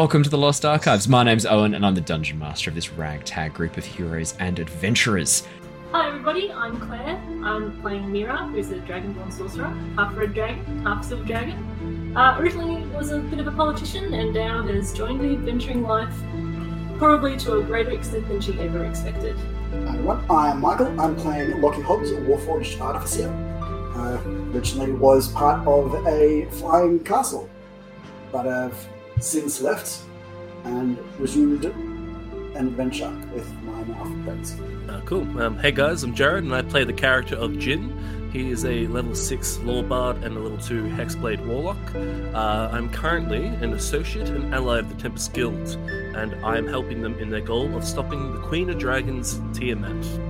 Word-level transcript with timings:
and 0.00 0.04
welcome 0.06 0.22
to 0.22 0.30
the 0.30 0.38
Lost 0.38 0.64
Archives. 0.64 1.08
My 1.08 1.22
name's 1.22 1.44
Owen, 1.44 1.74
and 1.74 1.84
I'm 1.84 1.94
the 1.94 2.00
dungeon 2.00 2.38
master 2.38 2.70
of 2.70 2.74
this 2.74 2.90
ragtag 2.90 3.52
group 3.52 3.76
of 3.76 3.84
heroes 3.84 4.34
and 4.38 4.58
adventurers. 4.58 5.46
Hi 5.92 6.08
everybody, 6.08 6.50
I'm 6.50 6.80
Claire. 6.80 7.20
I'm 7.44 7.78
playing 7.82 8.10
Mira, 8.10 8.46
who's 8.46 8.70
a 8.70 8.76
Dragonborn 8.76 9.30
sorcerer, 9.30 9.68
half 9.96 10.16
red 10.16 10.32
dragon, 10.32 10.86
half 10.86 11.04
silver 11.04 11.24
dragon. 11.24 12.16
Uh, 12.16 12.34
originally 12.38 12.86
was 12.96 13.10
a 13.10 13.18
bit 13.18 13.40
of 13.40 13.46
a 13.46 13.52
politician 13.52 14.14
and 14.14 14.32
now 14.32 14.62
has 14.62 14.94
joined 14.94 15.20
the 15.20 15.34
adventuring 15.34 15.82
life, 15.82 16.14
probably 16.96 17.36
to 17.36 17.58
a 17.58 17.62
greater 17.62 17.90
extent 17.90 18.26
than 18.26 18.40
she 18.40 18.58
ever 18.58 18.86
expected. 18.86 19.36
Hi 19.70 19.96
everyone, 19.96 20.24
I'm 20.30 20.62
Michael. 20.62 20.98
I'm 20.98 21.14
playing 21.14 21.60
Lockie 21.60 21.82
Hobbs, 21.82 22.10
a 22.10 22.14
Warforged 22.14 22.80
Artificer. 22.80 23.28
Uh, 23.94 24.18
originally 24.54 24.92
was 24.92 25.28
part 25.32 25.66
of 25.66 25.94
a 26.06 26.46
flying 26.52 27.00
castle, 27.00 27.50
but 28.32 28.46
I've 28.48 28.88
since 29.20 29.60
left 29.60 30.00
and 30.64 30.98
resumed 31.18 31.64
an 31.64 32.56
adventure 32.56 33.10
with 33.32 33.50
my 33.62 33.82
now 33.82 34.04
friends. 34.24 34.56
Uh, 34.88 35.00
cool. 35.04 35.40
Um, 35.40 35.58
hey 35.58 35.72
guys, 35.72 36.02
I'm 36.02 36.14
Jared, 36.14 36.44
and 36.44 36.54
I 36.54 36.62
play 36.62 36.84
the 36.84 36.92
character 36.92 37.36
of 37.36 37.58
Jin. 37.58 38.30
He 38.32 38.50
is 38.50 38.64
a 38.64 38.86
level 38.86 39.14
6 39.14 39.58
Law 39.58 39.82
Bard 39.82 40.22
and 40.22 40.36
a 40.36 40.40
level 40.40 40.58
2 40.58 40.84
Hexblade 40.84 41.44
Warlock. 41.46 41.94
Uh, 42.34 42.68
I'm 42.72 42.88
currently 42.90 43.46
an 43.46 43.72
associate 43.72 44.28
and 44.28 44.54
ally 44.54 44.78
of 44.78 44.88
the 44.88 44.94
Tempest 44.94 45.32
Guild, 45.32 45.68
and 46.14 46.34
I 46.44 46.56
am 46.56 46.66
helping 46.66 47.02
them 47.02 47.18
in 47.18 47.30
their 47.30 47.40
goal 47.40 47.74
of 47.76 47.84
stopping 47.84 48.32
the 48.32 48.40
Queen 48.40 48.70
of 48.70 48.78
Dragons, 48.78 49.40
Tiamat. 49.52 50.29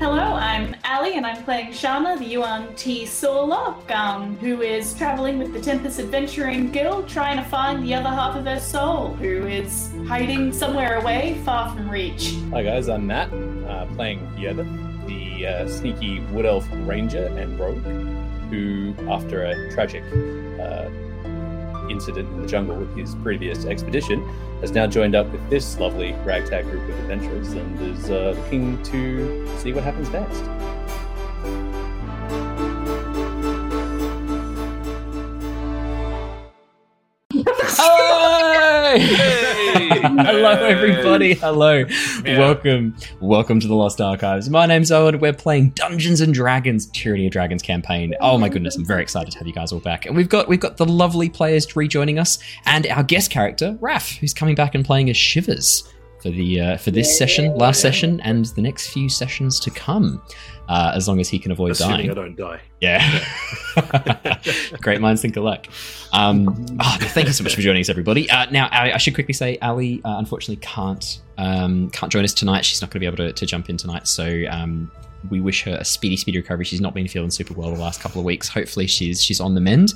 Hello, 0.00 0.32
I'm 0.32 0.74
Ally, 0.82 1.10
and 1.10 1.26
I'm 1.26 1.44
playing 1.44 1.72
Shana, 1.72 2.18
the 2.18 2.24
Yuan-Ti 2.24 3.04
Sorlock, 3.04 3.94
um, 3.94 4.34
who 4.38 4.62
is 4.62 4.94
traveling 4.94 5.38
with 5.38 5.52
the 5.52 5.60
Tempest 5.60 6.00
Adventuring 6.00 6.72
Guild, 6.72 7.06
trying 7.06 7.36
to 7.36 7.44
find 7.44 7.84
the 7.84 7.92
other 7.92 8.08
half 8.08 8.34
of 8.34 8.46
her 8.46 8.58
soul, 8.58 9.08
who 9.16 9.46
is 9.46 9.92
hiding 10.08 10.54
somewhere 10.54 10.98
away, 10.98 11.38
far 11.44 11.68
from 11.74 11.90
reach. 11.90 12.34
Hi 12.50 12.62
guys, 12.62 12.88
I'm 12.88 13.06
Matt, 13.06 13.30
uh, 13.68 13.84
playing 13.94 14.20
Yeva, 14.38 14.64
the 15.06 15.46
uh, 15.46 15.68
sneaky 15.68 16.20
wood 16.32 16.46
elf 16.46 16.66
ranger 16.86 17.26
and 17.26 17.60
rogue, 17.60 17.84
who, 18.48 18.94
after 19.06 19.44
a 19.44 19.70
tragic 19.70 20.02
uh, 20.58 20.88
incident 21.90 22.28
in 22.30 22.42
the 22.42 22.46
jungle 22.48 22.76
with 22.76 22.94
his 22.96 23.14
previous 23.16 23.64
expedition, 23.64 24.22
has 24.60 24.72
now 24.72 24.86
joined 24.86 25.14
up 25.14 25.30
with 25.32 25.50
this 25.50 25.78
lovely 25.78 26.12
ragtag 26.24 26.64
group 26.64 26.82
of 26.88 26.98
adventurers 27.00 27.52
and 27.52 27.80
is 27.80 28.10
uh, 28.10 28.34
looking 28.36 28.82
to 28.84 29.48
see 29.58 29.72
what 29.72 29.84
happens 29.84 30.10
next. 30.10 30.44
Hello, 40.26 40.50
everybody. 40.50 41.32
Hello. 41.32 41.86
Welcome. 42.26 42.94
Welcome 43.20 43.58
to 43.58 43.66
the 43.66 43.74
Lost 43.74 44.02
Archives. 44.02 44.50
My 44.50 44.66
name's 44.66 44.92
Owen. 44.92 45.18
We're 45.18 45.32
playing 45.32 45.70
Dungeons 45.70 46.20
and 46.20 46.34
Dragons 46.34 46.90
Tyranny 46.92 47.26
of 47.26 47.32
Dragons 47.32 47.62
campaign. 47.62 48.14
Oh 48.20 48.36
my 48.36 48.50
goodness, 48.50 48.76
I'm 48.76 48.84
very 48.84 49.00
excited 49.00 49.30
to 49.30 49.38
have 49.38 49.46
you 49.46 49.54
guys 49.54 49.72
all 49.72 49.80
back. 49.80 50.04
And 50.04 50.14
we've 50.14 50.28
got 50.28 50.46
we've 50.46 50.60
got 50.60 50.76
the 50.76 50.84
lovely 50.84 51.30
players 51.30 51.74
rejoining 51.74 52.18
us 52.18 52.38
and 52.66 52.86
our 52.88 53.02
guest 53.02 53.30
character, 53.30 53.78
Raph, 53.80 54.18
who's 54.18 54.34
coming 54.34 54.54
back 54.54 54.74
and 54.74 54.84
playing 54.84 55.08
as 55.08 55.16
Shivers 55.16 55.90
for 56.20 56.28
the 56.28 56.60
uh, 56.60 56.76
for 56.76 56.90
this 56.90 57.16
session, 57.16 57.56
last 57.56 57.80
session, 57.80 58.20
and 58.20 58.44
the 58.44 58.60
next 58.60 58.88
few 58.88 59.08
sessions 59.08 59.58
to 59.60 59.70
come. 59.70 60.20
Uh, 60.70 60.92
as 60.94 61.08
long 61.08 61.18
as 61.18 61.28
he 61.28 61.36
can 61.36 61.50
avoid 61.50 61.72
Assuming 61.72 61.96
dying. 61.96 62.10
I 62.12 62.14
don't 62.14 62.36
die. 62.36 62.60
Yeah. 62.80 63.24
Great 64.80 65.00
minds 65.00 65.20
think 65.20 65.36
alike. 65.36 65.68
Um, 66.12 66.64
oh, 66.78 66.96
thank 67.00 67.26
you 67.26 67.32
so 67.32 67.42
much 67.42 67.56
for 67.56 67.60
joining 67.60 67.80
us, 67.80 67.88
everybody. 67.88 68.30
Uh, 68.30 68.48
now, 68.52 68.68
I, 68.70 68.92
I 68.92 68.96
should 68.98 69.14
quickly 69.14 69.34
say, 69.34 69.58
Ally 69.62 69.96
uh, 70.04 70.18
unfortunately 70.18 70.64
can't 70.64 71.22
um, 71.38 71.90
can't 71.90 72.12
join 72.12 72.22
us 72.22 72.32
tonight. 72.32 72.64
She's 72.64 72.80
not 72.80 72.90
going 72.90 73.00
to 73.00 73.00
be 73.00 73.06
able 73.06 73.16
to, 73.16 73.32
to 73.32 73.46
jump 73.46 73.68
in 73.68 73.78
tonight. 73.78 74.06
So 74.06 74.44
um, 74.48 74.92
we 75.28 75.40
wish 75.40 75.64
her 75.64 75.76
a 75.80 75.84
speedy, 75.84 76.16
speedy 76.16 76.38
recovery. 76.38 76.64
She's 76.64 76.80
not 76.80 76.94
been 76.94 77.08
feeling 77.08 77.30
super 77.30 77.52
well 77.54 77.72
the 77.72 77.80
last 77.80 78.00
couple 78.00 78.20
of 78.20 78.24
weeks. 78.24 78.48
Hopefully, 78.48 78.86
she's 78.86 79.20
she's 79.20 79.40
on 79.40 79.56
the 79.56 79.60
mend. 79.60 79.94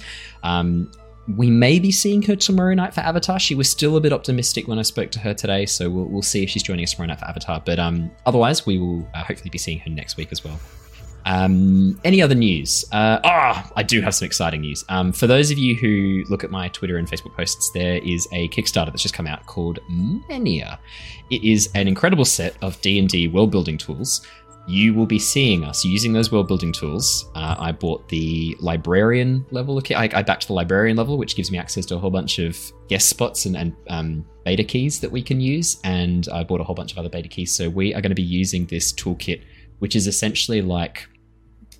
We 1.26 1.50
may 1.50 1.78
be 1.78 1.90
seeing 1.90 2.22
her 2.22 2.36
tomorrow 2.36 2.74
night 2.74 2.92
for 2.92 3.00
Avatar. 3.00 3.38
She 3.38 3.54
was 3.54 3.70
still 3.70 3.96
a 3.96 4.00
bit 4.00 4.12
optimistic 4.12 4.68
when 4.68 4.78
I 4.78 4.82
spoke 4.82 5.10
to 5.12 5.18
her 5.20 5.32
today, 5.32 5.64
so 5.64 5.88
we'll, 5.88 6.04
we'll 6.04 6.22
see 6.22 6.42
if 6.42 6.50
she's 6.50 6.62
joining 6.62 6.84
us 6.84 6.92
tomorrow 6.92 7.08
night 7.08 7.20
for 7.20 7.26
Avatar. 7.26 7.62
But 7.64 7.78
um, 7.78 8.10
otherwise, 8.26 8.66
we 8.66 8.78
will 8.78 9.08
uh, 9.14 9.24
hopefully 9.24 9.50
be 9.50 9.58
seeing 9.58 9.78
her 9.80 9.90
next 9.90 10.16
week 10.16 10.28
as 10.32 10.44
well. 10.44 10.60
Um, 11.26 11.98
any 12.04 12.20
other 12.20 12.34
news? 12.34 12.84
Uh, 12.92 13.18
ah, 13.24 13.70
I 13.76 13.82
do 13.82 14.00
have 14.02 14.14
some 14.14 14.26
exciting 14.26 14.60
news. 14.60 14.84
Um, 14.88 15.12
for 15.12 15.26
those 15.26 15.50
of 15.50 15.58
you 15.58 15.74
who 15.74 16.24
look 16.28 16.44
at 16.44 16.50
my 16.50 16.68
Twitter 16.68 16.98
and 16.98 17.08
Facebook 17.08 17.34
posts, 17.34 17.70
there 17.72 17.96
is 18.04 18.28
a 18.32 18.48
Kickstarter 18.48 18.86
that's 18.86 19.02
just 19.02 19.14
come 19.14 19.26
out 19.26 19.46
called 19.46 19.78
Mania. 19.88 20.78
It 21.30 21.42
is 21.42 21.70
an 21.74 21.88
incredible 21.88 22.26
set 22.26 22.56
of 22.62 22.80
D 22.82 22.98
and 22.98 23.08
D 23.08 23.28
world 23.28 23.50
building 23.50 23.78
tools. 23.78 24.26
You 24.66 24.94
will 24.94 25.06
be 25.06 25.18
seeing 25.18 25.64
us 25.64 25.84
using 25.84 26.12
those 26.12 26.32
world 26.32 26.48
building 26.48 26.72
tools. 26.72 27.28
Uh, 27.34 27.54
I 27.58 27.72
bought 27.72 28.08
the 28.08 28.56
librarian 28.60 29.44
level. 29.50 29.76
Okay, 29.78 29.94
I, 29.94 30.04
I 30.04 30.22
backed 30.22 30.46
the 30.46 30.54
librarian 30.54 30.96
level, 30.96 31.18
which 31.18 31.36
gives 31.36 31.50
me 31.50 31.58
access 31.58 31.84
to 31.86 31.96
a 31.96 31.98
whole 31.98 32.10
bunch 32.10 32.38
of 32.38 32.58
guest 32.88 33.08
spots 33.08 33.44
and, 33.44 33.56
and 33.56 33.76
um, 33.88 34.26
beta 34.44 34.64
keys 34.64 35.00
that 35.00 35.10
we 35.10 35.22
can 35.22 35.40
use. 35.40 35.78
And 35.84 36.28
I 36.32 36.44
bought 36.44 36.60
a 36.60 36.64
whole 36.64 36.74
bunch 36.74 36.92
of 36.92 36.98
other 36.98 37.10
beta 37.10 37.28
keys. 37.28 37.54
So 37.54 37.68
we 37.68 37.94
are 37.94 38.00
going 38.00 38.10
to 38.10 38.16
be 38.16 38.22
using 38.22 38.66
this 38.66 38.92
toolkit, 38.92 39.42
which 39.80 39.94
is 39.94 40.06
essentially 40.06 40.62
like 40.62 41.08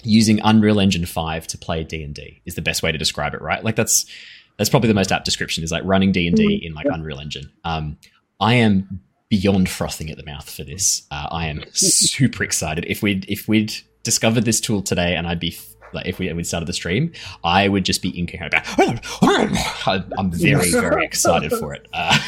using 0.03 0.41
Unreal 0.45 0.78
Engine 0.78 1.06
5 1.06 1.47
to 1.49 1.59
play 1.59 1.83
D&D 1.84 2.43
is 2.45 2.55
the 2.55 2.62
best 2.62 2.83
way 2.83 2.93
to 2.93 2.99
describe 2.99 3.34
it, 3.34 3.41
right? 3.41 3.65
Like 3.65 3.77
that's 3.77 4.06
that's 4.56 4.71
probably 4.71 4.89
the 4.89 4.95
most 4.95 5.11
apt 5.11 5.25
description 5.25 5.65
is 5.65 5.72
like 5.72 5.83
running 5.84 6.12
D&D 6.12 6.62
in 6.65 6.75
like 6.75 6.87
Unreal 6.87 7.19
Engine. 7.19 7.51
Um, 7.65 7.99
I 8.39 8.55
am 8.55 9.01
beyond 9.34 9.69
frothing 9.69 10.11
at 10.11 10.17
the 10.17 10.25
mouth 10.25 10.49
for 10.49 10.62
this. 10.62 11.03
Uh, 11.11 11.27
I 11.28 11.49
am 11.49 11.65
super 11.72 12.45
excited. 12.45 12.84
If 12.87 13.03
we'd 13.03 13.28
if 13.28 13.49
we'd 13.49 13.75
discovered 14.05 14.45
this 14.45 14.61
tool 14.61 14.81
today 14.81 15.17
and 15.17 15.27
I'd 15.27 15.41
be 15.41 15.50
like 15.94 16.06
if 16.06 16.19
we 16.19 16.32
we 16.32 16.44
started 16.44 16.66
the 16.66 16.72
stream, 16.72 17.12
I 17.43 17.69
would 17.69 17.84
just 17.84 18.03
be 18.03 18.16
incoherent. 18.19 18.55
I'm 19.22 20.31
very 20.31 20.71
very 20.71 21.05
excited 21.05 21.53
for 21.53 21.72
it. 21.75 21.87
Uh, 21.93 22.19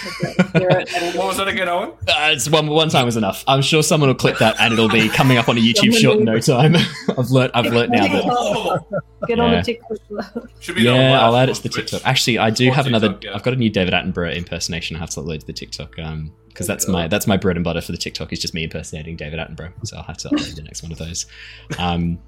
What 1.15 1.27
was 1.28 1.37
that 1.38 1.49
again, 1.49 1.69
Owen? 1.69 1.91
uh, 2.09 2.31
it's 2.32 2.49
one 2.49 2.69
one 2.69 2.88
time 2.88 3.05
was 3.05 3.16
enough. 3.16 3.44
I'm 3.47 3.62
sure 3.62 3.82
someone 3.82 4.09
will 4.09 4.15
clip 4.15 4.38
that 4.38 4.56
and 4.60 4.72
it'll 4.72 4.88
be 4.88 5.09
coming 5.09 5.38
up 5.38 5.49
on 5.49 5.56
a 5.56 5.60
YouTube 5.60 5.94
short 5.97 6.19
in 6.19 6.25
no 6.25 6.38
time. 6.41 6.76
I've 7.19 7.31
learnt 7.31 7.53
I've 7.55 7.66
learnt 7.72 7.91
now 7.93 8.06
that 8.06 8.22
Oh, 8.26 8.78
Get 9.26 9.41
on 9.41 9.53
Yeah. 9.53 9.62
the 9.62 9.65
TikTok. 9.65 10.49
should 10.60 10.75
be 10.76 10.88
on 10.88 10.97
yeah, 10.97 11.21
I'll 11.25 11.34
add 11.37 11.44
on 11.44 11.49
it 11.50 11.55
to 11.56 11.62
the 11.62 11.69
Twitch. 11.69 11.91
TikTok. 11.91 12.09
Actually, 12.09 12.38
I 12.38 12.50
do 12.50 12.69
Or 12.71 12.75
have 12.75 12.87
another. 12.87 13.19
Yeah. 13.22 13.34
I've 13.34 13.43
got 13.43 13.55
a 13.55 13.56
new 13.56 13.71
David 13.71 13.94
Attenborough 13.94 14.34
impersonation. 14.37 14.97
I 14.97 15.00
have 15.00 15.10
to 15.10 15.21
upload 15.21 15.41
to 15.41 15.47
the 15.47 15.53
TikTok 15.53 15.99
um 15.99 16.32
because 16.49 16.66
that's 16.66 16.88
my 16.88 17.06
that's 17.09 17.26
my 17.26 17.37
bread 17.37 17.56
and 17.56 17.65
butter 17.65 17.81
for 17.82 17.93
the 17.93 17.99
TikTok 17.99 18.32
is 18.32 18.38
just 18.38 18.55
me 18.55 18.65
impersonating 18.65 19.16
David 19.16 19.38
Attenborough. 19.38 19.72
So 19.84 19.97
I'll 19.99 20.03
have 20.05 20.16
to 20.19 20.28
upload 20.28 20.55
the 20.55 20.62
next 20.62 20.82
one 20.82 20.93
of 20.93 20.99
those. 20.99 21.26
Um, 21.78 22.19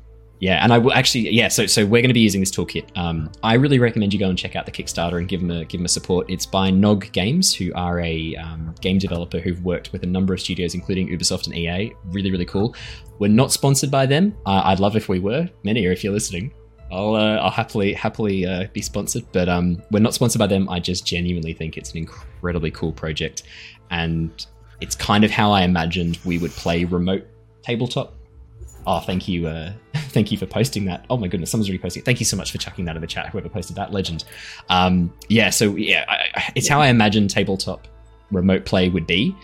yeah, 0.41 0.63
and 0.63 0.73
I 0.73 0.79
will 0.79 0.93
actually 0.93 1.31
yeah. 1.31 1.49
So 1.49 1.67
so 1.67 1.85
we're 1.85 2.01
going 2.01 2.09
to 2.09 2.15
be 2.15 2.21
using 2.21 2.41
this 2.41 2.51
toolkit. 2.51 2.97
Um, 2.97 3.31
I 3.43 3.55
really 3.55 3.79
recommend 3.79 4.13
you 4.13 4.19
go 4.19 4.29
and 4.29 4.39
check 4.39 4.55
out 4.55 4.67
the 4.67 4.73
Kickstarter 4.73 5.19
and 5.19 5.29
give 5.29 5.41
them 5.41 5.51
a 5.51 5.65
give 5.65 5.81
them 5.81 5.85
a 5.85 5.89
support. 5.89 6.31
It's 6.31 6.47
by 6.47 6.71
Nog 6.71 7.11
Games, 7.13 7.55
who 7.55 7.73
are 7.75 8.01
a 8.01 8.37
um, 8.37 8.75
game 8.81 8.99
developer 8.99 9.41
who've 9.41 9.63
worked 9.65 9.93
with 9.93 10.05
a 10.05 10.07
number 10.07 10.33
of 10.33 10.41
studios, 10.41 10.75
including 10.75 11.09
Ubisoft 11.09 11.47
and 11.47 11.57
EA. 11.57 11.93
Really 12.07 12.31
really 12.31 12.45
cool. 12.45 12.75
We're 13.19 13.29
not 13.29 13.51
sponsored 13.51 13.91
by 13.91 14.07
them. 14.07 14.37
Uh, 14.47 14.63
I'd 14.65 14.81
love 14.81 14.95
if 14.95 15.09
we 15.09 15.19
were. 15.19 15.49
Many, 15.65 15.87
if 15.87 16.05
you're 16.05 16.13
listening. 16.13 16.53
I'll 16.91 17.15
uh, 17.17 17.37
I'll 17.37 17.51
happily 17.51 17.93
happily 17.93 18.47
uh, 18.47 18.67
be 18.73 18.81
sponsored, 18.81 19.25
but 19.33 19.49
um, 19.49 19.83
we're 19.91 19.99
not 19.99 20.15
sponsored 20.15 20.39
by 20.39 20.47
them. 20.47 20.69
I 20.69 20.81
just 20.81 21.07
genuinely 21.07 21.53
think 21.53 21.77
it's 21.77 21.91
an 21.93 21.99
incredibly 21.99 22.71
cool 22.71 22.93
project, 22.93 23.43
and 23.91 24.47
it's 24.81 24.95
kind 24.95 25.25
of 25.25 25.31
how 25.31 25.51
I 25.51 25.63
imagined 25.63 26.19
we 26.25 26.39
would 26.39 26.53
play 26.53 26.85
remote 26.85 27.27
tabletop. 27.63 28.15
Oh, 28.91 29.01
thank 29.01 29.29
you, 29.29 29.47
uh, 29.47 29.73
thank 29.95 30.33
you 30.33 30.39
for 30.39 30.47
posting 30.47 30.87
that. 30.87 31.05
Oh 31.11 31.19
my 31.19 31.29
goodness, 31.29 31.51
someone's 31.51 31.69
reposting 31.69 31.99
it. 31.99 32.05
Thank 32.07 32.21
you 32.21 32.25
so 32.25 32.39
much 32.39 32.51
for 32.51 32.57
chucking 32.57 32.87
that 32.87 32.97
in 32.97 33.03
the 33.03 33.07
chat. 33.07 33.29
Whoever 33.29 33.51
posted 33.51 33.77
that, 33.77 33.93
legend. 33.93 34.25
Um, 34.71 35.13
yeah, 35.29 35.51
so 35.51 35.77
yeah, 35.77 36.07
I, 36.09 36.51
it's 36.55 36.69
how 36.69 36.81
I 36.81 36.87
imagine 36.87 37.29
tabletop 37.29 37.87
remote 38.31 38.65
play 38.65 38.89
would 38.89 39.07
be. 39.07 39.37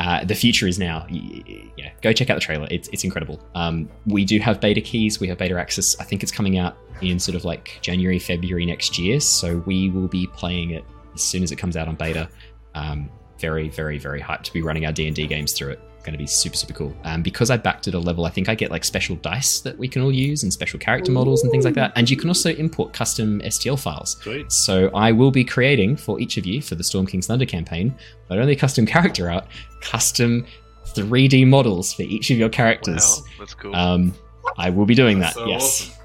Uh, 0.00 0.24
the 0.24 0.34
future 0.34 0.66
is 0.66 0.80
now. 0.80 1.06
Yeah, 1.08 1.90
go 2.02 2.12
check 2.12 2.28
out 2.28 2.34
the 2.34 2.40
trailer. 2.40 2.66
It's 2.72 2.88
it's 2.88 3.04
incredible. 3.04 3.40
Um, 3.54 3.88
we 4.06 4.24
do 4.24 4.40
have 4.40 4.60
beta 4.60 4.80
keys. 4.80 5.20
We 5.20 5.28
have 5.28 5.38
beta 5.38 5.56
access. 5.56 5.96
I 6.00 6.04
think 6.04 6.24
it's 6.24 6.32
coming 6.32 6.58
out 6.58 6.76
in 7.00 7.20
sort 7.20 7.36
of 7.36 7.44
like 7.44 7.78
January, 7.82 8.18
February 8.18 8.66
next 8.66 8.98
year. 8.98 9.20
So 9.20 9.58
we 9.64 9.90
will 9.90 10.08
be 10.08 10.26
playing 10.26 10.72
it 10.72 10.84
as 11.14 11.22
soon 11.22 11.44
as 11.44 11.52
it 11.52 11.56
comes 11.56 11.76
out 11.76 11.86
on 11.86 11.94
beta. 11.94 12.28
Um, 12.74 13.10
very, 13.38 13.68
very, 13.68 13.98
very 13.98 14.20
hyped 14.20 14.42
to 14.44 14.52
be 14.52 14.62
running 14.62 14.86
our 14.86 14.92
D 14.92 15.06
and 15.06 15.14
D 15.14 15.28
games 15.28 15.52
through 15.52 15.70
it. 15.70 15.80
Going 16.08 16.14
to 16.14 16.18
be 16.24 16.26
super, 16.26 16.56
super 16.56 16.72
cool. 16.72 16.96
Um, 17.04 17.20
because 17.22 17.50
I 17.50 17.58
backed 17.58 17.86
at 17.86 17.92
a 17.92 17.98
level, 17.98 18.24
I 18.24 18.30
think 18.30 18.48
I 18.48 18.54
get 18.54 18.70
like 18.70 18.82
special 18.82 19.16
dice 19.16 19.60
that 19.60 19.76
we 19.76 19.88
can 19.88 20.00
all 20.00 20.10
use 20.10 20.42
and 20.42 20.50
special 20.50 20.78
character 20.78 21.12
models 21.12 21.42
and 21.42 21.50
things 21.50 21.66
like 21.66 21.74
that. 21.74 21.92
And 21.96 22.08
you 22.08 22.16
can 22.16 22.30
also 22.30 22.48
import 22.54 22.94
custom 22.94 23.42
STL 23.42 23.78
files. 23.78 24.16
Sweet. 24.22 24.50
So 24.50 24.88
I 24.94 25.12
will 25.12 25.30
be 25.30 25.44
creating 25.44 25.98
for 25.98 26.18
each 26.18 26.38
of 26.38 26.46
you 26.46 26.62
for 26.62 26.76
the 26.76 26.82
Storm 26.82 27.06
King's 27.06 27.26
Thunder 27.26 27.44
campaign 27.44 27.94
not 28.30 28.38
only 28.38 28.56
custom 28.56 28.86
character 28.86 29.30
art, 29.30 29.46
custom 29.82 30.46
3D 30.86 31.46
models 31.46 31.92
for 31.92 32.04
each 32.04 32.30
of 32.30 32.38
your 32.38 32.48
characters. 32.48 33.20
Wow, 33.20 33.26
that's 33.38 33.52
cool. 33.52 33.76
Um, 33.76 34.14
I 34.56 34.70
will 34.70 34.86
be 34.86 34.94
doing 34.94 35.18
that. 35.18 35.34
So 35.34 35.44
yes. 35.44 35.90
awesome. 35.90 35.97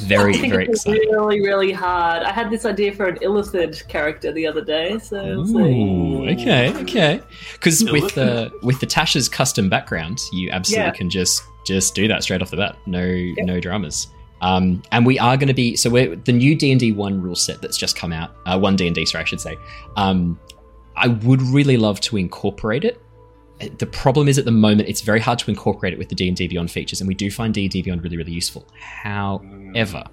Very, 0.00 0.34
I 0.34 0.38
think 0.38 0.52
very 0.52 0.64
it's 0.66 0.84
exciting. 0.84 1.10
really, 1.10 1.40
really 1.40 1.72
hard. 1.72 2.22
I 2.24 2.32
had 2.32 2.50
this 2.50 2.64
idea 2.64 2.92
for 2.92 3.06
an 3.06 3.16
Illithid 3.18 3.86
character 3.88 4.32
the 4.32 4.46
other 4.46 4.62
day, 4.64 4.98
so 4.98 5.40
it's 5.40 5.50
like- 5.50 6.38
okay, 6.40 6.74
okay. 6.82 7.20
Because 7.52 7.82
with 7.84 8.02
looking. 8.16 8.24
the 8.24 8.52
with 8.62 8.80
the 8.80 8.86
Tasha's 8.86 9.28
custom 9.28 9.68
background, 9.68 10.20
you 10.32 10.50
absolutely 10.50 10.86
Yeah. 10.86 10.92
can 10.92 11.10
just 11.10 11.42
just 11.66 11.94
do 11.94 12.08
that 12.08 12.22
straight 12.22 12.42
off 12.42 12.50
the 12.50 12.56
bat. 12.56 12.76
No 12.86 13.06
no 13.38 13.60
dramas. 13.60 14.08
Um, 14.42 14.82
and 14.92 15.06
we 15.06 15.18
are 15.18 15.36
going 15.38 15.48
to 15.48 15.54
be 15.54 15.74
so 15.76 15.88
we're 15.88 16.16
the 16.16 16.32
new 16.32 16.54
D 16.54 16.70
and 16.72 16.78
D 16.80 16.92
one 16.92 17.22
rule 17.22 17.36
set 17.36 17.62
that's 17.62 17.78
just 17.78 17.96
come 17.96 18.12
out. 18.12 18.34
Uh, 18.44 18.58
one 18.58 18.76
D 18.76 18.86
and 18.86 18.94
D, 18.94 19.06
sorry, 19.06 19.22
I 19.22 19.24
should 19.26 19.40
say. 19.40 19.56
Um, 19.96 20.38
I 20.96 21.08
would 21.08 21.40
really 21.40 21.76
love 21.76 22.00
to 22.02 22.16
incorporate 22.16 22.84
it. 22.84 23.00
The 23.78 23.86
problem 23.86 24.28
is 24.28 24.38
at 24.38 24.44
the 24.44 24.50
moment 24.50 24.88
it's 24.88 25.00
very 25.00 25.20
hard 25.20 25.38
to 25.40 25.50
incorporate 25.50 25.92
it 25.92 25.98
with 25.98 26.08
the 26.08 26.14
D 26.14 26.28
and 26.28 26.36
D 26.36 26.48
Beyond 26.48 26.70
features, 26.70 27.00
and 27.00 27.08
we 27.08 27.14
do 27.14 27.30
find 27.30 27.52
D 27.52 27.62
and 27.62 27.70
D 27.70 27.82
Beyond 27.82 28.02
really 28.02 28.16
really 28.16 28.32
useful. 28.32 28.68
However, 28.78 30.04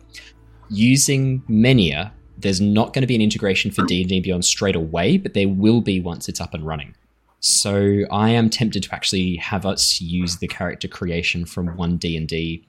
using 0.69 1.41
Menia, 1.49 2.11
there's 2.37 2.61
not 2.61 2.93
going 2.93 3.01
to 3.01 3.07
be 3.07 3.15
an 3.15 3.21
integration 3.21 3.71
for 3.71 3.85
D&D 3.85 4.21
Beyond 4.21 4.45
straight 4.45 4.75
away, 4.75 5.17
but 5.17 5.33
there 5.33 5.47
will 5.47 5.81
be 5.81 5.99
once 5.99 6.27
it's 6.27 6.41
up 6.41 6.53
and 6.53 6.65
running. 6.65 6.95
So 7.39 8.01
I 8.11 8.29
am 8.29 8.49
tempted 8.49 8.83
to 8.83 8.95
actually 8.95 9.35
have 9.37 9.65
us 9.65 9.99
use 9.99 10.37
the 10.37 10.47
character 10.47 10.87
creation 10.87 11.45
from 11.45 11.75
one 11.75 11.97
D&D 11.97 12.67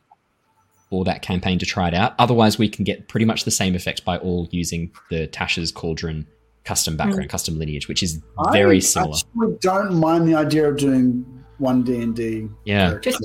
or 0.90 1.05
that 1.05 1.23
campaign 1.23 1.58
to 1.58 1.67
try 1.67 1.88
it 1.88 1.94
out. 1.94 2.14
Otherwise, 2.19 2.58
we 2.58 2.69
can 2.69 2.84
get 2.84 3.08
pretty 3.08 3.25
much 3.25 3.44
the 3.44 3.50
same 3.50 3.75
effect 3.75 4.05
by 4.05 4.19
all 4.19 4.49
using 4.50 4.93
the 5.11 5.26
Tasha's 5.29 5.73
Cauldron 5.73 6.26
custom 6.64 6.96
background, 6.96 7.28
custom 7.28 7.58
lineage, 7.58 7.88
which 7.88 8.02
is 8.02 8.20
very 8.52 8.76
I 8.76 8.80
similar. 8.80 9.16
actually 9.16 9.56
don't 9.60 9.94
mind 9.94 10.28
the 10.28 10.34
idea 10.34 10.68
of 10.68 10.76
doing 10.78 11.24
one 11.58 11.82
D 11.82 12.00
and 12.02 12.14
D. 12.14 12.48
Yeah, 12.64 12.98
Just 13.00 13.20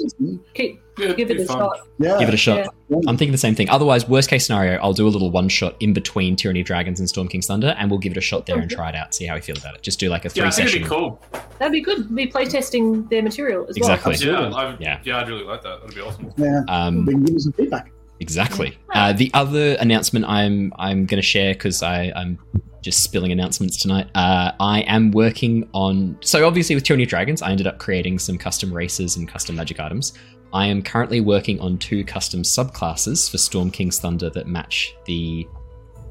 keep, 0.53 0.81
Yeah, 0.99 1.13
give 1.13 1.31
it 1.31 1.41
a 1.41 1.45
fun. 1.45 1.57
shot. 1.57 1.79
Yeah, 1.99 2.19
give 2.19 2.27
it 2.27 2.33
a 2.33 2.37
shot. 2.37 2.73
Yeah. 2.89 2.97
I'm 3.07 3.17
thinking 3.17 3.31
the 3.31 3.37
same 3.37 3.55
thing. 3.55 3.67
Otherwise, 3.69 4.07
worst 4.07 4.29
case 4.29 4.45
scenario, 4.45 4.79
I'll 4.79 4.93
do 4.93 5.07
a 5.07 5.09
little 5.09 5.31
one 5.31 5.49
shot 5.49 5.75
in 5.79 5.93
between 5.93 6.35
Tyranny 6.35 6.59
of 6.61 6.67
Dragons 6.67 6.99
and 6.99 7.09
Storm 7.09 7.27
King's 7.27 7.47
Thunder, 7.47 7.75
and 7.79 7.89
we'll 7.89 7.99
give 7.99 8.11
it 8.11 8.17
a 8.17 8.21
shot 8.21 8.45
there 8.45 8.57
and 8.59 8.69
try 8.69 8.89
it 8.89 8.95
out, 8.95 9.15
see 9.15 9.25
how 9.25 9.35
we 9.35 9.41
feel 9.41 9.57
about 9.57 9.75
it. 9.75 9.81
Just 9.81 9.99
do 9.99 10.09
like 10.09 10.25
a 10.25 10.29
three 10.29 10.41
Yeah, 10.43 10.47
I 10.49 10.51
think 10.51 10.67
session. 10.69 10.81
it'd 10.83 10.89
be 10.91 10.95
cool. 10.95 11.19
That'd 11.59 11.71
be 11.71 11.81
good. 11.81 12.13
Be 12.15 12.27
playtesting 12.27 13.09
their 13.09 13.23
material 13.23 13.65
as 13.69 13.75
Exactly. 13.77 14.15
well. 14.27 14.51
Yeah, 14.51 14.55
I, 14.55 14.77
Yeah. 14.79 14.99
yeah, 15.03 15.19
I'd 15.19 15.27
really 15.29 15.43
like 15.43 15.63
that. 15.63 15.79
That'd 15.81 15.95
be 15.95 16.01
awesome. 16.01 16.31
yeah. 16.37 16.61
Um, 16.67 17.05
we 17.05 17.13
can 17.13 17.23
give 17.23 17.33
you 17.33 17.39
some 17.39 17.53
feedback. 17.53 17.91
Exactly. 18.19 18.77
Uh, 18.93 19.13
the 19.13 19.29
other 19.33 19.73
announcement 19.79 20.25
I'm 20.25 20.73
I'm 20.77 21.05
going 21.05 21.21
to 21.21 21.27
share 21.27 21.53
because 21.53 21.81
I'm 21.83 22.39
just 22.87 23.03
spilling 23.03 23.33
announcements 23.33 23.75
tonight. 23.75 24.07
Uh, 24.15 24.53
I 24.61 24.79
am 24.87 25.11
working 25.11 25.67
on 25.73 26.17
so 26.21 26.47
obviously 26.47 26.73
with 26.73 26.85
Tyranny 26.85 27.03
of 27.03 27.09
Dragons, 27.09 27.41
I 27.41 27.51
ended 27.51 27.67
up 27.67 27.79
creating 27.79 28.17
some 28.17 28.37
custom 28.37 28.73
races 28.73 29.17
and 29.17 29.27
custom 29.27 29.57
magic 29.57 29.81
items. 29.81 30.13
I 30.53 30.67
am 30.67 30.81
currently 30.81 31.19
working 31.19 31.59
on 31.59 31.77
two 31.79 32.05
custom 32.05 32.43
subclasses 32.43 33.29
for 33.29 33.37
Storm 33.37 33.71
King's 33.71 33.99
Thunder 33.99 34.29
that 34.29 34.47
match 34.47 34.95
the 35.03 35.45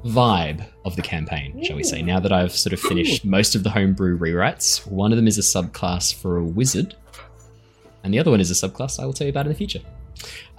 vibe 0.05 0.67
of 0.85 0.95
the 0.97 1.03
campaign, 1.03 1.65
shall 1.65 1.77
we 1.77 1.83
say. 1.83 2.03
Now 2.03 2.21
that 2.21 2.31
I've 2.31 2.53
sort 2.53 2.75
of 2.75 2.81
finished 2.81 3.25
most 3.25 3.55
of 3.55 3.63
the 3.65 3.71
homebrew 3.71 4.19
rewrites, 4.19 4.87
one 4.87 5.13
of 5.13 5.17
them 5.17 5.27
is 5.27 5.39
a 5.39 5.41
subclass 5.41 6.13
for 6.15 6.37
a 6.37 6.45
wizard, 6.45 6.95
and 8.05 8.13
the 8.13 8.19
other 8.19 8.31
one 8.31 8.41
is 8.41 8.51
a 8.51 8.69
subclass 8.69 9.01
I 9.01 9.07
will 9.07 9.15
tell 9.15 9.27
you 9.27 9.31
about 9.31 9.47
in 9.47 9.53
the 9.53 9.59
future. 9.59 9.81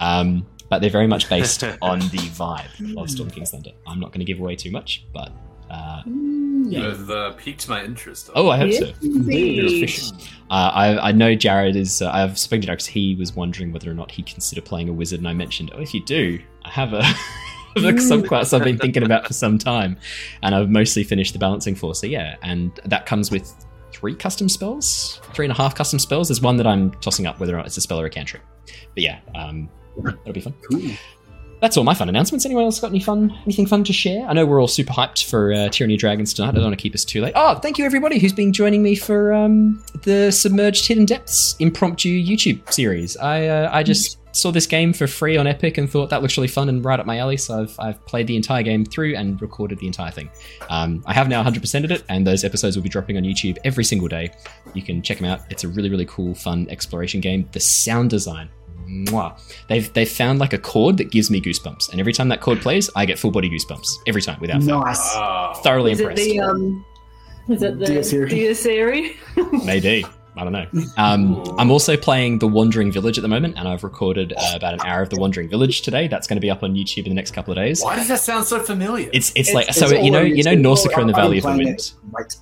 Um, 0.00 0.44
but 0.68 0.80
they're 0.80 0.90
very 0.90 1.06
much 1.06 1.28
based 1.28 1.62
on 1.80 2.00
the 2.00 2.26
vibe 2.34 2.98
of 3.00 3.08
Storm 3.08 3.30
King's 3.30 3.52
Thunder. 3.52 3.70
I'm 3.86 4.00
not 4.00 4.10
going 4.10 4.18
to 4.18 4.26
give 4.26 4.40
away 4.40 4.56
too 4.56 4.72
much, 4.72 5.06
but 5.14 5.30
uh, 5.70 6.02
Yeah. 6.06 6.88
You've 6.88 7.10
uh, 7.10 7.32
piqued 7.32 7.68
my 7.68 7.82
interest. 7.84 8.30
oh, 8.34 8.48
I 8.50 8.56
hope 8.58 8.72
Yeah. 8.72 8.78
so. 8.80 8.92
You're. 9.00 9.88
Uh, 10.50 10.70
I, 10.74 11.08
I 11.08 11.12
know 11.12 11.34
Jared 11.34 11.76
is. 11.76 12.00
Uh, 12.02 12.10
I've 12.10 12.38
spoken 12.38 12.62
to 12.62 12.66
Jared 12.66 12.78
'cause 12.80 12.86
he 12.86 13.14
was 13.16 13.34
wondering 13.34 13.72
whether 13.72 13.90
or 13.90 13.94
not 13.94 14.10
he'd 14.10 14.26
consider 14.26 14.60
playing 14.62 14.88
a 14.88 14.92
wizard, 14.92 15.18
and 15.20 15.28
I 15.28 15.34
mentioned, 15.34 15.70
oh, 15.74 15.80
if 15.80 15.92
you 15.94 16.02
do, 16.04 16.40
I 16.64 16.70
have 16.70 16.92
a, 16.94 17.02
the 17.74 17.92
subclass 17.92 18.52
I've 18.54 18.64
been 18.64 18.78
thinking 18.78 19.02
about 19.02 19.26
for 19.26 19.34
some 19.34 19.58
time, 19.58 19.98
and 20.42 20.54
I've 20.54 20.70
mostly 20.70 21.04
finished 21.04 21.32
the 21.34 21.38
balancing 21.38 21.74
for. 21.74 21.94
So 21.94 22.06
yeah, 22.06 22.36
and 22.42 22.72
that 22.86 23.04
comes 23.06 23.30
with 23.30 23.52
three 23.92 24.14
custom 24.14 24.48
spells, 24.48 25.20
three 25.34 25.44
and 25.44 25.52
a 25.52 25.56
half 25.56 25.74
custom 25.74 25.98
spells. 25.98 26.28
There's 26.28 26.40
one 26.40 26.56
that 26.56 26.66
I'm 26.66 26.92
tossing 27.02 27.26
up 27.26 27.40
whether 27.40 27.52
or 27.54 27.58
not 27.58 27.66
it's 27.66 27.76
a 27.76 27.80
spell 27.82 28.00
or 28.00 28.06
a 28.06 28.10
cantrip. 28.10 28.42
But 28.94 29.02
yeah, 29.02 29.18
um, 29.34 29.68
that'll 30.02 30.32
be 30.32 30.40
fun. 30.40 30.54
Cool. 30.70 30.80
That's 31.60 31.76
all 31.76 31.84
my 31.84 31.94
fun 31.94 32.08
announcements. 32.08 32.46
Anyone 32.46 32.64
else 32.64 32.80
got 32.80 32.90
any 32.90 33.00
fun, 33.00 33.36
anything 33.44 33.66
fun 33.66 33.82
to 33.84 33.92
share? 33.92 34.26
I 34.26 34.32
know 34.32 34.46
we're 34.46 34.60
all 34.60 34.68
super 34.68 34.92
hyped 34.92 35.28
for 35.28 35.52
uh, 35.52 35.68
Tyranny 35.68 35.96
Dragons 35.96 36.32
tonight. 36.32 36.50
I 36.50 36.52
don't 36.52 36.64
want 36.64 36.78
to 36.78 36.82
keep 36.82 36.94
us 36.94 37.04
too 37.04 37.20
late. 37.20 37.32
Oh, 37.34 37.56
thank 37.56 37.78
you 37.78 37.84
everybody 37.84 38.18
who's 38.18 38.32
been 38.32 38.52
joining 38.52 38.82
me 38.82 38.94
for 38.94 39.32
um, 39.32 39.82
the 40.02 40.30
Submerged 40.30 40.86
Hidden 40.86 41.06
Depths 41.06 41.56
impromptu 41.58 42.08
YouTube 42.08 42.72
series. 42.72 43.16
I 43.16 43.46
uh, 43.46 43.70
I 43.72 43.82
just 43.82 44.18
saw 44.32 44.52
this 44.52 44.66
game 44.66 44.92
for 44.92 45.06
free 45.06 45.36
on 45.36 45.46
Epic 45.46 45.78
and 45.78 45.90
thought 45.90 46.10
that 46.10 46.22
looks 46.22 46.36
really 46.36 46.48
fun 46.48 46.68
and 46.68 46.84
right 46.84 47.00
up 47.00 47.06
my 47.06 47.18
alley. 47.18 47.36
So 47.36 47.62
I've 47.62 47.80
I've 47.80 48.06
played 48.06 48.28
the 48.28 48.36
entire 48.36 48.62
game 48.62 48.84
through 48.84 49.16
and 49.16 49.40
recorded 49.42 49.78
the 49.78 49.86
entire 49.86 50.12
thing. 50.12 50.30
Um, 50.70 51.02
I 51.06 51.14
have 51.14 51.28
now 51.28 51.42
100%ed 51.42 51.90
it, 51.90 52.04
and 52.08 52.26
those 52.26 52.44
episodes 52.44 52.76
will 52.76 52.84
be 52.84 52.88
dropping 52.88 53.16
on 53.16 53.24
YouTube 53.24 53.58
every 53.64 53.84
single 53.84 54.08
day. 54.08 54.30
You 54.74 54.82
can 54.82 55.02
check 55.02 55.18
them 55.18 55.26
out. 55.26 55.40
It's 55.50 55.64
a 55.64 55.68
really 55.68 55.90
really 55.90 56.06
cool, 56.06 56.34
fun 56.34 56.68
exploration 56.70 57.20
game. 57.20 57.48
The 57.52 57.60
sound 57.60 58.10
design. 58.10 58.48
Mwah. 58.88 59.38
They've 59.68 59.92
they've 59.92 60.08
found 60.08 60.38
like 60.38 60.52
a 60.52 60.58
chord 60.58 60.96
that 60.98 61.10
gives 61.10 61.30
me 61.30 61.40
goosebumps, 61.40 61.90
and 61.90 62.00
every 62.00 62.12
time 62.12 62.28
that 62.30 62.40
chord 62.40 62.60
plays, 62.60 62.88
I 62.96 63.04
get 63.04 63.18
full 63.18 63.30
body 63.30 63.50
goosebumps 63.50 63.88
every 64.06 64.22
time 64.22 64.40
without 64.40 64.62
fail. 64.62 64.80
Nice. 64.80 64.98
Ah. 65.14 65.52
Thoroughly 65.62 65.92
Is 65.92 66.00
it 66.00 66.04
impressed. 66.04 66.22
the 66.24 66.40
um? 66.40 66.84
Is 67.48 67.62
it 67.62 67.78
the 67.78 67.86
Diaseri. 67.86 68.30
Diaseri? 68.30 69.64
Maybe 69.64 70.04
I 70.36 70.44
don't 70.44 70.52
know. 70.52 70.66
Um, 70.96 71.42
I'm 71.58 71.70
also 71.70 71.96
playing 71.96 72.38
The 72.38 72.46
Wandering 72.46 72.92
Village 72.92 73.18
at 73.18 73.22
the 73.22 73.28
moment, 73.28 73.54
and 73.58 73.66
I've 73.66 73.82
recorded 73.82 74.32
uh, 74.36 74.52
about 74.54 74.72
an 74.74 74.80
hour 74.82 75.02
of 75.02 75.10
The 75.10 75.18
Wandering 75.18 75.48
Village 75.48 75.82
today. 75.82 76.06
That's 76.06 76.28
going 76.28 76.36
to 76.36 76.40
be 76.40 76.50
up 76.50 76.62
on 76.62 76.74
YouTube 76.74 77.04
in 77.04 77.08
the 77.08 77.14
next 77.14 77.32
couple 77.32 77.50
of 77.52 77.56
days. 77.56 77.82
Why 77.82 77.96
does 77.96 78.06
that 78.08 78.20
sound 78.20 78.44
so 78.46 78.60
familiar? 78.60 79.08
It's 79.12 79.30
it's 79.30 79.48
It's- 79.48 79.54
like 79.54 79.68
it's 79.68 79.78
so 79.78 79.86
all 79.96 80.04
you 80.04 80.10
know 80.12 80.20
you 80.20 80.44
know 80.44 80.52
it's 80.52 80.56
all- 80.58 80.62
Nausicaa 80.62 81.00
and 81.00 81.08
the 81.10 81.14
Valley 81.14 81.38
of 81.38 81.42
the 81.44 81.48
playing 81.48 81.64
Wind. 81.64 81.92
Right. 82.12 82.32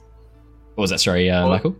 What 0.74 0.82
was 0.82 0.90
that? 0.90 1.00
Sorry, 1.00 1.30
uh, 1.30 1.48
Michael. 1.48 1.74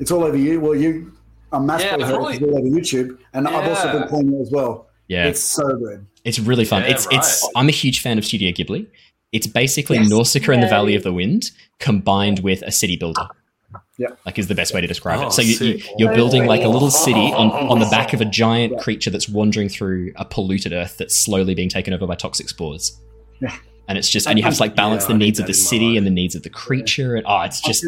It's 0.00 0.10
all 0.10 0.24
over 0.24 0.36
you. 0.36 0.60
Well, 0.60 0.74
you, 0.74 1.12
I'm 1.52 1.66
mass 1.66 1.82
Yeah, 1.82 1.96
yeah, 1.98 2.06
totally. 2.08 2.34
it's 2.34 2.42
all 2.42 2.58
over 2.58 2.68
YouTube, 2.68 3.18
and 3.32 3.48
I've 3.48 3.68
also 3.68 3.98
been 3.98 4.08
playing 4.08 4.32
it 4.34 4.40
as 4.40 4.50
well. 4.50 4.88
Yeah, 5.08 5.26
It's 5.26 5.42
so 5.42 5.66
good. 5.76 6.06
It's 6.24 6.38
really 6.38 6.64
fun. 6.66 6.82
Yeah, 6.82 6.90
it's 6.90 7.08
it's. 7.10 7.48
I'm 7.56 7.68
a 7.68 7.72
huge 7.72 8.00
fan 8.00 8.18
of 8.18 8.24
Studio 8.26 8.52
Ghibli. 8.52 8.86
It's 9.32 9.46
basically 9.46 9.96
Yes. 9.98 10.10
Nausicaa 10.10 10.52
and 10.52 10.62
the 10.62 10.68
Valley 10.68 10.94
of 10.94 11.02
the 11.02 11.12
Wind 11.12 11.50
combined 11.78 12.40
with 12.40 12.62
a 12.62 12.70
city 12.72 12.96
builder. 12.96 13.26
Yeah. 13.98 14.08
like 14.24 14.38
is 14.38 14.46
the 14.46 14.54
best 14.54 14.72
way 14.72 14.80
to 14.80 14.86
describe 14.86 15.18
Oh, 15.20 15.26
it. 15.26 15.32
So 15.32 15.42
you, 15.42 15.56
you, 15.58 15.82
you're 15.98 16.14
building 16.14 16.46
like 16.46 16.62
a 16.62 16.68
little 16.68 16.90
city 16.90 17.32
on 17.32 17.50
on 17.50 17.80
the 17.80 17.86
back 17.86 18.12
of 18.12 18.20
a 18.20 18.24
giant 18.24 18.78
creature 18.80 19.10
that's 19.10 19.28
wandering 19.28 19.68
through 19.68 20.12
a 20.16 20.24
polluted 20.24 20.72
earth 20.72 20.96
that's 20.98 21.16
slowly 21.16 21.54
being 21.54 21.68
taken 21.68 21.92
over 21.92 22.06
by 22.06 22.14
toxic 22.14 22.48
spores. 22.48 22.98
Yeah. 23.40 23.54
And 23.88 23.98
it's 23.98 24.08
just 24.08 24.26
and 24.28 24.38
you 24.38 24.44
have 24.44 24.54
to 24.54 24.60
like 24.60 24.74
balance 24.76 25.04
Yeah, 25.04 25.08
the 25.08 25.18
needs 25.18 25.38
of 25.40 25.46
the 25.46 25.52
that 25.52 25.58
in 25.58 25.64
my 25.64 25.68
city 25.70 25.96
and 25.96 26.06
the 26.06 26.10
needs 26.10 26.34
of 26.36 26.42
the 26.44 26.50
creature 26.50 27.16
and 27.16 27.26
oh, 27.26 27.40
it's 27.42 27.60
just 27.60 27.84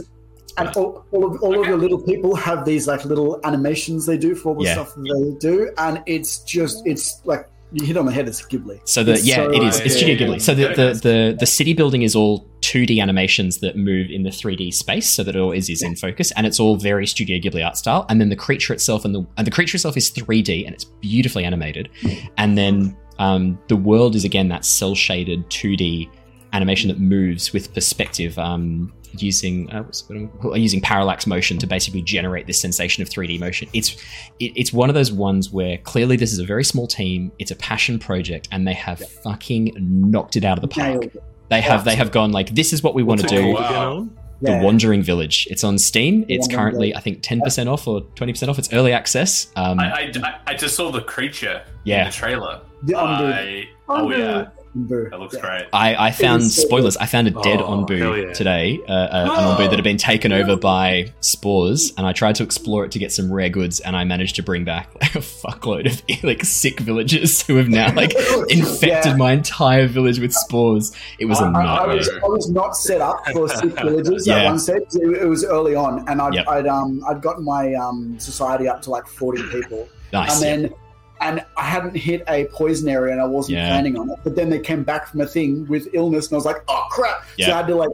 And 0.66 0.76
all, 0.76 1.04
all 1.12 1.24
of 1.34 1.42
all 1.42 1.60
of 1.60 1.66
your 1.66 1.78
little 1.78 2.00
people 2.02 2.34
have 2.36 2.64
these 2.64 2.86
like 2.86 3.04
little 3.04 3.40
animations 3.44 4.06
they 4.06 4.18
do 4.18 4.34
for 4.34 4.50
all 4.50 4.54
the 4.56 4.64
Yeah. 4.64 4.74
stuff 4.74 4.94
that 4.94 5.02
they 5.40 5.48
do, 5.48 5.70
and 5.78 6.02
it's 6.06 6.38
just 6.44 6.82
it's 6.86 7.20
like 7.24 7.46
you 7.72 7.86
hit 7.86 7.96
on 7.96 8.04
the 8.06 8.12
head. 8.12 8.26
It's 8.28 8.42
Ghibli. 8.42 8.80
So 8.84 9.04
the 9.04 9.12
It's 9.12 9.24
yeah, 9.24 9.36
so 9.36 9.50
it 9.52 9.62
is. 9.62 9.76
It's 9.80 9.94
good. 9.94 9.98
Studio 9.98 10.16
Ghibli. 10.16 10.40
So 10.42 10.54
the, 10.54 10.68
the 10.68 11.00
the 11.02 11.36
the 11.38 11.46
city 11.46 11.72
building 11.72 12.02
is 12.02 12.16
all 12.16 12.46
2D 12.62 13.00
animations 13.00 13.58
that 13.58 13.76
move 13.76 14.10
in 14.10 14.22
the 14.24 14.30
3D 14.30 14.72
space, 14.72 15.08
so 15.08 15.22
that 15.24 15.34
it 15.36 15.40
always 15.40 15.64
is 15.68 15.78
is 15.78 15.82
in 15.82 15.96
focus, 15.96 16.32
and 16.32 16.46
it's 16.46 16.58
all 16.60 16.76
very 16.76 17.06
Studio 17.06 17.38
Ghibli 17.38 17.64
art 17.64 17.76
style. 17.76 18.06
And 18.08 18.20
then 18.20 18.28
the 18.28 18.36
creature 18.36 18.72
itself 18.72 19.04
and 19.04 19.14
the 19.14 19.24
and 19.36 19.46
the 19.46 19.50
creature 19.52 19.76
itself 19.76 19.96
is 19.96 20.10
3D 20.10 20.64
and 20.66 20.74
it's 20.74 20.84
beautifully 20.84 21.44
animated. 21.44 21.88
And 22.36 22.58
then 22.58 22.96
um, 23.18 23.58
the 23.68 23.76
world 23.76 24.14
is 24.16 24.24
again 24.24 24.48
that 24.48 24.64
cell 24.64 24.94
shaded 24.96 25.48
2D 25.50 26.10
animation 26.52 26.88
that 26.88 26.98
moves 26.98 27.52
with 27.52 27.72
perspective. 27.72 28.36
Um, 28.38 28.92
using 29.18 29.70
uh, 29.70 29.82
what's 29.82 30.08
what 30.40 30.60
using 30.60 30.80
parallax 30.80 31.26
motion 31.26 31.58
to 31.58 31.66
basically 31.66 32.02
generate 32.02 32.46
this 32.46 32.60
sensation 32.60 33.02
of 33.02 33.08
3D 33.08 33.38
motion. 33.40 33.68
It's 33.72 33.94
it, 34.38 34.52
it's 34.56 34.72
one 34.72 34.88
of 34.88 34.94
those 34.94 35.12
ones 35.12 35.50
where 35.50 35.78
clearly 35.78 36.16
this 36.16 36.32
is 36.32 36.38
a 36.38 36.44
very 36.44 36.64
small 36.64 36.86
team. 36.86 37.32
It's 37.38 37.50
a 37.50 37.56
passion 37.56 37.98
project, 37.98 38.48
and 38.52 38.66
they 38.66 38.74
have 38.74 38.98
fucking 39.22 39.74
knocked 39.78 40.36
it 40.36 40.44
out 40.44 40.58
of 40.58 40.62
the 40.62 40.68
park. 40.68 40.88
Nailed. 41.00 41.16
They 41.48 41.60
have 41.60 41.84
they 41.84 41.96
have 41.96 42.12
gone 42.12 42.30
like 42.32 42.50
this 42.54 42.72
is 42.72 42.82
what 42.82 42.94
we 42.94 43.02
want 43.02 43.20
to 43.20 43.26
do. 43.26 43.54
Wow. 43.54 44.08
The 44.42 44.52
Yeah. 44.52 44.62
Wandering 44.62 45.02
Village. 45.02 45.46
It's 45.50 45.64
on 45.64 45.76
Steam. 45.76 46.24
It's 46.28 46.48
currently 46.48 46.94
I 46.96 47.00
think 47.00 47.22
ten 47.22 47.40
percent 47.42 47.68
off 47.68 47.86
or 47.86 48.00
twenty 48.14 48.32
percent 48.32 48.48
off. 48.48 48.58
It's 48.58 48.72
early 48.72 48.92
access. 48.92 49.52
Um, 49.56 49.78
I, 49.78 50.10
I, 50.14 50.38
I 50.46 50.54
just 50.54 50.76
saw 50.76 50.90
the 50.90 51.02
creature 51.02 51.62
Yeah. 51.84 52.00
in 52.00 52.06
the 52.06 52.12
trailer. 52.12 52.60
The 52.84 52.94
Onbu. 52.94 53.32
I, 53.34 53.68
oh 53.88 54.10
yeah, 54.10 54.16
Onbu. 54.16 54.50
That 54.74 55.18
looks 55.18 55.34
Yeah. 55.34 55.40
great. 55.40 55.64
I, 55.72 55.96
I 56.06 56.10
found 56.12 56.44
so 56.44 56.62
spoilers. 56.62 56.96
I 56.96 57.06
found 57.06 57.26
a 57.26 57.32
dead 57.32 57.60
Oh, 57.60 57.66
hell 57.66 57.84
onbu 57.86 58.26
yeah. 58.28 58.32
today, 58.32 58.78
uh, 58.88 58.92
uh, 58.92 59.08
an 59.24 59.28
onbu 59.28 59.68
that 59.70 59.74
had 59.74 59.82
been 59.84 59.96
taken 59.96 60.32
over 60.32 60.56
by 60.72 61.12
spores, 61.20 61.92
and 61.98 62.06
I 62.06 62.12
tried 62.12 62.36
to 62.36 62.42
explore 62.44 62.84
it 62.84 62.92
to 62.92 62.98
get 63.00 63.10
some 63.10 63.32
rare 63.32 63.48
goods, 63.48 63.80
and 63.80 63.96
I 63.96 64.04
managed 64.04 64.36
to 64.36 64.42
bring 64.42 64.64
back 64.64 64.90
like 65.00 65.14
a 65.16 65.18
fuckload 65.18 65.86
of 65.90 66.24
like 66.24 66.44
sick 66.44 66.78
villagers 66.80 67.42
who 67.46 67.56
have 67.56 67.68
now 67.68 67.92
like 67.94 68.12
infected 68.48 69.12
Yeah. 69.12 69.16
my 69.16 69.32
entire 69.32 69.86
village 69.88 70.20
with 70.20 70.32
spores. 70.32 70.92
It 71.18 71.24
was 71.24 71.40
a 71.40 71.44
I, 71.44 71.46
I, 71.46 71.48
I 71.48 71.64
nightmare. 71.64 71.96
was, 71.96 72.08
I 72.08 72.26
was 72.26 72.50
not 72.50 72.76
set 72.76 73.00
up 73.00 73.22
for 73.32 73.48
sick 73.48 73.72
villages 73.80 74.26
Yeah. 74.26 74.36
at 74.38 74.44
one 74.46 74.58
stage. 74.58 74.82
It, 74.94 75.22
it 75.22 75.26
was 75.26 75.44
early 75.44 75.74
on, 75.74 76.08
and 76.08 76.20
I'd, 76.22 76.34
Yep. 76.34 76.48
I'd 76.48 76.66
um 76.68 77.02
I'd 77.08 77.20
gotten 77.22 77.44
my 77.44 77.74
um 77.74 78.18
society 78.20 78.68
up 78.68 78.82
to 78.82 78.90
like 78.90 79.06
forty 79.06 79.42
people, 79.50 79.88
Nice. 80.12 80.40
and 80.42 80.64
then 80.64 80.74
and 81.20 81.44
I 81.56 81.62
hadn't 81.64 81.96
hit 81.96 82.22
a 82.28 82.46
poison 82.46 82.88
area, 82.88 83.12
and 83.12 83.20
I 83.20 83.26
wasn't 83.26 83.58
Yeah. 83.58 83.68
planning 83.68 83.96
on 83.98 84.10
it. 84.10 84.18
But 84.24 84.36
then 84.36 84.50
they 84.50 84.58
came 84.58 84.82
back 84.84 85.08
from 85.08 85.20
a 85.20 85.26
thing 85.26 85.66
with 85.68 85.88
illness, 85.92 86.26
and 86.28 86.34
I 86.34 86.36
was 86.36 86.44
like, 86.44 86.62
"Oh 86.68 86.86
crap!" 86.90 87.24
So 87.38 87.50
I 87.52 87.56
had 87.56 87.66
to 87.68 87.74
like 87.76 87.90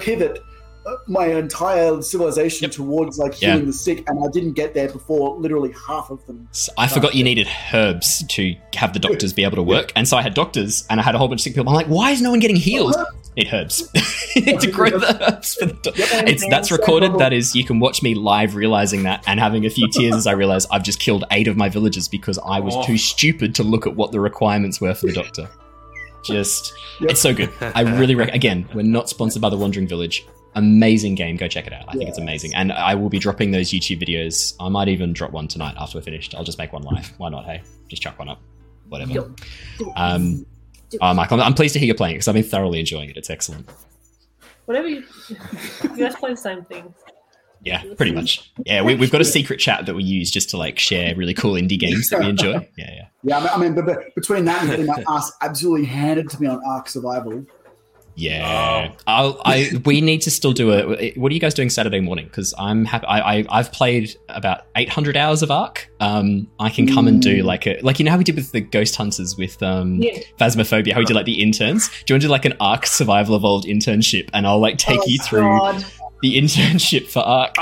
pivot 0.00 0.38
my 1.06 1.26
entire 1.28 2.02
civilization 2.02 2.64
Yep. 2.64 2.72
towards 2.72 3.18
like 3.18 3.40
Yeah. 3.40 3.52
healing 3.52 3.66
the 3.66 3.72
sick, 3.72 4.04
and 4.06 4.22
I 4.22 4.28
didn't 4.30 4.52
get 4.52 4.74
there 4.74 4.88
before 4.88 5.34
literally 5.38 5.72
half 5.88 6.10
of 6.10 6.24
them. 6.26 6.46
So 6.52 6.72
I 6.76 6.88
forgot 6.88 7.14
you 7.14 7.24
needed 7.24 7.48
herbs 7.72 8.22
to 8.28 8.54
have 8.74 8.92
the 8.92 8.98
doctors 8.98 9.32
be 9.32 9.44
able 9.44 9.56
to 9.56 9.62
work, 9.62 9.92
and 9.96 10.06
so 10.06 10.16
I 10.18 10.22
had 10.22 10.34
doctors, 10.34 10.84
and 10.90 11.00
I 11.00 11.02
had 11.02 11.14
a 11.14 11.18
whole 11.18 11.28
bunch 11.28 11.40
of 11.40 11.44
sick 11.44 11.54
people. 11.54 11.70
I'm 11.70 11.74
like, 11.74 11.86
why 11.86 12.10
is 12.10 12.20
no 12.20 12.30
one 12.30 12.38
getting 12.40 12.56
healed? 12.56 12.94
Need 13.36 13.48
herbs. 13.52 13.88
need 14.36 14.60
to 14.60 14.70
grow 14.70 14.90
the 14.90 15.16
herbs 15.28 15.54
for 15.56 15.66
the 15.66 15.72
doc- 15.74 15.98
Yep. 15.98 16.28
It's 16.28 16.48
that's 16.48 16.70
recorded. 16.70 17.18
That 17.18 17.32
is, 17.32 17.54
you 17.56 17.64
can 17.64 17.80
watch 17.80 18.02
me 18.02 18.14
live 18.14 18.54
realizing 18.54 19.02
that 19.04 19.24
and 19.26 19.40
having 19.40 19.66
a 19.66 19.70
few 19.70 19.88
tears 19.88 20.14
as 20.14 20.26
I 20.28 20.32
realize 20.32 20.66
I've 20.70 20.84
just 20.84 21.00
killed 21.00 21.24
eight 21.32 21.48
of 21.48 21.56
my 21.56 21.68
villagers 21.68 22.06
because 22.06 22.38
I 22.46 22.60
was 22.60 22.74
Oh. 22.76 22.84
too 22.84 22.96
stupid 22.96 23.54
to 23.56 23.62
look 23.64 23.86
at 23.86 23.96
what 23.96 24.12
the 24.12 24.20
requirements 24.20 24.80
were 24.80 24.94
for 24.94 25.06
the 25.08 25.12
doctor. 25.22 25.48
Just, 26.24 26.72
Yep. 27.00 27.10
it's 27.10 27.20
so 27.20 27.34
good. 27.34 27.50
I 27.60 27.82
really 27.82 28.14
rec- 28.14 28.32
again, 28.34 28.68
we're 28.72 28.82
not 28.82 29.08
sponsored 29.08 29.42
by 29.42 29.50
the 29.50 29.56
Wandering 29.58 29.86
Village. 29.88 30.24
Amazing 30.54 31.16
game. 31.16 31.36
Go 31.36 31.48
check 31.48 31.66
it 31.66 31.72
out. 31.72 31.84
I 31.88 31.92
think 31.94 32.08
it's 32.08 32.18
amazing, 32.18 32.54
and 32.54 32.72
I 32.72 32.94
will 32.94 33.08
be 33.08 33.18
dropping 33.18 33.50
those 33.50 33.70
YouTube 33.70 34.00
videos. 34.00 34.54
I 34.60 34.68
might 34.68 34.88
even 34.88 35.12
drop 35.12 35.32
one 35.32 35.48
tonight 35.48 35.74
after 35.76 35.98
we're 35.98 36.02
finished. 36.02 36.34
I'll 36.36 36.44
just 36.44 36.58
make 36.58 36.72
one 36.72 36.82
live. 36.82 37.12
Why 37.18 37.28
not? 37.28 37.44
Hey, 37.44 37.62
just 37.88 38.00
chuck 38.02 38.16
one 38.20 38.28
up. 38.28 38.40
Whatever. 38.88 39.12
Do. 39.12 39.92
Um, 39.96 40.46
Do 40.98 41.04
it. 41.04 41.06
Oh, 41.06 41.14
Michael, 41.14 41.40
I'm 41.42 41.54
pleased 41.54 41.74
to 41.74 41.78
hear 41.78 41.86
you're 41.86 41.94
playing 41.94 42.14
because 42.14 42.28
I've 42.28 42.34
been 42.34 42.44
thoroughly 42.44 42.80
enjoying 42.80 43.10
it. 43.10 43.16
It's 43.16 43.30
excellent. 43.30 43.68
Whatever 44.66 44.88
you, 44.88 45.04
you 45.28 45.96
guys 45.96 46.14
play 46.16 46.30
the 46.30 46.36
same 46.36 46.64
thing. 46.64 46.94
Yeah, 47.64 47.82
pretty 47.96 48.12
much. 48.12 48.52
Yeah, 48.66 48.82
we, 48.82 48.94
we've 48.94 49.10
got 49.10 49.22
a 49.22 49.24
secret 49.24 49.58
chat 49.58 49.86
that 49.86 49.94
we 49.94 50.02
use 50.02 50.30
just 50.30 50.50
to 50.50 50.58
like 50.58 50.78
share 50.78 51.14
really 51.16 51.32
cool 51.32 51.54
indie 51.54 51.78
games 51.78 52.10
that 52.10 52.20
we 52.20 52.28
enjoy. 52.28 52.68
Yeah, 52.76 52.90
yeah. 52.94 53.06
Yeah, 53.22 53.38
I 53.38 53.40
mean, 53.40 53.48
I 53.48 53.58
mean 53.58 53.74
but, 53.74 53.86
but 53.86 54.14
between 54.14 54.44
that 54.44 54.60
and 54.62 54.70
getting 54.70 54.86
my 54.86 55.02
ass 55.08 55.32
absolutely 55.40 55.86
handed 55.86 56.28
to 56.30 56.40
me 56.40 56.46
on 56.46 56.60
Ark 56.66 56.88
Survival, 56.88 57.46
Yeah, 58.16 58.92
I'll, 59.08 59.40
I 59.44 59.70
we 59.84 60.00
need 60.00 60.22
to 60.22 60.30
still 60.30 60.52
do 60.52 60.70
it. 60.70 61.16
What 61.18 61.32
are 61.32 61.34
you 61.34 61.40
guys 61.40 61.52
doing 61.54 61.68
Saturday 61.68 61.98
morning? 62.00 62.26
Because 62.26 62.54
I'm 62.58 62.84
happy. 62.84 63.06
I, 63.06 63.38
I 63.40 63.44
I've 63.50 63.72
played 63.72 64.16
about 64.28 64.66
800 64.76 65.16
hours 65.16 65.42
of 65.42 65.50
Ark. 65.50 65.90
Um, 66.00 66.48
I 66.60 66.70
can 66.70 66.86
come 66.86 67.08
and 67.08 67.20
do 67.20 67.42
Mm. 67.42 67.44
like 67.44 67.66
a 67.66 67.80
like 67.82 67.98
you 67.98 68.04
know 68.04 68.12
how 68.12 68.18
we 68.18 68.24
did 68.24 68.36
with 68.36 68.52
the 68.52 68.60
Ghost 68.60 68.94
Hunters 68.96 69.36
with 69.36 69.60
um 69.64 70.00
Yeah. 70.00 70.18
Phasmophobia. 70.38 70.92
How 70.92 71.00
we 71.00 71.04
did 71.06 71.14
like 71.16 71.26
the 71.26 71.42
interns. 71.42 71.88
Do 71.88 71.94
you 72.08 72.14
want 72.14 72.22
to 72.22 72.28
do 72.28 72.30
like 72.30 72.44
an 72.44 72.54
Ark 72.60 72.86
Survival 72.86 73.34
Evolved 73.34 73.66
internship? 73.66 74.30
And 74.32 74.46
I'll 74.46 74.60
like 74.60 74.78
take 74.78 75.00
Oh, 75.00 75.06
you 75.06 75.18
through 75.18 75.40
God. 75.40 75.84
the 76.22 76.38
internship 76.38 77.08
for 77.08 77.18
Ark. 77.20 77.56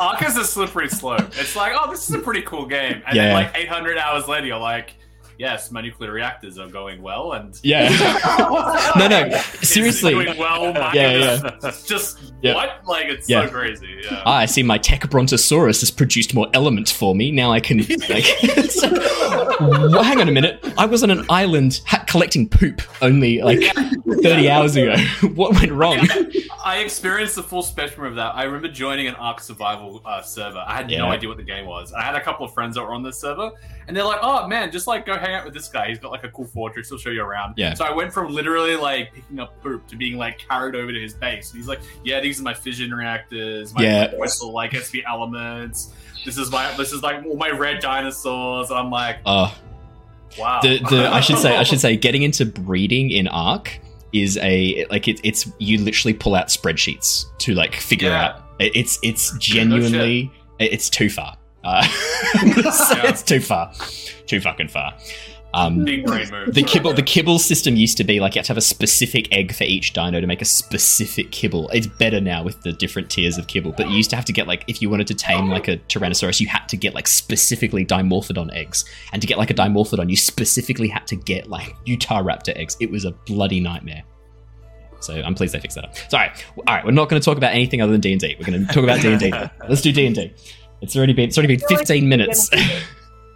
Ark 0.00 0.22
is 0.22 0.34
a 0.38 0.44
slippery 0.46 0.88
slope. 0.88 1.28
It's 1.38 1.54
like, 1.54 1.72
oh, 1.78 1.90
this 1.90 2.08
is 2.08 2.14
a 2.14 2.20
pretty 2.20 2.40
cool 2.40 2.64
game, 2.64 3.02
and 3.06 3.14
Yeah. 3.14 3.24
then 3.26 3.34
like 3.34 3.52
800 3.54 3.98
hours 3.98 4.26
later, 4.28 4.46
you're 4.46 4.58
like, 4.58 4.94
yes, 5.40 5.70
my 5.70 5.80
nuclear 5.80 6.12
reactors 6.12 6.58
are 6.58 6.68
going 6.68 7.00
well, 7.00 7.32
and 7.32 7.58
yeah. 7.62 7.88
no, 8.96 9.08
no. 9.08 9.24
it's 9.30 9.68
Seriously. 9.70 10.12
doing 10.12 10.36
well. 10.38 10.72
My 10.74 10.92
Yeah, 10.92 11.50
It's 11.62 11.86
just 11.88 12.18
Yeah. 12.42 12.54
what? 12.54 12.82
Like 12.86 13.06
it's 13.06 13.28
Yeah. 13.28 13.46
so 13.46 13.50
crazy. 13.50 14.02
Yeah. 14.04 14.22
Ah, 14.26 14.36
I 14.36 14.46
see 14.46 14.62
my 14.62 14.76
tech 14.78 15.08
brontosaurus 15.08 15.80
has 15.80 15.90
produced 15.90 16.34
more 16.34 16.48
element 16.52 16.90
for 16.90 17.14
me. 17.14 17.30
Now 17.30 17.50
I 17.52 17.60
can 17.60 17.78
like. 18.10 18.26
well, 19.60 20.02
hang 20.02 20.20
on 20.20 20.28
a 20.28 20.32
minute. 20.32 20.60
I 20.76 20.86
was 20.86 21.02
on 21.02 21.10
an 21.10 21.24
island 21.30 21.80
ha- 21.86 22.04
collecting 22.06 22.48
poop 22.48 22.82
only 23.02 23.40
like 23.42 23.60
thirty 24.22 24.50
hours 24.50 24.76
ago. 24.76 24.96
what 25.34 25.54
went 25.54 25.72
wrong? 25.72 26.06
I 26.62 26.78
experienced 26.78 27.36
the 27.36 27.42
full 27.42 27.62
spectrum 27.62 28.06
of 28.06 28.16
that. 28.16 28.34
I 28.34 28.44
remember 28.44 28.68
joining 28.68 29.06
an 29.08 29.14
Ark 29.14 29.40
Survival 29.40 30.02
uh, 30.04 30.20
server. 30.20 30.62
I 30.66 30.76
had 30.76 30.90
Yeah. 30.90 30.98
no 30.98 31.06
idea 31.06 31.28
what 31.28 31.38
the 31.38 31.42
game 31.44 31.64
was. 31.66 31.92
I 31.94 32.02
had 32.02 32.14
a 32.14 32.20
couple 32.20 32.44
of 32.44 32.52
friends 32.52 32.74
that 32.76 32.82
were 32.82 32.92
on 32.92 33.02
this 33.02 33.18
server, 33.18 33.50
and 33.88 33.96
they're 33.96 34.04
like, 34.04 34.20
"Oh 34.22 34.46
man, 34.46 34.70
just 34.70 34.86
like 34.86 35.06
go 35.06 35.16
hang 35.16 35.29
out 35.34 35.44
with 35.44 35.54
this 35.54 35.68
guy. 35.68 35.88
He's 35.88 35.98
got 35.98 36.10
like 36.10 36.24
a 36.24 36.28
cool 36.30 36.46
fortress. 36.46 36.88
He'll 36.88 36.98
show 36.98 37.10
you 37.10 37.22
around." 37.22 37.54
Yeah. 37.56 37.74
So 37.74 37.84
I 37.84 37.90
went 37.92 38.12
from 38.12 38.32
literally 38.32 38.76
like 38.76 39.12
picking 39.14 39.38
up 39.40 39.60
poop 39.62 39.86
to 39.88 39.96
being 39.96 40.16
like 40.18 40.38
carried 40.48 40.74
over 40.74 40.92
to 40.92 41.00
his 41.00 41.14
base. 41.14 41.50
And 41.50 41.58
he's 41.58 41.68
like, 41.68 41.80
"Yeah, 42.04 42.20
these 42.20 42.40
are 42.40 42.42
my 42.42 42.54
fission 42.54 42.92
reactors. 42.92 43.74
My 43.74 43.82
Yeah. 43.82 44.14
whistle 44.16 44.52
like 44.52 44.74
SP 44.74 45.02
elements. 45.06 45.92
This 46.24 46.36
is 46.38 46.50
my 46.50 46.70
this 46.76 46.92
is 46.92 47.02
like 47.02 47.24
all 47.24 47.36
my 47.36 47.50
red 47.50 47.80
dinosaurs." 47.80 48.70
And 48.70 48.78
I'm 48.78 48.90
like, 48.90 49.18
Oh, 49.26 49.56
"Wow." 50.38 50.60
the 50.62 50.78
the 50.90 51.08
I 51.12 51.20
should 51.20 51.38
say 51.38 51.56
I 51.56 51.62
should 51.62 51.80
say 51.86 51.96
getting 51.96 52.22
into 52.22 52.44
breeding 52.46 53.10
in 53.10 53.28
Ark 53.28 53.80
is 54.12 54.36
a 54.38 54.84
like 54.90 55.06
it, 55.08 55.20
it's 55.22 55.48
you 55.58 55.78
literally 55.78 56.12
pull 56.14 56.34
out 56.34 56.48
spreadsheets 56.48 57.24
to 57.38 57.54
like 57.54 57.76
figure 57.76 58.08
Yeah. 58.08 58.24
out. 58.24 58.42
It's 58.58 58.98
it's 59.02 59.36
genuinely 59.38 60.30
it- 60.58 60.72
it's 60.72 60.90
too 60.90 61.08
far. 61.08 61.36
Uh, 61.62 61.82
so 61.84 62.94
Yeah. 62.94 63.06
It's 63.08 63.22
too 63.22 63.40
far, 63.40 63.72
too 64.26 64.40
fucking 64.40 64.68
far. 64.68 64.94
Um, 65.52 65.84
Big 65.84 66.06
brain 66.06 66.30
move. 66.30 66.54
the 66.54 66.62
kibble 66.62 66.92
the 66.92 67.02
kibble 67.02 67.40
system 67.40 67.74
used 67.74 67.96
to 67.96 68.04
be 68.04 68.20
like 68.20 68.36
you 68.36 68.38
had 68.38 68.44
to 68.44 68.50
have 68.50 68.56
a 68.56 68.60
specific 68.60 69.34
egg 69.34 69.52
for 69.52 69.64
each 69.64 69.92
dino 69.92 70.20
to 70.20 70.26
make 70.28 70.40
a 70.40 70.44
specific 70.44 71.32
kibble 71.32 71.68
it's 71.70 71.88
better 71.88 72.20
now 72.20 72.44
with 72.44 72.62
the 72.62 72.72
different 72.72 73.10
tiers 73.10 73.36
of 73.36 73.48
kibble 73.48 73.72
but 73.72 73.88
you 73.90 73.96
used 73.96 74.10
to 74.10 74.14
have 74.14 74.24
to 74.26 74.32
get 74.32 74.46
like 74.46 74.62
if 74.68 74.80
you 74.80 74.88
wanted 74.88 75.08
to 75.08 75.14
tame 75.14 75.48
like 75.48 75.66
a 75.66 75.76
tyrannosaurus 75.88 76.38
you 76.38 76.46
had 76.46 76.64
to 76.68 76.76
get 76.76 76.94
like 76.94 77.08
specifically 77.08 77.84
dimorphodon 77.84 78.54
eggs 78.54 78.84
and 79.12 79.20
to 79.20 79.26
get 79.26 79.38
like 79.38 79.50
a 79.50 79.54
dimorphodon 79.54 80.08
you 80.08 80.14
specifically 80.14 80.86
had 80.86 81.04
to 81.04 81.16
get 81.16 81.48
like 81.48 81.74
utah 81.84 82.22
raptor 82.22 82.56
eggs 82.56 82.76
it 82.78 82.88
was 82.88 83.04
a 83.04 83.10
bloody 83.26 83.58
nightmare 83.58 84.04
so 85.00 85.14
I'm 85.14 85.34
pleased 85.34 85.54
they 85.54 85.60
fixed 85.60 85.76
that 85.76 85.86
up. 85.86 85.96
So, 85.96 86.18
all 86.18 86.24
right, 86.24 86.44
all 86.58 86.74
right. 86.74 86.84
We're 86.84 86.90
not 86.90 87.08
going 87.08 87.20
to 87.20 87.24
talk 87.24 87.38
about 87.38 87.54
anything 87.54 87.80
other 87.80 87.90
than 87.90 88.02
D 88.02 88.12
and 88.12 88.20
D. 88.20 88.36
We're 88.38 88.44
going 88.44 88.66
to 88.66 88.72
talk 88.72 88.84
about 88.84 89.00
D 89.00 89.08
and 89.10 89.18
D. 89.18 89.30
Let's 89.68 89.80
do 89.80 89.92
D 89.92 90.04
and 90.04 90.14
D. 90.14 90.30
It's 90.82 90.96
already 90.96 91.12
been 91.12 91.28
it's 91.28 91.38
already 91.38 91.56
been 91.56 91.66
15 91.68 92.08
minutes. 92.08 92.50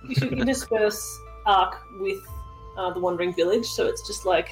You 0.08 0.14
should 0.18 0.32
intersperse 0.32 1.20
Ark 1.46 1.80
with 1.98 2.22
uh, 2.76 2.92
the 2.92 3.00
Wandering 3.00 3.34
Village, 3.34 3.66
so 3.66 3.86
it's 3.86 4.06
just 4.06 4.26
like, 4.26 4.50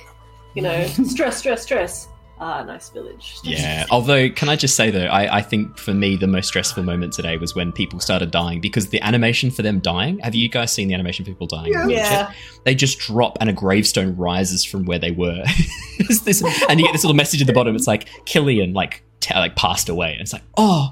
you 0.55 0.63
know, 0.63 0.87
stress, 1.05 1.39
stress, 1.39 1.63
stress. 1.63 2.09
Ah, 2.45 2.65
nice 2.65 2.89
village. 2.89 3.39
Yeah. 3.45 3.87
Although, 3.89 4.29
can 4.29 4.49
I 4.49 4.57
just 4.57 4.75
say 4.75 4.91
though, 4.91 5.07
I, 5.07 5.37
I 5.37 5.43
think 5.43 5.79
for 5.79 5.95
me 5.95 6.17
the 6.17 6.27
most 6.27 6.49
stressful 6.49 6.83
moment 6.83 7.13
today 7.13 7.37
was 7.37 7.55
when 7.55 7.71
people 7.71 8.01
started 8.01 8.33
dying 8.33 8.61
because 8.61 8.89
the 8.89 9.01
animation 9.01 9.53
for 9.53 9.63
them 9.63 9.79
dying. 9.79 10.19
Have 10.19 10.35
you 10.35 10.49
guys 10.49 10.73
seen 10.73 10.89
the 10.89 10.95
animation 10.95 11.25
for 11.25 11.31
people 11.31 11.47
dying? 11.47 11.73
Yeah. 11.73 11.87
Yeah. 11.87 12.33
They 12.65 12.75
just 12.75 12.99
drop 12.99 13.39
and 13.41 13.49
a 13.49 13.53
gravestone 13.53 14.17
rises 14.17 14.65
from 14.65 14.87
where 14.87 14.99
they 14.99 15.13
were. 15.13 15.45
It's 16.05 16.23
this, 16.23 16.43
and 16.69 16.81
you 16.81 16.87
get 16.87 16.93
this 16.93 17.05
little 17.05 17.15
message 17.15 17.41
at 17.43 17.47
the 17.47 17.53
bottom. 17.53 17.77
It's 17.77 17.87
like 17.87 18.09
Killian 18.25 18.73
like 18.73 19.05
t- 19.21 19.35
like 19.35 19.55
passed 19.55 19.89
away. 19.89 20.13
And 20.13 20.21
it's 20.21 20.33
like 20.33 20.43
oh 20.57 20.91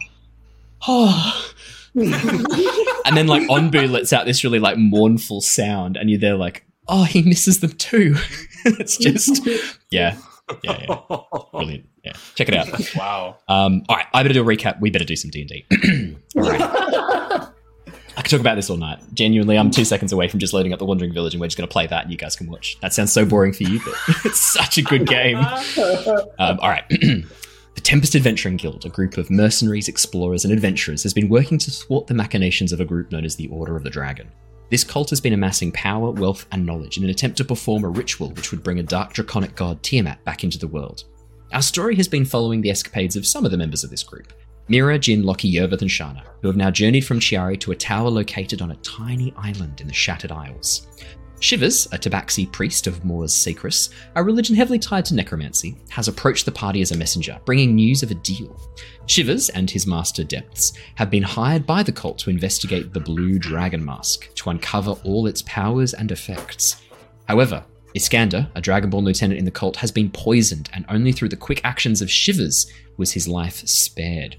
oh. 0.87 1.53
and 1.95 3.17
then 3.17 3.27
like 3.27 3.43
Onbu 3.49 3.91
lets 3.91 4.13
out 4.13 4.27
this 4.27 4.45
really 4.45 4.59
like 4.59 4.77
mournful 4.79 5.41
sound, 5.41 5.97
and 5.97 6.11
you're 6.11 6.21
there 6.21 6.37
like 6.37 6.65
oh 6.89 7.05
he 7.05 7.23
misses 7.23 7.61
them 7.61 7.73
too. 7.73 8.17
it's 8.65 8.97
just 8.97 9.47
yeah 9.91 10.17
yeah 10.63 10.85
yeah 10.89 10.97
brilliant 11.53 11.89
yeah 12.05 12.13
check 12.35 12.49
it 12.49 12.55
out. 12.55 12.69
wow. 12.97 13.37
Um, 13.49 13.83
all 13.89 13.97
right, 13.97 14.07
I 14.13 14.23
better 14.23 14.35
do 14.35 14.43
a 14.43 14.45
recap. 14.45 14.81
We 14.81 14.91
better 14.91 15.05
do 15.05 15.17
some 15.17 15.31
D 15.31 15.41
and 15.41 15.49
D. 15.49 16.17
All 16.37 16.43
right, 16.43 17.51
I 18.17 18.23
could 18.23 18.31
talk 18.31 18.41
about 18.41 18.57
this 18.57 18.69
all 18.71 18.77
night. 18.77 18.99
Genuinely, 19.15 19.57
I'm 19.57 19.71
two 19.71 19.85
seconds 19.85 20.13
away 20.13 20.29
from 20.29 20.41
just 20.41 20.53
loading 20.53 20.73
up 20.73 20.79
the 20.79 20.85
Wandering 20.85 21.13
Village, 21.13 21.35
and 21.35 21.41
we're 21.41 21.47
just 21.47 21.57
going 21.57 21.69
to 21.69 21.73
play 21.73 21.87
that, 21.87 22.03
and 22.03 22.13
you 22.13 22.19
guys 22.19 22.37
can 22.37 22.51
watch. 22.51 22.79
That 22.83 22.93
sounds 22.93 23.13
so 23.13 23.25
boring 23.25 23.53
for 23.53 23.63
you, 23.63 23.81
but 23.85 23.95
it's 24.25 24.53
such 24.53 24.79
a 24.79 24.83
good 24.83 25.07
game. 25.07 25.39
Um, 25.39 26.59
all 26.61 26.69
right. 26.69 26.85
the 27.81 27.85
Tempest 27.85 28.15
Adventuring 28.15 28.59
Guild, 28.59 28.85
a 28.85 28.91
group 28.91 29.17
of 29.17 29.31
mercenaries, 29.31 29.89
explorers, 29.89 30.45
and 30.45 30.53
adventurers, 30.53 31.03
has 31.03 31.15
been 31.15 31.31
working 31.31 31.57
to 31.57 31.71
thwart 31.71 32.07
the 32.07 32.13
machinations 32.13 32.73
of 32.73 32.81
a 32.81 32.85
group 32.85 33.11
known 33.11 33.25
as 33.25 33.37
the 33.37 33.49
Order 33.49 33.75
of 33.75 33.85
the 33.85 33.89
Dragon. 33.89 34.31
This 34.69 34.85
cult 34.85 35.09
has 35.09 35.19
been 35.19 35.33
amassing 35.33 35.73
power, 35.73 36.11
wealth, 36.11 36.45
and 36.53 36.67
knowledge 36.67 36.99
in 36.99 37.05
an 37.05 37.09
attempt 37.09 37.39
to 37.39 37.45
perform 37.45 37.85
a 37.85 37.89
ritual 37.89 38.33
which 38.33 38.51
would 38.51 38.63
bring 38.63 38.81
a 38.81 38.83
dark 38.83 39.15
draconic 39.15 39.55
god 39.55 39.83
Tiamat 39.83 40.23
back 40.25 40.45
into 40.45 40.59
the 40.59 40.69
world. 40.69 41.05
Our 41.55 41.63
story 41.63 41.97
has 41.97 42.07
been 42.07 42.27
following 42.27 42.61
the 42.61 42.69
escapades 42.69 43.17
of 43.17 43.27
some 43.27 43.47
of 43.47 43.51
the 43.51 43.57
members 43.57 43.83
of 43.83 43.89
this 43.89 44.03
group 44.03 44.35
Mira, 44.69 44.99
Jin, 44.99 45.23
Lockie, 45.23 45.51
Yervith, 45.51 45.81
and 45.81 45.91
Shana, 45.91 46.25
who 46.43 46.49
have 46.49 46.59
now 46.59 46.71
journeyed 46.71 47.07
from 47.07 47.19
Chiari 47.19 47.59
to 47.61 47.73
a 47.73 47.77
tower 47.77 48.11
located 48.11 48.61
on 48.61 48.73
a 48.73 48.77
tiny 48.77 49.33
island 49.39 49.81
in 49.81 49.87
the 49.87 49.95
Shattered 49.95 50.33
Isles. 50.33 50.87
Shivers, 51.41 51.87
a 51.87 51.99
tabaxi 51.99 52.51
priest 52.53 52.87
of 52.87 53.03
Moors 53.03 53.33
Sacris, 53.33 53.89
a 54.15 54.23
religion 54.23 54.55
heavily 54.55 54.79
tied 54.79 55.07
to 55.07 55.15
necromancy, 55.15 55.75
has 55.89 56.07
approached 56.07 56.45
the 56.45 56.53
party 56.53 56.83
as 56.83 56.93
a 56.93 56.97
messenger, 56.99 57.41
bringing 57.47 57.75
news 57.75 58.03
of 58.03 58.11
a 58.11 58.15
deal. 58.15 58.61
Shivers 59.07 59.49
and 59.49 59.71
his 59.71 59.87
master 59.87 60.23
Depths 60.23 60.75
have 60.97 61.11
been 61.11 61.23
hired 61.23 61.67
by 61.67 61.83
the 61.83 61.93
cult 61.93 62.19
to 62.19 62.31
investigate 62.31 62.93
the 62.93 63.01
Blue 63.01 63.39
Dragon 63.39 63.83
Mask 63.83 64.33
to 64.35 64.51
uncover 64.51 64.93
all 65.03 65.27
its 65.27 65.43
powers 65.43 65.95
and 65.95 66.13
effects. 66.13 66.83
However, 67.27 67.65
Iskander, 67.97 68.49
a 68.55 68.61
Dragonborn 68.61 69.03
lieutenant 69.03 69.39
in 69.39 69.47
the 69.47 69.51
cult, 69.51 69.77
has 69.77 69.91
been 69.91 70.11
poisoned, 70.11 70.69
and 70.75 70.85
only 70.91 71.11
through 71.11 71.31
the 71.31 71.37
quick 71.37 71.63
actions 71.65 72.03
of 72.03 72.11
Shivers 72.11 72.71
was 72.99 73.13
his 73.13 73.27
life 73.27 73.67
spared. 73.67 74.37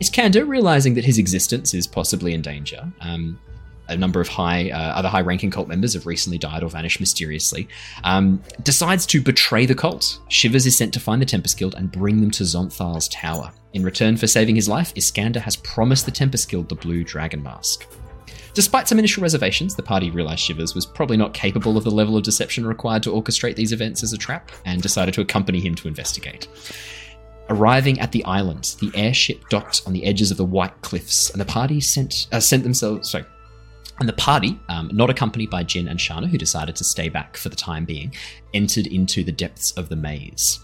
Iskander, 0.00 0.44
realizing 0.44 0.92
that 0.94 1.04
his 1.06 1.18
existence 1.18 1.72
is 1.72 1.86
possibly 1.86 2.34
in 2.34 2.42
danger, 2.42 2.92
um, 3.00 3.38
a 3.88 3.96
number 3.96 4.20
of 4.20 4.28
high, 4.28 4.70
uh, 4.70 4.76
other 4.76 5.08
high-ranking 5.08 5.50
cult 5.50 5.68
members 5.68 5.94
have 5.94 6.06
recently 6.06 6.38
died 6.38 6.62
or 6.62 6.68
vanished 6.68 7.00
mysteriously. 7.00 7.68
Um, 8.04 8.42
decides 8.62 9.06
to 9.06 9.20
betray 9.20 9.66
the 9.66 9.74
cult. 9.74 10.20
Shivers 10.28 10.66
is 10.66 10.76
sent 10.76 10.92
to 10.94 11.00
find 11.00 11.20
the 11.20 11.26
Tempest 11.26 11.58
Guild 11.58 11.74
and 11.74 11.90
bring 11.90 12.20
them 12.20 12.30
to 12.32 12.44
Xonthal's 12.44 13.08
tower. 13.08 13.52
In 13.72 13.82
return 13.82 14.16
for 14.16 14.26
saving 14.26 14.56
his 14.56 14.68
life, 14.68 14.92
Iskander 14.96 15.40
has 15.40 15.56
promised 15.56 16.06
the 16.06 16.12
Tempest 16.12 16.48
Guild 16.48 16.68
the 16.68 16.74
Blue 16.74 17.04
Dragon 17.04 17.42
Mask. 17.42 17.86
Despite 18.54 18.88
some 18.88 18.98
initial 18.98 19.22
reservations, 19.22 19.74
the 19.74 19.82
party 19.82 20.10
realized 20.10 20.40
Shivers 20.40 20.74
was 20.74 20.86
probably 20.86 21.18
not 21.18 21.34
capable 21.34 21.76
of 21.76 21.84
the 21.84 21.90
level 21.90 22.16
of 22.16 22.22
deception 22.22 22.66
required 22.66 23.02
to 23.02 23.10
orchestrate 23.10 23.54
these 23.54 23.72
events 23.72 24.02
as 24.02 24.14
a 24.14 24.18
trap 24.18 24.50
and 24.64 24.80
decided 24.80 25.12
to 25.12 25.20
accompany 25.20 25.60
him 25.60 25.74
to 25.74 25.88
investigate. 25.88 26.48
Arriving 27.50 28.00
at 28.00 28.12
the 28.12 28.24
island, 28.24 28.74
the 28.80 28.90
airship 28.94 29.46
docked 29.50 29.82
on 29.86 29.92
the 29.92 30.04
edges 30.06 30.30
of 30.30 30.38
the 30.38 30.44
white 30.44 30.80
cliffs, 30.80 31.28
and 31.28 31.40
the 31.40 31.44
party 31.44 31.80
sent 31.80 32.28
uh, 32.32 32.40
sent 32.40 32.62
themselves. 32.62 33.10
Sorry, 33.10 33.24
and 33.98 34.08
the 34.08 34.14
party, 34.14 34.58
um, 34.68 34.90
not 34.92 35.10
accompanied 35.10 35.50
by 35.50 35.62
Jin 35.62 35.88
and 35.88 35.98
Shana, 35.98 36.28
who 36.28 36.38
decided 36.38 36.76
to 36.76 36.84
stay 36.84 37.08
back 37.08 37.36
for 37.36 37.48
the 37.48 37.56
time 37.56 37.84
being, 37.84 38.14
entered 38.52 38.86
into 38.86 39.24
the 39.24 39.32
depths 39.32 39.72
of 39.72 39.88
the 39.88 39.96
maze. 39.96 40.60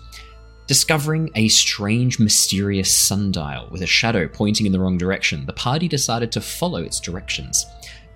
Discovering 0.67 1.31
a 1.35 1.49
strange, 1.49 2.19
mysterious 2.19 2.95
sundial 2.95 3.69
with 3.71 3.83
a 3.83 3.87
shadow 3.87 4.29
pointing 4.29 4.67
in 4.67 4.73
the 4.73 4.81
wrong 4.81 4.97
direction, 4.97 5.47
the 5.47 5.53
party 5.53 5.89
decided 5.89 6.31
to 6.33 6.41
follow 6.41 6.83
its 6.83 7.01
directions. 7.01 7.67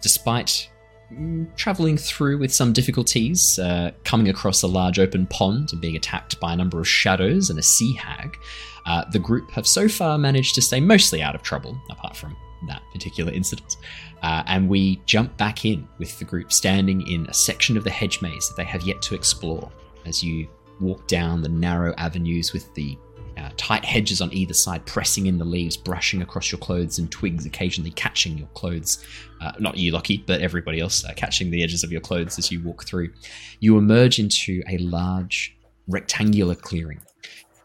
Despite 0.00 0.68
mm, 1.12 1.54
traveling 1.56 1.96
through 1.96 2.38
with 2.38 2.54
some 2.54 2.72
difficulties, 2.72 3.58
uh, 3.58 3.90
coming 4.04 4.28
across 4.28 4.62
a 4.62 4.68
large 4.68 4.98
open 4.98 5.26
pond 5.26 5.72
and 5.72 5.80
being 5.80 5.96
attacked 5.96 6.38
by 6.40 6.52
a 6.52 6.56
number 6.56 6.78
of 6.78 6.86
shadows 6.86 7.50
and 7.50 7.58
a 7.58 7.62
sea 7.62 7.94
hag, 7.94 8.36
uh, 8.84 9.04
the 9.10 9.18
group 9.18 9.50
have 9.50 9.66
so 9.66 9.88
far 9.88 10.16
managed 10.16 10.54
to 10.54 10.62
stay 10.62 10.78
mostly 10.78 11.22
out 11.22 11.34
of 11.34 11.42
trouble, 11.42 11.80
apart 11.90 12.16
from 12.16 12.36
that 12.68 12.82
particular 12.92 13.32
incident. 13.32 13.76
Uh, 14.22 14.42
and 14.46 14.68
we 14.68 15.00
jump 15.06 15.36
back 15.36 15.64
in 15.64 15.86
with 15.98 16.18
the 16.18 16.24
group 16.24 16.52
standing 16.52 17.06
in 17.06 17.26
a 17.26 17.34
section 17.34 17.76
of 17.76 17.84
the 17.84 17.90
hedge 17.90 18.22
maze 18.22 18.48
that 18.48 18.56
they 18.56 18.64
have 18.64 18.82
yet 18.82 19.00
to 19.02 19.14
explore 19.14 19.70
as 20.06 20.22
you 20.22 20.48
walk 20.80 21.06
down 21.06 21.42
the 21.42 21.48
narrow 21.48 21.94
avenues 21.96 22.52
with 22.52 22.72
the 22.74 22.96
uh, 23.36 23.50
tight 23.56 23.84
hedges 23.84 24.20
on 24.20 24.32
either 24.32 24.54
side, 24.54 24.84
pressing 24.86 25.26
in 25.26 25.36
the 25.36 25.44
leaves, 25.44 25.76
brushing 25.76 26.22
across 26.22 26.50
your 26.50 26.58
clothes, 26.58 26.98
and 26.98 27.10
twigs 27.10 27.44
occasionally 27.44 27.90
catching 27.90 28.38
your 28.38 28.46
clothes. 28.48 29.04
Uh, 29.40 29.52
not 29.58 29.76
you, 29.76 29.92
Lockie, 29.92 30.24
but 30.26 30.40
everybody 30.40 30.80
else 30.80 31.04
uh, 31.04 31.12
catching 31.14 31.50
the 31.50 31.62
edges 31.62 31.84
of 31.84 31.92
your 31.92 32.00
clothes 32.00 32.38
as 32.38 32.50
you 32.50 32.62
walk 32.62 32.84
through. 32.84 33.12
You 33.60 33.76
emerge 33.76 34.18
into 34.18 34.62
a 34.68 34.78
large 34.78 35.54
rectangular 35.86 36.54
clearing. 36.54 37.00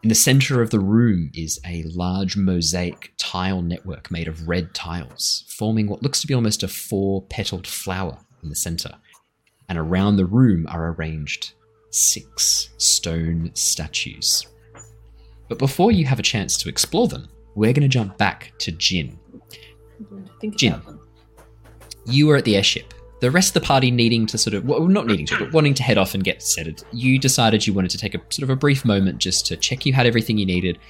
In 0.02 0.08
the 0.08 0.16
center 0.16 0.60
of 0.60 0.70
the 0.70 0.80
room 0.80 1.30
is 1.32 1.60
a 1.64 1.84
large 1.84 2.36
mosaic 2.36 3.12
tile 3.18 3.62
network 3.62 4.10
made 4.10 4.26
of 4.26 4.48
red 4.48 4.74
tiles, 4.74 5.44
forming 5.56 5.86
what 5.86 6.02
looks 6.02 6.20
to 6.20 6.26
be 6.26 6.34
almost 6.34 6.64
a 6.64 6.68
four 6.68 7.22
petaled 7.22 7.68
flower 7.68 8.18
in 8.42 8.48
the 8.48 8.56
center. 8.56 8.90
And 9.68 9.78
around 9.78 10.16
the 10.16 10.26
room 10.26 10.66
are 10.68 10.88
arranged 10.92 11.52
six 11.90 12.70
stone 12.78 13.52
statues. 13.54 14.44
But 15.48 15.58
before 15.58 15.92
you 15.92 16.04
have 16.06 16.18
a 16.18 16.24
chance 16.24 16.56
to 16.56 16.68
explore 16.68 17.06
them, 17.06 17.28
we're 17.54 17.72
going 17.72 17.82
to 17.82 17.88
jump 17.88 18.18
back 18.18 18.52
to 18.58 18.72
Jin. 18.72 19.16
Jin. 20.56 20.82
You 22.06 22.26
were 22.26 22.36
at 22.36 22.44
the 22.44 22.56
airship. 22.56 22.92
The 23.22 23.30
rest 23.30 23.54
of 23.54 23.62
the 23.62 23.64
party 23.64 23.92
needing 23.92 24.26
to 24.26 24.36
sort 24.36 24.52
of, 24.54 24.64
well, 24.64 24.84
not 24.88 25.06
needing 25.06 25.26
to, 25.26 25.38
but 25.38 25.52
wanting 25.52 25.74
to 25.74 25.84
head 25.84 25.96
off 25.96 26.12
and 26.14 26.24
get 26.24 26.42
settled. 26.42 26.84
You 26.92 27.20
decided 27.20 27.64
you 27.64 27.72
wanted 27.72 27.92
to 27.92 27.98
take 27.98 28.16
a 28.16 28.18
sort 28.30 28.42
of 28.42 28.50
a 28.50 28.56
brief 28.56 28.84
moment 28.84 29.18
just 29.18 29.46
to 29.46 29.56
check 29.56 29.86
you 29.86 29.92
had 29.92 30.06
everything 30.06 30.38
you 30.38 30.44
needed. 30.44 30.80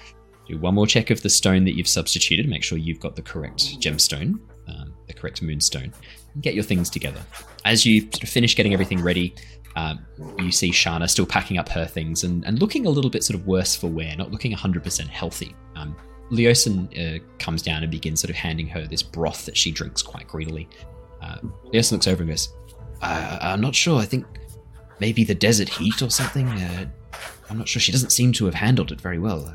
Do 0.46 0.56
one 0.56 0.74
more 0.74 0.86
check 0.86 1.10
of 1.10 1.20
the 1.20 1.28
stone 1.28 1.64
that 1.64 1.76
you've 1.76 1.86
substituted, 1.86 2.48
make 2.48 2.62
sure 2.62 2.78
you've 2.78 3.00
got 3.00 3.16
the 3.16 3.22
correct 3.22 3.78
gemstone, 3.80 4.40
um, 4.66 4.94
the 5.08 5.12
correct 5.12 5.42
moonstone, 5.42 5.92
and 6.32 6.42
get 6.42 6.54
your 6.54 6.64
things 6.64 6.88
together. 6.88 7.20
As 7.66 7.84
you 7.84 8.00
sort 8.00 8.22
of 8.22 8.30
finish 8.30 8.56
getting 8.56 8.72
everything 8.72 9.02
ready, 9.02 9.34
um, 9.76 9.98
you 10.38 10.52
see 10.52 10.70
Shana 10.70 11.10
still 11.10 11.26
packing 11.26 11.58
up 11.58 11.68
her 11.68 11.84
things 11.84 12.24
and, 12.24 12.46
and 12.46 12.58
looking 12.60 12.86
a 12.86 12.90
little 12.90 13.10
bit 13.10 13.24
sort 13.24 13.38
of 13.38 13.46
worse 13.46 13.76
for 13.76 13.88
wear, 13.88 14.16
not 14.16 14.30
looking 14.30 14.56
100% 14.56 15.06
healthy. 15.06 15.54
Um, 15.76 15.94
Leosin 16.30 16.88
uh, 16.96 17.22
comes 17.38 17.60
down 17.60 17.82
and 17.82 17.92
begins 17.92 18.22
sort 18.22 18.30
of 18.30 18.36
handing 18.36 18.68
her 18.68 18.86
this 18.86 19.02
broth 19.02 19.44
that 19.44 19.54
she 19.54 19.70
drinks 19.70 20.00
quite 20.00 20.26
greedily. 20.26 20.66
Uh, 21.22 21.38
looks 21.72 22.06
over 22.06 22.22
and 22.22 22.30
goes, 22.30 22.52
uh, 23.00 23.38
I'm 23.40 23.60
not 23.60 23.74
sure. 23.74 24.00
I 24.00 24.04
think 24.04 24.26
maybe 25.00 25.24
the 25.24 25.34
desert 25.34 25.68
heat 25.68 26.02
or 26.02 26.10
something. 26.10 26.48
Uh, 26.48 26.86
I'm 27.50 27.58
not 27.58 27.68
sure. 27.68 27.80
She 27.80 27.92
doesn't 27.92 28.10
seem 28.10 28.32
to 28.34 28.44
have 28.46 28.54
handled 28.54 28.92
it 28.92 29.00
very 29.00 29.18
well. 29.18 29.46
Uh, 29.46 29.54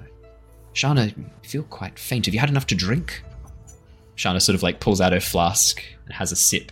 Shana, 0.74 1.16
you 1.18 1.26
feel 1.44 1.64
quite 1.64 1.98
faint. 1.98 2.26
Have 2.26 2.34
you 2.34 2.40
had 2.40 2.50
enough 2.50 2.68
to 2.68 2.76
drink? 2.76 3.24
Shana 4.16 4.42
sort 4.42 4.56
of 4.56 4.64
like 4.64 4.80
pulls 4.80 5.02
out 5.02 5.14
her 5.14 5.20
flask 5.20 5.82
and 6.06 6.14
has 6.14 6.32
a 6.32 6.36
sip. 6.36 6.72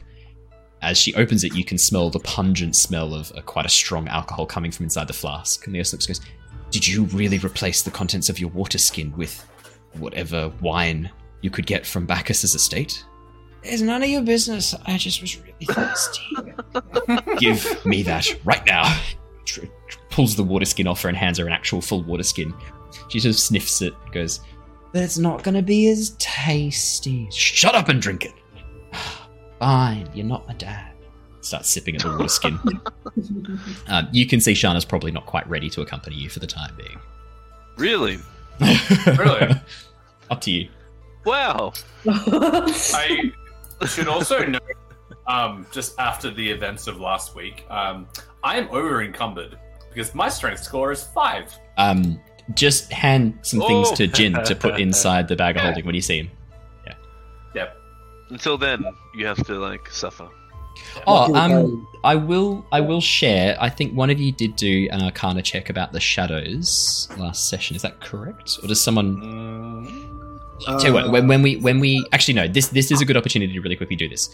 As 0.82 0.98
she 0.98 1.16
opens 1.16 1.44
it, 1.44 1.56
you 1.56 1.66
can 1.66 1.78
smell 1.78 2.10
the 2.10 2.20
pungent 2.20 2.76
smell 2.76 3.14
of 3.14 3.32
uh, 3.36 3.42
quite 3.42 3.66
a 3.66 3.70
strong 3.70 4.08
alcohol 4.08 4.46
coming 4.46 4.72
from 4.72 4.84
inside 4.84 5.08
the 5.08 5.14
flask. 5.14 5.66
And 5.66 5.76
Leosin 5.76 5.94
looks 5.94 6.06
goes, 6.06 6.22
Did 6.70 6.88
you 6.88 7.06
really 7.06 7.40
replace 7.40 7.82
the 7.82 7.92
contents 7.92 8.30
of 8.30 8.40
your 8.40 8.50
water 8.52 8.78
skin 8.78 9.12
with 9.18 9.44
whatever 9.94 10.52
wine 10.62 11.10
you 11.42 11.50
could 11.50 11.66
get 11.66 11.86
from 11.86 12.06
Bacchus's 12.06 12.54
estate? 12.54 13.04
It's 13.66 13.82
none 13.82 14.04
of 14.04 14.10
your 14.10 14.22
business. 14.22 14.74
I 14.86 14.98
just 14.98 15.22
was 15.22 15.38
really 15.40 15.66
thirsty. 15.66 16.22
Give 17.38 17.86
me 17.86 18.04
that 18.04 18.28
right 18.46 18.66
now. 18.66 18.84
Tr- 19.46 19.62
tr- 19.88 20.00
pulls 20.10 20.36
the 20.36 20.44
water 20.44 20.66
skin 20.66 20.88
off 20.88 21.02
her 21.02 21.10
and 21.10 21.18
hands 21.18 21.38
her 21.40 21.48
an 21.48 21.54
actual 21.54 21.82
full 21.82 22.04
water 22.04 22.24
skin. 22.24 22.54
She 23.10 23.20
sort 23.20 23.32
of 23.36 23.40
sniffs 23.40 23.82
it, 23.82 23.94
goes, 24.12 24.40
But 24.94 25.02
it's 25.04 25.18
not 25.18 25.44
going 25.44 25.56
to 25.56 25.62
be 25.62 25.88
as 25.90 26.16
tasty. 26.20 27.28
Shut 27.32 27.76
up 27.76 27.90
and 27.90 28.02
drink 28.02 28.26
it. 28.26 28.34
Fine, 29.60 30.10
you're 30.14 30.26
not 30.26 30.48
my 30.48 30.54
dad. 30.54 30.92
Starts 31.42 31.70
sipping 31.70 31.96
at 31.96 32.02
the 32.02 32.10
water 32.12 32.28
skin. 32.28 32.60
um, 33.88 34.08
you 34.12 34.26
can 34.26 34.40
see 34.42 34.54
Shana's 34.54 34.86
probably 34.86 35.12
not 35.12 35.26
quite 35.26 35.48
ready 35.48 35.70
to 35.72 35.82
accompany 35.82 36.16
you 36.16 36.30
for 36.30 36.40
the 36.40 36.48
time 36.48 36.76
being. 36.78 37.00
Really? 37.78 38.18
Really? 39.18 39.54
Up 40.32 40.42
to 40.42 40.52
you. 40.52 40.70
Wow. 41.26 41.74
I 42.08 43.32
should 43.88 44.08
also 44.08 44.46
note, 44.46 44.62
um, 45.28 45.66
just 45.72 46.00
after 46.00 46.32
the 46.32 46.50
events 46.50 46.88
of 46.88 47.00
last 47.00 47.36
week, 47.36 47.66
um, 47.70 48.08
I 48.44 48.58
am 48.58 48.68
over 48.70 49.02
encumbered 49.04 49.58
because 49.94 50.14
my 50.16 50.30
strength 50.30 50.64
score 50.64 50.92
is 50.92 51.04
five. 51.04 51.54
Um, 51.78 52.20
just 52.54 52.92
hand 52.92 53.40
some 53.42 53.60
things 53.62 53.90
Oh. 53.92 53.96
to 53.96 54.08
Jin 54.08 54.34
to 54.34 54.56
put 54.56 54.80
inside 54.80 55.28
the 55.28 55.36
bag 55.36 55.56
of 55.58 55.64
holding 55.64 55.86
when 55.86 55.96
you 55.96 56.02
see 56.02 56.20
him. 56.20 56.32
Yeah. 56.86 56.94
Yep. 57.56 57.78
Until 58.30 58.58
then, 58.58 58.86
you 59.16 59.26
have 59.26 59.44
to 59.48 59.54
like 59.60 59.90
suffer. 59.90 60.30
Oh, 61.08 61.34
um, 61.34 61.88
I 62.04 62.16
will. 62.16 62.66
I 62.72 62.82
will 62.82 63.00
share. 63.02 63.58
I 63.62 63.70
think 63.70 63.94
one 63.94 64.10
of 64.10 64.20
you 64.20 64.32
did 64.34 64.58
do 64.58 64.90
an 64.92 65.02
Arcana 65.02 65.42
check 65.42 65.70
about 65.70 65.94
the 65.94 66.00
shadows 66.02 67.08
last 67.18 67.50
session. 67.50 67.76
Is 67.78 67.82
that 67.82 68.02
correct, 68.02 68.60
or 68.62 68.68
does 68.68 68.84
someone? 68.84 70.05
Uh, 70.68 70.80
Tell 70.80 70.88
you 70.88 70.94
what, 70.94 71.12
when, 71.12 71.28
when 71.28 71.42
we 71.42 71.58
when 71.58 71.80
we 71.80 72.06
actually 72.14 72.34
no, 72.34 72.48
this 72.48 72.70
this 72.70 72.92
is 72.92 73.02
a 73.02 73.06
good 73.06 73.18
opportunity 73.18 73.52
to 73.54 73.60
really 73.60 73.76
quickly 73.76 73.96
do 73.96 74.08
this. 74.08 74.30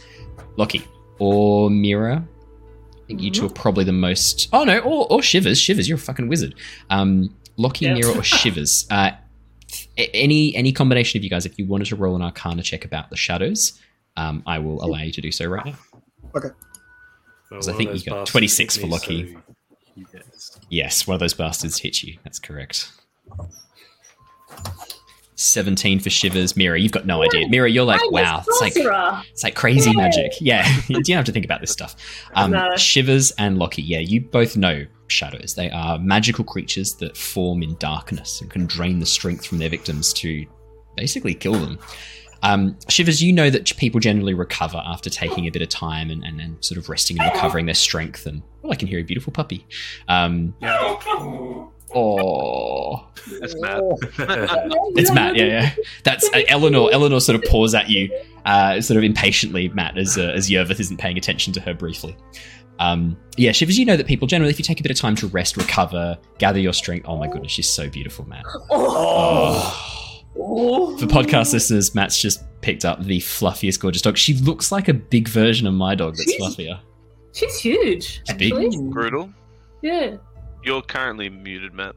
Lockie 0.57 0.83
or 1.19 1.69
Mira, 1.69 2.23
I 2.23 3.07
think 3.07 3.21
you 3.21 3.31
two 3.31 3.45
are 3.45 3.49
probably 3.49 3.83
the 3.83 3.91
most. 3.91 4.47
Oh 4.53 4.63
no, 4.63 4.79
or, 4.79 5.07
or 5.11 5.21
Shivers. 5.21 5.59
Shivers, 5.59 5.87
you're 5.89 5.97
a 5.97 6.01
fucking 6.01 6.27
wizard. 6.27 6.55
Um, 6.89 7.35
Lockie, 7.57 7.85
Yeah. 7.85 7.95
Mira, 7.95 8.11
or 8.17 8.23
Shivers. 8.23 8.85
Uh, 8.91 9.11
any 9.97 10.55
any 10.55 10.71
combination 10.71 11.17
of 11.19 11.23
you 11.23 11.29
guys, 11.29 11.45
if 11.45 11.57
you 11.57 11.65
wanted 11.65 11.85
to 11.87 11.95
roll 11.95 12.15
an 12.15 12.21
Arcana 12.21 12.61
check 12.61 12.85
about 12.85 13.09
the 13.09 13.17
shadows, 13.17 13.79
um, 14.17 14.43
I 14.45 14.59
will 14.59 14.83
allow 14.83 14.99
you 14.99 15.11
to 15.13 15.21
do 15.21 15.31
so 15.31 15.45
right 15.45 15.65
now. 15.65 15.75
Okay. 16.35 16.49
Because 17.49 17.67
I 17.67 17.73
think 17.73 17.93
you 17.93 18.01
got 18.09 18.27
26 18.27 18.77
for 18.77 18.87
Lockie. 18.87 19.37
Yes, 20.69 21.05
one 21.05 21.15
of 21.15 21.19
those 21.19 21.33
bastards 21.33 21.77
hit 21.79 22.01
you. 22.01 22.17
That's 22.23 22.39
correct. 22.39 22.91
17 25.41 25.99
for 25.99 26.09
Shivers. 26.09 26.55
Mira, 26.55 26.79
you've 26.79 26.91
got 26.91 27.05
no 27.05 27.23
idea. 27.23 27.47
Mira, 27.49 27.69
you're 27.69 27.85
like, 27.85 28.01
I'm 28.01 28.11
wow, 28.11 28.43
it's 28.47 28.61
like 28.61 28.73
it's 28.75 29.43
like 29.43 29.55
crazy 29.55 29.89
Yay. 29.89 29.95
magic. 29.95 30.31
Yeah, 30.39 30.67
you 30.87 31.01
don't 31.03 31.15
have 31.17 31.25
to 31.25 31.31
think 31.31 31.45
about 31.45 31.61
this 31.61 31.71
stuff. 31.71 31.95
Um, 32.35 32.51
No. 32.51 32.75
Shivers 32.75 33.31
and 33.31 33.57
Lockie, 33.57 33.81
yeah, 33.81 33.99
you 33.99 34.21
both 34.21 34.55
know 34.55 34.85
shadows. 35.07 35.55
They 35.55 35.69
are 35.71 35.97
magical 35.99 36.43
creatures 36.45 36.95
that 36.95 37.17
form 37.17 37.63
in 37.63 37.75
darkness 37.77 38.41
and 38.41 38.49
can 38.49 38.65
drain 38.65 38.99
the 38.99 39.05
strength 39.05 39.45
from 39.45 39.57
their 39.57 39.69
victims 39.69 40.13
to 40.13 40.45
basically 40.95 41.33
kill 41.33 41.53
them. 41.53 41.79
Um, 42.43 42.77
Shivers, 42.89 43.21
you 43.21 43.31
know 43.33 43.49
that 43.51 43.75
people 43.77 43.99
generally 43.99 44.33
recover 44.33 44.81
after 44.83 45.09
taking 45.09 45.45
a 45.45 45.51
bit 45.51 45.61
of 45.61 45.69
time 45.69 46.09
and, 46.09 46.23
and, 46.23 46.41
and 46.41 46.63
sort 46.63 46.79
of 46.79 46.89
resting 46.89 47.19
and 47.19 47.31
recovering 47.31 47.65
their 47.67 47.75
strength. 47.75 48.25
And 48.25 48.41
oh, 48.63 48.71
I 48.71 48.75
can 48.75 48.87
hear 48.87 48.99
a 48.99 49.03
beautiful 49.03 49.31
puppy. 49.31 49.65
Um, 50.07 50.55
Yeah. 50.59 50.97
Oh, 51.95 53.07
That's 53.39 53.55
Matt. 53.59 53.81
it's 54.95 55.11
Matt. 55.11 55.35
Yeah, 55.35 55.45
yeah. 55.45 55.75
That's 56.03 56.29
uh, 56.33 56.41
Eleanor. 56.47 56.89
Eleanor 56.91 57.19
sort 57.19 57.41
of 57.41 57.49
paws 57.49 57.73
at 57.73 57.89
you, 57.89 58.09
uh, 58.45 58.81
sort 58.81 58.97
of 58.97 59.03
impatiently, 59.03 59.69
Matt, 59.69 59.97
as 59.97 60.17
uh, 60.17 60.31
as 60.35 60.49
Yervith 60.49 60.79
isn't 60.79 60.97
paying 60.97 61.17
attention 61.17 61.53
to 61.53 61.61
her 61.61 61.73
briefly. 61.73 62.15
Um, 62.79 63.15
yeah, 63.37 63.51
Shivers, 63.51 63.77
you 63.77 63.85
know 63.85 63.95
that 63.95 64.07
people 64.07 64.27
generally, 64.27 64.51
if 64.51 64.57
you 64.57 64.65
take 64.65 64.79
a 64.79 64.83
bit 64.83 64.91
of 64.91 64.97
time 64.97 65.15
to 65.17 65.27
rest, 65.27 65.55
recover, 65.55 66.17
gather 66.39 66.59
your 66.59 66.73
strength. 66.73 67.05
Oh 67.07 67.15
my 67.15 67.27
goodness, 67.27 67.51
she's 67.51 67.69
so 67.69 67.87
beautiful, 67.87 68.27
Matt. 68.27 68.43
Oh. 68.71 69.91
Oh. 70.39 70.97
For 70.97 71.05
podcast 71.05 71.53
listeners, 71.53 71.93
Matt's 71.93 72.19
just 72.19 72.43
picked 72.61 72.85
up 72.85 73.03
the 73.03 73.19
fluffiest, 73.19 73.79
gorgeous 73.79 74.01
dog. 74.01 74.17
She 74.17 74.33
looks 74.35 74.71
like 74.71 74.87
a 74.87 74.93
big 74.93 75.27
version 75.27 75.67
of 75.67 75.73
my 75.73 75.93
dog 75.93 76.15
that's 76.15 76.33
fluffier. 76.35 76.79
She's 77.33 77.59
huge. 77.59 78.21
She's 78.25 78.37
big. 78.37 78.53
Actually. 78.53 78.89
Brutal. 78.89 79.33
Yeah. 79.81 80.17
You're 80.63 80.81
currently 80.81 81.29
muted, 81.29 81.73
Matt. 81.73 81.95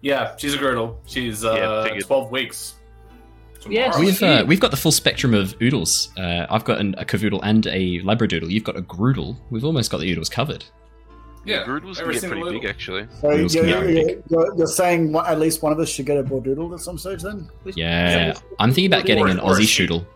Yeah, 0.00 0.36
she's 0.36 0.54
a 0.54 0.58
groodle. 0.58 1.00
She's 1.06 1.44
uh, 1.44 1.88
Yeah, 1.92 2.00
12 2.00 2.30
weeks. 2.30 2.74
Yes. 3.68 3.98
We've 3.98 4.22
uh, 4.22 4.44
we've 4.46 4.60
got 4.60 4.70
the 4.70 4.76
full 4.76 4.92
spectrum 4.92 5.34
of 5.34 5.54
oodles. 5.60 6.10
Uh, 6.16 6.46
I've 6.48 6.64
got 6.64 6.78
an, 6.80 6.94
a 6.98 7.04
cavoodle 7.04 7.40
and 7.42 7.66
a 7.66 8.00
labradoodle. 8.00 8.48
You've 8.48 8.62
got 8.64 8.76
a 8.76 8.80
groodle. 8.82 9.36
We've 9.50 9.64
almost 9.64 9.90
got 9.90 9.98
the 10.00 10.10
oodles 10.12 10.28
covered. 10.28 10.64
Yeah, 11.44 11.64
Groodles 11.64 11.98
can 11.98 12.10
get 12.10 12.20
single 12.20 12.40
pretty 12.42 12.58
big, 12.58 12.68
actually. 12.68 13.06
So 13.20 13.30
you're, 13.30 13.48
can 13.48 13.62
be 13.64 13.68
you're, 13.70 13.82
big. 14.06 14.22
you're, 14.28 14.56
you're 14.56 14.66
saying 14.66 15.12
one, 15.12 15.26
at 15.26 15.38
least 15.38 15.62
one 15.62 15.72
of 15.72 15.78
us 15.78 15.88
should 15.88 16.04
get 16.04 16.16
a 16.18 16.24
bordoodle 16.24 16.74
at 16.74 16.80
some 16.80 16.98
stage 16.98 17.22
then? 17.22 17.48
Yeah, 17.76 18.34
I'm 18.58 18.70
thinking 18.72 18.92
about 18.92 19.06
getting 19.06 19.28
an 19.28 19.38
Or- 19.38 19.52
or 19.52 19.54
Aussie 19.54 19.68
sheep. 19.68 19.88
shoodle. 19.90 20.06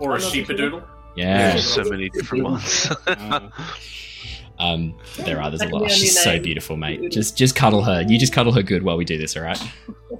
Or 0.00 0.12
a 0.12 0.14
Another 0.16 0.26
sheepadoodle. 0.30 0.84
Yeah, 1.14 1.50
There's 1.52 1.64
so 1.64 1.84
many 1.84 2.08
different 2.10 2.42
ones. 2.44 2.88
um, 4.58 4.94
there 5.18 5.40
are. 5.40 5.50
There's 5.50 5.62
a 5.62 5.68
lot. 5.68 5.90
She's 5.90 6.20
so 6.20 6.38
beautiful, 6.38 6.76
mate. 6.76 7.10
Just 7.10 7.36
just 7.36 7.54
cuddle 7.54 7.82
her. 7.82 8.02
You 8.02 8.18
just 8.18 8.32
cuddle 8.32 8.52
her 8.52 8.62
good 8.62 8.82
while 8.82 8.96
we 8.96 9.04
do 9.04 9.18
this. 9.18 9.36
All 9.36 9.42
right. 9.42 9.60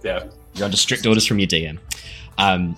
Yeah. 0.02 0.28
You're 0.54 0.64
under 0.64 0.76
strict 0.76 1.06
orders 1.06 1.26
from 1.26 1.38
your 1.38 1.48
DM. 1.48 1.78
Um, 2.38 2.76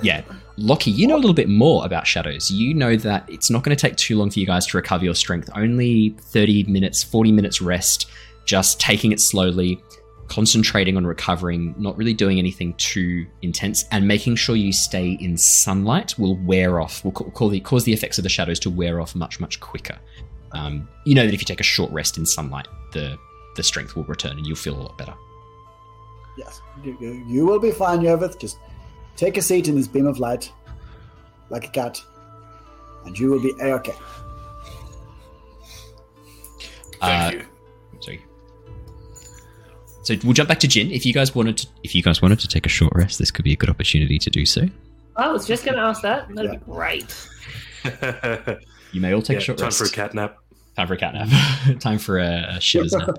yeah, 0.00 0.22
Lockie, 0.56 0.92
you 0.92 1.06
know 1.06 1.16
a 1.16 1.18
little 1.18 1.34
bit 1.34 1.48
more 1.48 1.84
about 1.84 2.06
shadows. 2.06 2.50
You 2.50 2.72
know 2.72 2.96
that 2.96 3.28
it's 3.28 3.50
not 3.50 3.64
going 3.64 3.76
to 3.76 3.80
take 3.80 3.96
too 3.96 4.16
long 4.16 4.30
for 4.30 4.38
you 4.38 4.46
guys 4.46 4.66
to 4.68 4.76
recover 4.76 5.04
your 5.04 5.14
strength. 5.14 5.50
Only 5.56 6.10
30 6.20 6.64
minutes, 6.64 7.02
40 7.02 7.32
minutes 7.32 7.60
rest, 7.60 8.08
just 8.44 8.80
taking 8.80 9.10
it 9.10 9.20
slowly, 9.20 9.82
concentrating 10.28 10.96
on 10.96 11.04
recovering, 11.04 11.74
not 11.78 11.96
really 11.96 12.14
doing 12.14 12.38
anything 12.38 12.74
too 12.74 13.26
intense, 13.42 13.86
and 13.90 14.06
making 14.06 14.36
sure 14.36 14.54
you 14.54 14.72
stay 14.72 15.18
in 15.20 15.36
sunlight 15.36 16.16
will 16.16 16.36
wear 16.36 16.80
off, 16.80 17.04
will 17.04 17.12
call 17.12 17.48
the, 17.48 17.58
cause 17.58 17.84
the 17.84 17.92
effects 17.92 18.18
of 18.18 18.22
the 18.22 18.30
shadows 18.30 18.60
to 18.60 18.70
wear 18.70 19.00
off 19.00 19.16
much, 19.16 19.40
much 19.40 19.58
quicker. 19.58 19.98
Um, 20.52 20.88
you 21.04 21.14
know 21.14 21.24
that 21.24 21.32
if 21.34 21.40
you 21.40 21.46
take 21.46 21.60
a 21.60 21.64
short 21.64 21.90
rest 21.92 22.18
in 22.18 22.26
sunlight, 22.26 22.68
the, 22.92 23.16
the 23.56 23.62
strength 23.62 23.96
will 23.96 24.04
return 24.04 24.36
and 24.36 24.46
you'll 24.46 24.56
feel 24.56 24.76
a 24.78 24.82
lot 24.82 24.98
better. 24.98 25.14
Yes. 26.36 26.60
You, 26.82 26.96
you, 27.00 27.24
you 27.26 27.46
will 27.46 27.58
be 27.60 27.70
fine, 27.70 28.00
Yervith. 28.00 28.38
Just 28.38 28.58
take 29.16 29.36
a 29.36 29.42
seat 29.42 29.68
in 29.68 29.76
this 29.76 29.86
beam 29.88 30.06
of 30.06 30.18
light, 30.18 30.50
like 31.50 31.66
a 31.66 31.70
cat, 31.70 32.00
and 33.04 33.18
you 33.18 33.30
will 33.30 33.40
be 33.40 33.52
a-okay. 33.60 33.94
Thank 37.00 37.34
Uh, 37.34 37.36
you. 37.38 37.44
Sorry. 38.00 38.24
So 40.04 40.16
we'll 40.24 40.32
jump 40.32 40.48
back 40.48 40.60
to 40.60 40.68
Jin. 40.68 40.90
If 40.90 41.04
you 41.06 41.12
guys 41.12 41.34
wanted 41.34 41.56
to, 41.58 41.66
if 41.82 41.94
you 41.94 42.02
guys 42.02 42.20
wanted 42.22 42.40
to 42.40 42.48
take 42.48 42.66
a 42.66 42.68
short 42.68 42.92
rest, 42.94 43.18
this 43.18 43.30
could 43.30 43.44
be 43.44 43.52
a 43.52 43.56
good 43.56 43.70
opportunity 43.70 44.18
to 44.18 44.30
do 44.30 44.44
so. 44.46 44.68
I 45.16 45.30
was 45.30 45.46
just 45.46 45.64
going 45.64 45.76
to 45.76 45.82
ask 45.82 46.02
that. 46.02 46.28
That'd 46.34 46.52
Yeah. 46.52 46.58
be 46.58 46.64
great. 46.64 47.28
You 48.92 49.00
may 49.00 49.12
all 49.14 49.22
take 49.22 49.34
Yeah, 49.34 49.38
a 49.38 49.40
short 49.40 49.58
time 49.58 49.66
rest. 49.66 49.78
for 49.78 49.84
a 49.84 49.90
cat 49.90 50.14
nap. 50.14 50.36
Time 50.76 50.86
for 50.88 50.94
a 50.94 50.96
cat 50.96 51.14
nap. 51.14 51.78
Time 51.80 51.98
for 51.98 52.18
a, 52.18 52.54
a 52.56 52.60
shivers 52.60 52.92
nap. 52.92 53.08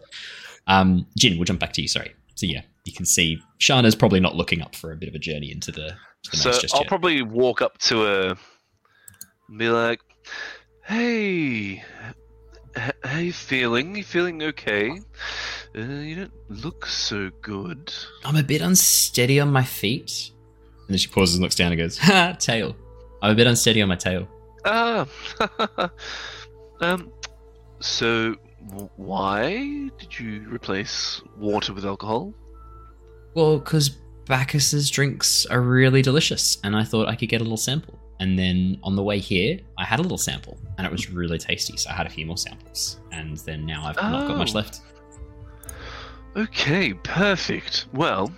Um, 0.66 1.06
Jin, 1.18 1.38
we'll 1.38 1.44
jump 1.44 1.60
back 1.60 1.74
to 1.74 1.82
you. 1.82 1.90
Sorry. 1.90 2.14
So 2.36 2.46
yeah, 2.46 2.62
you 2.86 2.94
can 2.94 3.06
see 3.06 3.38
Shana's 3.58 3.96
probably 3.96 4.22
not 4.22 4.36
looking 4.38 4.62
up 4.62 4.76
for 4.78 4.94
a 4.94 4.96
bit 4.96 5.10
of 5.10 5.14
a 5.16 5.20
journey 5.20 5.52
into 5.52 5.74
the, 5.74 5.90
to 6.24 6.32
the 6.32 6.38
So 6.38 6.52
just 6.58 6.74
I'll 6.74 6.82
yet. 6.84 6.88
probably 6.88 7.22
walk 7.22 7.62
up 7.62 7.78
to 7.80 8.00
her 8.02 8.36
and 9.50 9.58
be 9.60 9.68
like, 9.68 10.00
"Hey, 10.86 11.84
h- 12.78 12.92
how 13.04 13.20
you 13.20 13.34
feeling? 13.34 13.98
You 13.98 14.06
feeling 14.06 14.42
okay? 14.42 14.92
Uh, 15.78 15.82
you 15.82 16.16
don't 16.16 16.32
look 16.48 16.86
so 16.86 17.30
good." 17.42 17.94
I'm 18.24 18.38
a 18.38 18.44
bit 18.44 18.62
unsteady 18.62 19.42
on 19.42 19.52
my 19.52 19.66
feet. 19.66 20.32
And 20.80 20.92
then 20.92 20.98
she 20.98 21.10
pauses 21.10 21.36
and 21.36 21.44
looks 21.44 21.56
down 21.56 21.74
and 21.74 21.78
goes, 21.82 21.98
"Ha, 21.98 22.38
tail. 22.40 22.74
I'm 23.22 23.32
a 23.32 23.36
bit 23.36 23.48
unsteady 23.48 23.82
on 23.82 23.90
my 23.90 23.98
tail." 23.98 24.30
Ah, 24.64 25.06
um. 26.80 27.12
So, 27.84 28.36
why 28.96 29.90
did 30.00 30.18
you 30.18 30.48
replace 30.50 31.22
water 31.38 31.74
with 31.74 31.86
alcohol? 31.86 32.34
Well, 33.36 33.60
because 33.60 33.90
Bacchus's 34.26 34.90
drinks 34.90 35.46
are 35.48 35.60
really 35.60 36.02
delicious, 36.02 36.60
and 36.64 36.78
I 36.78 36.86
thought 36.86 37.10
I 37.10 37.16
could 37.16 37.28
get 37.28 37.42
a 37.42 37.44
little 37.44 37.58
sample. 37.58 38.00
And 38.22 38.40
then 38.40 38.80
on 38.84 38.96
the 38.96 39.04
way 39.04 39.20
here, 39.20 39.60
I 39.78 39.84
had 39.84 40.00
a 40.00 40.02
little 40.02 40.18
sample, 40.18 40.58
and 40.78 40.88
it 40.88 40.92
was 40.94 41.10
really 41.10 41.38
tasty. 41.38 41.76
So 41.76 41.90
I 41.90 41.94
had 41.94 42.08
a 42.08 42.10
few 42.10 42.26
more 42.26 42.38
samples, 42.38 43.02
and 43.12 43.36
then 43.40 43.66
now 43.66 43.84
I've 43.86 43.98
not 43.98 44.28
got 44.30 44.38
much 44.38 44.52
Oh. 44.56 44.60
left. 44.60 44.80
Okay, 46.38 46.94
perfect. 46.94 47.88
Well, 47.94 48.32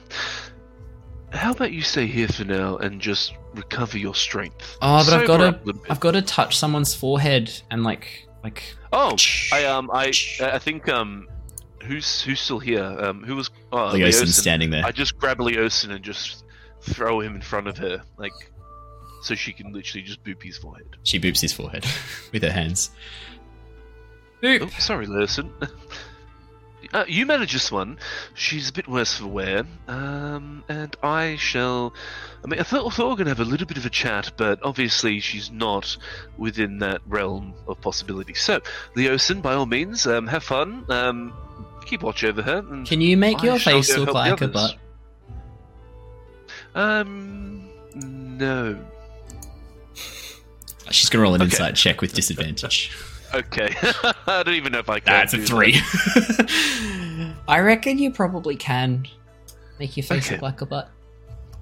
how 1.32 1.52
about 1.52 1.72
you 1.72 1.84
stay 1.84 2.08
here 2.08 2.28
for 2.28 2.46
now 2.46 2.78
and 2.78 3.00
just 3.00 3.34
recover 3.54 4.00
your 4.00 4.16
strength? 4.16 4.76
Oh, 4.82 5.06
but 5.06 5.14
I've 5.14 5.28
got 5.28 5.38
to, 5.38 5.48
up 5.50 5.62
a 5.62 5.66
little 5.66 5.82
bit. 5.84 5.92
I've 5.92 6.00
got 6.00 6.12
to 6.12 6.24
touch 6.24 6.58
someone's 6.58 6.96
forehead 6.96 7.52
and 7.70 7.84
like, 7.84 8.25
like. 8.46 8.76
Oh, 8.94 9.16
I 9.52 9.66
um, 9.66 9.90
I, 9.92 10.12
I 10.42 10.60
think 10.60 10.88
um, 10.88 11.28
who's 11.84 12.22
who's 12.22 12.40
still 12.40 12.60
here? 12.60 12.84
Um, 12.84 13.24
who 13.24 13.36
was? 13.36 13.50
Oh, 13.72 13.90
Leosin 13.94 14.24
Leosin. 14.24 14.28
standing 14.28 14.70
there. 14.70 14.86
I 14.86 14.92
just 14.92 15.18
grab 15.18 15.40
Leosin 15.40 15.92
and 15.92 16.04
just 16.04 16.46
throw 16.82 17.20
him 17.20 17.36
in 17.36 17.42
front 17.42 17.68
of 17.68 17.78
her, 17.80 18.04
like, 18.18 18.34
so 19.24 19.34
she 19.36 19.52
can 19.52 19.74
literally 19.74 20.04
just 20.04 20.24
boop 20.24 20.44
his 20.44 20.58
forehead. 20.58 20.86
She 21.04 21.20
boops 21.20 21.42
his 21.42 21.52
forehead 21.54 21.86
with 22.32 22.44
her 22.44 22.52
hands. 22.52 22.92
Oh, 24.44 24.68
sorry, 24.78 25.08
Leosin. 25.08 25.50
Uh, 26.96 27.04
you 27.10 27.26
manage 27.26 27.52
this 27.52 27.70
one. 27.74 28.00
She's 28.36 28.70
a 28.70 28.72
bit 28.72 28.88
worse 28.88 29.18
for 29.18 29.28
wear. 29.28 29.66
Um, 29.90 30.64
and 30.70 30.96
I 31.04 31.36
shall. 31.36 31.94
I 32.42 32.48
mean, 32.48 32.58
I 32.58 32.64
thought, 32.64 32.88
I 32.88 32.90
thought 32.96 33.04
we 33.04 33.10
were 33.10 33.16
going 33.18 33.26
to 33.26 33.32
have 33.32 33.46
a 33.46 33.50
little 33.52 33.68
bit 33.68 33.76
of 33.76 33.86
a 33.86 33.90
chat, 33.90 34.32
but 34.38 34.60
obviously 34.64 35.20
she's 35.20 35.52
not 35.52 35.98
within 36.38 36.80
that 36.80 37.02
realm 37.06 37.54
of 37.68 37.82
possibility. 37.82 38.34
So, 38.34 38.62
Leosin, 38.96 39.42
by 39.42 39.56
all 39.56 39.66
means, 39.66 40.08
um, 40.08 40.26
have 40.28 40.46
fun. 40.46 40.86
Um, 40.88 41.34
keep 41.86 42.02
watch 42.02 42.24
over 42.24 42.42
her. 42.42 42.60
And 42.60 42.88
Can 42.88 43.02
you 43.02 43.18
make 43.18 43.40
I 43.44 43.48
your 43.48 43.60
face 43.60 43.94
look 43.98 44.14
like 44.14 44.40
a 44.40 44.48
butt? 44.48 44.78
Um, 46.76 47.68
no. 47.94 48.80
She's 50.92 51.10
gonna 51.10 51.24
roll 51.24 51.36
an 51.36 51.42
Okay. 51.42 51.52
insight 51.52 51.76
check 51.76 52.00
with 52.00 52.14
disadvantage. 52.14 52.92
Okay. 53.36 53.76
I 54.28 54.44
don't 54.44 54.56
even 54.56 54.72
know 54.72 54.80
if 54.80 54.90
I 54.90 55.00
can. 55.00 55.14
That's 55.14 55.34
a 55.34 55.40
three. 55.40 55.76
I 57.48 57.60
reckon 57.60 57.98
you 57.98 58.12
probably 58.12 58.56
can 58.56 59.06
make 59.80 59.98
your 59.98 60.04
face 60.06 60.28
Okay. 60.28 60.36
look 60.36 60.42
like 60.42 60.62
a 60.62 60.66
butt. 60.66 60.90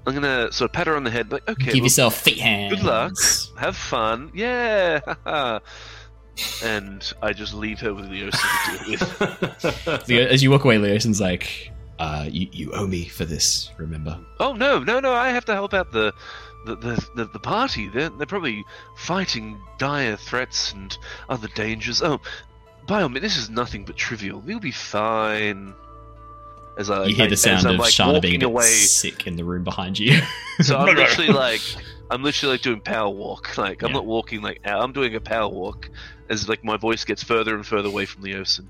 I'm 0.06 0.14
gonna 0.14 0.52
sort 0.52 0.70
of 0.70 0.72
pat 0.72 0.86
her 0.86 0.96
on 0.96 1.04
the 1.04 1.10
head, 1.10 1.32
like, 1.32 1.48
okay. 1.48 1.64
Give 1.66 1.74
well, 1.74 1.84
yourself 1.84 2.20
feet 2.20 2.38
hands. 2.38 2.74
Good 2.74 2.84
luck. 2.84 3.12
Have 3.58 3.76
fun. 3.76 4.30
Yeah. 4.34 5.00
and 6.62 7.12
I 7.22 7.32
just 7.32 7.54
leave 7.54 7.80
her 7.80 7.94
with 7.94 8.06
Leosin 8.06 8.76
to 8.76 8.84
deal 8.84 9.84
with. 9.86 10.08
Leo, 10.08 10.26
as 10.26 10.42
you 10.42 10.50
walk 10.50 10.64
away, 10.64 10.76
Leosin's 10.76 11.20
like, 11.20 11.72
uh, 11.98 12.26
you, 12.30 12.48
you 12.52 12.72
owe 12.72 12.86
me 12.86 13.06
for 13.06 13.24
this, 13.24 13.70
remember? 13.78 14.18
Oh 14.40 14.52
no, 14.52 14.80
no, 14.80 15.00
no! 15.00 15.12
I 15.12 15.30
have 15.30 15.44
to 15.46 15.54
help 15.54 15.72
out 15.74 15.90
the 15.92 16.12
the 16.64 16.76
the, 16.76 17.08
the, 17.14 17.24
the 17.26 17.38
party. 17.38 17.88
They're 17.88 18.08
they're 18.10 18.26
probably 18.26 18.64
fighting 18.96 19.60
dire 19.78 20.16
threats 20.16 20.72
and 20.72 20.96
other 21.28 21.48
dangers. 21.48 22.02
Oh, 22.02 22.20
by 22.86 23.02
all 23.02 23.08
means, 23.08 23.22
this 23.22 23.36
is 23.36 23.48
nothing 23.50 23.84
but 23.84 23.96
trivial. 23.96 24.40
We'll 24.40 24.60
be 24.60 24.70
fine. 24.70 25.74
As 26.76 26.90
I 26.90 27.04
you 27.04 27.14
hear 27.14 27.26
I- 27.26 27.28
the 27.28 27.36
sound 27.36 27.66
of 27.66 27.76
like, 27.76 27.92
Shana 27.92 28.20
being 28.20 28.34
a 28.34 28.38
walking 28.38 28.40
bit 28.40 28.46
away. 28.46 28.64
sick 28.66 29.26
in 29.26 29.36
the 29.36 29.44
room 29.44 29.64
behind 29.64 29.98
you. 29.98 30.20
So 30.60 30.76
I'm 30.76 30.86
literally 30.96 31.30
like, 31.32 31.60
I'm 32.10 32.22
literally 32.22 32.54
like 32.54 32.62
doing 32.62 32.80
power 32.80 33.08
walk. 33.10 33.56
Like 33.58 33.82
I'm 33.82 33.88
Yeah. 33.90 33.94
not 33.96 34.06
walking 34.06 34.40
like. 34.40 34.60
I'm 34.64 34.92
doing 34.92 35.14
a 35.16 35.20
power 35.20 35.48
walk 35.48 35.88
as 36.28 36.48
like 36.48 36.62
my 36.64 36.76
voice 36.76 37.04
gets 37.04 37.22
further 37.24 37.54
and 37.56 37.66
further 37.66 37.88
away 37.88 38.06
from 38.06 38.22
Leosin. 38.22 38.66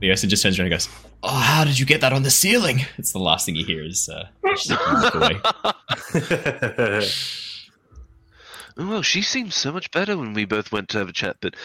Leosin 0.00 0.28
just 0.28 0.42
turns 0.42 0.58
around 0.58 0.66
and 0.66 0.74
goes, 0.74 0.88
Oh, 1.22 1.34
how 1.34 1.64
did 1.64 1.78
you 1.78 1.86
get 1.86 2.00
that 2.02 2.12
on 2.12 2.22
the 2.22 2.30
ceiling? 2.30 2.82
It's 2.96 3.12
the 3.12 3.18
last 3.18 3.44
thing 3.44 3.56
you 3.56 3.64
hear 3.64 3.82
is 3.82 4.08
uh, 4.08 4.28
she's 4.56 4.70
walk 4.70 5.14
away. 5.14 5.40
Oh, 5.44 7.02
well, 8.88 9.02
she 9.02 9.22
seemed 9.22 9.52
so 9.52 9.72
much 9.72 9.90
better 9.90 10.16
when 10.16 10.34
we 10.34 10.44
both 10.44 10.70
went 10.70 10.88
to 10.90 10.98
have 10.98 11.08
a 11.08 11.12
chat, 11.12 11.36
but 11.40 11.56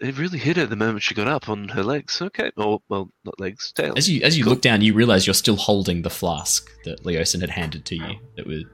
it 0.00 0.18
really 0.18 0.38
hit 0.38 0.58
her 0.58 0.66
the 0.66 0.76
moment 0.76 1.02
she 1.02 1.14
got 1.14 1.28
up 1.28 1.48
on 1.48 1.68
her 1.68 1.82
legs. 1.82 2.20
Okay, 2.20 2.50
or 2.56 2.82
well, 2.90 3.10
not 3.24 3.40
legs, 3.40 3.72
tail. 3.72 3.94
As 3.96 4.08
you 4.08 4.22
as 4.22 4.36
you 4.36 4.44
look 4.44 4.60
down, 4.60 4.82
you 4.82 4.92
realize 4.92 5.26
you're 5.26 5.34
still 5.34 5.56
holding 5.56 6.02
the 6.02 6.10
flask 6.10 6.70
that 6.84 7.02
Leosin 7.04 7.40
had 7.40 7.50
handed 7.50 7.86
to 7.86 7.96
you 7.96 8.18
that 8.36 8.46
would 8.46 8.68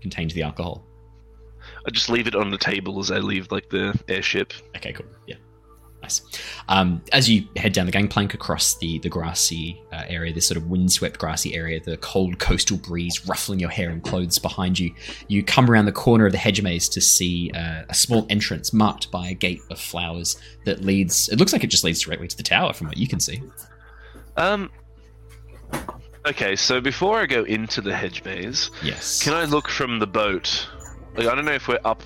contained 0.00 0.32
the 0.32 0.42
alcohol. 0.42 0.84
I 1.86 1.90
just 1.90 2.08
leave 2.08 2.26
it 2.26 2.34
on 2.34 2.50
the 2.50 2.58
table 2.58 3.00
as 3.00 3.10
I 3.10 3.18
leave 3.18 3.50
like 3.50 3.70
the 3.70 3.98
airship. 4.08 4.52
Okay, 4.76 4.92
cool. 4.92 5.06
Yeah. 5.26 5.36
Nice. 6.02 6.20
Um, 6.68 7.00
as 7.12 7.30
you 7.30 7.46
head 7.56 7.72
down 7.72 7.86
the 7.86 7.92
gangplank 7.92 8.34
across 8.34 8.74
the, 8.78 8.98
the 8.98 9.08
grassy 9.08 9.80
uh, 9.92 10.02
area, 10.08 10.32
this 10.32 10.48
sort 10.48 10.56
of 10.56 10.68
windswept 10.68 11.18
grassy 11.20 11.54
area, 11.54 11.80
the 11.80 11.96
cold 11.98 12.40
coastal 12.40 12.76
breeze 12.76 13.24
ruffling 13.28 13.60
your 13.60 13.70
hair 13.70 13.88
and 13.90 14.02
clothes 14.02 14.38
behind 14.40 14.78
you, 14.80 14.92
you 15.28 15.44
come 15.44 15.70
around 15.70 15.84
the 15.86 15.92
corner 15.92 16.26
of 16.26 16.32
the 16.32 16.38
hedge 16.38 16.60
maze 16.60 16.88
to 16.88 17.00
see 17.00 17.52
uh, 17.54 17.82
a 17.88 17.94
small 17.94 18.26
entrance 18.30 18.72
marked 18.72 19.12
by 19.12 19.28
a 19.28 19.34
gate 19.34 19.60
of 19.70 19.78
flowers 19.78 20.36
that 20.64 20.82
leads. 20.82 21.28
It 21.28 21.38
looks 21.38 21.52
like 21.52 21.62
it 21.62 21.68
just 21.68 21.84
leads 21.84 22.00
directly 22.00 22.26
to 22.26 22.36
the 22.36 22.42
tower 22.42 22.72
from 22.72 22.88
what 22.88 22.96
you 22.96 23.06
can 23.06 23.20
see. 23.20 23.40
Um. 24.36 24.70
Okay, 26.26 26.54
so 26.56 26.80
before 26.80 27.18
I 27.20 27.26
go 27.26 27.44
into 27.44 27.80
the 27.80 27.94
hedge 27.94 28.24
maze, 28.24 28.70
Yes. 28.82 29.22
can 29.22 29.34
I 29.34 29.44
look 29.44 29.68
from 29.68 29.98
the 29.98 30.06
boat? 30.06 30.68
Like, 31.16 31.26
I 31.26 31.34
don't 31.34 31.44
know 31.44 31.52
if 31.52 31.66
we're 31.68 31.80
up 31.84 32.02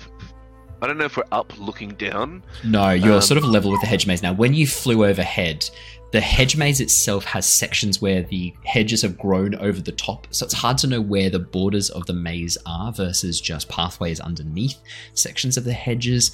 I 0.81 0.87
don't 0.87 0.97
know 0.97 1.05
if 1.05 1.17
we're 1.17 1.23
up 1.31 1.51
looking 1.57 1.89
down. 1.95 2.43
No, 2.63 2.91
you're 2.91 3.15
Um, 3.15 3.21
sort 3.21 3.37
of 3.37 3.45
level 3.45 3.71
with 3.71 3.81
the 3.81 3.87
hedge 3.87 4.05
maze 4.05 4.21
now. 4.21 4.33
When 4.33 4.53
you 4.53 4.67
flew 4.67 5.05
overhead, 5.05 5.67
the 6.11 6.21
hedge 6.21 6.55
maze 6.55 6.79
itself 6.79 7.25
has 7.25 7.45
sections 7.45 8.01
where 8.01 8.21
the 8.23 8.53
hedges 8.63 9.01
have 9.01 9.17
grown 9.17 9.55
over 9.55 9.81
the 9.81 9.91
top, 9.91 10.27
so 10.29 10.45
it's 10.45 10.53
hard 10.53 10.77
to 10.79 10.87
know 10.87 11.01
where 11.01 11.29
the 11.29 11.39
borders 11.39 11.89
of 11.89 12.05
the 12.05 12.13
maze 12.13 12.57
are 12.65 12.93
versus 12.93 13.41
just 13.41 13.67
pathways 13.67 14.19
underneath 14.19 14.77
sections 15.13 15.57
of 15.57 15.63
the 15.63 15.73
hedges. 15.73 16.31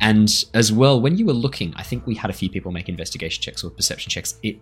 And 0.00 0.44
as 0.54 0.72
well, 0.72 1.00
when 1.00 1.16
you 1.16 1.24
were 1.24 1.32
looking, 1.32 1.72
I 1.76 1.82
think 1.84 2.06
we 2.06 2.14
had 2.16 2.30
a 2.30 2.34
few 2.34 2.50
people 2.50 2.72
make 2.72 2.88
investigation 2.88 3.40
checks 3.42 3.64
or 3.64 3.70
perception 3.70 4.10
checks. 4.10 4.38
It 4.42 4.56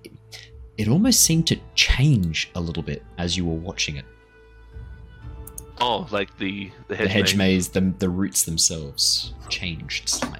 it 0.78 0.88
almost 0.88 1.22
seemed 1.22 1.46
to 1.48 1.56
change 1.74 2.50
a 2.54 2.60
little 2.60 2.82
bit 2.82 3.02
as 3.18 3.36
you 3.36 3.44
were 3.44 3.54
watching 3.56 3.96
it. 3.96 4.04
Oh, 5.84 6.06
like 6.12 6.38
the 6.38 6.70
the 6.86 6.94
hedge, 6.94 7.06
the 7.08 7.12
hedge 7.12 7.34
maze. 7.34 7.38
maze, 7.38 7.68
the, 7.70 7.80
the 7.98 8.08
roots 8.08 8.44
themselves 8.44 9.34
changed 9.48 10.08
slightly. 10.08 10.38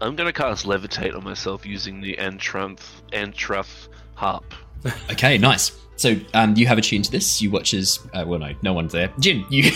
I'm 0.00 0.16
gonna 0.16 0.32
cast 0.32 0.64
levitate 0.64 1.14
on 1.14 1.22
myself 1.22 1.66
using 1.66 2.00
the 2.00 2.16
Antrumph 2.16 2.80
Antruff 3.12 3.88
harp. 4.14 4.54
Okay, 5.12 5.38
nice. 5.38 5.78
So 5.94 6.16
um, 6.34 6.56
you 6.56 6.66
have 6.66 6.78
attuned 6.78 7.04
to 7.04 7.12
this. 7.12 7.40
You 7.40 7.52
watch 7.52 7.74
as 7.74 8.00
uh, 8.14 8.24
well, 8.26 8.40
no, 8.40 8.52
no 8.62 8.72
one's 8.72 8.90
there. 8.90 9.12
Jin, 9.20 9.44
you 9.50 9.70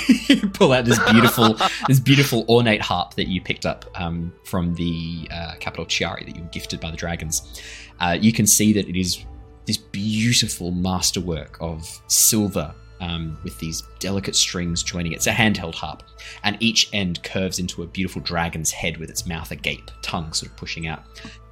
pull 0.55 0.73
out 0.73 0.85
this 0.85 0.99
beautiful, 1.11 1.57
this 1.87 2.01
beautiful 2.01 2.45
ornate 2.49 2.81
harp 2.81 3.15
that 3.15 3.29
you 3.29 3.41
picked 3.41 3.67
up 3.67 3.85
um, 3.95 4.33
from 4.43 4.75
the 4.75 5.29
uh, 5.31 5.53
capital 5.61 5.87
Chiari 5.87 6.25
that 6.27 6.35
you 6.35 6.43
were 6.43 6.49
gifted 6.49 6.81
by 6.81 6.91
the 6.91 6.97
dragons. 6.97 7.63
Uh, 8.01 8.17
you 8.21 8.33
can 8.33 8.47
see 8.47 8.73
that 8.73 8.89
it 8.89 8.99
is 8.99 9.25
this 9.67 9.77
beautiful 9.77 10.73
masterwork 10.73 11.59
of 11.61 11.87
silver 12.09 12.75
um, 13.01 13.37
with 13.45 13.59
these 13.59 13.83
delicate 13.99 14.35
strings 14.35 14.83
joining 14.83 15.13
it. 15.13 15.17
It's 15.17 15.27
a 15.27 15.33
handheld 15.33 15.75
harp, 15.75 16.03
and 16.43 16.57
each 16.61 16.89
end 16.93 17.23
curves 17.23 17.59
into 17.59 17.83
a 17.83 17.87
beautiful 17.87 18.23
dragon's 18.23 18.71
head 18.71 18.97
with 18.99 19.11
its 19.11 19.27
mouth 19.27 19.51
agape, 19.51 19.91
tongue 20.03 20.33
sort 20.33 20.51
of 20.51 20.57
pushing 20.57 20.87
out. 20.87 21.03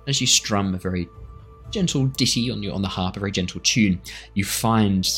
As 0.06 0.20
you 0.20 0.26
strum 0.26 0.74
a 0.74 0.78
very 0.78 1.08
gentle 1.70 2.06
ditty 2.06 2.50
on 2.50 2.62
your 2.62 2.74
on 2.74 2.82
the 2.82 2.88
harp, 2.88 3.16
a 3.16 3.20
very 3.20 3.32
gentle 3.32 3.60
tune, 3.62 4.00
you 4.34 4.44
find 4.44 5.08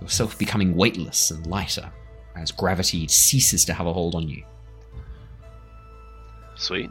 yourself 0.00 0.38
becoming 0.38 0.74
weightless 0.74 1.30
and 1.30 1.46
lighter 1.46 1.90
as 2.36 2.50
gravity 2.50 3.06
ceases 3.08 3.64
to 3.64 3.74
have 3.74 3.86
a 3.86 3.92
hold 3.92 4.14
on 4.14 4.28
you. 4.28 4.42
Sweet. 6.56 6.90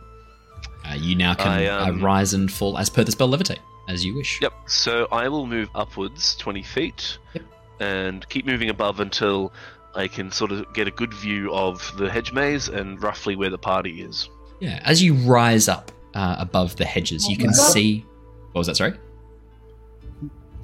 Uh, 0.86 0.96
you 0.96 1.16
now 1.16 1.34
can 1.34 1.48
I, 1.48 1.66
um, 1.68 1.98
uh, 1.98 2.04
rise 2.04 2.34
and 2.34 2.52
fall 2.52 2.78
as 2.78 2.90
per 2.90 3.04
the 3.04 3.12
spell 3.12 3.30
levitate, 3.30 3.60
as 3.88 4.04
you 4.04 4.16
wish. 4.16 4.40
Yep. 4.42 4.54
So 4.68 5.08
I 5.12 5.28
will 5.28 5.46
move 5.46 5.70
upwards 5.76 6.36
20 6.36 6.64
feet 6.64 7.18
Yep. 7.34 7.44
And 7.82 8.28
keep 8.30 8.46
moving 8.46 8.70
above 8.70 9.00
until 9.00 9.52
I 9.96 10.08
can 10.08 10.32
sort 10.32 10.52
of 10.52 10.72
get 10.74 10.88
a 10.88 10.92
good 10.92 11.14
view 11.14 11.54
of 11.54 11.92
the 11.98 12.10
hedge 12.10 12.32
maze 12.32 12.70
and 12.70 13.02
roughly 13.02 13.36
where 13.36 13.50
the 13.50 13.58
party 13.58 14.02
is. 14.02 14.30
Yeah, 14.60 14.80
as 14.84 15.02
you 15.02 15.16
rise 15.16 15.68
up 15.68 15.92
uh, 16.14 16.36
above 16.40 16.76
the 16.78 16.86
hedges, 16.86 17.28
you 17.28 17.36
can 17.38 17.48
God. 17.48 17.56
see. 17.56 18.06
What 18.52 18.60
was 18.60 18.68
that? 18.68 18.76
Sorry. 18.78 18.94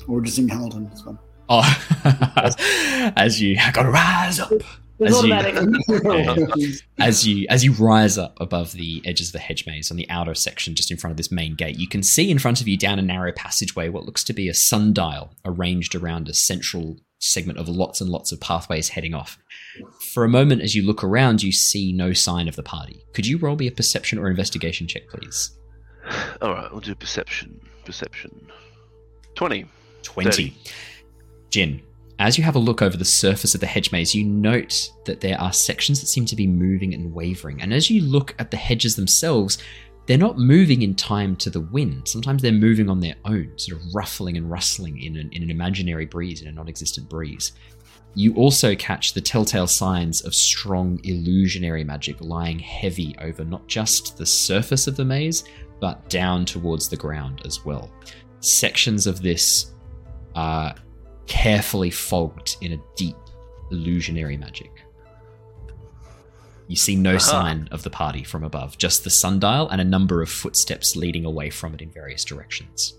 Or 0.07 0.21
just 0.21 0.37
in 0.39 0.47
Hamilton. 0.47 0.89
It's 0.91 1.01
fun. 1.01 1.19
Oh, 1.49 1.63
as 3.15 3.41
you 3.41 3.57
I 3.59 3.71
gotta 3.71 3.89
rise 3.89 4.39
up. 4.39 4.51
As 4.99 5.11
you- 5.23 5.33
automatic. 5.33 6.81
as 6.99 7.27
you 7.27 7.45
as 7.49 7.63
you 7.63 7.71
rise 7.73 8.17
up 8.17 8.35
above 8.41 8.71
the 8.73 9.01
edges 9.05 9.29
of 9.29 9.33
the 9.33 9.39
hedge 9.39 9.65
maze 9.67 9.91
on 9.91 9.97
the 9.97 10.09
outer 10.09 10.33
section 10.33 10.75
just 10.75 10.89
in 10.91 10.97
front 10.97 11.11
of 11.11 11.17
this 11.17 11.31
main 11.31 11.53
gate 11.53 11.77
you 11.77 11.87
can 11.87 12.01
see 12.01 12.31
in 12.31 12.39
front 12.39 12.61
of 12.61 12.67
you 12.67 12.75
down 12.77 12.97
a 12.97 13.01
narrow 13.03 13.31
passageway 13.31 13.89
what 13.89 14.05
looks 14.05 14.23
to 14.23 14.33
be 14.33 14.49
a 14.49 14.53
sundial 14.55 15.31
arranged 15.45 15.93
around 15.93 16.27
a 16.27 16.33
central 16.33 16.97
segment 17.19 17.57
of 17.57 17.67
lots 17.67 18.01
and 18.01 18.09
lots 18.09 18.31
of 18.31 18.39
pathways 18.39 18.89
heading 18.89 19.13
off 19.13 19.37
for 20.13 20.23
a 20.23 20.29
moment 20.29 20.61
as 20.61 20.75
you 20.75 20.83
look 20.83 21.03
around 21.03 21.41
you 21.41 21.51
see 21.51 21.91
no 21.91 22.13
sign 22.13 22.47
of 22.47 22.55
the 22.55 22.63
party 22.63 23.03
could 23.13 23.25
you 23.25 23.37
roll 23.37 23.55
me 23.55 23.67
a 23.67 23.71
perception 23.71 24.19
or 24.19 24.29
investigation 24.29 24.87
check 24.87 25.07
please 25.09 25.57
All 26.41 26.53
right, 26.53 26.71
we'll 26.71 26.81
do 26.81 26.95
perception. 26.95 27.59
Perception. 27.85 28.47
20. 29.35 29.65
20 30.03 30.29
Thirty. 30.29 30.55
Jin, 31.49 31.81
as 32.19 32.37
you 32.37 32.43
have 32.43 32.55
a 32.55 32.59
look 32.59 32.81
over 32.81 32.97
the 32.97 33.05
surface 33.05 33.53
of 33.53 33.61
the 33.61 33.67
hedge 33.67 33.91
maze, 33.91 34.15
you 34.15 34.23
note 34.23 34.89
that 35.05 35.21
there 35.21 35.39
are 35.39 35.51
sections 35.53 35.99
that 35.99 36.07
seem 36.07 36.25
to 36.25 36.35
be 36.35 36.47
moving 36.47 36.93
and 36.93 37.13
wavering. 37.13 37.61
And 37.61 37.73
as 37.73 37.89
you 37.89 38.01
look 38.01 38.35
at 38.39 38.51
the 38.51 38.57
hedges 38.57 38.95
themselves, 38.95 39.57
they're 40.07 40.17
not 40.17 40.37
moving 40.37 40.81
in 40.81 40.95
time 40.95 41.35
to 41.35 41.49
the 41.49 41.59
wind. 41.59 42.07
Sometimes 42.07 42.41
they're 42.41 42.51
moving 42.53 42.89
on 42.89 43.01
their 43.01 43.15
own, 43.25 43.51
sort 43.57 43.79
of 43.79 43.93
ruffling 43.93 44.37
and 44.37 44.49
rustling 44.49 45.01
in 45.01 45.17
an, 45.17 45.29
in 45.33 45.43
an 45.43 45.51
imaginary 45.51 46.05
breeze, 46.05 46.41
in 46.41 46.47
a 46.47 46.51
non 46.51 46.69
existent 46.69 47.09
breeze. 47.09 47.51
You 48.15 48.33
also 48.35 48.73
catch 48.73 49.13
the 49.13 49.21
telltale 49.21 49.67
signs 49.67 50.21
of 50.21 50.33
strong 50.33 50.99
illusionary 51.03 51.83
magic 51.83 52.15
lying 52.21 52.57
heavy 52.57 53.15
over 53.21 53.43
not 53.43 53.67
just 53.67 54.17
the 54.17 54.25
surface 54.25 54.87
of 54.87 54.95
the 54.95 55.05
maze, 55.05 55.43
but 55.81 56.09
down 56.09 56.45
towards 56.45 56.87
the 56.87 56.95
ground 56.95 57.41
as 57.45 57.63
well. 57.65 57.91
Sections 58.39 59.07
of 59.07 59.21
this 59.21 59.73
are 60.35 60.73
carefully 61.27 61.91
fogged 61.91 62.55
in 62.61 62.73
a 62.73 62.81
deep 62.95 63.17
illusionary 63.71 64.37
magic. 64.37 64.71
You 66.67 66.75
see 66.75 66.95
no 66.95 67.11
Aha. 67.15 67.19
sign 67.19 67.67
of 67.71 67.83
the 67.83 67.89
party 67.89 68.23
from 68.23 68.43
above, 68.43 68.77
just 68.77 69.03
the 69.03 69.09
sundial 69.09 69.69
and 69.69 69.79
a 69.79 69.85
number 69.85 70.21
of 70.21 70.29
footsteps 70.29 70.95
leading 70.95 71.23
away 71.25 71.49
from 71.49 71.73
it 71.73 71.81
in 71.81 71.89
various 71.89 72.25
directions. 72.25 72.93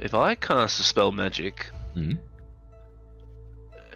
If 0.00 0.14
I 0.14 0.34
cast 0.34 0.80
a 0.80 0.82
spell 0.82 1.12
magic, 1.12 1.70
Mhm. 1.96 2.18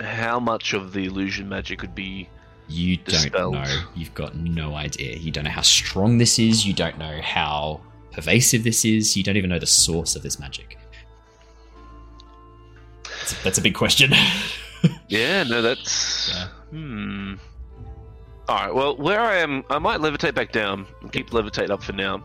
how 0.01 0.38
much 0.38 0.72
of 0.74 0.92
the 0.92 1.05
illusion 1.07 1.48
magic 1.48 1.83
would 1.83 1.94
be. 1.94 2.29
You 2.68 2.98
don't 2.98 3.33
know. 3.53 3.83
You've 3.96 4.14
got 4.14 4.37
no 4.37 4.74
idea. 4.74 5.16
You 5.16 5.31
don't 5.33 5.44
know 5.44 5.51
how 5.51 5.62
strong 5.62 6.18
this 6.18 6.38
is. 6.38 6.64
You 6.66 6.74
don't 6.74 6.98
know 6.98 7.20
how 7.22 7.81
pervasive 8.12 8.62
this 8.62 8.85
is. 8.85 9.16
You 9.16 9.22
don't 9.24 9.37
even 9.37 9.51
know 9.51 9.59
the 9.59 9.66
source 9.66 10.14
of 10.14 10.22
this 10.22 10.38
magic. 10.38 10.79
That's 13.05 13.33
a, 13.33 13.44
that's 13.44 13.59
a 13.59 13.62
big 13.62 13.74
question. 13.74 14.12
Yeah, 15.09 15.42
no, 15.42 15.61
that's. 15.61 16.31
Yeah. 16.33 16.46
Hmm. 16.70 17.35
Alright, 18.48 18.74
well, 18.74 18.96
where 18.96 19.20
I 19.20 19.37
am, 19.37 19.62
I 19.68 19.78
might 19.78 20.00
levitate 20.00 20.34
back 20.34 20.52
down 20.52 20.87
and 21.02 21.12
keep 21.12 21.30
levitate 21.30 21.70
up 21.70 21.82
for 21.82 21.92
now. 21.92 22.22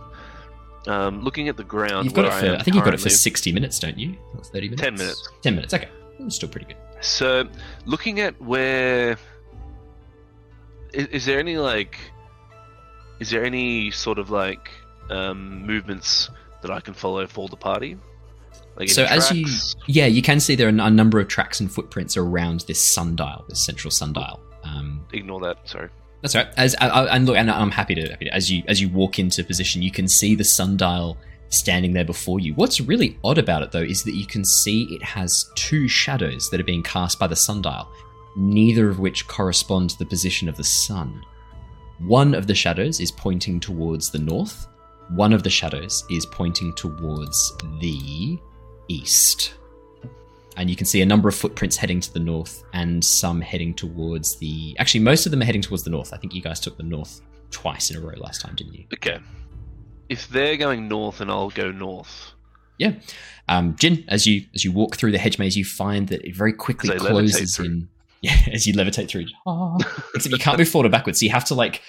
Um, 0.88 1.22
looking 1.22 1.50
at 1.50 1.58
the 1.58 1.64
ground. 1.64 2.06
you've 2.06 2.14
got 2.14 2.26
where 2.26 2.38
it 2.38 2.40
for. 2.40 2.52
I, 2.52 2.56
I, 2.60 2.64
think 2.64 2.76
you've 2.76 2.86
got 2.86 2.94
it 2.94 3.00
for 3.00 3.10
sixty 3.10 3.52
minutes, 3.52 3.80
don't 3.80 3.98
you? 3.98 4.16
Or 4.36 4.44
Thirty 4.44 4.68
minutes. 4.68 4.82
10 4.82 4.96
minutes. 4.96 5.30
Ten 5.42 5.56
minutes. 5.56 5.74
Okay, 5.74 5.90
still 6.30 6.50
pretty 6.50 6.68
good. 6.68 6.78
So, 7.02 7.48
looking 7.86 8.20
at 8.20 8.40
where 8.42 9.18
is, 10.94 11.08
is 11.08 11.26
there 11.26 11.40
any 11.40 11.58
like 11.58 11.98
is 13.20 13.30
there 13.30 13.44
any 13.44 13.92
sort 13.92 14.20
of 14.20 14.30
like 14.30 14.70
um, 15.10 15.66
movements 15.66 16.30
that 16.62 16.72
I 16.72 16.80
can 16.80 16.94
follow 16.94 17.28
for 17.28 17.48
the 17.48 17.58
party? 17.58 17.98
Like 18.76 18.90
So 18.90 19.04
as 19.06 19.32
you- 19.32 19.48
Yeah, 19.88 20.08
you 20.08 20.22
can 20.22 20.40
see 20.40 20.56
there 20.56 20.68
are 20.68 20.70
a 20.70 20.90
number 20.90 21.20
of 21.20 21.28
tracks 21.28 21.60
and 21.60 21.72
footprints 21.72 22.18
around 22.18 22.62
this 22.62 22.84
sundial, 22.84 23.46
this 23.48 23.64
central 23.64 23.92
sundial. 23.92 24.40
Um, 24.64 25.06
ignore 25.14 25.40
that. 25.42 25.58
Sorry. 25.70 25.90
That's 26.24 26.36
right. 26.36 26.48
As 26.56 26.74
and 26.80 27.26
look, 27.26 27.36
and 27.36 27.52
I'm 27.52 27.70
happy 27.70 27.96
to, 27.96 28.10
happy 28.10 28.26
to 28.26 28.34
as 28.34 28.50
you 28.50 28.64
as 28.70 28.82
you 28.82 28.88
walk 28.88 29.20
into 29.20 29.44
position, 29.44 29.82
you 29.82 29.92
can 29.92 30.08
see 30.08 30.36
the 30.36 30.46
sundial 30.46 31.18
standing 31.50 31.92
there 31.92 32.06
before 32.06 32.40
you. 32.40 32.54
What's 32.54 32.80
really 32.80 33.20
odd 33.26 33.38
about 33.38 33.62
it, 33.62 33.74
though, 33.74 33.82
is 33.82 34.04
that 34.06 34.16
you 34.16 34.26
can 34.26 34.46
see 34.46 34.84
it 34.84 35.04
has 35.04 35.52
two 35.56 35.90
shadows 35.90 36.50
that 36.50 36.62
are 36.62 36.64
being 36.64 36.82
cast 36.82 37.20
by 37.20 37.28
the 37.28 37.36
sundial, 37.36 37.90
neither 38.38 38.88
of 38.90 39.00
which 39.00 39.28
correspond 39.28 39.90
to 39.92 40.00
the 40.00 40.06
position 40.06 40.48
of 40.48 40.56
the 40.56 40.64
sun. 40.64 41.22
One 42.00 42.34
of 42.34 42.48
the 42.48 42.56
shadows 42.56 43.02
is 43.02 43.12
pointing 43.12 43.60
towards 43.60 44.10
the 44.10 44.20
north. 44.20 44.66
One 45.10 45.34
of 45.34 45.44
the 45.44 45.50
shadows 45.50 46.06
is 46.10 46.26
pointing 46.26 46.74
towards 46.74 47.54
the 47.82 48.40
east. 48.88 49.56
And 50.56 50.70
you 50.70 50.76
can 50.76 50.86
see 50.86 51.02
a 51.02 51.06
number 51.06 51.28
of 51.28 51.36
footprints 51.36 51.76
heading 51.76 52.00
to 52.00 52.14
the 52.14 52.20
north 52.20 52.64
and 52.74 53.04
some 53.04 53.42
heading 53.42 53.74
towards 53.74 54.38
the. 54.38 54.76
Actually, 54.80 55.02
most 55.02 55.26
of 55.26 55.32
them 55.32 55.42
are 55.42 55.46
heading 55.46 55.62
towards 55.62 55.84
the 55.84 55.90
north. 55.90 56.14
I 56.14 56.18
think 56.18 56.34
you 56.34 56.42
guys 56.42 56.60
took 56.60 56.78
the 56.78 56.84
north 56.84 57.22
twice 57.50 57.90
in 57.90 57.98
a 57.98 58.00
row 58.00 58.14
last 58.18 58.42
time, 58.42 58.56
didn't 58.56 58.74
you? 58.74 58.86
Okay. 58.94 59.20
If 60.10 60.28
they're 60.30 60.58
going 60.58 60.88
north, 60.88 61.22
and 61.22 61.32
I'll 61.32 61.50
go 61.50 61.72
north. 61.72 62.34
Yeah, 62.78 62.94
um, 63.48 63.76
Jin, 63.78 64.04
as 64.08 64.26
you 64.28 64.46
as 64.54 64.66
you 64.66 64.72
walk 64.72 64.96
through 64.96 65.12
the 65.12 65.18
hedge 65.18 65.40
maze, 65.40 65.56
you 65.56 65.66
find 65.66 66.08
that 66.10 66.26
it 66.28 66.36
very 66.36 66.54
quickly 66.54 66.94
As 66.94 67.02
I 67.02 67.06
levitate 67.06 67.10
closes 67.10 67.60
in. 67.60 67.90
Yeah, 68.24 68.38
as 68.54 68.66
you 68.66 68.74
levitate 68.74 69.10
through. 69.10 69.26
Ah. 69.46 69.76
Except 70.16 70.32
you 70.32 70.38
can't 70.40 70.58
move 70.58 70.70
forward 70.70 70.86
or 70.86 70.90
backwards, 70.90 71.20
so 71.20 71.26
you 71.26 71.32
have 71.34 71.44
to 71.44 71.56
like 71.56 71.82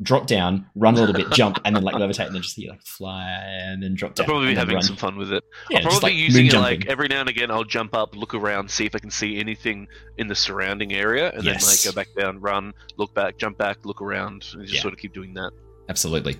drop 0.00 0.26
down, 0.28 0.64
run 0.76 0.94
a 0.94 1.00
little 1.00 1.14
bit, 1.14 1.30
jump, 1.32 1.58
and 1.64 1.74
then 1.74 1.82
like 1.82 1.96
levitate, 1.96 2.26
and 2.26 2.34
then 2.34 2.42
just 2.42 2.56
you 2.56 2.70
like 2.70 2.82
fly 2.82 3.28
and 3.28 3.82
then 3.82 3.94
drop 3.94 4.10
I'll 4.10 4.14
down. 4.14 4.26
probably 4.26 4.48
be 4.48 4.54
having 4.54 4.74
run. 4.76 4.82
some 4.82 4.96
fun 4.96 5.16
with 5.16 5.32
it. 5.32 5.42
Yeah, 5.70 5.78
I'll 5.78 5.84
just 5.84 6.00
probably 6.00 6.10
like 6.16 6.18
using 6.24 6.46
it 6.46 6.52
like 6.54 6.86
every 6.86 7.08
now 7.08 7.20
and 7.20 7.28
again. 7.28 7.50
I'll 7.50 7.64
jump 7.64 7.94
up, 7.94 8.14
look 8.14 8.34
around, 8.34 8.70
see 8.70 8.86
if 8.86 8.94
I 8.94 9.00
can 9.00 9.10
see 9.10 9.38
anything 9.40 9.88
in 10.16 10.28
the 10.28 10.34
surrounding 10.36 10.92
area, 10.92 11.32
and 11.32 11.42
Yes. 11.44 11.64
then 11.64 11.70
like 11.70 11.94
go 11.94 11.98
back 12.00 12.22
down, 12.22 12.40
run, 12.40 12.72
look 12.96 13.12
back, 13.14 13.38
jump 13.38 13.58
back, 13.58 13.84
look 13.84 14.00
around, 14.00 14.46
and 14.52 14.62
just 14.62 14.74
Yeah. 14.74 14.80
sort 14.82 14.94
of 14.94 15.00
keep 15.00 15.12
doing 15.12 15.34
that. 15.34 15.50
Absolutely. 15.88 16.36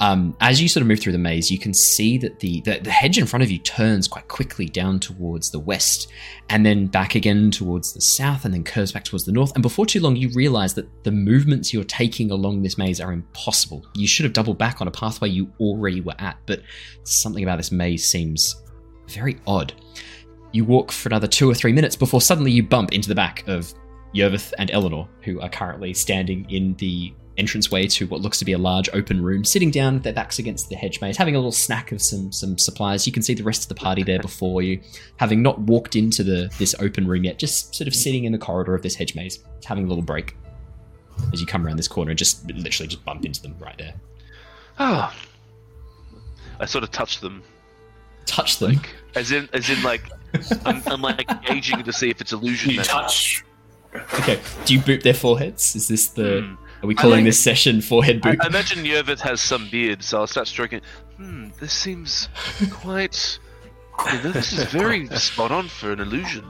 Um, 0.00 0.36
as 0.40 0.60
you 0.60 0.68
sort 0.68 0.82
of 0.82 0.88
move 0.88 0.98
through 0.98 1.12
the 1.12 1.18
maze, 1.18 1.50
you 1.52 1.58
can 1.58 1.72
see 1.72 2.18
that 2.18 2.40
the, 2.40 2.60
the 2.62 2.80
the 2.80 2.90
hedge 2.90 3.16
in 3.16 3.26
front 3.26 3.44
of 3.44 3.50
you 3.50 3.58
turns 3.58 4.08
quite 4.08 4.26
quickly 4.26 4.66
down 4.66 4.98
towards 4.98 5.50
the 5.50 5.58
west, 5.60 6.08
and 6.48 6.66
then 6.66 6.86
back 6.86 7.14
again 7.14 7.52
towards 7.52 7.92
the 7.92 8.00
south, 8.00 8.44
and 8.44 8.52
then 8.52 8.64
curves 8.64 8.90
back 8.90 9.04
towards 9.04 9.24
the 9.24 9.30
north. 9.30 9.52
And 9.54 9.62
before 9.62 9.86
too 9.86 10.00
long, 10.00 10.16
you 10.16 10.30
realise 10.30 10.72
that 10.72 10.88
the 11.04 11.12
movements 11.12 11.72
you're 11.72 11.84
taking 11.84 12.32
along 12.32 12.62
this 12.62 12.76
maze 12.76 13.00
are 13.00 13.12
impossible. 13.12 13.86
You 13.94 14.08
should 14.08 14.24
have 14.24 14.32
doubled 14.32 14.58
back 14.58 14.80
on 14.80 14.88
a 14.88 14.92
pathway 14.92 15.28
you 15.28 15.52
already 15.60 16.00
were 16.00 16.16
at, 16.18 16.38
but 16.46 16.62
something 17.04 17.44
about 17.44 17.58
this 17.58 17.70
maze 17.70 18.04
seems 18.04 18.62
very 19.08 19.38
odd. 19.46 19.74
You 20.50 20.64
walk 20.64 20.90
for 20.90 21.08
another 21.08 21.28
two 21.28 21.48
or 21.48 21.54
three 21.54 21.72
minutes 21.72 21.94
before 21.94 22.20
suddenly 22.20 22.50
you 22.50 22.64
bump 22.64 22.92
into 22.92 23.08
the 23.08 23.14
back 23.14 23.46
of 23.46 23.72
Yervith 24.14 24.52
and 24.58 24.70
Eleanor, 24.70 25.06
who 25.22 25.40
are 25.40 25.48
currently 25.48 25.94
standing 25.94 26.50
in 26.50 26.74
the 26.76 27.12
entranceway 27.38 27.86
to 27.86 28.06
what 28.08 28.20
looks 28.20 28.38
to 28.40 28.44
be 28.44 28.52
a 28.52 28.58
large 28.58 28.88
open 28.92 29.22
room, 29.22 29.44
sitting 29.44 29.70
down 29.70 29.94
with 29.94 30.02
their 30.02 30.12
backs 30.12 30.38
against 30.38 30.68
the 30.68 30.74
hedge 30.76 31.00
maze, 31.00 31.16
having 31.16 31.34
a 31.34 31.38
little 31.38 31.52
snack 31.52 31.92
of 31.92 32.02
some 32.02 32.32
some 32.32 32.58
supplies. 32.58 33.06
You 33.06 33.12
can 33.12 33.22
see 33.22 33.34
the 33.34 33.44
rest 33.44 33.62
of 33.62 33.68
the 33.68 33.74
party 33.74 34.02
there 34.02 34.18
before 34.18 34.60
you, 34.62 34.80
having 35.16 35.42
not 35.42 35.60
walked 35.60 35.96
into 35.96 36.22
the 36.22 36.52
this 36.58 36.74
open 36.80 37.06
room 37.06 37.24
yet, 37.24 37.38
just 37.38 37.74
sort 37.74 37.86
of 37.88 37.94
sitting 37.94 38.24
in 38.24 38.32
the 38.32 38.38
corridor 38.38 38.74
of 38.74 38.82
this 38.82 38.94
hedge 38.96 39.14
maze, 39.14 39.38
having 39.64 39.84
a 39.84 39.88
little 39.88 40.02
break. 40.04 40.36
As 41.32 41.40
you 41.40 41.46
come 41.46 41.66
around 41.66 41.76
this 41.78 41.88
corner 41.88 42.10
and 42.10 42.18
just 42.18 42.46
literally 42.50 42.88
just 42.88 43.04
bump 43.04 43.24
into 43.24 43.42
them 43.42 43.56
right 43.58 43.76
there. 43.78 43.94
Ah. 44.78 45.14
I 46.60 46.64
sort 46.66 46.84
of 46.84 46.90
touch 46.90 47.20
them, 47.20 47.42
Touch 48.26 48.58
them. 48.58 48.80
as 49.14 49.30
in, 49.32 49.48
as 49.52 49.68
in, 49.70 49.82
like, 49.82 50.02
I'm, 50.64 50.82
I'm 50.86 51.00
like 51.02 51.28
gauging 51.44 51.82
to 51.82 51.92
see 51.92 52.10
if 52.10 52.20
it's 52.20 52.32
illusion. 52.32 52.70
You 52.72 52.82
touch. 52.82 53.44
Okay. 53.94 54.38
Do 54.64 54.74
you 54.74 54.80
boop 54.80 55.02
their 55.02 55.14
foreheads? 55.14 55.74
Is 55.74 55.88
this 55.88 56.08
the 56.08 56.42
Hmm. 56.42 56.54
Are 56.82 56.86
we 56.86 56.94
calling 56.94 57.18
think- 57.18 57.26
this 57.28 57.40
session 57.42 57.80
forehead 57.80 58.20
I, 58.24 58.32
boop? 58.34 58.38
I 58.42 58.46
imagine 58.46 58.84
Yervith 58.84 59.20
has 59.20 59.40
some 59.40 59.68
beard, 59.70 60.02
so 60.02 60.18
I'll 60.20 60.26
start 60.26 60.46
stroking. 60.48 60.80
Hmm, 61.16 61.48
this 61.60 61.72
seems 61.72 62.28
quite. 62.70 63.38
You 64.06 64.22
know, 64.22 64.30
this 64.32 64.52
is 64.52 64.64
very 64.66 65.06
spot 65.16 65.50
on 65.50 65.66
for 65.68 65.92
an 65.92 66.00
illusion. 66.00 66.44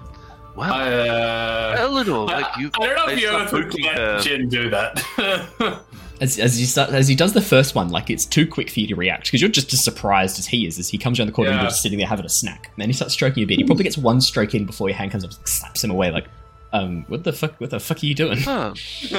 Wow, 0.55 0.73
Uh, 0.75 1.77
Eleanor, 1.79 2.29
I, 2.31 2.41
like 2.41 2.57
you. 2.59 2.71
I 2.81 2.87
don't 2.87 2.97
know 2.97 3.05
I 3.07 3.13
if 3.13 3.21
you 3.21 3.29
start 3.29 3.43
ever 3.49 3.57
would 3.57 3.65
poking 3.71 3.85
let 3.87 3.97
her. 3.97 4.21
Jin 4.21 4.49
do 4.49 4.71
that. 4.71 5.85
As, 6.21 6.37
as 6.41 6.61
you 6.61 6.67
start, 6.67 6.91
as 6.91 7.07
he 7.07 7.15
does 7.15 7.33
the 7.33 7.41
first 7.41 7.77
one, 7.77 7.91
like 7.91 8.11
it's 8.11 8.27
too 8.27 8.45
quick 8.45 8.71
for 8.71 8.81
you 8.81 8.89
to 8.89 8.97
react 8.97 9.27
because 9.27 9.41
you're 9.41 9.49
just 9.49 9.73
as 9.73 9.85
surprised 9.85 10.41
as 10.41 10.49
he 10.49 10.67
is. 10.67 10.77
As 10.77 10.89
he 10.89 10.99
comes 10.99 11.21
around 11.21 11.29
the 11.29 11.33
corner, 11.33 11.53
and 11.53 11.61
you're 11.61 11.71
just 11.71 11.81
sitting 11.81 11.97
there 11.97 12.09
having 12.09 12.27
a 12.27 12.29
snack. 12.29 12.71
And 12.75 12.83
then 12.83 12.89
he 12.89 12.93
starts 12.93 13.15
stroking 13.15 13.41
your 13.41 13.47
beard. 13.47 13.61
He 13.61 13.65
probably 13.65 13.85
gets 13.85 13.97
one 13.97 14.21
stroke 14.21 14.53
in 14.53 14.65
before 14.67 14.89
your 14.89 14.99
hand 14.99 15.13
comes 15.13 15.23
up, 15.25 15.31
and 15.31 15.47
slaps 15.47 15.85
him 15.85 15.93
away. 15.93 16.11
Like, 16.11 16.27
um, 16.73 17.05
what 17.09 17.25
the 17.25 17.33
fuck? 17.33 17.61
What 17.61 17.71
the 17.71 17.81
fuck 17.81 18.03
are 18.03 18.07
you 18.07 18.15
doing? 18.15 18.39
Huh. 18.39 18.75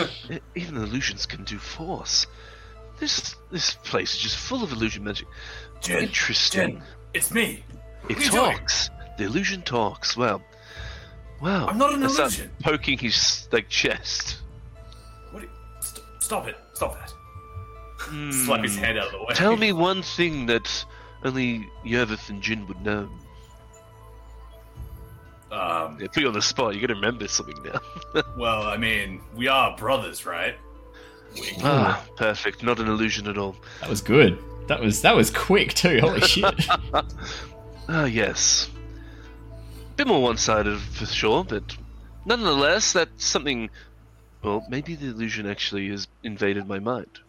Even 0.55 0.77
illusions 0.77 1.25
can 1.25 1.43
do 1.43 1.57
force. 1.57 2.27
This 2.99 3.35
this 3.51 3.75
place 3.75 4.13
is 4.15 4.19
just 4.19 4.37
full 4.37 4.63
of 4.63 4.71
illusion 4.71 5.03
magic. 5.03 5.27
Jin, 5.81 5.99
Interesting. 6.03 6.69
Jin, 6.71 6.81
it's 7.13 7.33
me. 7.33 7.63
It 8.09 8.17
What 8.17 8.31
doing? 8.31 8.31
talks. 8.57 8.89
The 9.17 9.23
illusion 9.25 9.61
talks. 9.61 10.15
Well, 10.17 10.41
wow. 11.41 11.67
I'm 11.67 11.77
not 11.77 11.93
an 11.93 12.03
I 12.03 12.07
illusion. 12.07 12.51
Poking 12.61 12.97
his 12.97 13.47
like 13.51 13.69
chest. 13.69 14.37
What? 15.31 15.43
you- 15.43 15.49
st- 15.81 16.05
stop 16.19 16.47
it! 16.47 16.55
Stop 16.73 16.93
that! 16.95 17.11
Hmm. 17.99 18.31
Slap 18.31 18.63
his 18.63 18.75
hand 18.77 18.97
out 18.97 19.07
of 19.07 19.11
the 19.13 19.19
way. 19.19 19.33
Tell 19.33 19.55
me 19.57 19.71
one 19.73 20.01
thing 20.01 20.45
that 20.47 20.85
only 21.23 21.67
Yervith 21.85 22.29
and 22.29 22.41
Jin 22.41 22.65
would 22.67 22.81
know. 22.81 23.09
Um, 25.51 25.97
Yeah, 25.99 26.07
put 26.07 26.17
you 26.17 26.27
on 26.27 26.33
the 26.33 26.41
spot. 26.41 26.75
You 26.75 26.81
got 26.81 26.87
to 26.87 26.95
remember 26.95 27.27
something 27.27 27.57
now. 27.63 28.21
well, 28.37 28.63
I 28.63 28.77
mean, 28.77 29.21
we 29.35 29.47
are 29.47 29.75
brothers, 29.77 30.25
right? 30.25 30.55
Ah, 31.63 32.03
perfect. 32.15 32.63
Not 32.63 32.79
an 32.79 32.87
illusion 32.87 33.27
at 33.27 33.37
all. 33.37 33.55
That 33.81 33.89
was 33.89 34.01
good. 34.01 34.37
That 34.67 34.79
was 34.79 35.01
that 35.01 35.15
was 35.15 35.29
quick 35.31 35.73
too. 35.73 35.99
Holy 35.99 36.21
shit! 36.27 36.67
Ah, 37.87 38.05
yes. 38.05 38.69
Bit 39.95 40.07
more 40.07 40.21
one-sided 40.21 40.79
for 40.79 41.05
sure, 41.05 41.43
but 41.43 41.75
nonetheless, 42.25 42.93
that's 42.93 43.25
something. 43.25 43.69
Well, 44.43 44.65
maybe 44.69 44.95
the 44.95 45.07
illusion 45.07 45.47
actually 45.47 45.89
has 45.89 46.07
invaded 46.23 46.67
my 46.67 46.79
mind. 46.79 47.19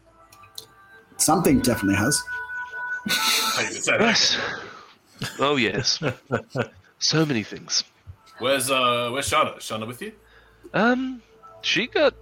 Something 1.16 1.60
definitely 1.60 1.96
has. 1.96 2.22
How 3.08 3.62
say 3.62 3.96
that? 3.96 4.00
Yes. 4.00 4.38
Oh 5.38 5.56
yes. 5.56 5.98
so 6.98 7.26
many 7.26 7.42
things. 7.42 7.84
Where's 8.40 8.70
uh, 8.70 9.10
where's 9.12 9.28
Shana? 9.30 9.58
Is 9.58 9.64
Shana 9.64 9.86
with 9.86 10.02
you? 10.02 10.12
Um, 10.74 11.22
she 11.62 11.86
got. 11.86 12.14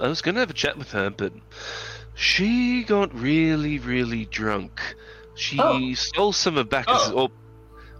I 0.00 0.08
was 0.08 0.20
gonna 0.20 0.40
have 0.40 0.50
a 0.50 0.54
chat 0.54 0.76
with 0.76 0.90
her, 0.92 1.10
but 1.10 1.32
she 2.14 2.82
got 2.84 3.14
really, 3.14 3.78
really 3.78 4.26
drunk. 4.26 4.80
She 5.36 5.58
Oh. 5.60 5.94
stole 5.94 6.32
some 6.32 6.56
of 6.58 6.68
Bacchus, 6.68 7.10
Oh. 7.10 7.14
or 7.22 7.28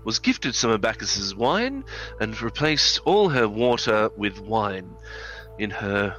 was 0.04 0.18
gifted 0.18 0.54
some 0.54 0.70
of 0.70 0.80
Bacchus's 0.80 1.34
wine, 1.34 1.84
and 2.20 2.40
replaced 2.42 3.00
all 3.04 3.28
her 3.28 3.48
water 3.48 4.10
with 4.16 4.38
wine 4.40 4.90
in 5.58 5.70
her 5.70 6.16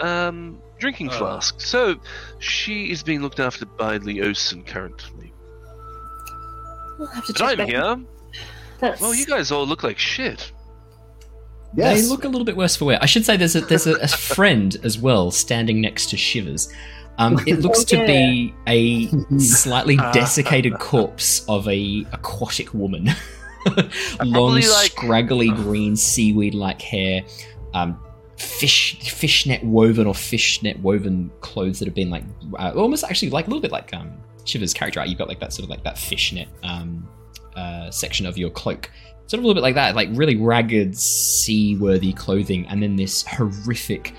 um 0.00 0.60
drinking 0.78 1.10
Oh. 1.10 1.18
flask. 1.18 1.60
So 1.60 1.96
she 2.38 2.90
is 2.90 3.02
being 3.02 3.20
looked 3.20 3.38
after 3.40 3.66
by 3.66 3.98
Leosin 3.98 4.66
currently. 4.66 5.32
We'll 6.98 7.08
have 7.08 7.26
to 7.26 7.32
But 7.34 7.38
check 7.38 7.50
I'm 7.50 7.56
back. 7.58 7.68
here. 7.68 7.96
That's... 8.80 9.00
Well, 9.00 9.14
you 9.14 9.26
guys 9.26 9.50
all 9.52 9.66
look 9.66 9.82
like 9.82 9.98
shit. 9.98 10.52
Yes. 11.74 12.02
They 12.02 12.08
look 12.08 12.24
a 12.24 12.28
little 12.28 12.44
bit 12.44 12.56
worse 12.56 12.76
for 12.76 12.86
wear. 12.86 12.98
I 13.00 13.06
should 13.06 13.24
say 13.24 13.36
there's 13.36 13.54
a 13.54 13.60
there's 13.60 13.86
a, 13.86 13.94
a 13.96 14.08
friend 14.08 14.76
as 14.82 14.98
well 14.98 15.30
standing 15.30 15.80
next 15.80 16.10
to 16.10 16.16
Shivers. 16.16 16.72
Um, 17.18 17.38
it 17.46 17.60
looks 17.60 17.84
to 17.84 17.96
be 18.06 18.54
a 18.66 19.06
slightly 19.38 19.96
desiccated 20.12 20.78
corpse 20.78 21.44
of 21.48 21.68
a 21.68 22.04
aquatic 22.12 22.72
woman. 22.74 23.10
Long, 24.24 24.54
like- 24.54 24.64
scraggly 24.64 25.50
green 25.50 25.94
seaweed-like 25.94 26.80
hair, 26.80 27.22
um, 27.74 28.00
fish 28.36 28.98
fishnet 29.00 29.62
woven 29.62 30.06
or 30.06 30.14
fishnet 30.14 30.80
woven 30.80 31.30
clothes 31.40 31.78
that 31.78 31.84
have 31.84 31.94
been 31.94 32.08
like 32.08 32.24
uh, 32.58 32.72
almost 32.74 33.04
actually 33.04 33.28
like 33.30 33.46
a 33.46 33.50
little 33.50 33.60
bit 33.60 33.70
like 33.70 33.92
um, 33.94 34.10
Shivers' 34.44 34.72
character. 34.74 35.00
Right? 35.00 35.08
You've 35.08 35.18
got 35.18 35.28
like 35.28 35.40
that 35.40 35.52
sort 35.52 35.64
of 35.64 35.70
like 35.70 35.84
that 35.84 35.98
fishnet 35.98 36.48
um, 36.62 37.06
uh, 37.54 37.90
section 37.90 38.26
of 38.26 38.38
your 38.38 38.50
cloak 38.50 38.90
sort 39.30 39.38
of 39.38 39.44
a 39.44 39.46
little 39.46 39.54
bit 39.54 39.62
like 39.62 39.76
that, 39.76 39.94
like 39.94 40.08
really 40.12 40.34
ragged, 40.34 40.96
seaworthy 40.98 42.12
clothing, 42.12 42.66
and 42.66 42.82
then 42.82 42.96
this 42.96 43.22
horrific, 43.22 44.12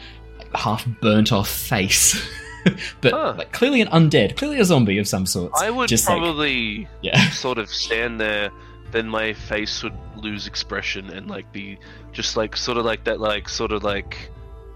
half 0.55 0.87
burnt 1.01 1.33
off 1.33 1.49
face. 1.49 2.15
but 3.01 3.11
Huh. 3.11 3.33
like 3.37 3.51
clearly 3.51 3.81
an 3.81 3.89
undead, 3.89 4.37
clearly 4.37 4.59
a 4.59 4.63
zombie 4.63 4.99
of 4.99 5.07
some 5.09 5.25
sort. 5.25 5.51
I 5.59 5.69
would 5.69 5.89
Just 5.89 6.07
like- 6.07 6.17
probably 6.17 6.87
yeah. 7.01 7.29
sort 7.31 7.57
of 7.57 7.69
stand 7.69 8.21
there, 8.21 8.51
then 8.91 9.07
my 9.09 9.33
face 9.33 9.83
would 9.83 9.97
lose 10.15 10.47
expression 10.47 11.09
and 11.09 11.29
like 11.29 11.51
be 11.51 11.77
just 12.13 12.37
like 12.37 12.55
sort 12.55 12.77
of 12.77 12.85
like 12.85 13.03
that, 13.03 13.19
like 13.19 13.49
sort 13.49 13.71
of 13.73 13.83
like 13.83 14.29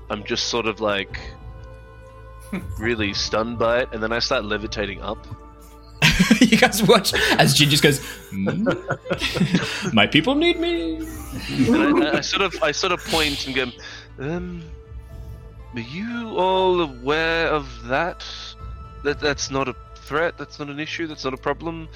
I'm 0.10 0.24
just 0.26 0.48
sort 0.50 0.65
of 0.65 0.82
like 0.82 1.17
really 2.80 3.13
stunned 3.13 3.58
by 3.58 3.80
it, 3.82 3.89
and 3.93 4.04
then 4.04 4.12
I 4.12 4.19
start 4.19 4.43
levitating 4.45 5.02
up. 5.02 5.26
you 6.41 6.58
guys 6.58 6.82
watch 6.84 7.13
as 7.38 7.54
Jin 7.54 7.70
just 7.70 7.84
goes, 7.84 8.00
"Hmm? 8.32 8.68
My 9.94 10.08
people 10.08 10.36
need 10.36 10.60
me. 10.60 10.98
And 11.68 12.04
I, 12.04 12.18
I 12.18 12.22
sort 12.22 12.41
of 12.44 12.62
I 12.63 12.72
sort 12.72 12.91
of 12.94 13.04
point 13.06 13.46
and 13.48 13.56
go, 13.56 13.65
um, 14.20 14.63
are 15.74 15.80
you 15.80 16.30
all 16.38 16.82
aware 16.82 17.48
of 17.48 17.68
that? 17.88 18.26
That 19.04 19.20
that's 19.20 19.52
not 19.52 19.68
a 19.68 19.76
threat. 19.96 20.38
That's 20.38 20.60
not 20.60 20.70
an 20.70 20.80
issue. 20.80 21.08
That's 21.08 21.24
not 21.26 21.34
a 21.34 21.38
problem. 21.38 21.88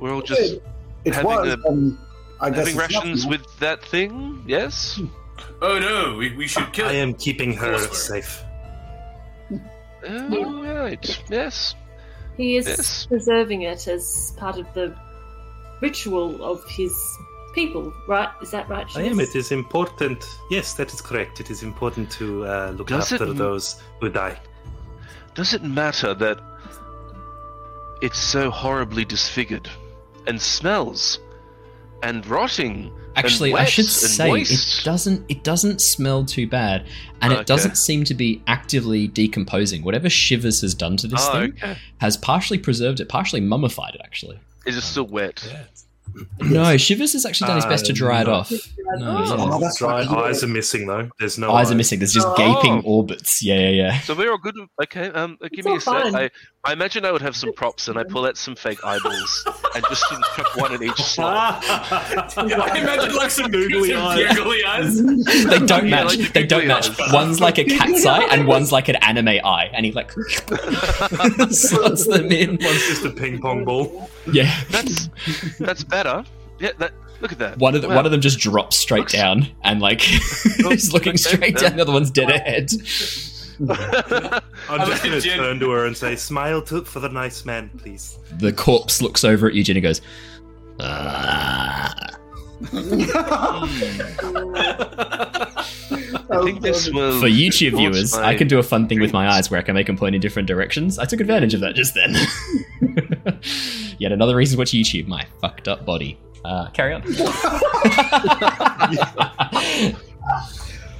We're 0.00 0.12
all 0.14 0.22
just 0.22 0.58
it 1.04 1.14
having 1.14 1.26
was. 1.30 1.48
a- 1.54 1.68
um, 1.68 1.98
I 2.40 2.48
guess 2.50 2.58
having 2.68 2.76
rations 2.76 3.24
now. 3.24 3.30
with 3.30 3.58
that 3.60 3.84
thing. 3.84 4.42
Yes. 4.46 5.00
Oh 5.62 5.78
no, 5.78 6.16
we, 6.16 6.34
we 6.36 6.46
should 6.46 6.72
kill 6.72 6.86
I 6.86 6.92
it. 6.92 6.96
am 7.02 7.14
keeping 7.14 7.52
her 7.54 7.78
safe. 7.92 8.42
Oh, 10.06 10.62
right. 10.64 11.22
Yes. 11.28 11.74
He 12.40 12.56
is 12.56 12.66
Yes. 12.66 13.06
preserving 13.06 13.62
it 13.62 13.86
as 13.86 14.32
part 14.38 14.56
of 14.58 14.66
the 14.72 14.86
ritual 15.82 16.42
of 16.42 16.64
his 16.78 16.92
people, 17.54 17.92
right? 18.08 18.30
Is 18.40 18.50
that 18.52 18.66
right? 18.68 18.86
I 18.96 19.02
am. 19.02 19.20
It 19.20 19.34
is 19.36 19.52
important. 19.52 20.24
Yes, 20.50 20.72
that 20.74 20.92
is 20.94 21.00
correct. 21.02 21.40
It 21.40 21.50
is 21.50 21.62
important 21.62 22.10
to 22.12 22.46
uh, 22.46 22.72
look 22.76 22.88
Does 22.88 23.12
after 23.12 23.26
m- 23.26 23.36
those 23.36 23.82
who 24.00 24.08
die. 24.08 24.38
Does 25.34 25.52
it 25.52 25.62
matter 25.62 26.14
that 26.14 26.38
it's 28.00 28.18
so 28.18 28.50
horribly 28.50 29.04
disfigured 29.04 29.68
and 30.26 30.40
smells 30.40 31.18
and 32.02 32.26
rotting? 32.26 32.90
Actually, 33.16 33.54
I 33.54 33.64
should 33.64 33.86
say 33.86 34.30
it 34.32 34.80
doesn't. 34.84 35.24
It 35.28 35.42
doesn't 35.44 35.80
smell 35.80 36.24
too 36.24 36.46
bad, 36.46 36.86
and 37.20 37.32
Okay. 37.32 37.40
it 37.40 37.46
doesn't 37.46 37.76
seem 37.76 38.04
to 38.04 38.14
be 38.14 38.42
actively 38.46 39.08
decomposing. 39.08 39.82
Whatever 39.82 40.08
Shivers 40.08 40.60
has 40.62 40.74
done 40.74 40.96
to 40.98 41.08
this 41.08 41.26
Oh, 41.28 41.32
thing 41.32 41.52
okay. 41.62 41.76
has 41.98 42.16
partially 42.16 42.58
preserved 42.58 43.00
it, 43.00 43.08
partially 43.08 43.40
mummified 43.40 43.94
it. 43.96 44.00
Actually, 44.04 44.38
Is 44.66 44.76
it 44.76 44.82
still 44.82 45.06
wet? 45.06 45.42
no, 46.40 46.76
Shivers 46.76 47.12
has 47.12 47.24
actually 47.24 47.46
done 47.48 47.56
his 47.56 47.66
best 47.66 47.86
to 47.86 47.92
Uh, 47.92 47.96
dry 47.96 48.20
it 48.22 48.28
off. 48.28 48.50
No, 48.98 49.24
Oh. 49.28 49.52
yeah. 49.52 49.58
That's 49.60 49.78
Dry 49.78 50.04
right. 50.04 50.08
eyes 50.26 50.42
are 50.42 50.48
missing 50.48 50.86
though. 50.86 51.08
There's 51.20 51.38
no 51.38 51.52
Eyes 51.52 51.70
are 51.70 51.76
missing. 51.76 51.98
There's 52.00 52.12
just 52.12 52.26
Oh. 52.28 52.34
gaping 52.36 52.82
orbits. 52.84 53.42
Yeah, 53.42 53.58
yeah, 53.60 53.68
yeah. 53.70 54.00
So 54.00 54.14
we're 54.14 54.30
all 54.30 54.38
good. 54.38 54.56
Okay. 54.82 55.08
Um, 55.10 55.36
give 55.40 55.50
It's 55.52 55.66
me 55.66 55.70
all 55.72 55.76
a 55.78 55.80
sec. 55.80 56.14
I 56.14 56.30
I 56.62 56.74
imagine 56.74 57.06
I 57.06 57.12
would 57.12 57.22
have 57.22 57.34
some 57.34 57.54
props, 57.54 57.88
and 57.88 57.98
I 57.98 58.04
pull 58.04 58.26
out 58.26 58.36
some 58.36 58.54
fake 58.54 58.84
eyeballs 58.84 59.48
and 59.74 59.82
just 59.88 60.04
chuck 60.36 60.56
one 60.56 60.74
in 60.74 60.82
each 60.82 61.02
slot. 61.02 61.64
I 61.66 62.78
imagine 62.82 63.16
like 63.16 63.30
some 63.30 63.50
Googly 63.50 63.94
eyes. 63.94 64.36
googly 64.36 64.62
eyes. 64.64 65.02
They 65.02 65.58
don't 65.64 65.88
Yeah, 65.88 66.04
match. 66.04 66.18
like 66.18 66.32
they 66.34 66.44
don't 66.44 66.66
match. 66.66 66.90
eyes. 67.00 67.12
One's 67.14 67.40
like 67.40 67.56
a 67.58 67.64
cat's 67.64 68.04
eye, 68.04 68.24
and 68.24 68.46
one's 68.46 68.72
like 68.72 68.88
an 68.88 68.96
anime 68.96 69.28
eye, 69.42 69.70
and 69.72 69.86
he 69.86 69.92
like 69.92 70.12
slots 71.50 72.06
them 72.06 72.30
in. 72.30 72.50
One's 72.60 72.86
just 72.88 73.06
a 73.06 73.10
ping 73.10 73.40
pong 73.40 73.64
ball. 73.64 74.10
Yeah, 74.30 74.54
That's 74.68 75.08
that's 75.60 75.82
better. 75.82 76.24
Yeah, 76.58 76.72
that. 76.78 76.92
Look 77.22 77.32
at 77.32 77.38
that. 77.38 77.58
one 77.58 77.74
of 77.74 77.82
the, 77.82 77.88
Wow. 77.88 77.96
one 77.96 78.06
of 78.06 78.12
them 78.12 78.20
just 78.22 78.38
drops 78.38 78.76
straight 78.78 79.00
Looks- 79.00 79.12
down, 79.12 79.48
and 79.62 79.80
like 79.80 80.00
he's 80.58 80.92
looking 80.92 81.16
straight 81.16 81.54
yeah. 81.54 81.68
down. 81.70 81.76
The 81.76 81.82
other 81.82 81.92
one's 81.92 82.10
dead 82.10 82.28
ahead. 82.30 82.70
I'm 83.68 84.88
just 84.88 85.04
going 85.04 85.20
to 85.20 85.22
turn 85.28 85.60
to 85.60 85.70
her 85.70 85.86
and 85.86 85.96
say, 85.96 86.16
"Smile 86.16 86.62
to, 86.62 86.84
for 86.84 87.00
the 87.00 87.08
nice 87.08 87.44
man, 87.44 87.70
please." 87.78 88.18
The 88.38 88.52
corpse 88.52 89.02
looks 89.02 89.24
over 89.24 89.48
at 89.48 89.54
Eugene 89.54 89.76
and 89.76 89.82
goes. 89.82 90.00
"Ah." 90.80 91.94
I 96.30 96.42
think 96.44 96.60
this 96.60 96.90
will. 96.90 97.20
For 97.20 97.26
YouTube 97.26 97.76
viewers, 97.76 98.14
I 98.14 98.36
can 98.36 98.48
do 98.48 98.58
a 98.58 98.62
fun 98.62 98.88
thing 98.88 99.00
with 99.00 99.12
my 99.12 99.28
eyes 99.28 99.50
where 99.50 99.58
I 99.58 99.62
can 99.62 99.74
make 99.74 99.86
them 99.86 99.96
point 99.96 100.14
in 100.14 100.20
different 100.20 100.46
directions. 100.46 100.98
I 100.98 101.04
took 101.04 101.20
advantage 101.20 101.54
of 101.54 101.60
that 101.60 101.74
just 101.74 101.94
then. 101.94 102.14
Yet 103.98 104.12
another 104.12 104.36
reason 104.36 104.56
to 104.56 104.60
watch 104.60 104.70
YouTube, 104.70 105.06
my 105.06 105.26
fucked 105.40 105.68
up 105.68 105.84
body. 105.84 106.18
Uh, 106.44 106.70
carry 106.70 106.94
on. 106.94 107.02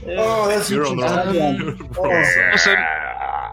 Oh, 0.06 0.48
that's 0.48 0.70
You're 0.70 0.86
on 0.86 0.96
the 0.96 1.06
interesting. 1.06 1.88
wrong. 2.02 2.52
Also, 2.52 2.70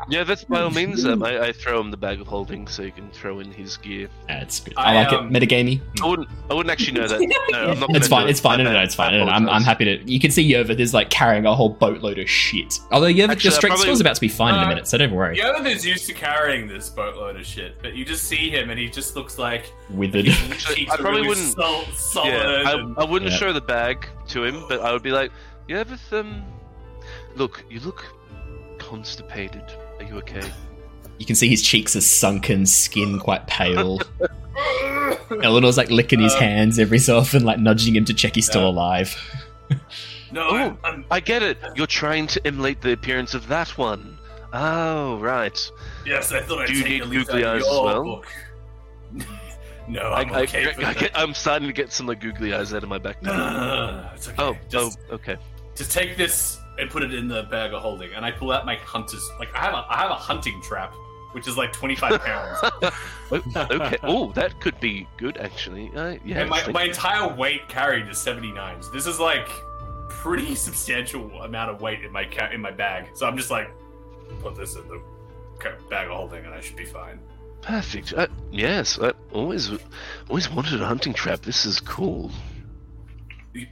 yeah, 0.10 0.24
that's 0.24 0.46
by 0.46 0.62
all 0.62 0.70
means. 0.70 1.06
Um, 1.06 1.22
I, 1.26 1.48
I 1.48 1.52
throw 1.52 1.82
him 1.82 1.92
the 1.92 1.98
bag 1.98 2.22
of 2.22 2.28
holding 2.28 2.66
so 2.68 2.82
you 2.82 2.94
can 2.94 3.10
throw 3.12 3.40
in 3.40 3.52
his 3.52 3.76
gear. 3.76 4.08
That's 4.30 4.62
good. 4.62 4.74
I, 4.78 4.94
I 4.96 5.04
like 5.04 5.12
um, 5.14 5.36
it. 5.36 5.42
Metagamey. 5.50 5.82
I 6.02 6.08
wouldn't. 6.08 6.30
I 6.50 6.54
wouldn't 6.54 6.72
actually 6.72 7.00
know 7.00 7.08
that. 7.08 7.20
No, 7.52 7.72
I'm 7.72 7.80
not. 7.80 7.96
It's 7.96 8.08
fine. 8.08 8.28
It's 8.30 8.40
fine. 8.40 8.58
No, 8.60 8.64
no, 8.66 8.74
no, 8.74 8.80
it's 8.82 8.96
fine. 8.96 9.14
I 9.14 9.18
No, 9.18 9.26
no, 9.26 9.32
I'm, 9.32 9.50
I'm 9.50 9.64
happy 9.64 9.86
to. 9.86 10.10
You 10.12 10.20
can 10.20 10.32
see 10.32 10.50
Yervith 10.50 10.80
is 10.80 10.94
like 10.94 11.10
carrying 11.10 11.46
a 11.46 11.54
whole 11.56 11.70
boatload 11.70 12.20
of 12.20 12.30
shit. 12.30 12.80
Although 12.92 13.08
Yervith, 13.08 13.32
Actually, 13.32 13.50
your 13.50 13.54
I 13.54 13.58
strength 13.58 13.72
probably- 13.74 13.84
score's 13.86 14.02
about 14.02 14.16
to 14.16 14.22
be 14.22 14.28
fine 14.30 14.54
in 14.56 14.62
a 14.62 14.64
Uh, 14.64 14.70
minute, 14.70 14.88
so 14.88 14.98
don't 14.98 15.14
worry. 15.14 15.38
Yoda 15.38 15.66
is 15.66 15.86
used 15.86 16.06
to 16.08 16.14
carrying 16.14 16.68
this 16.68 16.90
boatload 16.90 17.36
of 17.38 17.46
shit, 17.46 17.82
but 17.82 17.94
you 17.96 18.06
just 18.06 18.24
see 18.26 18.50
him 18.50 18.70
and 18.70 18.80
he 18.80 18.90
just 18.90 19.16
looks 19.16 19.38
like 19.38 19.72
Withered. 19.90 20.28
Actually, 20.30 20.90
I 20.90 20.96
probably 20.98 21.12
really 21.22 21.28
wouldn't- 21.30 21.56
sol- 21.56 21.84
solid. 21.94 22.30
Yeah, 22.34 22.72
and- 22.78 22.96
I, 22.98 23.02
I 23.02 23.06
wouldn't 23.06 23.32
Yeah. 23.32 23.38
show 23.38 23.54
the 23.54 23.62
bag 23.62 24.08
to 24.30 24.44
him, 24.46 24.64
but 24.70 24.82
I 24.82 24.92
would 24.94 25.04
be 25.04 25.12
like, 25.12 25.32
"You 25.68 25.78
ever 25.78 25.98
um, 26.12 26.44
look? 27.36 27.64
You 27.70 27.80
look 27.82 28.06
constipated. 28.78 29.64
Are 30.00 30.06
you 30.06 30.18
okay?" 30.18 30.50
You 31.20 31.26
can 31.26 31.36
see 31.36 31.50
his 31.50 31.64
cheeks 31.64 31.96
are 31.96 32.02
sunken, 32.02 32.66
skin 32.68 33.20
quite 33.20 33.48
pale. 33.48 34.00
Eleanor's 35.44 35.78
like 35.78 35.90
licking 35.90 36.20
his 36.20 36.34
Uh, 36.36 36.40
hands 36.40 36.78
every 36.80 37.00
so 37.00 37.18
often, 37.18 37.44
like 37.44 37.60
nudging 37.60 37.96
him 37.96 38.06
to 38.06 38.14
check 38.14 38.36
he's 38.36 38.46
still 38.46 38.68
alive. 38.68 39.16
no. 40.32 40.50
I'm, 40.50 40.78
I'm, 40.84 41.06
I 41.10 41.20
get 41.20 41.42
it. 41.44 41.58
You're 41.76 41.88
trying 41.88 42.28
to 42.28 42.46
emulate 42.48 42.82
the 42.82 42.92
appearance 42.94 43.34
of 43.34 43.48
that 43.48 43.78
one. 43.78 44.18
Oh, 44.54 45.18
right. 45.18 45.60
yes, 46.06 46.32
I 46.32 46.42
thought 46.42 46.60
I'd 46.60 46.68
Do 46.68 46.74
you 46.76 46.84
take 46.84 46.92
need 46.92 47.02
a 47.02 47.06
leaf 47.06 47.28
googly 47.28 47.44
out 47.46 47.56
eyes 47.56 47.62
as 47.64 47.68
your 47.68 47.84
well? 47.86 48.04
book. 48.04 48.28
no, 49.88 50.02
I, 50.02 50.22
I'm 50.22 50.34
I, 50.34 50.42
okay. 50.44 50.66
for 50.72 50.82
I, 50.82 50.94
that. 50.94 50.98
get, 51.00 51.12
I'm 51.18 51.34
starting 51.34 51.68
to 51.68 51.74
get 51.74 51.92
some 51.92 52.06
like 52.06 52.22
googly 52.22 52.54
eyes 52.54 52.74
out 52.74 52.84
of 52.84 52.90
my 52.90 52.98
back. 53.00 53.22
No, 53.24 53.36
no, 53.36 53.38
no, 53.38 53.54
no, 53.58 54.02
no, 54.04 54.10
it's 54.16 54.28
okay. 54.30 54.36
Oh, 54.42 54.56
just, 54.70 55.00
oh, 55.10 55.16
okay. 55.16 55.38
Just 55.78 55.92
take 55.92 56.18
this 56.18 56.60
and 56.80 56.90
put 56.90 57.04
it 57.04 57.14
in 57.14 57.28
the 57.28 57.44
bag 57.44 57.74
of 57.74 57.82
holding, 57.82 58.14
and 58.14 58.26
I 58.26 58.32
pull 58.32 58.52
out 58.52 58.66
my 58.66 58.76
hunter's. 58.76 59.30
Like 59.40 59.54
I 59.56 59.60
have 59.60 59.74
a, 59.74 59.86
I 59.90 59.98
have 59.98 60.12
a 60.12 60.16
hunting 60.16 60.62
trap, 60.62 60.94
which 61.32 61.48
is 61.48 61.58
like 61.58 61.72
25 61.74 62.22
pounds, 62.26 62.58
Oh, 63.32 63.42
okay. 63.56 63.98
Oh, 64.04 64.32
that 64.34 64.60
could 64.62 64.80
be 64.80 65.08
good 65.18 65.38
actually. 65.38 65.92
Uh, 65.96 66.18
yeah. 66.26 66.40
and 66.42 66.50
my, 66.50 66.66
my 66.72 66.84
entire 66.84 67.34
weight 67.34 67.68
carried 67.68 68.08
is 68.08 68.18
79. 68.18 68.82
So 68.84 68.92
this 68.92 69.06
is 69.08 69.20
like 69.20 69.48
pretty 70.10 70.56
substantial 70.56 71.42
amount 71.42 71.70
of 71.72 71.82
weight 71.82 72.04
in 72.04 72.12
my 72.12 72.26
ca- 72.26 72.50
in 72.54 72.62
my 72.62 72.72
bag. 72.72 73.10
So 73.16 73.28
I'm 73.28 73.38
just 73.38 73.52
like, 73.52 73.70
put 74.42 74.56
this 74.56 74.76
in 74.76 74.88
the 74.88 75.02
bag 75.90 76.08
of 76.10 76.16
holding, 76.16 76.46
and 76.46 76.54
I 76.54 76.62
should 76.62 76.76
be 76.78 76.86
fine. 76.86 77.20
Perfect. 77.62 78.14
Uh, 78.14 78.28
yes, 78.52 79.00
I 79.02 79.14
always 79.34 79.72
always 80.30 80.50
wanted 80.50 80.82
a 80.82 80.86
hunting 80.86 81.14
trap. 81.14 81.42
This 81.42 81.66
is 81.66 81.80
cool. 81.80 82.32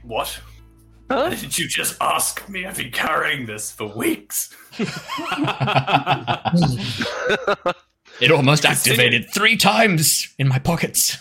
What? 0.02 0.40
Huh? 1.10 1.30
Did 1.30 1.56
you 1.56 1.68
just 1.68 1.96
ask 2.00 2.48
me? 2.48 2.66
I've 2.66 2.76
been 2.76 2.90
carrying 2.90 3.46
this 3.46 3.70
for 3.70 3.86
weeks. 3.86 4.54
It 8.20 8.30
almost 8.30 8.64
activated 8.64 9.30
three 9.30 9.56
times 9.56 10.34
in 10.38 10.48
my 10.48 10.58
pockets. 10.58 11.18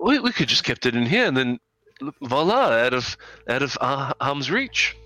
we, 0.00 0.18
we 0.18 0.32
could 0.32 0.48
just 0.48 0.64
kept 0.64 0.84
it 0.84 0.96
in 0.96 1.06
here 1.06 1.26
and 1.26 1.36
then 1.36 1.60
voila, 2.22 2.72
out 2.72 2.94
of 2.94 3.16
out 3.48 3.62
of 3.62 3.76
ar- 3.80 4.14
arm's 4.20 4.50
reach. 4.50 4.96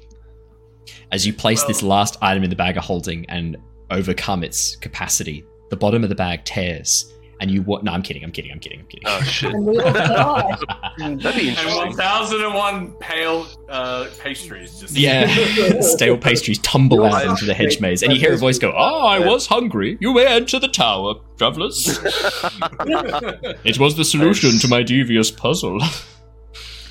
As 1.13 1.27
you 1.27 1.35
place 1.35 1.65
this 1.65 1.83
last 1.83 2.17
item 2.23 2.45
in 2.45 2.51
the 2.51 2.57
bag 2.57 2.77
of 2.77 2.85
holding 2.85 3.29
and 3.29 3.57
overcome 3.91 4.43
its 4.43 4.77
capacity, 4.77 5.45
the 5.71 5.77
bottom 5.77 6.03
of 6.03 6.09
the 6.09 6.15
bag 6.15 6.45
tears, 6.45 7.13
and 7.41 7.51
you 7.51 7.63
what? 7.63 7.83
No, 7.85 7.93
I'm 7.93 8.03
kidding. 8.03 8.23
I'm 8.25 8.31
kidding. 8.33 8.51
I'm 8.53 8.59
kidding. 8.61 8.81
I'm 8.81 8.87
kidding. 8.87 9.05
Oh 9.07 9.21
shit. 9.23 9.53
And 9.53 9.67
we 9.67 9.79
all 9.81 9.93
die. 9.93 10.57
That'd 10.99 11.41
be 11.41 11.49
And 11.51 11.97
1001 11.97 12.93
pale 13.01 13.47
uh, 13.69 14.07
pastries 14.21 14.81
just. 14.81 14.97
Yeah, 14.97 15.81
stale 15.81 16.17
pastries 16.17 16.59
tumble 16.61 17.05
out 17.05 17.15
I- 17.27 17.31
into 17.31 17.45
the 17.45 17.55
hedge 17.55 17.81
maze, 17.81 18.03
and 18.03 18.13
you 18.13 18.19
hear 18.21 18.35
a 18.35 18.37
voice 18.39 18.59
go, 18.59 18.73
"Oh, 18.77 19.07
I 19.07 19.19
was 19.19 19.47
hungry. 19.47 19.97
You 20.01 20.15
may 20.15 20.27
enter 20.27 20.59
the 20.59 20.69
tower, 20.69 21.15
travellers. 21.39 21.99
It 23.65 23.79
was 23.79 23.97
the 23.97 24.05
solution 24.05 24.59
to 24.61 24.69
my 24.69 24.83
devious 24.83 25.31
puzzle." 25.31 25.81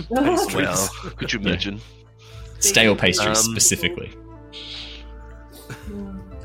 Well, 0.10 0.90
could 1.18 1.32
you 1.34 1.40
imagine? 1.40 1.80
Stale 2.60 2.96
pastries 2.96 3.46
Um, 3.48 3.52
specifically. 3.54 4.12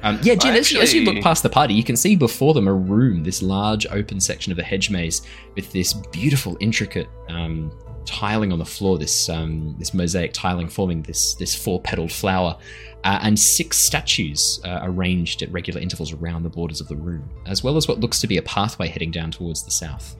Um, 0.02 0.18
yeah, 0.22 0.34
Jin, 0.34 0.54
as, 0.54 0.70
you, 0.70 0.80
as 0.80 0.94
you 0.94 1.04
look 1.04 1.22
past 1.22 1.42
the 1.42 1.48
party, 1.48 1.74
you 1.74 1.82
can 1.82 1.96
see 1.96 2.14
before 2.14 2.54
them 2.54 2.68
a 2.68 2.74
room, 2.74 3.24
this 3.24 3.42
large 3.42 3.86
open 3.90 4.20
section 4.20 4.52
of 4.52 4.58
a 4.58 4.62
hedge 4.62 4.90
maze 4.90 5.22
with 5.56 5.72
this 5.72 5.92
beautiful, 5.92 6.56
intricate 6.60 7.08
um, 7.28 7.72
tiling 8.04 8.52
on 8.52 8.58
the 8.58 8.64
floor, 8.64 8.98
this 8.98 9.28
um, 9.28 9.76
this 9.78 9.92
mosaic 9.92 10.32
tiling 10.32 10.68
forming 10.68 11.02
this 11.02 11.34
this 11.34 11.54
four 11.54 11.80
petaled 11.82 12.12
flower, 12.12 12.56
uh, 13.04 13.18
and 13.22 13.38
six 13.38 13.76
statues 13.76 14.60
uh, 14.64 14.80
arranged 14.82 15.42
at 15.42 15.50
regular 15.52 15.80
intervals 15.80 16.12
around 16.12 16.42
the 16.42 16.48
borders 16.48 16.80
of 16.80 16.88
the 16.88 16.96
room, 16.96 17.28
as 17.46 17.62
well 17.62 17.76
as 17.76 17.86
what 17.88 18.00
looks 18.00 18.20
to 18.20 18.26
be 18.26 18.38
a 18.38 18.42
pathway 18.42 18.88
heading 18.88 19.10
down 19.10 19.30
towards 19.30 19.64
the 19.64 19.70
south. 19.70 20.16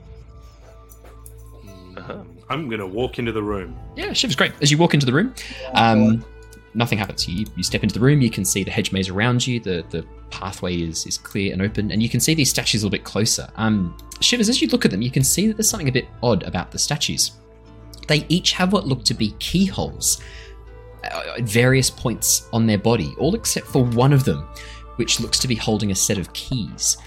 Uh-huh. 1.97 2.23
I'm 2.49 2.67
going 2.67 2.79
to 2.79 2.87
walk 2.87 3.19
into 3.19 3.31
the 3.31 3.43
room. 3.43 3.77
Yeah, 3.95 4.13
Shiv's 4.13 4.35
great. 4.35 4.53
As 4.61 4.71
you 4.71 4.77
walk 4.77 4.93
into 4.93 5.05
the 5.05 5.13
room, 5.13 5.33
um, 5.73 6.25
nothing 6.73 6.97
happens. 6.97 7.27
You, 7.27 7.45
you 7.55 7.63
step 7.63 7.83
into 7.83 7.93
the 7.93 7.99
room, 7.99 8.21
you 8.21 8.29
can 8.29 8.45
see 8.45 8.63
the 8.63 8.71
hedge 8.71 8.91
maze 8.91 9.09
around 9.09 9.45
you, 9.45 9.59
the, 9.59 9.83
the 9.89 10.05
pathway 10.29 10.81
is, 10.81 11.05
is 11.05 11.17
clear 11.17 11.53
and 11.53 11.61
open, 11.61 11.91
and 11.91 12.01
you 12.01 12.09
can 12.09 12.19
see 12.19 12.33
these 12.33 12.49
statues 12.49 12.83
a 12.83 12.85
little 12.85 12.97
bit 12.97 13.03
closer. 13.03 13.47
Um, 13.55 13.97
Shivers, 14.21 14.49
as 14.49 14.61
you 14.61 14.67
look 14.67 14.85
at 14.85 14.91
them, 14.91 15.01
you 15.01 15.11
can 15.11 15.23
see 15.23 15.47
that 15.47 15.57
there's 15.57 15.69
something 15.69 15.89
a 15.89 15.91
bit 15.91 16.07
odd 16.21 16.43
about 16.43 16.71
the 16.71 16.79
statues. 16.79 17.31
They 18.07 18.25
each 18.29 18.53
have 18.53 18.73
what 18.73 18.87
look 18.87 19.03
to 19.05 19.13
be 19.13 19.31
keyholes 19.39 20.21
uh, 21.03 21.35
at 21.37 21.43
various 21.43 21.89
points 21.89 22.49
on 22.51 22.65
their 22.65 22.77
body, 22.77 23.13
all 23.17 23.35
except 23.35 23.67
for 23.67 23.85
one 23.85 24.13
of 24.13 24.25
them, 24.25 24.47
which 24.97 25.19
looks 25.19 25.39
to 25.39 25.47
be 25.47 25.55
holding 25.55 25.91
a 25.91 25.95
set 25.95 26.17
of 26.17 26.31
keys. 26.33 26.97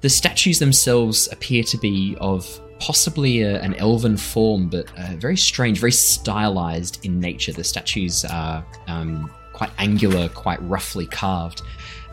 The 0.00 0.08
statues 0.08 0.58
themselves 0.58 1.28
appear 1.30 1.62
to 1.64 1.78
be 1.78 2.16
of 2.20 2.60
possibly 2.80 3.42
a, 3.42 3.60
an 3.60 3.74
elven 3.74 4.16
form, 4.16 4.68
but 4.68 4.86
uh, 4.98 5.14
very 5.16 5.36
strange, 5.36 5.78
very 5.78 5.92
stylized 5.92 7.04
in 7.04 7.20
nature. 7.20 7.52
The 7.52 7.64
statues 7.64 8.24
are 8.24 8.64
um, 8.88 9.30
quite 9.52 9.70
angular, 9.78 10.28
quite 10.30 10.60
roughly 10.62 11.06
carved. 11.06 11.62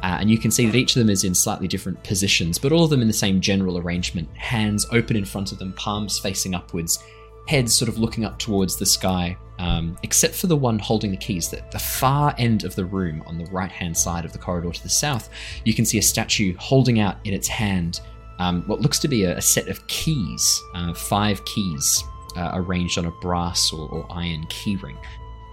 Uh, 0.03 0.18
and 0.20 0.30
you 0.30 0.38
can 0.38 0.51
see 0.51 0.68
that 0.68 0.76
each 0.76 0.95
of 0.95 0.99
them 0.99 1.09
is 1.09 1.24
in 1.24 1.34
slightly 1.34 1.68
different 1.68 2.01
positions, 2.03 2.59
but 2.59 2.72
all 2.72 2.84
of 2.84 2.89
them 2.89 3.01
in 3.01 3.07
the 3.07 3.13
same 3.13 3.41
general 3.41 3.78
arrangement. 3.80 4.30
Hands 4.36 4.86
open 4.91 5.15
in 5.15 5.26
front 5.26 5.51
of 5.51 5.57
them, 5.57 5.74
palms 5.74 6.20
facing 6.20 6.53
upwards, 6.53 7.03
heads 7.47 7.76
sort 7.76 7.89
of 7.89 7.97
looking 7.97 8.26
up 8.26 8.38
towards 8.38 8.76
the 8.76 8.86
sky, 8.86 9.36
um, 9.57 9.97
except 10.03 10.36
for 10.36 10.47
the 10.47 10.55
one 10.55 10.78
holding 10.78 11.09
the 11.09 11.18
keys. 11.18 11.51
At 11.51 11.72
the 11.72 11.80
far 11.80 12.36
end 12.38 12.63
of 12.63 12.76
the 12.76 12.86
room, 12.86 13.24
on 13.26 13.39
the 13.39 13.45
right 13.45 13.72
hand 13.72 13.97
side 13.97 14.26
of 14.26 14.34
the 14.34 14.38
corridor 14.38 14.72
to 14.72 14.84
the 14.84 14.89
south, 14.89 15.30
you 15.63 15.74
can 15.74 15.86
see 15.86 15.97
a 15.97 16.01
statue 16.03 16.55
holding 16.57 16.99
out 16.99 17.18
in 17.24 17.34
its 17.34 17.47
hand 17.47 18.01
um, 18.39 18.63
what 18.63 18.81
looks 18.81 18.99
to 18.99 19.07
be 19.07 19.23
a, 19.23 19.38
a 19.38 19.41
set 19.41 19.67
of 19.67 19.85
keys, 19.88 20.63
uh, 20.75 20.93
five 20.93 21.43
keys 21.45 22.03
uh, 22.35 22.51
arranged 22.53 22.97
on 22.97 23.05
a 23.05 23.11
brass 23.11 23.71
or, 23.73 23.89
or 23.89 24.05
iron 24.09 24.45
keyring. 24.45 24.97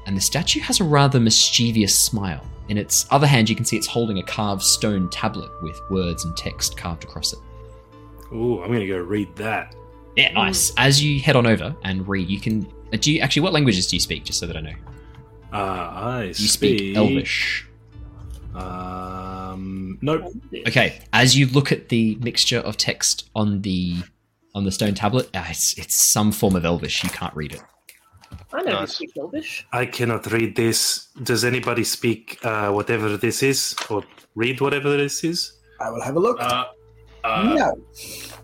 And 0.07 0.17
the 0.17 0.21
statue 0.21 0.61
has 0.61 0.81
a 0.81 0.85
rather 0.85 1.19
mischievous 1.19 1.99
smile. 1.99 2.45
In 2.69 2.79
its 2.79 3.07
other 3.11 3.27
hand, 3.27 3.49
you 3.49 3.57
can 3.57 3.65
see 3.65 3.77
it's 3.77 3.87
holding 3.87 4.19
a 4.19 4.23
carved 4.23 4.63
stone 4.63 5.09
tablet 5.11 5.51
with 5.63 5.79
words 5.91 6.25
and 6.25 6.37
text 6.37 6.77
carved 6.77 7.05
across 7.05 7.33
it. 7.33 7.39
Ooh, 8.33 8.63
I'm 8.63 8.69
going 8.69 8.81
to 8.81 8.87
go 8.87 8.99
read 8.99 9.35
that. 9.37 9.75
Yeah, 10.17 10.33
nice. 10.33 10.73
As 10.77 11.03
you 11.03 11.21
head 11.21 11.37
on 11.37 11.47
over 11.47 11.75
and 11.85 12.07
read, 12.07 12.29
you 12.29 12.41
can. 12.41 12.67
Uh, 12.93 12.97
do 12.97 13.13
you 13.13 13.21
actually? 13.21 13.43
What 13.43 13.53
languages 13.53 13.87
do 13.87 13.97
you 13.97 14.01
speak? 14.01 14.25
Just 14.25 14.39
so 14.39 14.47
that 14.47 14.57
I 14.57 14.61
know. 14.61 14.75
Uh, 15.53 15.57
I 15.57 16.23
You 16.25 16.35
speak 16.35 16.97
Elvish. 16.97 17.67
Um, 18.55 19.84
Nope. 20.03 20.33
Okay, 20.69 21.01
as 21.13 21.37
you 21.37 21.47
look 21.47 21.73
at 21.73 21.89
the 21.89 22.17
mixture 22.21 22.59
of 22.59 22.77
text 22.77 23.29
on 23.35 23.63
the 23.63 23.97
on 24.55 24.65
the 24.65 24.71
stone 24.73 24.95
tablet, 24.95 25.29
uh, 25.35 25.45
it's, 25.49 25.77
it's 25.79 25.95
some 26.13 26.31
form 26.33 26.55
of 26.57 26.65
Elvish. 26.65 27.03
You 27.03 27.11
can't 27.11 27.35
read 27.35 27.53
it. 27.55 27.63
I 28.53 28.63
know 28.63 28.81
Nice. 28.81 28.97
speak 28.97 29.11
Elvish. 29.19 29.67
I 29.73 29.87
cannot 29.87 30.31
read 30.31 30.55
this. 30.57 31.09
Does 31.23 31.45
anybody 31.45 31.83
speak 31.85 32.39
uh, 32.45 32.71
whatever 32.71 33.17
this 33.17 33.43
is, 33.43 33.75
or 33.91 34.05
read 34.35 34.61
whatever 34.61 34.97
this 34.97 35.25
is? 35.25 35.53
I 35.81 35.91
will 35.91 36.03
have 36.03 36.15
a 36.17 36.21
look. 36.21 36.41
Uh, 36.41 36.67
uh, 37.25 37.55
no. 37.57 37.65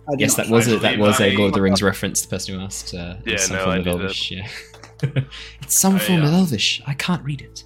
I 0.09 0.17
do 0.17 0.17
Yes, 0.19 0.37
not. 0.37 0.47
that 0.47 0.53
was 0.53 0.67
a, 0.69 0.79
that 0.79 0.99
was 0.99 1.21
a 1.21 1.37
Lord 1.37 1.49
of 1.49 1.55
the 1.55 1.63
Rings 1.63 1.83
reference. 1.91 2.23
The 2.23 2.29
person 2.29 2.55
who 2.59 2.65
asked. 2.65 2.93
Uh, 2.95 3.17
Yeah, 3.25 3.37
some 3.37 3.57
no, 3.57 3.63
form 3.65 3.75
I 3.75 3.79
of 3.79 3.85
knew 3.87 3.93
that. 3.93 4.01
Elvish. 4.01 4.31
Yeah, 4.33 4.49
it's 5.63 5.79
some 5.79 5.95
I, 5.97 5.99
form 6.01 6.23
of 6.23 6.33
uh, 6.33 6.37
Elvish. 6.39 6.83
I 6.87 6.95
can't 6.95 7.23
read 7.25 7.41
it. 7.43 7.65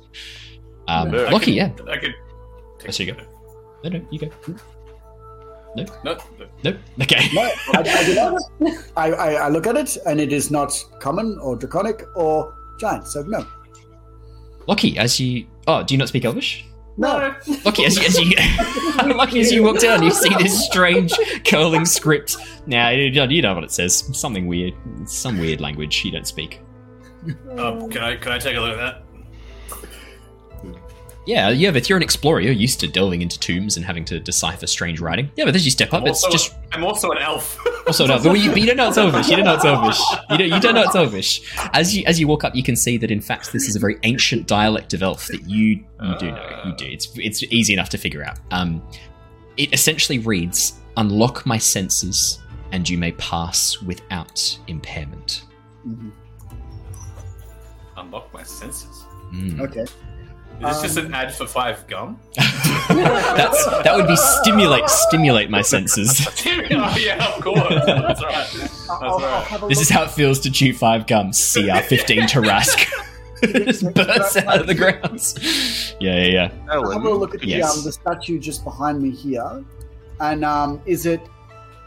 Um, 0.87 1.11
No, 1.13 1.25
I 1.25 1.31
Lockie, 1.31 1.53
yeah. 1.53 1.71
I 1.89 1.97
could. 1.97 2.15
Yes, 2.85 2.99
you 3.01 3.13
go. 3.13 3.17
No, 3.85 3.91
no, 3.91 4.07
you 4.11 4.19
go. 4.19 4.29
No, 5.77 5.85
no. 6.05 6.19
Nope. 6.63 6.77
Okay. 7.03 7.29
No, 7.35 7.43
I, 7.43 7.59
I 7.75 8.05
do 8.07 8.15
not. 8.15 8.43
I, 8.97 9.13
I, 9.13 9.33
I 9.33 9.49
look 9.49 9.67
at 9.67 9.77
it 9.77 9.99
and 10.07 10.21
it 10.21 10.33
is 10.33 10.51
not 10.51 10.73
common 11.01 11.39
or 11.41 11.55
draconic 11.57 12.05
or 12.17 12.55
giant, 12.81 13.07
so 13.07 13.23
no. 13.23 13.47
Lockie, 14.67 14.97
as 14.99 15.21
you. 15.21 15.47
Oh, 15.67 15.83
do 15.83 15.93
you 15.95 15.99
not 15.99 16.09
speak 16.09 16.25
Elvish? 16.25 16.65
No. 16.97 17.35
Lockie 17.65 17.85
as 17.85 17.97
you, 17.97 18.05
as 18.05 18.19
you 18.19 19.15
Lockie 19.15 19.41
as 19.41 19.53
you 19.53 19.63
walk 19.65 19.81
down, 19.81 20.03
you 20.03 20.13
see 20.13 20.35
this 20.37 20.65
strange 20.65 21.13
curling 21.47 21.85
script. 21.85 22.37
Now 22.67 22.91
you 22.91 23.11
know, 23.11 23.25
you 23.25 23.43
know 23.43 23.55
what 23.55 23.65
it 23.65 23.73
says. 23.73 24.09
Something 24.19 24.47
weird. 24.47 24.75
Some 25.07 25.39
weird 25.39 25.61
language 25.61 26.05
you 26.05 26.13
don't 26.13 26.27
speak. 26.27 26.61
Um, 27.59 27.91
can 27.91 28.03
I 28.03 28.17
can 28.17 28.33
I 28.33 28.39
take 28.39 28.57
a 28.57 28.61
look 28.61 28.73
at 28.73 28.77
that? 28.77 29.05
Yeah, 31.27 31.49
yeah, 31.51 31.71
but 31.71 31.89
you're 31.89 31.97
an 31.97 32.03
explorer. 32.03 32.41
You're 32.41 32.53
used 32.53 32.81
to 32.81 32.89
delving 32.89 33.23
into 33.23 33.39
tombs 33.39 33.77
and 33.77 33.87
having 33.87 34.05
to 34.07 34.21
decipher 34.21 34.67
strange 34.67 35.01
writing. 35.01 35.31
Yeah, 35.37 35.47
but 35.47 35.55
as 35.55 35.65
you 35.65 35.71
step 35.71 35.95
up, 35.95 36.03
I'm 36.03 36.09
it's 36.09 36.23
also, 36.23 36.37
just 36.37 36.55
I'm 36.73 36.85
also 36.85 37.11
an 37.13 37.19
elf. 37.19 37.59
also 37.87 38.07
no. 38.07 38.23
But 38.23 38.35
you, 38.35 38.51
but 38.51 38.61
you 38.61 38.67
don't 38.67 38.77
know 38.77 38.89
it's 38.89 38.99
Elvish. 38.99 39.29
You 39.29 39.37
don't 39.37 39.47
know 39.47 39.55
it's 39.55 39.65
Elvish. 39.65 39.99
You 40.31 40.39
don't. 40.39 40.49
You 40.49 40.61
don't 40.61 40.75
know 40.75 40.83
it's 40.83 40.95
Elvish. 40.95 41.41
As 41.73 41.97
you 41.97 42.05
as 42.07 42.21
you 42.21 42.29
walk 42.29 42.45
up, 42.45 42.55
you 42.55 42.63
can 42.63 42.77
see 42.77 42.99
that 42.99 43.11
in 43.11 43.21
fact 43.23 43.53
this 43.53 43.69
is 43.69 43.75
a 43.75 43.79
very 43.79 43.97
ancient 44.03 44.47
dialect 44.47 44.93
of 44.93 45.03
Elf 45.03 45.29
that 45.29 45.49
you 45.49 45.85
you 46.03 46.19
do 46.19 46.31
know. 46.31 46.63
You 46.67 46.75
do. 46.77 46.87
It's 46.87 47.09
it's 47.17 47.43
easy 47.45 47.73
enough 47.73 47.89
to 47.91 47.99
figure 47.99 48.23
out. 48.23 48.39
Um, 48.51 48.83
it 49.57 49.73
essentially 49.73 50.19
reads: 50.19 50.75
"Unlock 50.99 51.47
my 51.47 51.57
senses, 51.59 52.39
and 52.73 52.87
you 52.89 52.99
may 52.99 53.13
pass 53.13 53.81
without 53.81 54.59
impairment." 54.67 55.45
Mhm. 55.87 56.13
Unlock 57.97 58.33
my 58.35 58.43
senses. 58.43 59.05
Mm. 59.33 59.61
Okay. 59.61 59.85
Is 60.61 60.83
this 60.83 60.83
just 60.83 60.99
Um, 60.99 61.07
an 61.07 61.15
ad 61.15 61.35
for 61.35 61.47
five 61.47 61.87
gum? 61.89 62.21
That's 62.89 63.65
that 63.67 63.95
would 63.97 64.07
be 64.07 64.17
stimulate 64.17 64.89
stimulate 64.89 65.51
my 65.51 65.63
senses. 65.63 66.27
oh 66.47 66.97
yeah, 66.99 67.35
of 67.35 67.43
course. 67.43 67.59
That's 67.87 68.23
right. 68.23 68.49
That's 68.55 68.91
I'll, 68.91 69.03
I'll 69.03 69.19
right. 69.19 69.47
have 69.47 69.63
a 69.63 69.69
This 69.69 69.81
is 69.81 69.91
how 69.91 70.05
it 70.05 70.11
feels 70.11 70.39
to 70.41 70.51
chew 70.51 70.73
five 70.73 71.07
gums. 71.07 71.53
CR 71.53 71.79
fifteen 71.79 72.23
Tarrasque. 72.29 72.89
Just 73.43 73.93
bursts 73.95 74.37
out 74.37 74.61
of 74.61 74.67
the 74.67 74.75
grounds. 74.75 75.95
Yeah, 76.01 76.25
yeah, 76.25 76.33
yeah. 76.33 76.51
I'll 76.71 76.91
have 76.91 77.05
a 77.05 77.11
look 77.11 77.35
at 77.35 77.41
the, 77.41 77.63
um, 77.63 77.85
the 77.85 77.93
statue 77.93 78.39
just 78.39 78.65
behind 78.65 79.03
me 79.03 79.11
here. 79.11 79.65
And 80.21 80.45
um, 80.45 80.81
is 80.87 81.05
it. 81.05 81.21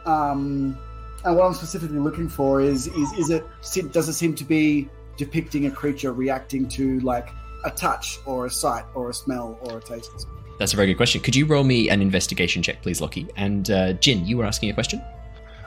Um, 0.06 0.78
and 1.26 1.36
what 1.36 1.46
I'm 1.46 1.54
specifically 1.54 1.98
looking 1.98 2.30
for 2.30 2.62
is, 2.62 2.88
is 2.88 3.12
is 3.14 3.30
it 3.30 3.92
does 3.92 4.08
it 4.08 4.14
seem 4.14 4.36
to 4.36 4.44
be 4.44 4.88
depicting 5.18 5.66
a 5.66 5.72
creature 5.72 6.14
reacting 6.14 6.68
to 6.70 7.00
like 7.00 7.30
a 7.64 7.72
touch 7.72 8.20
or 8.26 8.46
a 8.46 8.50
sight 8.50 8.86
or 8.94 9.10
a 9.10 9.14
smell 9.14 9.58
or 9.62 9.78
a 9.78 9.82
taste? 9.82 10.28
That's 10.60 10.74
a 10.74 10.76
very 10.76 10.88
good 10.88 10.98
question. 10.98 11.22
Could 11.22 11.36
you 11.36 11.46
roll 11.46 11.64
me 11.64 11.90
an 11.90 12.02
investigation 12.02 12.64
check, 12.64 12.82
please, 12.82 13.00
Lockie? 13.00 13.28
And 13.36 13.70
uh, 13.70 13.94
Jin, 13.94 14.26
you 14.26 14.38
were 14.38 14.46
asking 14.46 14.70
a 14.70 14.74
question. 14.74 15.02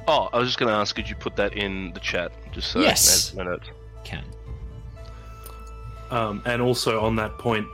Oh, 0.08 0.28
I 0.32 0.38
was 0.38 0.48
just 0.48 0.58
going 0.58 0.70
to 0.70 0.74
ask, 0.74 0.96
could 0.96 1.08
you 1.08 1.14
put 1.14 1.36
that 1.36 1.56
in 1.56 1.92
the 1.92 2.00
chat? 2.00 2.32
Just 2.52 2.72
so 2.72 2.80
Yes. 2.80 3.32
I 3.32 3.36
can 3.36 3.40
add 3.40 3.44
to 3.44 3.44
my 3.44 3.50
notes. 3.52 3.70
Can. 4.04 4.24
Um, 6.10 6.42
and 6.44 6.60
also 6.60 7.00
on 7.00 7.14
that 7.16 7.38
point, 7.38 7.66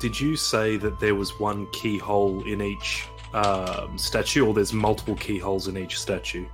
did 0.00 0.18
you 0.18 0.36
say 0.36 0.76
that 0.78 0.98
there 0.98 1.14
was 1.14 1.38
one 1.38 1.68
keyhole 1.72 2.42
in 2.44 2.60
each 2.60 3.06
um, 3.32 3.96
statue, 3.96 4.44
or 4.44 4.52
there's 4.52 4.72
multiple 4.72 5.14
keyholes 5.14 5.68
in 5.68 5.78
each 5.78 5.98
statue? 6.00 6.46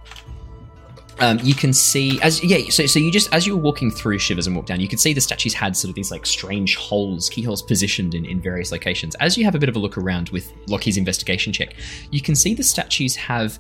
Um, 1.19 1.39
you 1.43 1.55
can 1.55 1.73
see 1.73 2.21
as 2.23 2.43
yeah. 2.43 2.71
So 2.71 2.87
so 2.87 2.99
you 2.99 3.11
just 3.11 3.33
as 3.35 3.47
you 3.47 3.57
were 3.57 3.63
walking 3.63 3.91
through 3.91 4.19
Shivers 4.19 4.47
and 4.47 4.57
walk 4.57 4.67
down, 4.67 4.81
you 4.81 4.89
could 4.89 5.01
see 5.01 5.13
the 5.13 5.21
statues 5.21 5.53
had 5.53 5.77
sort 5.77 5.91
of 5.91 5.95
these 5.95 6.11
like 6.11 6.25
strange 6.25 6.77
holes, 6.77 7.29
keyholes 7.29 7.63
positioned 7.63 8.15
in, 8.15 8.25
in 8.25 8.41
various 8.41 8.73
locations. 8.73 9.15
As 9.17 9.37
you 9.37 9.45
have 9.45 9.55
a 9.55 9.59
bit 9.59 9.69
of 9.69 9.77
a 9.77 9.79
look 9.79 9.99
around 9.99 10.31
with 10.31 10.53
Lockie's 10.69 10.97
investigation 10.97 11.53
check, 11.53 11.75
you 12.11 12.23
can 12.23 12.35
see 12.35 12.55
the 12.55 12.63
statues 12.63 13.17
have 13.17 13.59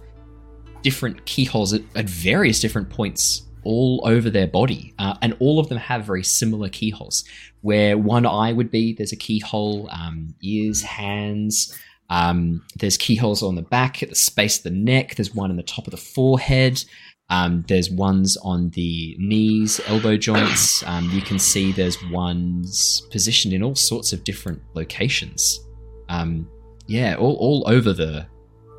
different 0.82 1.24
keyholes 1.26 1.74
at, 1.74 1.82
at 1.94 2.09
various 2.09 2.61
different 2.61 2.88
points 2.88 3.42
all 3.62 4.03
over 4.07 4.30
their 4.30 4.46
body, 4.46 4.94
uh, 4.98 5.14
and 5.20 5.36
all 5.38 5.59
of 5.59 5.68
them 5.68 5.78
have 5.78 6.05
very 6.05 6.24
similar 6.24 6.68
keyholes. 6.68 7.24
Where 7.61 7.98
one 7.98 8.24
eye 8.24 8.53
would 8.53 8.70
be, 8.70 8.94
there's 8.94 9.12
a 9.12 9.16
keyhole, 9.16 9.88
um, 9.90 10.34
ears, 10.40 10.80
hands. 10.82 11.78
Um, 12.09 12.64
there's 12.76 12.96
keyholes 12.96 13.42
on 13.42 13.55
the 13.55 13.62
back, 13.62 14.03
at 14.03 14.09
the 14.09 14.14
space 14.14 14.59
of 14.59 14.64
the 14.64 14.70
neck. 14.70 15.14
There's 15.14 15.34
one 15.34 15.51
in 15.51 15.57
the 15.57 15.62
top 15.62 15.86
of 15.86 15.90
the 15.90 15.98
forehead. 15.98 16.82
Um, 17.31 17.64
there's 17.68 17.91
ones 17.91 18.37
on 18.39 18.70
the 18.70 19.16
knees, 19.18 19.81
elbow 19.87 20.16
joints. 20.16 20.83
Um, 20.85 21.09
you 21.11 21.22
can 21.22 21.39
see 21.39 21.70
there's 21.70 22.03
ones 22.11 23.07
positioned 23.11 23.55
in 23.55 23.62
all 23.62 23.76
sorts 23.76 24.12
of 24.12 24.24
different 24.24 24.61
locations. 24.74 25.61
Um, 26.09 26.49
yeah, 26.87 27.14
all, 27.14 27.37
all 27.37 27.64
over 27.68 27.93
the 27.93 28.26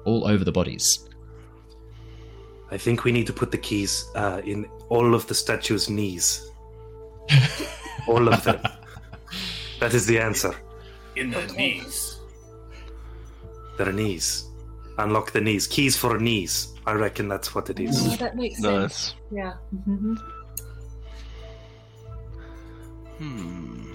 all 0.03 0.27
over 0.27 0.43
the 0.43 0.51
bodies. 0.51 1.07
I 2.71 2.77
think 2.77 3.03
we 3.03 3.11
need 3.11 3.27
to 3.27 3.33
put 3.33 3.51
the 3.51 3.57
keys 3.57 4.05
uh, 4.15 4.41
in 4.43 4.65
all 4.89 5.15
of 5.15 5.27
the 5.27 5.35
statues' 5.35 5.89
knees. 5.89 6.49
all 8.07 8.27
of 8.27 8.43
them. 8.43 8.61
That 9.79 9.93
is 9.93 10.05
the 10.05 10.19
answer. 10.19 10.53
In 11.15 11.31
the 11.31 11.45
knees. 11.57 12.19
Their 13.77 13.91
knees. 13.91 14.50
Unlock 14.97 15.31
the 15.31 15.41
knees. 15.41 15.67
Keys 15.67 15.95
for 15.95 16.17
knees. 16.19 16.73
I 16.85 16.93
reckon 16.93 17.27
that's 17.27 17.53
what 17.55 17.69
it 17.69 17.79
is. 17.79 17.95
Oh, 18.05 18.15
that 18.17 18.35
makes 18.35 18.59
sense. 18.61 18.63
Nice. 18.63 19.15
Yeah. 19.31 19.53
Mhm. 19.87 20.17
Hmm. 23.17 23.91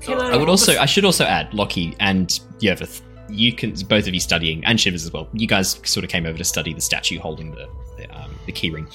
Can 0.00 0.20
I 0.20 0.36
would 0.36 0.48
also 0.48 0.76
I 0.78 0.86
should 0.86 1.04
also 1.04 1.24
add 1.24 1.52
Lockie 1.54 1.94
and 2.00 2.28
Yervith. 2.60 3.02
You 3.28 3.52
can 3.52 3.74
both 3.88 4.06
of 4.06 4.14
you 4.14 4.20
studying 4.20 4.64
and 4.64 4.80
Shivers 4.80 5.04
as 5.04 5.12
well. 5.12 5.28
You 5.32 5.46
guys 5.46 5.80
sort 5.84 6.04
of 6.04 6.10
came 6.10 6.26
over 6.26 6.36
to 6.36 6.44
study 6.44 6.74
the 6.74 6.80
statue 6.80 7.18
holding 7.18 7.52
the 7.52 7.68
the, 7.96 8.10
um, 8.16 8.34
the 8.46 8.52
key 8.52 8.70
ring. 8.70 8.86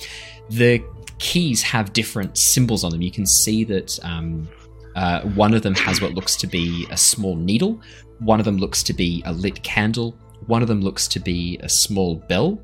The 0.49 0.84
keys 1.20 1.62
have 1.64 1.93
different 1.93 2.38
symbols 2.38 2.84
on 2.84 2.91
them. 2.91 3.01
You 3.01 3.12
can 3.12 3.26
see 3.26 3.64
that 3.64 3.97
um, 4.03 4.47
uh, 4.95 5.22
one 5.22 5.53
of 5.53 5.62
them 5.62 5.74
has 5.76 6.01
what 6.01 6.14
looks 6.14 6.36
to 6.38 6.47
be 6.47 6.86
a 6.91 6.97
small 6.97 7.36
needle. 7.36 7.80
One 8.20 8.39
of 8.39 8.45
them 8.45 8.57
looks 8.57 8.84
to 8.84 8.93
be 8.93 9.24
a 9.26 9.34
lit 9.34 9.61
candle. 9.63 10.18
One 10.45 10.61
of 10.61 10.68
them 10.68 10.82
looks 10.82 11.07
to 11.09 11.20
be 11.20 11.59
a 11.61 11.70
small 11.70 12.15
bell. 12.15 12.59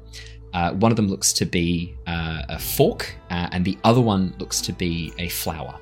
Uh, 0.53 0.73
one 0.73 0.91
of 0.91 0.95
them 0.95 1.07
looks 1.07 1.33
to 1.33 1.45
be 1.45 1.95
uh, 2.05 2.43
a 2.49 2.59
fork, 2.59 3.15
uh, 3.31 3.49
and 3.51 3.65
the 3.65 3.77
other 3.83 4.01
one 4.01 4.35
looks 4.37 4.61
to 4.61 4.71
be 4.71 5.11
a 5.17 5.29
flower. 5.29 5.79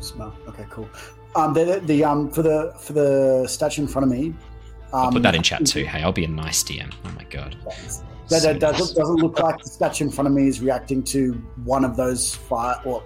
Smell. 0.00 0.36
Okay, 0.48 0.66
cool. 0.68 0.88
Um, 1.36 1.54
the, 1.54 1.64
the, 1.64 1.80
the 1.80 2.04
um 2.04 2.30
for 2.30 2.42
the 2.42 2.74
for 2.80 2.92
the 2.92 3.46
statue 3.46 3.82
in 3.82 3.88
front 3.88 4.10
of 4.10 4.18
me. 4.18 4.28
Um, 4.92 5.06
I'll 5.06 5.12
put 5.12 5.22
that 5.22 5.34
in 5.34 5.42
chat 5.42 5.64
too. 5.66 5.84
Hey, 5.84 6.02
I'll 6.02 6.12
be 6.12 6.24
a 6.24 6.28
nice 6.28 6.62
DM. 6.64 6.92
Oh 7.04 7.10
my 7.12 7.24
god. 7.24 7.56
That, 8.28 8.42
that 8.42 8.60
doesn't, 8.60 8.96
doesn't 8.96 9.16
look 9.16 9.38
like 9.38 9.62
the 9.62 9.68
statue 9.68 10.04
in 10.04 10.10
front 10.10 10.28
of 10.28 10.34
me 10.34 10.48
is 10.48 10.60
reacting 10.60 11.02
to 11.04 11.32
one 11.64 11.84
of 11.84 11.96
those 11.96 12.34
five, 12.34 12.84
or 12.84 13.02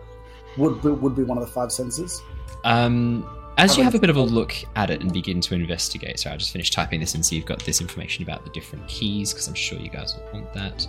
would 0.57 0.83
be, 0.83 0.89
would 0.89 1.15
be 1.15 1.23
one 1.23 1.39
of 1.39 1.47
the 1.47 1.53
five 1.53 1.71
senses. 1.71 2.21
Um, 2.65 3.29
as 3.59 3.77
you 3.77 3.85
have 3.85 3.95
a 3.95 3.99
bit 3.99 4.11
of 4.11 4.17
a 4.17 4.23
look 4.23 4.55
at 4.77 4.91
it 4.91 5.01
and 5.03 5.13
begin 5.13 5.41
to 5.43 5.55
investigate, 5.55 6.19
so 6.19 6.31
I'll 6.31 6.39
just 6.39 6.53
finish 6.53 6.71
typing 6.71 7.01
this 7.01 7.15
in 7.15 7.23
so 7.23 7.35
you've 7.37 7.47
got 7.47 7.63
this 7.65 7.81
information 7.81 8.23
about 8.23 8.45
the 8.45 8.51
different 8.51 8.87
keys 8.89 9.33
because 9.33 9.49
I'm 9.49 9.55
sure 9.55 9.79
you 9.79 9.91
guys 9.91 10.17
will 10.17 10.41
want 10.41 10.53
that. 10.55 10.87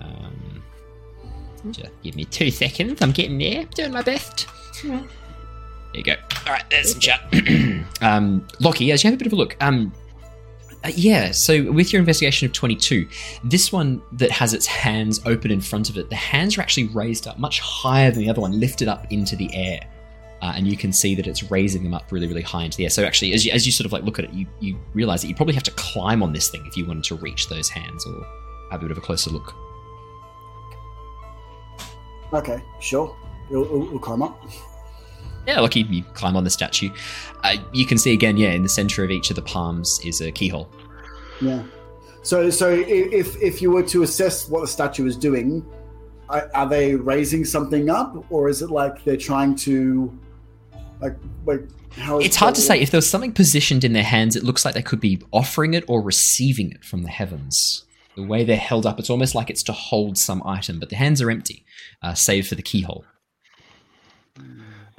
Um, 0.00 0.62
just 1.70 1.90
give 2.02 2.14
me 2.14 2.24
two 2.24 2.50
seconds. 2.50 3.02
I'm 3.02 3.12
getting 3.12 3.38
there. 3.38 3.64
Doing 3.74 3.92
my 3.92 4.02
best. 4.02 4.46
There 4.82 5.02
you 5.94 6.02
go. 6.02 6.14
All 6.46 6.52
right, 6.52 6.64
there's 6.70 6.92
some 6.92 7.00
chat. 7.00 7.22
um, 8.00 8.46
Lockie, 8.60 8.92
as 8.92 9.02
you 9.02 9.10
have 9.10 9.14
a 9.14 9.18
bit 9.18 9.26
of 9.26 9.32
a 9.32 9.36
look, 9.36 9.56
um, 9.60 9.92
uh, 10.84 10.90
yeah. 10.94 11.32
So 11.32 11.72
with 11.72 11.92
your 11.92 12.00
investigation 12.00 12.46
of 12.46 12.52
22, 12.52 13.08
this 13.44 13.72
one 13.72 14.00
that 14.12 14.30
has 14.30 14.54
its 14.54 14.66
hands 14.66 15.20
open 15.26 15.50
in 15.50 15.60
front 15.60 15.90
of 15.90 15.96
it, 15.98 16.10
the 16.10 16.16
hands 16.16 16.56
are 16.56 16.60
actually 16.60 16.88
raised 16.88 17.26
up 17.26 17.38
much 17.38 17.60
higher 17.60 18.10
than 18.10 18.20
the 18.20 18.30
other 18.30 18.40
one, 18.40 18.58
lifted 18.60 18.86
up 18.86 19.10
into 19.10 19.34
the 19.34 19.52
air. 19.54 19.80
Uh, 20.40 20.52
and 20.54 20.68
you 20.68 20.76
can 20.76 20.92
see 20.92 21.14
that 21.14 21.26
it's 21.26 21.50
raising 21.50 21.82
them 21.82 21.94
up 21.94 22.12
really, 22.12 22.28
really 22.28 22.42
high 22.42 22.62
into 22.62 22.76
the 22.76 22.84
air. 22.84 22.90
So 22.90 23.04
actually, 23.04 23.32
as 23.32 23.44
you, 23.44 23.52
as 23.52 23.66
you 23.66 23.72
sort 23.72 23.86
of 23.86 23.92
like 23.92 24.04
look 24.04 24.18
at 24.18 24.26
it, 24.26 24.32
you, 24.32 24.46
you 24.60 24.78
realize 24.94 25.22
that 25.22 25.28
you 25.28 25.34
probably 25.34 25.54
have 25.54 25.64
to 25.64 25.72
climb 25.72 26.22
on 26.22 26.32
this 26.32 26.48
thing 26.48 26.64
if 26.66 26.76
you 26.76 26.86
wanted 26.86 27.04
to 27.04 27.16
reach 27.16 27.48
those 27.48 27.68
hands 27.68 28.06
or 28.06 28.26
have 28.70 28.80
a 28.80 28.84
bit 28.84 28.90
of 28.90 28.98
a 28.98 29.00
closer 29.00 29.30
look. 29.30 29.54
Okay, 32.32 32.62
sure. 32.80 33.16
We'll, 33.50 33.64
we'll, 33.64 33.90
we'll 33.90 33.98
climb 33.98 34.22
up. 34.22 34.40
Yeah, 35.46 35.60
Lockie 35.60 35.80
you 35.80 36.02
climb 36.12 36.36
on 36.36 36.44
the 36.44 36.50
statue. 36.50 36.90
Uh, 37.42 37.56
you 37.72 37.86
can 37.86 37.96
see 37.96 38.12
again, 38.12 38.36
yeah, 38.36 38.50
in 38.50 38.62
the 38.62 38.68
center 38.68 39.02
of 39.02 39.10
each 39.10 39.30
of 39.30 39.36
the 39.36 39.42
palms 39.42 39.98
is 40.04 40.20
a 40.20 40.30
keyhole. 40.30 40.68
Yeah. 41.40 41.62
So, 42.22 42.50
so 42.50 42.70
if 42.70 43.40
if 43.40 43.62
you 43.62 43.70
were 43.70 43.84
to 43.84 44.02
assess 44.02 44.48
what 44.48 44.60
the 44.60 44.66
statue 44.66 45.06
is 45.06 45.16
doing, 45.16 45.64
are, 46.28 46.50
are 46.54 46.68
they 46.68 46.94
raising 46.94 47.46
something 47.46 47.88
up, 47.88 48.14
or 48.30 48.50
is 48.50 48.60
it 48.60 48.70
like 48.70 49.02
they're 49.04 49.16
trying 49.16 49.56
to, 49.56 50.12
like, 51.00 51.16
like 51.46 51.60
how? 51.92 52.18
is- 52.18 52.26
It's 52.26 52.36
hard 52.36 52.54
to 52.54 52.60
say. 52.60 52.80
If 52.80 52.90
there 52.90 52.98
was 52.98 53.08
something 53.08 53.32
positioned 53.32 53.84
in 53.84 53.92
their 53.92 54.02
hands, 54.04 54.36
it 54.36 54.44
looks 54.44 54.64
like 54.64 54.74
they 54.74 54.82
could 54.82 55.00
be 55.00 55.20
offering 55.32 55.74
it 55.74 55.84
or 55.88 56.00
receiving 56.02 56.70
it 56.72 56.84
from 56.84 57.02
the 57.02 57.08
heavens. 57.10 57.84
The 58.16 58.24
way 58.24 58.42
they're 58.44 58.56
held 58.56 58.84
up, 58.86 58.98
it's 58.98 59.10
almost 59.10 59.34
like 59.34 59.48
it's 59.50 59.62
to 59.64 59.72
hold 59.72 60.18
some 60.18 60.42
item, 60.44 60.80
but 60.80 60.88
the 60.90 60.96
hands 60.96 61.22
are 61.22 61.30
empty, 61.30 61.64
uh, 62.02 62.14
save 62.14 62.48
for 62.48 62.56
the 62.56 62.62
keyhole. 62.62 63.04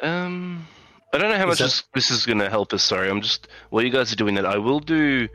Um, 0.01 0.65
I 1.13 1.17
don't 1.17 1.29
know 1.29 1.37
how 1.37 1.43
Is 1.49 1.49
much 1.49 1.57
that- 1.59 1.63
this, 1.65 1.83
this 1.93 2.11
is 2.11 2.25
going 2.25 2.39
to 2.39 2.49
help 2.49 2.73
us. 2.73 2.83
Sorry, 2.83 3.09
I'm 3.09 3.21
just 3.21 3.47
while 3.69 3.83
you 3.83 3.89
guys 3.89 4.11
are 4.13 4.15
doing 4.15 4.35
that. 4.35 4.45
I 4.45 4.57
will 4.57 4.79
do. 4.79 5.27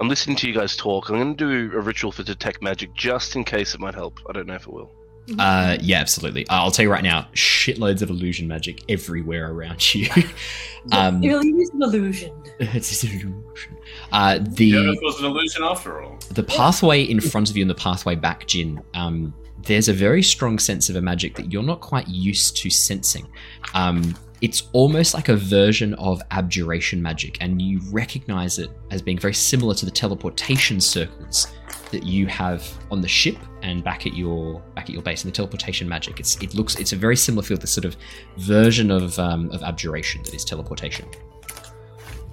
I'm 0.00 0.08
listening 0.08 0.36
to 0.36 0.48
you 0.48 0.54
guys 0.54 0.76
talk. 0.76 1.08
I'm 1.08 1.16
going 1.16 1.36
to 1.36 1.70
do 1.70 1.76
a 1.76 1.80
ritual 1.80 2.12
for 2.12 2.22
detect 2.22 2.62
magic 2.62 2.94
just 2.94 3.34
in 3.34 3.44
case 3.44 3.74
it 3.74 3.80
might 3.80 3.94
help. 3.94 4.18
I 4.28 4.32
don't 4.32 4.46
know 4.46 4.54
if 4.54 4.62
it 4.66 4.72
will. 4.72 4.90
Uh, 5.38 5.76
yeah, 5.80 5.98
absolutely. 5.98 6.46
Uh, 6.48 6.54
I'll 6.54 6.70
tell 6.70 6.84
you 6.84 6.90
right 6.90 7.02
now, 7.02 7.28
shitloads 7.34 8.02
of 8.02 8.10
illusion 8.10 8.46
magic 8.46 8.82
everywhere 8.88 9.50
around 9.50 9.94
you. 9.94 10.08
um, 10.92 11.22
It 11.22 11.28
really 11.28 11.50
is 11.50 11.70
an 11.70 11.82
illusion. 11.82 12.42
it's 12.60 13.02
an 13.02 13.10
illusion. 13.10 13.76
Uh, 14.12 14.38
the 14.40 14.66
You 14.66 14.84
know, 14.84 14.92
it 14.92 14.98
was 15.02 15.18
an 15.18 15.26
illusion 15.26 15.64
after 15.64 16.02
all. 16.02 16.18
the 16.30 16.44
pathway 16.44 17.02
in 17.02 17.20
front 17.20 17.50
of 17.50 17.56
you 17.56 17.62
and 17.62 17.70
the 17.70 17.74
pathway 17.74 18.14
back, 18.14 18.46
Jin, 18.46 18.80
um, 18.94 19.34
there's 19.62 19.88
a 19.88 19.92
very 19.92 20.22
strong 20.22 20.58
sense 20.58 20.88
of 20.88 20.96
a 20.96 21.02
magic 21.02 21.34
that 21.36 21.52
you're 21.52 21.62
not 21.62 21.80
quite 21.80 22.06
used 22.06 22.56
to 22.58 22.70
sensing. 22.70 23.26
Um, 23.74 24.14
it's 24.42 24.68
almost 24.72 25.14
like 25.14 25.28
a 25.28 25.36
version 25.36 25.94
of 25.94 26.22
abjuration 26.30 27.02
magic, 27.02 27.38
and 27.40 27.60
you 27.60 27.80
recognize 27.90 28.58
it 28.58 28.70
as 28.90 29.02
being 29.02 29.18
very 29.18 29.34
similar 29.34 29.74
to 29.74 29.84
the 29.84 29.90
teleportation 29.90 30.80
circles 30.80 31.48
that 31.90 32.04
you 32.04 32.26
have 32.26 32.66
on 32.90 33.00
the 33.00 33.08
ship 33.08 33.36
and 33.62 33.82
back 33.82 34.06
at 34.06 34.14
your 34.14 34.60
back 34.74 34.84
at 34.84 34.90
your 34.90 35.02
base. 35.02 35.24
And 35.24 35.32
the 35.32 35.36
teleportation 35.36 35.88
magic, 35.88 36.20
it's 36.20 36.36
it 36.42 36.54
looks 36.54 36.76
it's 36.76 36.92
a 36.92 36.96
very 36.96 37.16
similar 37.16 37.42
field 37.42 37.60
This 37.60 37.72
sort 37.72 37.84
of 37.84 37.96
version 38.38 38.90
of 38.90 39.18
um, 39.18 39.50
of 39.50 39.62
abjuration 39.62 40.22
that 40.24 40.34
is 40.34 40.44
teleportation. 40.44 41.06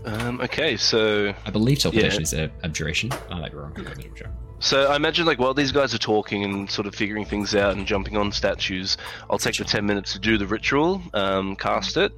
Um, 0.05 0.41
okay, 0.41 0.75
so 0.75 1.33
I 1.45 1.49
believe 1.49 1.79
teleportation 1.79 2.23
is 2.23 2.33
a 2.33 2.51
abjuration. 2.63 3.11
I 3.29 3.39
might 3.39 3.51
be 3.51 3.57
wrong. 3.57 3.73
I'm 3.77 3.83
not 3.85 3.97
sure. 4.17 4.27
so 4.59 4.91
I 4.91 4.97
imagine 4.97 5.25
like 5.25 5.39
while 5.39 5.53
these 5.53 5.71
guys 5.71 5.93
are 5.93 5.99
talking 5.99 6.43
and 6.43 6.69
sort 6.69 6.87
of 6.87 6.95
figuring 6.95 7.25
things 7.25 7.55
out 7.55 7.75
and 7.75 7.85
jumping 7.87 8.17
on 8.17 8.31
statues, 8.31 8.97
I'll 9.29 9.37
take 9.37 9.57
the 9.57 9.63
ten 9.63 9.85
minutes 9.85 10.13
to 10.13 10.19
do 10.19 10.37
the 10.37 10.47
ritual, 10.47 11.01
um, 11.13 11.55
cast 11.55 11.95
it, 11.95 12.11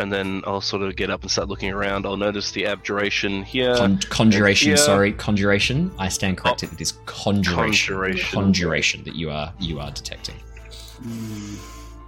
and 0.00 0.12
then 0.12 0.42
I'll 0.46 0.60
sort 0.60 0.82
of 0.82 0.96
get 0.96 1.10
up 1.10 1.22
and 1.22 1.30
start 1.30 1.48
looking 1.48 1.70
around. 1.70 2.06
I'll 2.06 2.16
notice 2.16 2.50
the 2.50 2.66
abjuration 2.66 3.42
here. 3.42 3.76
Con- 3.76 3.98
conjuration, 4.08 4.70
yeah. 4.70 4.76
sorry, 4.76 5.12
conjuration. 5.12 5.92
I 5.98 6.08
stand 6.08 6.38
corrected. 6.38 6.72
It 6.72 6.80
is 6.80 6.92
conjuration. 7.06 7.94
Conjuration. 7.94 8.40
Conjuration 8.40 9.04
that 9.04 9.14
you 9.14 9.30
are 9.30 9.52
you 9.60 9.78
are 9.78 9.90
detecting. 9.90 10.36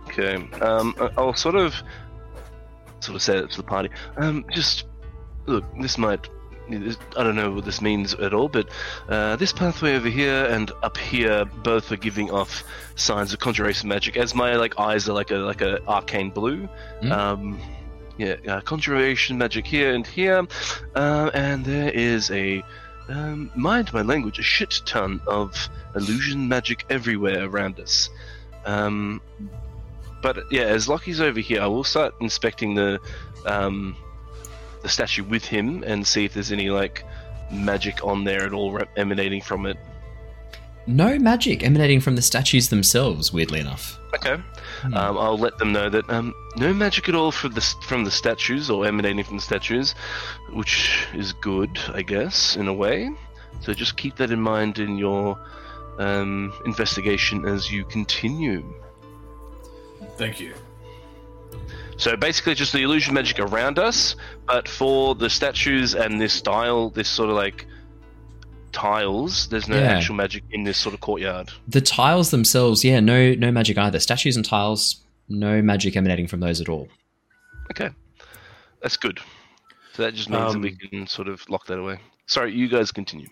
Okay. 0.08 0.36
Um, 0.60 0.94
I'll 1.16 1.34
sort 1.34 1.54
of, 1.54 1.74
sort 3.00 3.16
of 3.16 3.22
say 3.22 3.38
it 3.38 3.50
to 3.50 3.56
the 3.56 3.62
party. 3.62 3.90
Um, 4.16 4.44
just 4.50 4.86
look. 5.46 5.64
This 5.80 5.98
might. 5.98 6.28
I 6.70 7.24
don't 7.24 7.34
know 7.34 7.50
what 7.50 7.64
this 7.64 7.82
means 7.82 8.14
at 8.14 8.32
all, 8.32 8.48
but 8.48 8.68
uh, 9.08 9.36
this 9.36 9.52
pathway 9.52 9.94
over 9.96 10.08
here 10.08 10.46
and 10.46 10.70
up 10.82 10.96
here 10.96 11.44
both 11.44 11.90
are 11.92 11.96
giving 11.96 12.30
off 12.30 12.64
signs 12.94 13.34
of 13.34 13.40
conjuration 13.40 13.88
magic. 13.88 14.16
As 14.16 14.34
my 14.34 14.54
like 14.56 14.78
eyes 14.78 15.08
are 15.08 15.12
like 15.12 15.30
a 15.30 15.36
like 15.36 15.60
a 15.60 15.84
arcane 15.86 16.30
blue. 16.30 16.68
Mm. 17.02 17.10
Um, 17.10 17.60
yeah, 18.18 18.36
uh, 18.48 18.60
conjuration 18.60 19.38
magic 19.38 19.66
here 19.66 19.94
and 19.94 20.06
here, 20.06 20.46
uh, 20.94 21.30
and 21.34 21.64
there 21.64 21.90
is 21.90 22.30
a. 22.30 22.62
Um, 23.08 23.50
mind 23.56 23.92
my 23.92 24.02
language, 24.02 24.38
a 24.38 24.42
shit 24.42 24.80
ton 24.86 25.20
of 25.26 25.68
illusion 25.96 26.48
magic 26.48 26.84
everywhere 26.88 27.44
around 27.44 27.80
us. 27.80 28.08
Um, 28.64 29.20
but 30.22 30.44
yeah, 30.52 30.62
as 30.62 30.88
Lockie's 30.88 31.20
over 31.20 31.40
here, 31.40 31.60
I 31.60 31.66
will 31.66 31.84
start 31.84 32.14
inspecting 32.20 32.74
the 32.74 33.00
um, 33.44 33.96
the 34.82 34.88
statue 34.88 35.24
with 35.24 35.44
him 35.44 35.82
and 35.84 36.06
see 36.06 36.24
if 36.24 36.34
there's 36.34 36.52
any 36.52 36.70
like 36.70 37.04
magic 37.50 38.04
on 38.04 38.24
there 38.24 38.44
at 38.44 38.52
all 38.52 38.78
emanating 38.96 39.42
from 39.42 39.66
it. 39.66 39.76
No 40.86 41.18
magic 41.18 41.62
emanating 41.62 42.00
from 42.00 42.16
the 42.16 42.22
statues 42.22 42.68
themselves. 42.68 43.32
Weirdly 43.32 43.60
enough. 43.60 43.98
Okay, 44.14 44.36
Hmm. 44.82 44.94
um, 44.94 45.16
I'll 45.18 45.38
let 45.38 45.56
them 45.58 45.72
know 45.72 45.88
that 45.88 46.08
um, 46.10 46.34
no 46.56 46.72
magic 46.74 47.08
at 47.08 47.14
all 47.14 47.30
from 47.32 47.52
the 47.52 47.60
from 47.86 48.04
the 48.04 48.10
statues 48.10 48.68
or 48.68 48.84
emanating 48.86 49.24
from 49.24 49.36
the 49.36 49.42
statues, 49.42 49.94
which 50.52 51.06
is 51.14 51.32
good, 51.34 51.78
I 51.94 52.02
guess, 52.02 52.56
in 52.56 52.68
a 52.68 52.74
way. 52.74 53.10
So 53.60 53.72
just 53.74 53.96
keep 53.96 54.16
that 54.16 54.30
in 54.30 54.40
mind 54.40 54.78
in 54.78 54.98
your 54.98 55.38
um, 55.98 56.52
investigation 56.66 57.46
as 57.46 57.70
you 57.70 57.84
continue. 57.84 58.64
Thank 60.16 60.40
you. 60.40 60.54
So 61.96 62.16
basically, 62.16 62.54
just 62.54 62.72
the 62.72 62.82
illusion 62.82 63.14
magic 63.14 63.38
around 63.38 63.78
us, 63.78 64.16
but 64.46 64.66
for 64.68 65.14
the 65.14 65.30
statues 65.30 65.94
and 65.94 66.20
this 66.20 66.32
style, 66.32 66.90
this 66.90 67.08
sort 67.08 67.30
of 67.30 67.36
like 67.36 67.66
tiles, 68.72 69.48
there's 69.48 69.68
no 69.68 69.76
Yeah. 69.78 69.96
actual 69.96 70.14
magic 70.14 70.42
in 70.50 70.64
this 70.64 70.78
sort 70.78 70.94
of 70.94 71.00
courtyard. 71.00 71.50
The 71.68 71.80
tiles 71.80 72.30
themselves, 72.30 72.84
yeah, 72.84 73.00
no 73.00 73.34
no 73.34 73.50
magic 73.52 73.78
either. 73.78 74.00
Statues 74.00 74.36
and 74.36 74.44
tiles, 74.44 75.00
no 75.28 75.62
magic 75.62 75.96
emanating 75.96 76.26
from 76.26 76.40
those 76.40 76.60
at 76.60 76.68
all. 76.68 76.88
Okay, 77.70 77.90
that's 78.82 78.96
good. 78.96 79.20
So 79.94 80.02
that 80.02 80.14
just 80.14 80.30
means 80.30 80.52
that 80.54 80.58
we 80.60 80.70
Um, 80.70 80.76
can 80.90 81.06
sort 81.06 81.28
of 81.28 81.48
lock 81.48 81.66
that 81.66 81.78
away. 81.78 81.98
Sorry, 82.26 82.52
you 82.54 82.68
guys 82.68 82.90
continue. 82.90 83.28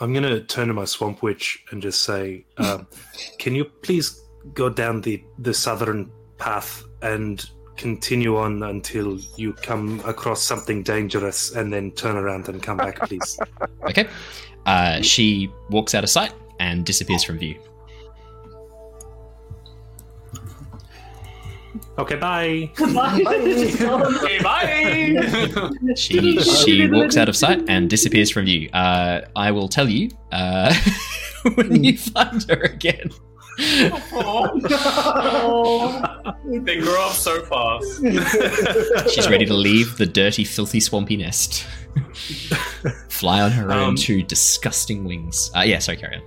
I'm 0.00 0.12
going 0.12 0.24
to 0.24 0.40
turn 0.42 0.68
to 0.68 0.74
my 0.74 0.84
swamp 0.84 1.22
witch 1.22 1.64
and 1.70 1.80
just 1.80 2.02
say, 2.02 2.44
um, 2.58 2.86
can 3.38 3.54
you 3.54 3.64
please 3.64 4.20
go 4.52 4.68
down 4.68 5.00
the, 5.00 5.22
the 5.38 5.54
southern 5.54 6.10
path 6.38 6.82
and 7.02 7.48
continue 7.76 8.36
on 8.36 8.62
until 8.62 9.18
you 9.36 9.52
come 9.52 10.00
across 10.06 10.42
something 10.42 10.82
dangerous 10.82 11.54
and 11.54 11.72
then 11.72 11.92
turn 11.92 12.16
around 12.16 12.48
and 12.48 12.62
come 12.62 12.76
back, 12.76 12.98
please? 13.08 13.38
Okay. 13.88 14.06
Uh, 14.66 15.00
she 15.00 15.50
walks 15.70 15.94
out 15.94 16.04
of 16.04 16.10
sight 16.10 16.32
and 16.58 16.84
disappears 16.84 17.22
from 17.22 17.38
view. 17.38 17.56
okay, 21.98 22.16
bye. 22.16 22.70
Okay, 22.78 24.38
bye. 24.42 25.70
She 25.96 26.40
she 26.40 26.88
walks 26.90 27.16
out 27.16 27.28
of 27.28 27.36
sight 27.36 27.64
and 27.68 27.88
disappears 27.88 28.30
from 28.30 28.44
view. 28.46 28.68
Uh, 28.72 29.22
I 29.34 29.50
will 29.52 29.68
tell 29.68 29.88
you 29.88 30.10
uh, 30.32 30.74
when 31.54 31.82
you 31.84 31.96
find 31.96 32.42
her 32.50 32.60
again. 32.62 33.10
they 33.58 33.88
grow 36.80 37.06
up 37.06 37.12
so 37.12 37.42
fast. 37.44 38.02
She's 39.14 39.30
ready 39.30 39.46
to 39.46 39.54
leave 39.54 39.96
the 39.96 40.06
dirty, 40.06 40.44
filthy, 40.44 40.80
swampy 40.80 41.16
nest. 41.16 41.66
Fly 43.08 43.40
on 43.40 43.50
her 43.52 43.70
own 43.72 43.90
Um, 43.90 43.96
two 43.96 44.22
disgusting 44.22 45.04
wings. 45.04 45.50
Uh, 45.56 45.60
yeah, 45.60 45.78
sorry, 45.78 45.98
carry 45.98 46.16
on. 46.16 46.22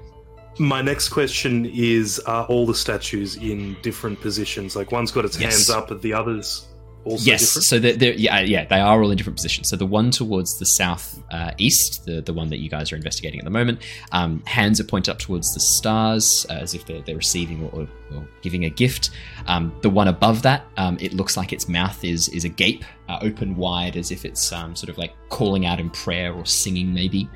My 0.60 0.82
next 0.82 1.10
question 1.10 1.66
is 1.66 2.20
Are 2.20 2.46
all 2.46 2.66
the 2.66 2.76
statues 2.76 3.36
in 3.38 3.78
different 3.82 4.20
positions? 4.20 4.76
Like 4.76 4.92
one's 4.92 5.12
got 5.12 5.24
its 5.26 5.40
Yes. 5.40 5.54
hands 5.54 5.70
up, 5.70 5.88
but 5.88 6.02
the 6.02 6.14
others 6.14 6.68
also 7.06 7.24
yes, 7.24 7.42
different? 7.42 7.64
so 7.66 7.80
they're, 7.80 7.96
they're, 7.96 8.14
yeah, 8.14 8.40
yeah, 8.42 8.66
they 8.66 8.80
are 8.80 9.02
all 9.02 9.10
in 9.12 9.18
different 9.18 9.38
positions. 9.38 9.70
So 9.70 9.76
the 9.76 9.86
one 9.86 10.12
towards 10.12 10.60
the 10.60 10.66
south 10.66 11.22
uh, 11.32 11.52
east, 11.58 12.06
the 12.06 12.22
the 12.22 12.34
one 12.34 12.50
that 12.50 12.60
you 12.60 12.70
guys 12.70 12.92
are 12.92 12.96
investigating 12.96 13.40
at 13.40 13.46
the 13.46 13.52
moment, 13.52 13.82
um, 14.12 14.44
hands 14.46 14.80
are 14.80 14.84
pointed 14.84 15.12
up 15.12 15.20
towards 15.20 15.54
the 15.54 15.60
stars 15.60 16.46
uh, 16.50 16.54
as 16.54 16.74
if 16.74 16.86
they're, 16.86 17.02
they're 17.02 17.16
receiving 17.16 17.64
or, 17.64 17.82
or, 17.82 17.88
or 18.16 18.28
giving 18.42 18.66
a 18.66 18.70
gift. 18.70 19.12
Um, 19.48 19.74
the 19.82 19.90
one 19.90 20.08
above 20.08 20.42
that, 20.44 20.66
um, 20.78 20.98
it 21.00 21.14
looks 21.14 21.38
like 21.38 21.54
its 21.54 21.68
mouth 21.68 22.04
is 22.04 22.30
is 22.30 22.44
agape, 22.44 22.84
uh, 23.08 23.20
open 23.22 23.56
wide, 23.56 23.96
as 23.96 24.12
if 24.12 24.26
it's 24.26 24.52
um, 24.52 24.76
sort 24.76 24.90
of 24.90 24.98
like 24.98 25.14
calling 25.30 25.66
out 25.66 25.80
in 25.80 25.90
prayer 25.90 26.34
or 26.34 26.46
singing, 26.46 26.94
maybe. 26.94 27.30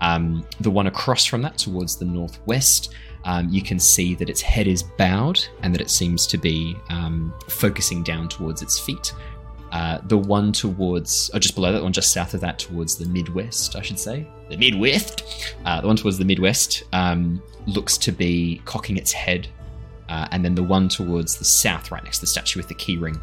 Um, 0.00 0.46
the 0.60 0.70
one 0.70 0.86
across 0.86 1.26
from 1.26 1.42
that, 1.42 1.58
towards 1.58 1.96
the 1.96 2.06
northwest, 2.06 2.94
um, 3.24 3.48
you 3.48 3.62
can 3.62 3.78
see 3.78 4.14
that 4.14 4.28
its 4.30 4.40
head 4.40 4.66
is 4.66 4.82
bowed 4.82 5.44
and 5.62 5.74
that 5.74 5.80
it 5.80 5.90
seems 5.90 6.26
to 6.28 6.38
be 6.38 6.76
um, 6.88 7.32
focusing 7.48 8.02
down 8.02 8.28
towards 8.28 8.62
its 8.62 8.78
feet. 8.78 9.12
Uh, 9.72 9.98
the 10.04 10.18
one 10.18 10.52
towards, 10.52 11.30
or 11.32 11.38
just 11.38 11.54
below 11.54 11.72
that 11.72 11.82
one, 11.82 11.92
just 11.92 12.12
south 12.12 12.34
of 12.34 12.40
that, 12.40 12.58
towards 12.58 12.96
the 12.96 13.06
Midwest, 13.06 13.76
I 13.76 13.82
should 13.82 14.00
say. 14.00 14.26
The 14.48 14.56
Midwest! 14.56 15.54
Uh, 15.64 15.80
the 15.80 15.86
one 15.86 15.96
towards 15.96 16.18
the 16.18 16.24
Midwest 16.24 16.82
um, 16.92 17.40
looks 17.66 17.96
to 17.98 18.10
be 18.10 18.60
cocking 18.64 18.96
its 18.96 19.12
head. 19.12 19.48
Uh, 20.08 20.26
and 20.32 20.44
then 20.44 20.56
the 20.56 20.62
one 20.62 20.88
towards 20.88 21.38
the 21.38 21.44
south, 21.44 21.92
right 21.92 22.02
next 22.02 22.18
to 22.18 22.22
the 22.22 22.26
statue 22.26 22.58
with 22.58 22.66
the 22.66 22.74
key 22.74 22.96
ring, 22.96 23.20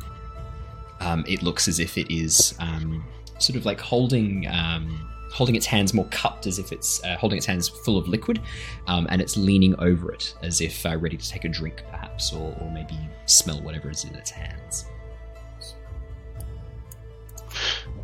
um, 1.01 1.25
it 1.27 1.43
looks 1.43 1.67
as 1.67 1.79
if 1.79 1.97
it 1.97 2.13
is 2.13 2.55
um, 2.59 3.03
sort 3.39 3.57
of 3.57 3.65
like 3.65 3.81
holding. 3.81 4.47
Um, 4.47 5.09
holding 5.37 5.55
its 5.55 5.65
hands 5.65 5.93
more 5.93 6.07
cupped 6.11 6.47
as 6.47 6.57
if 6.59 6.71
it's 6.71 7.03
uh, 7.03 7.15
holding 7.17 7.37
its 7.37 7.45
hands 7.45 7.69
full 7.69 7.97
of 7.97 8.07
liquid 8.07 8.41
um, 8.87 9.05
and 9.11 9.21
it's 9.21 9.37
leaning 9.37 9.73
over 9.79 10.11
it 10.11 10.33
as 10.41 10.61
if 10.61 10.85
uh, 10.85 10.97
ready 10.97 11.15
to 11.17 11.29
take 11.29 11.45
a 11.45 11.49
drink 11.49 11.83
perhaps 11.91 12.33
or, 12.33 12.55
or 12.59 12.71
maybe 12.71 12.97
smell 13.25 13.61
whatever 13.61 13.89
is 13.89 14.03
in 14.03 14.15
its 14.15 14.31
hands 14.31 14.85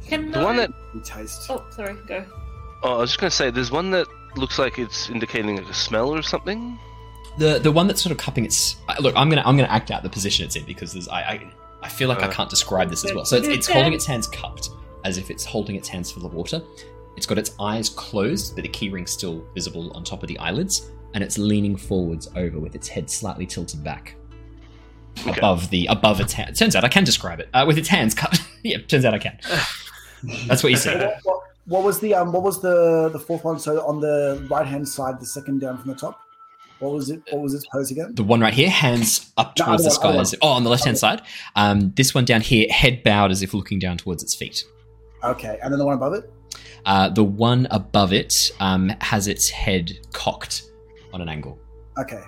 Can 0.08 0.32
The 0.32 0.40
I... 0.40 0.44
one 0.44 0.58
that 0.58 0.70
You 0.94 1.02
taste. 1.04 1.42
Oh, 1.50 1.66
sorry. 1.76 1.96
Go. 2.08 2.26
oh, 2.84 2.96
I 2.96 2.98
was 3.00 3.10
just 3.12 3.20
gonna 3.20 3.32
say, 3.32 3.50
there's 3.52 3.72
one 3.72 3.92
that 3.92 4.08
looks 4.36 4.60
like 4.60 4.78
it's 4.80 5.10
indicating 5.10 5.56
like 5.58 5.70
a 5.70 5.74
smell 5.74 6.10
or 6.14 6.22
something. 6.22 6.78
The 7.38 7.58
the 7.60 7.72
one 7.72 7.88
that's 7.88 8.02
sort 8.02 8.12
of 8.12 8.18
cupping 8.18 8.46
its 8.46 8.76
uh, 8.90 8.96
look. 9.00 9.16
I'm 9.16 9.30
gonna 9.30 9.44
I'm 9.46 9.56
gonna 9.58 9.70
act 9.70 9.90
out 9.92 10.04
the 10.04 10.10
position 10.10 10.46
it's 10.46 10.56
in 10.56 10.66
because 10.66 10.94
there's 10.94 11.08
I 11.08 11.22
I, 11.22 11.54
I 11.84 11.90
feel 11.90 12.10
like 12.10 12.22
I 12.22 12.28
Uh. 12.28 12.32
can't 12.32 12.50
describe 12.50 12.90
this 12.90 13.04
as 13.06 13.14
well. 13.14 13.26
So 13.26 13.38
it's, 13.38 13.48
it's 13.48 13.68
holding 13.68 13.94
its 13.94 14.06
hands 14.06 14.28
cupped 14.28 14.70
as 15.04 15.18
if 15.18 15.30
it's 15.32 15.44
holding 15.46 15.76
its 15.76 15.88
hands 15.88 16.12
full 16.12 16.26
of 16.26 16.34
water. 16.34 16.62
It's 17.16 17.26
got 17.26 17.38
its 17.38 17.52
eyes 17.60 17.90
closed, 17.90 18.56
but 18.56 18.64
the 18.64 18.70
keyring's 18.70 19.12
still 19.12 19.46
visible 19.54 19.92
on 19.96 20.04
top 20.04 20.24
of 20.24 20.28
the 20.28 20.38
eyelids, 20.40 20.90
and 21.14 21.24
it's 21.24 21.38
leaning 21.38 21.76
forwards 21.76 22.28
over 22.36 22.60
with 22.60 22.76
its 22.76 22.88
head 22.88 23.10
slightly 23.10 23.46
tilted 23.46 23.84
back 23.84 24.16
Okay. 25.28 25.38
above 25.38 25.70
the 25.70 25.86
above 25.88 26.20
its 26.20 26.34
hand. 26.34 26.56
Turns 26.56 26.76
out 26.76 26.84
I 26.84 26.88
can 26.90 27.04
describe 27.04 27.40
it 27.40 27.48
uh, 27.54 27.64
with 27.68 27.78
its 27.78 27.88
hands 27.88 28.16
cut. 28.16 28.42
yeah, 28.64 28.78
turns 28.80 29.06
out 29.06 29.14
I 29.14 29.20
can. 29.20 29.38
That's 30.48 30.64
what 30.64 30.72
you 30.72 30.78
see. 30.78 30.90
What, 30.96 31.18
what, 31.24 31.40
what 31.66 31.84
was 31.84 32.00
the 32.00 32.16
um? 32.16 32.32
What 32.32 32.42
was 32.44 32.62
the 32.62 33.10
the 33.10 33.20
fourth 33.20 33.44
one? 33.44 33.60
So 33.60 33.86
on 33.86 34.00
the 34.00 34.46
right 34.50 34.66
hand 34.66 34.88
side, 34.88 35.20
the 35.20 35.26
second 35.26 35.60
down 35.62 35.78
from 35.78 35.92
the 35.92 35.98
top. 35.98 36.20
What 36.80 36.94
was 36.94 37.10
it? 37.12 37.22
What 37.30 37.42
was 37.44 37.54
its 37.54 37.66
pose 37.72 37.92
again? 37.92 38.16
The 38.16 38.24
one 38.24 38.42
right 38.42 38.54
here, 38.54 38.70
hands 38.70 39.32
up 39.38 39.54
No, 39.60 39.66
towards 39.66 39.84
the 39.84 39.90
other 39.90 39.96
sky. 39.96 40.18
as- 40.20 40.36
oh, 40.42 40.50
on 40.50 40.64
the 40.66 40.70
left 40.70 40.84
hand 40.84 40.98
side. 40.98 41.22
Um, 41.56 41.94
this 41.96 42.14
one 42.14 42.26
down 42.26 42.42
here, 42.42 42.68
head 42.70 43.04
bowed 43.04 43.32
as 43.32 43.42
if 43.42 43.54
looking 43.54 43.80
down 43.80 43.98
towards 43.98 44.22
its 44.24 44.36
feet. 44.36 44.66
Okay, 45.24 45.60
and 45.64 45.72
then 45.72 45.78
the 45.80 45.86
one 45.86 45.94
above 45.96 46.14
it. 46.14 46.30
Uh, 46.86 47.10
the 47.10 47.24
one 47.24 47.68
above 47.72 48.12
it 48.14 48.52
um, 48.60 48.90
has 49.02 49.28
its 49.28 49.50
head 49.50 49.92
cocked 50.12 50.64
on 51.14 51.22
an 51.22 51.30
angle. 51.30 51.58
Okay. 51.98 52.22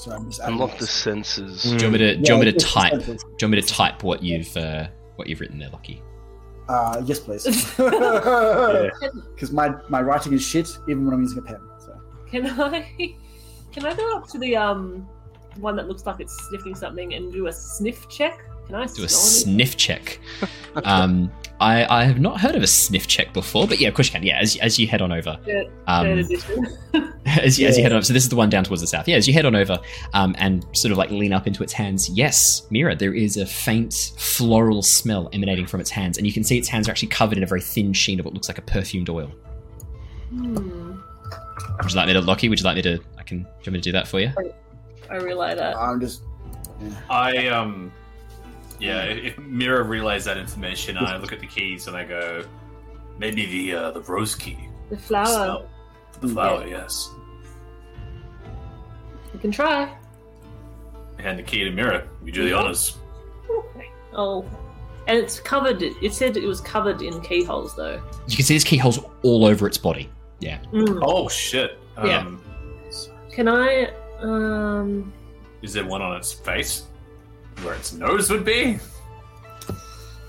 Sorry, 0.00 0.16
I'm 0.16 0.26
just 0.26 0.40
Unlock 0.40 0.72
the 0.74 0.80
those. 0.80 0.90
senses. 0.90 1.62
Do 1.62 1.70
you 1.70 1.76
want 1.76 1.92
me 1.92 1.98
to? 1.98 2.16
do 2.16 2.22
you 2.24 2.34
want 2.34 2.46
me 2.46 2.52
to 2.52 2.58
type? 2.58 2.92
Do 3.04 3.12
you 3.12 3.18
want 3.42 3.50
me 3.50 3.60
to 3.60 3.66
type 3.66 4.02
what 4.04 4.22
you've 4.22 4.56
uh, 4.56 4.88
what 5.16 5.28
you've 5.28 5.40
written 5.40 5.58
there, 5.58 5.70
Lockie? 5.70 6.02
Uh, 6.68 7.02
yes, 7.04 7.18
please. 7.20 7.44
Yeah. 7.78 8.90
Because 9.34 9.50
my 9.50 9.74
my 9.88 10.02
writing 10.02 10.32
is 10.32 10.42
shit, 10.42 10.68
even 10.88 11.04
when 11.04 11.14
I'm 11.14 11.22
using 11.22 11.38
a 11.38 11.42
pen. 11.42 11.60
So. 11.80 11.98
Can 12.30 12.46
I? 12.46 12.94
Can 13.72 13.84
I 13.84 13.94
go 13.94 14.16
up 14.16 14.28
to 14.28 14.38
the 14.38 14.56
um 14.56 15.08
one 15.56 15.76
that 15.76 15.88
looks 15.88 16.06
like 16.06 16.20
it's 16.20 16.36
sniffing 16.48 16.74
something 16.74 17.14
and 17.14 17.32
do 17.32 17.48
a 17.48 17.52
sniff 17.52 18.08
check? 18.08 18.47
Can 18.68 18.76
I 18.76 18.86
Do 18.86 19.02
a 19.04 19.08
smell 19.08 19.20
anything? 19.20 19.54
sniff 19.54 19.76
check. 19.76 20.20
Um, 20.84 21.32
I, 21.60 22.02
I 22.02 22.04
have 22.04 22.20
not 22.20 22.40
heard 22.40 22.54
of 22.54 22.62
a 22.62 22.66
sniff 22.68 23.08
check 23.08 23.32
before, 23.32 23.66
but 23.66 23.80
yeah, 23.80 23.88
of 23.88 23.94
course 23.94 24.06
you 24.06 24.12
can. 24.12 24.22
Yeah, 24.22 24.38
as, 24.38 24.56
as 24.58 24.78
you 24.78 24.86
head 24.86 25.02
on 25.02 25.10
over, 25.10 25.36
Third, 25.44 25.66
um, 25.88 26.06
third 26.06 26.18
edition. 26.18 26.66
as, 27.26 27.58
you, 27.58 27.66
as 27.66 27.76
you 27.76 27.82
head 27.82 27.92
on. 27.92 28.02
So 28.04 28.12
this 28.12 28.22
is 28.22 28.28
the 28.28 28.36
one 28.36 28.48
down 28.48 28.62
towards 28.62 28.80
the 28.80 28.86
south. 28.86 29.08
Yeah, 29.08 29.16
as 29.16 29.26
you 29.26 29.34
head 29.34 29.44
on 29.44 29.56
over 29.56 29.76
um, 30.14 30.36
and 30.38 30.64
sort 30.72 30.92
of 30.92 30.98
like 30.98 31.10
lean 31.10 31.32
up 31.32 31.48
into 31.48 31.64
its 31.64 31.72
hands. 31.72 32.08
Yes, 32.10 32.64
Mira, 32.70 32.94
there 32.94 33.12
is 33.12 33.38
a 33.38 33.44
faint 33.46 34.12
floral 34.18 34.82
smell 34.82 35.28
emanating 35.32 35.66
from 35.66 35.80
its 35.80 35.90
hands, 35.90 36.16
and 36.16 36.28
you 36.28 36.32
can 36.32 36.44
see 36.44 36.58
its 36.58 36.68
hands 36.68 36.86
are 36.86 36.92
actually 36.92 37.08
covered 37.08 37.38
in 37.38 37.42
a 37.42 37.46
very 37.46 37.62
thin 37.62 37.92
sheen 37.92 38.20
of 38.20 38.24
what 38.24 38.34
looks 38.34 38.46
like 38.48 38.58
a 38.58 38.62
perfumed 38.62 39.08
oil. 39.10 39.32
hmm. 40.30 40.92
Would 41.82 41.90
you 41.90 41.96
like 41.96 42.06
me 42.06 42.12
to, 42.12 42.20
Lockie? 42.20 42.48
Would 42.48 42.60
you 42.60 42.64
like 42.64 42.76
me 42.76 42.82
to? 42.82 43.00
I 43.18 43.22
can. 43.24 43.38
Do 43.38 43.44
you 43.44 43.48
want 43.56 43.72
me 43.72 43.78
to 43.80 43.80
do 43.80 43.92
that 43.92 44.06
for 44.06 44.20
you? 44.20 44.30
I 45.10 45.16
relay 45.16 45.56
that. 45.56 45.76
I'm 45.76 45.98
just. 46.00 46.22
I 47.10 47.48
um, 47.48 47.90
yeah. 48.78 49.04
If 49.04 49.38
Mira 49.38 49.82
relays 49.82 50.24
that 50.24 50.36
information, 50.36 50.96
I 50.96 51.16
look 51.16 51.32
at 51.32 51.40
the 51.40 51.46
keys 51.46 51.86
and 51.86 51.96
I 51.96 52.04
go, 52.04 52.44
maybe 53.18 53.46
the 53.46 53.74
uh, 53.74 53.90
the 53.92 54.00
rose 54.02 54.34
key. 54.34 54.58
The 54.90 54.96
flower. 54.96 55.26
Smell. 55.26 55.68
The 56.20 56.28
flower, 56.28 56.66
yes. 56.66 57.10
You 59.32 59.38
can 59.38 59.52
try. 59.52 59.94
Hand 61.18 61.38
the 61.38 61.42
key 61.42 61.64
to 61.64 61.70
Mira. 61.70 62.06
You 62.24 62.32
do 62.32 62.44
the 62.44 62.52
honors. 62.52 62.96
Okay. 63.50 63.90
Oh. 64.12 64.44
And 65.06 65.16
it's 65.16 65.40
covered. 65.40 65.82
It 65.82 66.12
said 66.12 66.36
it 66.36 66.46
was 66.46 66.60
covered 66.60 67.02
in 67.02 67.20
keyholes, 67.22 67.74
though. 67.76 68.00
You 68.26 68.36
can 68.36 68.44
see 68.44 68.54
there's 68.54 68.64
keyholes 68.64 68.98
all 69.22 69.46
over 69.46 69.66
its 69.66 69.78
body. 69.78 70.10
Yeah. 70.40 70.60
Mm. 70.72 71.00
Oh 71.02 71.28
shit. 71.28 71.78
Yeah. 72.04 72.18
Um, 72.18 72.42
Can 73.30 73.48
I? 73.48 73.90
Um. 74.20 75.12
Is 75.62 75.72
there 75.72 75.86
one 75.86 76.02
on 76.02 76.16
its 76.16 76.32
face? 76.32 76.87
Where 77.62 77.74
its 77.74 77.92
nose 77.92 78.30
would 78.30 78.44
be? 78.44 78.78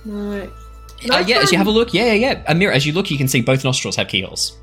No. 0.05 0.49
Uh, 1.09 1.23
yeah, 1.25 1.39
as 1.39 1.51
you 1.51 1.57
have 1.57 1.67
a 1.67 1.71
look, 1.71 1.93
yeah, 1.93 2.13
yeah, 2.13 2.43
yeah. 2.47 2.53
Mira, 2.53 2.75
as 2.75 2.85
you 2.85 2.93
look, 2.93 3.09
you 3.09 3.17
can 3.17 3.27
see 3.27 3.41
both 3.41 3.63
nostrils 3.63 3.95
have 3.95 4.07
keyholes. 4.07 4.57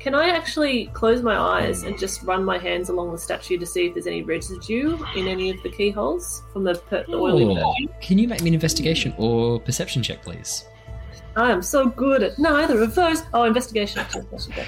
Can 0.00 0.14
I 0.14 0.30
actually 0.30 0.86
close 0.94 1.22
my 1.22 1.36
eyes 1.36 1.82
and 1.82 1.98
just 1.98 2.22
run 2.22 2.42
my 2.42 2.56
hands 2.56 2.88
along 2.88 3.12
the 3.12 3.18
statue 3.18 3.58
to 3.58 3.66
see 3.66 3.86
if 3.86 3.94
there's 3.94 4.06
any 4.06 4.22
residue 4.22 4.98
in 5.14 5.28
any 5.28 5.50
of 5.50 5.62
the 5.62 5.68
keyholes 5.68 6.42
from 6.54 6.64
the, 6.64 6.74
per- 6.74 7.04
the 7.04 7.16
oily 7.16 7.54
perfume? 7.54 7.90
Can 8.00 8.18
you 8.18 8.26
make 8.26 8.40
me 8.40 8.48
an 8.48 8.54
investigation 8.54 9.12
or 9.18 9.60
perception 9.60 10.02
check, 10.02 10.22
please? 10.22 10.64
I 11.36 11.50
am 11.50 11.60
so 11.62 11.86
good 11.86 12.22
at 12.22 12.38
neither 12.38 12.82
of 12.82 12.94
those. 12.94 13.22
Oh, 13.34 13.44
investigation. 13.44 14.00
actually, 14.00 14.26
I 14.32 14.38
should 14.38 14.54
go. 14.56 14.64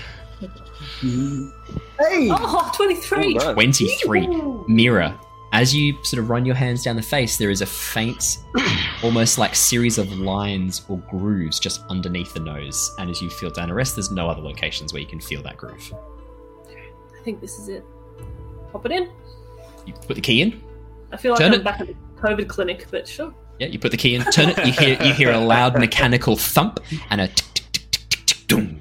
Hey! 1.99 2.29
Oh, 2.31 2.71
23! 2.77 3.27
Ooh, 3.27 3.35
nice. 3.35 3.55
23. 3.55 4.27
Ooh. 4.27 4.65
Mira, 4.69 5.19
as 5.53 5.75
you 5.75 6.03
sort 6.03 6.23
of 6.23 6.31
run 6.31 6.47
your 6.47 6.55
hands 6.55 6.83
down 6.83 6.97
the 6.97 7.03
face, 7.03 7.37
there 7.37 7.51
is 7.51 7.61
a 7.61 7.67
faint, 7.67 8.39
almost 9.03 9.37
like 9.37 9.55
series 9.55 9.99
of 9.99 10.11
lines 10.19 10.83
or 10.89 10.99
grooves 11.11 11.61
just 11.61 11.83
underneath 11.91 12.33
the 12.33 12.41
nose. 12.41 12.91
And 12.99 13.11
as 13.11 13.21
you 13.21 13.29
feel 13.29 13.51
down 13.51 13.69
the 13.69 13.75
rest, 13.75 13.97
there's 13.97 14.11
no 14.11 14.31
other 14.31 14.41
locations 14.41 14.93
where 14.93 15.01
you 15.01 15.07
can 15.07 15.21
feel 15.21 15.43
that 15.43 15.59
groove. 15.59 15.93
I 16.69 17.23
think 17.23 17.41
this 17.41 17.59
is 17.59 17.69
it. 17.69 17.85
Pop 18.73 18.87
it 18.87 18.93
in. 18.93 19.11
You 19.87 19.93
put 19.93 20.15
the 20.17 20.23
key 20.23 20.41
in. 20.41 20.63
I 21.13 21.19
feel 21.19 21.33
like 21.33 21.41
Turn 21.41 21.53
I'm 21.53 21.61
it. 21.61 21.65
back 21.65 21.81
at 21.81 21.89
the 21.89 21.95
COVID 22.17 22.49
clinic, 22.49 22.87
but 22.91 23.07
sure. 23.07 23.35
Yeah, 23.59 23.67
you 23.67 23.79
put 23.79 23.91
the 23.91 23.99
key 23.99 24.15
in, 24.15 24.23
turn 24.25 24.49
it. 24.49 24.67
You 24.67 24.73
hear 24.73 25.03
you 25.03 25.13
hear 25.13 25.31
a 25.31 25.39
loud 25.39 25.79
mechanical 25.79 26.37
thump 26.37 26.81
and 27.11 27.21
a 27.21 27.29
tick 27.29 27.45
tick 27.55 27.71
tick 27.71 27.91
tick 27.91 28.09
tick 28.09 28.27
tick 28.27 28.47
doom, 28.49 28.81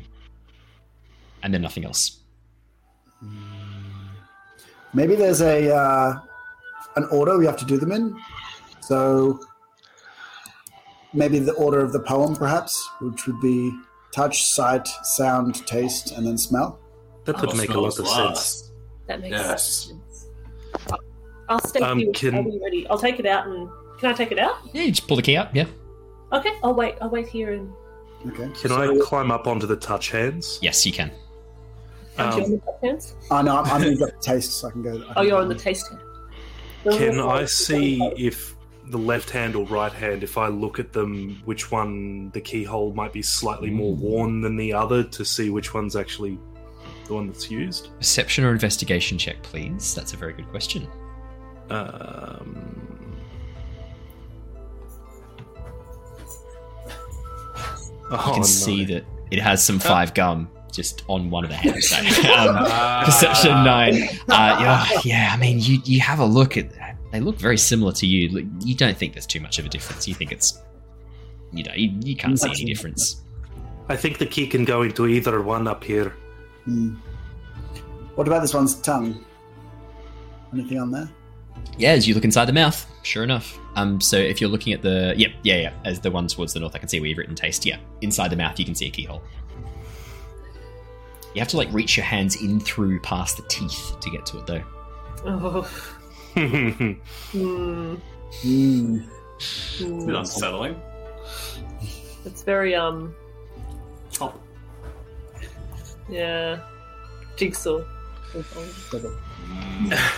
and 1.43 1.53
then 1.53 1.61
nothing 1.61 1.83
else. 1.83 2.19
Maybe 4.93 5.15
there's 5.15 5.41
a 5.41 5.75
uh, 5.75 6.19
an 6.95 7.05
order 7.11 7.37
we 7.37 7.45
have 7.45 7.57
to 7.57 7.65
do 7.65 7.77
them 7.77 7.91
in. 7.91 8.17
So 8.81 9.39
maybe 11.13 11.39
the 11.39 11.53
order 11.53 11.79
of 11.79 11.93
the 11.93 11.99
poem, 11.99 12.35
perhaps, 12.35 12.89
which 13.01 13.27
would 13.27 13.39
be 13.41 13.71
touch, 14.11 14.43
sight, 14.51 14.87
sound, 15.03 15.65
taste, 15.67 16.11
and 16.11 16.25
then 16.25 16.37
smell. 16.37 16.79
That 17.25 17.39
would 17.41 17.51
Oh, 17.51 17.55
make 17.55 17.69
a 17.69 17.79
lot 17.79 17.97
of 17.99 18.05
last. 18.05 18.59
sense. 18.59 18.71
That 19.07 19.21
makes 19.21 19.31
Yes. 19.37 19.69
sense. 19.87 20.27
I'll 21.49 21.59
stay 21.59 21.81
Um, 21.81 21.99
here. 21.99 22.11
can- 22.13 22.35
I'll 22.35 22.43
be 22.43 22.59
ready. 22.63 22.87
I'll 22.87 22.97
take 22.97 23.19
it 23.19 23.25
out 23.25 23.47
and. 23.47 23.69
Can 23.99 24.09
I 24.09 24.13
take 24.13 24.31
it 24.31 24.39
out? 24.39 24.55
Yeah, 24.73 24.81
you 24.83 24.91
just 24.91 25.07
pull 25.07 25.15
the 25.17 25.21
key 25.21 25.37
out. 25.37 25.55
Yeah. 25.55 25.65
Okay, 26.33 26.49
I'll 26.63 26.73
wait. 26.73 26.95
I'll 27.01 27.09
wait 27.09 27.27
here 27.27 27.51
and. 27.53 27.71
Okay. 28.27 28.49
Can 28.59 28.69
So- 28.71 28.81
I 28.81 28.97
climb 29.05 29.31
up 29.31 29.47
onto 29.47 29.67
the 29.67 29.75
touch 29.75 30.09
hands? 30.11 30.57
Yes, 30.61 30.85
you 30.85 30.91
can. 30.93 31.11
Aren't 32.17 32.35
you 32.37 32.39
Um, 32.39 32.45
on 32.45 32.51
the 32.51 32.57
top 32.65 32.81
hands? 32.83 33.15
Oh 33.29 33.41
no, 33.41 33.57
I'm, 33.57 33.65
I'm 33.65 33.81
moved 33.81 34.01
up 34.01 34.09
to 34.09 34.19
taste, 34.19 34.53
so 34.59 34.67
I 34.67 34.71
can 34.71 34.81
go. 34.81 35.03
I 35.09 35.13
Oh, 35.17 35.21
you're 35.21 35.31
go 35.31 35.37
on 35.39 35.49
the 35.49 35.55
taste 35.55 35.87
hand. 35.89 36.01
Can 36.83 37.19
I 37.19 37.45
see 37.45 38.01
if 38.17 38.55
the 38.87 38.97
left 38.97 39.29
hand 39.29 39.55
or 39.55 39.65
right 39.67 39.91
hand, 39.91 40.23
if 40.23 40.37
I 40.37 40.47
look 40.47 40.79
at 40.79 40.91
them, 40.91 41.41
which 41.45 41.71
one 41.71 42.31
the 42.31 42.41
keyhole 42.41 42.93
might 42.93 43.13
be 43.13 43.21
slightly 43.21 43.69
more 43.69 43.93
worn 43.93 44.41
than 44.41 44.55
the 44.57 44.73
other 44.73 45.03
to 45.03 45.23
see 45.23 45.49
which 45.49 45.73
one's 45.73 45.95
actually 45.95 46.39
the 47.05 47.13
one 47.13 47.27
that's 47.27 47.51
used? 47.51 47.89
Perception 47.97 48.43
or 48.43 48.51
investigation 48.51 49.17
check, 49.17 49.41
please. 49.43 49.93
That's 49.93 50.13
a 50.13 50.17
very 50.17 50.33
good 50.33 50.49
question. 50.49 50.87
Um, 51.69 52.81
You 58.11 58.17
oh, 58.17 58.31
can 58.33 58.43
see 58.43 58.83
that 58.85 59.05
it 59.31 59.39
has 59.39 59.63
some 59.63 59.79
five 59.79 60.13
gum 60.13 60.49
just 60.71 61.03
on 61.07 61.29
one 61.29 61.43
of 61.43 61.49
the 61.49 61.55
hands. 61.55 61.89
So, 61.89 61.97
um, 62.33 63.05
perception 63.05 63.51
nine. 63.51 64.03
Uh, 64.29 64.57
yeah, 64.59 64.87
yeah, 65.03 65.29
I 65.33 65.37
mean, 65.37 65.59
you 65.59 65.79
you 65.85 65.99
have 66.01 66.19
a 66.19 66.25
look 66.25 66.57
at. 66.57 66.71
They 67.11 67.19
look 67.19 67.37
very 67.37 67.57
similar 67.57 67.91
to 67.93 68.07
you. 68.07 68.49
You 68.61 68.73
don't 68.73 68.97
think 68.97 69.13
there's 69.13 69.25
too 69.27 69.41
much 69.41 69.59
of 69.59 69.65
a 69.65 69.69
difference. 69.69 70.07
You 70.07 70.15
think 70.15 70.31
it's, 70.31 70.61
you 71.51 71.63
know, 71.63 71.73
you, 71.75 71.91
you 72.01 72.15
can't 72.15 72.39
see 72.39 72.49
any 72.49 72.63
difference. 72.63 73.21
I 73.89 73.97
think 73.97 74.17
the 74.17 74.25
key 74.25 74.47
can 74.47 74.63
go 74.63 74.83
into 74.83 75.07
either 75.07 75.41
one 75.41 75.67
up 75.67 75.83
here. 75.83 76.15
Hmm. 76.63 76.95
What 78.15 78.27
about 78.27 78.41
this 78.41 78.53
one's 78.53 78.75
tongue? 78.75 79.25
Anything 80.53 80.79
on 80.79 80.91
there? 80.91 81.09
Yeah, 81.77 81.91
as 81.91 82.07
you 82.07 82.13
look 82.13 82.23
inside 82.23 82.45
the 82.45 82.53
mouth, 82.53 82.85
sure 83.03 83.23
enough. 83.23 83.57
Um, 83.75 84.01
so 84.01 84.17
if 84.17 84.41
you're 84.41 84.49
looking 84.49 84.73
at 84.73 84.81
the, 84.81 85.13
yep, 85.17 85.31
yeah, 85.43 85.57
yeah, 85.57 85.73
as 85.85 85.99
the 85.99 86.11
one 86.11 86.27
towards 86.27 86.53
the 86.53 86.59
north, 86.59 86.75
I 86.75 86.79
can 86.79 86.87
see 86.87 86.99
where 86.99 87.07
you've 87.07 87.17
written 87.17 87.35
taste. 87.35 87.65
Yeah, 87.65 87.77
inside 88.01 88.29
the 88.29 88.35
mouth, 88.35 88.59
you 88.59 88.65
can 88.65 88.75
see 88.75 88.87
a 88.87 88.91
keyhole. 88.91 89.21
You 91.33 91.39
have 91.39 91.47
to 91.49 91.57
like 91.57 91.71
reach 91.71 91.97
your 91.97 92.05
hands 92.05 92.41
in 92.41 92.59
through 92.59 92.99
past 93.01 93.37
the 93.37 93.43
teeth 93.43 93.95
to 93.99 94.09
get 94.09 94.25
to 94.27 94.39
it, 94.39 94.47
though. 94.47 94.63
Oh. 95.25 95.69
Hmm. 96.33 96.93
Hmm. 98.41 98.99
It's 99.35 99.81
a 99.81 99.85
bit 99.85 100.15
unsettling. 100.15 100.81
It's 102.23 102.43
very 102.43 102.73
um. 102.73 103.13
Oh. 104.21 104.33
Yeah. 106.07 106.61
Jigsaw. 107.35 107.83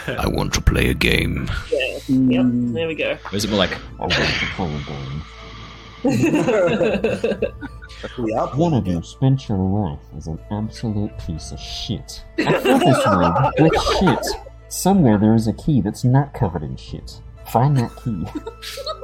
I 0.07 0.27
want 0.27 0.53
to 0.53 0.61
play 0.61 0.89
a 0.89 0.93
game. 0.93 1.49
Yeah. 1.71 1.97
Mm. 2.07 2.31
Yep. 2.31 2.45
There 2.75 2.87
we 2.87 2.93
go. 2.95 3.17
Or 3.31 3.35
is 3.35 3.45
it 3.45 3.49
more 3.49 3.57
like, 3.57 3.75
I 8.03 8.07
want 8.07 8.15
to 8.15 8.15
play 8.15 8.25
a 8.25 8.25
game. 8.25 8.25
We 8.25 8.33
are 8.33 8.47
One 8.55 8.73
of 8.73 8.87
you 8.87 9.01
spent 9.01 9.49
your 9.49 9.57
life 9.57 9.99
as 10.17 10.27
an 10.27 10.39
absolute 10.51 11.17
piece 11.19 11.51
of 11.51 11.59
shit. 11.59 12.23
I 12.39 12.59
fill 12.59 12.79
this 12.79 13.07
room 13.07 13.51
with 13.59 13.81
shit. 13.99 14.41
Somewhere 14.69 15.17
there 15.17 15.35
is 15.35 15.47
a 15.47 15.53
key 15.53 15.81
that's 15.81 16.03
not 16.03 16.33
covered 16.33 16.63
in 16.63 16.75
shit. 16.75 17.21
Find 17.51 17.77
that 17.77 17.95
key. 17.97 18.25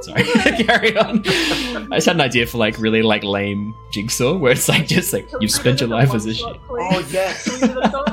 sorry, 0.00 0.24
carry 0.64 0.96
on. 0.96 1.20
I 1.92 1.96
just 1.96 2.06
had 2.06 2.16
an 2.16 2.20
idea 2.20 2.46
for 2.46 2.58
like 2.58 2.78
really 2.78 3.02
like 3.02 3.22
lame 3.22 3.74
jigsaw 3.92 4.36
where 4.36 4.52
it's 4.52 4.68
like 4.68 4.88
just 4.88 5.12
like 5.12 5.26
you've 5.40 5.50
spent 5.50 5.80
your 5.80 5.90
life 5.90 6.14
as 6.14 6.26
a 6.26 6.34
shit. 6.34 6.56
Oh 6.92 7.06
yes. 7.10 7.62
Okay. 7.62 8.08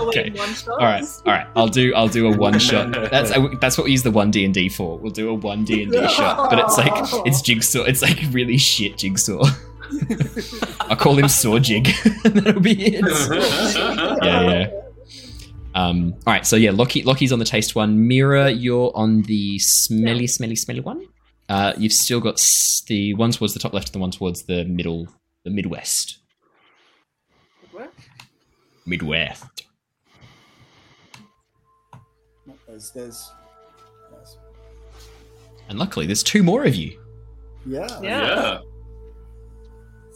okay. 0.00 0.30
One 0.30 0.54
shot. 0.54 0.80
All 0.80 0.86
right, 0.86 1.04
all 1.26 1.32
right. 1.32 1.46
I'll 1.54 1.68
do. 1.68 1.92
I'll 1.94 2.08
do 2.08 2.32
a 2.32 2.36
one 2.36 2.58
shot. 2.58 2.92
That's 3.10 3.30
that's 3.60 3.76
what 3.76 3.84
we 3.84 3.90
use 3.90 4.02
the 4.02 4.10
one 4.10 4.30
D 4.30 4.44
and 4.46 4.54
D 4.54 4.70
for. 4.70 4.96
We'll 4.96 5.12
do 5.12 5.28
a 5.28 5.34
one 5.34 5.64
D 5.64 5.82
and 5.82 5.92
D 5.92 6.08
shot, 6.08 6.48
but 6.48 6.58
it's 6.58 6.78
like 6.78 6.92
it's 7.26 7.42
jigsaw. 7.42 7.82
It's 7.82 8.00
like 8.00 8.18
really 8.30 8.56
shit 8.56 8.96
jigsaw. 8.96 9.44
I'll 10.80 10.96
call 10.96 11.18
him 11.18 11.28
Saw 11.28 11.58
Jig. 11.58 11.88
That'll 12.24 12.60
be 12.60 12.72
it. 12.96 13.04
Yeah, 14.22 14.42
yeah. 14.50 14.70
Um. 15.74 16.14
All 16.26 16.32
right. 16.32 16.46
So 16.46 16.56
yeah, 16.56 16.70
Lockie. 16.70 17.02
Lockie's 17.02 17.32
on 17.32 17.38
the 17.38 17.44
taste 17.44 17.74
one. 17.74 18.06
Mira, 18.06 18.50
you're 18.50 18.92
on 18.94 19.22
the 19.22 19.58
smelly, 19.58 20.26
smelly, 20.26 20.54
smelly 20.56 20.80
one. 20.80 21.06
Uh, 21.48 21.72
you've 21.78 21.92
still 21.92 22.20
got 22.20 22.34
s- 22.34 22.82
the 22.86 23.14
one 23.14 23.30
towards 23.32 23.54
the 23.54 23.60
top 23.60 23.72
left 23.72 23.88
and 23.88 23.94
the 23.94 23.98
one 23.98 24.10
towards 24.10 24.42
the 24.44 24.64
middle, 24.64 25.08
the 25.44 25.50
Midwest. 25.50 26.18
Midwest. 28.84 29.44
There's, 32.66 32.90
there's, 32.90 33.30
there's- 34.10 34.36
And 35.68 35.78
luckily, 35.78 36.06
there's 36.06 36.22
two 36.22 36.42
more 36.42 36.64
of 36.64 36.74
you. 36.74 36.98
yeah. 37.66 38.00
Yeah. 38.02 38.58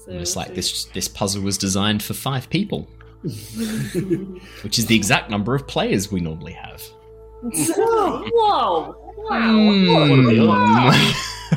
Yeah. 0.07 0.13
So, 0.13 0.13
And 0.13 0.21
it's 0.21 0.37
like 0.37 0.55
this 0.55 0.85
this 0.87 1.09
puzzle 1.09 1.43
was 1.43 1.59
designed 1.59 2.03
for 2.03 2.15
five 2.15 2.49
people, 2.51 2.89
which 3.23 4.79
is 4.79 4.87
the 4.87 4.95
exact 4.97 5.31
number 5.31 5.55
of 5.55 5.67
players 5.67 6.11
we 6.13 6.21
normally 6.21 6.53
have. 6.53 6.83
Whoa! 7.43 8.23
Whoa! 8.29 8.95
Hmm. 9.29 11.07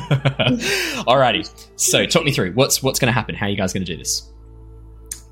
Alrighty. 1.08 1.50
So 1.76 2.06
talk 2.06 2.24
me 2.24 2.32
through 2.32 2.52
what's 2.52 2.82
what's 2.82 2.98
going 2.98 3.08
to 3.08 3.12
happen. 3.12 3.34
How 3.34 3.46
are 3.46 3.48
you 3.48 3.56
guys 3.56 3.72
going 3.72 3.84
to 3.84 3.92
do 3.92 3.96
this? 3.98 4.30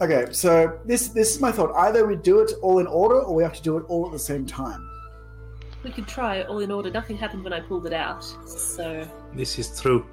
Okay, 0.00 0.26
so 0.30 0.78
this 0.84 1.08
this 1.08 1.34
is 1.34 1.40
my 1.40 1.50
thought. 1.50 1.74
Either 1.76 2.06
we 2.06 2.16
do 2.16 2.40
it 2.40 2.52
all 2.62 2.78
in 2.78 2.86
order, 2.86 3.20
or 3.20 3.34
we 3.34 3.42
have 3.42 3.54
to 3.54 3.62
do 3.62 3.76
it 3.78 3.84
all 3.88 4.06
at 4.06 4.12
the 4.12 4.18
same 4.18 4.46
time. 4.46 4.88
We 5.84 5.90
could 5.90 6.06
try 6.08 6.42
all 6.42 6.58
in 6.60 6.70
order. 6.70 6.90
Nothing 6.90 7.16
happened 7.16 7.44
when 7.44 7.52
I 7.52 7.60
pulled 7.60 7.86
it 7.86 7.92
out. 7.92 8.24
So 8.48 9.06
This 9.34 9.58
is 9.58 9.80
true. 9.80 10.04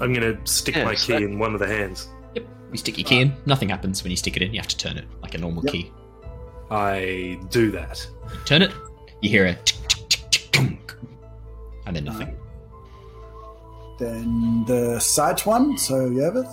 I'm 0.00 0.12
gonna 0.12 0.38
stick 0.46 0.76
my 0.84 0.94
key 0.94 1.12
that- 1.14 1.22
in 1.22 1.38
one 1.38 1.54
of 1.54 1.60
the 1.60 1.66
hands. 1.66 2.08
Yep. 2.34 2.46
You 2.72 2.78
stick 2.78 2.98
your 2.98 3.06
key 3.06 3.20
in. 3.20 3.34
Nothing 3.46 3.68
happens 3.68 4.02
when 4.02 4.10
you 4.10 4.16
stick 4.16 4.36
it 4.36 4.42
in. 4.42 4.52
You 4.52 4.60
have 4.60 4.68
to 4.68 4.76
turn 4.76 4.96
it 4.96 5.04
like 5.22 5.34
a 5.34 5.38
normal 5.38 5.62
Yep. 5.64 5.72
key. 5.72 5.92
I 6.70 7.38
do 7.50 7.70
that. 7.72 8.06
You 8.32 8.38
turn 8.44 8.62
it. 8.62 8.72
You 9.20 9.28
hear 9.30 9.46
a 9.46 9.54
tick, 9.54 9.76
tick, 9.88 10.30
tick, 10.30 10.50
tick, 10.52 10.94
and 11.86 11.94
then 11.94 12.04
nothing. 12.04 12.36
Then 13.98 14.64
the 14.66 14.98
side 14.98 15.40
one, 15.40 15.76
so 15.76 16.08
Yervith. 16.10 16.50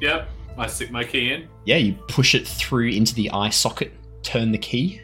Yep. 0.00 0.28
I 0.58 0.66
stick 0.66 0.90
my 0.90 1.04
key 1.04 1.32
in. 1.32 1.48
Yeah, 1.64 1.76
you 1.76 1.94
push 2.08 2.34
it 2.34 2.46
through 2.46 2.88
into 2.88 3.14
the 3.14 3.30
eye 3.30 3.50
socket. 3.50 3.92
Turn 4.24 4.50
the 4.50 4.58
key. 4.58 5.00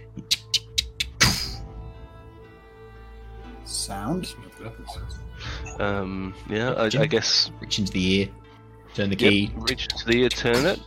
Sound. 3.65 4.35
Um, 5.79 6.35
yeah, 6.49 6.71
I, 6.73 6.85
I 6.87 7.07
guess. 7.07 7.51
Reach 7.61 7.79
into 7.79 7.93
the 7.93 8.21
ear. 8.21 8.29
Turn 8.95 9.11
the 9.11 9.17
Yep, 9.17 9.31
key. 9.31 9.51
reach 9.57 9.89
to 9.89 10.07
the 10.07 10.23
ear, 10.23 10.29
turn 10.29 10.67
it. 10.67 10.81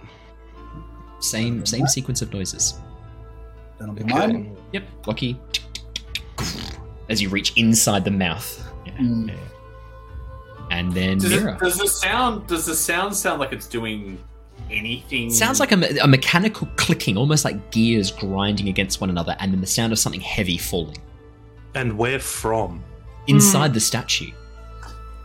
Same 1.19 1.65
same 1.65 1.87
sequence 1.87 2.21
of 2.21 2.31
noises. 2.33 2.75
Then 3.79 3.89
I'll 3.89 3.95
be 3.95 4.03
Okay. 4.03 4.13
mine. 4.13 4.57
Yep, 4.73 4.83
Lockie. 5.07 5.39
As 7.09 7.21
you 7.21 7.29
reach 7.29 7.53
inside 7.57 8.03
the 8.05 8.11
mouth. 8.11 8.63
Yeah, 8.85 8.93
Mm. 8.97 9.27
yeah. 9.29 9.35
And 10.71 10.91
then 10.93 11.17
Does, 11.17 11.31
Mira. 11.31 11.53
it, 11.53 11.59
does 11.59 11.77
the 11.77 11.87
sound? 11.87 12.47
Does 12.47 12.65
the 12.65 12.75
sound 12.75 13.15
sound 13.15 13.39
like 13.39 13.53
it's 13.53 13.67
doing 13.67 14.17
anything? 14.69 15.29
Sounds 15.29 15.59
like 15.61 15.71
a, 15.71 15.97
a 16.01 16.07
mechanical 16.07 16.67
clicking, 16.75 17.15
almost 17.17 17.45
like 17.45 17.71
gears 17.71 18.11
grinding 18.11 18.67
against 18.67 18.99
one 18.99 19.09
another, 19.09 19.35
and 19.39 19.53
then 19.53 19.61
the 19.61 19.67
sound 19.67 19.93
of 19.93 19.99
something 19.99 20.19
heavy 20.21 20.57
falling 20.57 20.97
And 21.75 21.97
where 21.97 22.19
from? 22.19 22.83
inside 23.27 23.73
the 23.73 23.79
statue. 23.79 24.31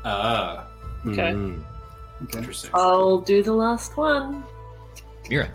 Ah, 0.04 0.66
Okay. 1.06 1.32
Mm. 1.32 1.62
Okay. 2.24 2.38
interesting. 2.38 2.70
I'll 2.74 3.18
do 3.20 3.42
the 3.42 3.52
last 3.52 3.96
one. 3.96 4.44
Mira. 5.28 5.50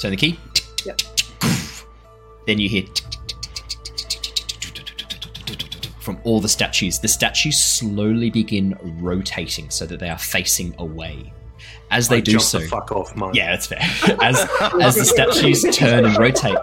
Turn 0.00 0.10
the 0.10 0.16
key. 0.16 0.38
Yep. 0.84 1.00
Then 2.46 2.58
you 2.58 2.68
hear 2.68 2.84
from 6.00 6.18
all 6.24 6.40
the 6.40 6.48
statues. 6.48 6.98
The 6.98 7.08
statues 7.08 7.58
slowly 7.58 8.30
begin 8.30 8.76
rotating 9.00 9.70
so 9.70 9.86
that 9.86 9.98
they 9.98 10.10
are 10.10 10.18
facing 10.18 10.74
away. 10.78 11.32
As 11.90 12.08
they 12.08 12.18
I 12.18 12.20
do 12.20 12.38
so, 12.38 12.58
the 12.58 12.66
fuck 12.66 12.92
off, 12.92 13.16
mine. 13.16 13.34
Yeah, 13.34 13.50
that's 13.50 13.66
fair. 13.66 13.78
As 14.22 14.46
as 14.80 14.96
the 14.96 15.04
statues 15.04 15.62
turn 15.76 16.04
and 16.04 16.16
rotate, 16.18 16.56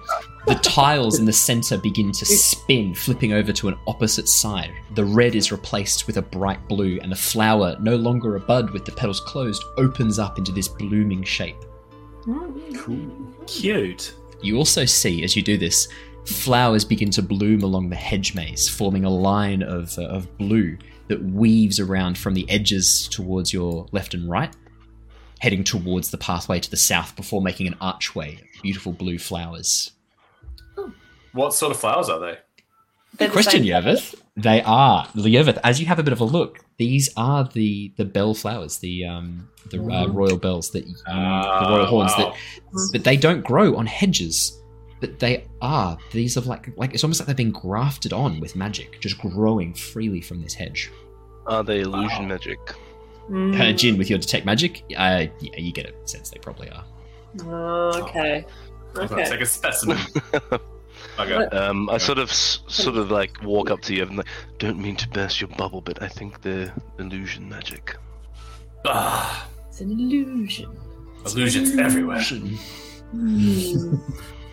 the 0.47 0.55
tiles 0.55 1.19
in 1.19 1.25
the 1.25 1.33
center 1.33 1.77
begin 1.77 2.11
to 2.11 2.25
spin, 2.25 2.95
flipping 2.95 3.33
over 3.33 3.53
to 3.53 3.67
an 3.67 3.77
opposite 3.87 4.27
side. 4.27 4.71
The 4.95 5.05
red 5.05 5.35
is 5.35 5.51
replaced 5.51 6.07
with 6.07 6.17
a 6.17 6.21
bright 6.21 6.67
blue, 6.67 6.99
and 7.01 7.11
the 7.11 7.15
flower, 7.15 7.77
no 7.79 7.95
longer 7.95 8.35
a 8.35 8.39
bud 8.39 8.71
with 8.71 8.85
the 8.85 8.91
petals 8.91 9.19
closed, 9.19 9.63
opens 9.77 10.17
up 10.17 10.37
into 10.37 10.51
this 10.51 10.67
blooming 10.67 11.23
shape. 11.23 11.57
Cool. 12.75 13.11
Cute. 13.45 14.15
You 14.41 14.57
also 14.57 14.85
see, 14.85 15.23
as 15.23 15.35
you 15.35 15.43
do 15.43 15.57
this, 15.57 15.87
flowers 16.25 16.85
begin 16.85 17.11
to 17.11 17.21
bloom 17.21 17.61
along 17.61 17.89
the 17.89 17.95
hedge 17.95 18.33
maze, 18.33 18.67
forming 18.67 19.05
a 19.05 19.09
line 19.09 19.61
of, 19.61 19.97
uh, 19.97 20.03
of 20.03 20.37
blue 20.37 20.77
that 21.07 21.23
weaves 21.23 21.79
around 21.79 22.17
from 22.17 22.33
the 22.33 22.49
edges 22.49 23.07
towards 23.09 23.53
your 23.53 23.85
left 23.91 24.13
and 24.13 24.29
right, 24.29 24.55
heading 25.39 25.63
towards 25.63 26.09
the 26.09 26.17
pathway 26.17 26.59
to 26.59 26.69
the 26.71 26.77
south 26.77 27.15
before 27.15 27.41
making 27.41 27.67
an 27.67 27.75
archway 27.81 28.35
of 28.35 28.61
beautiful 28.61 28.93
blue 28.93 29.19
flowers. 29.19 29.91
What 31.33 31.53
sort 31.53 31.71
of 31.71 31.79
flowers 31.79 32.09
are 32.09 32.19
they? 32.19 32.37
They're 33.17 33.27
Good 33.27 33.31
question, 33.33 33.63
same- 33.63 33.65
Yervith. 33.83 34.15
They 34.37 34.61
are 34.63 35.05
Yervith. 35.15 35.59
As 35.63 35.79
you 35.79 35.85
have 35.87 35.99
a 35.99 36.03
bit 36.03 36.13
of 36.13 36.21
a 36.21 36.23
look, 36.25 36.59
these 36.77 37.09
are 37.17 37.43
the 37.53 37.91
the 37.97 38.05
bell 38.05 38.33
flowers, 38.33 38.77
the 38.77 39.05
um 39.05 39.49
the 39.69 39.79
uh, 39.81 40.07
royal 40.07 40.37
bells 40.37 40.71
that 40.71 40.87
you, 40.87 40.95
Ah, 41.07 41.65
the 41.65 41.69
royal 41.75 41.85
horns 41.85 42.11
wow. 42.17 42.33
that 42.71 42.89
but 42.93 43.03
they 43.03 43.17
don't 43.17 43.43
grow 43.43 43.75
on 43.75 43.85
hedges. 43.85 44.57
But 45.01 45.19
they 45.19 45.45
are 45.61 45.97
these 46.11 46.37
are 46.37 46.41
like 46.41 46.69
like 46.77 46.93
it's 46.93 47.03
almost 47.03 47.19
like 47.19 47.27
they've 47.27 47.35
been 47.35 47.51
grafted 47.51 48.13
on 48.13 48.39
with 48.39 48.55
magic, 48.55 48.99
just 49.01 49.17
growing 49.19 49.73
freely 49.73 50.21
from 50.21 50.41
this 50.41 50.53
hedge. 50.53 50.89
Are 51.47 51.63
they 51.63 51.81
illusion 51.81 52.23
Wow. 52.23 52.27
magic? 52.35 52.59
Mm. 53.29 53.59
Uh, 53.59 53.73
Jin, 53.73 53.97
with 53.97 54.09
your 54.09 54.19
detect 54.19 54.45
magic, 54.45 54.83
uh, 54.97 55.25
yeah, 55.41 55.57
you 55.57 55.71
get 55.73 55.87
a 55.87 56.07
sense 56.07 56.29
they 56.29 56.39
probably 56.39 56.69
are. 56.69 56.83
Oh, 57.45 58.03
okay. 58.03 58.45
I'm 58.95 59.07
gonna 59.07 59.27
take 59.27 59.41
a 59.41 59.45
specimen. 59.45 59.97
okay. 61.29 61.55
Um, 61.57 61.89
I 61.89 61.97
sort 61.97 62.17
of, 62.19 62.31
sort 62.31 62.97
of 62.97 63.11
like 63.11 63.41
walk 63.43 63.69
up 63.71 63.81
to 63.83 63.93
you 63.95 64.03
and 64.03 64.17
like, 64.17 64.27
don't 64.59 64.79
mean 64.79 64.95
to 64.97 65.09
burst 65.09 65.41
your 65.41 65.49
bubble, 65.49 65.81
but 65.81 66.01
I 66.01 66.07
think 66.07 66.41
they're 66.41 66.73
illusion 66.99 67.47
magic. 67.49 67.95
Ah, 68.85 69.47
It's 69.69 69.81
an 69.81 69.91
illusion. 69.91 70.69
illusions 71.25 71.77
everywhere. 71.77 72.21
Hmm. 73.11 73.95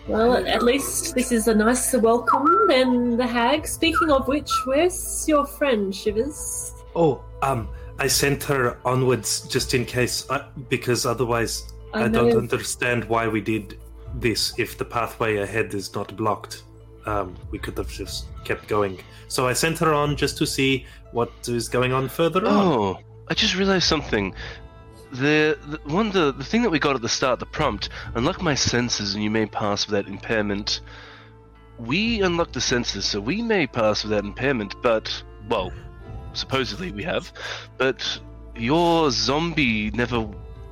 Well, 0.07 0.33
at 0.47 0.63
least 0.63 1.13
this 1.13 1.31
is 1.31 1.47
a 1.47 1.53
nicer 1.53 1.99
welcome 1.99 2.47
than 2.67 3.15
the 3.17 3.27
hag. 3.27 3.67
Speaking 3.67 4.09
of 4.09 4.27
which, 4.27 4.49
where's 4.65 5.25
your 5.27 5.45
friend, 5.45 5.93
Shivers? 5.95 6.73
Oh, 6.95 7.23
um, 7.43 7.69
I 7.99 8.07
sent 8.07 8.43
her 8.45 8.79
onwards 8.85 9.41
just 9.47 9.73
in 9.75 9.85
case, 9.85 10.27
uh, 10.31 10.45
because 10.67 11.05
otherwise 11.05 11.71
I, 11.93 12.07
know- 12.07 12.29
don't 12.29 12.37
understand 12.37 13.05
why 13.05 13.27
we 13.27 13.39
did 13.41 13.77
this 14.15 14.53
if 14.57 14.77
the 14.77 14.85
pathway 14.85 15.37
ahead 15.37 15.73
is 15.73 15.93
not 15.93 16.15
blocked. 16.15 16.63
Um, 17.05 17.35
we 17.51 17.59
could 17.59 17.77
have 17.77 17.89
just 17.89 18.25
kept 18.43 18.67
going. 18.67 18.99
So 19.27 19.47
I 19.47 19.53
sent 19.53 19.79
her 19.79 19.93
on 19.93 20.15
just 20.15 20.37
to 20.39 20.45
see 20.45 20.85
what 21.11 21.31
is 21.47 21.69
going 21.69 21.93
on 21.93 22.09
further 22.09 22.45
on. 22.45 22.53
Oh, 22.53 22.99
I 23.29 23.33
just 23.33 23.55
realized 23.55 23.87
something. 23.87 24.33
The, 25.11 25.57
the 25.67 25.79
one 25.91 26.11
the, 26.11 26.31
the 26.31 26.43
thing 26.43 26.61
that 26.61 26.69
we 26.69 26.77
got 26.77 26.95
at 26.95 27.01
the 27.01 27.09
start, 27.09 27.39
the 27.39 27.45
prompt, 27.45 27.89
unlock 28.15 28.41
my 28.41 28.53
senses 28.53 29.15
and 29.15 29.23
you 29.23 29.29
may 29.29 29.45
pass 29.45 29.87
without 29.87 30.07
impairment. 30.07 30.81
We 31.79 32.21
unlocked 32.21 32.53
the 32.53 32.61
senses, 32.61 33.05
so 33.05 33.21
we 33.21 33.41
may 33.41 33.65
pass 33.65 34.03
without 34.03 34.25
impairment, 34.25 34.75
but 34.83 35.23
well, 35.47 35.71
supposedly 36.33 36.91
we 36.91 37.03
have. 37.03 37.31
But 37.77 38.19
your 38.55 39.09
zombie 39.11 39.89
never 39.91 40.29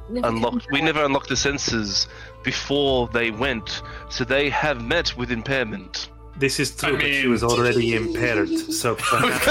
Never 0.09 0.27
unlocked. 0.27 0.67
We 0.71 0.81
never 0.81 1.03
unlocked 1.03 1.29
the 1.29 1.35
senses 1.35 2.07
before 2.43 3.07
they 3.09 3.31
went, 3.31 3.81
so 4.09 4.23
they 4.23 4.49
have 4.49 4.83
met 4.83 5.15
with 5.17 5.31
impairment. 5.31 6.09
This 6.37 6.59
is 6.59 6.75
true, 6.75 6.95
I 6.97 7.01
but 7.01 7.07
she 7.11 7.27
was 7.27 7.43
already 7.43 7.95
impaired, 7.95 8.49
so 8.49 8.95
perhaps. 8.99 9.47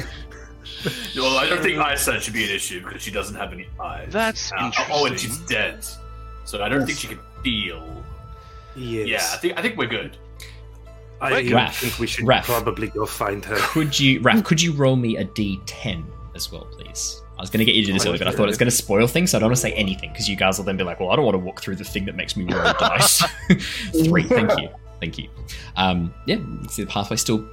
Well, 1.14 1.36
I 1.36 1.46
don't 1.46 1.60
think 1.62 1.76
eyesight 1.78 2.22
should 2.22 2.32
be 2.32 2.44
an 2.44 2.50
issue 2.50 2.82
because 2.82 3.02
she 3.02 3.10
doesn't 3.10 3.34
have 3.34 3.52
any 3.52 3.68
eyes. 3.78 4.08
That's 4.10 4.50
Uh, 4.56 4.70
oh, 4.90 5.04
and 5.04 5.20
she's 5.20 5.36
dead, 5.40 5.84
so 6.44 6.62
I 6.62 6.70
don't 6.70 6.86
think 6.86 6.98
she 6.98 7.06
can 7.08 7.18
feel. 7.44 8.02
yes. 8.74 9.06
Yeah, 9.06 9.18
I 9.30 9.36
think 9.36 9.58
I 9.58 9.62
think 9.62 9.76
we're 9.76 9.88
good. 9.88 10.16
I 11.20 11.32
Raph, 11.42 11.74
think 11.74 11.98
we 11.98 12.06
should 12.06 12.24
Raph. 12.24 12.44
probably 12.44 12.86
go 12.88 13.04
find 13.04 13.44
her. 13.44 13.56
Could 13.58 14.00
you, 14.00 14.20
Raph? 14.20 14.42
Could 14.42 14.62
you 14.62 14.72
roll 14.72 14.96
me 14.96 15.18
a 15.18 15.24
d10 15.26 16.02
as 16.34 16.50
well, 16.50 16.66
please? 16.70 17.19
I 17.40 17.42
was 17.42 17.48
going 17.48 17.60
to 17.60 17.64
get 17.64 17.74
you 17.74 17.80
to 17.80 17.86
do 17.86 17.92
this 17.94 18.04
earlier, 18.04 18.18
but 18.18 18.28
I 18.28 18.32
thought 18.32 18.50
it's 18.50 18.58
going 18.58 18.68
to 18.68 18.76
spoil 18.76 19.06
things, 19.06 19.30
so 19.30 19.38
I 19.38 19.40
don't 19.40 19.48
want 19.48 19.56
to 19.56 19.62
say 19.62 19.72
anything 19.72 20.12
because 20.12 20.28
you 20.28 20.36
guys 20.36 20.58
will 20.58 20.66
then 20.66 20.76
be 20.76 20.84
like, 20.84 21.00
"Well, 21.00 21.08
I 21.08 21.16
don't 21.16 21.24
want 21.24 21.36
to 21.36 21.38
walk 21.38 21.62
through 21.62 21.76
the 21.76 21.84
thing 21.84 22.04
that 22.04 22.14
makes 22.14 22.36
me 22.36 22.44
roll 22.44 22.74
dice." 22.78 23.22
Three, 24.04 24.24
thank 24.24 24.60
you, 24.60 24.68
thank 25.00 25.16
you. 25.16 25.30
Um, 25.74 26.12
yeah, 26.26 26.36
you 26.36 26.68
see 26.68 26.84
the 26.84 26.90
pathway 26.90 27.16
still 27.16 27.48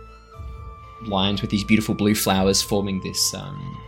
lined 1.03 1.39
with 1.39 1.51
these 1.51 1.63
beautiful 1.63 1.95
blue 1.95 2.15
flowers, 2.15 2.61
forming 2.61 3.01
this 3.01 3.33
um, 3.33 3.81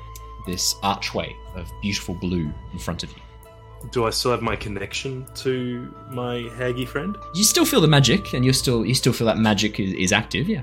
this 0.47 0.73
archway 0.83 1.35
of 1.55 1.67
beautiful 1.81 2.15
blue 2.15 2.49
in 2.71 2.79
front 2.79 3.03
of 3.03 3.09
you. 3.11 3.89
Do 3.91 4.05
I 4.05 4.09
still 4.11 4.31
have 4.31 4.41
my 4.41 4.55
connection 4.55 5.27
to 5.35 5.93
my 6.11 6.43
haggy 6.55 6.87
friend? 6.87 7.17
You 7.35 7.43
still 7.43 7.65
feel 7.65 7.81
the 7.81 7.89
magic, 7.89 8.33
and 8.33 8.45
you 8.45 8.53
still 8.53 8.85
you 8.85 8.95
still 8.95 9.11
feel 9.11 9.27
that 9.27 9.37
magic 9.37 9.81
is, 9.81 9.91
is 9.91 10.13
active. 10.13 10.47
Yeah. 10.47 10.61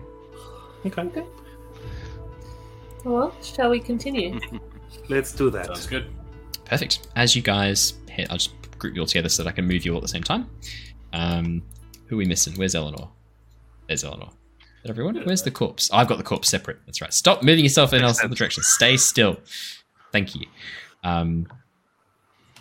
Okay. 0.86 1.26
Well, 3.04 3.34
shall 3.42 3.68
we 3.68 3.80
continue? 3.80 4.40
Let's 5.08 5.32
do 5.32 5.50
that. 5.50 5.66
Sounds 5.66 5.86
good. 5.86 6.10
Perfect. 6.64 7.08
As 7.16 7.36
you 7.36 7.42
guys 7.42 7.94
head, 8.10 8.28
I'll 8.30 8.38
just 8.38 8.52
group 8.78 8.94
you 8.94 9.00
all 9.00 9.06
together 9.06 9.28
so 9.28 9.42
that 9.42 9.48
I 9.48 9.52
can 9.52 9.66
move 9.66 9.84
you 9.84 9.92
all 9.92 9.98
at 9.98 10.02
the 10.02 10.08
same 10.08 10.22
time. 10.22 10.50
Um, 11.12 11.62
who 12.06 12.16
are 12.16 12.18
we 12.18 12.24
missing? 12.24 12.54
Where's 12.54 12.74
Eleanor? 12.74 13.10
There's 13.86 14.04
Eleanor. 14.04 14.30
Is 14.84 14.90
everyone? 14.90 15.16
Where's 15.24 15.42
the 15.42 15.50
corpse? 15.50 15.90
I've 15.92 16.08
got 16.08 16.18
the 16.18 16.24
corpse 16.24 16.48
separate. 16.48 16.78
That's 16.86 17.00
right. 17.00 17.12
Stop 17.12 17.42
moving 17.42 17.64
yourself 17.64 17.92
in 17.92 18.02
else 18.02 18.22
other 18.22 18.34
direction. 18.34 18.62
Stay 18.62 18.96
still. 18.96 19.38
Thank 20.12 20.34
you. 20.34 20.46
Um, 21.02 21.46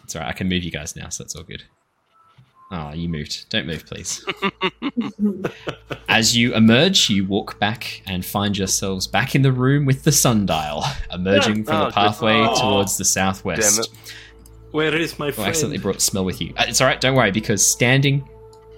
it's 0.04 0.16
all 0.16 0.22
right. 0.22 0.30
I 0.30 0.34
can 0.34 0.48
move 0.48 0.64
you 0.64 0.72
guys 0.72 0.96
now, 0.96 1.10
so 1.10 1.24
that's 1.24 1.36
all 1.36 1.44
good. 1.44 1.64
Ah, 2.78 2.92
you 2.92 3.08
moved. 3.08 3.48
Don't 3.50 3.68
move, 3.68 3.86
please. 3.86 4.26
As 6.10 6.36
you 6.36 6.54
emerge, 6.54 7.10
you 7.10 7.24
walk 7.26 7.58
back 7.58 8.02
and 8.06 8.26
find 8.26 8.58
yourselves 8.58 9.08
back 9.08 9.34
in 9.34 9.44
the 9.44 9.52
room 9.54 9.86
with 9.86 10.04
the 10.04 10.12
sundial, 10.12 10.84
emerging 11.14 11.64
from 11.64 11.76
Oh, 11.76 11.86
the 11.86 11.92
pathway 11.92 12.34
Oh. 12.36 12.60
towards 12.60 12.98
the 12.98 13.06
southwest. 13.06 13.78
Damn 13.78 13.84
it. 13.86 14.14
Where 14.72 14.94
is 14.94 15.18
my 15.18 15.32
friend? 15.32 15.46
I 15.46 15.50
accidentally 15.52 15.78
brought 15.78 16.02
smell 16.02 16.26
with 16.26 16.42
you. 16.42 16.54
Uh, 16.58 16.66
it's 16.68 16.82
all 16.82 16.88
right, 16.88 17.00
don't 17.00 17.16
worry, 17.16 17.32
because 17.32 17.66
standing 17.66 18.28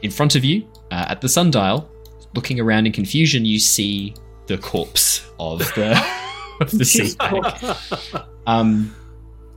in 0.03 0.11
front 0.11 0.35
of 0.35 0.43
you 0.45 0.67
uh, 0.91 1.05
at 1.09 1.21
the 1.21 1.29
sundial, 1.29 1.89
looking 2.35 2.59
around 2.59 2.85
in 2.85 2.91
confusion, 2.93 3.45
you 3.45 3.57
see 3.59 4.13
the 4.45 4.59
corpse 4.59 5.25
of 5.39 5.57
the 5.73 5.91
of 6.61 6.69
the 6.69 6.85
sea 6.93 7.15
hag. 7.19 8.21
Um, 8.45 8.95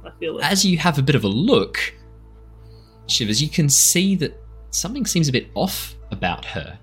I 0.03 0.11
as 0.43 0.64
you 0.64 0.78
have 0.78 0.99
a 0.99 1.03
bit 1.03 1.14
of 1.14 1.24
a 1.24 1.28
look, 1.28 1.93
Shivers, 3.11 3.42
you 3.42 3.48
can 3.48 3.68
see 3.68 4.14
that 4.16 4.38
something 4.70 5.04
seems 5.06 5.28
a 5.28 5.32
bit 5.32 5.48
off 5.54 5.94
about 6.11 6.44
her. 6.44 6.78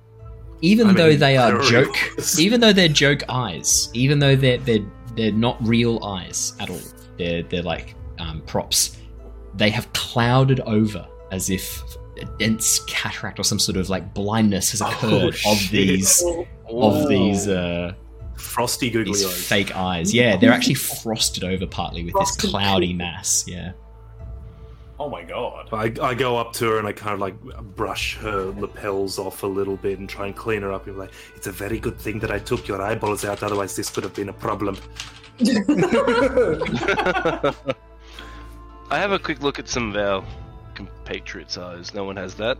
Even 0.61 0.87
I 0.87 0.93
though 0.93 1.09
mean, 1.09 1.19
they 1.19 1.37
are 1.37 1.59
joke, 1.61 1.95
even 2.39 2.59
though 2.59 2.73
they're 2.73 2.87
joke 2.87 3.21
eyes, 3.29 3.89
even 3.93 4.19
though 4.19 4.35
they're 4.35 4.57
they're 4.57 4.85
they're 5.15 5.31
not 5.31 5.57
real 5.65 6.03
eyes 6.03 6.53
at 6.59 6.69
all. 6.69 6.79
They're 7.17 7.43
they're 7.43 7.61
like 7.63 7.95
um, 8.19 8.41
props. 8.47 8.97
They 9.55 9.69
have 9.69 9.91
clouded 9.93 10.59
over 10.61 11.07
as 11.31 11.49
if 11.49 11.81
a 12.21 12.25
dense 12.39 12.79
cataract 12.87 13.39
or 13.39 13.43
some 13.43 13.59
sort 13.59 13.77
of 13.77 13.89
like 13.89 14.13
blindness 14.15 14.71
has 14.71 14.81
Oh, 14.81 14.87
occurred 14.87 15.23
of 15.29 15.35
shit. 15.35 15.71
these 15.71 16.23
of 16.67 17.07
these 17.07 17.47
uh, 17.47 17.93
Frosty 18.35 18.89
googly 18.89 19.13
these 19.13 19.25
eyes. 19.25 19.45
fake 19.47 19.75
eyes. 19.75 20.13
Yeah, 20.13 20.37
they're 20.37 20.51
actually 20.51 20.75
frosted 20.75 21.43
over 21.43 21.65
partly 21.67 22.03
with 22.03 22.13
this 22.15 22.35
cloudy 22.35 22.93
mass. 22.93 23.43
Yeah. 23.47 23.71
Oh 24.99 25.09
my 25.09 25.23
god. 25.23 25.69
I, 25.71 25.93
I 26.01 26.15
go 26.15 26.37
up 26.37 26.53
to 26.53 26.65
her 26.69 26.79
and 26.79 26.87
I 26.87 26.91
kind 26.91 27.13
of 27.13 27.19
like 27.19 27.39
brush 27.75 28.17
her 28.17 28.51
lapels 28.57 29.19
off 29.19 29.43
a 29.43 29.47
little 29.47 29.77
bit 29.77 29.99
and 29.99 30.09
try 30.09 30.25
and 30.25 30.35
clean 30.35 30.63
her 30.63 30.73
up. 30.73 30.87
And 30.87 30.95
be 30.95 30.99
like, 30.99 31.11
it's 31.35 31.45
a 31.45 31.51
very 31.51 31.79
good 31.79 31.99
thing 31.99 32.17
that 32.19 32.31
I 32.31 32.39
took 32.39 32.67
your 32.67 32.81
eyeballs 32.81 33.23
out, 33.23 33.43
otherwise 33.43 33.75
this 33.75 33.89
could 33.89 34.03
have 34.03 34.15
been 34.15 34.29
a 34.29 34.33
problem. 34.33 34.77
I 38.89 38.99
have 38.99 39.11
a 39.11 39.19
quick 39.19 39.43
look 39.43 39.59
at 39.59 39.67
some 39.67 39.95
of 39.95 39.97
our 39.97 40.25
compatriots' 40.73 41.57
eyes. 41.57 41.93
No 41.93 42.03
one 42.05 42.15
has 42.15 42.33
that. 42.35 42.57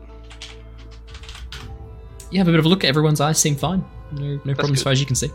You 2.29 2.37
have 2.37 2.47
a 2.47 2.51
bit 2.51 2.59
of 2.59 2.65
a 2.65 2.69
look. 2.69 2.83
Everyone's 2.83 3.21
eyes 3.21 3.39
seem 3.39 3.55
fine. 3.55 3.83
No, 4.11 4.39
no 4.43 4.53
problem 4.53 4.73
as 4.73 4.79
good. 4.79 4.83
far 4.83 4.91
as 4.91 4.99
you 4.99 5.05
can 5.07 5.15
see. 5.15 5.31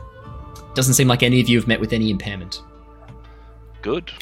Doesn't 0.75 0.95
seem 0.95 1.09
like 1.09 1.23
any 1.23 1.41
of 1.41 1.49
you 1.49 1.59
have 1.59 1.67
met 1.67 1.81
with 1.81 1.93
any 1.93 2.11
impairment. 2.11 2.63
Good. 3.81 4.13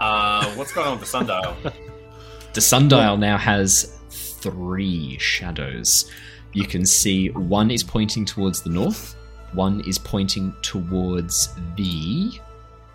Uh, 0.00 0.46
what's 0.54 0.72
going 0.72 0.86
on 0.86 0.92
with 0.92 1.00
the 1.00 1.06
sundial? 1.06 1.56
The 2.56 2.62
sundial 2.62 3.18
now 3.18 3.36
has 3.36 3.98
three 4.08 5.18
shadows. 5.18 6.10
You 6.54 6.66
can 6.66 6.86
see 6.86 7.28
one 7.28 7.70
is 7.70 7.84
pointing 7.84 8.24
towards 8.24 8.62
the 8.62 8.70
north, 8.70 9.14
one 9.52 9.82
is 9.86 9.98
pointing 9.98 10.54
towards 10.62 11.50
the 11.76 12.30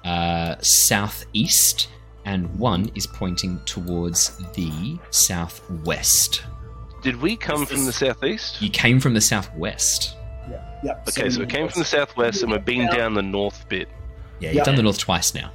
uh, 0.04 0.56
southeast, 0.62 1.90
and 2.26 2.50
one 2.58 2.90
is 2.96 3.06
pointing 3.06 3.60
towards 3.66 4.36
the 4.56 4.98
southwest. 5.12 6.42
Did 7.04 7.22
we 7.22 7.36
come 7.36 7.68
from 7.68 7.86
the 7.86 7.94
southeast? 7.94 8.64
You 8.64 8.72
came 8.72 9.00
from 9.00 9.14
the 9.14 9.22
southwest. 9.22 10.16
yeah, 10.50 10.80
yeah. 10.84 10.94
Okay, 11.08 11.30
so 11.30 11.40
we 11.42 11.46
came 11.46 11.70
from 11.70 11.82
the 11.82 11.86
southwest 11.88 12.42
and 12.42 12.52
we've 12.52 12.66
been 12.66 12.88
Yeah. 12.88 12.98
down 12.98 13.14
the 13.14 13.22
north 13.22 13.70
bit. 13.70 13.90
Yeah, 14.40 14.50
you've 14.50 14.56
Yeah. 14.56 14.64
done 14.64 14.76
the 14.76 14.82
north 14.82 14.98
twice 14.98 15.36
now. 15.36 15.52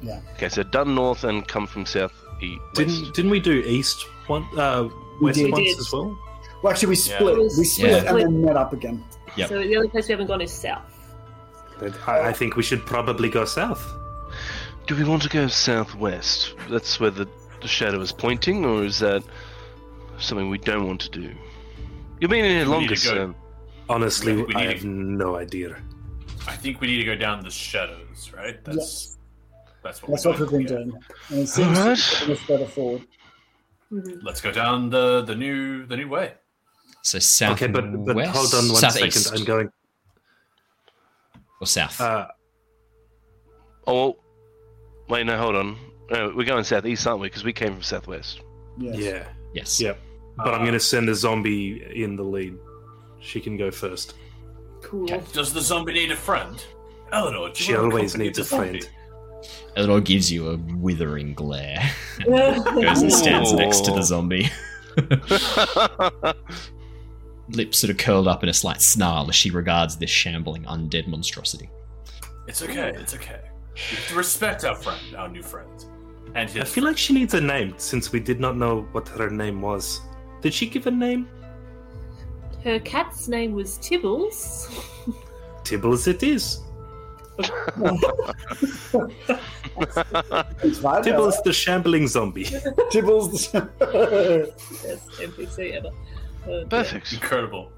Yeah. 0.00 0.20
Okay, 0.36 0.48
so 0.48 0.62
done 0.62 0.94
north 0.94 1.24
and 1.24 1.46
come 1.46 1.66
from 1.66 1.84
south 1.84 2.23
east. 2.44 2.60
Didn't 2.74 3.14
didn't 3.14 3.30
we 3.30 3.40
do 3.40 3.52
east 3.52 4.06
one, 4.26 4.46
uh, 4.58 4.88
We 5.20 5.26
west 5.26 5.38
did. 5.38 5.52
once 5.52 5.78
as 5.78 5.92
well? 5.92 6.18
Well, 6.62 6.72
actually, 6.72 6.88
we 6.90 6.96
Yeah. 6.96 7.16
split. 7.18 7.36
We 7.38 7.64
split 7.64 7.90
Yeah. 7.90 8.08
and 8.10 8.18
then 8.20 8.44
met 8.44 8.56
up 8.56 8.72
again. 8.72 9.04
Yep. 9.36 9.48
So 9.48 9.58
the 9.58 9.76
only 9.76 9.88
place 9.88 10.08
we 10.08 10.12
haven't 10.12 10.28
gone 10.28 10.40
is 10.40 10.52
south. 10.52 10.82
I, 12.06 12.28
I 12.28 12.32
think 12.32 12.56
we 12.56 12.62
should 12.62 12.86
probably 12.86 13.28
go 13.28 13.44
south. 13.44 13.84
Do 14.86 14.94
we 14.96 15.04
want 15.04 15.22
to 15.22 15.28
go 15.28 15.46
southwest? 15.48 16.54
That's 16.70 17.00
where 17.00 17.10
the, 17.10 17.26
the 17.62 17.68
shadow 17.68 18.00
is 18.00 18.12
pointing, 18.12 18.64
or 18.64 18.84
is 18.84 18.98
that 19.00 19.22
something 20.18 20.48
we 20.50 20.58
don't 20.58 20.86
want 20.86 21.00
to 21.02 21.10
do? 21.10 21.30
You've 22.20 22.30
been 22.30 22.44
in 22.44 22.50
here 22.58 22.66
longer, 22.66 22.94
to 22.94 23.08
go- 23.08 23.14
so 23.16 23.34
Honestly, 23.88 24.36
We- 24.36 24.42
we 24.44 24.54
I 24.54 24.62
have 24.72 24.80
to- 24.80 24.86
no 24.86 25.36
idea. 25.36 25.76
I 26.46 26.52
think 26.56 26.80
we 26.80 26.86
need 26.86 26.98
to 26.98 27.04
go 27.04 27.16
down 27.16 27.42
the 27.42 27.50
shadows, 27.50 28.30
right? 28.36 28.62
That's 28.64 29.13
that's 29.84 30.02
what 30.02 30.10
That's 30.10 30.24
we're 30.26 30.32
what 30.32 30.40
we've 30.40 30.50
been 30.50 30.66
doing. 30.66 30.88
doing. 30.90 31.02
And 31.30 31.38
it 31.40 31.46
seems 31.48 31.78
Alright. 31.78 31.98
to 31.98 32.32
us 32.32 32.46
better 32.48 32.66
forward. 32.66 33.02
Mhm. 33.92 34.18
Let's 34.24 34.40
go 34.40 34.50
down 34.50 34.90
the 34.90 35.22
the 35.22 35.34
new 35.36 35.86
the 35.86 35.96
new 35.96 36.08
way. 36.08 36.32
So 37.02 37.18
south 37.18 37.62
okay, 37.62 37.70
but, 37.70 37.82
but 38.06 38.26
hold 38.28 38.52
on 38.54 38.68
one 38.68 38.76
southeast 38.80 39.24
second. 39.24 39.40
I'm 39.40 39.44
going. 39.44 39.68
or 41.60 41.66
south. 41.66 42.00
Uh, 42.00 42.26
oh, 43.86 44.16
wait, 45.08 45.24
no, 45.26 45.36
hold 45.36 45.54
on. 45.54 45.76
No, 46.10 46.32
we're 46.34 46.44
going 46.46 46.64
southeast, 46.64 47.06
aren't 47.06 47.20
we? 47.20 47.28
Because 47.28 47.44
we 47.44 47.52
came 47.52 47.74
from 47.74 47.82
southwest. 47.82 48.40
Yes. 48.78 48.96
yeah, 48.98 49.28
yes. 49.54 49.80
yeah. 49.80 49.94
But 50.36 50.54
I'm 50.54 50.60
going 50.62 50.72
to 50.72 50.80
send 50.80 51.08
a 51.08 51.14
zombie 51.14 51.84
in 52.02 52.16
the 52.16 52.22
lead. 52.24 52.56
She 53.20 53.40
can 53.40 53.56
go 53.56 53.70
first. 53.70 54.14
Cool. 54.82 55.04
Okay. 55.04 55.20
Does 55.32 55.52
the 55.52 55.60
zombie 55.60 55.92
need 55.92 56.10
a 56.10 56.16
friend? 56.16 56.62
Eleanor, 57.12 57.38
do 57.40 57.46
you 57.48 57.54
She 57.54 57.72
want 57.74 57.84
always 57.92 58.12
accompany 58.14 58.24
needs 58.28 58.38
a 58.38 58.42
the 58.42 58.48
zombie? 58.48 58.80
friend. 58.80 58.90
Eleanor 59.76 60.00
gives 60.00 60.30
you 60.30 60.50
a 60.50 60.56
withering 60.76 61.34
glare. 61.34 61.90
Goes 62.24 63.02
and 63.02 63.12
stands 63.12 63.52
next 63.52 63.84
to 63.84 63.90
the 63.90 64.02
zombie. 64.02 64.50
Lips 67.48 67.78
sort 67.78 67.90
of 67.90 67.98
curled 67.98 68.28
up 68.28 68.42
in 68.42 68.48
a 68.48 68.54
slight 68.54 68.80
snarl 68.80 69.28
as 69.28 69.34
she 69.34 69.50
regards 69.50 69.96
this 69.96 70.10
shambling 70.10 70.62
undead 70.64 71.06
monstrosity. 71.08 71.68
It's 72.46 72.62
okay. 72.62 72.92
It's 72.94 73.14
okay. 73.14 73.40
We 73.74 73.96
have 73.96 74.08
to 74.08 74.14
respect 74.14 74.64
our 74.64 74.76
friend, 74.76 75.16
our 75.16 75.28
new 75.28 75.42
friend, 75.42 75.84
and 76.34 76.48
his. 76.48 76.62
I 76.62 76.64
feel 76.64 76.84
like 76.84 76.96
she 76.96 77.12
needs 77.12 77.34
a 77.34 77.40
name 77.40 77.74
since 77.76 78.12
we 78.12 78.20
did 78.20 78.38
not 78.38 78.56
know 78.56 78.82
what 78.92 79.08
her 79.08 79.30
name 79.30 79.60
was. 79.60 80.00
Did 80.40 80.54
she 80.54 80.66
give 80.66 80.86
a 80.86 80.90
name? 80.90 81.28
Her 82.62 82.78
cat's 82.78 83.28
name 83.28 83.52
was 83.52 83.78
Tibbles. 83.78 84.68
Tibbles 85.64 86.06
it 86.06 86.22
is. 86.22 86.60
It's. 90.62 90.78
Tibbles 91.04 91.42
the 91.44 91.52
shambling 91.52 92.06
zombie. 92.08 92.44
Tibbles. 92.90 93.52
Best 93.52 95.08
NPC 95.20 95.72
ever. 95.72 95.88
Uh, 95.88 96.50
yeah. 96.50 96.64
Perfect. 96.68 97.12
incredible. 97.12 97.70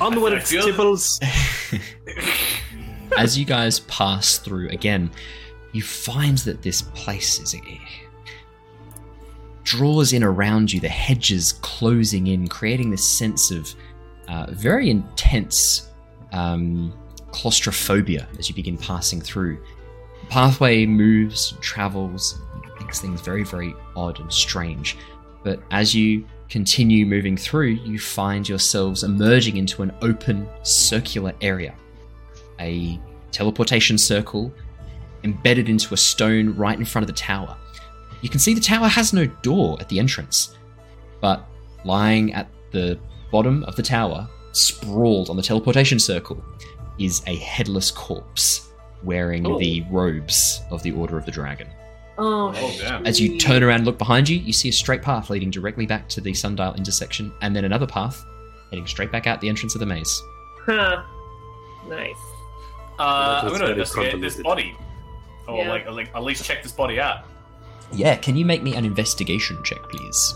Onwards, 0.00 0.34
I 0.36 0.40
feel- 0.40 0.62
Tibbles. 0.64 1.20
As 3.18 3.36
you 3.38 3.44
guys 3.44 3.80
pass 3.80 4.38
through 4.38 4.68
again, 4.70 5.10
you 5.72 5.82
find 5.82 6.38
that 6.38 6.62
this 6.62 6.82
place 6.82 7.40
is 7.40 7.54
draws 9.64 10.12
in 10.12 10.24
around 10.24 10.72
you, 10.72 10.80
the 10.80 10.88
hedges 10.88 11.52
closing 11.62 12.26
in, 12.26 12.48
creating 12.48 12.90
this 12.90 13.08
sense 13.08 13.50
of 13.50 13.72
uh, 14.28 14.46
very 14.50 14.90
intense 14.90 15.90
um, 16.32 16.92
claustrophobia 17.32 18.28
as 18.38 18.48
you 18.48 18.54
begin 18.54 18.76
passing 18.76 19.20
through. 19.20 19.56
The 20.20 20.26
pathway 20.26 20.86
moves, 20.86 21.54
travels, 21.60 22.38
makes 22.80 23.00
things 23.00 23.20
very, 23.20 23.44
very 23.44 23.74
odd 23.96 24.20
and 24.20 24.32
strange. 24.32 24.96
But 25.42 25.62
as 25.70 25.94
you 25.94 26.24
continue 26.48 27.06
moving 27.06 27.36
through, 27.36 27.68
you 27.68 27.98
find 27.98 28.48
yourselves 28.48 29.04
emerging 29.04 29.56
into 29.56 29.82
an 29.82 29.92
open 30.02 30.48
circular 30.62 31.32
area. 31.40 31.74
A 32.58 33.00
teleportation 33.30 33.96
circle 33.96 34.52
embedded 35.22 35.68
into 35.68 35.94
a 35.94 35.96
stone 35.96 36.54
right 36.56 36.78
in 36.78 36.84
front 36.84 37.04
of 37.04 37.06
the 37.06 37.18
tower. 37.18 37.56
You 38.22 38.28
can 38.28 38.40
see 38.40 38.54
the 38.54 38.60
tower 38.60 38.88
has 38.88 39.12
no 39.12 39.26
door 39.26 39.76
at 39.80 39.88
the 39.88 39.98
entrance, 39.98 40.56
but 41.20 41.46
lying 41.84 42.34
at 42.34 42.48
the 42.70 42.98
bottom 43.30 43.64
of 43.64 43.76
the 43.76 43.82
tower, 43.82 44.28
sprawled 44.52 45.30
on 45.30 45.36
the 45.36 45.42
teleportation 45.42 45.98
circle, 45.98 46.42
is 47.00 47.22
a 47.26 47.36
headless 47.36 47.90
corpse 47.90 48.68
wearing 49.02 49.46
Oh. 49.46 49.58
the 49.58 49.82
robes 49.90 50.60
of 50.70 50.82
the 50.82 50.92
Order 50.92 51.16
of 51.18 51.24
the 51.24 51.30
Dragon. 51.32 51.68
Oh, 52.18 52.52
Oh, 52.54 52.76
damn. 52.78 53.06
As 53.06 53.18
you 53.20 53.38
turn 53.38 53.62
around 53.62 53.76
and 53.76 53.86
look 53.86 53.96
behind 53.98 54.28
you, 54.28 54.38
you 54.38 54.52
see 54.52 54.68
a 54.68 54.72
straight 54.72 55.00
path 55.02 55.30
leading 55.30 55.50
directly 55.50 55.86
back 55.86 56.08
to 56.10 56.20
the 56.20 56.34
sundial 56.34 56.74
intersection, 56.74 57.32
and 57.40 57.56
then 57.56 57.64
another 57.64 57.86
path 57.86 58.22
heading 58.70 58.86
straight 58.86 59.10
back 59.10 59.26
out 59.26 59.40
the 59.40 59.48
entrance 59.48 59.74
of 59.74 59.80
the 59.80 59.86
maze. 59.86 60.22
Huh. 60.66 61.02
Nice. 61.88 62.14
Uh, 62.98 63.40
I'm 63.42 63.46
gonna 63.48 63.58
very 63.60 63.70
investigate 63.72 64.20
this 64.20 64.36
body. 64.42 64.76
Or 65.48 65.56
Yeah. 65.64 65.70
like, 65.70 65.90
like 65.90 66.14
at 66.14 66.22
least 66.22 66.44
check 66.44 66.62
this 66.62 66.72
body 66.72 67.00
out. 67.00 67.24
Yeah, 67.92 68.14
can 68.16 68.36
you 68.36 68.44
make 68.44 68.62
me 68.62 68.74
an 68.76 68.84
investigation 68.84 69.58
check, 69.64 69.82
please? 69.90 70.34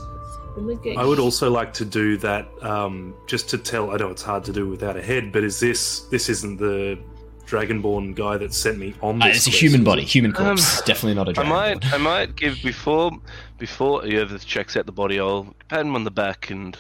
I 0.97 1.05
would 1.05 1.19
also 1.19 1.51
like 1.51 1.73
to 1.75 1.85
do 1.85 2.17
that 2.19 2.47
um, 2.63 3.15
just 3.27 3.49
to 3.51 3.59
tell. 3.59 3.91
I 3.91 3.97
know 3.97 4.09
it's 4.11 4.23
hard 4.23 4.45
to 4.45 4.53
do 4.53 4.69
without 4.69 4.97
a 4.97 5.03
head, 5.03 5.33
but 5.33 5.43
is 5.45 5.59
this 5.61 6.01
this 6.11 6.29
isn't 6.29 6.59
the 6.59 6.99
Dragonborn 7.47 8.15
guy 8.15 8.37
that 8.39 8.55
sent 8.55 8.79
me 8.79 8.95
on 9.03 9.21
Uh, 9.23 9.27
this? 9.27 9.47
it's 9.47 9.47
a 9.49 9.51
human 9.59 9.85
body, 9.85 10.03
human 10.05 10.33
corpse. 10.33 10.79
Um, 10.81 10.85
Definitely 10.87 11.15
not 11.15 11.27
a 11.29 11.31
I 11.31 11.33
dragon. 11.35 11.51
might, 11.53 11.93
I 11.93 11.97
might 11.99 12.37
give 12.37 12.59
before, 12.63 13.11
before 13.59 14.03
Yervith 14.03 14.47
checks 14.47 14.77
out 14.77 14.87
the 14.87 14.93
body. 14.93 15.19
I'll 15.21 15.55
pat 15.69 15.81
him 15.81 15.95
on 15.95 16.05
the 16.05 16.11
back 16.11 16.51
and 16.51 16.77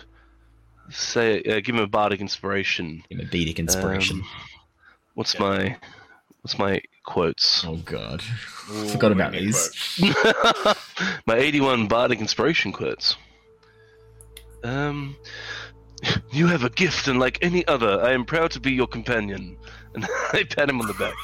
say, 0.90 1.42
uh, 1.42 1.60
give 1.60 1.74
him 1.74 1.82
a 1.82 1.86
bardic 1.86 2.20
inspiration. 2.20 3.02
Give 3.10 3.18
him 3.18 3.26
a 3.26 3.30
bardic 3.30 3.58
inspiration. 3.58 4.18
Um, 4.20 4.26
what's 5.14 5.38
my, 5.38 5.76
what's 6.42 6.58
my 6.58 6.80
quotes? 7.04 7.62
oh 7.66 7.76
god, 7.84 8.22
Ooh, 8.72 8.88
forgot 8.88 9.12
about 9.12 9.32
these. 9.32 10.00
my 11.26 11.36
81 11.36 11.88
bardic 11.88 12.20
inspiration 12.20 12.72
quotes. 12.72 13.16
Um, 14.64 15.16
you 16.32 16.46
have 16.48 16.64
a 16.64 16.70
gift, 16.70 17.06
and 17.08 17.20
like 17.20 17.38
any 17.42 17.66
other, 17.68 18.02
I 18.02 18.12
am 18.12 18.24
proud 18.24 18.50
to 18.52 18.60
be 18.60 18.72
your 18.72 18.86
companion. 18.86 19.56
And 19.94 20.04
I 20.32 20.44
pat 20.44 20.68
him 20.68 20.80
on 20.80 20.86
the 20.88 20.94
back. 20.94 21.14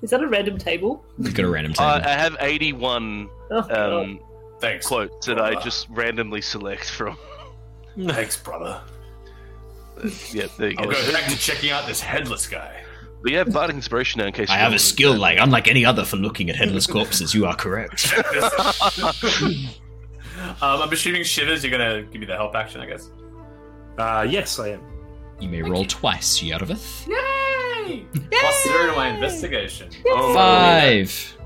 Is 0.00 0.10
that 0.10 0.22
a 0.22 0.26
random 0.26 0.58
table? 0.58 1.04
You've 1.18 1.34
got 1.34 1.44
a 1.44 1.48
random 1.48 1.74
I, 1.78 1.98
table. 1.98 2.08
I 2.10 2.12
have 2.14 2.36
81 2.40 3.28
Oh, 3.50 3.62
God. 3.62 3.72
um, 3.72 4.20
Thanks. 4.60 4.86
quotes 4.86 5.26
that 5.26 5.40
I 5.40 5.60
just 5.62 5.88
randomly 5.90 6.40
select 6.40 6.90
from. 6.90 7.16
Thanks, 8.06 8.40
brother. 8.40 8.80
Yeah, 10.32 10.46
there 10.58 10.70
you 10.70 10.76
go. 10.76 10.84
I'll 10.84 10.90
go. 10.90 11.06
go 11.06 11.12
back 11.12 11.28
to 11.30 11.36
checking 11.36 11.70
out 11.70 11.86
this 11.86 12.00
headless 12.00 12.48
guy. 12.48 12.82
But 13.22 13.30
yeah, 13.30 13.44
bardic 13.44 13.76
inspiration 13.76 14.18
now 14.20 14.26
in 14.26 14.32
case 14.32 14.50
I 14.50 14.54
you 14.54 14.60
have 14.60 14.72
a 14.72 14.78
skill 14.78 15.16
like 15.16 15.38
unlike 15.38 15.68
any 15.68 15.84
other 15.84 16.04
for 16.04 16.16
looking 16.16 16.50
at 16.50 16.56
headless 16.56 16.88
corpses. 16.88 17.34
You 17.34 17.46
are 17.46 17.54
correct. 17.54 18.12
Um, 20.62 20.82
I'm 20.82 20.92
assuming 20.92 21.24
Shivers, 21.24 21.62
you're 21.64 21.70
gonna 21.76 22.02
give 22.02 22.20
me 22.20 22.26
the 22.26 22.36
help 22.36 22.54
action, 22.54 22.80
I 22.80 22.86
guess. 22.86 23.10
Uh, 23.98 24.26
yes, 24.28 24.58
I 24.58 24.68
am. 24.70 24.80
You 25.40 25.48
may 25.48 25.62
roll 25.62 25.84
twice, 25.84 26.40
Yervith. 26.42 27.06
Yay! 27.08 28.06
Plus 28.30 28.62
zero 28.64 28.86
to 28.86 28.92
my 28.92 29.08
investigation. 29.08 29.90
Oh, 30.08 30.32
Five. 30.34 31.36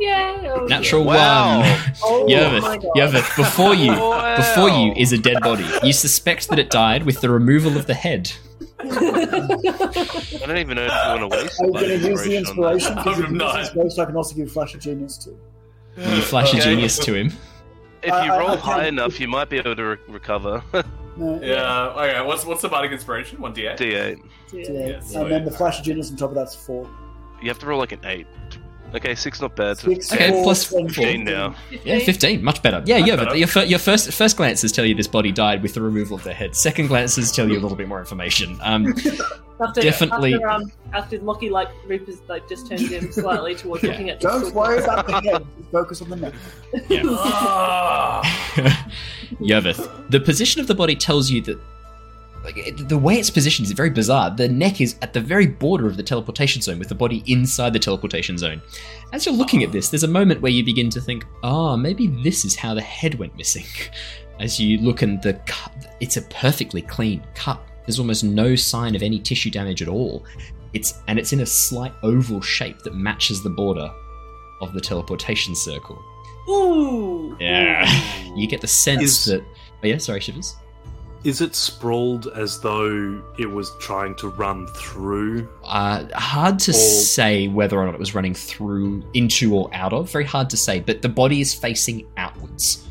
Yeah. 0.00 0.54
Oh, 0.56 0.64
Natural 0.66 1.04
Wow. 1.04 1.60
one. 1.60 1.82
Oh, 2.02 2.26
Yervith, 2.28 2.60
my 2.62 2.76
God. 2.78 2.92
Yervith, 2.96 3.36
before 3.36 3.74
you, 3.74 3.92
Wow. 3.92 4.36
before 4.36 4.68
you 4.70 4.92
is 4.96 5.12
a 5.12 5.18
dead 5.18 5.40
body. 5.42 5.66
You 5.82 5.92
suspect 5.92 6.48
that 6.50 6.58
it 6.58 6.70
died 6.70 7.04
with 7.04 7.20
the 7.20 7.28
removal 7.30 7.76
of 7.76 7.86
the 7.86 7.94
head. 7.94 8.32
I 8.80 8.84
don't 10.46 10.56
even 10.58 10.76
know 10.76 10.86
if 10.86 10.92
you 10.92 11.20
want 11.20 11.20
to 11.20 11.28
waste 11.28 11.60
Are 11.60 11.66
you 11.66 11.72
going 11.72 11.88
to 11.88 12.08
use 12.08 12.22
the 12.24 12.36
inspiration 12.36 12.58
on 12.58 12.74
inspiration? 12.74 12.94
that. 12.94 13.04
Because 13.04 13.18
if 13.18 13.26
I'm 13.26 13.34
you 13.34 13.40
use 13.40 13.52
not. 13.54 13.60
inspiration, 13.60 14.00
I 14.00 14.04
can 14.06 14.16
also 14.16 14.34
give 14.36 14.52
Flash 14.52 14.74
of 14.74 14.80
Genius 14.80 15.16
too. 15.18 15.38
You 15.96 16.22
flash 16.22 16.54
a 16.54 16.56
Okay. 16.58 16.64
genius 16.64 16.96
to 17.00 17.14
him. 17.14 17.32
That. 18.02 18.08
If 18.20 18.24
you 18.26 18.32
Uh, 18.32 18.38
roll 18.38 18.50
I 18.50 18.56
high 18.56 18.74
can't- 18.76 18.86
enough, 18.88 19.20
you 19.20 19.28
might 19.28 19.48
be 19.48 19.58
able 19.58 19.74
to 19.76 19.82
re- 19.84 19.96
recover. 20.08 20.62
No, 21.18 21.40
Yeah. 21.42 21.88
Okay. 21.96 22.20
What's 22.24 22.44
what's 22.46 22.62
the 22.62 22.68
bardic 22.68 22.92
inspiration? 22.92 23.40
One 23.40 23.52
d8. 23.52 23.76
D8. 23.76 24.20
Yeah. 24.52 24.62
Yes. 24.70 25.14
and 25.16 25.28
then 25.28 25.44
the 25.44 25.50
Flash 25.50 25.80
of 25.80 25.84
Genius 25.84 26.10
on 26.12 26.16
top 26.16 26.28
of 26.30 26.36
that's 26.36 26.54
four. 26.54 26.88
You 27.42 27.48
have 27.48 27.58
to 27.58 27.66
roll 27.66 27.80
like 27.80 27.90
an 27.90 27.98
8. 28.04 28.24
Okay, 28.94 29.14
6 29.14 29.40
not 29.42 29.54
bad. 29.54 29.76
Six, 29.76 30.10
Okay, 30.12 30.30
four, 30.30 30.44
plus 30.44 30.64
four. 30.64 30.88
15 30.88 31.24
now. 31.24 31.54
Yeah, 31.84 31.98
fifteen, 31.98 32.42
much 32.42 32.62
better. 32.62 32.82
Yeah, 32.86 32.96
yeah, 32.96 33.16
but 33.16 33.26
better. 33.26 33.36
your, 33.36 33.46
fir- 33.46 33.64
your 33.64 33.78
first 33.78 34.10
first 34.12 34.38
glances 34.38 34.72
tell 34.72 34.84
you 34.86 34.94
this 34.94 35.06
body 35.06 35.30
died 35.30 35.62
with 35.62 35.74
the 35.74 35.82
removal 35.82 36.16
of 36.16 36.24
the 36.24 36.32
head. 36.32 36.56
Second 36.56 36.86
glances 36.86 37.30
tell 37.30 37.46
you 37.48 37.58
a 37.58 37.60
little 37.60 37.76
bit 37.76 37.86
more 37.86 37.98
information. 38.00 38.58
Um, 38.62 38.94
After, 39.60 39.80
Definitely- 39.82 40.34
After, 40.34 40.48
um, 40.48 40.72
after 40.92 41.18
Lockie 41.18 41.50
like 41.50 41.68
Reaper's 41.86 42.20
like 42.28 42.48
just 42.48 42.68
turns 42.68 42.88
him 42.92 43.10
slightly 43.12 43.56
towards 43.56 43.82
Yeah. 43.82 43.90
looking 43.90 44.08
at. 44.10 44.20
Don't 44.20 44.42
sword. 44.42 44.54
worry 44.54 44.78
about 44.82 45.06
the 45.06 45.20
head. 45.32 45.46
Focus 45.72 46.00
on 46.00 46.08
the 46.10 46.16
neck. 46.16 46.34
Ah. 47.42 48.88
Yervith, 49.40 50.10
the 50.10 50.20
position 50.20 50.60
of 50.60 50.66
the 50.66 50.74
body 50.74 50.94
tells 50.96 51.30
you 51.30 51.40
that 51.42 51.58
like 52.48 52.66
it, 52.66 52.88
the 52.88 52.96
way 52.96 53.16
it's 53.16 53.30
positioned 53.30 53.66
is 53.66 53.72
very 53.72 53.90
bizarre. 53.90 54.30
The 54.30 54.48
neck 54.48 54.80
is 54.80 54.96
at 55.02 55.12
the 55.12 55.20
very 55.20 55.46
border 55.46 55.86
of 55.86 55.96
the 55.96 56.02
teleportation 56.02 56.62
zone, 56.62 56.78
with 56.78 56.88
the 56.88 56.94
body 56.94 57.22
inside 57.26 57.72
the 57.74 57.78
teleportation 57.78 58.38
zone. 58.38 58.62
As 59.12 59.26
you're 59.26 59.34
looking 59.34 59.62
at 59.62 59.72
this, 59.72 59.90
there's 59.90 60.02
a 60.02 60.08
moment 60.08 60.40
where 60.40 60.52
you 60.52 60.64
begin 60.64 60.88
to 60.90 61.00
think, 61.00 61.26
"Ah, 61.42 61.76
maybe 61.76 62.06
this 62.06 62.44
is 62.44 62.56
how 62.56 62.74
the 62.74 62.80
head 62.80 63.16
went 63.16 63.36
missing." 63.36 63.64
As 64.40 64.60
you 64.60 64.78
look 64.78 65.02
and 65.02 65.20
the 65.20 65.34
cut, 65.46 65.96
it's 66.00 66.16
a 66.16 66.22
perfectly 66.22 66.80
clean 66.80 67.22
cut. 67.34 67.60
There's 67.84 67.98
almost 67.98 68.22
no 68.22 68.54
sign 68.54 68.94
of 68.94 69.02
any 69.02 69.18
tissue 69.18 69.50
damage 69.50 69.82
at 69.82 69.88
all. 69.88 70.24
It's 70.72 70.94
and 71.08 71.18
it's 71.18 71.32
in 71.32 71.40
a 71.40 71.46
slight 71.46 71.92
oval 72.02 72.40
shape 72.40 72.78
that 72.82 72.94
matches 72.94 73.42
the 73.42 73.50
border 73.50 73.90
of 74.60 74.72
the 74.72 74.80
teleportation 74.80 75.54
circle. 75.54 76.02
Ooh. 76.48 77.36
Yeah, 77.40 77.84
you 78.36 78.46
get 78.46 78.60
the 78.60 78.68
sense 78.68 79.02
Is- 79.02 79.24
that. 79.26 79.42
Oh 79.82 79.86
yeah, 79.86 79.98
sorry, 79.98 80.20
shivers. 80.20 80.56
Is 81.24 81.40
it 81.40 81.54
sprawled 81.54 82.28
as 82.36 82.60
though 82.60 83.22
it 83.38 83.50
was 83.50 83.72
trying 83.80 84.14
to 84.16 84.28
run 84.28 84.66
through? 84.68 85.48
Uh, 85.64 86.04
hard 86.14 86.58
to 86.60 86.70
Or- 86.70 86.74
say 86.74 87.48
whether 87.48 87.78
or 87.78 87.84
not 87.86 87.94
it 87.94 88.00
was 88.00 88.14
running 88.14 88.34
through, 88.34 89.04
into, 89.14 89.54
or 89.54 89.68
out 89.72 89.92
of. 89.92 90.10
Very 90.10 90.24
hard 90.24 90.48
to 90.50 90.56
say, 90.56 90.80
but 90.80 91.02
the 91.02 91.08
body 91.08 91.40
is 91.40 91.52
facing 91.52 92.06
outwards. 92.16 92.86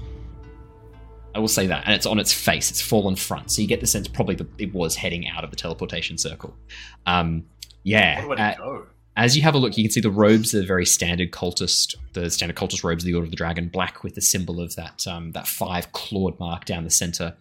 I 1.33 1.39
will 1.39 1.47
say 1.47 1.67
that, 1.67 1.83
and 1.85 1.93
it's 1.93 2.05
on 2.05 2.19
its 2.19 2.33
face. 2.33 2.69
It's 2.71 2.81
fallen 2.81 3.15
front, 3.15 3.51
so 3.51 3.61
you 3.61 3.67
get 3.67 3.79
the 3.79 3.87
sense 3.87 4.07
probably 4.07 4.35
that 4.35 4.47
it 4.57 4.73
was 4.73 4.95
heading 4.95 5.27
out 5.27 5.43
of 5.43 5.51
the 5.51 5.55
teleportation 5.55 6.17
circle. 6.17 6.55
Um, 7.05 7.45
yeah. 7.83 8.19
Where 8.19 8.29
would 8.29 8.39
uh, 8.39 8.53
it 8.53 8.57
go? 8.57 8.87
as 9.15 9.35
you 9.35 9.41
have 9.41 9.55
a 9.55 9.57
look, 9.57 9.77
you 9.77 9.83
can 9.83 9.91
see 9.91 9.99
the 9.99 10.11
robes 10.11 10.53
are 10.53 10.63
very 10.63 10.85
standard 10.85 11.31
cultist, 11.31 11.95
the 12.13 12.29
standard 12.29 12.55
cultist 12.55 12.83
robes 12.83 13.03
of 13.03 13.07
the 13.07 13.13
Order 13.15 13.25
of 13.25 13.31
the 13.31 13.37
Dragon, 13.37 13.67
black 13.67 14.03
with 14.03 14.15
the 14.15 14.21
symbol 14.21 14.59
of 14.59 14.75
that 14.75 15.05
um, 15.07 15.31
that 15.31 15.47
five 15.47 15.91
clawed 15.91 16.39
mark 16.39 16.65
down 16.65 16.83
the 16.83 16.89
center. 16.89 17.35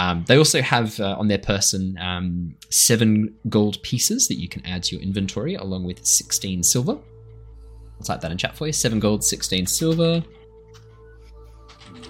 Um, 0.00 0.24
they 0.26 0.38
also 0.38 0.62
have 0.62 0.98
uh, 0.98 1.16
on 1.18 1.28
their 1.28 1.38
person 1.38 1.98
um, 1.98 2.54
seven 2.70 3.34
gold 3.50 3.82
pieces 3.82 4.28
that 4.28 4.38
you 4.40 4.48
can 4.48 4.64
add 4.64 4.82
to 4.84 4.96
your 4.96 5.02
inventory, 5.02 5.56
along 5.56 5.84
with 5.84 6.06
sixteen 6.06 6.62
silver. 6.62 6.92
I'll 6.92 8.04
type 8.06 8.22
that 8.22 8.30
in 8.32 8.38
chat 8.38 8.56
for 8.56 8.66
you. 8.66 8.72
Seven 8.72 8.98
gold, 8.98 9.22
sixteen 9.22 9.66
silver. 9.66 10.24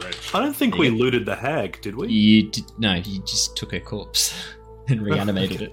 Rich. 0.00 0.34
I 0.34 0.40
don't 0.40 0.54
think 0.54 0.74
There 0.74 0.82
we 0.82 0.90
looted 0.90 1.26
the 1.26 1.34
hag, 1.34 1.80
did 1.80 1.96
we? 1.96 2.08
You 2.12 2.50
did, 2.50 2.64
no, 2.78 2.94
you 2.94 3.20
just 3.22 3.56
took 3.56 3.72
her 3.72 3.80
corpse 3.80 4.32
and 4.88 5.02
reanimated 5.02 5.62
it. 5.62 5.72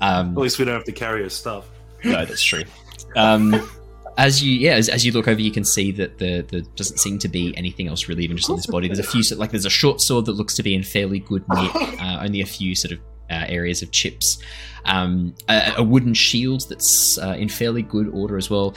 Um, 0.00 0.30
At 0.32 0.38
least 0.38 0.58
we 0.58 0.64
don't 0.64 0.74
have 0.74 0.84
to 0.84 0.92
carry 0.92 1.22
her 1.22 1.30
stuff. 1.30 1.70
no, 2.04 2.24
that's 2.24 2.42
true. 2.42 2.64
Um, 3.14 3.54
as 4.18 4.42
you 4.42 4.52
yeah, 4.58 4.74
as, 4.74 4.88
as 4.88 5.06
you 5.06 5.12
look 5.12 5.28
over, 5.28 5.40
you 5.40 5.52
can 5.52 5.64
see 5.64 5.92
that 5.92 6.18
the 6.18 6.44
there 6.48 6.60
doesn't 6.74 6.98
seem 6.98 7.18
to 7.20 7.28
be 7.28 7.56
anything 7.56 7.86
else 7.86 8.08
really 8.08 8.24
even 8.24 8.36
just 8.36 8.50
on 8.50 8.56
this 8.56 8.66
body. 8.66 8.88
There's 8.88 8.98
a 8.98 9.04
few 9.04 9.22
like 9.36 9.52
there's 9.52 9.64
a 9.64 9.70
short 9.70 10.00
sword 10.00 10.26
that 10.26 10.32
looks 10.32 10.54
to 10.56 10.62
be 10.62 10.74
in 10.74 10.82
fairly 10.82 11.20
good 11.20 11.44
nick. 11.48 11.72
Uh, 11.98 12.20
only 12.22 12.40
a 12.40 12.46
few 12.46 12.74
sort 12.76 12.92
of 12.92 12.98
uh, 13.30 13.44
areas 13.48 13.82
of 13.82 13.90
chips. 13.90 14.38
Um, 14.84 15.34
a, 15.48 15.74
a 15.78 15.82
wooden 15.82 16.14
shield 16.14 16.68
that's 16.68 17.18
uh, 17.18 17.34
in 17.36 17.48
fairly 17.48 17.82
good 17.82 18.08
order 18.08 18.36
as 18.36 18.50
well. 18.50 18.74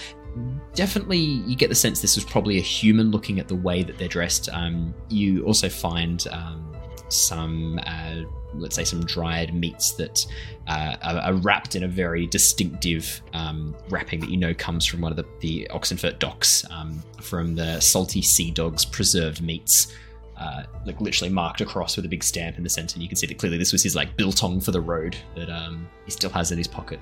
Definitely, 0.73 1.17
you 1.17 1.55
get 1.55 1.69
the 1.69 1.75
sense 1.75 2.01
this 2.01 2.15
was 2.15 2.25
probably 2.25 2.57
a 2.57 2.61
human 2.61 3.11
looking 3.11 3.39
at 3.39 3.47
the 3.47 3.55
way 3.55 3.83
that 3.83 3.97
they're 3.97 4.07
dressed. 4.07 4.49
Um, 4.51 4.93
you 5.09 5.45
also 5.45 5.69
find 5.69 6.25
um, 6.31 6.75
some 7.09 7.79
uh, 7.85 8.23
let's 8.53 8.75
say, 8.75 8.83
some 8.83 9.05
dried 9.05 9.53
meats 9.53 9.93
that 9.93 10.25
uh, 10.67 10.95
are, 11.03 11.17
are 11.17 11.33
wrapped 11.33 11.75
in 11.75 11.83
a 11.83 11.87
very 11.87 12.27
distinctive 12.27 13.21
um, 13.33 13.75
wrapping 13.89 14.19
that 14.21 14.29
you 14.29 14.37
know 14.37 14.53
comes 14.53 14.85
from 14.85 15.01
one 15.01 15.11
of 15.11 15.17
the, 15.17 15.25
the 15.39 15.67
Oxenfurt 15.71 16.19
docks, 16.19 16.65
um, 16.69 17.01
from 17.21 17.55
the 17.55 17.79
salty 17.79 18.21
sea 18.21 18.51
dogs 18.51 18.85
preserved 18.85 19.41
meats. 19.41 19.93
Uh, 20.37 20.63
like 20.87 20.99
literally 20.99 21.31
marked 21.31 21.61
across 21.61 21.95
with 21.95 22.03
a 22.03 22.09
big 22.09 22.23
stamp 22.23 22.57
in 22.57 22.63
the 22.63 22.69
center. 22.69 22.95
And 22.95 23.03
you 23.03 23.07
can 23.07 23.15
see 23.15 23.27
that 23.27 23.37
clearly 23.37 23.59
this 23.59 23.71
was 23.71 23.83
his 23.83 23.95
like 23.95 24.17
biltong 24.17 24.59
for 24.59 24.71
the 24.71 24.81
road 24.81 25.15
that 25.35 25.51
um, 25.51 25.87
he 26.05 26.09
still 26.09 26.31
has 26.31 26.51
in 26.51 26.57
his 26.57 26.67
pocket. 26.67 26.99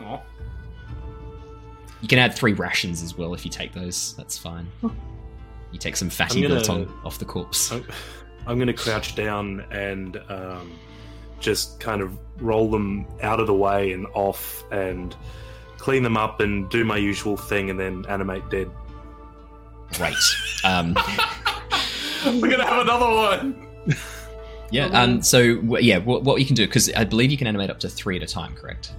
Aw. 0.00 0.22
You 2.00 2.08
can 2.08 2.18
add 2.18 2.34
three 2.34 2.54
rations 2.54 3.02
as 3.02 3.18
well 3.18 3.34
if 3.34 3.44
you 3.44 3.50
take 3.50 3.74
those. 3.74 4.14
That's 4.16 4.38
fine. 4.38 4.66
You 4.82 5.78
take 5.78 5.96
some 5.96 6.08
fatty 6.08 6.40
gonna- 6.40 6.54
biltong 6.54 6.90
off 7.04 7.18
the 7.18 7.26
corpse. 7.26 7.72
I'm, 7.72 7.84
I'm 8.46 8.56
going 8.56 8.68
to 8.68 8.72
crouch 8.72 9.14
down 9.14 9.60
and 9.70 10.20
um, 10.28 10.72
just 11.40 11.80
kind 11.80 12.00
of 12.00 12.16
roll 12.40 12.70
them 12.70 13.06
out 13.22 13.40
of 13.40 13.46
the 13.46 13.54
way 13.54 13.92
and 13.92 14.06
off 14.14 14.64
and 14.70 15.14
clean 15.78 16.02
them 16.02 16.16
up 16.16 16.40
and 16.40 16.68
do 16.70 16.84
my 16.84 16.96
usual 16.96 17.36
thing 17.36 17.70
and 17.70 17.78
then 17.78 18.04
animate 18.08 18.48
dead. 18.50 18.70
Great. 19.94 20.14
Um, 20.64 20.94
We're 22.24 22.50
gonna 22.50 22.64
have 22.66 22.82
another 22.82 23.06
one. 23.06 23.66
yeah. 24.70 24.86
Um, 24.86 25.22
so 25.22 25.56
w- 25.56 25.84
yeah, 25.86 25.98
what, 25.98 26.24
what 26.24 26.40
you 26.40 26.46
can 26.46 26.56
do 26.56 26.66
because 26.66 26.90
I 26.92 27.04
believe 27.04 27.30
you 27.30 27.36
can 27.38 27.46
animate 27.46 27.70
up 27.70 27.78
to 27.80 27.88
three 27.88 28.16
at 28.16 28.22
a 28.22 28.26
time. 28.26 28.54
Correct? 28.54 28.92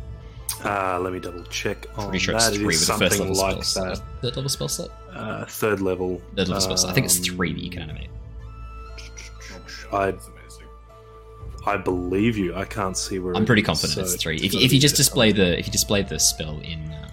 Uh, 0.63 0.97
let 1.01 1.11
me 1.13 1.19
double 1.19 1.43
check 1.45 1.85
on 1.97 2.05
Pretty 2.09 2.19
sure 2.23 2.33
that. 2.35 2.47
it's 2.47 2.57
three 2.57 2.73
is 2.73 2.79
with 2.81 2.87
the 2.87 2.93
first 3.05 3.17
something 3.17 3.33
level 3.35 3.55
like 3.57 3.63
spell 3.65 3.83
that. 3.85 3.95
slot. 3.97 4.07
Third 4.21 4.35
level 4.37 4.49
spell 4.49 4.67
slot. 4.69 4.89
Uh, 5.13 5.45
third 5.45 5.81
level. 5.81 6.21
Third 6.35 6.47
level 6.47 6.61
spell 6.61 6.77
slot. 6.77 6.91
I 6.91 6.93
think 6.95 7.05
it's 7.05 7.17
Um, 7.17 7.23
three 7.35 7.53
that 7.53 7.63
you 7.63 7.69
can 7.69 7.81
animate. 7.83 8.09
I, 9.91 10.13
I 11.65 11.77
believe 11.77 12.37
you. 12.37 12.55
I 12.55 12.65
can't 12.65 12.95
see 12.97 13.19
where. 13.19 13.35
I'm 13.35 13.45
pretty 13.45 13.61
confident 13.61 13.93
so 13.93 14.01
it's 14.13 14.15
three. 14.21 14.37
If, 14.37 14.53
you- 14.53 14.61
if 14.61 14.71
you 14.71 14.79
just 14.79 14.95
display 14.95 15.31
the 15.31 15.57
if 15.59 15.65
you 15.67 15.71
display 15.71 16.01
the 16.01 16.17
spell 16.19 16.59
in 16.61 16.79
um, 16.93 17.11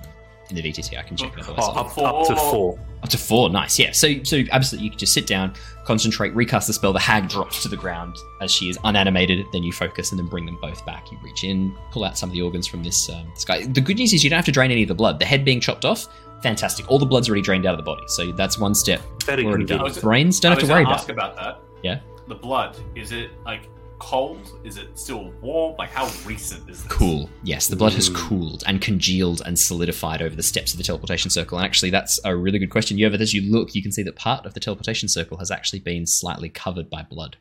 in 0.50 0.56
the 0.56 0.62
VTT, 0.62 0.96
I 0.98 1.02
can 1.02 1.16
check 1.16 1.36
it. 1.36 1.44
Oh, 1.48 1.54
I'll- 1.56 1.78
up, 1.78 1.98
up 1.98 2.26
to 2.28 2.36
four. 2.36 2.78
Up 3.02 3.08
to 3.10 3.18
four, 3.18 3.50
nice. 3.50 3.78
Yeah. 3.78 3.92
So, 3.92 4.22
so 4.22 4.42
absolutely, 4.50 4.84
you 4.86 4.90
can 4.90 4.98
just 4.98 5.12
sit 5.12 5.26
down, 5.26 5.52
concentrate, 5.84 6.34
recast 6.34 6.68
the 6.68 6.72
spell. 6.72 6.92
The 6.94 6.98
hag 7.00 7.28
drops 7.28 7.62
to 7.64 7.68
the 7.68 7.76
ground 7.76 8.16
as 8.40 8.50
she 8.50 8.70
is 8.70 8.78
unanimated. 8.82 9.44
Then 9.52 9.62
you 9.62 9.72
focus 9.72 10.10
and 10.10 10.18
then 10.18 10.26
bring 10.26 10.46
them 10.46 10.56
both 10.62 10.86
back. 10.86 11.10
You 11.12 11.18
reach 11.22 11.44
in, 11.44 11.76
pull 11.90 12.04
out 12.04 12.16
some 12.16 12.30
of 12.30 12.32
the 12.32 12.40
organs 12.40 12.66
from 12.66 12.82
this, 12.82 13.10
um, 13.10 13.26
this 13.34 13.44
guy. 13.44 13.66
The 13.66 13.80
good 13.82 13.98
news 13.98 14.14
is 14.14 14.24
you 14.24 14.30
don't 14.30 14.38
have 14.38 14.46
to 14.46 14.52
drain 14.52 14.70
any 14.70 14.82
of 14.82 14.88
the 14.88 14.94
blood. 14.94 15.18
The 15.18 15.26
head 15.26 15.44
being 15.44 15.60
chopped 15.60 15.84
off, 15.84 16.06
fantastic. 16.42 16.90
All 16.90 16.98
the 16.98 17.04
blood's 17.04 17.28
already 17.28 17.42
drained 17.42 17.66
out 17.66 17.74
of 17.74 17.78
the 17.78 17.82
body, 17.84 18.04
so 18.06 18.32
that's 18.32 18.56
one 18.58 18.74
step 18.74 19.02
Very 19.24 19.44
already 19.44 19.66
done. 19.66 19.80
I 19.86 19.90
Brains 20.00 20.40
don't 20.40 20.52
I 20.52 20.54
have 20.54 20.64
to 20.64 20.70
worry 20.72 20.84
gonna 20.84 20.94
about. 20.94 21.00
ask 21.00 21.08
about 21.10 21.36
that. 21.36 21.60
Yeah. 21.82 22.00
The 22.28 22.34
blood 22.34 22.76
is 22.94 23.12
it 23.12 23.30
like 23.44 23.68
cold? 23.98 24.50
Is 24.64 24.76
it 24.76 24.98
still 24.98 25.30
warm? 25.40 25.76
Like 25.78 25.90
how 25.90 26.10
recent 26.26 26.68
is 26.68 26.82
this? 26.82 26.92
Cool. 26.92 27.30
Yes, 27.42 27.68
the 27.68 27.76
blood 27.76 27.92
has 27.94 28.10
Mm. 28.10 28.14
cooled 28.16 28.64
and 28.66 28.80
congealed 28.80 29.42
and 29.46 29.58
solidified 29.58 30.20
over 30.20 30.34
the 30.34 30.42
steps 30.42 30.72
of 30.72 30.78
the 30.78 30.84
teleportation 30.84 31.30
circle. 31.30 31.58
And 31.58 31.64
actually, 31.64 31.90
that's 31.90 32.18
a 32.24 32.34
really 32.36 32.58
good 32.58 32.70
question. 32.70 32.98
Yova, 32.98 33.18
as 33.20 33.32
you 33.34 33.42
look, 33.50 33.74
you 33.74 33.82
can 33.82 33.92
see 33.92 34.02
that 34.02 34.16
part 34.16 34.44
of 34.46 34.54
the 34.54 34.60
teleportation 34.60 35.08
circle 35.08 35.38
has 35.38 35.50
actually 35.50 35.80
been 35.80 36.06
slightly 36.06 36.48
covered 36.48 36.90
by 36.90 37.02
blood. 37.02 37.36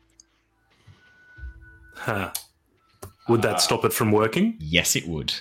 Huh. 1.96 2.32
Would 3.28 3.42
that 3.42 3.60
stop 3.60 3.84
it 3.84 3.92
from 3.92 4.12
working? 4.12 4.56
Yes, 4.60 4.96
it 4.96 5.06
would. 5.08 5.34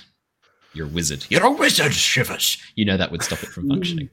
You're 0.73 0.87
a 0.87 0.89
wizard. 0.89 1.25
You're 1.29 1.45
a 1.45 1.51
wizard, 1.51 1.93
Shivers. 1.93 2.57
You 2.75 2.85
know 2.85 2.97
that 2.97 3.11
would 3.11 3.21
stop 3.21 3.43
it 3.43 3.49
from 3.49 3.67
functioning. 3.69 4.09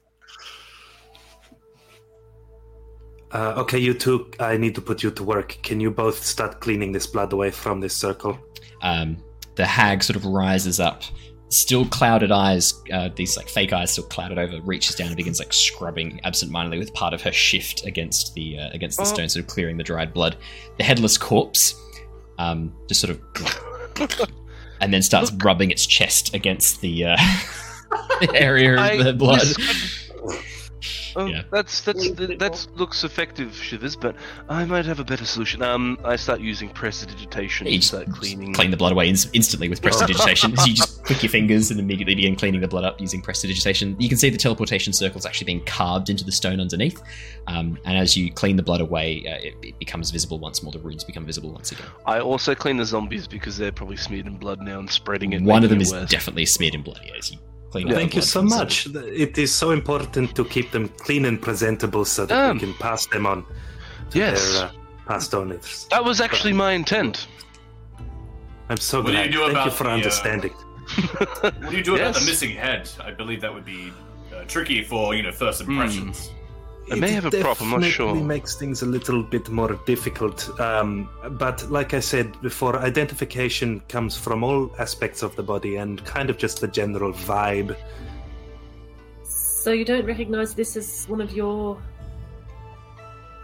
Uh, 3.32 3.55
okay, 3.59 3.78
you 3.78 3.94
two. 3.94 4.31
I 4.40 4.57
need 4.57 4.74
to 4.74 4.81
put 4.81 5.02
you 5.02 5.11
to 5.12 5.23
work. 5.24 5.59
Can 5.62 5.78
you 5.81 5.90
both 5.90 6.24
start 6.24 6.61
cleaning 6.61 6.93
this 6.93 7.07
blood 7.07 7.32
away 7.32 7.51
from 7.51 7.81
this 7.81 7.94
circle? 7.94 8.39
Um, 8.82 9.19
the 9.55 9.66
hag 9.66 10.02
sort 10.02 10.16
of 10.16 10.24
rises 10.24 10.81
up, 10.81 11.02
still 11.48 11.85
clouded 11.86 12.32
eyes, 12.32 12.74
uh, 12.93 13.11
these 13.15 13.36
like 13.36 13.48
fake 13.48 13.73
eyes 13.73 13.93
still 13.93 14.05
clouded 14.05 14.39
over, 14.39 14.61
reaches 14.62 14.97
down 14.97 15.09
and 15.09 15.16
begins 15.16 15.39
like 15.39 15.52
scrubbing 15.52 16.20
absentmindedly 16.24 16.78
with 16.78 16.93
part 16.94 17.12
of 17.15 17.23
her 17.23 17.31
shift 17.32 17.85
against 17.86 18.35
the 18.35 18.59
uh, 18.59 18.70
against 18.73 18.97
the 18.97 19.02
Oh. 19.05 19.07
stone, 19.07 19.28
sort 19.28 19.44
of 19.44 19.48
clearing 19.51 19.77
the 19.77 19.85
dried 19.85 20.12
blood. 20.12 20.36
The 20.78 20.85
headless 20.85 21.16
corpse 21.19 21.74
um, 22.39 22.73
just 22.89 23.01
sort 23.01 23.16
of 23.16 24.20
and 24.81 24.93
then 24.93 25.02
starts 25.02 25.31
rubbing 25.44 25.70
its 25.70 25.86
chest 25.86 26.35
against 26.35 26.81
the, 26.81 27.05
uh, 27.05 27.16
the 28.20 28.31
area 28.35 28.73
of 28.74 28.78
I 28.81 29.02
the 29.02 29.12
blood. 29.12 29.47
mis- 31.14 31.22
Oh, 31.22 31.26
Yeah. 31.26 31.42
that's 31.50 31.80
that's 31.82 32.10
that 32.12 32.66
looks 32.76 33.04
effective, 33.04 33.54
Shivers. 33.54 33.96
But 33.96 34.16
I 34.48 34.64
might 34.64 34.84
have 34.86 35.00
a 35.00 35.04
better 35.04 35.24
solution. 35.24 35.62
Um, 35.62 35.98
I 36.04 36.16
start 36.16 36.40
using 36.40 36.68
prestidigitation 36.68 37.66
You 37.66 37.76
just 37.76 37.88
start 37.88 38.10
cleaning. 38.12 38.52
clean 38.54 38.70
the 38.70 38.76
blood 38.76 38.92
away 38.92 39.08
ins- 39.08 39.28
instantly 39.32 39.68
with 39.68 39.82
prestidigitation. 39.82 40.56
so 40.56 40.64
you 40.66 40.74
just 40.74 41.04
click 41.04 41.22
your 41.22 41.30
fingers 41.30 41.70
and 41.70 41.80
immediately 41.80 42.14
begin 42.14 42.36
cleaning 42.36 42.60
the 42.60 42.68
blood 42.68 42.84
up 42.84 43.00
using 43.00 43.20
prestidigitation. 43.22 43.96
You 43.98 44.08
can 44.08 44.18
see 44.18 44.30
the 44.30 44.38
teleportation 44.38 44.92
circles 44.92 45.26
actually 45.26 45.46
being 45.46 45.64
carved 45.64 46.10
into 46.10 46.24
the 46.24 46.32
stone 46.32 46.60
underneath. 46.60 47.00
Um, 47.46 47.78
and 47.84 47.96
as 47.98 48.16
you 48.16 48.32
clean 48.32 48.56
the 48.56 48.62
blood 48.62 48.80
away, 48.80 49.24
uh, 49.26 49.46
it, 49.46 49.54
it 49.62 49.78
becomes 49.78 50.10
visible 50.10 50.38
once 50.38 50.62
more. 50.62 50.72
The 50.72 50.78
runes 50.78 51.04
become 51.04 51.26
visible 51.26 51.50
once 51.52 51.72
again. 51.72 51.86
I 52.06 52.20
also 52.20 52.54
clean 52.54 52.76
the 52.76 52.84
zombies 52.84 53.26
because 53.26 53.56
they're 53.56 53.72
probably 53.72 53.96
smeared 53.96 54.26
in 54.26 54.36
blood 54.36 54.60
now 54.60 54.78
and 54.78 54.90
spreading 54.90 55.32
it. 55.32 55.42
One 55.42 55.64
of 55.64 55.70
them 55.70 55.78
making 55.78 55.94
is 55.94 56.00
worse. 56.00 56.10
definitely 56.10 56.46
smeared 56.46 56.74
in 56.74 56.82
blood. 56.82 57.00
Yes, 57.04 57.32
you 57.32 57.38
clean 57.70 57.88
up 57.88 57.94
Thank 57.94 58.14
you 58.16 58.22
so 58.22 58.42
much. 58.42 58.86
It 59.26 59.38
is 59.38 59.52
so 59.55 59.70
important 59.70 60.34
to 60.36 60.44
keep 60.44 60.70
them 60.70 60.88
clean 61.05 61.24
and 61.24 61.40
presentable 61.40 62.05
so 62.05 62.26
that 62.26 62.36
Um, 62.38 62.56
we 62.56 62.60
can 62.60 62.74
pass 62.74 63.06
them 63.06 63.26
on 63.26 63.44
to 64.10 64.18
yes. 64.18 64.52
their 64.52 64.66
uh, 64.66 64.70
past 65.06 65.34
owners. 65.34 65.86
That 65.90 66.05
was 66.05 66.20
actually 66.20 66.52
my 66.52 66.72
intent. 66.72 67.26
I'm 68.68 68.76
so 68.76 68.98
What 69.02 69.06
do 69.06 69.12
you 69.12 69.18
glad. 69.18 69.32
do 69.32 69.38
Thank 69.38 69.51
about 69.52 69.64
you 69.66 69.70
for 69.72 69.84
the, 69.84 69.90
uh, 69.90 69.94
understanding. 69.94 70.52
What 71.40 71.70
do 71.70 71.76
you 71.76 71.84
do 71.84 71.94
about 71.97 72.14
the 72.14 72.26
missing 72.30 72.51
head? 72.51 72.88
I 73.02 73.10
believe 73.12 73.40
that 73.42 73.52
would 73.55 73.64
be 73.64 73.92
uh, 74.34 74.44
tricky 74.44 74.82
for 74.84 75.14
you 75.14 75.22
know 75.22 75.32
first 75.32 75.60
impressions. 75.60 76.30
I 76.90 76.94
may 76.96 77.12
have 77.12 77.26
a 77.26 77.30
prop, 77.30 77.60
I'm 77.60 77.70
not 77.70 77.84
sure. 77.84 78.06
definitely 78.06 78.26
makes 78.26 78.56
things 78.56 78.82
a 78.82 78.86
little 78.86 79.22
bit 79.22 79.48
more 79.48 79.78
difficult. 79.86 80.48
Um, 80.60 81.08
but 81.32 81.70
like 81.70 81.94
I 81.94 82.00
said 82.00 82.40
before, 82.40 82.78
identification 82.78 83.80
comes 83.88 84.16
from 84.16 84.42
all 84.42 84.74
aspects 84.78 85.22
of 85.22 85.36
the 85.36 85.42
body 85.42 85.76
and 85.76 86.04
kind 86.04 86.30
of 86.30 86.38
just 86.38 86.60
the 86.60 86.68
general 86.68 87.12
vibe. 87.12 87.76
So 89.24 89.72
you 89.72 89.84
don't 89.84 90.06
recognise 90.06 90.54
this 90.54 90.76
as 90.76 91.06
one 91.06 91.20
of 91.20 91.32
your 91.32 91.80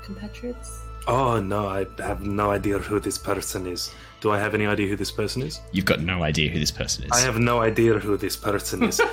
compatriots? 0.03 0.81
Oh 1.07 1.41
no, 1.41 1.69
I 1.69 1.87
have 1.99 2.23
no 2.23 2.51
idea 2.51 2.79
who 2.79 2.99
this 2.99 3.19
person 3.19 3.67
is. 3.67 3.93
Do 4.21 4.33
I 4.33 4.39
have 4.39 4.55
any 4.55 4.67
idea 4.67 4.89
who 4.89 4.97
this 4.97 5.13
person 5.13 5.43
is? 5.43 5.61
You've 5.73 5.85
got 5.85 6.01
no 6.01 6.23
idea 6.23 6.51
who 6.51 6.59
this 6.59 6.71
person 6.71 7.05
is. 7.05 7.11
I 7.13 7.21
have 7.21 7.39
no 7.39 7.61
idea 7.61 7.99
who 7.99 8.17
this 8.17 8.37
person 8.37 8.83
is. 8.83 9.01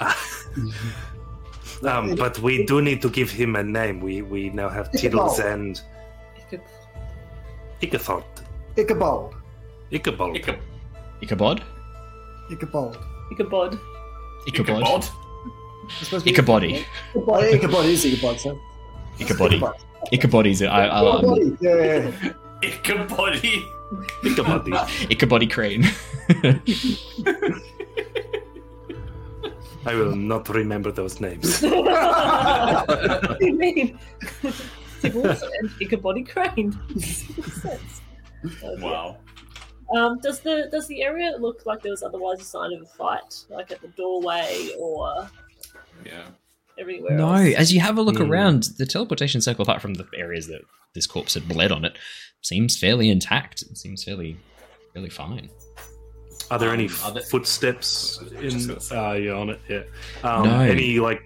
um, 1.84 2.14
but 2.14 2.38
we 2.40 2.64
do 2.66 2.80
need 2.80 3.02
to 3.02 3.10
give 3.10 3.30
him 3.30 3.56
a 3.56 3.62
name. 3.62 4.00
We 4.00 4.22
we 4.22 4.50
now 4.50 4.68
have 4.68 4.90
Tiddles 4.92 5.38
and 5.38 5.80
Ichabod. 7.80 8.24
Ichabod. 8.76 9.34
Ichabod. 9.90 10.36
Ichabod. 10.36 10.56
Ichabod? 11.22 11.62
Ichabod. 12.50 12.96
Ichabod. 13.32 13.78
Ichabod? 14.48 15.04
It's 15.88 16.08
supposed 16.08 16.26
to 16.26 16.32
be 16.32 16.36
Ichabody. 16.36 16.84
Ichabod. 17.14 17.44
Ichabod 17.44 17.84
is 17.86 18.04
Ichabod, 18.04 18.40
so. 18.40 18.58
Ichabody. 19.18 19.60
Ichabodi's 20.12 20.62
I, 20.62 20.66
I, 20.66 21.00
I'm- 21.00 21.24
Ichabod, 21.24 21.58
yeah, 21.60 21.74
yeah, 21.76 22.10
yeah. 22.22 22.70
Ichabody. 22.70 23.64
Ichabod. 24.24 24.64
Ichabody 25.12 25.50
Crane. 25.50 25.84
I 29.86 29.94
will 29.94 30.14
not 30.16 30.48
remember 30.48 30.90
those 30.92 31.20
names. 31.20 31.60
what 31.62 33.38
do 33.40 33.46
you 33.46 33.54
mean? 33.58 33.98
Sibyls 35.00 35.42
and 35.60 35.70
Ichabody 35.80 36.28
Crane. 36.28 36.78
Makes 36.88 37.62
sense. 37.62 38.00
Dear. 38.60 38.78
Wow. 38.80 39.18
Um, 39.94 40.18
does 40.20 40.40
the 40.40 40.68
does 40.72 40.88
the 40.88 41.02
area 41.02 41.36
look 41.38 41.64
like 41.64 41.82
there 41.82 41.92
was 41.92 42.02
otherwise 42.02 42.40
a 42.40 42.44
sign 42.44 42.72
of 42.72 42.82
a 42.82 42.86
fight, 42.86 43.44
like 43.50 43.70
at 43.70 43.80
the 43.80 43.88
doorway 43.88 44.70
or 44.78 45.28
Yeah. 46.04 46.26
everywhere? 46.78 47.16
No, 47.16 47.32
else? 47.34 47.54
as 47.54 47.72
you 47.72 47.80
have 47.80 47.96
a 47.98 48.02
look 48.02 48.16
Hmm. 48.16 48.30
around, 48.30 48.64
the 48.78 48.86
teleportation 48.86 49.40
circle, 49.40 49.62
apart 49.62 49.80
from 49.80 49.94
the 49.94 50.06
areas 50.16 50.48
that 50.48 50.62
this 50.94 51.06
corpse 51.06 51.34
had 51.34 51.46
bled 51.46 51.70
on 51.70 51.84
it, 51.84 51.96
seems 52.42 52.76
fairly 52.76 53.10
intact. 53.10 53.62
It 53.62 53.78
seems 53.78 54.02
fairly, 54.02 54.38
fairly 54.92 55.10
fine. 55.10 55.50
Are 56.50 56.58
there 56.58 56.72
any 56.72 56.86
Um, 56.86 56.94
are 57.04 57.12
there- 57.12 57.22
footsteps 57.22 58.18
I 58.20 58.24
was 58.24 58.32
just 58.54 58.68
in? 58.90 58.96
gonna. 58.96 59.08
Uh, 59.10 59.12
you're 59.14 59.36
on 59.36 59.50
it. 59.50 59.60
Yeah. 59.68 59.82
Um, 60.22 60.44
No. 60.48 60.60
Any 60.60 60.98
like 61.00 61.22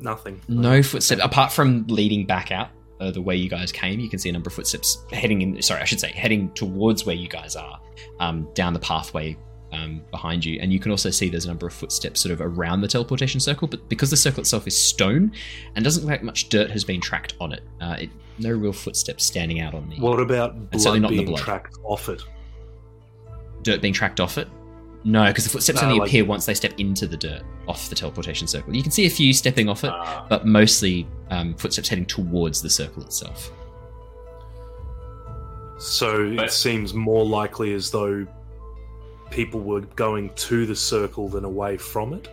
nothing. 0.00 0.40
No 0.48 0.82
footsteps, 0.82 1.20
apart 1.22 1.52
from 1.52 1.86
leading 1.88 2.26
back 2.26 2.50
out 2.50 2.68
uh, 3.00 3.10
the 3.10 3.22
way 3.22 3.36
you 3.36 3.48
guys 3.48 3.72
came. 3.72 4.00
You 4.00 4.08
can 4.10 4.18
see 4.18 4.28
a 4.28 4.32
number 4.32 4.48
of 4.48 4.54
footsteps 4.54 4.98
heading 5.12 5.40
in. 5.42 5.60
Sorry, 5.62 5.80
I 5.80 5.84
should 5.84 6.00
say 6.00 6.12
heading 6.12 6.50
towards 6.54 7.06
where 7.06 7.16
you 7.16 7.28
guys 7.28 7.56
are, 7.56 7.80
um, 8.18 8.48
down 8.54 8.72
the 8.74 8.80
pathway 8.80 9.36
um, 9.72 10.02
behind 10.10 10.44
you, 10.44 10.58
and 10.60 10.72
you 10.72 10.80
can 10.80 10.90
also 10.90 11.10
see 11.10 11.28
there's 11.30 11.44
a 11.44 11.48
number 11.48 11.66
of 11.66 11.72
footsteps 11.72 12.20
sort 12.20 12.32
of 12.32 12.40
around 12.40 12.80
the 12.80 12.88
teleportation 12.88 13.40
circle. 13.40 13.68
But 13.68 13.88
because 13.88 14.10
the 14.10 14.16
circle 14.16 14.40
itself 14.40 14.66
is 14.66 14.76
stone 14.76 15.32
and 15.76 15.84
doesn't 15.84 16.02
look 16.02 16.10
like 16.10 16.22
much 16.22 16.48
dirt 16.48 16.70
has 16.72 16.82
been 16.84 17.00
tracked 17.00 17.34
on 17.40 17.52
it, 17.52 17.62
uh, 17.80 17.96
it 18.00 18.10
no 18.38 18.50
real 18.50 18.72
footsteps 18.72 19.24
standing 19.24 19.60
out 19.60 19.74
on 19.74 19.88
the. 19.90 19.96
What 19.96 20.18
about 20.18 20.54
And 20.72 20.80
certainly 20.82 21.00
blood 21.00 21.02
not 21.02 21.10
in 21.12 21.16
the 21.18 21.22
being 21.24 21.28
blood. 21.36 21.44
tracked 21.44 21.78
off 21.84 22.08
it? 22.08 22.22
Dirt 23.62 23.80
being 23.80 23.94
tracked 23.94 24.20
off 24.20 24.38
it. 24.38 24.48
No, 25.02 25.26
because 25.26 25.44
the 25.44 25.50
footsteps 25.50 25.80
No, 25.80 25.88
only 25.88 26.00
like- 26.00 26.08
appear 26.08 26.24
once 26.26 26.44
they 26.46 26.52
step 26.54 26.74
into 26.78 27.06
the 27.06 27.16
dirt 27.16 27.42
off 27.66 27.88
the 27.88 27.94
teleportation 27.94 28.46
circle. 28.46 28.74
You 28.76 28.82
can 28.82 28.92
see 28.92 29.06
a 29.06 29.10
few 29.10 29.32
stepping 29.32 29.68
off 29.68 29.82
it, 29.84 29.90
Ah. 29.92 30.26
but 30.28 30.46
mostly 30.46 31.06
um, 31.30 31.54
footsteps 31.54 31.88
heading 31.88 32.04
towards 32.06 32.60
the 32.60 32.68
circle 32.68 33.02
itself. 33.02 33.50
So 35.78 36.34
But- 36.36 36.46
it 36.46 36.52
seems 36.52 36.92
more 36.92 37.24
likely 37.24 37.72
as 37.72 37.90
though 37.90 38.26
people 39.30 39.60
were 39.60 39.80
going 39.96 40.30
to 40.34 40.66
the 40.66 40.74
circle 40.76 41.28
than 41.28 41.44
away 41.44 41.76
from 41.76 42.12
it. 42.14 42.28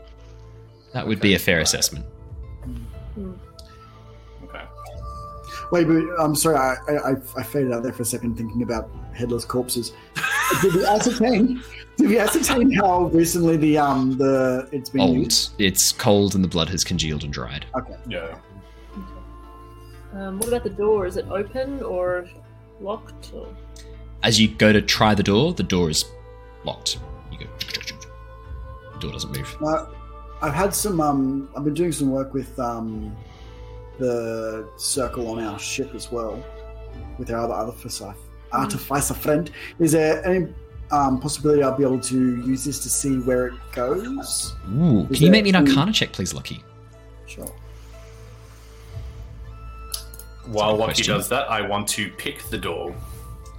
That 0.94 1.08
would 1.08 1.20
be 1.22 1.36
a 1.36 1.40
fair 1.40 1.60
assessment. 1.60 2.06
Okay. 3.18 3.30
Wait, 5.72 5.86
but 5.88 6.04
I'm 6.20 6.36
sorry, 6.36 6.56
I, 6.58 6.76
I, 6.94 7.12
I 7.36 7.44
faded 7.44 7.74
out 7.74 7.84
there 7.84 7.92
for 7.92 8.04
a 8.04 8.06
second 8.06 8.38
thinking 8.38 8.62
about 8.62 8.90
headless 9.14 9.44
corpses. 9.44 9.92
did 10.62 10.74
we 10.74 10.86
ascertain? 10.86 11.62
Did 11.98 12.10
we 12.10 12.20
ascertain 12.20 12.72
how 12.72 13.06
recently 13.06 13.58
the 13.58 13.78
um 13.78 14.18
the 14.18 14.70
it's 14.72 14.90
been 14.90 15.02
Old. 15.02 15.16
used? 15.16 15.52
It's 15.60 15.92
cold 15.92 16.36
and 16.36 16.44
the 16.44 16.48
blood 16.48 16.70
has 16.70 16.84
congealed 16.84 17.24
and 17.24 17.34
dried. 17.34 17.66
Okay. 17.76 17.96
Yeah. 18.08 18.38
Um, 20.14 20.40
what 20.40 20.48
about 20.48 20.64
the 20.64 20.70
door? 20.70 21.06
Is 21.06 21.18
it 21.18 21.26
open 21.30 21.84
or 21.84 22.30
locked? 22.80 23.32
Or... 23.34 23.48
As 24.24 24.40
you 24.40 24.48
go 24.48 24.72
to 24.72 24.82
try 24.82 25.14
the 25.16 25.24
door, 25.24 25.54
the 25.54 25.64
door 25.64 25.90
is 25.90 26.06
locked. 26.64 27.00
You 27.32 27.40
go. 27.40 27.46
The 28.94 29.00
door 29.00 29.12
doesn't 29.12 29.36
move. 29.36 29.58
Uh, 29.62 29.86
I've 30.42 30.54
had 30.54 30.74
some 30.74 31.02
um 31.02 31.50
I've 31.58 31.64
been 31.64 31.74
doing 31.74 31.92
some 31.92 32.12
work 32.12 32.34
with 32.34 32.58
um 32.60 33.16
the 34.00 34.68
circle 34.78 35.28
on 35.30 35.40
our 35.44 35.58
ship 35.60 35.94
as 35.96 36.12
well 36.12 36.44
with 37.18 37.32
our 37.32 37.40
other 37.46 37.54
artificer 37.54 38.14
artificer 38.54 39.14
friend. 39.14 39.52
Is 39.80 39.92
there 39.92 40.26
any 40.26 40.48
um, 40.92 41.20
possibility 41.20 41.64
I'll 41.64 41.76
be 41.78 41.84
able 41.84 42.00
to 42.00 42.18
use 42.46 42.64
this 42.64 42.80
to 42.84 42.90
see 42.90 43.18
where 43.20 43.48
it 43.48 43.54
goes? 43.74 44.56
Ooh, 44.74 45.02
Is 45.10 45.18
can 45.18 45.26
you 45.26 45.32
make 45.32 45.44
me 45.44 45.50
an 45.52 45.66
there- 45.66 45.74
Arcana 45.74 45.92
check, 45.92 46.12
please, 46.14 46.34
Lockie? 46.34 46.64
Sure. 47.26 47.52
While 50.46 50.78
Lockie 50.78 50.86
question. 50.94 51.14
does 51.16 51.28
that, 51.30 51.50
I 51.52 51.62
want 51.62 51.88
to 51.90 52.10
pick 52.12 52.44
the 52.44 52.58
door. 52.58 52.96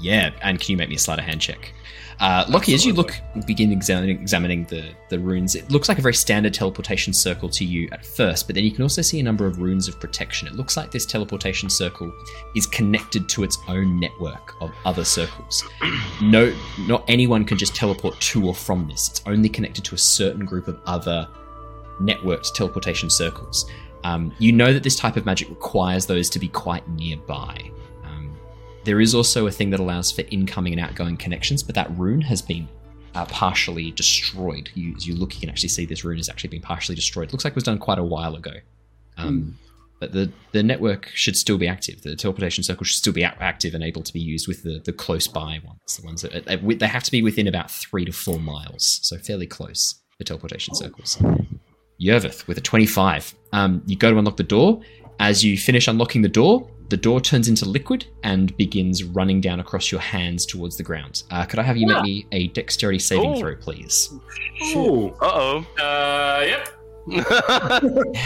Yeah, 0.01 0.31
and 0.43 0.59
can 0.59 0.71
you 0.73 0.77
make 0.79 0.89
me 0.89 0.95
a 0.95 0.99
sleight 0.99 1.19
of 1.19 1.25
hand 1.27 1.41
check? 1.41 1.73
Uh, 2.21 2.45
Lockie, 2.49 2.75
as 2.75 2.85
you 2.85 2.93
look, 2.93 3.15
begin 3.47 3.71
examining, 3.71 4.21
examining 4.21 4.65
the, 4.65 4.91
the 5.09 5.19
runes, 5.19 5.55
it 5.55 5.71
looks 5.71 5.89
like 5.89 5.99
a 5.99 6.03
very 6.03 6.15
standard 6.15 6.53
teleportation 6.53 7.13
circle 7.13 7.49
to 7.49 7.65
you 7.65 7.89
at 7.93 8.05
first, 8.05 8.49
but 8.49 8.55
then 8.57 8.65
you 8.65 8.73
can 8.73 8.83
also 8.83 9.03
see 9.03 9.21
a 9.21 9.23
number 9.23 9.47
of 9.47 9.61
runes 9.61 9.87
of 9.87 10.01
protection. 10.01 10.49
It 10.49 10.55
looks 10.55 10.77
like 10.77 10.91
this 10.91 11.07
teleportation 11.07 11.71
circle 11.71 12.13
is 12.57 12.67
connected 12.67 13.29
to 13.31 13.45
its 13.45 13.57
own 13.69 14.01
network 14.01 14.55
of 14.61 14.73
other 14.85 15.05
circles. 15.05 15.65
No, 16.21 16.53
not 16.89 17.05
anyone 17.07 17.45
can 17.45 17.57
just 17.57 17.77
teleport 17.77 18.19
to 18.21 18.49
or 18.49 18.55
from 18.55 18.89
this. 18.89 19.09
It's 19.09 19.23
only 19.25 19.49
connected 19.49 19.85
to 19.85 19.95
a 19.95 19.99
certain 19.99 20.45
group 20.45 20.67
of 20.67 20.81
other 20.85 21.29
networked 22.01 22.53
teleportation 22.55 23.09
circles. 23.09 23.71
Um, 24.05 24.35
you 24.39 24.53
know 24.53 24.73
that 24.73 24.83
this 24.83 24.97
type 24.97 25.17
of 25.17 25.25
magic 25.25 25.49
requires 25.49 26.07
those 26.07 26.29
to 26.31 26.39
be 26.39 26.49
quite 26.49 26.89
nearby. 26.89 27.71
There 28.89 29.03
is 29.03 29.15
also 29.15 29.47
a 29.47 29.51
thing 29.51 29.69
that 29.69 29.81
allows 29.81 30.11
for 30.11 30.23
incoming 30.31 30.73
and 30.73 30.81
outgoing 30.81 31.19
connections, 31.19 31.63
but 31.63 31.75
that 31.75 31.91
rune 31.99 32.23
has 32.23 32.41
been 32.41 32.67
uh, 33.15 33.27
partially 33.27 33.91
destroyed. 33.91 34.71
You, 34.73 34.95
as 34.97 35.07
you 35.07 35.15
look, 35.15 35.35
you 35.35 35.41
can 35.41 35.51
actually 35.51 35.69
see 35.69 35.85
this 35.85 36.05
rune 36.05 36.17
has 36.17 36.31
actually 36.31 36.49
been 36.49 36.63
partially 36.63 36.95
destroyed. 36.95 37.29
It 37.29 37.33
looks 37.35 37.45
like 37.45 37.51
it 37.51 37.55
was 37.55 37.65
done 37.65 37.77
quite 37.77 37.99
a 37.99 38.03
while 38.03 38.35
ago. 38.35 38.53
Um, 39.19 39.59
But 40.01 40.13
the, 40.13 40.33
the 40.53 40.63
network 40.63 41.11
should 41.13 41.37
still 41.37 41.59
be 41.59 41.69
active. 41.69 42.01
The 42.01 42.17
teleportation 42.17 42.65
circle 42.65 42.85
should 42.85 42.97
still 42.97 43.13
be 43.13 43.25
active 43.25 43.75
and 43.75 43.85
able 43.85 44.03
to 44.05 44.11
be 44.11 44.21
used 44.21 44.49
with 44.49 44.63
the, 44.63 44.81
the 44.83 44.95
close 44.95 45.29
by 45.29 45.61
ones. 45.63 45.99
The 46.01 46.07
ones 46.07 46.23
that 46.23 46.49
uh, 46.49 46.55
uh, 46.55 46.75
they 46.79 46.87
have 46.87 47.03
to 47.03 47.11
be 47.11 47.21
within 47.21 47.47
about 47.47 47.71
three 47.71 48.07
to 48.07 48.13
four 48.13 48.41
miles, 48.41 49.01
so 49.03 49.19
fairly 49.19 49.47
close. 49.47 49.97
The 50.17 50.25
teleportation 50.25 50.75
circles. 50.75 51.19
Yervith 52.01 52.47
with 52.47 52.57
a 52.57 52.63
25. 52.63 53.35
Um, 53.53 53.83
you 53.85 53.97
go 53.97 54.11
to 54.11 54.17
unlock 54.17 54.39
the 54.39 54.45
door. 54.45 54.81
As 55.21 55.45
you 55.45 55.59
finish 55.59 55.89
unlocking 55.89 56.23
the 56.23 56.29
door, 56.31 56.67
the 56.89 56.97
door 56.97 57.21
turns 57.21 57.49
into 57.49 57.65
liquid 57.69 58.07
and 58.23 58.57
begins 58.57 59.05
running 59.05 59.41
down 59.41 59.61
across 59.61 59.91
your 59.93 60.01
hands 60.01 60.47
towards 60.47 60.77
the 60.77 60.83
ground. 60.83 61.23
Uh, 61.31 61.45
could 61.45 61.59
I 61.59 61.63
have 61.63 61.77
you 61.77 61.87
make 61.87 62.03
me 62.03 62.27
a 62.33 62.49
dexterity 62.49 62.99
saving 62.99 63.35
Oh. 63.35 63.39
throw, 63.41 63.57
please? 63.57 64.13
Ooh. 64.75 65.09
Uh 65.21 65.23
oh. 65.23 65.67
Uh, 65.79 66.45
yep. 66.47 66.69
oh. 67.31 68.13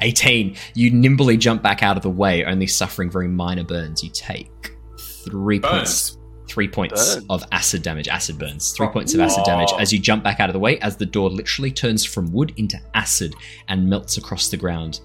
18. 0.00 0.56
You 0.74 0.90
nimbly 0.90 1.36
jump 1.36 1.62
back 1.62 1.82
out 1.82 1.96
of 1.96 2.02
the 2.02 2.10
way, 2.10 2.44
only 2.44 2.66
suffering 2.66 3.08
very 3.10 3.28
minor 3.28 3.62
burns. 3.64 4.02
You 4.02 4.10
take 4.10 4.74
three 4.98 5.60
points. 5.60 6.18
Three 6.48 6.68
points 6.68 7.14
Burn. 7.14 7.24
of 7.30 7.44
acid 7.52 7.82
damage. 7.82 8.08
Acid 8.08 8.36
burns. 8.38 8.72
Three 8.72 8.88
points 8.88 9.14
of 9.14 9.20
acid 9.20 9.44
damage 9.46 9.70
as 9.78 9.90
you 9.92 9.98
jump 9.98 10.22
back 10.22 10.38
out 10.40 10.50
of 10.50 10.52
the 10.52 10.58
way, 10.58 10.78
as 10.80 10.96
the 10.96 11.06
door 11.06 11.30
literally 11.30 11.70
turns 11.70 12.04
from 12.04 12.30
wood 12.30 12.52
into 12.56 12.78
acid 12.94 13.34
and 13.68 13.88
melts 13.88 14.18
across 14.18 14.48
the 14.50 14.56
ground. 14.58 15.00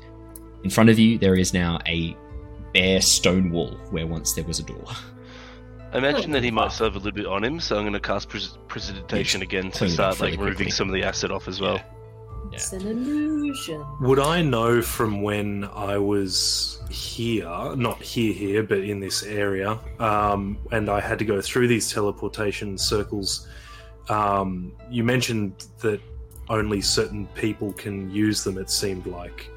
In 0.64 0.70
front 0.70 0.90
of 0.90 1.00
you, 1.00 1.18
there 1.18 1.36
is 1.36 1.54
now 1.54 1.80
a 1.88 2.16
bare 2.74 3.02
stone 3.02 3.52
wall 3.52 3.78
where 3.92 4.08
once 4.08 4.34
there 4.34 4.44
was 4.44 4.60
a 4.60 4.64
door. 4.64 4.86
I 5.94 6.00
imagine 6.00 6.32
that 6.32 6.44
he 6.44 6.52
might 6.52 6.72
still 6.72 6.88
have 6.88 6.96
a 6.96 7.00
little 7.00 7.14
bit 7.14 7.26
on 7.26 7.44
him, 7.44 7.60
so 7.60 7.78
I'm 7.78 7.84
going 7.84 7.94
to 7.94 8.00
cast 8.00 8.28
pres- 8.28 8.58
prestidigitation 8.68 9.42
again 9.42 9.72
to 9.72 9.78
clean 9.78 9.92
it 9.92 10.00
up 10.00 10.16
start 10.16 10.20
like 10.20 10.20
fairly 10.20 10.38
removing 10.38 10.56
quickly. 10.56 10.72
some 10.72 10.90
of 10.90 10.94
the 10.94 11.04
acid 11.04 11.32
off 11.32 11.48
as 11.48 11.62
well. 11.62 11.76
Yeah. 12.52 12.56
It's 12.56 12.74
an 12.74 12.88
illusion. 12.88 13.86
Would 14.02 14.20
I 14.20 14.42
know 14.42 14.82
from 14.82 15.22
when 15.22 15.66
I 15.74 15.98
was 15.98 16.80
here, 16.90 17.76
not 17.76 18.02
here, 18.02 18.34
here, 18.34 18.64
but 18.64 18.80
in 18.80 19.00
this 19.00 19.24
area, 19.24 19.80
um, 20.00 20.58
and 20.72 20.90
I 20.90 21.00
had 21.00 21.20
to 21.20 21.26
go 21.26 21.42
through 21.42 21.68
these 21.68 21.92
teleportation 21.92 22.78
circles? 22.78 23.48
Um, 24.10 24.74
you 24.90 25.04
mentioned 25.04 25.68
that 25.80 26.00
only 26.50 26.82
certain 26.82 27.28
people 27.28 27.74
can 27.74 28.10
use 28.12 28.44
them. 28.44 28.58
It 28.58 28.70
seemed 28.70 29.06
like. 29.08 29.50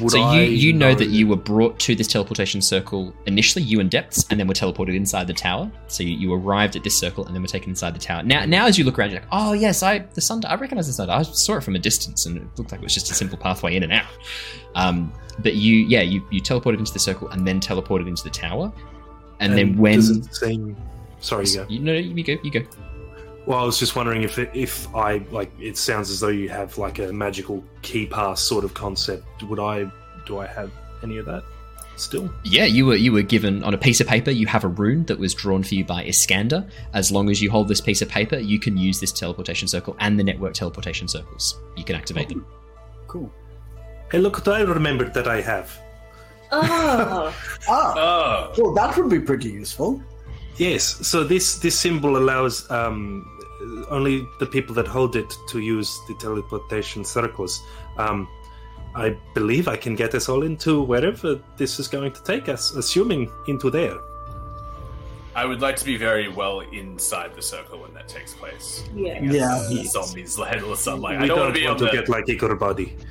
Would 0.00 0.10
so 0.10 0.32
you 0.32 0.42
you 0.42 0.72
know, 0.72 0.94
that 0.94 1.08
you 1.08 1.26
were 1.26 1.36
brought 1.36 1.78
to 1.80 1.94
this 1.94 2.06
teleportation 2.06 2.62
circle 2.62 3.14
initially, 3.26 3.64
you 3.64 3.80
and 3.80 3.90
Depths, 3.90 4.26
and 4.30 4.38
then 4.38 4.46
were 4.46 4.54
teleported 4.54 4.94
inside 4.94 5.26
the 5.26 5.34
tower. 5.34 5.70
So 5.88 6.02
you, 6.02 6.16
you 6.16 6.34
arrived 6.34 6.76
at 6.76 6.84
this 6.84 6.96
circle 6.96 7.26
and 7.26 7.34
then 7.34 7.42
were 7.42 7.48
taken 7.48 7.70
inside 7.70 7.94
the 7.94 8.00
tower. 8.00 8.22
Now 8.22 8.44
now 8.44 8.66
as 8.66 8.78
you 8.78 8.84
look 8.84 8.98
around, 8.98 9.10
you're 9.10 9.20
like, 9.20 9.28
oh 9.32 9.52
yes, 9.52 9.82
I 9.82 9.98
the 9.98 10.20
sun. 10.20 10.44
I 10.44 10.54
recognize 10.54 10.86
the 10.86 10.92
sun. 10.92 11.10
I 11.10 11.22
saw 11.22 11.56
it 11.56 11.62
from 11.62 11.76
a 11.76 11.78
distance, 11.78 12.26
and 12.26 12.36
it 12.36 12.46
looked 12.56 12.72
like 12.72 12.80
it 12.80 12.84
was 12.84 12.94
just 12.94 13.10
a 13.10 13.14
simple 13.14 13.38
pathway 13.38 13.76
in 13.76 13.82
and 13.82 13.92
out. 13.92 14.06
Um, 14.74 15.12
but 15.40 15.54
you 15.54 15.76
yeah 15.76 16.02
you 16.02 16.26
you 16.30 16.40
teleported 16.40 16.78
into 16.78 16.92
the 16.92 16.98
circle 16.98 17.28
and 17.28 17.46
then 17.46 17.60
teleported 17.60 18.08
into 18.08 18.24
the 18.24 18.30
tower, 18.30 18.72
and, 19.40 19.56
then 19.56 19.76
when 19.76 19.96
does 19.96 20.10
it 20.10 20.34
seem? 20.34 20.76
Sorry, 21.20 21.46
you 21.46 21.56
go. 21.56 21.66
you, 21.68 21.78
no, 21.80 21.92
no, 21.92 21.98
you 21.98 22.22
go 22.22 22.36
you 22.42 22.50
go. 22.50 22.60
Well, 23.46 23.58
I 23.58 23.64
was 23.64 23.78
just 23.78 23.94
wondering 23.94 24.22
if 24.22 24.38
it, 24.38 24.50
if 24.54 24.92
I 24.94 25.18
like. 25.30 25.50
It 25.60 25.76
sounds 25.76 26.10
as 26.10 26.20
though 26.20 26.28
you 26.28 26.48
have 26.48 26.78
like 26.78 26.98
a 26.98 27.12
magical 27.12 27.62
key 27.82 28.06
pass 28.06 28.40
sort 28.40 28.64
of 28.64 28.72
concept. 28.74 29.24
Would 29.42 29.60
I? 29.60 29.90
Do 30.26 30.38
I 30.38 30.46
have 30.46 30.70
any 31.02 31.18
of 31.18 31.26
that 31.26 31.44
still? 31.96 32.32
Yeah, 32.44 32.64
you 32.64 32.86
were 32.86 32.94
you 32.96 33.12
were 33.12 33.20
given 33.22 33.62
on 33.62 33.74
a 33.74 33.78
piece 33.78 34.00
of 34.00 34.06
paper. 34.06 34.30
You 34.30 34.46
have 34.46 34.64
a 34.64 34.68
rune 34.68 35.04
that 35.06 35.18
was 35.18 35.34
drawn 35.34 35.62
for 35.62 35.74
you 35.74 35.84
by 35.84 36.04
Iskander. 36.04 36.66
As 36.94 37.12
long 37.12 37.28
as 37.28 37.42
you 37.42 37.50
hold 37.50 37.68
this 37.68 37.82
piece 37.82 38.00
of 38.00 38.08
paper, 38.08 38.38
you 38.38 38.58
can 38.58 38.78
use 38.78 38.98
this 39.00 39.12
teleportation 39.12 39.68
circle 39.68 39.94
and 40.00 40.18
the 40.18 40.24
network 40.24 40.54
teleportation 40.54 41.06
circles. 41.06 41.58
You 41.76 41.84
can 41.84 41.96
activate 41.96 42.30
them. 42.30 42.46
Cool. 43.08 43.30
Hey, 44.10 44.20
look 44.20 44.38
what 44.38 44.48
I 44.48 44.60
remembered 44.62 45.12
that 45.12 45.28
I 45.28 45.42
have. 45.42 45.78
Oh, 46.50 47.34
Ah, 47.68 48.50
Oh. 48.56 48.62
well, 48.62 48.72
that 48.74 48.96
would 48.96 49.10
be 49.10 49.20
pretty 49.20 49.50
useful. 49.50 50.00
Yes, 50.56 50.84
so 51.06 51.24
this 51.24 51.58
this 51.58 51.76
symbol 51.76 52.16
allows 52.16 52.70
um, 52.70 53.26
only 53.90 54.26
the 54.38 54.46
people 54.46 54.74
that 54.76 54.86
hold 54.86 55.16
it 55.16 55.36
to 55.48 55.58
use 55.60 56.00
the 56.08 56.14
teleportation 56.14 57.04
circles. 57.04 57.62
Um, 57.98 58.28
I 58.94 59.16
believe 59.34 59.66
I 59.68 59.76
can 59.76 59.96
get 59.96 60.14
us 60.14 60.28
all 60.28 60.42
into 60.44 60.82
wherever 60.82 61.40
this 61.56 61.80
is 61.80 61.88
going 61.88 62.12
to 62.12 62.22
take 62.22 62.48
us, 62.48 62.72
assuming 62.76 63.30
into 63.48 63.70
there. 63.70 63.96
I 65.34 65.44
would 65.46 65.60
like 65.60 65.74
to 65.76 65.84
be 65.84 65.96
very 65.96 66.28
well 66.28 66.60
inside 66.60 67.34
the 67.34 67.42
circle 67.42 67.80
when 67.80 67.92
that 67.94 68.06
takes 68.06 68.34
place. 68.34 68.84
yeah. 68.94 69.20
Yeah. 69.20 69.82
Zombies, 69.84 70.36
headless. 70.36 70.86
I'm 70.86 71.00
like, 71.00 71.16
I 71.18 71.26
don't, 71.26 71.28
don't 71.28 71.40
want 71.40 71.54
to 71.54 71.60
be 71.60 71.66
want 71.66 71.80
on 71.82 71.86
to 71.88 71.90
the. 71.96 72.02
get 72.02 72.08
like 72.08 72.26
Ichabody. 72.26 73.04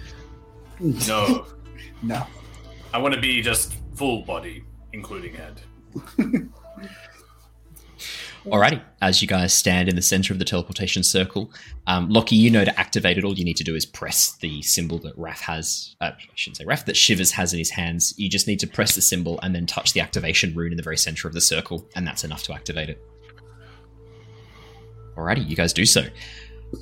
No, 0.80 1.46
No. 2.02 2.26
I 2.94 2.98
want 2.98 3.14
to 3.14 3.20
be 3.20 3.42
just 3.42 3.74
full 3.96 4.22
body, 4.24 4.64
including 4.94 5.34
head. 5.36 5.62
Alrighty, 8.46 8.82
as 9.02 9.22
you 9.22 9.28
guys 9.28 9.54
stand 9.54 9.88
in 9.88 9.96
the 9.96 10.02
center 10.02 10.34
of 10.34 10.40
the 10.40 10.44
teleportation 10.44 11.02
circle, 11.02 11.50
um, 11.88 12.10
Lockie, 12.10 12.36
you 12.36 12.52
know 12.52 12.66
to 12.66 12.78
activate 12.78 13.18
it, 13.18 13.24
all 13.24 13.34
you 13.34 13.46
need 13.46 13.56
to 13.56 13.64
do 13.64 13.74
is 13.74 13.86
press 13.86 14.34
the 14.34 14.62
symbol 14.64 15.00
that 15.00 15.18
Raph 15.18 15.40
has. 15.40 15.96
Uh, 16.02 16.12
I 16.14 16.18
shouldn't 16.36 16.58
say 16.58 16.66
Raph, 16.66 16.84
that 16.86 16.98
Shivers 16.98 17.32
has 17.32 17.54
in 17.54 17.60
his 17.60 17.70
hands. 17.70 18.14
You 18.18 18.30
just 18.30 18.46
need 18.46 18.60
to 18.60 18.68
press 18.68 18.96
the 18.96 19.02
symbol 19.02 19.40
and 19.44 19.56
then 19.56 19.66
touch 19.66 19.94
the 19.94 20.02
activation 20.02 20.54
rune 20.54 20.74
in 20.74 20.78
the 20.78 20.84
very 20.84 20.98
center 20.98 21.26
of 21.26 21.34
the 21.34 21.40
circle, 21.40 21.88
and 21.96 22.06
that's 22.06 22.26
enough 22.26 22.44
to 22.44 22.54
activate 22.54 22.90
it. 22.90 23.02
Alrighty, 25.16 25.48
you 25.48 25.56
guys 25.56 25.72
do 25.72 25.86
so. 25.86 26.04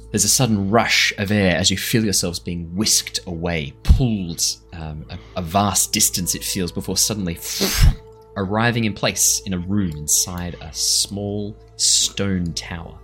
There's 0.10 0.24
a 0.24 0.30
sudden 0.30 0.72
rush 0.72 1.14
of 1.20 1.32
air 1.32 1.56
as 1.56 1.70
you 1.70 1.78
feel 1.78 2.04
yourselves 2.04 2.40
being 2.40 2.76
whisked 2.76 3.20
away, 3.28 3.74
pulled 3.84 4.44
um, 4.74 5.06
a, 5.12 5.20
a 5.36 5.44
vast 5.44 5.94
distance, 5.94 6.34
it 6.34 6.44
feels, 6.44 6.72
before 6.72 6.98
suddenly 6.98 7.36
arriving 8.38 8.86
in 8.86 8.94
place 8.94 9.42
in 9.46 9.54
a 9.54 9.58
room 9.58 9.92
inside 9.98 10.56
a 10.62 10.74
small 10.74 11.56
stone 11.76 12.54
tower. 12.54 12.98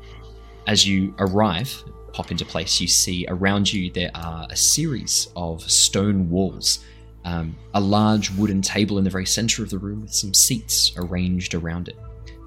As 0.68 0.88
you 0.88 1.14
arrive, 1.20 1.84
pop 2.14 2.32
into 2.32 2.46
place, 2.46 2.80
you 2.82 2.88
see 2.88 3.26
around 3.28 3.72
you 3.72 3.92
there 3.92 4.12
are 4.16 4.48
a 4.50 4.56
series 4.56 5.30
of 5.36 5.62
stone 5.70 6.30
walls. 6.30 6.80
Um, 7.26 7.58
a 7.74 7.80
large 7.80 8.32
wooden 8.32 8.62
table 8.62 8.98
in 8.98 9.04
the 9.04 9.10
very 9.10 9.26
center 9.26 9.62
of 9.62 9.70
the 9.70 9.78
room 9.78 10.02
with 10.02 10.14
some 10.14 10.34
seats 10.34 10.94
arranged 10.98 11.54
around 11.54 11.90
it. 11.90 11.98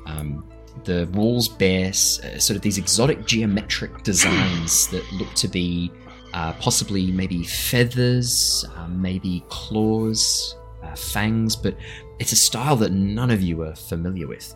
Um, 0.07 0.45
the 0.85 1.09
walls 1.13 1.49
bear 1.49 1.89
uh, 1.89 1.93
sort 2.39 2.57
of 2.57 2.63
these 2.63 2.79
exotic 2.79 3.27
geometric 3.27 4.03
designs 4.03 4.89
that 4.91 5.05
look 5.13 5.33
to 5.35 5.49
be 5.49 5.93
uh, 6.33 6.53
possibly 6.55 7.11
maybe 7.11 7.43
feathers, 7.43 8.65
uh, 8.77 8.87
maybe 8.89 9.45
claws, 9.49 10.57
uh, 10.83 10.95
fangs, 10.95 11.57
but 11.57 11.77
it's 12.21 12.33
a 12.33 12.37
style 12.37 12.77
that 12.77 12.93
none 12.93 13.31
of 13.31 13.43
you 13.43 13.63
are 13.63 13.75
familiar 13.75 14.29
with. 14.29 14.55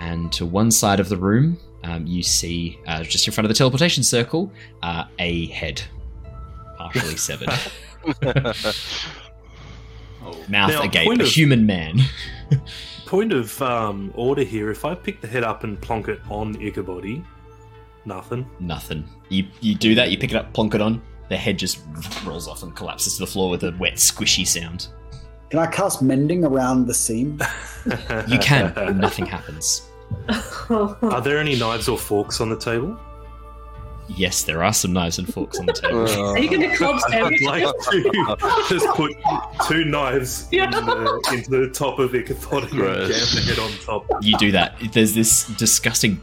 And 0.00 0.32
to 0.32 0.46
one 0.46 0.70
side 0.70 1.00
of 1.00 1.08
the 1.08 1.16
room, 1.16 1.58
um, 1.82 2.06
you 2.06 2.22
see, 2.22 2.78
uh, 2.86 3.02
just 3.02 3.26
in 3.26 3.32
front 3.32 3.44
of 3.44 3.48
the 3.48 3.54
teleportation 3.54 4.02
circle, 4.02 4.50
uh, 4.82 5.04
a 5.18 5.46
head, 5.48 5.82
partially 6.78 7.16
severed. 7.16 7.50
Mouth 10.48 10.48
Now, 10.48 10.82
agape, 10.82 11.04
point 11.06 11.20
a 11.20 11.24
of- 11.24 11.30
human 11.30 11.66
man. 11.66 12.00
Point 13.06 13.32
of 13.32 13.60
um, 13.62 14.12
order 14.16 14.42
here: 14.42 14.70
if 14.70 14.84
I 14.84 14.94
pick 14.94 15.20
the 15.20 15.28
head 15.28 15.44
up 15.44 15.62
and 15.62 15.80
plonk 15.80 16.08
it 16.08 16.20
on 16.30 16.54
Ichabody, 16.56 17.22
nothing. 18.06 18.48
Nothing. 18.58 19.04
You 19.28 19.46
you 19.60 19.74
do 19.74 19.94
that, 19.94 20.10
you 20.10 20.18
pick 20.18 20.30
it 20.32 20.36
up, 20.36 20.52
plonk 20.54 20.74
it 20.74 20.80
on, 20.80 21.00
the 21.28 21.36
head 21.36 21.58
just 21.58 21.80
rolls 22.24 22.48
off 22.48 22.62
and 22.62 22.74
collapses 22.74 23.14
to 23.16 23.20
the 23.20 23.26
floor 23.26 23.50
with 23.50 23.62
a 23.62 23.76
wet, 23.78 23.94
squishy 23.94 24.46
sound. 24.46 24.88
Can 25.54 25.62
I 25.62 25.66
cast 25.68 26.02
mending 26.02 26.44
around 26.44 26.88
the 26.88 26.94
seam? 26.94 27.40
You 28.26 28.38
can, 28.40 28.72
and 28.76 28.98
nothing 28.98 29.24
happens. 29.24 29.88
Are 30.68 31.20
there 31.20 31.38
any 31.38 31.54
knives 31.54 31.86
or 31.86 31.96
forks 31.96 32.40
on 32.40 32.48
the 32.48 32.58
table? 32.58 32.98
Yes, 34.08 34.42
there 34.42 34.64
are 34.64 34.72
some 34.72 34.92
knives 34.92 35.18
and 35.18 35.32
forks 35.32 35.60
on 35.60 35.66
the 35.66 35.72
table. 35.72 36.08
Are 36.32 36.38
you 36.38 36.50
going 36.50 36.68
to 36.68 36.76
club 36.76 37.00
I'd 37.08 37.40
like 37.42 37.62
to 37.90 38.64
just 38.68 38.88
put 38.96 39.12
two 39.68 39.84
knives 39.84 40.48
in 40.50 40.70
the, 40.70 41.30
into 41.32 41.50
the 41.50 41.70
top 41.70 42.00
of 42.00 42.10
Ichabody 42.10 42.72
and 42.72 43.12
jam 43.12 43.26
the 43.34 43.42
head 43.46 43.58
on 43.60 43.70
top. 43.84 44.06
You 44.22 44.36
do 44.38 44.50
that. 44.50 44.74
There's 44.92 45.14
this 45.14 45.46
disgusting. 45.56 46.20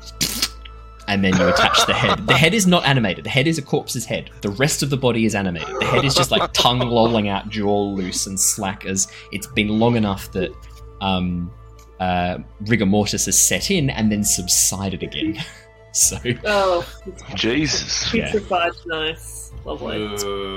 And 1.12 1.24
then 1.26 1.36
you 1.38 1.48
attach 1.50 1.86
the 1.88 1.94
head. 1.94 2.26
The 2.26 2.34
head 2.38 2.54
is 2.54 2.66
not 2.66 2.86
animated. 2.86 3.26
The 3.26 3.30
head 3.30 3.46
is 3.46 3.58
a 3.58 3.62
corpse's 3.62 4.06
head. 4.06 4.30
The 4.42 4.50
rest 4.52 4.82
of 4.82 4.90
the 4.90 4.96
body 4.98 5.26
is 5.26 5.36
animated. 5.36 5.76
The 5.82 5.86
head 5.86 6.06
is 6.06 6.16
just 6.16 6.32
like 6.32 6.54
tongue 6.54 6.80
lolling 6.80 7.28
out, 7.28 7.50
jaw 7.50 7.84
loose 7.90 8.28
and 8.28 8.40
slack 8.40 8.86
as 8.86 9.12
it's 9.34 9.48
been 9.48 9.68
long 9.68 9.98
enough 9.98 10.32
that 10.32 10.56
um, 11.02 11.52
uh, 12.00 12.38
rigor 12.68 12.86
mortis 12.86 13.26
has 13.26 13.38
set 13.42 13.70
in 13.70 13.90
and 13.90 14.10
then 14.12 14.24
subsided 14.24 15.04
again. 15.04 15.38
So 15.94 16.16
Oh, 16.46 16.88
Jesus. 17.36 18.14
Yeah. 18.14 18.32
putrefied. 18.32 18.72
Nice. 18.86 19.52
Lovely. 19.66 20.00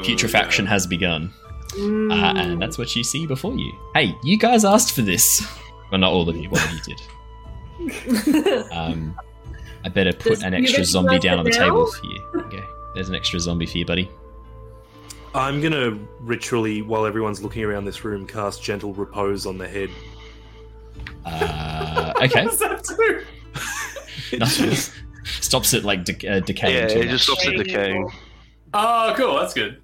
putrefaction 0.05 0.65
has 0.65 0.87
begun. 0.87 1.33
Mm. 1.73 2.13
Uh, 2.13 2.39
and 2.39 2.63
that's 2.63 2.79
what 2.79 2.95
you 2.95 3.03
see 3.03 3.27
before 3.27 3.53
you. 3.57 3.73
Hey, 3.95 4.15
you 4.23 4.39
guys 4.39 4.65
asked 4.65 4.95
for 4.95 5.03
this. 5.03 5.45
Well, 5.91 5.99
not 6.01 6.13
all 6.13 6.29
of 6.29 6.37
you. 6.37 6.49
One 6.51 6.63
of 6.63 6.71
you 6.73 6.95
did. 6.95 7.01
Um, 8.73 9.19
I 9.85 9.89
better 9.89 10.13
put 10.13 10.31
Does- 10.35 10.43
an 10.43 10.55
extra 10.55 10.85
zombie 10.85 11.19
down 11.19 11.39
on 11.39 11.45
the 11.45 11.51
it 11.51 11.55
table 11.55 11.85
now? 11.85 11.91
for 11.91 12.07
you. 12.07 12.43
Okay, 12.47 12.65
there's 12.95 13.09
an 13.09 13.15
extra 13.15 13.39
zombie 13.41 13.67
for 13.67 13.79
you, 13.79 13.85
buddy. 13.85 14.09
I'm 15.35 15.61
gonna 15.61 15.99
ritually, 16.21 16.81
while 16.83 17.05
everyone's 17.07 17.43
looking 17.43 17.65
around 17.65 17.85
this 17.85 18.05
room, 18.05 18.27
cast 18.27 18.63
gentle 18.63 18.95
repose 18.95 19.47
on 19.47 19.59
the 19.59 19.67
head. 19.69 19.91
Uh, 21.25 22.13
okay, 22.23 22.45
What's 22.47 22.61
nothing. 24.33 24.77
Stops 25.25 25.73
it 25.73 25.85
like 25.85 26.05
de- 26.05 26.29
uh, 26.29 26.41
decaying. 26.41 26.75
Yeah, 26.77 26.87
too 26.89 27.01
it 27.01 27.09
just 27.09 27.29
much. 27.29 27.39
stops 27.41 27.47
it 27.47 27.57
decaying. 27.65 28.11
Oh, 28.75 29.15
cool. 29.17 29.37
That's 29.39 29.55
good. 29.55 29.81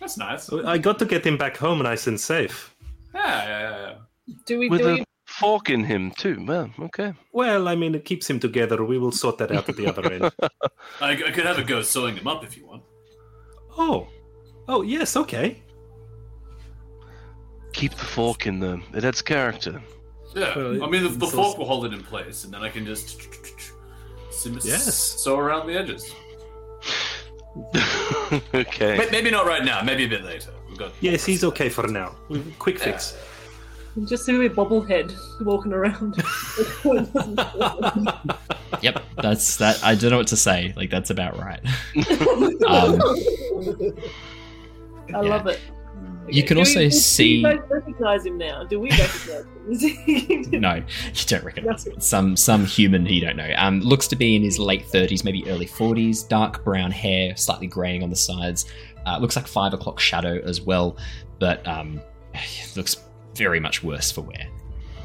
That's 0.00 0.18
nice. 0.18 0.52
I 0.52 0.76
got 0.78 0.98
to 0.98 1.06
get 1.06 1.24
him 1.26 1.38
back 1.38 1.56
home 1.56 1.82
nice 1.82 2.06
and 2.06 2.20
safe. 2.20 2.74
yeah, 3.14 3.46
yeah. 3.48 3.94
yeah. 4.28 4.34
do 4.46 4.58
we 4.58 4.68
With 4.68 4.80
do 4.82 4.88
a 4.88 4.94
we 4.96 5.04
fork 5.40 5.70
in 5.70 5.84
him, 5.84 6.12
too. 6.12 6.44
Well, 6.46 6.70
okay. 6.78 7.14
Well, 7.32 7.66
I 7.66 7.74
mean, 7.74 7.94
it 7.94 8.04
keeps 8.04 8.28
him 8.28 8.38
together. 8.38 8.84
We 8.84 8.98
will 8.98 9.12
sort 9.12 9.38
that 9.38 9.50
out 9.50 9.68
at 9.68 9.76
the 9.76 9.86
other 9.86 10.12
end. 10.12 10.30
I, 11.00 11.10
I 11.12 11.30
could 11.32 11.46
have 11.46 11.58
a 11.58 11.64
go 11.64 11.82
sewing 11.82 12.16
him 12.16 12.26
up 12.26 12.44
if 12.44 12.56
you 12.56 12.66
want. 12.66 12.82
Oh, 13.76 14.08
oh 14.68 14.82
yes, 14.82 15.16
okay. 15.16 15.62
Keep 17.72 17.92
the 17.92 18.04
fork 18.04 18.46
in 18.46 18.60
them. 18.60 18.84
It 18.94 19.04
adds 19.04 19.22
character. 19.22 19.82
Yeah. 20.34 20.56
Well, 20.56 20.84
I 20.84 20.88
mean, 20.88 21.02
the, 21.02 21.08
the 21.08 21.26
it's 21.26 21.34
fork 21.34 21.58
will 21.58 21.66
hold 21.66 21.86
it 21.86 21.92
in 21.92 22.02
place, 22.02 22.44
and 22.44 22.52
then 22.54 22.62
I 22.62 22.68
can 22.68 22.84
just 22.84 23.20
Yes. 24.62 24.94
sew 25.22 25.38
around 25.38 25.66
the 25.66 25.78
edges. 25.78 26.14
okay. 28.54 29.08
Maybe 29.10 29.30
not 29.30 29.46
right 29.46 29.64
now. 29.64 29.82
Maybe 29.82 30.04
a 30.04 30.08
bit 30.08 30.24
later. 30.24 30.52
We've 30.68 30.78
got. 30.78 30.92
Yes, 31.00 31.24
he's 31.24 31.44
okay 31.44 31.68
for 31.68 31.86
now. 31.88 32.16
Quick 32.58 32.78
fix. 32.78 33.16
Just 34.06 34.24
see 34.24 34.34
a 34.44 34.50
bobblehead 34.50 35.14
walking 35.44 35.72
around? 35.72 36.16
Yep, 38.82 39.02
that's 39.22 39.56
that. 39.58 39.82
I 39.84 39.94
don't 39.94 40.10
know 40.10 40.16
what 40.18 40.28
to 40.28 40.36
say. 40.36 40.72
Like 40.76 40.90
that's 40.90 41.10
about 41.10 41.38
right. 41.38 41.60
Um, 42.66 43.00
I 45.14 45.20
love 45.22 45.46
it. 45.48 45.60
You 46.28 46.44
can 46.44 46.54
Do 46.54 46.60
also 46.60 46.78
we, 46.78 46.84
do 46.84 46.90
see- 46.92 47.42
both 47.42 47.68
recognize 47.68 48.24
him 48.24 48.38
now. 48.38 48.62
Do 48.62 48.78
we 48.78 48.90
recognize 48.90 49.82
him? 49.82 50.60
No, 50.60 50.74
you 50.76 51.24
don't 51.26 51.42
recognize 51.44 51.86
it. 51.86 52.00
Some 52.02 52.36
some 52.36 52.64
human 52.64 53.04
you 53.06 53.20
don't 53.20 53.36
know. 53.36 53.52
Um, 53.56 53.80
looks 53.80 54.06
to 54.08 54.16
be 54.16 54.36
in 54.36 54.42
his 54.42 54.58
late 54.58 54.86
thirties, 54.86 55.24
maybe 55.24 55.48
early 55.50 55.66
forties. 55.66 56.22
Dark 56.22 56.62
brown 56.64 56.90
hair, 56.92 57.36
slightly 57.36 57.66
graying 57.66 58.02
on 58.04 58.10
the 58.10 58.16
sides. 58.16 58.66
Uh, 59.06 59.18
looks 59.18 59.34
like 59.34 59.46
five 59.48 59.72
o'clock 59.74 59.98
shadow 59.98 60.38
as 60.44 60.60
well, 60.60 60.96
but 61.40 61.66
um, 61.66 62.00
looks 62.76 62.96
very 63.44 63.60
much 63.66 63.82
worse 63.82 64.08
for 64.12 64.22
wear. 64.22 64.46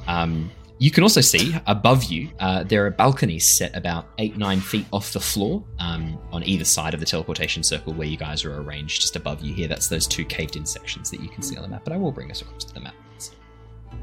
Um, 0.07 0.51
you 0.77 0.91
can 0.91 1.03
also 1.03 1.21
see 1.21 1.55
above 1.67 2.03
you 2.03 2.29
uh, 2.39 2.63
there 2.63 2.85
are 2.85 2.91
balconies 2.91 3.45
set 3.57 3.71
about 3.81 4.03
eight 4.17 4.35
nine 4.37 4.59
feet 4.59 4.85
off 4.91 5.13
the 5.13 5.21
floor 5.21 5.63
um, 5.79 6.19
on 6.33 6.43
either 6.43 6.65
side 6.65 6.93
of 6.93 6.99
the 6.99 7.05
teleportation 7.05 7.63
circle 7.63 7.93
where 7.93 8.07
you 8.07 8.17
guys 8.17 8.43
are 8.43 8.57
arranged. 8.61 8.99
Just 8.99 9.15
above 9.15 9.41
you 9.41 9.53
here, 9.53 9.69
that's 9.69 9.87
those 9.87 10.05
two 10.05 10.25
caved 10.25 10.57
in 10.57 10.65
sections 10.65 11.09
that 11.11 11.21
you 11.21 11.29
can 11.29 11.41
see 11.41 11.55
on 11.55 11.63
the 11.63 11.69
map. 11.69 11.83
But 11.85 11.93
I 11.93 11.97
will 11.97 12.11
bring 12.11 12.29
us 12.29 12.41
across 12.41 12.65
to 12.65 12.73
the 12.73 12.81
map. 12.81 12.95
So, 13.17 13.31
there 13.89 13.99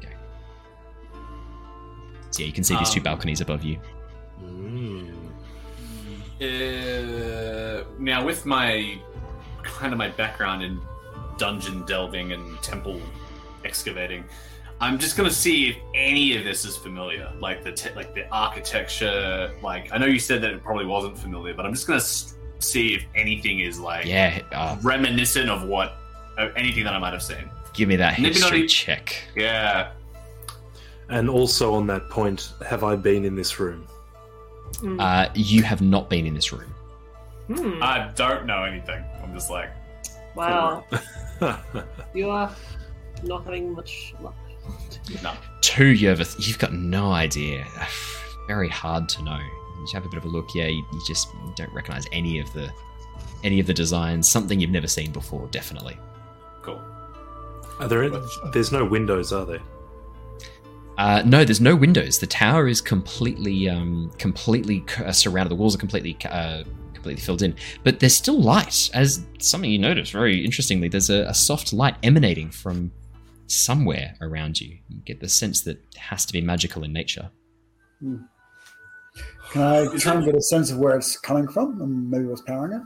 we 0.00 0.06
go. 0.06 0.12
So 2.30 2.42
yeah, 2.42 2.46
you 2.46 2.52
can 2.52 2.62
see 2.62 2.76
these 2.76 2.90
two 2.90 3.00
Um, 3.00 3.04
balconies 3.04 3.40
above 3.40 3.64
you. 3.64 3.78
Uh, 6.40 7.82
now, 7.98 8.24
with 8.24 8.46
my 8.46 9.00
kind 9.64 9.92
of 9.92 9.98
my 9.98 10.10
background 10.10 10.62
in 10.62 10.80
dungeon 11.38 11.84
delving 11.86 12.32
and 12.32 12.62
temple 12.62 13.00
excavating, 13.64 14.24
I'm 14.80 14.98
just 14.98 15.16
gonna 15.16 15.30
see 15.30 15.70
if 15.70 15.76
any 15.94 16.36
of 16.36 16.44
this 16.44 16.64
is 16.64 16.76
familiar, 16.76 17.30
like 17.40 17.64
the 17.64 17.72
te- 17.72 17.94
like 17.96 18.14
the 18.14 18.28
architecture. 18.30 19.52
Like 19.62 19.92
I 19.92 19.98
know 19.98 20.06
you 20.06 20.18
said 20.20 20.40
that 20.42 20.52
it 20.52 20.62
probably 20.62 20.86
wasn't 20.86 21.18
familiar, 21.18 21.54
but 21.54 21.66
I'm 21.66 21.74
just 21.74 21.86
gonna 21.86 21.98
s- 21.98 22.34
see 22.60 22.94
if 22.94 23.04
anything 23.14 23.60
is 23.60 23.78
like 23.80 24.04
Yeah, 24.06 24.40
uh, 24.52 24.76
reminiscent 24.82 25.48
of 25.50 25.64
what 25.68 25.96
of 26.36 26.52
anything 26.56 26.84
that 26.84 26.92
I 26.94 26.98
might 26.98 27.12
have 27.12 27.22
seen. 27.22 27.50
give 27.74 27.88
me 27.88 27.96
that 27.96 28.18
Maybe 28.18 28.34
not 28.40 28.52
history 28.52 28.62
e- 28.64 28.68
check. 28.68 29.16
Yeah. 29.36 29.90
And 31.08 31.28
also 31.30 31.74
on 31.74 31.86
that 31.88 32.08
point, 32.10 32.52
have 32.68 32.84
I 32.84 32.94
been 32.94 33.24
in 33.24 33.34
this 33.34 33.58
room? 33.58 33.86
Hmm. 34.80 35.00
Uh, 35.00 35.26
you 35.34 35.62
have 35.62 35.80
not 35.80 36.10
been 36.10 36.26
in 36.26 36.34
this 36.34 36.52
room. 36.52 36.72
Hmm. 37.48 37.82
I 37.82 38.10
don't 38.14 38.44
know 38.46 38.62
anything. 38.64 39.02
I'm 39.22 39.32
just 39.34 39.50
like, 39.50 39.70
Wow. 40.36 40.84
You 42.14 42.28
are 42.30 42.52
not 43.22 43.44
having 43.44 43.72
much 43.72 44.14
luck. 44.20 44.36
no. 45.22 45.34
Two, 45.60 45.86
you 45.86 46.08
have 46.08 46.20
a, 46.20 46.26
you've 46.38 46.58
got 46.58 46.72
no 46.72 47.12
idea. 47.12 47.66
Very 48.46 48.68
hard 48.68 49.08
to 49.10 49.22
know. 49.22 49.38
You 49.38 49.86
have 49.92 50.04
a 50.04 50.08
bit 50.08 50.18
of 50.18 50.24
a 50.24 50.28
look. 50.28 50.54
Yeah, 50.54 50.66
you, 50.66 50.84
you 50.92 51.00
just 51.06 51.28
don't 51.56 51.72
recognize 51.72 52.04
any 52.12 52.38
of 52.40 52.52
the 52.52 52.70
any 53.44 53.60
of 53.60 53.66
the 53.66 53.74
designs. 53.74 54.28
Something 54.28 54.60
you've 54.60 54.70
never 54.70 54.88
seen 54.88 55.12
before, 55.12 55.46
definitely. 55.48 55.96
Cool. 56.62 56.80
Are 57.78 57.88
there? 57.88 58.10
There's 58.52 58.72
no 58.72 58.84
windows, 58.84 59.32
are 59.32 59.44
there? 59.44 59.60
Uh, 60.98 61.22
no, 61.24 61.44
there's 61.44 61.60
no 61.60 61.76
windows. 61.76 62.18
The 62.18 62.26
tower 62.26 62.66
is 62.66 62.80
completely, 62.80 63.68
um, 63.68 64.10
completely 64.18 64.84
uh, 64.98 65.12
surrounded. 65.12 65.50
The 65.50 65.54
walls 65.54 65.76
are 65.76 65.78
completely, 65.78 66.16
uh, 66.28 66.64
completely 66.92 67.22
filled 67.22 67.40
in. 67.40 67.54
But 67.84 68.00
there's 68.00 68.16
still 68.16 68.40
light. 68.40 68.90
As 68.92 69.24
something 69.38 69.70
you 69.70 69.78
notice 69.78 70.10
very 70.10 70.44
interestingly, 70.44 70.88
there's 70.88 71.08
a, 71.08 71.22
a 71.22 71.34
soft 71.34 71.72
light 71.72 71.94
emanating 72.02 72.50
from 72.50 72.90
somewhere 73.50 74.14
around 74.20 74.60
you. 74.60 74.78
You 74.88 75.00
get 75.04 75.20
the 75.20 75.28
sense 75.28 75.62
that 75.62 75.78
it 75.78 75.96
has 75.98 76.24
to 76.26 76.32
be 76.32 76.40
magical 76.40 76.84
in 76.84 76.92
nature. 76.92 77.30
Can 78.00 78.28
I 79.62 79.86
try 79.96 80.14
and 80.14 80.24
get 80.24 80.34
a 80.36 80.42
sense 80.42 80.70
of 80.70 80.78
where 80.78 80.96
it's 80.96 81.18
coming 81.18 81.48
from 81.48 81.80
and 81.80 82.10
maybe 82.10 82.26
what's 82.26 82.42
powering 82.42 82.72
it? 82.72 82.82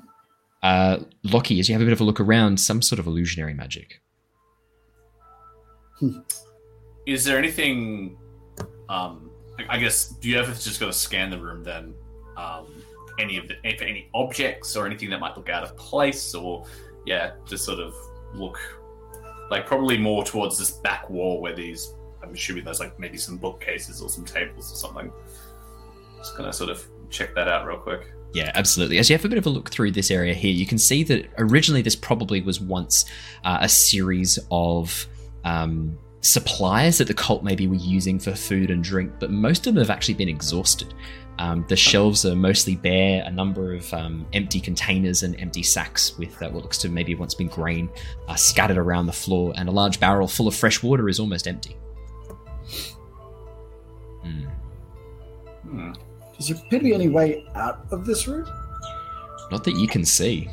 Uh, 0.62 1.00
Lockie, 1.24 1.58
as 1.58 1.68
you 1.68 1.74
have 1.74 1.82
a 1.82 1.84
bit 1.84 1.92
of 1.92 2.00
a 2.00 2.04
look 2.04 2.20
around, 2.20 2.58
some 2.60 2.80
sort 2.80 2.98
of 3.00 3.06
illusionary 3.06 3.52
magic. 3.54 4.00
is 7.06 7.24
there 7.24 7.38
anything? 7.38 8.16
Um, 8.88 9.30
I- 9.58 9.76
I 9.76 9.78
guess 9.78 10.08
do 10.08 10.28
you 10.28 10.38
ever 10.38 10.52
just 10.52 10.80
got 10.80 10.86
to 10.86 10.92
scan 10.92 11.30
the 11.30 11.38
room 11.38 11.62
then? 11.62 11.94
Um, 12.36 12.66
any 13.18 13.36
of 13.38 13.46
the 13.48 13.54
if 13.64 13.82
any 13.82 14.08
objects 14.14 14.74
or 14.76 14.86
anything 14.86 15.10
that 15.10 15.20
might 15.20 15.36
look 15.36 15.48
out 15.48 15.62
of 15.64 15.76
place, 15.76 16.34
or 16.34 16.64
yeah, 17.06 17.32
just 17.46 17.64
sort 17.64 17.78
of 17.80 17.94
look 18.34 18.58
like 19.52 19.66
probably 19.66 19.98
more 19.98 20.24
towards 20.24 20.58
this 20.58 20.70
back 20.70 21.08
wall 21.10 21.40
where 21.40 21.54
these. 21.54 21.94
I'm 22.22 22.32
assuming 22.32 22.64
there's 22.64 22.80
like 22.80 22.98
maybe 22.98 23.18
some 23.18 23.36
bookcases 23.36 24.00
or 24.00 24.08
some 24.08 24.24
tables 24.24 24.72
or 24.72 24.76
something. 24.76 25.12
Just 26.18 26.36
gonna 26.36 26.52
sort 26.52 26.70
of 26.70 26.86
check 27.10 27.34
that 27.34 27.48
out 27.48 27.66
real 27.66 27.76
quick. 27.76 28.12
Yeah, 28.32 28.50
absolutely. 28.54 28.98
As 28.98 29.10
you 29.10 29.16
have 29.16 29.24
a 29.26 29.28
bit 29.28 29.36
of 29.36 29.44
a 29.44 29.50
look 29.50 29.70
through 29.70 29.90
this 29.90 30.10
area 30.10 30.32
here, 30.32 30.52
you 30.52 30.64
can 30.64 30.78
see 30.78 31.02
that 31.04 31.28
originally 31.36 31.82
this 31.82 31.94
probably 31.94 32.40
was 32.40 32.60
once 32.60 33.04
uh, 33.44 33.58
a 33.60 33.68
series 33.68 34.38
of 34.50 35.06
um, 35.44 35.98
supplies 36.22 36.96
that 36.96 37.08
the 37.08 37.14
cult 37.14 37.44
maybe 37.44 37.66
were 37.66 37.74
using 37.74 38.18
for 38.18 38.34
food 38.34 38.70
and 38.70 38.82
drink, 38.82 39.12
but 39.18 39.30
most 39.30 39.66
of 39.66 39.74
them 39.74 39.82
have 39.82 39.90
actually 39.90 40.14
been 40.14 40.30
exhausted. 40.30 40.94
Um, 41.42 41.64
the 41.66 41.74
shelves 41.74 42.24
are 42.24 42.36
mostly 42.36 42.76
bare, 42.76 43.24
a 43.26 43.30
number 43.32 43.74
of 43.74 43.92
um, 43.92 44.24
empty 44.32 44.60
containers 44.60 45.24
and 45.24 45.38
empty 45.40 45.64
sacks 45.64 46.16
with 46.16 46.40
uh, 46.40 46.48
what 46.50 46.62
looks 46.62 46.78
to 46.78 46.88
maybe 46.88 47.16
once 47.16 47.34
been 47.34 47.48
grain 47.48 47.90
uh, 48.28 48.36
scattered 48.36 48.78
around 48.78 49.06
the 49.06 49.12
floor, 49.12 49.52
and 49.56 49.68
a 49.68 49.72
large 49.72 49.98
barrel 49.98 50.28
full 50.28 50.46
of 50.46 50.54
fresh 50.54 50.84
water 50.84 51.08
is 51.08 51.18
almost 51.18 51.48
empty. 51.48 51.76
Hmm. 54.22 54.44
Hmm. 55.68 55.92
Does 56.36 56.46
there 56.46 56.56
appear 56.58 56.78
to 56.78 56.84
be 56.84 56.94
any 56.94 57.08
way 57.08 57.44
out 57.56 57.86
of 57.90 58.06
this 58.06 58.28
room? 58.28 58.48
Not 59.50 59.64
that 59.64 59.74
you 59.74 59.88
can 59.88 60.04
see. 60.04 60.48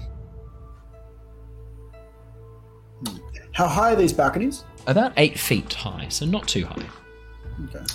How 3.51 3.67
high 3.67 3.93
are 3.93 3.95
these 3.95 4.11
balconies? 4.11 4.63
About 4.87 5.13
eight 5.17 5.37
feet 5.37 5.71
high, 5.71 6.07
so 6.09 6.25
not 6.25 6.47
too 6.47 6.65
high. 6.65 6.89
Okay. 7.65 7.85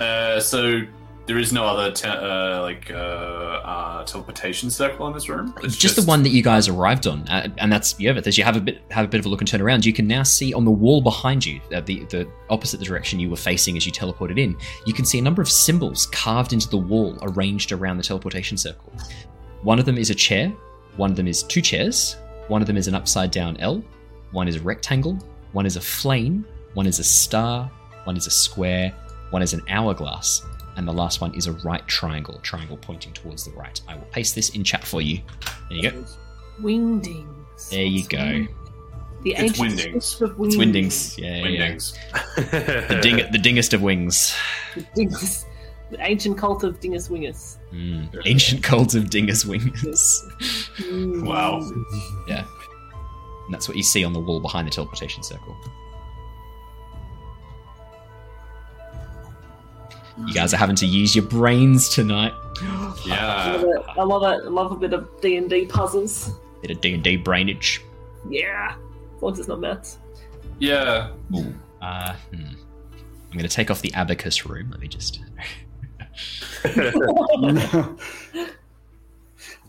Uh, 0.00 0.38
so 0.38 0.82
there 1.28 1.38
is 1.38 1.52
no 1.52 1.64
other 1.64 1.92
te- 1.92 2.08
uh, 2.08 2.62
like 2.62 2.90
uh, 2.90 2.94
uh, 2.94 4.04
teleportation 4.04 4.70
circle 4.70 5.06
in 5.08 5.12
this 5.12 5.28
room. 5.28 5.54
It's 5.62 5.76
just, 5.76 5.94
the 5.94 6.02
one 6.02 6.22
that 6.22 6.30
you 6.30 6.42
guys 6.42 6.68
arrived 6.68 7.06
on, 7.06 7.28
uh, 7.28 7.48
and 7.58 7.70
that's 7.70 7.92
Yervith. 7.94 8.26
As 8.26 8.38
you 8.38 8.44
have 8.44 8.56
a 8.56 8.60
bit 8.60 8.80
have 8.90 9.04
a 9.04 9.08
bit 9.08 9.20
of 9.20 9.26
a 9.26 9.28
look 9.28 9.42
and 9.42 9.46
turn 9.46 9.60
around, 9.60 9.84
you 9.84 9.92
can 9.92 10.06
now 10.06 10.22
see 10.22 10.54
on 10.54 10.64
the 10.64 10.70
wall 10.70 11.02
behind 11.02 11.44
you, 11.44 11.60
uh, 11.74 11.82
the 11.82 12.04
the 12.06 12.26
opposite 12.48 12.80
the 12.80 12.86
direction 12.86 13.20
you 13.20 13.28
were 13.28 13.36
facing 13.36 13.76
as 13.76 13.84
you 13.84 13.92
teleported 13.92 14.38
in. 14.38 14.56
You 14.86 14.94
can 14.94 15.04
see 15.04 15.18
a 15.18 15.22
number 15.22 15.42
of 15.42 15.50
symbols 15.50 16.06
carved 16.06 16.54
into 16.54 16.68
the 16.68 16.78
wall, 16.78 17.18
arranged 17.20 17.72
around 17.72 17.98
the 17.98 18.02
teleportation 18.02 18.56
circle. 18.56 18.90
One 19.62 19.78
of 19.78 19.84
them 19.84 19.98
is 19.98 20.08
a 20.08 20.14
chair. 20.14 20.50
One 20.96 21.10
of 21.10 21.16
them 21.16 21.28
is 21.28 21.42
two 21.42 21.60
chairs. 21.60 22.16
One 22.48 22.62
of 22.62 22.66
them 22.66 22.78
is 22.78 22.88
an 22.88 22.94
upside 22.94 23.30
down 23.30 23.58
L. 23.58 23.84
One 24.30 24.48
is 24.48 24.56
a 24.56 24.60
rectangle. 24.60 25.18
One 25.52 25.66
is 25.66 25.76
a 25.76 25.80
flame. 25.80 26.46
One 26.72 26.86
is 26.86 26.98
a 26.98 27.04
star. 27.04 27.70
One 28.04 28.16
is 28.16 28.26
a 28.26 28.30
square. 28.30 28.94
One 29.30 29.42
is 29.42 29.52
an 29.52 29.62
hourglass. 29.68 30.42
And 30.78 30.86
the 30.86 30.92
last 30.92 31.20
one 31.20 31.34
is 31.34 31.48
a 31.48 31.52
right 31.52 31.84
triangle, 31.88 32.38
triangle 32.42 32.76
pointing 32.76 33.12
towards 33.12 33.44
the 33.44 33.50
right. 33.50 33.78
I 33.88 33.96
will 33.96 34.06
paste 34.12 34.34
this 34.36 34.50
in 34.50 34.62
chat 34.62 34.84
for 34.84 35.02
you. 35.02 35.20
There 35.68 35.78
you 35.78 35.90
go. 35.90 36.04
Wingdings. 36.62 37.68
There 37.70 37.84
you 37.84 38.04
go. 38.06 38.46
The 39.24 39.32
It's 39.32 39.40
ancient 39.60 39.72
Wingdings. 39.80 40.02
script 40.04 40.38
of 40.38 40.46
It's 40.46 40.56
Wingdings. 40.56 41.18
Yeah, 41.18 41.46
yeah. 41.48 41.72
The, 42.86 43.00
ding- 43.02 43.32
the 43.32 43.38
dingest 43.38 43.72
of 43.74 43.82
wings. 43.82 44.34
Dingus. 44.94 45.44
The 45.90 46.00
ancient 46.00 46.38
cult 46.38 46.62
of 46.62 46.78
Dingus 46.78 47.08
Wingus. 47.08 47.56
Mm. 47.72 48.22
Ancient 48.26 48.62
cult 48.62 48.94
of 48.94 49.10
dingus 49.10 49.44
wings. 49.44 50.24
Mm. 50.78 51.26
Wow. 51.26 51.60
yeah. 52.28 52.44
And 53.46 53.52
that's 53.54 53.66
what 53.66 53.76
you 53.76 53.82
see 53.82 54.04
on 54.04 54.12
the 54.12 54.20
wall 54.20 54.38
behind 54.38 54.68
the 54.68 54.70
teleportation 54.70 55.22
circle. 55.24 55.56
You 60.26 60.34
guys 60.34 60.52
are 60.52 60.56
having 60.56 60.76
to 60.76 60.86
use 60.86 61.14
your 61.14 61.24
brains 61.24 61.88
tonight. 61.88 62.32
I 62.60 62.94
Yeah. 63.06 63.52
love 63.52 63.62
it. 63.64 63.84
I 63.98 64.02
love 64.02 64.22
it. 64.22 64.46
I 64.46 64.48
love 64.48 64.72
a 64.72 64.76
bit 64.76 64.92
of 64.92 65.08
D 65.20 65.36
and 65.36 65.48
D 65.48 65.66
puzzles. 65.66 66.32
Bit 66.62 66.72
of 66.72 66.80
D 66.80 66.94
and 66.94 67.02
D 67.04 67.16
brainage. 67.16 67.82
Yeah, 68.28 68.74
as 69.16 69.22
long 69.22 69.32
as 69.32 69.38
it's 69.38 69.48
not 69.48 69.60
maths. 69.60 69.98
Yeah. 70.58 71.10
Ooh. 71.34 71.54
Uh, 71.80 72.14
hmm. 72.34 72.42
I'm 73.30 73.32
going 73.32 73.42
to 73.42 73.48
take 73.48 73.70
off 73.70 73.80
the 73.80 73.94
abacus 73.94 74.44
room. 74.46 74.70
Let 74.70 74.80
me 74.80 74.88
just. 74.88 75.20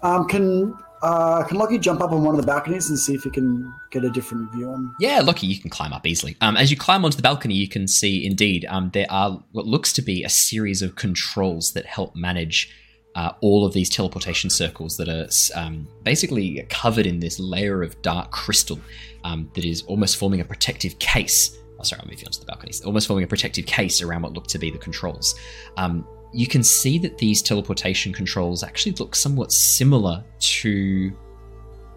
um, 0.01 0.27
can 0.27 0.73
uh, 1.01 1.43
can 1.43 1.57
Lockie 1.57 1.77
jump 1.77 2.01
up 2.01 2.11
on 2.11 2.23
one 2.23 2.35
of 2.35 2.41
the 2.41 2.47
balconies 2.47 2.89
and 2.89 2.99
see 2.99 3.13
if 3.13 3.23
he 3.23 3.29
can 3.29 3.73
get 3.91 4.03
a 4.03 4.09
different 4.09 4.51
view 4.51 4.69
on? 4.69 4.93
Yeah, 4.99 5.21
Lockie 5.21 5.47
you 5.47 5.59
can 5.59 5.69
climb 5.69 5.93
up 5.93 6.05
easily. 6.05 6.35
Um, 6.41 6.57
as 6.57 6.71
you 6.71 6.77
climb 6.77 7.05
onto 7.05 7.15
the 7.15 7.23
balcony, 7.23 7.55
you 7.55 7.67
can 7.67 7.87
see 7.87 8.25
indeed 8.25 8.65
um, 8.69 8.89
there 8.93 9.07
are 9.09 9.41
what 9.51 9.65
looks 9.65 9.93
to 9.93 10.01
be 10.01 10.23
a 10.23 10.29
series 10.29 10.81
of 10.81 10.95
controls 10.95 11.73
that 11.73 11.85
help 11.85 12.15
manage 12.15 12.73
uh, 13.15 13.33
all 13.41 13.65
of 13.65 13.73
these 13.73 13.89
teleportation 13.89 14.49
circles 14.49 14.97
that 14.97 15.09
are 15.09 15.27
um, 15.59 15.87
basically 16.03 16.65
covered 16.69 17.05
in 17.05 17.19
this 17.19 17.39
layer 17.39 17.81
of 17.81 17.99
dark 18.01 18.31
crystal 18.31 18.79
um, 19.23 19.49
that 19.55 19.65
is 19.65 19.81
almost 19.83 20.17
forming 20.17 20.41
a 20.41 20.45
protective 20.45 20.97
case. 20.99 21.57
Oh, 21.79 21.83
sorry, 21.83 22.01
I'll 22.01 22.09
move 22.09 22.19
you 22.19 22.25
onto 22.25 22.39
the 22.39 22.45
balconies. 22.45 22.81
Almost 22.81 23.07
forming 23.07 23.23
a 23.23 23.27
protective 23.27 23.65
case 23.65 24.01
around 24.01 24.21
what 24.21 24.33
look 24.33 24.47
to 24.47 24.59
be 24.59 24.69
the 24.69 24.77
controls. 24.77 25.35
You 26.31 26.47
can 26.47 26.63
see 26.63 26.99
that 26.99 27.17
these 27.17 27.41
teleportation 27.41 28.13
controls 28.13 28.63
actually 28.63 28.93
look 28.93 29.15
somewhat 29.15 29.51
similar 29.51 30.23
to 30.39 31.11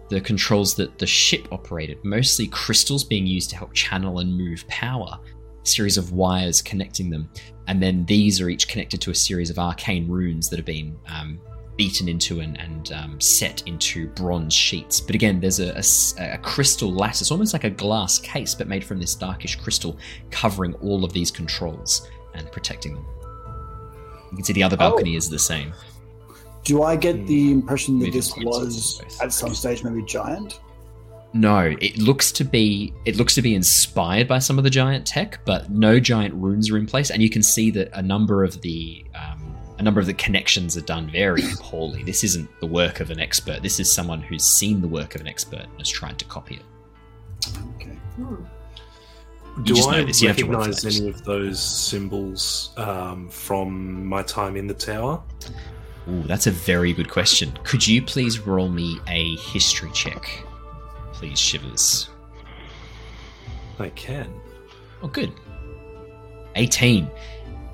the 0.09 0.21
controls 0.21 0.75
that 0.75 0.97
the 0.97 1.07
ship 1.07 1.47
operated, 1.51 1.97
mostly 2.03 2.47
crystals 2.47 3.03
being 3.03 3.25
used 3.25 3.49
to 3.51 3.55
help 3.55 3.73
channel 3.73 4.19
and 4.19 4.35
move 4.35 4.67
power, 4.67 5.19
a 5.63 5.67
series 5.67 5.97
of 5.97 6.11
wires 6.11 6.61
connecting 6.61 7.09
them, 7.09 7.29
and 7.67 7.81
then 7.81 8.05
these 8.05 8.41
are 8.41 8.49
each 8.49 8.67
connected 8.67 9.01
to 9.01 9.11
a 9.11 9.15
series 9.15 9.49
of 9.49 9.57
arcane 9.57 10.07
runes 10.07 10.49
that 10.49 10.57
have 10.57 10.65
been 10.65 10.95
um, 11.07 11.39
beaten 11.77 12.07
into 12.07 12.41
and, 12.41 12.59
and 12.59 12.91
um, 12.91 13.19
set 13.19 13.65
into 13.67 14.07
bronze 14.09 14.53
sheets. 14.53 14.99
But 14.99 15.15
again, 15.15 15.39
there's 15.39 15.59
a 15.59 16.39
crystal 16.43 16.91
lattice, 16.91 17.31
almost 17.31 17.53
like 17.53 17.63
a 17.63 17.69
glass 17.69 18.19
case, 18.19 18.53
but 18.53 18.67
made 18.67 18.83
from 18.83 18.99
this 18.99 19.15
darkish 19.15 19.55
crystal, 19.55 19.97
covering 20.29 20.73
all 20.75 21.03
of 21.03 21.13
these 21.13 21.31
controls 21.31 22.09
and 22.35 22.51
protecting 22.51 22.93
them. 22.93 23.05
You 24.33 24.37
can 24.37 24.45
see 24.45 24.53
the 24.53 24.63
other 24.63 24.77
balcony 24.77 25.15
is 25.15 25.29
the 25.29 25.37
same. 25.37 25.73
Do 26.63 26.81
I 26.81 26.95
get 26.95 27.27
the 27.27 27.51
impression 27.51 27.99
that 27.99 28.05
Maybe 28.05 28.17
this 28.17 28.35
was 28.37 28.99
at 29.21 29.31
some 29.31 29.53
stage 29.53 29.83
maybe 29.83 30.01
giant? 30.03 30.59
No, 31.33 31.75
it 31.79 31.99
looks 31.99 32.31
to 32.31 32.43
be 32.43 32.91
it 33.05 33.15
looks 33.15 33.35
to 33.35 33.43
be 33.43 33.53
inspired 33.53 34.27
by 34.27 34.39
some 34.39 34.57
of 34.57 34.63
the 34.63 34.71
giant 34.71 35.05
tech, 35.05 35.39
but 35.45 35.69
no 35.69 35.99
giant 35.99 36.33
runes 36.33 36.71
are 36.71 36.77
in 36.77 36.87
place, 36.87 37.11
and 37.11 37.21
you 37.21 37.29
can 37.29 37.43
see 37.43 37.69
that 37.71 37.89
a 37.93 38.01
number 38.01 38.43
of 38.43 38.59
the 38.61 39.05
um, 39.13 39.55
a 39.77 39.83
number 39.83 39.99
of 39.99 40.07
the 40.07 40.15
connections 40.15 40.75
are 40.75 40.81
done 40.81 41.11
very 41.11 41.43
poorly. 41.59 42.03
This 42.03 42.23
isn't 42.23 42.49
the 42.59 42.65
work 42.65 43.01
of 43.01 43.11
an 43.11 43.19
expert. 43.19 43.61
This 43.61 43.79
is 43.79 43.93
someone 43.93 44.21
who's 44.21 44.45
seen 44.45 44.81
the 44.81 44.87
work 44.87 45.13
of 45.13 45.21
an 45.21 45.27
expert 45.27 45.65
and 45.65 45.77
has 45.77 45.89
tried 45.89 46.17
to 46.17 46.25
copy 46.25 46.55
it. 46.55 47.49
Okay. 47.75 47.97
Hmm. 48.15 48.45
Do 49.61 49.75
I 49.87 49.99
know 49.99 50.05
this, 50.05 50.21
you 50.21 50.29
have 50.29 50.37
to 50.37 50.45
recognize 50.45 50.83
any 50.83 51.09
of 51.09 51.23
those 51.25 51.61
symbols 51.61 52.71
um, 52.75 53.29
from 53.29 54.03
my 54.05 54.23
time 54.23 54.55
in 54.55 54.65
the 54.65 54.73
tower? 54.73 55.21
Ooh, 56.09 56.23
that's 56.23 56.47
a 56.47 56.51
very 56.51 56.91
good 56.91 57.09
question. 57.09 57.57
Could 57.63 57.87
you 57.87 58.01
please 58.01 58.39
roll 58.39 58.67
me 58.67 58.99
a 59.07 59.35
history 59.35 59.91
check, 59.93 60.43
please, 61.13 61.39
Shivers? 61.39 62.09
I 63.77 63.89
can. 63.89 64.27
Oh, 65.03 65.07
good. 65.07 65.31
18. 66.55 67.07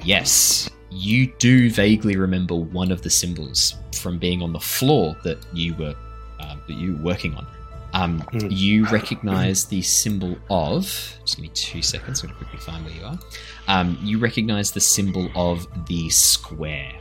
Yes, 0.03 0.69
you 0.89 1.31
do 1.39 1.69
vaguely 1.69 2.17
remember 2.17 2.55
one 2.55 2.91
of 2.91 3.01
the 3.01 3.09
symbols 3.09 3.75
from 3.93 4.17
being 4.17 4.41
on 4.41 4.53
the 4.53 4.59
floor 4.59 5.15
that 5.23 5.45
you 5.53 5.75
were 5.75 5.95
uh, 6.39 6.55
that 6.67 6.73
you 6.73 6.95
were 6.95 7.03
working 7.03 7.35
on. 7.35 7.47
Um, 7.93 8.19
Hmm. 8.31 8.47
You 8.49 8.85
recognize 8.85 9.65
the 9.65 9.81
symbol 9.81 10.37
of. 10.49 10.83
Just 11.21 11.37
give 11.37 11.43
me 11.43 11.49
two 11.53 11.81
seconds. 11.81 12.21
I'm 12.21 12.29
going 12.29 12.39
to 12.39 12.45
quickly 12.45 12.59
find 12.59 12.85
where 12.85 12.93
you 12.93 13.03
are. 13.03 13.19
Um, 13.67 13.97
you 14.01 14.19
recognize 14.19 14.71
the 14.71 14.79
symbol 14.79 15.29
of 15.35 15.67
the 15.87 16.09
square. 16.09 16.93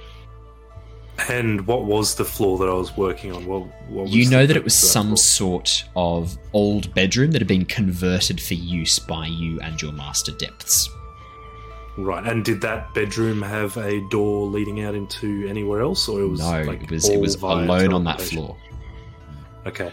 And 1.28 1.66
what 1.66 1.84
was 1.84 2.14
the 2.14 2.24
floor 2.24 2.58
that 2.58 2.68
I 2.68 2.72
was 2.72 2.96
working 2.96 3.32
on? 3.32 3.44
What, 3.44 3.62
what 3.88 4.04
was 4.04 4.14
You 4.14 4.30
know 4.30 4.46
that 4.46 4.56
it 4.56 4.62
was 4.64 4.76
some 4.76 5.08
floor? 5.08 5.16
sort 5.16 5.84
of 5.96 6.38
old 6.52 6.94
bedroom 6.94 7.32
that 7.32 7.40
had 7.40 7.48
been 7.48 7.64
converted 7.64 8.40
for 8.40 8.54
use 8.54 8.98
by 9.00 9.26
you 9.26 9.58
and 9.60 9.80
your 9.82 9.92
master 9.92 10.30
depths. 10.32 10.88
Right, 11.96 12.24
and 12.24 12.44
did 12.44 12.60
that 12.60 12.94
bedroom 12.94 13.42
have 13.42 13.76
a 13.76 14.00
door 14.10 14.46
leading 14.46 14.84
out 14.84 14.94
into 14.94 15.48
anywhere 15.48 15.80
else, 15.80 16.08
or 16.08 16.20
it 16.20 16.28
was 16.28 16.38
no, 16.38 16.62
like 16.62 16.84
it 16.84 16.90
was 16.92 17.08
it 17.08 17.18
was 17.18 17.34
alone 17.34 17.92
on 17.92 18.04
that 18.04 18.20
floor. 18.20 18.56
Okay, 19.66 19.92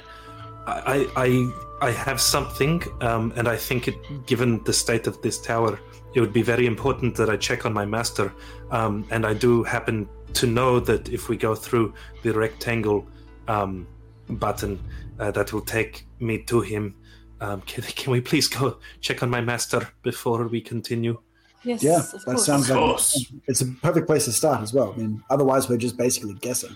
I 0.67 1.07
I 1.15 1.25
I 1.25 1.87
I 1.87 1.91
have 1.91 2.19
something, 2.21 2.81
um, 3.01 3.33
and 3.35 3.47
I 3.47 3.57
think 3.57 3.87
it, 3.87 3.95
given 4.25 4.63
the 4.63 4.73
state 4.73 5.07
of 5.07 5.21
this 5.21 5.39
tower, 5.41 5.79
it 6.13 6.19
would 6.21 6.33
be 6.33 6.41
very 6.41 6.65
important 6.65 7.15
that 7.17 7.29
I 7.29 7.37
check 7.37 7.65
on 7.65 7.73
my 7.73 7.85
master. 7.85 8.33
Um, 8.71 9.05
and 9.11 9.25
I 9.25 9.33
do 9.33 9.63
happen 9.63 10.07
to 10.33 10.47
know 10.47 10.79
that 10.79 11.09
if 11.09 11.29
we 11.29 11.37
go 11.37 11.53
through 11.55 11.93
the 12.23 12.33
rectangle 12.33 13.05
um, 13.47 13.87
button, 14.29 14.79
uh, 15.19 15.31
that 15.31 15.53
will 15.53 15.61
take 15.61 16.05
me 16.19 16.39
to 16.43 16.61
him. 16.61 16.95
Um, 17.41 17.61
can, 17.61 17.83
can 17.95 18.11
we 18.11 18.21
please 18.21 18.47
go 18.47 18.77
check 19.01 19.21
on 19.23 19.29
my 19.29 19.41
master 19.41 19.87
before 20.03 20.47
we 20.47 20.61
continue? 20.61 21.19
Yes, 21.63 21.83
Yeah, 21.83 21.99
of 21.99 22.11
that 22.11 22.25
course. 22.25 22.45
sounds 22.45 22.69
Of 22.69 22.75
like 22.77 22.85
course. 22.85 23.31
it's 23.47 23.61
a 23.61 23.65
perfect 23.81 24.07
place 24.07 24.25
to 24.25 24.31
start 24.31 24.61
as 24.61 24.73
well. 24.73 24.93
I 24.93 24.97
mean, 24.97 25.23
otherwise 25.29 25.67
we're 25.67 25.77
just 25.77 25.97
basically 25.97 26.35
guessing. 26.35 26.75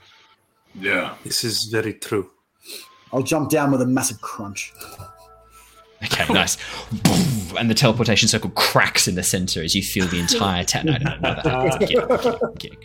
Yeah. 0.76 1.16
This 1.24 1.44
is 1.44 1.66
very 1.66 1.94
true. 1.94 2.32
I'll 3.14 3.24
jump 3.24 3.50
down 3.50 3.72
with 3.72 3.82
a 3.82 3.86
massive 3.86 4.22
crunch. 4.22 4.72
Okay, 6.04 6.32
nice. 6.34 6.58
Boom, 6.92 7.58
and 7.58 7.70
the 7.70 7.74
teleportation 7.74 8.28
circle 8.30 8.52
cracks 8.52 9.08
in 9.08 9.16
the 9.16 9.24
center 9.24 9.62
as 9.62 9.76
you 9.76 9.82
feel 9.84 10.08
the 10.08 10.20
entire 10.20 10.64
town. 10.64 10.86
No, 10.86 10.94
no, 10.94 10.98
no, 11.00 11.16
no, 11.20 11.42
that- 11.42 11.46
I'm 11.48 11.80
kidding, 11.80 12.00
I'm 12.00 12.18
kidding, 12.18 12.40
I'm 12.42 12.54
kidding. 12.56 12.78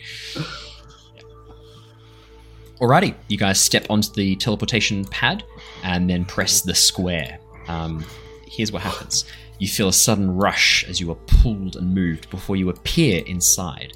Alrighty, 2.81 3.15
you 3.29 3.37
guys 3.37 3.61
step 3.61 3.85
onto 3.89 4.11
the 4.13 4.35
teleportation 4.35 5.05
pad 5.05 5.43
and 5.83 6.09
then 6.09 6.25
press 6.25 6.61
the 6.61 6.75
square. 6.75 7.39
Um, 7.67 8.03
here's 8.47 8.71
what 8.71 8.81
happens 8.81 9.25
you 9.59 9.67
feel 9.69 9.87
a 9.87 9.93
sudden 9.93 10.35
rush 10.35 10.83
as 10.89 10.99
you 10.99 11.09
are 11.09 11.17
pulled 11.27 11.77
and 11.77 11.95
moved 11.95 12.29
before 12.29 12.57
you 12.57 12.67
appear 12.69 13.23
inside 13.25 13.93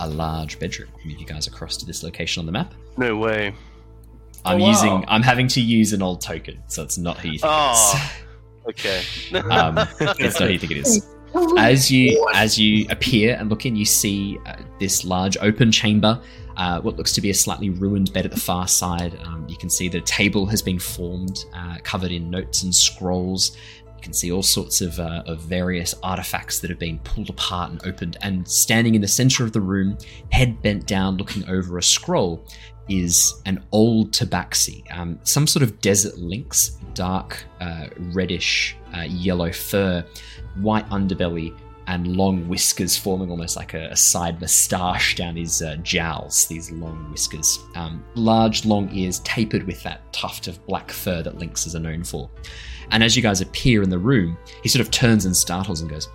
a 0.00 0.08
large 0.08 0.58
bedroom. 0.58 0.88
Move 1.04 1.18
you 1.20 1.24
guys 1.24 1.46
across 1.46 1.76
to 1.76 1.86
this 1.86 2.02
location 2.02 2.40
on 2.40 2.46
the 2.46 2.50
map. 2.52 2.74
No 2.96 3.16
way. 3.16 3.54
I'm 4.46 4.60
Oh, 4.60 4.64
wow. 4.64 4.68
using, 4.70 5.04
I'm 5.08 5.22
having 5.22 5.48
to 5.48 5.60
use 5.60 5.92
an 5.92 6.02
old 6.02 6.20
token, 6.20 6.62
so 6.68 6.82
it's 6.82 6.98
not 6.98 7.18
who 7.18 7.28
you 7.28 7.38
think 7.38 7.52
Oh. 7.52 8.12
Okay. 8.68 8.98
it 9.30 9.36
is. 9.36 9.42
Um, 9.50 9.78
it's 9.98 10.40
not 10.40 10.46
who 10.48 10.52
you 10.54 10.58
think 10.58 10.72
it 10.72 10.78
is. 10.78 11.06
As 11.58 11.90
you 11.90 12.26
as 12.34 12.58
you 12.58 12.86
appear 12.88 13.36
and 13.38 13.50
look 13.50 13.66
in, 13.66 13.76
you 13.76 13.84
see 13.84 14.38
uh, 14.46 14.56
this 14.80 15.04
large 15.04 15.36
open 15.42 15.70
chamber. 15.70 16.20
Uh, 16.56 16.80
what 16.80 16.96
looks 16.96 17.12
to 17.12 17.20
be 17.20 17.28
a 17.28 17.34
slightly 17.34 17.68
ruined 17.68 18.10
bed 18.14 18.24
at 18.24 18.30
the 18.30 18.40
far 18.40 18.66
side. 18.66 19.18
Um, 19.26 19.46
you 19.46 19.58
can 19.58 19.68
see 19.68 19.88
that 19.90 19.98
a 19.98 20.00
table 20.00 20.46
has 20.46 20.62
been 20.62 20.78
formed, 20.78 21.44
uh, 21.54 21.76
covered 21.82 22.10
in 22.10 22.30
notes 22.30 22.62
and 22.62 22.74
scrolls. 22.74 23.54
You 23.84 24.00
can 24.00 24.14
see 24.14 24.32
all 24.32 24.42
sorts 24.42 24.80
of, 24.80 24.98
uh, 24.98 25.22
of 25.26 25.40
various 25.40 25.94
artifacts 26.02 26.60
that 26.60 26.70
have 26.70 26.78
been 26.78 26.98
pulled 27.00 27.28
apart 27.28 27.72
and 27.72 27.84
opened. 27.86 28.16
And 28.22 28.48
standing 28.48 28.94
in 28.94 29.02
the 29.02 29.08
center 29.08 29.44
of 29.44 29.52
the 29.52 29.60
room, 29.60 29.98
head 30.32 30.62
bent 30.62 30.86
down, 30.86 31.18
looking 31.18 31.46
over 31.46 31.76
a 31.76 31.82
scroll, 31.82 32.42
is 32.88 33.40
an 33.46 33.62
old 33.72 34.12
tabaxi, 34.12 34.82
um, 34.96 35.18
some 35.24 35.46
sort 35.46 35.62
of 35.62 35.80
desert 35.80 36.16
lynx, 36.18 36.78
dark 36.94 37.44
uh, 37.60 37.86
reddish 38.12 38.76
uh, 38.96 39.02
yellow 39.02 39.52
fur, 39.52 40.04
white 40.60 40.88
underbelly, 40.90 41.56
and 41.88 42.16
long 42.16 42.48
whiskers 42.48 42.96
forming 42.96 43.30
almost 43.30 43.56
like 43.56 43.74
a, 43.74 43.86
a 43.90 43.96
side 43.96 44.40
moustache 44.40 45.14
down 45.14 45.36
his 45.36 45.62
uh, 45.62 45.76
jowls. 45.76 46.46
These 46.46 46.72
long 46.72 47.10
whiskers, 47.10 47.60
um, 47.74 48.04
large 48.14 48.64
long 48.64 48.90
ears 48.92 49.20
tapered 49.20 49.64
with 49.64 49.82
that 49.84 50.12
tuft 50.12 50.48
of 50.48 50.64
black 50.66 50.90
fur 50.90 51.22
that 51.22 51.38
lynxes 51.38 51.74
are 51.74 51.80
known 51.80 52.02
for. 52.02 52.28
And 52.90 53.02
as 53.02 53.16
you 53.16 53.22
guys 53.22 53.40
appear 53.40 53.82
in 53.82 53.90
the 53.90 53.98
room, 53.98 54.36
he 54.62 54.68
sort 54.68 54.80
of 54.80 54.90
turns 54.90 55.26
and 55.26 55.36
startles 55.36 55.80
and 55.80 55.90
goes, 55.90 56.08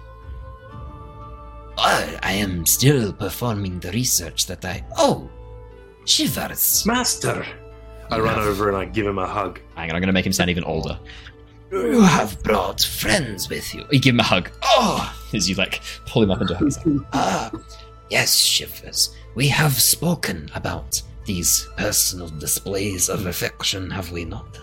"Oh, 1.78 2.18
I 2.22 2.34
am 2.34 2.66
still 2.66 3.14
performing 3.14 3.80
the 3.80 3.92
research 3.92 4.48
that 4.48 4.64
I. 4.66 4.86
Oh, 4.98 5.30
shivers. 6.06 6.86
Master! 6.86 7.46
I 8.10 8.20
run 8.20 8.40
over 8.40 8.68
and 8.68 8.78
I 8.78 8.86
give 8.86 9.08
him 9.08 9.18
a 9.18 9.28
hug. 9.28 9.60
Hang 9.76 9.90
on, 9.90 9.96
I'm 9.96 10.02
going 10.02 10.08
to 10.08 10.14
make 10.14 10.26
him 10.26 10.34
sound 10.34 10.50
even 10.50 10.66
older. 10.66 11.00
You 11.72 12.02
have 12.02 12.42
brought 12.44 12.82
friends 12.82 13.50
with 13.50 13.74
you. 13.74 13.86
You 13.92 14.00
give 14.00 14.14
him 14.14 14.20
a 14.20 14.24
hug. 14.24 14.50
Oh, 14.64 15.16
as 15.34 15.48
you 15.50 15.56
like 15.56 15.82
pull 16.06 16.24
him 16.24 16.32
up 16.32 16.42
into 16.42 16.56
hugs. 16.56 16.78
Ah, 17.14 17.50
yes, 18.10 18.38
Shivers. 18.38 19.16
We 19.36 19.48
have 19.48 19.74
spoken 19.74 20.52
about 20.54 21.02
these 21.24 21.70
personal 21.78 22.28
displays 22.28 23.08
of 23.08 23.26
affection, 23.26 23.90
have 23.90 24.12
we 24.12 24.26
not? 24.26 24.60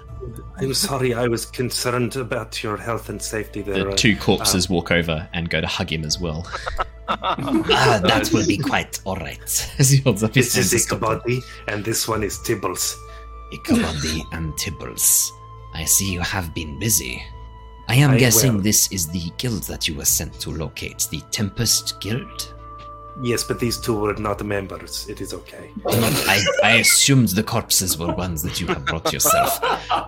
I'm 0.58 0.74
sorry, 0.74 1.14
I 1.14 1.28
was 1.28 1.46
concerned 1.46 2.16
about 2.16 2.62
your 2.62 2.76
health 2.76 3.08
and 3.08 3.20
safety 3.22 3.62
there. 3.62 3.84
The 3.84 3.94
two 3.94 4.16
corpses 4.16 4.68
walk 4.68 4.90
over 4.90 5.28
and 5.32 5.48
go 5.48 5.60
to 5.60 5.66
hug 5.66 5.92
him 5.92 6.04
as 6.04 6.18
well. 6.18 6.46
Ah, 7.10 8.00
that 8.02 8.30
will 8.34 8.46
be 8.46 8.58
quite 8.58 9.00
all 9.06 9.16
right. 9.16 9.72
As 9.78 9.88
he 9.88 10.02
holds 10.02 10.22
up 10.22 10.34
his 10.34 10.52
This 10.52 10.74
is 10.74 10.84
to. 10.86 10.96
Ichabody, 10.96 11.42
and 11.66 11.82
this 11.82 12.06
one 12.06 12.22
is 12.22 12.36
Tibbles. 12.40 12.94
Ichabody 13.50 14.22
and 14.32 14.52
Tibbles. 14.58 15.30
I 15.72 15.84
see 15.84 16.12
you 16.12 16.20
have 16.20 16.52
been 16.54 16.78
busy. 16.78 17.22
I 17.88 17.94
am 17.94 18.10
I 18.10 18.18
guessing 18.18 18.56
will. 18.56 18.60
this 18.60 18.92
is 18.92 19.08
the 19.08 19.32
guild 19.38 19.62
that 19.64 19.88
you 19.88 19.94
were 19.94 20.04
sent 20.04 20.38
to 20.40 20.50
locate, 20.50 21.08
the 21.10 21.22
Tempest 21.30 21.98
Guild? 22.00 22.54
Yes, 23.20 23.42
but 23.42 23.58
these 23.58 23.78
two 23.78 23.98
were 23.98 24.14
not 24.14 24.44
members. 24.44 25.08
It 25.08 25.20
is 25.20 25.34
okay. 25.34 25.70
I, 25.86 26.44
I 26.62 26.70
assumed 26.76 27.28
the 27.30 27.42
corpses 27.42 27.98
were 27.98 28.14
ones 28.14 28.42
that 28.42 28.60
you 28.60 28.68
had 28.68 28.84
brought 28.84 29.12
yourself. 29.12 29.58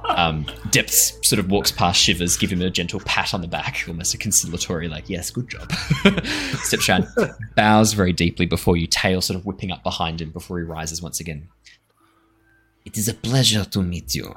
Um, 0.05 0.47
sort 0.91 1.41
of 1.41 1.51
walks 1.51 1.73
past 1.73 2.01
Shivers, 2.01 2.37
give 2.37 2.53
him 2.53 2.63
a 2.63 2.71
gentle 2.71 3.01
pat 3.01 3.35
on 3.35 3.41
the 3.41 3.49
back, 3.49 3.85
almost 3.89 4.15
a 4.15 4.19
conciliatory, 4.19 4.89
like, 4.89 5.09
yes, 5.09 5.31
good 5.31 5.49
job. 5.49 5.69
Stepshan 6.63 7.07
bows 7.57 7.95
very 7.95 8.13
deeply 8.13 8.47
before 8.47 8.77
you, 8.77 8.87
tail 8.87 9.21
sort 9.21 9.39
of 9.39 9.45
whipping 9.45 9.73
up 9.73 9.83
behind 9.83 10.21
him 10.21 10.31
before 10.31 10.59
he 10.59 10.65
rises 10.65 11.03
once 11.03 11.19
again. 11.19 11.49
It 12.85 12.97
is 12.97 13.09
a 13.09 13.15
pleasure 13.15 13.65
to 13.65 13.83
meet 13.83 14.15
you. 14.15 14.35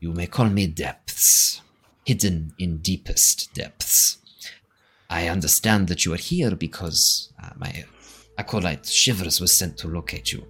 You 0.00 0.12
may 0.12 0.26
call 0.26 0.48
me 0.48 0.66
Depths, 0.66 1.60
hidden 2.04 2.54
in 2.58 2.78
deepest 2.78 3.52
depths. 3.54 4.18
I 5.08 5.28
understand 5.28 5.88
that 5.88 6.04
you 6.04 6.14
are 6.14 6.18
here 6.18 6.56
because 6.56 7.32
uh, 7.42 7.50
my 7.56 7.84
acolyte 8.38 8.86
Shivers 8.86 9.40
was 9.40 9.52
sent 9.52 9.76
to 9.78 9.88
locate 9.88 10.32
you. 10.32 10.44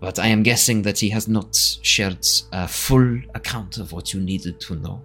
But 0.00 0.18
I 0.18 0.28
am 0.28 0.42
guessing 0.42 0.82
that 0.82 0.98
he 0.98 1.08
has 1.10 1.26
not 1.28 1.54
shared 1.82 2.24
a 2.52 2.68
full 2.68 3.20
account 3.34 3.78
of 3.78 3.92
what 3.92 4.12
you 4.14 4.20
needed 4.20 4.60
to 4.60 4.76
know 4.76 5.02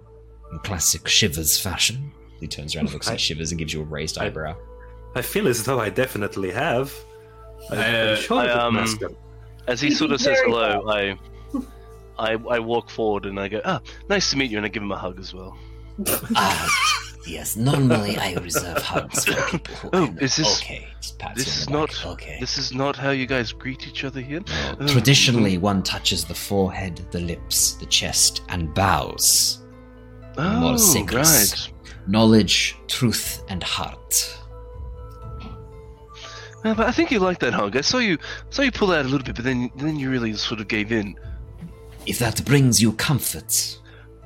in 0.52 0.58
classic 0.60 1.08
Shivers 1.08 1.58
fashion. 1.60 2.12
He 2.40 2.46
turns 2.46 2.74
around 2.76 2.86
and 2.86 2.92
looks 2.94 3.08
at 3.10 3.20
Shivers 3.20 3.50
and 3.50 3.58
gives 3.58 3.72
you 3.72 3.80
a 3.80 3.84
raised 3.84 4.18
I- 4.18 4.26
eyebrow. 4.26 4.56
I 5.16 5.22
feel 5.22 5.46
as 5.48 5.64
though 5.64 5.80
I 5.80 5.90
definitely 5.90 6.50
have. 6.52 6.92
I, 7.70 7.76
Uh, 7.76 8.10
I'm 8.10 8.16
sure 8.20 8.38
I, 8.40 8.48
um, 8.50 8.76
As 9.66 9.80
he 9.80 9.90
sort 9.90 10.10
of 10.12 10.20
says 10.20 10.38
Very 10.40 10.50
hello, 10.50 10.88
I, 10.88 11.18
I 12.18 12.32
I 12.34 12.58
walk 12.58 12.90
forward 12.90 13.24
and 13.26 13.38
I 13.40 13.48
go, 13.48 13.60
ah, 13.64 13.80
nice 14.08 14.30
to 14.30 14.36
meet 14.36 14.50
you, 14.50 14.56
and 14.58 14.66
I 14.66 14.68
give 14.68 14.82
him 14.82 14.92
a 14.92 14.98
hug 14.98 15.18
as 15.18 15.32
well. 15.32 15.56
Ah, 16.36 16.68
yes, 17.26 17.56
normally 17.56 18.16
I 18.16 18.34
reserve 18.34 18.78
hugs 18.78 19.24
for 19.24 19.34
people 19.50 19.74
who 19.76 19.90
Oh, 19.92 20.14
is 20.20 20.36
this 20.36 20.62
Okay, 20.62 20.86
this 21.34 21.58
is 21.62 21.70
not 21.70 21.90
back. 21.90 22.06
Okay. 22.06 22.36
this 22.40 22.58
is 22.58 22.72
not 22.72 22.96
how 22.96 23.10
you 23.10 23.26
guys 23.26 23.52
greet 23.52 23.86
each 23.86 24.04
other 24.04 24.20
here? 24.20 24.40
Oh. 24.80 24.86
Traditionally, 24.86 25.58
one 25.58 25.82
touches 25.82 26.24
the 26.24 26.34
forehead, 26.34 26.96
the 27.10 27.20
lips, 27.20 27.74
the 27.74 27.86
chest, 27.86 28.42
and 28.48 28.72
bows. 28.74 29.62
Oh, 30.36 30.76
right. 31.12 31.72
Knowledge, 32.06 32.76
truth, 32.88 33.42
and 33.48 33.62
heart. 33.62 34.38
Uh, 36.64 36.72
but 36.74 36.86
I 36.86 36.92
think 36.92 37.10
you 37.10 37.18
like 37.18 37.38
that 37.40 37.52
hug. 37.52 37.76
I 37.76 37.82
saw 37.82 37.98
you 37.98 38.18
saw 38.50 38.62
you 38.62 38.72
pull 38.72 38.90
out 38.92 39.04
a 39.04 39.08
little 39.08 39.24
bit, 39.24 39.36
but 39.36 39.44
then 39.44 39.70
then 39.76 39.98
you 39.98 40.10
really 40.10 40.32
sort 40.34 40.60
of 40.60 40.68
gave 40.68 40.92
in. 40.92 41.14
If 42.06 42.18
that 42.18 42.44
brings 42.44 42.80
you 42.82 42.92
comfort, 42.92 43.78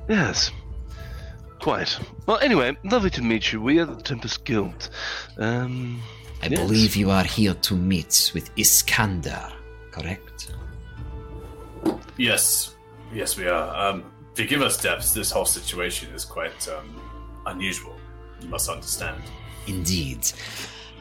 Yes. 0.09 0.51
Quite. 1.59 1.99
Well, 2.25 2.37
anyway, 2.39 2.77
lovely 2.85 3.09
to 3.11 3.21
meet 3.21 3.51
you. 3.51 3.61
We 3.61 3.79
are 3.79 3.85
the 3.85 4.01
Tempest 4.01 4.45
Guild. 4.45 4.89
Um, 5.37 6.01
I 6.41 6.47
Yes. 6.47 6.59
believe 6.59 6.95
you 6.95 7.09
are 7.11 7.23
here 7.25 7.53
to 7.53 7.75
meet 7.75 8.31
with 8.33 8.49
Iskander, 8.57 9.51
correct? 9.91 10.51
Yes, 12.17 12.75
yes, 13.13 13.37
we 13.37 13.47
are. 13.47 13.75
Um, 13.89 14.03
forgive 14.35 14.61
us, 14.61 14.81
Depths. 14.81 15.13
This 15.13 15.31
whole 15.31 15.45
situation 15.45 16.13
is 16.13 16.23
quite 16.25 16.67
um, 16.69 16.95
unusual. 17.45 17.95
You 18.41 18.47
must 18.49 18.69
understand. 18.69 19.21
Indeed. 19.67 20.31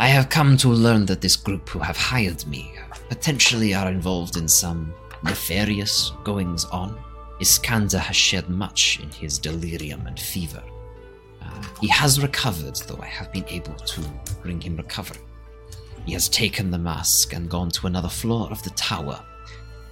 I 0.00 0.08
have 0.08 0.28
come 0.28 0.56
to 0.58 0.68
learn 0.68 1.06
that 1.06 1.20
this 1.20 1.36
group 1.36 1.68
who 1.68 1.78
have 1.80 1.96
hired 1.96 2.46
me 2.46 2.74
potentially 3.08 3.74
are 3.74 3.88
involved 3.88 4.36
in 4.36 4.48
some 4.48 4.92
nefarious 5.24 6.12
goings 6.24 6.64
on. 6.66 6.96
Iskander 7.40 7.98
has 7.98 8.16
shared 8.16 8.48
much 8.48 8.98
in 9.00 9.10
his 9.10 9.38
delirium 9.38 10.06
and 10.06 10.18
fever. 10.18 10.62
Uh, 11.40 11.62
he 11.80 11.88
has 11.88 12.20
recovered, 12.20 12.76
though 12.86 12.98
I 13.00 13.06
have 13.06 13.32
been 13.32 13.46
able 13.48 13.74
to 13.74 14.00
bring 14.42 14.60
him 14.60 14.76
recovery. 14.76 15.20
He 16.04 16.12
has 16.14 16.28
taken 16.28 16.70
the 16.70 16.78
mask 16.78 17.32
and 17.34 17.50
gone 17.50 17.70
to 17.72 17.86
another 17.86 18.08
floor 18.08 18.48
of 18.50 18.62
the 18.62 18.70
tower. 18.70 19.24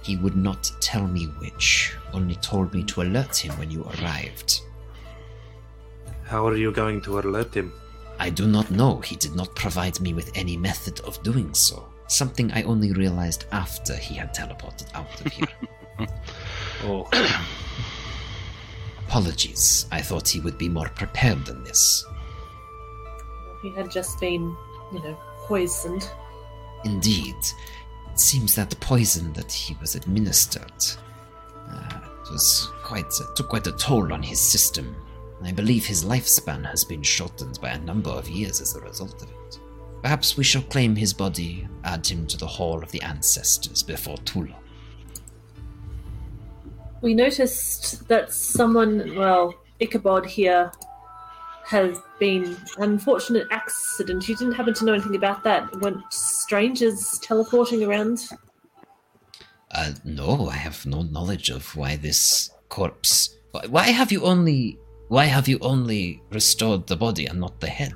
He 0.03 0.15
would 0.15 0.35
not 0.35 0.71
tell 0.81 1.07
me 1.07 1.25
which, 1.39 1.93
only 2.13 2.35
told 2.35 2.73
me 2.73 2.83
to 2.85 3.01
alert 3.01 3.37
him 3.37 3.57
when 3.57 3.71
you 3.71 3.83
arrived. 3.83 4.61
How 6.23 6.45
are 6.47 6.57
you 6.57 6.71
going 6.71 7.01
to 7.01 7.19
alert 7.19 7.53
him? 7.53 7.71
I 8.19 8.29
do 8.29 8.47
not 8.47 8.71
know. 8.71 8.99
He 8.99 9.15
did 9.15 9.35
not 9.35 9.55
provide 9.55 9.99
me 10.01 10.13
with 10.13 10.31
any 10.35 10.57
method 10.57 10.99
of 11.01 11.21
doing 11.23 11.53
so. 11.53 11.87
Something 12.07 12.51
I 12.51 12.63
only 12.63 12.91
realized 12.93 13.45
after 13.51 13.95
he 13.95 14.15
had 14.15 14.33
teleported 14.33 14.93
out 14.93 15.21
of 15.21 15.31
here. 15.31 15.47
Oh, 16.83 17.09
Apologies. 19.07 19.87
I 19.91 20.01
thought 20.01 20.27
he 20.27 20.41
would 20.41 20.57
be 20.57 20.67
more 20.67 20.89
prepared 20.89 21.45
than 21.45 21.63
this. 21.63 22.05
He 23.61 23.71
had 23.71 23.89
just 23.89 24.19
been, 24.19 24.55
you 24.91 24.99
know, 24.99 25.17
poisoned. 25.45 26.09
Indeed. 26.83 27.35
It 28.11 28.19
seems 28.19 28.53
that 28.55 28.77
poison 28.79 29.31
that 29.33 29.51
he 29.51 29.75
was 29.79 29.95
administered 29.95 30.83
uh, 31.69 31.99
was 32.29 32.69
quite 32.83 33.09
took 33.35 33.49
quite 33.49 33.67
a 33.67 33.71
toll 33.71 34.11
on 34.11 34.21
his 34.21 34.39
system. 34.39 34.95
I 35.43 35.51
believe 35.51 35.85
his 35.85 36.03
lifespan 36.03 36.65
has 36.65 36.83
been 36.83 37.03
shortened 37.03 37.61
by 37.61 37.69
a 37.69 37.79
number 37.79 38.09
of 38.09 38.27
years 38.27 38.59
as 38.59 38.75
a 38.75 38.81
result 38.81 39.21
of 39.21 39.29
it. 39.29 39.59
Perhaps 40.01 40.35
we 40.35 40.43
shall 40.43 40.63
claim 40.63 40.95
his 40.95 41.13
body, 41.13 41.67
add 41.83 42.05
him 42.05 42.27
to 42.27 42.37
the 42.37 42.47
Hall 42.47 42.83
of 42.83 42.91
the 42.91 43.01
Ancestors 43.01 43.83
before 43.83 44.17
too 44.17 44.45
long. 44.45 44.63
We 47.01 47.13
noticed 47.13 48.07
that 48.07 48.31
someone, 48.33 49.15
well, 49.15 49.53
Ichabod 49.79 50.25
here, 50.25 50.71
has 51.65 51.97
been 52.19 52.45
an 52.77 52.83
unfortunate 52.93 53.45
accident. 53.51 54.27
You 54.27 54.35
didn't 54.35 54.53
happen 54.53 54.73
to 54.75 54.85
know 54.85 54.93
anything 54.93 55.15
about 55.15 55.43
that? 55.43 55.71
Weren't 55.81 56.01
strangers 56.11 57.19
teleporting 57.21 57.83
around? 57.83 58.25
Uh, 59.71 59.91
no, 60.05 60.47
I 60.47 60.55
have 60.55 60.85
no 60.85 61.01
knowledge 61.03 61.49
of 61.49 61.75
why 61.75 61.97
this 61.97 62.49
corpse. 62.69 63.35
why- 63.51 63.65
Why 63.67 63.83
have 63.91 64.11
you 64.11 64.23
only? 64.23 64.79
Why 65.09 65.25
have 65.25 65.47
you 65.47 65.57
only 65.61 66.21
restored 66.31 66.87
the 66.87 66.95
body 66.97 67.27
and 67.27 67.39
not 67.39 67.59
the 67.61 67.67
head? 67.67 67.93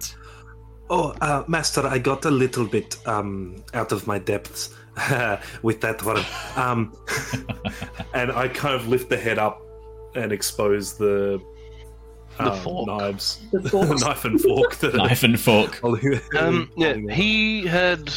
Oh, 0.90 1.14
uh, 1.22 1.44
Master, 1.48 1.86
I 1.88 1.98
got 1.98 2.26
a 2.26 2.32
little 2.32 2.65
bit 2.65 2.95
um, 3.07 3.64
out 3.73 3.91
of 3.91 4.07
my 4.07 4.19
depths 4.19 4.73
with 5.64 5.82
that 5.82 6.03
one. 6.03 6.23
Um, 6.56 6.94
and 8.14 8.32
I 8.32 8.48
kind 8.48 8.76
of 8.76 8.88
lift 8.88 9.10
the 9.10 9.18
head 9.18 9.40
up 9.40 9.61
and 10.15 10.32
expose 10.32 10.98
the, 10.98 11.41
The 12.38 12.52
um, 12.52 12.60
fork. 12.60 12.88
knives, 12.88 13.41
The 13.52 13.98
knife 14.02 14.26
and 14.26 14.40
fork. 14.41 14.76
that- 14.78 14.95
Knife 14.95 15.23
and 15.23 15.40
fork. 15.40 15.84
Um, 16.36 16.69
yeah, 16.76 16.95
he 17.14 17.65
had, 17.65 18.11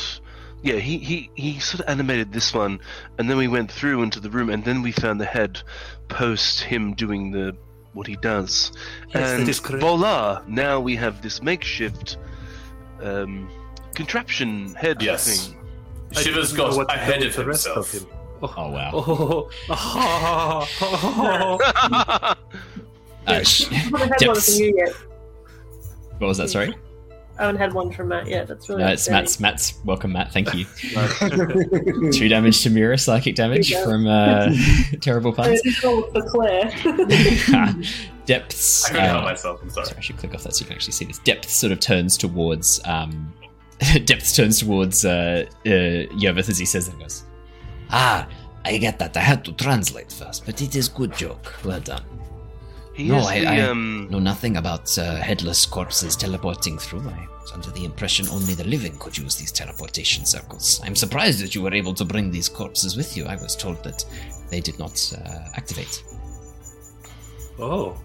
yeah, 0.63 0.77
he, 0.77 0.99
he 0.99 1.31
he 1.35 1.59
sort 1.61 1.81
of 1.83 1.89
animated 1.89 2.33
this 2.33 2.53
one, 2.55 2.81
and 3.19 3.29
then 3.31 3.37
we 3.37 3.49
went 3.49 3.71
through 3.71 4.03
into 4.03 4.19
the 4.21 4.31
room, 4.31 4.51
and 4.51 4.65
then 4.65 4.83
we 4.83 4.93
found 4.93 5.21
the 5.21 5.25
head 5.27 5.61
post 6.09 6.61
him 6.61 6.95
doing 6.95 7.31
the 7.31 7.57
what 7.93 8.07
he 8.09 8.17
does, 8.17 8.73
Yes, 9.09 9.13
that 9.31 9.41
and 9.41 9.49
is 9.49 9.61
correct. 9.61 9.81
voila! 9.83 10.43
Now 10.49 10.81
we 10.81 10.97
have 10.97 11.23
this 11.23 11.41
makeshift 11.43 12.17
um, 13.01 13.49
contraption 13.95 14.75
head 14.75 15.01
Yes. 15.01 15.47
thing. 15.47 15.57
I 16.17 16.23
Shivers 16.23 16.53
got 16.53 16.77
what 16.77 16.93
ahead 16.95 17.23
of 17.23 17.35
the 17.35 17.45
rest 17.45 17.67
himself. 17.67 17.95
of 17.95 18.03
him. 18.03 18.09
Oh 18.43 18.71
wow. 18.71 18.91
Oh, 18.95 19.51
oh, 19.71 20.69
oh, 20.81 21.59
oh. 21.61 22.35
Uh, 23.27 23.43
sh- 23.43 23.71
I 23.73 23.75
haven't 23.77 24.21
had 24.21 24.27
one 24.29 24.37
from 24.41 24.55
you 24.55 24.75
yet. 24.77 24.93
what 26.19 26.27
was 26.29 26.39
that? 26.39 26.51
Sorry. 26.51 26.75
I 27.39 27.47
haven't 27.47 27.57
had 27.61 27.73
one 27.73 27.91
from 27.91 28.09
Matt 28.09 28.29
yet. 28.29 28.47
That's 28.47 28.69
really 28.69 28.83
No, 28.85 28.91
it's. 28.93 29.09
Matt's. 29.09 29.41
Matt's. 29.41 29.75
Welcome, 29.85 30.13
Matt. 30.13 30.31
Thank 30.33 30.55
you. 30.55 30.67
Two 32.13 32.29
damage 32.29 32.63
to 32.63 32.71
Mira, 32.71 32.97
psychic 32.99 33.35
damage 33.35 33.71
There 33.71 33.81
you 33.81 33.85
go. 33.87 33.91
from 33.91 34.07
uh, 34.07 34.53
terrible 35.01 35.33
Uh, 35.33 35.37
puns. 35.37 35.63
this 35.63 35.79
is 35.79 35.85
all 35.85 36.03
for 36.13 36.23
Claire. 36.23 36.71
Depths. 38.27 38.85
I 38.85 38.89
couldn't 38.91 39.05
help 39.07 39.23
uh, 39.23 39.25
myself. 39.25 39.61
I'm 39.63 39.71
sorry. 39.71 39.87
Sorry, 39.87 39.99
I 39.99 40.01
should 40.01 40.17
click 40.19 40.35
off 40.35 40.43
that 40.45 40.55
so 40.55 40.61
you 40.63 40.67
can 40.67 40.77
actually 40.77 40.93
see 40.93 41.05
this. 41.07 41.19
Depth 41.21 41.49
sort 41.51 41.73
of 41.73 41.81
turns 41.81 42.17
towards 42.17 42.81
um, 42.85 43.33
Depth 44.05 44.35
turns 44.37 44.61
towards 44.61 45.05
uh, 45.05 45.45
uh, 45.67 45.69
Yervith 45.69 46.49
as 46.49 46.59
he 46.59 46.65
says 46.65 46.87
that 46.87 46.93
and 46.93 47.03
goes, 47.03 47.25
Ah, 47.91 48.27
I 48.65 48.79
get 48.79 48.99
that. 48.99 49.17
I 49.17 49.21
had 49.21 49.45
to 49.45 49.53
translate 49.53 50.11
first, 50.13 50.47
but 50.47 50.61
it 50.63 50.75
is 50.75 50.89
good 50.89 51.15
joke. 51.15 51.55
Well 51.65 51.81
done. 51.81 52.03
He 52.95 53.09
No, 53.09 53.19
I- 53.19 53.41
the 53.41 53.47
I- 53.49 53.61
um. 53.69 54.09
Know 54.11 54.21
nothing 54.21 54.57
about 54.57 54.97
uh, 54.99 55.17
headless 55.17 55.67
corpses 55.67 56.15
teleporting 56.17 56.79
through. 56.79 57.01
I 57.09 57.27
was 57.43 57.53
under 57.53 57.71
the 57.73 57.85
impression 57.85 58.27
only 58.31 58.55
the 58.55 58.65
living 58.65 58.97
could 58.99 59.19
use 59.19 59.35
these 59.37 59.51
teleportation 59.53 60.25
circles. 60.25 60.81
I'm 60.85 60.95
surprised 60.97 61.41
that 61.43 61.55
you 61.55 61.63
were 61.63 61.75
able 61.75 61.93
to 61.95 62.05
bring 62.05 62.31
these 62.31 62.49
corpses 62.49 62.97
with 62.97 63.17
you. 63.17 63.27
I 63.27 63.35
was 63.37 63.57
told 63.57 63.83
that 63.85 64.05
they 64.51 64.61
did 64.61 64.79
not 64.79 65.13
uh, 65.19 65.49
activate. 65.57 66.03
Oh. 67.59 67.97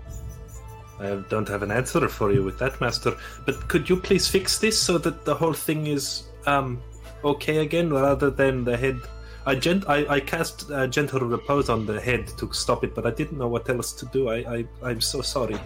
I 0.99 1.15
don't 1.29 1.47
have 1.47 1.63
an 1.63 1.71
answer 1.71 2.07
for 2.09 2.31
you 2.31 2.43
with 2.43 2.59
that, 2.59 2.79
Master. 2.81 3.15
But 3.45 3.67
could 3.67 3.89
you 3.89 3.95
please 3.95 4.27
fix 4.27 4.59
this 4.59 4.77
so 4.77 4.97
that 4.99 5.25
the 5.25 5.35
whole 5.35 5.53
thing 5.53 5.87
is 5.87 6.23
um 6.45 6.81
okay 7.23 7.57
again, 7.59 7.91
rather 7.91 8.29
than 8.29 8.63
the 8.63 8.77
head? 8.77 8.99
I 9.45 9.55
gent 9.55 9.85
I, 9.87 10.05
I 10.07 10.19
cast 10.19 10.69
uh, 10.71 10.87
gentle 10.87 11.21
repose 11.21 11.69
on 11.69 11.85
the 11.85 11.99
head 11.99 12.27
to 12.37 12.51
stop 12.53 12.83
it, 12.83 12.93
but 12.93 13.05
I 13.05 13.11
didn't 13.11 13.37
know 13.37 13.47
what 13.47 13.69
else 13.69 13.93
to 13.93 14.05
do. 14.07 14.29
I, 14.29 14.37
I 14.55 14.65
I'm 14.83 15.01
so 15.01 15.21
sorry. 15.21 15.57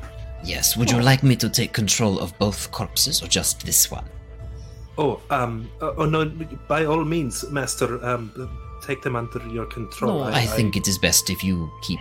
Yes, 0.43 0.75
would 0.75 0.91
you 0.91 1.01
like 1.01 1.23
me 1.23 1.35
to 1.37 1.49
take 1.49 1.71
control 1.71 2.19
of 2.19 2.37
both 2.37 2.69
corpses 2.71 3.23
or 3.23 3.27
just 3.27 3.65
this 3.65 3.89
one? 3.89 4.05
Oh, 4.97 5.21
um, 5.29 5.69
uh, 5.81 5.93
oh 5.97 6.05
no! 6.05 6.25
By 6.67 6.85
all 6.85 7.03
means, 7.03 7.49
Master, 7.49 8.03
um, 8.05 8.31
take 8.85 9.01
them 9.01 9.15
under 9.15 9.39
your 9.47 9.65
control. 9.65 10.19
No, 10.19 10.23
I, 10.23 10.45
think 10.45 10.75
it 10.75 10.87
is 10.87 10.97
best 10.97 11.29
if 11.29 11.43
you 11.43 11.71
keep 11.81 11.99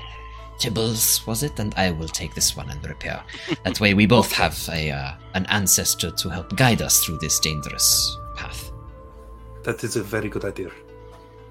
Tibbles, 0.63 1.27
was 1.27 1.43
it? 1.43 1.59
And 1.59 1.75
I 1.77 1.91
will 1.91 2.09
take 2.09 2.35
this 2.35 2.57
one 2.57 2.71
and 2.71 2.85
repair. 2.87 3.23
That 3.65 3.81
way 3.81 3.95
we 3.95 4.07
both 4.07 4.31
have 4.33 4.57
a 4.73 4.91
uh, 4.91 5.13
an 5.35 5.45
ancestor 5.47 6.11
to 6.13 6.29
help 6.29 6.55
guide 6.57 6.83
us 6.83 7.05
through 7.05 7.19
this 7.19 7.41
dangerous 7.41 8.17
path. 8.37 8.71
that 9.65 9.83
is 9.85 9.97
a 9.97 10.03
very 10.03 10.29
good 10.29 10.45
idea. 10.45 10.71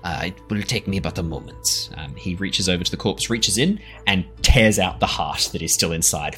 Uh, 0.04 0.24
it 0.26 0.36
will 0.50 0.62
take 0.64 0.88
me 0.88 1.00
but 1.00 1.18
a 1.20 1.24
moment. 1.24 1.90
um, 1.98 2.16
he 2.16 2.36
reaches 2.36 2.68
over 2.68 2.84
to 2.84 2.90
the 2.92 2.98
corpse, 2.98 3.30
reaches 3.30 3.58
in, 3.58 3.80
and 4.08 4.26
tears 4.42 4.80
out 4.80 5.00
the 5.00 5.06
heart 5.06 5.50
that 5.52 5.62
is 5.62 5.74
still 5.74 5.92
inside. 5.92 6.36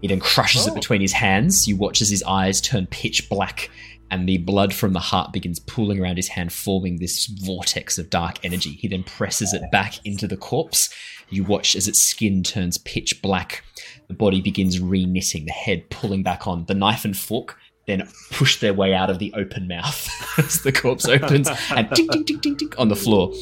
He 0.00 0.06
then 0.08 0.20
crushes 0.20 0.66
it 0.66 0.70
Oh. 0.70 0.74
between 0.74 1.00
his 1.00 1.12
hands. 1.12 1.66
You 1.66 1.76
watch 1.76 2.00
as 2.00 2.08
his 2.10 2.22
eyes 2.22 2.60
turn 2.60 2.86
pitch 2.86 3.28
black, 3.28 3.70
and 4.10 4.28
the 4.28 4.38
blood 4.38 4.74
from 4.74 4.92
the 4.92 5.00
heart 5.00 5.32
begins 5.32 5.60
pooling 5.60 6.00
around 6.00 6.16
his 6.16 6.28
hand, 6.28 6.52
forming 6.52 6.98
this 6.98 7.26
vortex 7.26 7.98
of 7.98 8.10
dark 8.10 8.44
energy. 8.44 8.70
He 8.72 8.88
then 8.88 9.04
presses 9.04 9.52
it 9.54 9.70
back 9.70 10.04
into 10.04 10.26
the 10.26 10.36
corpse. 10.36 10.92
You 11.28 11.44
watch 11.44 11.76
as 11.76 11.86
its 11.86 12.00
skin 12.00 12.42
turns 12.42 12.78
pitch 12.78 13.22
black. 13.22 13.64
The 14.08 14.14
body 14.14 14.40
begins 14.40 14.80
re-knitting, 14.80 15.46
the 15.46 15.52
head 15.52 15.88
pulling 15.90 16.22
back 16.22 16.48
on. 16.48 16.64
The 16.64 16.74
knife 16.74 17.04
and 17.04 17.16
fork 17.16 17.56
then 17.86 18.08
push 18.30 18.60
their 18.60 18.74
way 18.74 18.94
out 18.94 19.10
of 19.10 19.18
the 19.18 19.32
open 19.34 19.66
mouth 19.66 20.08
as 20.38 20.62
the 20.62 20.72
corpse 20.72 21.08
opens 21.08 21.48
and 21.70 21.90
ding, 21.90 22.06
ding, 22.08 22.24
ding, 22.24 22.38
ding, 22.38 22.54
ding 22.56 22.72
on 22.78 22.88
the 22.88 22.96
floor. 22.96 23.32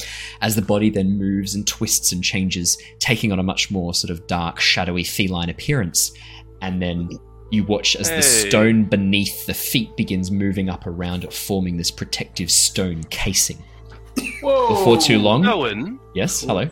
As 0.40 0.54
the 0.54 0.62
body 0.62 0.90
then 0.90 1.18
moves 1.18 1.54
and 1.54 1.66
twists 1.66 2.12
and 2.12 2.22
changes, 2.22 2.76
taking 2.98 3.32
on 3.32 3.38
a 3.38 3.42
much 3.42 3.70
more 3.70 3.94
sort 3.94 4.10
of 4.10 4.26
dark, 4.26 4.60
shadowy, 4.60 5.04
feline 5.04 5.48
appearance. 5.48 6.12
And 6.60 6.82
then 6.82 7.08
you 7.50 7.64
watch 7.64 7.96
as 7.96 8.10
the 8.10 8.22
stone 8.22 8.84
beneath 8.84 9.46
the 9.46 9.54
feet 9.54 9.96
begins 9.96 10.30
moving 10.30 10.68
up 10.68 10.86
around 10.86 11.24
it, 11.24 11.32
forming 11.32 11.76
this 11.76 11.90
protective 11.90 12.50
stone 12.50 13.04
casing. 13.04 13.58
Whoa! 14.42 14.68
Before 14.68 14.96
too 14.98 15.18
long. 15.18 15.46
Owen, 15.46 15.98
Yes, 16.14 16.40
hello. 16.42 16.68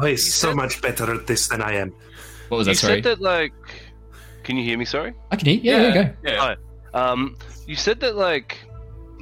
Oh, 0.00 0.06
he's 0.06 0.32
so 0.34 0.48
said- 0.48 0.56
much 0.56 0.80
better 0.82 1.12
at 1.14 1.26
this 1.26 1.48
than 1.48 1.60
I 1.62 1.74
am. 1.74 1.92
What 2.48 2.58
was 2.58 2.66
you 2.66 2.74
that? 2.74 2.78
Sorry. 2.78 2.96
You 2.96 3.02
said 3.02 3.18
that 3.18 3.20
like. 3.20 3.52
Can 4.42 4.56
you 4.56 4.64
hear 4.64 4.76
me? 4.76 4.84
Sorry. 4.84 5.14
I 5.30 5.36
can 5.36 5.46
hear. 5.48 5.60
Yeah, 5.62 5.78
there 5.78 5.88
you 5.88 5.94
go. 5.94 6.14
Yeah. 6.24 6.56
Hi. 6.94 7.10
Um, 7.12 7.36
you 7.66 7.76
said 7.76 8.00
that 8.00 8.14
like 8.16 8.58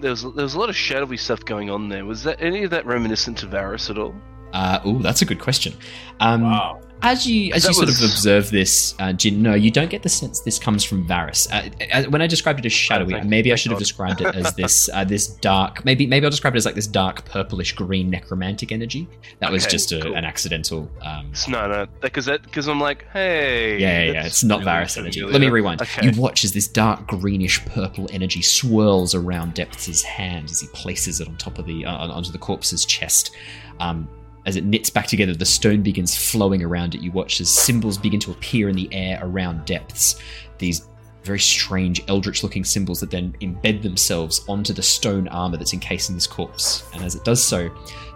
there 0.01 0.11
was 0.11 0.23
there 0.23 0.33
was 0.45 0.55
a 0.55 0.59
lot 0.59 0.69
of 0.69 0.77
shadowy 0.77 1.17
stuff 1.17 1.45
going 1.45 1.71
on 1.71 1.89
there. 1.89 2.05
Was 2.05 2.25
that 2.25 2.41
any 2.41 2.65
of 2.65 2.71
that 2.71 2.85
reminiscent 2.87 3.39
to 3.39 3.47
Varus 3.47 3.89
at 3.89 3.99
all? 3.99 4.15
Uh, 4.53 4.81
oh, 4.85 4.99
that's 4.99 5.23
a 5.23 5.25
good 5.25 5.41
question. 5.41 5.73
Um, 6.21 6.43
Wow. 6.43 6.81
As 7.03 7.27
you 7.27 7.53
as 7.53 7.67
you 7.67 7.75
sort 7.75 7.87
was- 7.89 8.03
of 8.03 8.11
observe 8.11 8.51
this, 8.51 8.95
uh, 8.99 9.13
Jin, 9.13 9.43
no, 9.43 9.55
you 9.55 9.71
don't 9.71 9.91
get 9.91 10.03
the 10.03 10.09
sense 10.09 10.41
this 10.41 10.59
comes 10.59 10.85
from 10.85 11.07
Varus. 11.07 11.51
Uh, 11.51 11.69
uh, 11.93 12.05
when 12.05 12.23
I 12.23 12.27
described 12.27 12.61
it 12.61 12.67
as 12.67 12.73
shadowy, 12.73 13.15
thank- 13.15 13.27
maybe 13.27 13.53
I 13.53 13.57
should 13.57 13.73
have 13.73 13.79
described 13.79 14.21
it 14.21 14.35
as 14.35 14.55
this 14.55 14.89
uh, 14.93 15.05
this 15.05 15.27
dark. 15.27 15.85
Maybe 15.85 16.07
maybe 16.07 16.25
I'll 16.27 16.31
describe 16.31 16.55
it 16.55 16.59
as 16.59 16.65
like 16.67 16.75
this 16.77 16.87
dark 16.87 17.25
purplish 17.25 17.73
green 17.75 18.09
necromantic 18.11 18.71
energy. 18.73 19.09
That 19.41 19.51
was 19.51 19.67
just 19.67 19.91
a, 19.93 20.01
cool. 20.01 20.15
an 20.15 20.25
accidental. 20.25 20.91
Um, 21.03 21.33
No, 21.49 21.67
no, 21.67 21.87
because 22.01 22.27
because 22.27 22.69
I'm 22.69 22.81
like, 22.81 23.05
hey, 23.13 23.79
yeah, 23.81 24.05
yeah, 24.05 24.13
yeah, 24.13 24.27
it's 24.27 24.45
not 24.45 24.61
really 24.61 24.65
Varus 24.67 24.97
energy. 24.97 25.21
familiar. 25.21 25.33
Let 25.41 25.45
me 25.47 25.51
rewind. 25.51 25.83
Okay. 25.83 26.09
You 26.11 26.21
watch 26.21 26.45
as 26.45 26.53
this 26.53 26.69
dark 26.69 27.09
greenish 27.09 27.65
purple 27.67 28.09
energy 28.13 28.43
swirls 28.43 29.15
around 29.15 29.55
Depth's 29.55 30.03
hand 30.03 30.51
as 30.51 30.61
he 30.61 30.69
places 30.69 31.21
it 31.21 31.29
on 31.29 31.37
top 31.37 31.59
of 31.59 31.67
the 31.67 31.85
uh, 31.85 31.91
onto 32.09 32.31
the 32.31 32.39
corpse's 32.39 32.85
chest. 32.85 33.33
Um, 33.81 34.09
as 34.45 34.57
it 34.57 34.65
knits 34.65 34.91
back 34.91 35.07
together, 35.07 35.35
the 35.35 35.45
stone 35.45 35.83
begins 35.83 36.17
flowing 36.17 36.63
around 36.63 36.95
it. 36.95 37.01
You 37.01 37.13
watch 37.13 37.41
as 37.41 37.49
symbols 37.49 37.97
begin 37.97 38.21
to 38.21 38.33
appear 38.33 38.69
in 38.69 38.77
the 38.77 38.89
air 38.93 39.21
around 39.23 39.65
Depths. 39.65 40.21
These 40.59 40.87
very 41.23 41.39
strange, 41.39 42.03
eldritch-looking 42.09 42.65
symbols 42.65 43.01
that 43.01 43.11
then 43.11 43.37
embed 43.41 43.83
themselves 43.83 44.45
onto 44.49 44.73
the 44.73 44.83
stone 44.83 45.29
armor 45.29 45.57
that's 45.57 45.73
encasing 45.73 46.17
this 46.17 46.27
corpse. 46.27 46.85
And 46.93 47.05
as 47.05 47.15
it 47.15 47.25
does 47.25 47.45
so, 47.45 47.71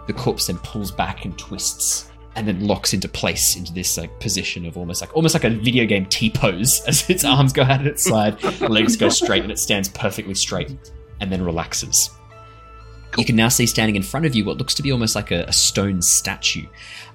the 0.07 0.13
corpse 0.13 0.47
then 0.47 0.57
pulls 0.57 0.91
back 0.91 1.23
and 1.23 1.37
twists 1.37 2.11
and 2.35 2.47
then 2.47 2.67
locks 2.67 2.93
into 2.93 3.07
place 3.07 3.55
into 3.55 3.73
this 3.73 3.97
like 3.97 4.19
position 4.19 4.65
of 4.65 4.77
almost 4.77 5.01
like 5.01 5.15
almost 5.15 5.33
like 5.33 5.43
a 5.43 5.49
video 5.49 5.85
game 5.85 6.05
T 6.05 6.29
pose 6.29 6.81
as 6.87 7.09
its 7.09 7.23
arms 7.23 7.51
go 7.51 7.63
out 7.63 7.81
at 7.81 7.87
its 7.87 8.03
side, 8.03 8.41
legs 8.61 8.95
go 8.95 9.09
straight, 9.09 9.43
and 9.43 9.51
it 9.51 9.59
stands 9.59 9.89
perfectly 9.89 10.35
straight, 10.35 10.75
and 11.19 11.31
then 11.31 11.43
relaxes. 11.43 12.11
You 13.17 13.25
can 13.25 13.35
now 13.35 13.49
see 13.49 13.65
standing 13.65 13.95
in 13.95 14.03
front 14.03 14.25
of 14.25 14.35
you 14.35 14.45
what 14.45 14.57
looks 14.57 14.75
to 14.75 14.83
be 14.83 14.91
almost 14.91 15.15
like 15.15 15.31
a, 15.31 15.43
a 15.45 15.53
stone 15.53 16.01
statue, 16.01 16.67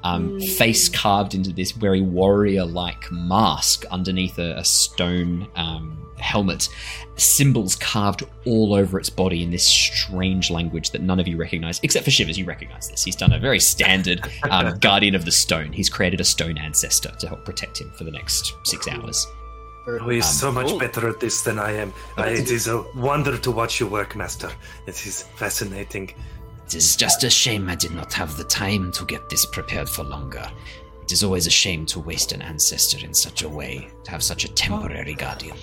um, 0.03 0.41
face 0.41 0.89
carved 0.89 1.35
into 1.35 1.53
this 1.53 1.71
very 1.71 2.01
warrior-like 2.01 3.11
mask 3.13 3.85
underneath 3.91 4.39
a, 4.39 4.57
a 4.57 4.65
stone 4.65 5.47
um, 5.55 5.97
helmet. 6.19 6.69
Symbols 7.17 7.77
carved 7.77 8.25
all 8.47 8.75
over 8.75 8.99
its 8.99 9.11
body 9.11 9.43
in 9.43 9.51
this 9.51 9.67
strange 9.67 10.51
language 10.51 10.91
that 10.91 11.03
none 11.03 11.21
of 11.21 11.29
you 11.29 11.37
recognize, 11.37 11.79
except 11.83 12.05
for 12.05 12.11
Shivers. 12.11 12.39
You 12.39 12.47
recognize 12.47 12.89
this. 12.89 13.05
He's 13.05 13.17
done 13.17 13.33
a 13.33 13.39
very 13.39 13.61
standard 13.61 14.29
um, 14.51 14.79
Guardian 14.81 15.15
of 15.15 15.25
the 15.25 15.33
Stone. 15.33 15.73
He's 15.73 15.89
created 15.89 16.21
a 16.21 16.25
stone 16.25 16.59
ancestor 16.59 17.13
to 17.19 17.29
help 17.29 17.45
protect 17.45 17.81
him 17.81 17.91
for 17.91 18.05
the 18.05 18.11
next 18.11 18.55
six 18.65 18.89
hours. 18.89 19.27
Oh, 19.87 20.09
he's 20.09 20.25
Um, 20.27 20.33
so 20.33 20.53
much 20.53 20.69
cool. 20.69 20.79
better 20.79 21.09
at 21.09 21.19
this 21.21 21.43
than 21.43 21.59
I 21.59 21.73
am. 21.73 21.93
I, 22.17 22.29
it 22.29 22.51
is 22.51 22.69
a 22.69 22.83
wonder 22.95 23.37
to 23.37 23.51
watch 23.51 23.81
you 23.81 23.87
work, 23.87 24.15
Master. 24.15 24.51
It 24.87 25.07
is 25.07 25.23
fascinating. 25.37 26.15
It 26.67 26.75
is 26.75 26.97
just 26.97 27.25
a 27.25 27.31
shame 27.31 27.69
I 27.69 27.75
did 27.75 27.91
not 27.93 28.13
have 28.13 28.37
the 28.37 28.45
time 28.45 28.93
to 28.93 29.05
get 29.05 29.29
this 29.29 29.45
prepared 29.47 29.89
for 29.89 30.05
longer. 30.05 30.49
It 31.03 31.11
is 31.11 31.25
always 31.25 31.47
a 31.47 31.51
shame 31.51 31.85
to 31.87 32.01
waste 32.01 32.31
an 32.33 32.43
ancestor 32.43 33.05
in 33.05 33.13
such 33.13 33.43
a 33.43 33.49
way, 33.49 33.89
to 34.05 34.11
have 34.13 34.23
such 34.23 34.45
a 34.45 34.49
temporary 34.49 35.15
guardian. 35.15 35.57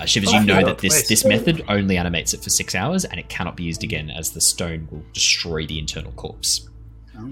Uh, 0.00 0.06
Shivers, 0.06 0.32
you 0.32 0.42
know 0.44 0.60
Oh, 0.60 0.64
that 0.64 0.78
this, 0.78 1.06
this 1.06 1.26
method 1.26 1.62
only 1.68 1.98
animates 1.98 2.32
it 2.32 2.42
for 2.42 2.48
six 2.48 2.74
hours, 2.74 3.04
and 3.04 3.20
it 3.20 3.28
cannot 3.28 3.54
be 3.56 3.64
used 3.64 3.84
again, 3.84 4.08
as 4.10 4.30
the 4.30 4.40
stone 4.40 4.88
will 4.90 5.04
destroy 5.12 5.66
the 5.66 5.78
internal 5.78 6.12
corpse. 6.12 6.66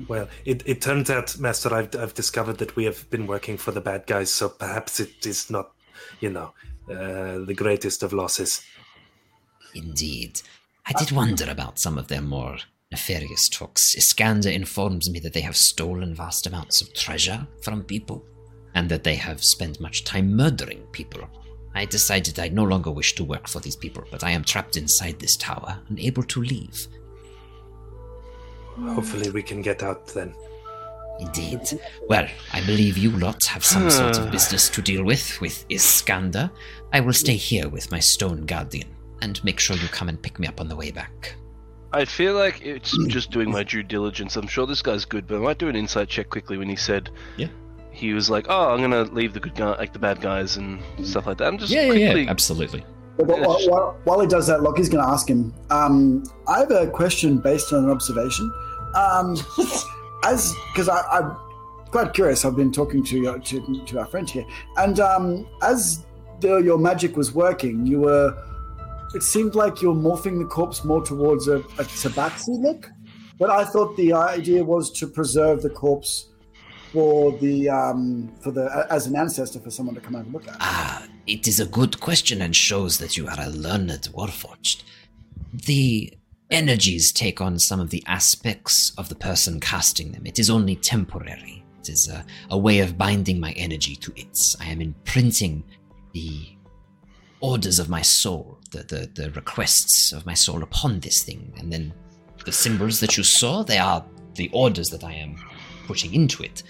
Well, 0.06 0.28
it, 0.44 0.62
it 0.66 0.82
turns 0.82 1.09
out, 1.09 1.38
Master, 1.38 1.72
I've, 1.74 1.96
I've 1.96 2.12
discovered 2.12 2.59
that 2.59 2.76
we 2.76 2.84
have 2.84 3.09
been 3.09 3.26
working 3.26 3.56
for 3.56 3.70
the 3.70 3.80
bad 3.80 4.06
guys, 4.06 4.30
so 4.30 4.50
perhaps 4.50 5.00
it 5.00 5.24
is 5.26 5.48
not, 5.48 5.72
you 6.20 6.31
know, 6.31 6.55
uh, 6.90 7.45
the 7.45 7.55
greatest 7.57 8.03
of 8.03 8.12
losses. 8.12 8.62
Indeed. 9.74 10.40
I 10.86 10.93
did 10.93 11.12
wonder 11.12 11.51
about 11.51 11.78
some 11.78 11.99
of 11.99 12.09
their 12.09 12.23
more 12.23 12.57
nefarious 12.90 13.49
talks. 13.49 13.95
Iskander 13.95 14.51
informs 14.51 15.11
me 15.11 15.20
that 15.20 15.35
they 15.35 15.43
have 15.43 15.57
stolen 15.57 16.15
vast 16.15 16.47
amounts 16.47 16.81
of 16.81 16.95
treasure 16.95 17.47
from 17.62 17.82
people, 17.82 18.24
and 18.74 18.89
that 18.89 19.05
they 19.05 19.16
have 19.16 19.45
spent 19.45 19.81
much 19.81 20.05
time 20.05 20.35
murdering 20.35 20.82
people. 20.93 21.28
I 21.74 21.85
decided 21.85 22.39
I 22.39 22.49
no 22.49 22.65
longer 22.65 22.90
wish 22.90 23.15
to 23.16 23.24
work 23.24 23.47
for 23.47 23.61
these 23.61 23.77
people, 23.77 24.05
but 24.11 24.24
I 24.24 24.31
am 24.31 24.43
trapped 24.43 24.77
inside 24.77 25.19
this 25.19 25.36
tower, 25.36 25.78
unable 25.89 26.23
to 26.24 26.43
leave. 26.43 26.89
Hopefully, 28.81 29.31
we 29.31 29.43
can 29.43 29.61
get 29.61 29.82
out 29.82 30.07
then. 30.07 30.35
Indeed. 31.20 31.61
Well, 32.09 32.27
I 32.53 32.61
believe 32.65 32.97
you 32.97 33.11
lot 33.11 33.45
have 33.45 33.65
some 33.65 33.90
sort 33.90 34.19
of 34.19 34.31
business 34.31 34.69
to 34.70 34.82
deal 34.82 35.05
with, 35.05 35.40
with 35.40 35.65
Iskander. 35.70 36.51
I 36.93 37.01
will 37.01 37.12
stay 37.12 37.35
here 37.36 37.69
with 37.69 37.90
my 37.90 37.99
stone 37.99 38.47
guardian, 38.47 38.89
and 39.20 39.43
make 39.45 39.59
sure 39.61 39.77
you 39.77 39.89
come 39.89 40.09
and 40.09 40.20
pick 40.23 40.39
me 40.39 40.47
up 40.47 40.61
on 40.61 40.69
the 40.69 40.77
way 40.77 40.90
back. 40.90 41.35
I 41.93 42.05
feel 42.05 42.35
like 42.35 42.61
it's 42.65 42.97
just 43.09 43.31
doing 43.31 43.51
my 43.51 43.62
due 43.65 43.82
diligence. 43.82 44.36
I'm 44.36 44.47
sure 44.47 44.66
this 44.66 44.82
guy's 44.82 45.05
good, 45.05 45.27
but 45.27 45.36
I 45.36 45.39
might 45.39 45.59
do 45.59 45.69
an 45.69 45.77
inside 45.77 46.09
check 46.09 46.28
quickly 46.31 46.57
when 46.59 46.69
he 46.69 46.77
said 46.77 47.11
Yeah. 47.36 47.49
he 47.90 48.12
was 48.12 48.28
like, 48.31 48.47
"Oh, 48.49 48.73
I'm 48.74 48.81
gonna 48.81 49.05
leave 49.05 49.32
the 49.32 49.40
good 49.40 49.55
guy, 49.55 49.70
like 49.77 49.93
the 49.93 49.99
bad 49.99 50.20
guys 50.20 50.57
and 50.59 50.81
stuff 51.03 51.27
like 51.27 51.39
that." 51.39 51.49
I'm 51.49 51.59
just 51.59 51.73
Yeah, 51.73 51.82
yeah, 51.82 51.89
quickly. 51.89 52.24
yeah, 52.24 52.31
absolutely. 52.31 52.85
But 53.16 53.27
while, 53.27 53.59
while, 53.69 53.97
while 54.05 54.20
he 54.20 54.27
does 54.28 54.47
that, 54.47 54.62
Lockie's 54.62 54.89
going 54.89 55.05
to 55.05 55.11
ask 55.11 55.28
him. 55.28 55.53
Um, 55.70 56.23
I 56.47 56.61
have 56.61 56.70
a 56.70 56.86
question 56.86 57.39
based 57.39 57.73
on 57.73 57.82
an 57.82 57.90
observation. 57.90 58.49
Um, 58.95 59.36
as 60.24 60.55
because 60.73 60.89
I'm 60.89 61.36
quite 61.90 62.12
curious, 62.12 62.45
I've 62.45 62.57
been 62.57 62.73
talking 62.73 63.03
to 63.05 63.19
your, 63.19 63.39
to, 63.39 63.85
to 63.86 63.99
our 63.99 64.07
friend 64.07 64.28
here, 64.28 64.45
and 64.77 65.01
um, 65.01 65.49
as 65.62 66.05
the, 66.40 66.59
your 66.59 66.78
magic 66.78 67.16
was 67.16 67.32
working, 67.32 67.86
you 67.86 68.01
were. 68.01 68.36
It 69.15 69.23
seemed 69.23 69.55
like 69.55 69.81
you're 69.81 69.95
morphing 69.95 70.39
the 70.39 70.45
corpse 70.45 70.85
more 70.85 71.03
towards 71.03 71.49
a, 71.49 71.57
a 71.57 71.85
tabaxi 71.85 72.61
look, 72.62 72.90
but 73.39 73.49
I 73.49 73.65
thought 73.65 73.97
the 73.97 74.12
idea 74.12 74.62
was 74.62 74.90
to 74.99 75.07
preserve 75.07 75.62
the 75.62 75.70
corpse 75.70 76.28
for 76.93 77.32
the 77.39 77.69
um, 77.70 78.31
for 78.40 78.51
the 78.51 78.86
as 78.90 79.07
an 79.07 79.16
ancestor 79.16 79.61
for 79.61 79.70
someone 79.70 79.95
to 79.95 80.01
come 80.01 80.15
and 80.15 80.32
look 80.32 80.47
at. 80.47 80.57
Ah, 80.61 81.07
it 81.27 81.49
is 81.49 81.61
a 81.61 81.66
good 81.66 82.01
question 82.01 82.43
and 82.43 82.55
shows 82.55 82.99
that 82.99 83.16
you 83.16 83.27
are 83.28 83.40
a 83.40 83.49
learned 83.49 84.09
warforged. 84.12 84.82
The 85.53 86.18
energies 86.50 87.12
take 87.12 87.40
on 87.40 87.58
some 87.58 87.80
of 87.80 87.90
the 87.90 88.02
aspects 88.06 88.92
of 88.96 89.08
the 89.08 89.14
person 89.14 89.60
casting 89.60 90.12
them. 90.12 90.26
It 90.26 90.38
is 90.38 90.50
only 90.50 90.76
temporary. 90.76 91.64
It 91.80 91.88
is 91.90 92.08
a, 92.08 92.24
a 92.50 92.58
way 92.58 92.80
of 92.80 92.98
binding 92.98 93.38
my 93.38 93.52
energy 93.52 93.96
to 93.96 94.12
it. 94.16 94.56
I 94.60 94.66
am 94.66 94.80
imprinting 94.80 95.64
the 96.12 96.56
orders 97.40 97.78
of 97.78 97.88
my 97.88 98.02
soul, 98.02 98.58
the, 98.70 98.78
the, 98.78 99.10
the 99.14 99.30
requests 99.32 100.12
of 100.12 100.26
my 100.26 100.34
soul 100.34 100.62
upon 100.62 101.00
this 101.00 101.22
thing. 101.22 101.52
And 101.58 101.72
then 101.72 101.92
the 102.44 102.52
symbols 102.52 103.00
that 103.00 103.16
you 103.16 103.22
saw, 103.22 103.62
they 103.62 103.78
are 103.78 104.04
the 104.34 104.50
orders 104.52 104.90
that 104.90 105.04
I 105.04 105.12
am 105.12 105.36
putting 105.86 106.14
into 106.14 106.42
it. 106.42 106.62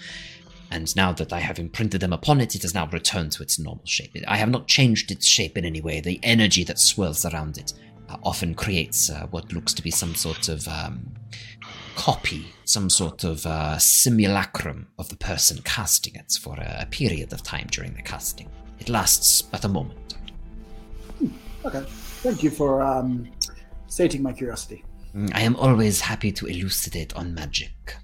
And 0.71 0.95
now 0.95 1.11
that 1.13 1.33
I 1.33 1.39
have 1.39 1.57
imprinted 1.57 2.01
them 2.01 2.13
upon 2.13 2.41
it, 2.41 2.53
it 2.53 2.61
has 2.61 2.75
now 2.75 2.87
returned 2.87 3.31
to 3.33 3.43
its 3.43 3.57
normal 3.57 3.85
shape. 3.85 4.15
I 4.27 4.37
have 4.37 4.49
not 4.49 4.67
changed 4.67 5.09
its 5.09 5.25
shape 5.25 5.57
in 5.57 5.65
any 5.65 5.81
way. 5.81 5.99
The 5.99 6.19
energy 6.21 6.63
that 6.65 6.79
swirls 6.79 7.25
around 7.25 7.57
it 7.57 7.73
often 8.23 8.55
creates 8.55 9.09
uh, 9.09 9.27
what 9.31 9.51
looks 9.53 9.73
to 9.73 9.81
be 9.81 9.91
some 9.91 10.15
sort 10.15 10.49
of 10.49 10.67
um, 10.67 11.13
copy, 11.95 12.47
some 12.65 12.89
sort 12.89 13.23
of 13.23 13.45
uh, 13.45 13.77
simulacrum 13.77 14.87
of 14.97 15.09
the 15.09 15.17
person 15.17 15.59
casting 15.63 16.15
it 16.15 16.31
for 16.41 16.55
a, 16.55 16.79
a 16.81 16.85
period 16.85 17.33
of 17.33 17.43
time 17.43 17.67
during 17.71 17.93
the 17.93 18.01
casting. 18.01 18.49
It 18.79 18.89
lasts 18.89 19.41
but 19.41 19.65
a 19.65 19.67
moment. 19.67 20.15
Okay, 21.65 21.83
thank 22.23 22.41
you 22.41 22.49
for 22.49 22.81
um, 22.81 23.29
stating 23.87 24.23
my 24.23 24.31
curiosity. 24.31 24.83
Mm, 25.13 25.31
I 25.33 25.41
am 25.41 25.55
always 25.57 25.99
happy 25.99 26.31
to 26.31 26.45
elucidate 26.45 27.13
on 27.15 27.33
magic. 27.33 27.97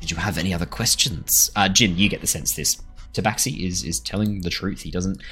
Did 0.00 0.10
you 0.10 0.16
have 0.18 0.36
any 0.36 0.52
other 0.52 0.66
questions? 0.66 1.50
Uh, 1.56 1.68
Jin, 1.68 1.96
you 1.96 2.10
get 2.10 2.20
the 2.20 2.26
sense 2.26 2.54
this 2.54 2.82
Tabaxi 3.14 3.66
is 3.66 3.82
is 3.84 4.00
telling 4.00 4.40
the 4.42 4.50
truth. 4.50 4.82
He 4.82 4.90
doesn't 4.90 5.22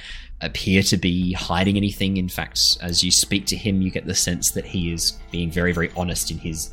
appear 0.40 0.82
to 0.82 0.96
be 0.96 1.32
hiding 1.32 1.76
anything. 1.76 2.16
In 2.16 2.28
fact, 2.28 2.78
as 2.80 3.04
you 3.04 3.10
speak 3.10 3.46
to 3.46 3.56
him, 3.56 3.82
you 3.82 3.90
get 3.90 4.06
the 4.06 4.14
sense 4.14 4.52
that 4.52 4.64
he 4.64 4.92
is 4.92 5.12
being 5.30 5.50
very, 5.50 5.72
very 5.72 5.90
honest 5.96 6.30
in 6.30 6.38
his 6.38 6.72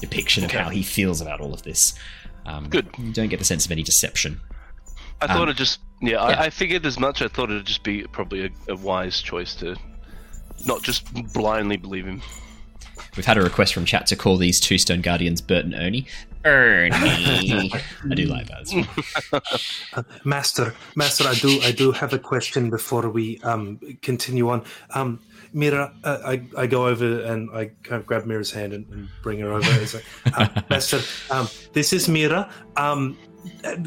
depiction 0.00 0.44
of 0.44 0.50
how 0.50 0.68
he 0.70 0.82
feels 0.82 1.20
about 1.20 1.40
all 1.40 1.52
of 1.52 1.62
this. 1.62 1.94
Um, 2.46 2.68
Good. 2.68 2.88
You 2.98 3.12
don't 3.12 3.28
get 3.28 3.38
the 3.38 3.44
sense 3.44 3.66
of 3.66 3.72
any 3.72 3.82
deception. 3.82 4.40
I 5.20 5.26
thought 5.26 5.36
Um, 5.36 5.42
it'd 5.44 5.58
just 5.58 5.80
yeah, 6.00 6.12
yeah. 6.12 6.20
I, 6.22 6.44
I 6.44 6.50
figured 6.50 6.86
as 6.86 6.98
much. 6.98 7.20
I 7.20 7.28
thought 7.28 7.50
it'd 7.50 7.66
just 7.66 7.82
be 7.82 8.04
probably 8.04 8.46
a, 8.46 8.50
a 8.72 8.76
wise 8.76 9.20
choice 9.20 9.54
to 9.56 9.76
not 10.64 10.82
just 10.82 11.04
blindly 11.34 11.76
believe 11.76 12.06
him. 12.06 12.22
We've 13.16 13.26
had 13.26 13.36
a 13.36 13.42
request 13.42 13.74
from 13.74 13.84
chat 13.84 14.06
to 14.06 14.16
call 14.16 14.36
these 14.38 14.60
two 14.60 14.78
stone 14.78 15.00
guardians 15.02 15.42
Bert 15.42 15.64
and 15.64 15.74
Ernie. 15.74 16.06
Ernie, 16.44 16.90
I 16.94 18.14
do 18.14 18.26
like 18.26 18.48
that. 18.48 19.42
Uh, 19.92 20.02
Master, 20.24 20.74
Master, 20.96 21.24
I 21.28 21.34
do, 21.34 21.60
I 21.62 21.72
do 21.72 21.92
have 21.92 22.12
a 22.12 22.18
question 22.18 22.70
before 22.70 23.10
we 23.10 23.38
um, 23.40 23.78
continue 24.02 24.48
on. 24.48 24.64
Um, 24.94 25.20
Mira, 25.52 25.92
uh, 26.04 26.18
I, 26.24 26.42
I 26.56 26.66
go 26.66 26.86
over 26.86 27.22
and 27.22 27.50
I 27.52 27.72
kind 27.82 28.00
of 28.00 28.06
grab 28.06 28.24
Mira's 28.24 28.50
hand 28.50 28.72
and, 28.72 28.86
and 28.90 29.08
bring 29.22 29.40
her 29.40 29.52
over. 29.52 29.68
It's 29.82 29.94
like, 29.94 30.04
uh, 30.34 30.62
Master, 30.70 31.00
um, 31.30 31.48
this 31.72 31.92
is 31.92 32.08
Mira. 32.08 32.50
Um, 32.76 33.18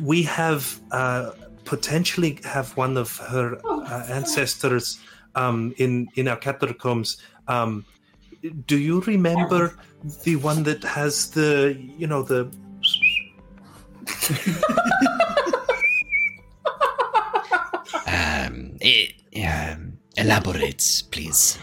we 0.02 0.24
have 0.24 0.80
uh, 0.92 1.32
potentially 1.66 2.40
have 2.44 2.76
one 2.78 2.98
of 2.98 3.18
her 3.18 3.60
uh, 3.66 4.06
ancestors 4.10 5.00
um, 5.36 5.74
in 5.78 6.08
in 6.16 6.28
our 6.28 6.38
catacombs. 6.38 7.18
Um, 7.48 7.86
do 8.68 8.78
you 8.78 9.02
remember 9.02 9.78
the 10.24 10.36
one 10.38 10.64
that 10.64 10.84
has 10.84 11.32
the 11.32 11.78
you 11.98 12.08
know 12.08 12.24
the 12.24 12.52
Um, 18.06 18.78
it, 18.82 19.14
um, 19.44 19.98
elaborate, 20.18 21.04
please. 21.10 21.58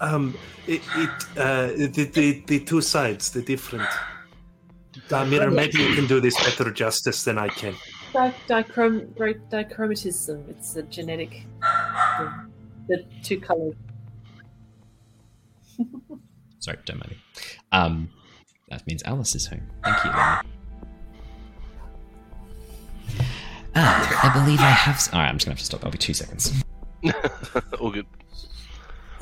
Um, 0.00 0.36
it, 0.66 0.82
it 0.96 1.10
uh, 1.38 1.68
the, 1.68 2.10
the 2.12 2.42
the 2.46 2.60
two 2.60 2.80
sides, 2.80 3.30
the 3.30 3.42
different. 3.42 3.88
Damir, 5.08 5.52
maybe 5.52 5.82
you 5.82 5.94
can 5.94 6.06
do 6.06 6.20
this 6.20 6.36
better 6.44 6.70
justice 6.70 7.24
than 7.24 7.38
I 7.38 7.48
can. 7.48 7.74
Di- 8.12 8.34
dichrom- 8.48 9.14
dichromatism. 9.50 10.48
It's 10.50 10.76
a 10.76 10.82
genetic. 10.82 11.46
The, 12.18 12.48
the 12.88 13.04
two 13.22 13.40
colours. 13.40 13.74
Sorry, 16.64 16.78
don't 16.86 16.96
mind 16.96 17.10
me. 17.10 17.18
Um, 17.72 18.08
that 18.70 18.86
means 18.86 19.02
Alice 19.04 19.34
is 19.34 19.46
home. 19.46 19.60
Thank 19.84 20.02
you. 20.04 20.10
Lenny. 20.10 20.48
Ah, 23.76 24.30
I 24.30 24.38
believe 24.44 24.60
I 24.60 24.70
have. 24.70 24.94
s- 24.94 25.12
All 25.12 25.18
right, 25.20 25.28
I'm 25.28 25.36
just 25.36 25.44
gonna 25.46 25.52
have 25.54 25.58
to 25.58 25.64
stop. 25.66 25.84
I'll 25.84 25.90
be 25.90 25.98
two 25.98 26.14
seconds. 26.14 26.62
All 27.80 27.90
good. 27.90 28.06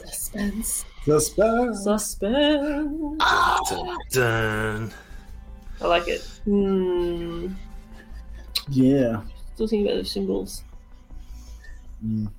Suspense. 0.05 0.85
Suspense. 1.05 1.83
Suspense. 1.83 3.25
Done. 4.13 4.93
I 5.81 5.87
like 5.87 6.07
it. 6.07 6.21
Hmm. 6.45 7.49
Yeah. 8.69 9.23
Still 9.55 9.67
thinking 9.67 9.89
about 9.89 9.99
the 9.99 10.05
symbols. 10.09 10.63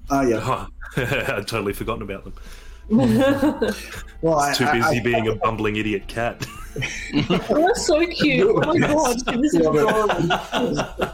Oh 0.10 0.22
yeah. 0.22 0.40
Oh, 0.42 0.68
I'd 0.98 1.46
totally 1.48 1.74
forgotten 1.74 2.04
about 2.04 2.24
them. 2.24 2.34
Well, 4.22 4.40
I, 4.40 4.54
Too 4.54 4.66
busy 4.72 5.00
I- 5.00 5.04
being 5.04 5.28
a 5.28 5.36
bumbling 5.36 5.76
idiot 5.76 6.08
cat. 6.08 6.46
oh, 7.30 7.66
that's 7.68 7.86
so 7.86 8.06
cute. 8.08 8.50
Oh 8.50 8.74
my 8.74 8.80
god, 8.80 9.18
this 9.26 9.54
is 9.54 9.56
adorable. 9.56 10.08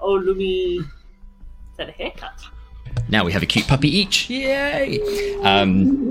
Oh, 0.00 0.18
Lumi. 0.18 0.78
Is 0.80 0.86
that 1.76 1.90
a 1.90 1.92
haircut? 1.92 2.40
Now 3.08 3.24
we 3.24 3.32
have 3.32 3.42
a 3.42 3.46
cute 3.46 3.66
puppy 3.68 3.88
each. 3.94 4.28
Yay! 4.30 5.00
Um, 5.42 6.10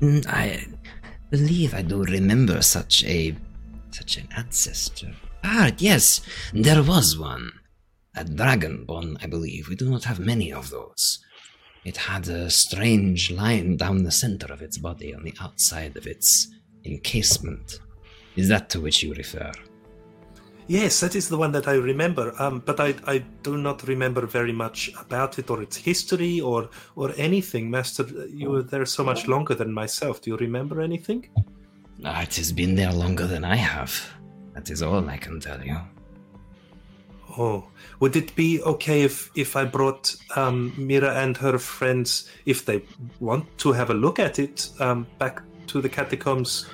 Mm, 0.00 0.24
I 0.28 0.66
believe 1.30 1.74
I 1.74 1.82
do 1.82 2.02
remember 2.04 2.62
such 2.62 3.04
a 3.04 3.34
such 3.90 4.16
an 4.16 4.28
ancestor. 4.36 5.12
Ah, 5.44 5.70
yes, 5.78 6.20
there 6.52 6.82
was 6.82 7.18
one. 7.18 7.50
A 8.16 8.24
dragonborn, 8.24 9.16
I 9.22 9.26
believe. 9.26 9.68
We 9.68 9.76
do 9.76 9.90
not 9.90 10.04
have 10.04 10.18
many 10.18 10.52
of 10.52 10.70
those. 10.70 11.18
It 11.88 11.96
had 11.96 12.28
a 12.28 12.50
strange 12.50 13.30
line 13.30 13.78
down 13.78 14.02
the 14.02 14.10
center 14.10 14.52
of 14.52 14.60
its 14.60 14.76
body 14.76 15.14
on 15.14 15.22
the 15.22 15.32
outside 15.40 15.96
of 15.96 16.06
its 16.06 16.48
encasement. 16.84 17.80
Is 18.36 18.46
that 18.48 18.68
to 18.70 18.80
which 18.82 19.02
you 19.02 19.14
refer? 19.14 19.50
Yes, 20.66 21.00
that 21.00 21.14
is 21.16 21.30
the 21.30 21.38
one 21.38 21.52
that 21.52 21.66
I 21.66 21.76
remember. 21.76 22.34
Um, 22.38 22.62
but 22.68 22.78
I, 22.78 22.94
I 23.06 23.24
do 23.42 23.56
not 23.56 23.88
remember 23.88 24.26
very 24.26 24.52
much 24.52 24.90
about 25.00 25.38
it 25.38 25.48
or 25.48 25.62
its 25.62 25.78
history 25.78 26.42
or 26.42 26.68
or 26.94 27.14
anything. 27.16 27.70
Master, 27.70 28.04
you 28.28 28.50
were 28.50 28.62
there 28.62 28.84
so 28.84 29.02
much 29.02 29.26
longer 29.26 29.54
than 29.54 29.72
myself. 29.72 30.20
Do 30.20 30.30
you 30.32 30.36
remember 30.36 30.82
anything? 30.82 31.20
Ah, 32.04 32.20
it 32.20 32.36
has 32.36 32.52
been 32.52 32.74
there 32.74 32.92
longer 32.92 33.26
than 33.26 33.44
I 33.44 33.56
have. 33.56 33.92
That 34.52 34.68
is 34.68 34.82
all 34.82 35.08
I 35.08 35.16
can 35.16 35.40
tell 35.40 35.62
you. 35.64 35.78
Oh, 37.38 37.64
would 38.00 38.16
it 38.16 38.34
be 38.36 38.62
okay 38.62 39.02
if 39.02 39.30
if 39.34 39.56
I 39.56 39.64
brought 39.64 40.14
um, 40.36 40.72
Mira 40.76 41.14
and 41.14 41.36
her 41.36 41.58
friends, 41.58 42.28
if 42.46 42.64
they 42.64 42.82
want 43.20 43.46
to 43.58 43.72
have 43.72 43.90
a 43.90 43.94
look 43.94 44.18
at 44.18 44.38
it, 44.38 44.70
um, 44.80 45.06
back 45.18 45.42
to 45.68 45.80
the 45.80 45.88
catacombs? 45.88 46.66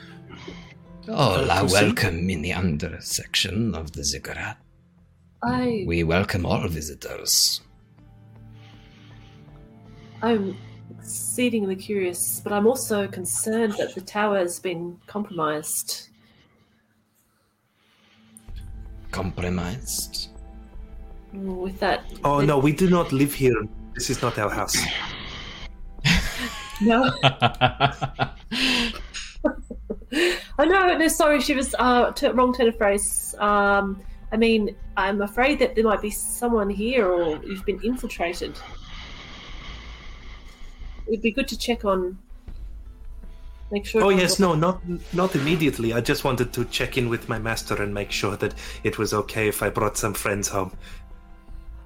Oh, 1.09 1.43
Uh, 1.43 1.47
la 1.47 1.65
welcome 1.65 2.31
in 2.31 2.43
the 2.43 2.53
under 2.53 2.99
section 3.01 3.75
of 3.75 3.93
the 3.93 4.05
ziggurat. 4.05 4.57
I, 5.43 5.85
We 5.87 6.03
welcome 6.05 6.47
all 6.47 6.67
visitors. 6.69 7.61
I'm 10.23 10.57
exceedingly 10.99 11.77
curious, 11.77 12.41
but 12.41 12.53
I'm 12.55 12.67
also 12.67 13.07
concerned 13.07 13.75
that 13.79 13.95
the 13.95 14.01
tower 14.01 14.39
has 14.39 14.59
been 14.59 14.97
compromised. 15.07 16.09
Compromised. 19.11 20.34
With 21.35 21.81
that. 21.81 22.05
Oh 22.23 22.41
no, 22.41 22.59
we 22.59 22.73
do 22.73 22.89
not 22.89 23.13
live 23.13 23.35
here. 23.35 23.61
This 23.95 24.09
is 24.11 24.23
not 24.23 24.39
our 24.39 24.51
house. 24.51 24.77
No. 26.81 27.11
Oh 30.59 30.65
no, 30.65 30.97
no, 30.97 31.09
sorry, 31.09 31.41
she 31.41 31.55
was 31.55 31.75
uh 31.79 32.13
t- 32.13 32.29
wrong 32.29 32.55
turn 32.55 32.69
of 32.69 32.77
phrase. 32.77 33.35
Um, 33.39 34.01
I 34.31 34.37
mean, 34.37 34.77
I'm 34.97 35.21
afraid 35.23 35.59
that 35.59 35.75
there 35.75 35.85
might 35.85 36.03
be 36.03 36.11
someone 36.11 36.71
here, 36.71 37.07
or 37.09 37.43
you've 37.45 37.65
been 37.65 37.81
infiltrated. 37.83 38.57
It'd 41.07 41.23
be 41.23 41.33
good 41.33 41.49
to 41.49 41.59
check 41.59 41.85
on. 41.85 42.19
Make 43.73 43.87
sure. 43.87 44.03
Oh 44.03 44.11
yes, 44.11 44.39
no, 44.39 44.55
not 44.55 44.81
not 45.13 45.35
immediately. 45.35 45.93
I 45.93 46.01
just 46.01 46.23
wanted 46.23 46.53
to 46.53 46.65
check 46.67 46.97
in 46.97 47.09
with 47.09 47.29
my 47.29 47.39
master 47.39 47.83
and 47.83 47.93
make 47.93 48.13
sure 48.13 48.37
that 48.37 48.55
it 48.85 48.99
was 48.99 49.13
okay 49.13 49.49
if 49.49 49.63
I 49.63 49.71
brought 49.71 49.97
some 49.97 50.15
friends 50.15 50.49
home. 50.49 50.77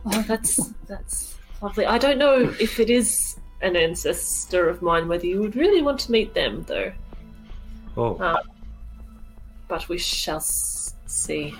Oh, 0.07 0.23
that's 0.23 0.73
that's 0.87 1.37
lovely. 1.61 1.87
I 1.87 1.99
don't 1.99 2.19
know 2.19 2.55
if 2.61 2.79
it 2.81 2.89
is 2.91 3.37
an 3.63 3.77
ancestor 3.77 4.69
of 4.69 4.81
mine. 4.83 5.09
Whether 5.09 5.27
you 5.27 5.41
would 5.41 5.57
really 5.57 5.83
want 5.83 6.01
to 6.01 6.13
meet 6.13 6.35
them, 6.35 6.65
though. 6.69 6.93
Oh, 7.97 8.17
Uh, 8.17 8.37
but 9.69 9.89
we 9.89 9.99
shall 9.99 10.37
s- 10.37 10.95
see. 11.07 11.51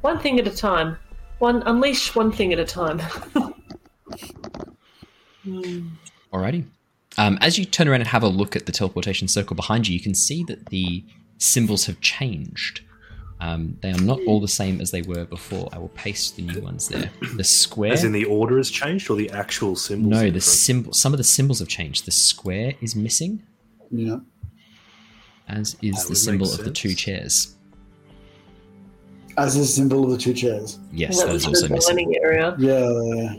One 0.00 0.18
thing 0.18 0.40
at 0.40 0.46
a 0.48 0.56
time. 0.56 0.96
One 1.38 1.62
unleash 1.64 2.14
one 2.14 2.32
thing 2.32 2.52
at 2.52 2.58
a 2.58 2.64
time. 2.64 3.00
Hmm. 5.44 5.88
Alrighty. 6.32 6.66
Um, 7.16 7.38
as 7.40 7.58
you 7.58 7.64
turn 7.64 7.88
around 7.88 8.00
and 8.02 8.08
have 8.08 8.22
a 8.22 8.28
look 8.28 8.54
at 8.56 8.66
the 8.66 8.72
teleportation 8.72 9.26
circle 9.26 9.56
behind 9.56 9.88
you, 9.88 9.94
you 9.94 10.00
can 10.00 10.14
see 10.14 10.44
that 10.44 10.66
the 10.66 11.04
symbols 11.38 11.86
have 11.86 12.00
changed. 12.00 12.82
Um, 13.42 13.78
they 13.80 13.90
are 13.90 14.00
not 14.02 14.20
all 14.26 14.38
the 14.40 14.48
same 14.48 14.80
as 14.82 14.90
they 14.90 15.00
were 15.02 15.24
before. 15.24 15.68
I 15.72 15.78
will 15.78 15.88
paste 15.88 16.36
the 16.36 16.42
new 16.42 16.60
ones 16.60 16.88
there. 16.88 17.10
The 17.36 17.44
square. 17.44 17.92
as 17.92 18.04
in 18.04 18.12
the 18.12 18.26
order 18.26 18.58
has 18.58 18.70
changed 18.70 19.08
or 19.08 19.16
the 19.16 19.30
actual 19.30 19.76
symbols? 19.76 20.10
no, 20.10 20.30
the 20.30 20.40
symbol. 20.42 20.92
Some 20.92 21.14
of 21.14 21.18
the 21.18 21.24
symbols 21.24 21.58
have 21.60 21.68
changed. 21.68 22.04
The 22.04 22.10
square 22.12 22.74
is 22.82 22.94
missing, 22.94 23.42
Yeah. 23.90 24.18
as 25.48 25.74
is 25.80 26.02
That 26.02 26.08
the 26.10 26.16
symbol 26.16 26.52
of 26.52 26.62
the 26.64 26.70
two 26.70 26.92
chairs. 26.94 27.56
As 29.38 29.56
is 29.56 29.68
the 29.68 29.72
symbol 29.74 30.04
of 30.04 30.10
the 30.10 30.18
two 30.18 30.34
chairs. 30.34 30.78
Yes, 30.92 31.18
that 31.20 31.26
that 31.28 31.32
was 31.32 31.42
is 31.44 31.48
also 31.48 31.68
the 31.68 31.74
missing. 31.74 31.96
learning 31.96 32.16
area. 32.22 32.54
Yeah. 32.58 33.34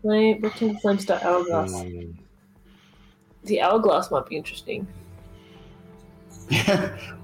Flame, 0.00 0.40
rectangle, 0.40 0.80
flame 0.80 0.98
star, 0.98 1.20
hourglass. 1.22 1.72
Mm, 1.72 2.14
The 3.44 3.60
hourglass 3.60 4.10
might 4.10 4.26
be 4.26 4.36
interesting. 4.36 4.86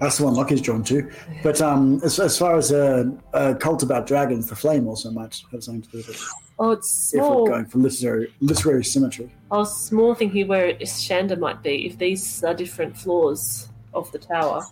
That's 0.01 0.19
the 0.19 0.25
one 0.25 0.35
Lockie's 0.35 0.61
drawn 0.61 0.85
to. 0.85 1.11
But 1.43 1.61
um, 1.63 2.01
as, 2.05 2.21
as 2.21 2.37
far 2.37 2.57
as 2.57 2.71
a, 2.73 3.11
a 3.33 3.55
cult 3.55 3.83
about 3.83 4.07
dragons, 4.07 4.49
the 4.49 4.57
flame 4.57 4.87
also 4.87 5.11
might 5.11 5.41
have 5.51 5.65
something 5.65 5.83
to 5.83 5.91
do 5.91 5.97
with 5.99 6.09
it. 6.11 6.17
Oh, 6.59 6.73
it's 6.73 7.15
If 7.15 7.21
we're 7.21 7.47
going 7.47 7.65
for 7.67 7.79
literary 7.79 8.33
literary 8.41 8.85
symmetry. 8.85 9.33
I 9.51 9.57
was 9.57 9.91
more 9.91 10.15
thinking 10.15 10.47
where 10.47 10.75
Shanda 10.75 11.39
might 11.39 11.63
be 11.63 11.87
if 11.87 11.99
these 11.99 12.45
are 12.45 12.55
different 12.55 12.97
floors 12.97 13.69
of 13.93 14.13
the 14.13 14.19
tower. 14.19 14.65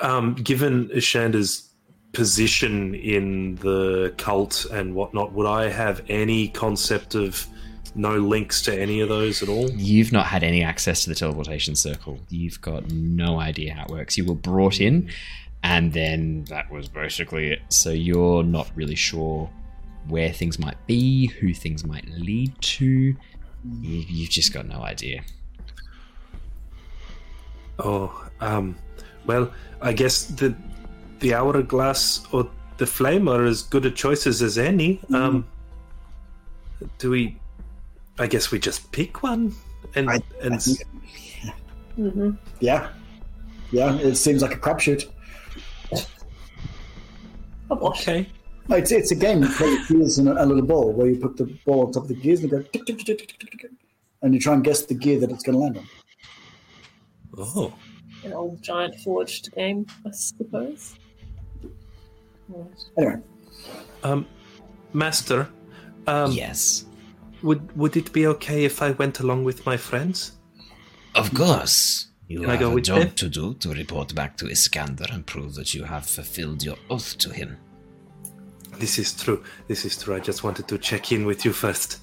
Um, 0.00 0.34
given 0.34 0.88
Ishanda's 0.88 1.70
position 2.12 2.94
in 2.94 3.56
the 3.56 4.14
cult 4.16 4.66
and 4.72 4.94
whatnot, 4.94 5.32
would 5.32 5.46
I 5.46 5.68
have 5.68 6.02
any 6.08 6.48
concept 6.48 7.14
of 7.14 7.46
no 7.94 8.16
links 8.16 8.62
to 8.62 8.78
any 8.78 9.00
of 9.00 9.08
those 9.08 9.42
at 9.42 9.48
all? 9.48 9.70
You've 9.70 10.12
not 10.12 10.26
had 10.26 10.42
any 10.42 10.62
access 10.62 11.04
to 11.04 11.08
the 11.10 11.14
teleportation 11.14 11.76
circle. 11.76 12.18
You've 12.28 12.60
got 12.60 12.90
no 12.90 13.40
idea 13.40 13.74
how 13.74 13.84
it 13.84 13.90
works. 13.90 14.16
You 14.16 14.24
were 14.24 14.34
brought 14.34 14.80
in, 14.80 15.10
and 15.62 15.92
then 15.92 16.44
that 16.44 16.70
was 16.70 16.88
basically 16.88 17.52
it. 17.52 17.60
So 17.68 17.90
you're 17.90 18.42
not 18.42 18.70
really 18.74 18.96
sure 18.96 19.50
where 20.08 20.32
things 20.32 20.58
might 20.58 20.86
be, 20.86 21.26
who 21.26 21.54
things 21.54 21.84
might 21.84 22.08
lead 22.08 22.52
to. 22.60 22.86
You, 22.86 23.16
you've 23.80 24.30
just 24.30 24.52
got 24.52 24.66
no 24.66 24.82
idea. 24.82 25.22
Oh, 27.78 28.28
um, 28.40 28.76
well, 29.26 29.52
I 29.80 29.92
guess 29.92 30.24
the 30.24 30.54
the 31.20 31.34
hourglass 31.34 32.26
or 32.32 32.50
the 32.76 32.86
flame 32.86 33.28
are 33.28 33.44
as 33.44 33.62
good 33.62 33.86
a 33.86 33.90
choices 33.90 34.42
as 34.42 34.58
any. 34.58 35.00
Um, 35.12 35.46
do 36.98 37.10
we? 37.10 37.38
I 38.18 38.26
guess 38.26 38.50
we 38.50 38.58
just 38.58 38.90
pick 38.92 39.22
one 39.22 39.54
and 39.94 40.08
I- 40.10 40.20
and 40.42 40.54
I 40.54 40.58
think- 40.58 40.78
Mm-hmm. 41.98 42.30
yeah. 42.60 42.90
Yeah, 43.70 43.94
it 43.96 44.16
seems 44.16 44.42
like 44.42 44.54
a 44.54 44.58
crapshoot. 44.58 45.08
Oh, 47.70 47.76
gosh. 47.76 48.02
okay. 48.08 48.28
It's, 48.70 48.92
it's 48.92 49.10
a 49.10 49.14
game 49.14 49.40
you 49.42 49.48
with 49.48 49.56
playing 49.56 49.84
gears 49.88 50.18
and 50.18 50.28
a, 50.28 50.42
a 50.42 50.44
little 50.44 50.64
ball 50.64 50.92
where 50.92 51.06
you 51.08 51.16
put 51.18 51.36
the 51.36 51.44
ball 51.64 51.86
on 51.86 51.92
top 51.92 52.02
of 52.04 52.08
the 52.08 52.14
gears 52.14 52.40
and 52.42 52.50
you 52.50 52.58
go 52.58 52.62
tick, 52.62 52.84
tick, 52.86 52.98
tick, 52.98 53.06
tick, 53.18 53.18
tick, 53.28 53.38
tick, 53.38 53.60
tick, 53.60 53.70
and 54.22 54.34
you 54.34 54.40
try 54.40 54.54
and 54.54 54.64
guess 54.64 54.82
the 54.86 54.94
gear 54.94 55.20
that 55.20 55.30
it's 55.30 55.42
going 55.42 55.54
to 55.56 55.58
land 55.64 55.78
on. 55.78 55.86
Oh, 57.36 57.72
An 58.24 58.32
old 58.32 58.62
giant 58.62 58.94
forged 59.00 59.52
game, 59.54 59.86
I 60.06 60.10
suppose. 60.12 60.94
Right. 62.48 62.66
Anyway, 62.98 63.16
um, 64.02 64.26
master. 64.92 65.48
Um, 66.06 66.32
yes. 66.32 66.86
Would 67.44 67.76
would 67.76 67.94
it 67.96 68.10
be 68.12 68.26
okay 68.26 68.64
if 68.64 68.80
I 68.80 68.92
went 68.92 69.20
along 69.20 69.44
with 69.44 69.66
my 69.66 69.76
friends? 69.76 70.32
Of 71.14 71.32
course. 71.34 72.08
You 72.26 72.40
Can 72.40 72.50
I 72.50 72.56
have 72.56 72.74
a 72.74 72.80
job 72.80 73.00
them? 73.00 73.10
to 73.10 73.28
do 73.28 73.54
to 73.54 73.74
report 73.74 74.14
back 74.14 74.38
to 74.38 74.48
Iskander 74.48 75.04
and 75.12 75.26
prove 75.26 75.54
that 75.56 75.74
you 75.74 75.84
have 75.84 76.06
fulfilled 76.06 76.62
your 76.64 76.78
oath 76.88 77.18
to 77.18 77.30
him. 77.30 77.58
This 78.78 78.98
is 78.98 79.12
true. 79.12 79.44
This 79.68 79.84
is 79.84 80.02
true. 80.02 80.16
I 80.16 80.20
just 80.20 80.42
wanted 80.42 80.66
to 80.68 80.78
check 80.78 81.12
in 81.12 81.26
with 81.26 81.44
you 81.44 81.52
first. 81.52 82.00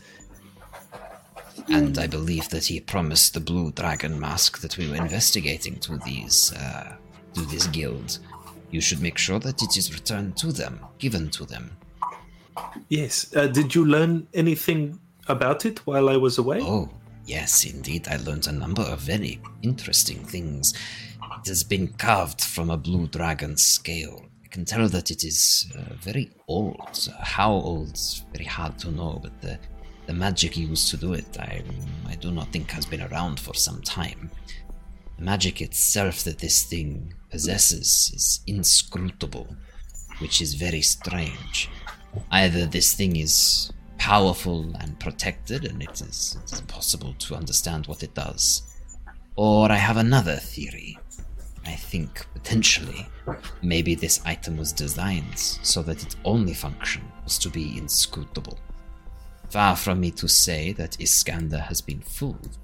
And 1.69 1.97
I 1.97 2.05
believe 2.05 2.49
that 2.49 2.65
he 2.65 2.79
promised 2.79 3.33
the 3.33 3.39
blue 3.39 3.71
dragon 3.71 4.19
mask 4.19 4.59
that 4.59 4.77
we 4.77 4.89
were 4.89 4.95
investigating 4.95 5.79
to 5.79 5.97
these 6.05 6.53
uh, 6.53 6.95
to 7.33 7.41
this 7.41 7.65
guild. 7.67 8.19
You 8.69 8.79
should 8.79 9.01
make 9.01 9.17
sure 9.17 9.39
that 9.39 9.61
it 9.63 9.75
is 9.75 9.91
returned 9.91 10.37
to 10.37 10.51
them, 10.51 10.79
given 10.99 11.31
to 11.31 11.45
them. 11.45 11.75
Yes. 12.89 13.35
Uh, 13.35 13.47
did 13.47 13.73
you 13.73 13.85
learn 13.85 14.27
anything 14.35 14.99
about 15.27 15.65
it 15.65 15.85
while 15.85 16.09
I 16.09 16.17
was 16.17 16.37
away? 16.37 16.59
Oh, 16.61 16.89
yes, 17.25 17.65
indeed, 17.65 18.07
I 18.07 18.17
learned 18.17 18.47
a 18.47 18.51
number 18.51 18.81
of 18.83 18.99
very 18.99 19.41
interesting 19.61 20.23
things. 20.25 20.73
It 21.39 21.47
has 21.47 21.63
been 21.63 21.87
carved 21.87 22.41
from 22.41 22.69
a 22.69 22.77
blue 22.77 23.07
dragon 23.07 23.57
scale, 23.57 24.25
I 24.51 24.53
can 24.53 24.65
tell 24.65 24.89
that 24.89 25.11
it 25.11 25.23
is 25.23 25.71
uh, 25.77 25.93
very 25.93 26.29
old. 26.49 27.07
How 27.21 27.51
old? 27.51 27.93
Is 27.93 28.25
very 28.33 28.43
hard 28.43 28.77
to 28.79 28.91
know, 28.91 29.19
but 29.23 29.39
the 29.39 29.57
the 30.07 30.13
magic 30.13 30.57
used 30.57 30.89
to 30.89 30.97
do 30.97 31.13
it, 31.13 31.37
I 31.39 31.63
I 32.05 32.15
do 32.15 32.31
not 32.31 32.51
think 32.51 32.69
has 32.71 32.85
been 32.85 33.01
around 33.01 33.39
for 33.39 33.53
some 33.53 33.81
time. 33.81 34.29
The 35.17 35.23
magic 35.23 35.61
itself 35.61 36.25
that 36.25 36.39
this 36.39 36.65
thing 36.65 37.13
possesses 37.29 38.11
is 38.13 38.41
inscrutable, 38.45 39.47
which 40.19 40.41
is 40.41 40.55
very 40.55 40.81
strange. 40.81 41.69
Either 42.29 42.65
this 42.65 42.93
thing 42.93 43.15
is 43.15 43.71
powerful 44.01 44.75
and 44.79 44.99
protected, 44.99 45.63
and 45.63 45.79
it 45.83 46.01
is, 46.01 46.35
it 46.43 46.51
is 46.51 46.59
impossible 46.59 47.13
to 47.19 47.35
understand 47.35 47.85
what 47.85 48.01
it 48.01 48.15
does, 48.15 48.63
or 49.35 49.71
I 49.71 49.75
have 49.75 49.97
another 49.97 50.37
theory. 50.37 50.97
I 51.67 51.75
think 51.75 52.25
potentially 52.33 53.07
maybe 53.61 53.93
this 53.93 54.19
item 54.25 54.57
was 54.57 54.73
designed 54.73 55.37
so 55.37 55.83
that 55.83 56.01
its 56.01 56.15
only 56.25 56.55
function 56.55 57.03
was 57.23 57.37
to 57.37 57.49
be 57.49 57.77
inscrutable. 57.77 58.57
Far 59.51 59.75
from 59.75 59.99
me 59.99 60.09
to 60.11 60.27
say 60.27 60.71
that 60.73 60.99
Iskander 60.99 61.59
has 61.59 61.79
been 61.79 62.01
fooled, 62.01 62.57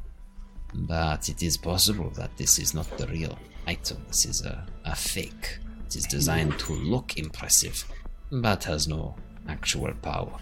but 0.74 1.30
it 1.30 1.44
is 1.44 1.56
possible 1.56 2.10
that 2.16 2.36
this 2.38 2.58
is 2.58 2.74
not 2.74 2.90
the 2.98 3.06
real 3.08 3.38
item. 3.68 4.04
This 4.08 4.26
is 4.26 4.44
a, 4.44 4.66
a 4.86 4.96
fake. 4.96 5.60
It 5.86 5.98
is 5.98 6.08
designed 6.08 6.58
to 6.58 6.74
look 6.74 7.20
impressive, 7.20 7.86
but 8.32 8.64
has 8.64 8.88
no 8.88 9.16
actual 9.48 9.94
power. 10.02 10.40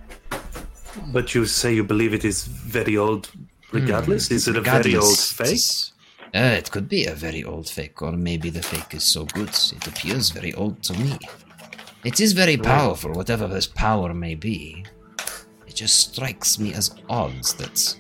But 1.07 1.35
you 1.35 1.45
say 1.45 1.73
you 1.73 1.83
believe 1.83 2.13
it 2.13 2.25
is 2.25 2.45
very 2.45 2.97
old 2.97 3.29
regardless? 3.71 4.31
Is 4.31 4.47
it 4.47 4.55
a 4.55 4.61
very 4.61 4.95
old 4.95 5.17
fake? 5.17 5.59
Uh, 6.33 6.55
it 6.57 6.69
could 6.71 6.89
be 6.89 7.05
a 7.05 7.13
very 7.13 7.43
old 7.43 7.69
fake, 7.69 8.01
or 8.01 8.11
maybe 8.11 8.49
the 8.49 8.61
fake 8.61 8.93
is 8.93 9.03
so 9.03 9.25
good 9.25 9.49
it 9.49 9.87
appears 9.87 10.31
very 10.31 10.53
old 10.53 10.83
to 10.83 10.93
me. 10.93 11.17
It 12.03 12.19
is 12.19 12.33
very 12.33 12.57
powerful, 12.57 13.13
whatever 13.13 13.47
this 13.47 13.67
power 13.67 14.13
may 14.13 14.35
be. 14.35 14.85
It 15.65 15.75
just 15.75 16.11
strikes 16.13 16.59
me 16.59 16.73
as 16.73 16.95
odd 17.09 17.43
that 17.57 17.97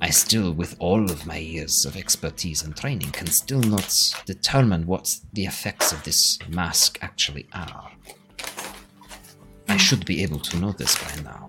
I 0.00 0.10
still, 0.10 0.52
with 0.52 0.76
all 0.78 1.10
of 1.10 1.26
my 1.26 1.38
years 1.38 1.84
of 1.84 1.96
expertise 1.96 2.62
and 2.62 2.76
training, 2.76 3.10
can 3.10 3.26
still 3.26 3.60
not 3.60 3.94
determine 4.26 4.86
what 4.86 5.16
the 5.32 5.44
effects 5.44 5.92
of 5.92 6.02
this 6.04 6.38
mask 6.48 6.98
actually 7.00 7.46
are. 7.52 7.90
I 9.68 9.76
should 9.76 10.04
be 10.04 10.22
able 10.22 10.40
to 10.40 10.58
know 10.58 10.72
this 10.72 10.96
by 10.96 11.22
now. 11.22 11.47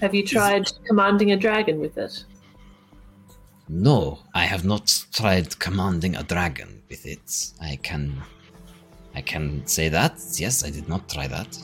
Have 0.00 0.14
you 0.14 0.24
tried 0.24 0.70
commanding 0.86 1.32
a 1.32 1.36
dragon 1.36 1.80
with 1.80 1.98
it? 1.98 2.24
No, 3.68 4.20
I 4.34 4.44
have 4.44 4.64
not 4.64 5.04
tried 5.12 5.58
commanding 5.58 6.16
a 6.16 6.22
dragon 6.22 6.82
with 6.88 7.04
it. 7.04 7.52
I 7.60 7.76
can. 7.82 8.22
I 9.14 9.20
can 9.20 9.66
say 9.66 9.88
that. 9.88 10.20
Yes, 10.36 10.64
I 10.64 10.70
did 10.70 10.88
not 10.88 11.08
try 11.08 11.26
that. 11.26 11.58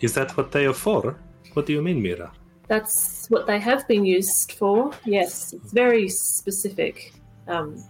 Is 0.00 0.14
that 0.14 0.36
what 0.36 0.50
they 0.50 0.66
are 0.66 0.74
for? 0.74 1.16
What 1.52 1.66
do 1.66 1.72
you 1.72 1.82
mean, 1.82 2.02
Mira? 2.02 2.32
That's 2.66 3.26
what 3.28 3.46
they 3.46 3.58
have 3.58 3.86
been 3.86 4.04
used 4.04 4.52
for. 4.52 4.92
Yes, 5.04 5.52
it's 5.52 5.72
very 5.72 6.08
specific. 6.08 7.12
Um, 7.46 7.84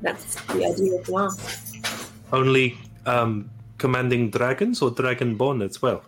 that's 0.00 0.34
the 0.46 0.64
idea 0.64 0.98
of 0.98 1.06
the 1.06 1.12
mask. 1.12 1.86
Only 2.32 2.78
um, 3.06 3.50
commanding 3.78 4.30
dragons 4.30 4.82
or 4.82 4.90
dragonborn 4.90 5.64
as 5.64 5.80
well? 5.82 6.02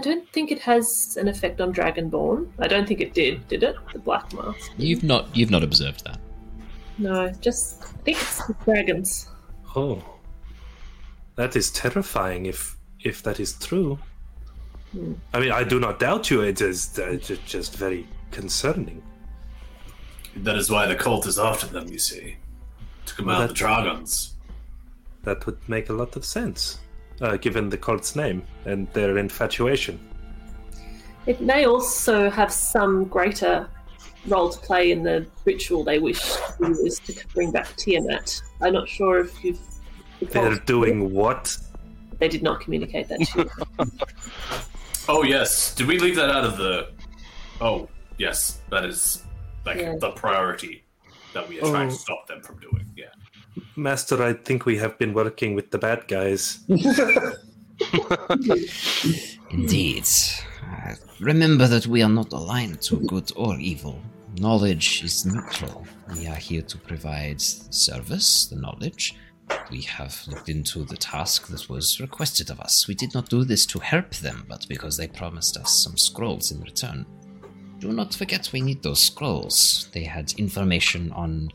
I 0.00 0.02
don't 0.02 0.26
think 0.30 0.50
it 0.50 0.60
has 0.60 1.18
an 1.20 1.28
effect 1.28 1.60
on 1.60 1.74
Dragonborn. 1.74 2.48
I 2.58 2.68
don't 2.68 2.88
think 2.88 3.02
it 3.02 3.12
did, 3.12 3.46
did 3.48 3.62
it? 3.62 3.76
The 3.92 3.98
black 3.98 4.32
mask. 4.32 4.72
You've 4.78 5.02
not 5.02 5.36
you've 5.36 5.50
not 5.50 5.62
observed 5.62 6.04
that. 6.06 6.18
No, 6.96 7.30
just 7.42 7.82
I 7.82 7.86
think 8.04 8.16
it's 8.16 8.46
the 8.46 8.54
dragons. 8.64 9.28
Oh, 9.76 10.02
that 11.36 11.54
is 11.54 11.70
terrifying. 11.70 12.46
If 12.46 12.78
if 13.00 13.22
that 13.24 13.40
is 13.40 13.52
true, 13.58 13.98
Hmm. 14.92 15.12
I 15.34 15.38
mean, 15.40 15.52
I 15.52 15.64
do 15.64 15.78
not 15.78 15.98
doubt 16.00 16.30
you. 16.30 16.40
It 16.40 16.62
is 16.62 16.98
uh, 16.98 17.18
just 17.46 17.76
very 17.76 18.08
concerning. 18.30 19.02
That 20.34 20.56
is 20.56 20.70
why 20.70 20.86
the 20.86 20.96
cult 20.96 21.26
is 21.26 21.38
after 21.38 21.66
them, 21.66 21.88
you 21.88 21.98
see. 21.98 22.36
To 23.06 23.14
command 23.14 23.38
Well, 23.38 23.48
the 23.48 23.52
that- 23.52 23.58
dragons. 23.58 24.34
That 25.24 25.44
would 25.44 25.58
make 25.68 25.90
a 25.90 25.92
lot 25.92 26.16
of 26.16 26.24
sense, 26.24 26.78
uh, 27.20 27.36
given 27.36 27.68
the 27.68 27.76
cult's 27.78 28.16
name 28.16 28.42
and 28.64 28.90
their 28.92 29.18
infatuation. 29.18 29.98
It 31.26 31.40
may 31.40 31.66
also 31.66 32.30
have 32.30 32.52
some 32.52 33.04
greater 33.04 33.68
role 34.26 34.48
to 34.50 34.58
play 34.60 34.90
in 34.90 35.02
the 35.02 35.26
ritual 35.44 35.84
they 35.84 35.98
wish 35.98 36.20
to 36.22 36.68
use 36.68 36.98
to 37.00 37.14
bring 37.34 37.50
back 37.52 37.74
Tiamat. 37.76 38.40
I'm 38.60 38.72
not 38.72 38.88
sure 38.88 39.20
if 39.20 39.44
you've. 39.44 39.58
They're 40.20 40.56
doing 40.56 41.12
what? 41.14 41.56
They 42.18 42.28
did 42.28 42.42
not 42.42 42.60
communicate 42.60 43.08
that 43.08 43.20
to 43.28 43.50
you. 43.78 43.86
Oh 45.08 45.24
yes. 45.24 45.74
Did 45.74 45.88
we 45.88 45.98
leave 45.98 46.14
that 46.16 46.30
out 46.30 46.44
of 46.44 46.56
the? 46.56 46.90
Oh 47.60 47.88
yes, 48.18 48.60
that 48.70 48.84
is 48.84 49.24
like 49.66 49.78
Yeah. 49.78 49.96
the 49.98 50.10
priority 50.12 50.84
that 51.34 51.48
we 51.48 51.58
are 51.58 51.62
trying 51.68 51.88
to 51.88 51.94
Oh. 51.94 51.98
stop 51.98 52.26
them 52.28 52.42
from 52.42 52.58
doing. 52.60 52.86
Yeah. 52.96 53.06
Master, 53.76 54.22
I 54.22 54.34
think 54.34 54.66
we 54.66 54.76
have 54.78 54.98
been 54.98 55.14
working 55.14 55.54
with 55.54 55.70
the 55.70 55.78
bad 55.78 56.06
guys. 56.08 56.60
Indeed. 59.50 60.06
Uh, 60.62 60.94
remember 61.20 61.66
that 61.66 61.86
we 61.86 62.02
are 62.02 62.08
not 62.08 62.32
aligned 62.32 62.80
to 62.82 62.96
good 63.06 63.32
or 63.36 63.58
evil. 63.58 64.00
Knowledge 64.38 65.02
is 65.02 65.26
neutral. 65.26 65.86
We 66.14 66.26
are 66.26 66.36
here 66.36 66.62
to 66.62 66.78
provide 66.78 67.40
service, 67.40 68.46
the 68.46 68.56
knowledge. 68.56 69.16
We 69.70 69.82
have 69.82 70.16
looked 70.28 70.48
into 70.48 70.84
the 70.84 70.96
task 70.96 71.48
that 71.48 71.68
was 71.68 72.00
requested 72.00 72.50
of 72.50 72.60
us. 72.60 72.86
We 72.86 72.94
did 72.94 73.14
not 73.14 73.28
do 73.28 73.44
this 73.44 73.66
to 73.66 73.80
help 73.80 74.14
them, 74.16 74.44
but 74.48 74.66
because 74.68 74.96
they 74.96 75.08
promised 75.08 75.56
us 75.56 75.82
some 75.82 75.96
scrolls 75.96 76.52
in 76.52 76.60
return. 76.60 77.06
Do 77.80 77.92
not 77.92 78.14
forget 78.14 78.50
we 78.52 78.60
need 78.60 78.82
those 78.82 79.02
scrolls. 79.02 79.88
They 79.92 80.04
had 80.04 80.32
information 80.34 81.10
on 81.12 81.50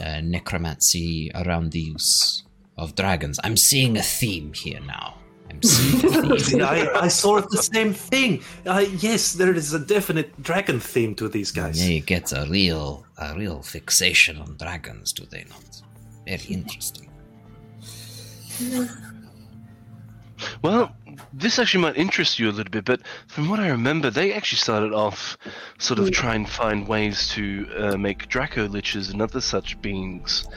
uh, 0.00 0.20
necromancy 0.20 1.30
around 1.34 1.72
the 1.72 1.80
use 1.80 2.44
of 2.76 2.94
dragons. 2.94 3.38
I'm 3.44 3.56
seeing 3.56 3.96
a 3.96 4.02
theme 4.02 4.52
here 4.52 4.80
now. 4.80 5.14
I'm 5.50 5.62
seeing 5.62 6.32
a 6.32 6.38
theme. 6.38 6.62
I, 6.62 6.90
I 6.94 7.08
saw 7.08 7.40
the 7.40 7.62
same 7.62 7.92
thing. 7.92 8.42
Uh, 8.66 8.84
yes, 8.98 9.32
there 9.32 9.54
is 9.54 9.74
a 9.74 9.78
definite 9.78 10.40
dragon 10.42 10.78
theme 10.78 11.14
to 11.16 11.28
these 11.28 11.50
guys. 11.50 11.78
They 11.78 12.00
get 12.00 12.32
a 12.32 12.46
real, 12.48 13.04
a 13.18 13.34
real 13.36 13.62
fixation 13.62 14.38
on 14.38 14.56
dragons, 14.56 15.12
do 15.12 15.24
they 15.30 15.44
not? 15.48 15.82
Very 16.26 16.54
interesting. 16.54 17.08
Well, 20.62 20.94
this 21.32 21.58
actually 21.58 21.82
might 21.82 21.96
interest 21.96 22.38
you 22.38 22.48
a 22.48 22.52
little 22.52 22.70
bit, 22.70 22.84
but 22.84 23.00
from 23.26 23.48
what 23.48 23.60
I 23.60 23.68
remember, 23.68 24.10
they 24.10 24.32
actually 24.32 24.58
started 24.58 24.92
off 24.92 25.36
sort 25.78 25.98
of 25.98 26.10
trying 26.10 26.44
to 26.46 26.50
find 26.50 26.86
ways 26.88 27.28
to 27.30 27.66
uh, 27.76 27.96
make 27.96 28.28
Draco 28.28 28.68
liches 28.68 29.10
and 29.12 29.20
other 29.22 29.40
such 29.40 29.80
beings. 29.82 30.48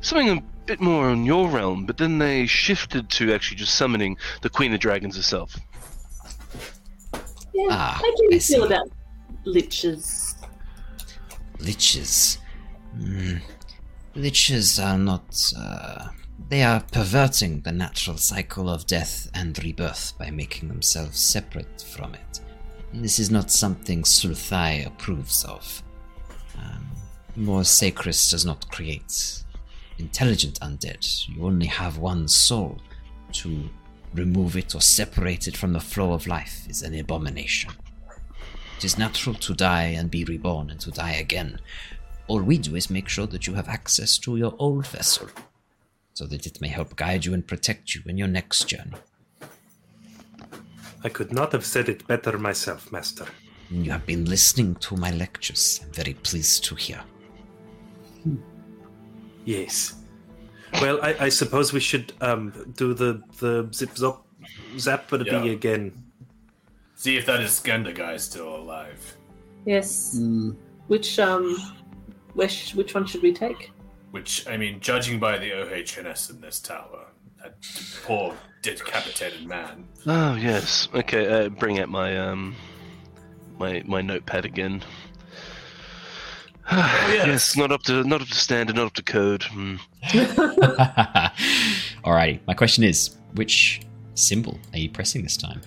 Something 0.00 0.30
a 0.38 0.42
bit 0.66 0.80
more 0.80 1.06
on 1.08 1.24
your 1.24 1.48
realm, 1.48 1.86
but 1.86 1.96
then 1.98 2.18
they 2.18 2.46
shifted 2.46 3.10
to 3.10 3.32
actually 3.34 3.56
just 3.58 3.74
summoning 3.74 4.16
the 4.42 4.50
Queen 4.50 4.72
of 4.74 4.80
Dragons 4.80 5.16
herself. 5.16 5.56
Yeah, 7.54 7.68
Ah, 7.70 7.98
how 8.02 8.16
do 8.16 8.22
you 8.24 8.28
I 8.32 8.38
feel 8.38 8.40
see. 8.40 8.56
about 8.62 8.88
liches? 9.46 10.34
Liches. 11.58 12.38
Hmm. 12.96 13.36
Liches 14.16 14.82
are 14.84 14.98
not. 14.98 15.24
Uh, 15.56 16.08
they 16.48 16.62
are 16.62 16.84
perverting 16.92 17.60
the 17.60 17.72
natural 17.72 18.16
cycle 18.16 18.68
of 18.68 18.86
death 18.86 19.28
and 19.34 19.62
rebirth 19.64 20.12
by 20.18 20.30
making 20.30 20.68
themselves 20.68 21.18
separate 21.18 21.82
from 21.82 22.14
it. 22.14 22.40
This 22.92 23.18
is 23.18 23.30
not 23.30 23.50
something 23.50 24.02
Sulthai 24.02 24.86
approves 24.86 25.44
of. 25.44 25.82
Um, 26.56 26.86
More 27.34 27.62
Sacris 27.62 28.30
does 28.30 28.44
not 28.44 28.70
create 28.70 29.42
intelligent 29.98 30.60
undead. 30.60 31.28
You 31.28 31.44
only 31.44 31.66
have 31.66 31.98
one 31.98 32.28
soul. 32.28 32.78
To 33.32 33.68
remove 34.12 34.56
it 34.56 34.76
or 34.76 34.80
separate 34.80 35.48
it 35.48 35.56
from 35.56 35.72
the 35.72 35.80
flow 35.80 36.12
of 36.12 36.28
life 36.28 36.66
is 36.68 36.82
an 36.82 36.94
abomination. 36.94 37.72
It 38.76 38.84
is 38.84 38.96
natural 38.96 39.34
to 39.36 39.54
die 39.54 39.86
and 39.98 40.10
be 40.10 40.24
reborn 40.24 40.70
and 40.70 40.78
to 40.80 40.92
die 40.92 41.14
again. 41.14 41.58
All 42.28 42.40
we 42.40 42.58
do 42.58 42.76
is 42.76 42.90
make 42.90 43.08
sure 43.08 43.26
that 43.26 43.46
you 43.48 43.54
have 43.54 43.68
access 43.68 44.18
to 44.18 44.36
your 44.36 44.54
old 44.58 44.86
vessel, 44.86 45.28
so 46.14 46.26
that 46.26 46.46
it 46.46 46.60
may 46.60 46.68
help 46.68 46.96
guide 46.96 47.24
you 47.24 47.34
and 47.34 47.46
protect 47.46 47.94
you 47.94 48.00
in 48.06 48.16
your 48.16 48.28
next 48.28 48.64
journey. 48.68 48.94
I 51.02 51.08
could 51.08 51.32
not 51.32 51.52
have 51.52 51.66
said 51.66 51.88
it 51.88 52.06
better 52.06 52.38
myself, 52.38 52.90
Master. 52.90 53.26
You 53.70 53.90
have 53.90 54.06
been 54.06 54.24
listening 54.24 54.76
to 54.76 54.96
my 54.96 55.10
lectures. 55.10 55.80
I'm 55.82 55.92
very 55.92 56.14
pleased 56.14 56.64
to 56.66 56.74
hear. 56.76 57.00
Yes. 59.44 59.94
Well, 60.80 60.98
I, 61.02 61.14
I 61.20 61.28
suppose 61.28 61.72
we 61.72 61.80
should 61.80 62.12
um, 62.20 62.52
do 62.76 62.94
the 62.94 63.22
the 63.38 63.68
zip 63.72 63.90
zop 63.90 64.20
zapperby 64.76 65.26
Yeah. 65.26 65.52
again. 65.52 65.92
See 66.96 67.16
if 67.16 67.26
that 67.26 67.40
Iskander 67.40 67.92
guy 67.92 68.14
is 68.14 68.24
still 68.24 68.56
alive. 68.56 69.16
Yes. 69.66 70.18
Which 70.86 71.18
um, 71.18 71.56
which 72.34 72.72
which 72.74 72.94
one 72.94 73.06
should 73.06 73.22
we 73.22 73.32
take? 73.32 73.70
Which 74.14 74.46
I 74.46 74.56
mean, 74.56 74.78
judging 74.78 75.18
by 75.18 75.38
the 75.38 75.50
OHNS 75.50 76.30
in 76.30 76.40
this 76.40 76.60
tower, 76.60 77.06
that 77.42 77.56
poor 78.04 78.32
decapitated 78.62 79.44
man. 79.44 79.88
Oh 80.06 80.36
yes. 80.36 80.86
Okay. 80.94 81.26
Uh, 81.26 81.48
bring 81.48 81.80
out 81.80 81.88
my 81.88 82.16
um, 82.16 82.54
my 83.58 83.82
my 83.84 84.02
notepad 84.02 84.44
again. 84.44 84.84
yes. 86.70 87.56
not 87.56 87.72
up 87.72 87.82
to 87.82 88.04
not 88.04 88.22
up 88.22 88.28
to 88.28 88.34
standard, 88.36 88.76
not 88.76 88.86
up 88.86 88.92
to 88.92 89.02
code. 89.02 89.42
Hmm. 89.42 89.74
Alrighty. 92.04 92.38
My 92.46 92.54
question 92.54 92.84
is, 92.84 93.16
which 93.32 93.80
symbol 94.14 94.60
are 94.72 94.78
you 94.78 94.90
pressing 94.90 95.24
this 95.24 95.36
time? 95.36 95.60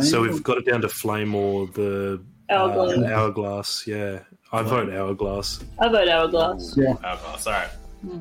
So 0.00 0.22
we've 0.22 0.42
got 0.42 0.56
it 0.56 0.64
down 0.64 0.80
to 0.80 0.88
flame 0.88 1.34
or 1.34 1.66
the 1.66 2.22
Hourglass. 2.48 2.98
uh, 2.98 3.04
hourglass. 3.06 3.86
Yeah, 3.86 4.20
I 4.54 4.62
vote 4.62 4.88
hourglass. 4.92 5.64
I 5.78 5.88
vote 5.88 6.08
hourglass. 6.08 6.76
Yeah. 6.76 6.94
Oh, 7.04 7.36
sorry. 7.38 7.66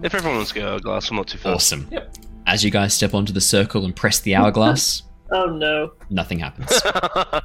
If 0.01 0.15
everyone 0.15 0.37
wants 0.37 0.51
to 0.53 0.59
go 0.59 0.67
hourglass, 0.73 1.09
I'm 1.09 1.17
not 1.17 1.27
too 1.27 1.37
far. 1.37 1.53
Awesome. 1.55 1.87
Yep. 1.91 2.15
As 2.47 2.63
you 2.63 2.71
guys 2.71 2.93
step 2.93 3.13
onto 3.13 3.31
the 3.33 3.41
circle 3.41 3.85
and 3.85 3.95
press 3.95 4.19
the 4.21 4.35
hourglass, 4.35 5.03
Oh 5.31 5.45
no. 5.45 5.93
nothing 6.09 6.39
happens. 6.39 6.69
oh. 6.85 7.41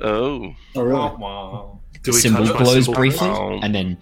Oh, 0.00 0.54
really? 0.74 0.92
Wow. 0.92 1.80
Do 1.94 2.00
The 2.12 2.16
we 2.16 2.20
symbol 2.20 2.44
touch 2.46 2.54
my 2.54 2.62
glows 2.62 2.84
symbol 2.84 2.94
briefly 2.94 3.28
Oh. 3.28 3.58
and 3.62 3.74
then 3.74 3.98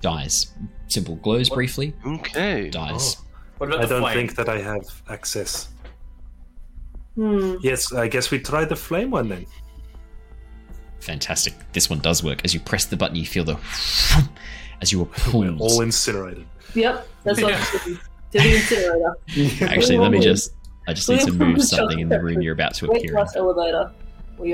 dies. 0.00 0.52
Symbol 0.88 1.16
glows 1.16 1.48
briefly, 1.50 1.94
Okay. 2.06 2.68
dies. 2.70 3.16
What 3.58 3.68
about 3.68 3.80
I 3.80 3.82
the 3.86 3.88
don't 3.94 4.02
flame? 4.02 4.14
think 4.16 4.36
that 4.36 4.48
I 4.48 4.58
have 4.60 4.84
access. 5.08 5.68
Hmm. 7.14 7.54
Yes, 7.62 7.92
I 7.92 8.08
guess 8.08 8.30
we 8.30 8.38
try 8.38 8.64
the 8.64 8.76
flame 8.76 9.10
one 9.10 9.28
then. 9.28 9.46
Fantastic. 11.06 11.54
This 11.72 11.88
one 11.88 12.00
does 12.00 12.22
work. 12.24 12.40
As 12.44 12.52
you 12.52 12.60
press 12.60 12.84
the 12.84 12.96
button, 12.96 13.16
you 13.16 13.24
feel 13.26 13.44
the 13.44 13.56
as 14.82 14.90
you 14.92 15.02
are 15.02 15.04
We're 15.04 15.12
pulled. 15.48 15.60
all 15.60 15.80
incinerated. 15.80 16.46
Yep. 16.74 17.08
That's 17.24 17.40
what 17.40 17.50
Yeah. 17.52 17.58
I'm 17.58 17.64
saying. 17.64 17.98
To 18.32 18.38
the 18.40 18.54
incinerator. 18.56 19.16
Actually, 19.72 19.98
let 19.98 20.10
me 20.10 20.20
just. 20.20 20.52
I 20.88 20.92
just 20.92 21.08
need 21.08 21.20
to 21.20 21.32
move 21.32 21.62
something 21.62 21.98
in 22.00 22.08
the 22.08 22.20
room 22.20 22.40
you're 22.42 22.52
about 22.54 22.74
to 22.74 22.86
Weight 22.88 23.04
appear 23.06 23.18
in. 23.18 23.26
elevator. 23.36 23.90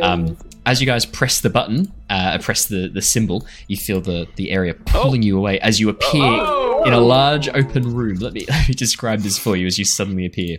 Um, 0.00 0.36
as 0.64 0.80
you 0.80 0.86
guys 0.86 1.04
press 1.04 1.40
the 1.40 1.50
button, 1.50 1.92
uh, 2.08 2.38
press 2.38 2.66
the, 2.66 2.88
the 2.88 3.02
symbol, 3.02 3.44
you 3.66 3.76
feel 3.76 4.00
the, 4.00 4.28
the 4.36 4.50
area 4.52 4.74
pulling 4.74 5.22
you 5.22 5.36
away 5.36 5.58
as 5.60 5.80
you 5.80 5.88
appear 5.88 6.22
Oh! 6.22 6.84
in 6.86 6.92
a 6.92 7.00
large 7.00 7.48
open 7.48 7.92
room. 7.92 8.18
Let 8.18 8.32
me, 8.32 8.46
let 8.48 8.68
me 8.68 8.74
describe 8.74 9.20
this 9.20 9.38
for 9.38 9.56
you 9.56 9.66
as 9.66 9.78
you 9.78 9.84
suddenly 9.84 10.24
appear. 10.24 10.58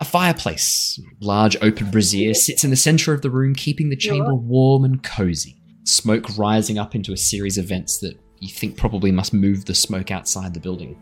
A 0.00 0.04
fireplace, 0.04 0.98
large 1.20 1.58
open 1.60 1.90
brazier, 1.90 2.32
sits 2.32 2.64
in 2.64 2.70
the 2.70 2.76
center 2.76 3.12
of 3.12 3.20
the 3.20 3.28
room, 3.28 3.54
keeping 3.54 3.90
the 3.90 3.96
chamber 3.96 4.34
warm 4.34 4.84
and 4.84 5.02
cozy. 5.02 5.60
Smoke 5.84 6.38
rising 6.38 6.78
up 6.78 6.94
into 6.94 7.12
a 7.12 7.18
series 7.18 7.58
of 7.58 7.66
vents 7.66 7.98
that 7.98 8.18
you 8.38 8.48
think 8.48 8.78
probably 8.78 9.12
must 9.12 9.34
move 9.34 9.66
the 9.66 9.74
smoke 9.74 10.10
outside 10.10 10.54
the 10.54 10.60
building. 10.60 10.98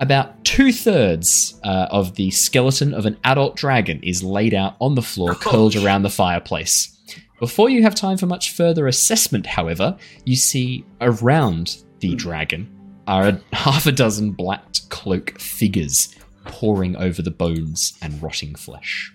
About 0.00 0.44
two 0.44 0.72
thirds 0.72 1.60
uh, 1.62 1.86
of 1.90 2.16
the 2.16 2.32
skeleton 2.32 2.94
of 2.94 3.06
an 3.06 3.16
adult 3.22 3.54
dragon 3.54 4.02
is 4.02 4.24
laid 4.24 4.54
out 4.54 4.74
on 4.80 4.96
the 4.96 5.02
floor, 5.02 5.34
curled 5.34 5.76
around 5.76 6.02
the 6.02 6.10
fireplace. 6.10 6.96
Before 7.38 7.70
you 7.70 7.82
have 7.82 7.94
time 7.94 8.16
for 8.16 8.26
much 8.26 8.52
further 8.52 8.88
assessment, 8.88 9.46
however, 9.46 9.96
you 10.24 10.34
see 10.34 10.84
around 11.00 11.84
the 12.00 12.16
dragon 12.16 12.68
are 13.06 13.28
a 13.28 13.40
half 13.52 13.86
a 13.86 13.92
dozen 13.92 14.32
black 14.32 14.64
cloak 14.88 15.38
figures 15.38 16.16
poring 16.50 16.96
over 16.96 17.22
the 17.22 17.30
bones 17.30 17.94
and 18.02 18.22
rotting 18.22 18.54
flesh. 18.54 19.12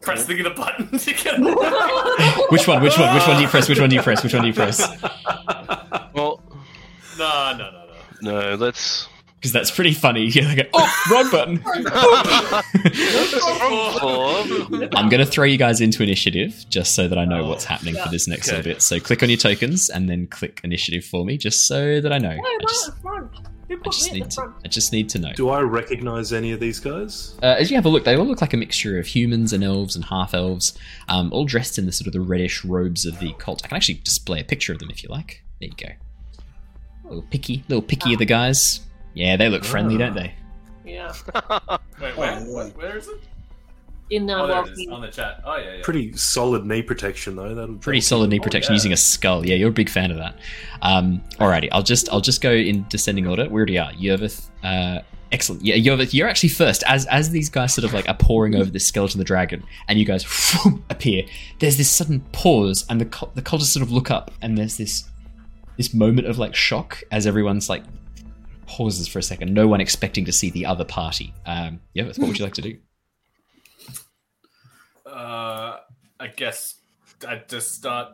Press 0.00 0.24
the 0.26 0.42
button 0.56 0.98
together. 0.98 1.54
Which 2.50 2.66
one? 2.66 2.82
Which 2.82 2.98
one? 2.98 3.14
Which 3.14 3.26
one 3.26 3.36
do 3.36 3.42
you 3.42 3.48
press? 3.48 3.68
Which 3.68 3.78
one 3.80 3.90
do 3.90 3.96
you 3.96 4.02
press? 4.02 4.22
Which 4.24 4.32
one 4.34 4.42
do 4.42 4.48
you 4.48 4.54
press? 4.54 4.80
Well, 6.14 6.40
no, 7.18 7.56
no, 7.56 7.70
no, 7.70 7.86
no. 8.22 8.40
no. 8.50 8.54
Let's. 8.56 9.08
Because 9.36 9.52
that's 9.52 9.70
pretty 9.72 9.92
funny. 9.92 10.26
You're 10.26 10.44
like, 10.44 10.70
oh, 10.72 11.02
wrong 11.10 11.30
button. 11.30 11.62
I'm 14.96 15.08
going 15.08 15.18
to 15.18 15.26
throw 15.26 15.44
you 15.44 15.56
guys 15.56 15.80
into 15.80 16.02
initiative 16.04 16.64
just 16.68 16.94
so 16.94 17.08
that 17.08 17.18
I 17.18 17.24
know 17.24 17.44
what's 17.46 17.64
happening 17.64 17.96
for 17.96 18.08
this 18.08 18.28
next 18.28 18.48
Okay. 18.48 18.56
little 18.58 18.72
bit. 18.72 18.82
So 18.82 19.00
click 19.00 19.20
on 19.22 19.30
your 19.30 19.38
tokens 19.38 19.88
and 19.90 20.08
then 20.08 20.28
click 20.28 20.60
initiative 20.62 21.04
for 21.04 21.24
me 21.24 21.36
just 21.38 21.66
so 21.66 22.00
that 22.00 22.12
I 22.12 22.18
know. 22.18 22.30
I 22.30 22.58
just, 22.68 22.90
Who 23.02 23.28
I 23.72 23.76
put 23.82 23.92
just 23.92 24.12
me 24.12 24.20
at 24.20 24.24
need 24.24 24.32
the 24.32 24.42
to. 24.42 24.54
I 24.64 24.68
just 24.68 24.92
need 24.92 25.08
to 25.10 25.18
know. 25.18 25.32
Do 25.34 25.48
I 25.50 25.60
recognize 25.60 26.32
any 26.32 26.52
of 26.52 26.60
these 26.60 26.80
guys? 26.80 27.34
Uh, 27.42 27.56
as 27.58 27.70
you 27.70 27.76
have 27.76 27.84
a 27.84 27.88
look, 27.88 28.04
they 28.04 28.16
all 28.16 28.24
look 28.24 28.40
like 28.40 28.52
a 28.52 28.56
mixture 28.56 28.98
of 28.98 29.06
humans 29.06 29.52
and 29.52 29.62
elves 29.64 29.96
and 29.96 30.04
half 30.04 30.34
elves, 30.34 30.76
um, 31.08 31.32
all 31.32 31.44
dressed 31.44 31.78
in 31.78 31.86
the 31.86 31.92
sort 31.92 32.06
of 32.06 32.12
the 32.12 32.20
reddish 32.20 32.64
robes 32.64 33.04
of 33.06 33.18
the 33.20 33.32
cult. 33.38 33.62
I 33.64 33.68
can 33.68 33.76
actually 33.76 34.00
display 34.04 34.40
a 34.40 34.44
picture 34.44 34.72
of 34.72 34.78
them 34.78 34.90
if 34.90 35.02
you 35.02 35.08
like. 35.08 35.42
There 35.60 35.68
you 35.68 35.74
go. 35.76 35.92
little 37.04 37.22
picky, 37.30 37.64
little 37.68 37.82
picky 37.82 38.12
of 38.12 38.18
the 38.18 38.24
guys. 38.26 38.80
Yeah, 39.14 39.36
they 39.36 39.48
look 39.48 39.64
friendly, 39.64 39.98
don't 39.98 40.14
they? 40.14 40.34
Yeah. 40.84 41.12
Wait, 42.00 42.16
where? 42.16 42.40
Where 42.40 42.96
is 42.96 43.08
it? 43.08 43.20
In 44.12 44.28
uh, 44.28 44.42
Oh, 44.42 44.46
there 44.46 44.62
it 44.62 44.78
is. 44.78 44.88
On 44.90 45.00
the 45.00 45.08
chat. 45.08 45.40
Oh, 45.42 45.56
yeah, 45.56 45.76
yeah. 45.76 45.82
Pretty 45.82 46.14
solid 46.18 46.66
knee 46.66 46.82
protection 46.82 47.34
though. 47.34 47.54
That'll, 47.54 47.76
Pretty 47.76 48.02
solid 48.02 48.28
knee 48.28 48.40
protection 48.40 48.72
yeah. 48.72 48.76
using 48.76 48.92
a 48.92 48.96
skull. 48.96 49.46
Yeah, 49.46 49.54
you're 49.54 49.70
a 49.70 49.72
big 49.72 49.88
fan 49.88 50.10
of 50.10 50.18
that. 50.18 50.36
Um, 50.82 51.22
alrighty, 51.40 51.68
I'll 51.72 51.82
just 51.82 52.10
I'll 52.12 52.20
just 52.20 52.42
go 52.42 52.52
in 52.52 52.84
descending 52.90 53.26
order. 53.26 53.48
We 53.48 53.56
already 53.56 53.78
are. 53.78 53.90
Yervith, 53.92 54.50
uh, 54.62 55.00
excellent. 55.32 55.64
Yeah, 55.64 55.76
Yervith, 55.76 56.12
you're 56.12 56.28
actually 56.28 56.50
first. 56.50 56.84
As 56.86 57.06
as 57.06 57.30
these 57.30 57.48
guys 57.48 57.72
sort 57.72 57.86
of 57.86 57.94
like 57.94 58.06
are 58.06 58.16
poring 58.16 58.54
over 58.54 58.70
the 58.70 58.80
skeleton 58.80 59.18
of 59.18 59.24
the 59.24 59.28
dragon, 59.28 59.64
and 59.88 59.98
you 59.98 60.04
guys 60.04 60.26
appear. 60.90 61.24
There's 61.58 61.78
this 61.78 61.90
sudden 61.90 62.20
pause, 62.32 62.84
and 62.90 63.00
the 63.00 63.06
cult- 63.06 63.34
the 63.34 63.42
cultists 63.42 63.72
sort 63.72 63.82
of 63.82 63.90
look 63.90 64.10
up, 64.10 64.30
and 64.42 64.58
there's 64.58 64.76
this 64.76 65.04
this 65.78 65.94
moment 65.94 66.26
of 66.26 66.36
like 66.36 66.54
shock 66.54 67.02
as 67.10 67.26
everyone's 67.26 67.70
like 67.70 67.82
pauses 68.66 69.08
for 69.08 69.18
a 69.20 69.22
second. 69.22 69.54
No 69.54 69.66
one 69.66 69.80
expecting 69.80 70.26
to 70.26 70.32
see 70.32 70.50
the 70.50 70.66
other 70.66 70.84
party. 70.84 71.32
Um, 71.46 71.80
Yervith, 71.96 72.18
what 72.18 72.28
would 72.28 72.38
you 72.38 72.44
like 72.44 72.54
to 72.54 72.62
do? 72.62 72.76
Uh, 75.22 75.78
I 76.18 76.26
guess 76.28 76.76
I 77.28 77.42
just 77.46 77.74
start 77.76 78.08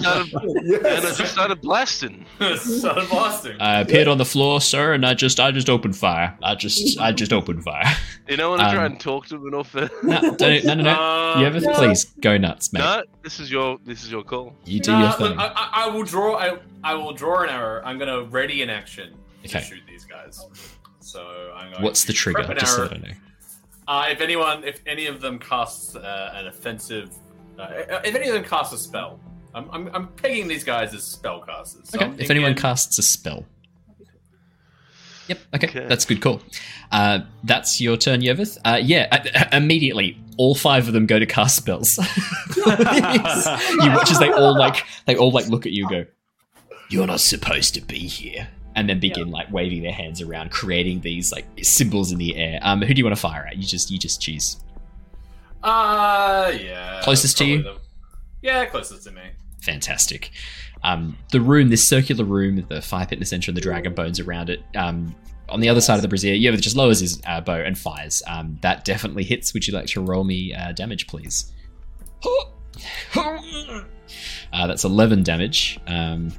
started, 0.00 0.32
and 0.34 0.86
I 1.06 1.12
just 1.12 1.32
started 1.32 1.60
blasting. 1.60 2.24
started 2.58 3.08
blasting. 3.08 3.60
I 3.60 3.80
appeared 3.80 4.08
on 4.08 4.18
the 4.18 4.24
floor, 4.24 4.60
sir, 4.60 4.94
and 4.94 5.06
I 5.06 5.14
just 5.14 5.38
I 5.38 5.50
just 5.52 5.68
opened 5.70 5.96
fire. 5.96 6.36
I 6.42 6.54
just 6.56 6.98
I 6.98 7.12
just 7.12 7.32
opened 7.32 7.62
fire. 7.62 7.84
You 8.28 8.36
know, 8.36 8.50
when 8.52 8.60
I 8.60 8.72
try 8.72 8.86
Um, 8.86 8.92
and 8.92 9.00
talk 9.00 9.26
to 9.26 9.34
them 9.36 9.46
and 9.46 9.54
offer. 9.54 9.88
No, 10.02 10.34
don't, 10.34 10.64
no, 10.64 10.74
no, 10.74 10.82
no. 10.82 10.90
Uh, 10.90 11.36
Yervith, 11.36 11.62
no. 11.62 11.72
please 11.74 12.04
go 12.20 12.36
nuts, 12.38 12.72
mate. 12.72 12.80
No, 12.80 13.02
this 13.22 13.38
is 13.38 13.50
your 13.50 13.78
this 13.84 14.02
is 14.02 14.10
your 14.10 14.24
call. 14.24 14.56
You 14.64 14.80
do 14.80 14.90
Nah, 14.92 14.98
your 15.00 15.08
look, 15.10 15.18
thing. 15.18 15.38
I, 15.38 15.46
I, 15.54 15.70
I 15.84 15.88
will 15.90 16.04
draw. 16.04 16.36
I, 16.36 16.58
I 16.82 16.94
will 16.94 17.12
draw 17.12 17.42
an 17.42 17.50
arrow. 17.50 17.82
I'm 17.84 17.98
going 17.98 18.08
to 18.10 18.28
ready 18.30 18.62
an 18.62 18.70
action 18.70 19.14
to 19.44 19.48
Okay. 19.48 19.60
shoot 19.64 19.82
these 19.86 20.04
guys. 20.04 20.40
So 21.04 21.52
I'm 21.54 21.70
going. 21.70 21.82
What's 21.82 22.02
to 22.02 22.06
the 22.08 22.12
trigger? 22.12 22.44
prep 22.44 22.58
Just 22.58 22.74
so 22.76 22.82
arrow. 22.82 22.88
that 22.88 22.96
I 22.98 23.00
know. 23.00 23.14
Uh, 23.86 24.06
if 24.10 24.20
anyone, 24.22 24.64
if 24.64 24.80
any 24.86 25.06
of 25.06 25.20
them 25.20 25.38
casts 25.38 25.94
uh, 25.94 26.32
an 26.34 26.46
offensive, 26.46 27.10
uh, 27.58 27.66
if 28.04 28.14
any 28.14 28.28
of 28.28 28.34
them 28.34 28.44
casts 28.44 28.72
a 28.72 28.78
spell, 28.78 29.20
I'm, 29.54 29.68
I'm, 29.70 29.90
I'm 29.94 30.08
pegging 30.08 30.48
these 30.48 30.64
guys 30.64 30.94
as 30.94 31.02
spellcasters. 31.02 31.86
So 31.88 31.98
Okay. 31.98 32.06
I'm 32.06 32.18
If 32.18 32.30
anyone 32.30 32.54
casts 32.54 32.98
a 32.98 33.02
spell. 33.02 33.44
Yep. 35.28 35.38
Okay. 35.54 35.68
Okay. 35.68 35.86
That's 35.86 36.04
good 36.04 36.20
call. 36.20 36.40
Uh, 36.92 37.20
that's 37.44 37.80
your 37.80 37.96
turn, 37.96 38.20
Yervith. 38.20 38.58
Uh, 38.64 38.78
yeah. 38.82 39.08
uh, 39.10 39.56
immediately, 39.56 40.18
all 40.38 40.54
five 40.54 40.86
of 40.86 40.92
them 40.94 41.06
go 41.06 41.18
to 41.18 41.26
cast 41.26 41.56
spells. 41.56 41.96
you 42.56 42.62
watch 42.66 44.10
as 44.10 44.18
they 44.18 44.30
all 44.32 44.56
like 44.58 44.84
they 45.06 45.16
all 45.16 45.30
like 45.30 45.46
look 45.48 45.64
at 45.66 45.72
you, 45.72 45.86
and 45.88 45.90
go, 45.90 46.06
"You're 46.90 47.06
not 47.06 47.20
supposed 47.20 47.74
to 47.74 47.80
be 47.80 48.00
here," 48.00 48.48
and 48.74 48.88
then 48.88 48.98
begin 49.00 49.30
like 49.30 49.50
waving 49.52 49.82
their 49.82 49.92
hands 49.92 50.20
around, 50.20 50.50
creating 50.50 51.00
these 51.00 51.32
like 51.32 51.46
symbols 51.62 52.12
in 52.12 52.18
the 52.18 52.36
air. 52.36 52.58
Um, 52.62 52.82
who 52.82 52.92
do 52.94 52.98
you 52.98 53.04
want 53.04 53.16
to 53.16 53.20
fire 53.20 53.46
at? 53.46 53.56
You 53.56 53.64
just 53.64 53.90
you 53.90 53.98
just 53.98 54.20
choose. 54.20 54.56
Uh, 55.62 56.52
yeah. 56.60 57.00
Closest 57.02 57.38
to 57.38 57.44
you? 57.44 57.62
the- 57.62 57.78
yeah, 58.42 58.66
closest 58.66 59.04
to 59.04 59.10
me. 59.12 59.22
Fantastic. 59.62 60.30
Um, 60.82 61.16
the 61.32 61.40
room, 61.40 61.70
this 61.70 61.88
circular 61.88 62.24
room, 62.26 62.56
with 62.56 62.68
the 62.68 62.82
fire 62.82 63.06
pit 63.06 63.14
in 63.14 63.20
the 63.20 63.26
center 63.26 63.50
and 63.50 63.56
the 63.56 63.62
dragon 63.62 63.94
bones 63.94 64.20
around 64.20 64.50
it. 64.50 64.62
Um, 64.76 65.14
on 65.48 65.60
the 65.60 65.68
other 65.70 65.80
side 65.80 65.96
of 65.96 66.02
the 66.02 66.08
brazier, 66.08 66.34
yeah, 66.34 66.50
just 66.52 66.76
lowers 66.76 67.00
his 67.00 67.22
uh, 67.26 67.40
bow 67.40 67.54
and 67.54 67.78
fires. 67.78 68.22
Um, 68.26 68.58
that 68.60 68.84
definitely 68.84 69.24
hits. 69.24 69.54
Would 69.54 69.66
you 69.66 69.72
like 69.72 69.86
to 69.86 70.02
roll 70.02 70.24
me 70.24 70.52
uh, 70.52 70.72
damage, 70.72 71.06
please? 71.06 71.50
Uh, 74.52 74.66
that's 74.66 74.84
11 74.84 75.22
damage, 75.22 75.78
um, 75.86 76.32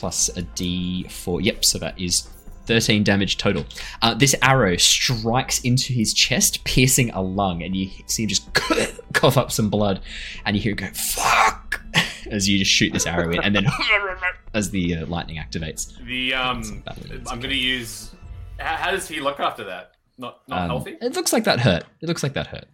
plus 0.00 0.28
a 0.36 0.42
d4. 0.42 1.44
Yep, 1.44 1.64
so 1.64 1.78
that 1.78 2.00
is 2.00 2.28
13 2.66 3.04
damage 3.04 3.36
total. 3.36 3.64
Uh, 4.00 4.14
this 4.14 4.34
arrow 4.42 4.76
strikes 4.76 5.60
into 5.60 5.92
his 5.92 6.14
chest, 6.14 6.64
piercing 6.64 7.10
a 7.10 7.20
lung, 7.20 7.62
and 7.62 7.76
you 7.76 7.90
see 8.06 8.22
him 8.22 8.28
just 8.28 8.52
cough 9.12 9.36
up 9.36 9.52
some 9.52 9.68
blood, 9.70 10.00
and 10.44 10.56
you 10.56 10.62
hear 10.62 10.70
him 10.72 10.76
go, 10.76 10.86
fuck, 10.94 11.80
as 12.30 12.48
you 12.48 12.58
just 12.58 12.70
shoot 12.70 12.92
this 12.92 13.06
arrow 13.06 13.30
in, 13.30 13.40
and 13.42 13.54
then 13.54 13.66
as 14.54 14.70
the 14.70 14.96
uh, 14.96 15.06
lightning 15.06 15.36
activates. 15.36 15.96
The 16.06 16.34
um, 16.34 16.82
I'm 17.28 17.40
going 17.40 17.50
to 17.50 17.56
use. 17.56 18.10
How, 18.58 18.76
how 18.76 18.90
does 18.90 19.06
he 19.08 19.20
look 19.20 19.40
after 19.40 19.64
that? 19.64 19.92
Not 20.18 20.40
not 20.48 20.62
Um, 20.62 20.68
healthy. 20.68 20.96
It 21.00 21.14
looks 21.16 21.32
like 21.32 21.44
that 21.44 21.60
hurt. 21.60 21.84
It 22.02 22.06
looks 22.08 22.22
like 22.22 22.34
that 22.34 22.46
hurt. 22.46 22.66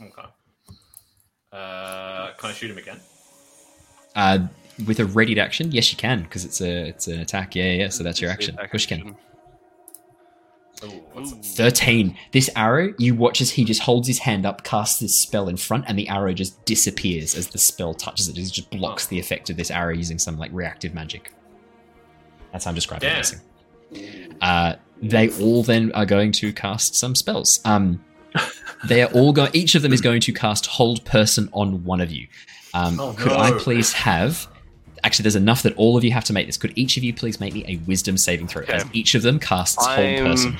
Okay. 0.00 0.28
Uh, 1.52 2.32
can 2.36 2.50
I 2.50 2.52
shoot 2.52 2.70
him 2.70 2.78
again? 2.78 2.98
Uh, 4.16 4.38
with 4.86 5.00
a 5.00 5.04
readied 5.04 5.38
action, 5.38 5.70
yes, 5.72 5.90
you 5.92 5.96
can 5.96 6.22
because 6.22 6.44
it's 6.44 6.60
a 6.60 6.88
it's 6.88 7.06
an 7.06 7.20
attack. 7.20 7.54
Yeah, 7.54 7.72
yeah. 7.72 7.88
So 7.88 8.02
that's 8.04 8.20
your 8.20 8.30
action. 8.30 8.58
Of 8.58 8.70
course 8.70 8.86
can. 8.86 9.16
Ooh, 10.82 10.88
what's 11.12 11.32
it? 11.32 11.44
13. 11.44 12.16
This 12.32 12.50
arrow, 12.56 12.92
you 12.98 13.14
watch 13.14 13.40
as 13.40 13.50
he 13.50 13.64
just 13.64 13.80
holds 13.82 14.08
his 14.08 14.18
hand 14.18 14.44
up, 14.44 14.64
casts 14.64 14.98
this 14.98 15.18
spell 15.20 15.48
in 15.48 15.56
front, 15.56 15.84
and 15.86 15.98
the 15.98 16.08
arrow 16.08 16.32
just 16.32 16.62
disappears 16.64 17.34
as 17.36 17.48
the 17.48 17.58
spell 17.58 17.94
touches 17.94 18.28
it. 18.28 18.36
It 18.36 18.42
just 18.50 18.70
blocks 18.70 19.06
the 19.06 19.18
effect 19.18 19.48
of 19.50 19.56
this 19.56 19.70
arrow 19.70 19.94
using 19.94 20.18
some 20.18 20.36
like 20.36 20.50
reactive 20.52 20.92
magic. 20.92 21.32
That's 22.52 22.64
how 22.64 22.70
I'm 22.70 22.74
describing 22.74 23.08
Damn. 23.08 23.18
this. 23.18 23.36
Uh, 24.40 24.74
they 25.00 25.30
all 25.40 25.62
then 25.62 25.92
are 25.92 26.06
going 26.06 26.32
to 26.32 26.52
cast 26.52 26.96
some 26.96 27.14
spells. 27.14 27.60
Um, 27.64 28.04
they 28.88 29.02
are 29.02 29.10
all 29.12 29.32
going. 29.32 29.50
Each 29.54 29.74
of 29.76 29.82
them 29.82 29.92
is 29.92 30.00
going 30.00 30.20
to 30.22 30.32
cast 30.32 30.66
Hold 30.66 31.04
Person 31.04 31.48
on 31.52 31.84
one 31.84 32.00
of 32.00 32.10
you. 32.10 32.26
Um, 32.74 32.98
Oh, 32.98 33.14
could 33.16 33.32
no. 33.32 33.38
I 33.38 33.52
please 33.52 33.92
have? 33.92 34.48
Actually, 35.04 35.24
there's 35.24 35.36
enough 35.36 35.62
that 35.62 35.76
all 35.76 35.98
of 35.98 36.02
you 36.02 36.12
have 36.12 36.24
to 36.24 36.32
make 36.32 36.46
this. 36.46 36.56
Could 36.56 36.72
each 36.76 36.96
of 36.96 37.04
you 37.04 37.12
please 37.12 37.38
make 37.38 37.52
me 37.52 37.62
a 37.68 37.76
Wisdom 37.86 38.16
saving 38.16 38.48
throw? 38.48 38.62
As 38.62 38.86
each 38.94 39.14
of 39.14 39.20
them 39.20 39.38
casts 39.38 39.76
Hold 39.84 39.98
I'm. 39.98 40.24
Person. 40.24 40.56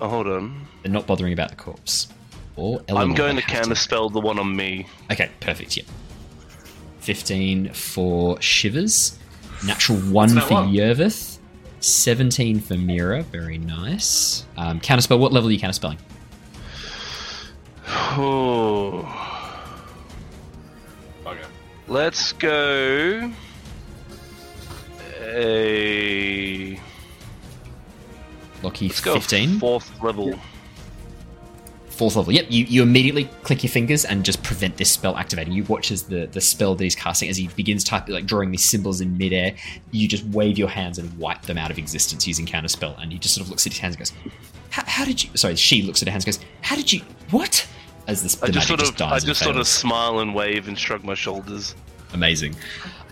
Oh, 0.00 0.08
hold 0.08 0.26
on. 0.26 0.66
They're 0.82 0.90
not 0.90 1.06
bothering 1.06 1.32
about 1.32 1.50
the 1.50 1.56
corpse. 1.56 2.08
Or 2.56 2.82
I'm 2.88 3.14
going 3.14 3.36
to 3.36 3.42
have 3.42 3.66
counterspell 3.66 4.12
the 4.12 4.20
one 4.20 4.40
on 4.40 4.54
me. 4.54 4.86
Okay, 5.10 5.30
perfect. 5.38 5.76
Yeah. 5.76 5.84
Fifteen 6.98 7.72
for 7.72 8.40
Shivers. 8.40 9.18
Natural 9.64 9.98
one 9.98 10.30
for 10.40 10.54
one? 10.54 10.72
Yervith. 10.72 11.38
Seventeen 11.78 12.58
for 12.60 12.74
Mira. 12.74 13.22
Very 13.22 13.58
nice. 13.58 14.46
Um, 14.56 14.80
counterspell. 14.80 15.20
What 15.20 15.32
level 15.32 15.48
are 15.48 15.52
you 15.52 15.60
counterspelling? 15.60 15.98
Oh. 18.16 19.33
Okay. 21.84 21.92
Let's 21.92 22.32
go. 22.32 23.30
A. 25.20 26.80
Lucky 28.62 28.88
Let's 28.88 29.00
go 29.00 29.14
fifteen. 29.14 29.58
fourth 29.58 30.02
level. 30.02 30.38
Fourth 31.88 32.16
level. 32.16 32.32
Yep. 32.32 32.46
You, 32.48 32.64
you 32.64 32.82
immediately 32.82 33.24
click 33.42 33.62
your 33.62 33.70
fingers 33.70 34.04
and 34.04 34.24
just 34.24 34.42
prevent 34.42 34.76
this 34.78 34.90
spell 34.90 35.16
activating. 35.16 35.52
You 35.52 35.64
watch 35.64 35.90
as 35.92 36.04
the, 36.04 36.26
the 36.26 36.40
spell 36.40 36.74
that 36.74 36.82
he's 36.82 36.96
casting 36.96 37.28
as 37.28 37.36
he 37.36 37.48
begins 37.48 37.84
typing 37.84 38.14
like 38.14 38.26
drawing 38.26 38.50
these 38.50 38.64
symbols 38.64 39.00
in 39.00 39.16
midair. 39.16 39.54
You 39.92 40.08
just 40.08 40.24
wave 40.26 40.58
your 40.58 40.68
hands 40.68 40.98
and 40.98 41.16
wipe 41.18 41.42
them 41.42 41.56
out 41.56 41.70
of 41.70 41.78
existence 41.78 42.26
using 42.26 42.46
counterspell. 42.46 43.00
And 43.00 43.12
he 43.12 43.18
just 43.18 43.34
sort 43.34 43.44
of 43.44 43.50
looks 43.50 43.66
at 43.66 43.72
his 43.72 43.80
hands 43.80 43.94
and 43.96 44.00
goes, 44.00 44.12
"How, 44.70 44.82
how 44.86 45.04
did 45.04 45.22
you?" 45.22 45.30
Sorry, 45.34 45.56
she 45.56 45.82
looks 45.82 46.02
at 46.02 46.08
her 46.08 46.12
hands 46.12 46.24
and 46.26 46.36
goes, 46.36 46.44
"How 46.62 46.74
did 46.76 46.92
you? 46.92 47.02
What?" 47.30 47.66
As 48.06 48.22
this 48.22 48.42
I 48.42 48.48
just 48.48 48.68
sort 48.68 48.80
just 48.80 49.00
of, 49.00 49.12
I 49.12 49.18
just 49.18 49.42
sort 49.42 49.56
of 49.56 49.66
smile 49.66 50.20
and 50.20 50.34
wave 50.34 50.68
and 50.68 50.78
shrug 50.78 51.04
my 51.04 51.14
shoulders. 51.14 51.74
Amazing. 52.12 52.54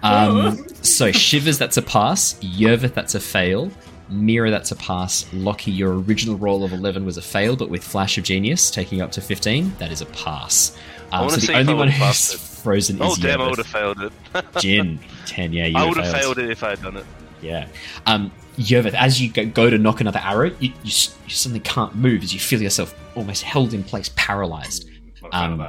Um, 0.03 0.67
so 0.83 1.11
Shivers, 1.13 1.59
that's 1.59 1.77
a 1.77 1.83
pass. 1.83 2.35
Yervith, 2.41 2.95
that's 2.95 3.15
a 3.15 3.21
fail. 3.21 3.71
Mira, 4.09 4.51
that's 4.51 4.71
a 4.71 4.77
pass. 4.77 5.27
Lockie, 5.33 5.71
your 5.71 5.99
original 6.01 6.37
roll 6.37 6.65
of 6.65 6.73
11 6.73 7.05
was 7.07 7.17
a 7.17 7.23
fail, 7.23 7.57
but 7.57 7.71
with 7.71 7.83
Flash 7.83 8.19
of 8.19 8.25
Genius 8.25 8.71
taking 8.71 8.99
you 8.99 9.05
up 9.05 9.13
to 9.13 9.21
15, 9.21 9.73
that 9.79 9.91
is 9.91 10.03
a 10.03 10.07
pass. 10.07 10.77
Um, 11.13 11.27
wanna 11.27 11.33
so 11.33 11.39
see 11.39 11.47
the 11.49 11.59
only 11.59 11.75
one 11.75 11.89
who's 11.89 11.99
passed 11.99 12.35
it. 12.35 12.41
frozen 12.41 12.99
Oh 13.01 13.13
is 13.13 13.19
damn! 13.19 13.41
I 13.41 13.49
would 13.49 13.59
have 13.59 13.67
failed 13.67 14.01
it. 14.03 14.13
Jin, 14.59 14.99
10, 15.27 15.53
yeah, 15.53 15.67
you 15.67 15.77
I 15.77 15.85
would 15.85 15.97
would 15.97 16.05
have 16.05 16.15
failed 16.15 16.39
it 16.39 16.51
if 16.51 16.63
I 16.63 16.71
had 16.71 16.83
done 16.83 16.97
it. 16.97 17.07
Yeah. 17.43 17.69
Um, 18.07 18.33
Yervith, 18.57 18.95
as 18.95 19.21
you 19.21 19.31
go, 19.31 19.71
to 19.71 19.79
knock 19.79 20.01
another 20.01 20.21
arrow, 20.23 20.51
you, 20.61 20.69
you, 20.69 20.73
you 20.85 20.91
suddenly 21.35 21.61
can't 21.61 21.95
move 21.95 22.23
as 22.23 22.33
you 22.35 22.41
feel 22.41 22.61
yourself 22.61 22.95
almost 23.17 23.43
held 23.43 23.75
in 23.75 23.83
place, 23.83 24.11
paralyzed. 24.15 24.89
Um, 25.33 25.67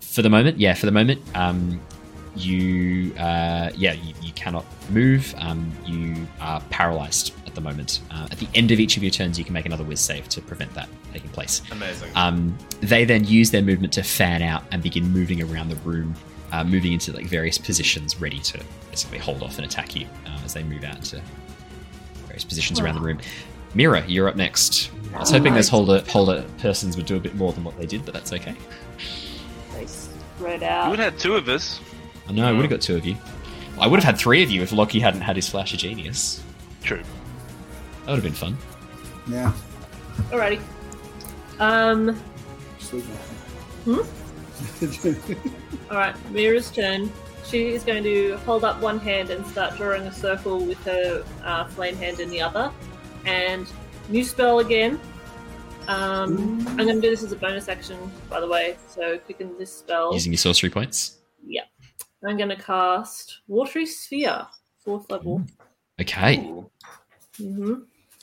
for 0.00 0.22
the 0.22 0.30
moment, 0.30 0.58
yeah, 0.58 0.74
for 0.74 0.86
the 0.86 0.92
moment, 0.92 1.20
um, 1.34 1.80
you, 2.34 3.14
uh, 3.14 3.70
yeah, 3.74 3.92
you, 3.92 4.14
you 4.20 4.32
cannot 4.32 4.66
move. 4.90 5.34
Um, 5.38 5.72
you 5.86 6.26
are 6.40 6.60
paralyzed 6.68 7.32
at 7.46 7.54
the 7.54 7.60
moment. 7.62 8.00
Uh, 8.10 8.28
at 8.30 8.38
the 8.38 8.48
end 8.54 8.70
of 8.70 8.80
each 8.80 8.98
of 8.98 9.02
your 9.02 9.10
turns, 9.10 9.38
you 9.38 9.44
can 9.44 9.54
make 9.54 9.64
another 9.64 9.84
whiz 9.84 10.00
save 10.00 10.28
to 10.30 10.42
prevent 10.42 10.74
that 10.74 10.88
taking 11.12 11.30
place. 11.30 11.62
Amazing. 11.70 12.10
Um, 12.14 12.56
they 12.80 13.06
then 13.06 13.24
use 13.24 13.50
their 13.50 13.62
movement 13.62 13.94
to 13.94 14.02
fan 14.02 14.42
out 14.42 14.64
and 14.72 14.82
begin 14.82 15.10
moving 15.10 15.42
around 15.42 15.70
the 15.70 15.76
room, 15.76 16.14
uh, 16.52 16.64
moving 16.64 16.92
into 16.92 17.12
like 17.12 17.26
various 17.26 17.56
positions, 17.56 18.20
ready 18.20 18.38
to 18.40 18.60
basically 18.90 19.18
hold 19.18 19.42
off 19.42 19.56
and 19.56 19.64
attack 19.64 19.96
you 19.96 20.06
as 20.46 20.54
they 20.54 20.62
move 20.62 20.84
out 20.84 21.02
to 21.02 21.20
various 22.26 22.44
positions 22.44 22.80
around 22.80 22.94
the 22.94 23.00
room. 23.02 23.18
Mira, 23.74 24.02
you're 24.06 24.28
up 24.28 24.36
next. 24.36 24.90
I 25.14 25.20
was 25.20 25.30
hoping 25.30 25.52
those 25.52 25.68
holder 25.68 26.02
holder 26.08 26.46
persons 26.58 26.96
would 26.96 27.04
do 27.06 27.16
a 27.16 27.20
bit 27.20 27.34
more 27.34 27.52
than 27.52 27.64
what 27.64 27.76
they 27.78 27.84
did, 27.86 28.04
but 28.06 28.14
that's 28.14 28.32
okay. 28.32 28.54
They 29.74 29.86
spread 29.86 30.62
You 30.62 30.66
out. 30.68 30.90
would 30.90 30.98
have 30.98 31.12
had 31.12 31.20
two 31.20 31.34
of 31.34 31.48
us. 31.48 31.80
I 32.28 32.32
know, 32.32 32.46
I 32.46 32.52
would 32.52 32.62
have 32.62 32.70
got 32.70 32.80
two 32.80 32.96
of 32.96 33.04
you. 33.04 33.16
I 33.78 33.86
would 33.86 34.00
have 34.02 34.04
had 34.14 34.18
three 34.18 34.42
of 34.42 34.50
you 34.50 34.62
if 34.62 34.72
Lockie 34.72 35.00
hadn't 35.00 35.20
had 35.20 35.36
his 35.36 35.48
flash 35.48 35.72
of 35.74 35.78
genius. 35.78 36.42
True. 36.82 37.02
That 38.04 38.12
would 38.12 38.14
have 38.14 38.24
been 38.24 38.32
fun. 38.32 38.56
Yeah. 39.28 39.52
Alrighty. 40.30 40.60
Um. 41.58 42.18
Sleep 42.78 43.04
Alright, 45.90 46.30
Mira's 46.30 46.70
turn. 46.70 47.12
She 47.48 47.68
is 47.68 47.84
going 47.84 48.02
to 48.02 48.36
hold 48.38 48.64
up 48.64 48.80
one 48.80 48.98
hand 48.98 49.30
and 49.30 49.46
start 49.46 49.76
drawing 49.76 50.02
a 50.02 50.12
circle 50.12 50.64
with 50.64 50.82
her 50.84 51.24
uh, 51.44 51.66
flame 51.68 51.96
hand 51.96 52.18
in 52.18 52.28
the 52.28 52.40
other. 52.40 52.72
And 53.24 53.70
new 54.08 54.24
spell 54.24 54.58
again. 54.58 55.00
Um, 55.86 56.66
I'm 56.70 56.76
going 56.76 56.96
to 56.96 57.00
do 57.00 57.10
this 57.10 57.22
as 57.22 57.30
a 57.30 57.36
bonus 57.36 57.68
action, 57.68 58.10
by 58.28 58.40
the 58.40 58.48
way. 58.48 58.76
So 58.88 59.18
quicken 59.18 59.56
this 59.58 59.72
spell. 59.72 60.12
Using 60.12 60.32
your 60.32 60.38
sorcery 60.38 60.70
points. 60.70 61.18
Yeah. 61.46 61.62
I'm 62.26 62.36
going 62.36 62.48
to 62.48 62.56
cast 62.56 63.40
Watery 63.46 63.86
Sphere, 63.86 64.46
fourth 64.84 65.08
level. 65.08 65.42
Okay. 66.00 66.38
Ooh. 66.38 66.68
hmm 67.38 67.74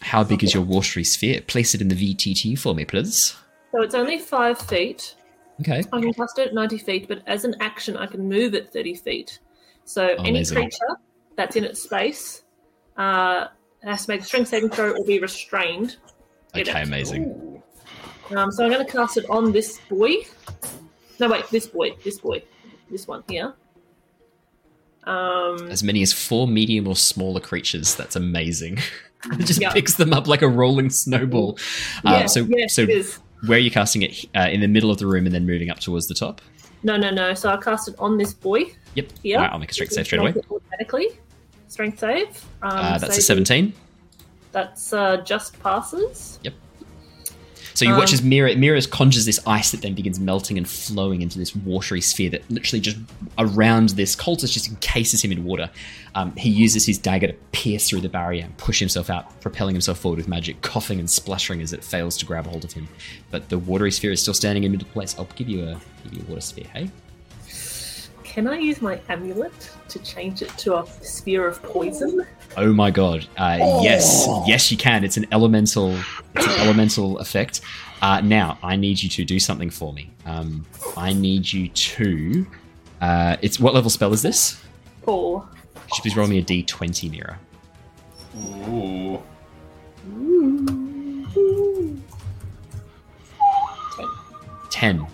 How 0.01 0.25
big 0.25 0.43
is 0.43 0.53
your 0.53 0.63
watery 0.63 1.05
sphere? 1.05 1.39
Place 1.41 1.73
it 1.73 1.79
in 1.81 1.87
the 1.87 1.95
VTT 1.95 2.59
for 2.59 2.75
me, 2.75 2.83
please. 2.83 3.37
So 3.71 3.81
it's 3.81 3.95
only 3.95 4.19
five 4.19 4.59
feet. 4.59 5.15
Okay. 5.61 5.83
I 5.93 5.99
can 6.01 6.13
cast 6.13 6.39
it 6.39 6.47
at 6.47 6.53
90 6.53 6.77
feet, 6.79 7.07
but 7.07 7.21
as 7.27 7.45
an 7.45 7.55
action, 7.59 7.95
I 7.95 8.07
can 8.07 8.27
move 8.27 8.53
it 8.53 8.69
30 8.71 8.95
feet. 8.95 9.39
So 9.85 10.07
any 10.07 10.29
Amazing. 10.29 10.57
creature 10.57 10.97
that's 11.35 11.55
in 11.55 11.63
its 11.63 11.81
space 11.81 12.43
uh, 12.97 13.47
has 13.83 14.05
to 14.05 14.11
make 14.11 14.21
a 14.21 14.25
strength 14.25 14.47
saving 14.49 14.69
throw 14.69 14.91
or 14.91 15.05
be 15.05 15.19
restrained. 15.19 15.97
Okay, 16.55 16.81
amazing. 16.83 17.61
Um, 18.35 18.51
so 18.51 18.63
I'm 18.65 18.71
going 18.71 18.85
to 18.85 18.91
cast 18.91 19.17
it 19.17 19.29
on 19.29 19.51
this 19.51 19.79
boy. 19.89 20.13
No, 21.19 21.29
wait, 21.29 21.45
this 21.49 21.67
boy, 21.67 21.91
this 22.03 22.19
boy, 22.19 22.43
this 22.89 23.07
one 23.07 23.23
here. 23.27 23.53
Um, 25.03 25.69
As 25.69 25.83
many 25.83 26.01
as 26.01 26.13
four 26.13 26.47
medium 26.47 26.87
or 26.87 26.95
smaller 26.95 27.39
creatures. 27.41 27.95
That's 27.95 28.15
amazing. 28.15 28.79
it 29.39 29.45
just 29.45 29.59
Yeah. 29.61 29.71
picks 29.73 29.95
them 29.95 30.13
up 30.13 30.27
like 30.27 30.41
a 30.41 30.47
rolling 30.47 30.89
snowball. 30.89 31.57
Uh, 32.05 32.19
yeah, 32.21 32.25
so, 32.27 32.45
yeah, 32.49 32.67
so. 32.67 32.87
Where 33.45 33.57
are 33.57 33.61
you 33.61 33.71
casting 33.71 34.01
it? 34.01 34.25
Uh, 34.35 34.47
in 34.51 34.61
the 34.61 34.67
middle 34.67 34.91
of 34.91 34.97
the 34.99 35.07
room 35.07 35.25
and 35.25 35.33
then 35.33 35.45
moving 35.45 35.69
up 35.69 35.79
towards 35.79 36.07
the 36.07 36.13
top? 36.13 36.41
No, 36.83 36.97
no, 36.97 37.09
no. 37.09 37.33
So 37.33 37.49
I 37.49 37.57
cast 37.57 37.87
it 37.87 37.95
on 37.99 38.17
this 38.17 38.33
boy 38.33 38.65
Yep. 38.95 39.11
here. 39.23 39.37
Alright, 39.37 39.51
I'll 39.53 39.59
make 39.59 39.71
a 39.71 39.73
strength 39.73 39.93
save 39.93 40.05
straight 40.05 40.19
away. 40.19 40.33
Automatically. 40.51 41.07
Strength 41.67 41.99
save. 41.99 42.27
Um, 42.61 42.71
Uh, 42.77 42.97
that's 42.97 43.17
a 43.17 43.21
17. 43.21 43.73
That's 44.51 44.93
uh, 44.93 45.17
just 45.17 45.59
passes. 45.61 46.39
So 47.73 47.85
you 47.85 47.91
watch 47.91 48.09
Um, 48.09 48.15
as 48.15 48.21
Mira, 48.23 48.55
Mira 48.55 48.81
conjures 48.83 49.25
this 49.25 49.39
ice 49.47 49.71
that 49.71 49.81
then 49.81 49.93
begins 49.93 50.19
melting 50.19 50.57
and 50.57 50.67
flowing 50.67 51.21
into 51.21 51.39
this 51.39 51.55
watery 51.55 52.01
sphere 52.01 52.29
that 52.29 52.49
literally 52.49 52.79
just 52.79 52.97
around 53.37 53.89
this 53.89 54.15
cultist 54.15 54.53
just 54.53 54.69
encases 54.69 55.23
him 55.23 55.31
in 55.31 55.43
water. 55.43 55.69
Um, 56.15 56.35
he 56.35 56.49
uses 56.49 56.85
his 56.85 56.97
dagger 56.97 57.27
to 57.27 57.33
pierce 57.51 57.89
through 57.89 58.01
the 58.01 58.09
barrier 58.09 58.43
and 58.43 58.55
push 58.57 58.79
himself 58.79 59.09
out, 59.09 59.41
propelling 59.41 59.73
himself 59.73 59.97
forward 59.99 60.17
with 60.17 60.27
magic, 60.27 60.61
coughing 60.61 60.99
and 60.99 61.09
splattering 61.09 61.61
as 61.61 61.73
it 61.73 61.83
fails 61.83 62.17
to 62.17 62.25
grab 62.25 62.45
hold 62.45 62.63
of 62.63 62.73
him. 62.73 62.87
But 63.31 63.49
the 63.49 63.57
watery 63.57 63.91
sphere 63.91 64.11
is 64.11 64.21
still 64.21 64.35
standing 64.35 64.63
in 64.63 64.71
middle 64.71 64.87
place. 64.89 65.15
I'll 65.17 65.25
give 65.35 65.49
you 65.49 65.63
a 65.63 65.79
give 66.03 66.13
you 66.13 66.21
a 66.27 66.29
water 66.29 66.41
sphere, 66.41 66.67
hey? 66.73 66.91
Can 68.33 68.47
I 68.47 68.57
use 68.57 68.81
my 68.81 68.99
amulet 69.09 69.53
to 69.89 69.99
change 69.99 70.41
it 70.41 70.49
to 70.57 70.77
a 70.79 70.85
sphere 71.01 71.47
of 71.47 71.61
poison? 71.61 72.25
Oh 72.57 72.73
my 72.73 72.89
god! 72.89 73.27
Uh, 73.37 73.79
Yes, 73.83 74.27
yes, 74.47 74.71
you 74.71 74.77
can. 74.77 75.03
It's 75.03 75.17
an 75.17 75.27
elemental, 75.31 75.95
it's 76.35 76.47
an 76.47 76.59
elemental 76.61 77.19
effect. 77.19 77.61
Uh, 78.01 78.21
now, 78.21 78.57
I 78.63 78.75
need 78.75 79.03
you 79.03 79.09
to 79.09 79.23
do 79.23 79.39
something 79.39 79.69
for 79.69 79.93
me. 79.93 80.09
Um, 80.25 80.65
I 80.97 81.13
need 81.13 81.53
you 81.53 81.67
to. 81.69 82.47
Uh, 83.01 83.37
it's 83.43 83.59
what 83.59 83.75
level 83.75 83.91
spell 83.91 84.11
is 84.13 84.23
this? 84.23 84.59
Four. 85.03 85.47
Could 85.75 85.97
you 85.97 86.01
please 86.01 86.17
roll 86.17 86.27
me 86.27 86.39
a 86.39 86.43
d20, 86.43 87.11
Mira? 87.11 87.39
Ooh. 88.67 89.21
Ten. 94.71 95.05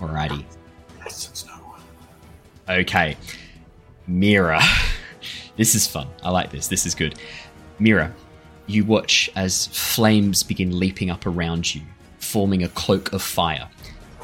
Alrighty. 0.00 0.44
Okay, 2.68 3.16
Mira. 4.06 4.60
This 5.56 5.76
is 5.76 5.86
fun. 5.86 6.08
I 6.24 6.30
like 6.30 6.50
this. 6.50 6.66
This 6.66 6.84
is 6.84 6.96
good. 6.96 7.14
Mira, 7.78 8.12
you 8.66 8.84
watch 8.84 9.30
as 9.36 9.68
flames 9.68 10.42
begin 10.42 10.76
leaping 10.76 11.10
up 11.10 11.26
around 11.26 11.72
you, 11.72 11.82
forming 12.18 12.64
a 12.64 12.68
cloak 12.70 13.12
of 13.12 13.22
fire. 13.22 13.68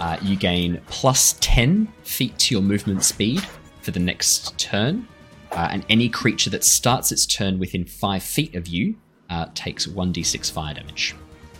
Uh, 0.00 0.16
you 0.22 0.34
gain 0.34 0.80
plus 0.88 1.36
10 1.40 1.86
feet 2.02 2.36
to 2.40 2.54
your 2.56 2.62
movement 2.62 3.04
speed 3.04 3.46
for 3.82 3.92
the 3.92 4.00
next 4.00 4.58
turn, 4.58 5.06
uh, 5.52 5.68
and 5.70 5.86
any 5.88 6.08
creature 6.08 6.50
that 6.50 6.64
starts 6.64 7.12
its 7.12 7.26
turn 7.26 7.60
within 7.60 7.84
five 7.84 8.24
feet 8.24 8.56
of 8.56 8.66
you 8.66 8.96
uh, 9.28 9.46
takes 9.54 9.86
one 9.86 10.12
d6 10.12 10.50
fire 10.50 10.74
damage. 10.74 11.14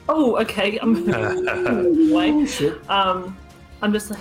Oh, 0.08 0.36
okay. 0.40 0.78
I'm 0.78 1.08
away. 2.12 2.30
Um, 2.88 3.36
I'm 3.82 3.92
just 3.92 4.12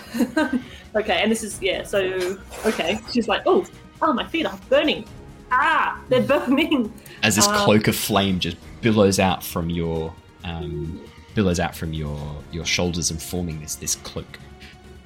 okay. 0.96 1.22
And 1.22 1.32
this 1.32 1.44
is 1.44 1.62
yeah. 1.62 1.84
So 1.84 2.38
okay, 2.66 3.00
she's 3.12 3.28
like, 3.28 3.44
oh, 3.46 3.66
oh, 4.02 4.14
my 4.14 4.26
feet 4.26 4.46
are 4.46 4.60
burning. 4.70 5.06
Ah, 5.52 6.00
they're 6.10 6.22
burning. 6.22 6.94
As 7.24 7.36
this 7.36 7.48
Um, 7.48 7.56
cloak 7.56 7.88
of 7.88 7.96
flame 7.96 8.40
just 8.40 8.58
billows 8.82 9.20
out 9.20 9.44
from 9.44 9.70
your 9.70 10.14
um, 10.44 11.02
billows 11.36 11.60
out 11.60 11.76
from 11.76 11.94
your 11.94 12.18
your 12.52 12.66
shoulders 12.66 13.12
and 13.12 13.22
forming 13.22 13.60
this 13.60 13.76
this 13.76 13.96
cloak. 13.96 14.40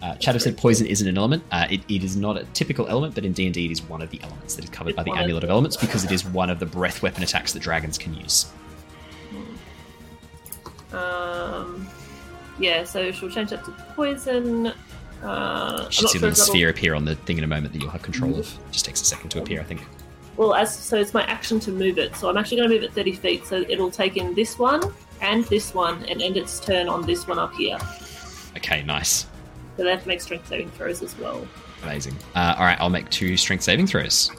Uh, 0.02 0.16
Chatter 0.16 0.38
said 0.38 0.58
poison 0.58 0.86
isn't 0.86 1.08
an 1.08 1.18
element. 1.18 1.42
Uh, 1.50 1.66
it, 1.70 1.80
it 1.88 2.04
is 2.04 2.18
not 2.18 2.36
a 2.36 2.44
typical 2.54 2.86
element, 2.90 3.16
but 3.16 3.24
in 3.24 3.32
D 3.32 3.46
and 3.46 3.54
D, 3.54 3.66
it 3.66 3.72
is 3.72 3.82
one 3.84 4.02
of 4.02 4.10
the 4.10 4.22
elements 4.22 4.54
that 4.56 4.66
is 4.66 4.70
covered 4.70 4.90
It's 4.90 4.98
by 4.98 5.04
the 5.04 5.12
Amulet 5.14 5.46
of 5.46 5.50
Elements 5.50 5.78
because 5.78 6.04
it 6.04 6.12
is 6.12 6.26
one 6.26 6.50
of 6.50 6.60
the 6.60 6.66
breath 6.66 7.02
weapon 7.02 7.24
attacks 7.24 7.54
that 7.54 7.62
dragons 7.62 7.98
can 7.98 8.14
use. 8.14 8.52
Um, 10.92 11.88
yeah. 12.60 12.84
So 12.84 13.14
she'll 13.14 13.30
change 13.30 13.52
that 13.52 13.64
to 13.64 13.72
poison. 13.96 14.74
Uh, 15.24 15.84
You 15.86 15.92
should 15.92 16.10
see 16.10 16.20
sure 16.20 16.30
the 16.30 16.36
sphere 16.36 16.70
appear 16.70 16.94
on 16.96 17.06
the 17.06 17.16
thing 17.16 17.38
in 17.38 17.44
a 17.44 17.48
moment 17.48 17.74
that 17.74 17.82
you'll 17.82 17.92
have 17.92 18.02
control 18.02 18.38
of. 18.38 18.54
Just 18.72 18.86
takes 18.86 19.02
a 19.02 19.06
second 19.06 19.30
to 19.30 19.42
appear, 19.42 19.62
I 19.62 19.64
think. 19.64 19.82
Well, 20.36 20.54
as 20.56 20.76
so 20.78 20.98
it's 20.98 21.14
my 21.14 21.24
action 21.24 21.60
to 21.62 21.72
move 21.72 21.98
it. 21.98 22.16
So 22.16 22.28
I'm 22.30 22.38
actually 22.38 22.58
going 22.58 22.70
to 22.70 22.76
move 22.76 22.84
it 22.84 22.94
30 22.94 23.12
feet. 23.14 23.46
So 23.46 23.64
it'll 23.70 23.92
take 23.92 24.18
in 24.18 24.34
this 24.34 24.58
one 24.60 24.82
and 25.22 25.44
this 25.46 25.74
one 25.74 26.04
and 26.06 26.22
end 26.22 26.38
its 26.38 26.60
turn 26.60 26.90
on 26.90 27.06
this 27.06 27.28
one 27.28 27.40
up 27.40 27.54
here. 27.54 27.78
Okay, 28.58 28.84
nice, 28.84 29.28
So 29.78 29.84
they 29.84 29.90
have 29.92 30.02
to 30.04 30.08
make 30.08 30.22
strength 30.22 30.48
saving 30.48 30.70
throws 30.72 31.02
as 31.02 31.18
well. 31.18 31.48
amazing. 31.84 32.16
Uh, 32.36 32.56
all 32.58 32.66
right, 32.66 32.78
I'll 32.80 32.90
make 32.90 33.10
two 33.10 33.38
strength 33.38 33.64
saving 33.64 33.88
throws. 33.88 34.30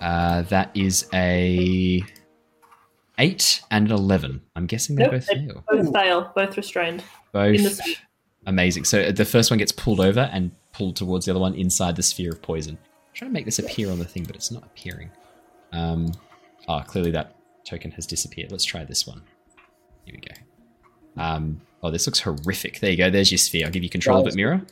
Uh, 0.00 0.42
that 0.42 0.70
is 0.74 1.08
a 1.14 2.02
eight 3.18 3.62
and 3.70 3.86
an 3.86 3.92
eleven. 3.92 4.40
I'm 4.56 4.66
guessing 4.66 4.96
they 4.96 5.04
Nope, 5.04 5.12
both 5.12 5.26
they 5.26 5.34
fail. 5.46 5.64
both 5.68 5.92
fail. 5.94 6.32
Both 6.34 6.56
restrained. 6.56 7.02
Both 7.32 7.54
In 7.56 7.62
the 7.64 7.70
sphere. 7.70 7.94
Amazing. 8.46 8.84
So 8.84 9.10
the 9.12 9.24
first 9.24 9.50
one 9.50 9.58
gets 9.58 9.72
pulled 9.72 10.00
over 10.00 10.28
and 10.32 10.50
pulled 10.72 10.96
towards 10.96 11.26
the 11.26 11.32
other 11.32 11.40
one 11.40 11.54
inside 11.54 11.96
the 11.96 12.02
sphere 12.02 12.32
of 12.32 12.42
poison. 12.42 12.76
I'm 12.82 13.14
trying 13.14 13.30
to 13.30 13.32
make 13.32 13.44
this 13.44 13.58
appear 13.58 13.90
on 13.90 13.98
the 13.98 14.04
thing, 14.04 14.24
but 14.24 14.36
it's 14.36 14.50
not 14.50 14.64
appearing. 14.64 15.10
Um, 15.72 16.12
oh, 16.68 16.80
clearly 16.86 17.10
that 17.12 17.36
token 17.64 17.90
has 17.92 18.06
disappeared. 18.06 18.50
Let's 18.50 18.64
try 18.64 18.84
this 18.84 19.06
one. 19.06 19.22
Here 20.04 20.14
we 20.14 20.20
go. 20.20 21.22
Um, 21.22 21.60
oh, 21.82 21.90
this 21.90 22.06
looks 22.06 22.20
horrific. 22.20 22.80
There 22.80 22.90
you 22.90 22.96
go. 22.96 23.10
There's 23.10 23.30
your 23.30 23.38
sphere. 23.38 23.66
I'll 23.66 23.72
give 23.72 23.82
you 23.84 23.90
control 23.90 24.20
of 24.20 24.26
it, 24.26 24.34
Mira. 24.34 24.64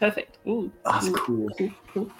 Perfect. 0.00 0.38
Ooh. 0.48 0.72
That's 0.84 1.08
cool. 1.10 1.48
Cool, 1.56 1.70
cool. 1.92 2.10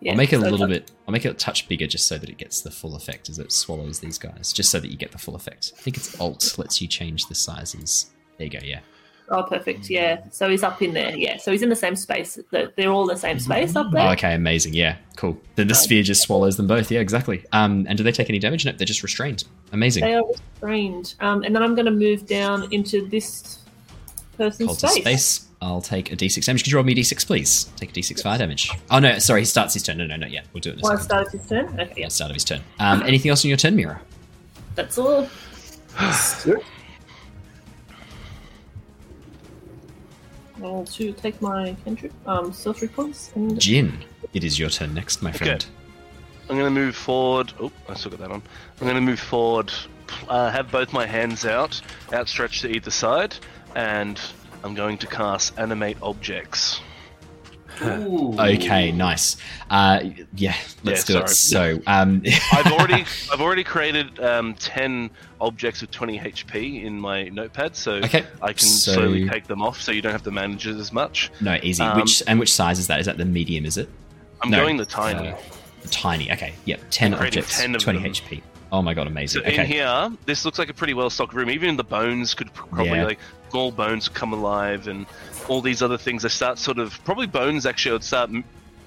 Yeah, 0.00 0.12
I'll 0.12 0.16
make 0.18 0.32
it 0.32 0.36
a 0.36 0.40
little 0.40 0.58
that- 0.58 0.68
bit. 0.68 0.90
I'll 1.06 1.12
make 1.12 1.24
it 1.24 1.30
a 1.30 1.34
touch 1.34 1.68
bigger 1.68 1.86
just 1.86 2.06
so 2.06 2.18
that 2.18 2.28
it 2.28 2.36
gets 2.38 2.60
the 2.62 2.70
full 2.70 2.96
effect 2.96 3.28
as 3.28 3.38
it 3.38 3.52
swallows 3.52 4.00
these 4.00 4.18
guys. 4.18 4.52
Just 4.52 4.70
so 4.70 4.80
that 4.80 4.90
you 4.90 4.96
get 4.96 5.12
the 5.12 5.18
full 5.18 5.36
effect. 5.36 5.72
I 5.76 5.80
think 5.80 5.96
it's 5.96 6.18
Alt 6.20 6.58
lets 6.58 6.80
you 6.80 6.88
change 6.88 7.26
the 7.26 7.34
sizes. 7.34 8.10
There 8.38 8.46
you 8.46 8.50
go. 8.50 8.64
Yeah. 8.64 8.80
Oh, 9.32 9.44
perfect. 9.44 9.88
Yeah. 9.88 10.22
So 10.32 10.48
he's 10.50 10.64
up 10.64 10.82
in 10.82 10.92
there. 10.92 11.16
Yeah. 11.16 11.36
So 11.36 11.52
he's 11.52 11.62
in 11.62 11.68
the 11.68 11.76
same 11.76 11.94
space. 11.94 12.36
They're 12.50 12.72
they're 12.76 12.90
all 12.90 13.02
in 13.08 13.14
the 13.14 13.20
same 13.20 13.38
space 13.38 13.76
up 13.76 13.92
there. 13.92 14.08
Oh, 14.08 14.12
okay, 14.12 14.34
amazing. 14.34 14.74
Yeah, 14.74 14.96
cool. 15.16 15.38
Then 15.54 15.68
the 15.68 15.74
sphere 15.76 16.02
just 16.02 16.22
swallows 16.22 16.56
them 16.56 16.66
both. 16.66 16.90
Yeah, 16.90 16.98
exactly. 17.00 17.44
Um, 17.52 17.86
and 17.88 17.96
do 17.96 18.02
they 18.02 18.10
take 18.12 18.28
any 18.28 18.40
damage? 18.40 18.66
No, 18.66 18.72
they're 18.72 18.84
just 18.86 19.02
restrained. 19.04 19.44
Amazing. 19.72 20.02
They 20.04 20.14
are 20.14 20.24
restrained. 20.26 21.14
Um, 21.20 21.44
and 21.44 21.54
then 21.54 21.62
I'm 21.62 21.74
going 21.76 21.84
to 21.86 21.92
move 21.92 22.26
down 22.26 22.72
into 22.72 23.08
this 23.08 23.60
person's 24.36 24.78
space. 24.78 24.94
space. 24.94 25.46
I'll 25.62 25.82
take 25.82 26.10
a 26.10 26.16
d6 26.16 26.44
damage. 26.46 26.62
Could 26.64 26.72
you 26.72 26.78
roll 26.78 26.84
me 26.84 26.92
a 26.92 26.96
d6, 26.96 27.26
please? 27.26 27.64
Take 27.76 27.90
a 27.90 27.92
d6 27.92 28.22
fire 28.22 28.38
damage. 28.38 28.70
Oh 28.90 28.98
no, 28.98 29.18
sorry. 29.20 29.42
He 29.42 29.44
starts 29.44 29.74
his 29.74 29.82
turn. 29.84 29.98
No, 29.98 30.06
no, 30.06 30.16
not 30.16 30.30
yet. 30.32 30.46
We'll 30.52 30.60
do 30.62 30.70
it 30.70 30.72
in 30.72 30.78
a 30.80 30.82
Well, 30.82 30.92
I 30.92 30.96
second. 30.96 31.04
started 31.04 31.32
his 31.38 31.48
turn. 31.48 31.66
Okay. 31.80 31.92
Yeah, 31.96 32.02
Yeah. 32.04 32.08
start 32.08 32.30
of 32.30 32.34
his 32.34 32.44
turn. 32.44 32.62
Um, 32.80 33.02
anything 33.02 33.30
else 33.30 33.44
on 33.44 33.48
your 33.50 33.58
turn, 33.58 33.76
Mira? 33.76 34.00
That's 34.74 34.96
all. 34.98 35.28
I'll 40.62 40.84
to 40.84 41.12
take 41.12 41.40
my 41.40 41.76
cantrip, 41.84 42.12
um, 42.26 42.52
sorcery 42.52 42.88
points 42.88 43.32
and 43.34 43.60
Jin, 43.60 44.04
it 44.32 44.44
is 44.44 44.58
your 44.58 44.70
turn 44.70 44.94
next, 44.94 45.22
my 45.22 45.32
friend. 45.32 45.64
I'm 46.48 46.56
going 46.56 46.74
to 46.74 46.80
move 46.80 46.96
forward. 46.96 47.52
Oh, 47.60 47.70
I 47.88 47.94
still 47.94 48.10
got 48.10 48.20
that 48.20 48.30
on. 48.30 48.42
I'm 48.80 48.86
going 48.86 48.96
to 48.96 49.00
move 49.00 49.20
forward, 49.20 49.72
uh, 50.28 50.50
have 50.50 50.70
both 50.70 50.92
my 50.92 51.06
hands 51.06 51.44
out, 51.44 51.80
outstretched 52.12 52.62
to 52.62 52.68
either 52.68 52.90
side, 52.90 53.36
and 53.76 54.20
I'm 54.64 54.74
going 54.74 54.98
to 54.98 55.06
cast 55.06 55.58
Animate 55.58 55.96
Objects. 56.02 56.80
Okay, 57.82 58.92
nice. 58.92 59.36
Uh, 59.68 60.00
yeah, 60.34 60.54
let's 60.84 61.08
Yeah, 61.08 61.18
do 61.18 61.24
it. 61.24 61.28
So, 61.30 61.80
um, 61.86 62.22
I've 62.52 62.72
already 62.72 63.04
I've 63.32 63.40
already 63.40 63.64
created 63.64 64.18
um, 64.20 64.54
ten 64.54 65.10
objects 65.40 65.80
with 65.80 65.90
20 65.90 66.18
HP 66.18 66.84
in 66.84 67.00
my 67.00 67.24
notepad, 67.30 67.74
so 67.76 67.94
Okay, 67.94 68.24
I 68.42 68.52
can 68.52 68.66
so- 68.68 68.92
slowly 68.92 69.28
take 69.28 69.46
them 69.46 69.62
off, 69.62 69.80
so 69.80 69.92
you 69.92 70.02
don't 70.02 70.12
have 70.12 70.22
to 70.24 70.30
manage 70.30 70.66
it 70.66 70.76
as 70.76 70.92
much. 70.92 71.30
no, 71.40 71.58
easy. 71.62 71.82
Um, 71.82 71.98
which 72.00 72.22
and 72.26 72.38
which 72.38 72.52
size 72.52 72.78
is 72.78 72.86
that? 72.88 73.00
Is 73.00 73.06
that 73.06 73.16
the 73.18 73.24
medium? 73.24 73.64
Is 73.64 73.76
it? 73.78 73.88
I'm 74.42 74.50
No, 74.50 74.58
going 74.58 74.76
the 74.76 74.86
tiny. 74.86 75.28
uh, 75.28 75.36
the 75.82 75.88
tiny. 75.88 76.30
Okay, 76.32 76.54
yep. 76.64 76.80
Ten 76.90 77.14
objects, 77.14 77.58
10 77.60 77.74
of 77.74 77.82
twenty 77.82 78.00
them. 78.00 78.12
HP. 78.12 78.42
Oh 78.72 78.82
my 78.82 78.94
god, 78.94 79.06
amazing. 79.06 79.42
So 79.42 79.48
okay. 79.48 79.60
in 79.62 79.66
here, 79.66 80.10
this 80.26 80.44
looks 80.44 80.58
like 80.58 80.68
a 80.68 80.74
pretty 80.74 80.94
well 80.94 81.10
stocked 81.10 81.34
room. 81.34 81.50
Even 81.50 81.76
the 81.76 81.84
bones 81.84 82.34
could 82.34 82.52
probably 82.54 82.90
Yeah. 82.90 83.04
like 83.04 83.18
small 83.50 83.72
bones 83.72 84.08
come 84.08 84.32
alive, 84.32 84.86
and 84.86 85.06
all 85.48 85.60
these 85.60 85.82
other 85.82 85.98
things. 85.98 86.24
I 86.24 86.28
start 86.28 86.58
sort 86.58 86.78
of 86.78 87.02
probably 87.04 87.26
bones. 87.26 87.66
Actually, 87.66 87.90
I 87.90 87.94
would 87.94 88.04
start. 88.04 88.30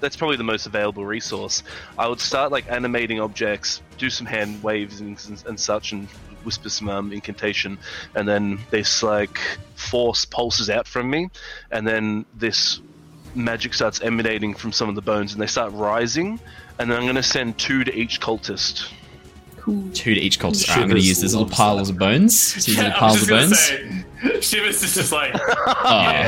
That's 0.00 0.16
probably 0.16 0.36
the 0.36 0.44
most 0.44 0.66
available 0.66 1.04
resource. 1.04 1.62
I 1.98 2.08
would 2.08 2.20
start 2.20 2.52
like 2.52 2.70
animating 2.70 3.20
objects, 3.20 3.80
do 3.96 4.10
some 4.10 4.26
hand 4.26 4.62
waves 4.62 5.00
and, 5.00 5.22
and, 5.28 5.44
and 5.46 5.60
such, 5.60 5.92
and 5.92 6.08
whisper 6.44 6.68
some 6.68 6.88
um, 6.88 7.12
incantation, 7.12 7.78
and 8.14 8.28
then 8.28 8.58
this 8.70 9.02
like 9.02 9.38
force 9.76 10.24
pulses 10.24 10.68
out 10.70 10.86
from 10.86 11.10
me, 11.10 11.30
and 11.70 11.86
then 11.86 12.24
this 12.34 12.80
magic 13.34 13.74
starts 13.74 14.00
emanating 14.00 14.54
from 14.54 14.72
some 14.72 14.88
of 14.88 14.94
the 14.94 15.02
bones, 15.02 15.32
and 15.32 15.42
they 15.42 15.46
start 15.46 15.72
rising. 15.72 16.40
And 16.78 16.90
then 16.90 16.98
I'm 16.98 17.04
going 17.04 17.14
to 17.14 17.22
send 17.22 17.56
two 17.56 17.84
to 17.84 17.94
each 17.94 18.20
cultist. 18.20 18.90
Two 19.64 20.14
to 20.14 20.20
each 20.20 20.38
cultist. 20.38 20.68
Alright, 20.68 20.82
I'm 20.82 20.88
going 20.88 21.00
to 21.00 21.06
use 21.06 21.20
these 21.20 21.34
little 21.34 21.48
piles 21.48 21.88
of 21.88 21.98
bones. 21.98 22.34
So 22.64 22.70
these 22.70 22.76
little 22.76 22.92
piles 22.92 23.22
of 23.22 23.28
bones. 23.28 23.58
Say, 23.58 24.04
Shivers 24.40 24.82
is 24.82 24.94
just 24.94 25.12
like, 25.12 25.32
oh. 25.38 26.24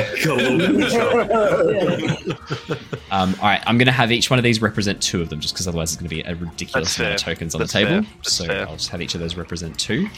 um, 3.10 3.34
all 3.40 3.48
right, 3.48 3.62
I'm 3.66 3.78
going 3.78 3.86
to 3.86 3.92
have 3.92 4.12
each 4.12 4.28
one 4.30 4.38
of 4.38 4.42
these 4.42 4.60
represent 4.60 5.02
two 5.02 5.22
of 5.22 5.28
them, 5.30 5.40
just 5.40 5.54
because 5.54 5.66
otherwise 5.68 5.92
it's 5.92 6.00
going 6.00 6.08
to 6.08 6.14
be 6.14 6.22
a 6.22 6.34
ridiculous 6.34 6.96
That's 6.96 6.98
amount 6.98 7.14
of 7.14 7.20
tokens 7.20 7.54
on 7.54 7.60
That's 7.60 7.72
the 7.72 7.84
table. 7.84 8.06
So 8.22 8.46
fair. 8.46 8.68
I'll 8.68 8.76
just 8.76 8.90
have 8.90 9.00
each 9.00 9.14
of 9.14 9.20
those 9.20 9.36
represent 9.36 9.78
two. 9.78 10.08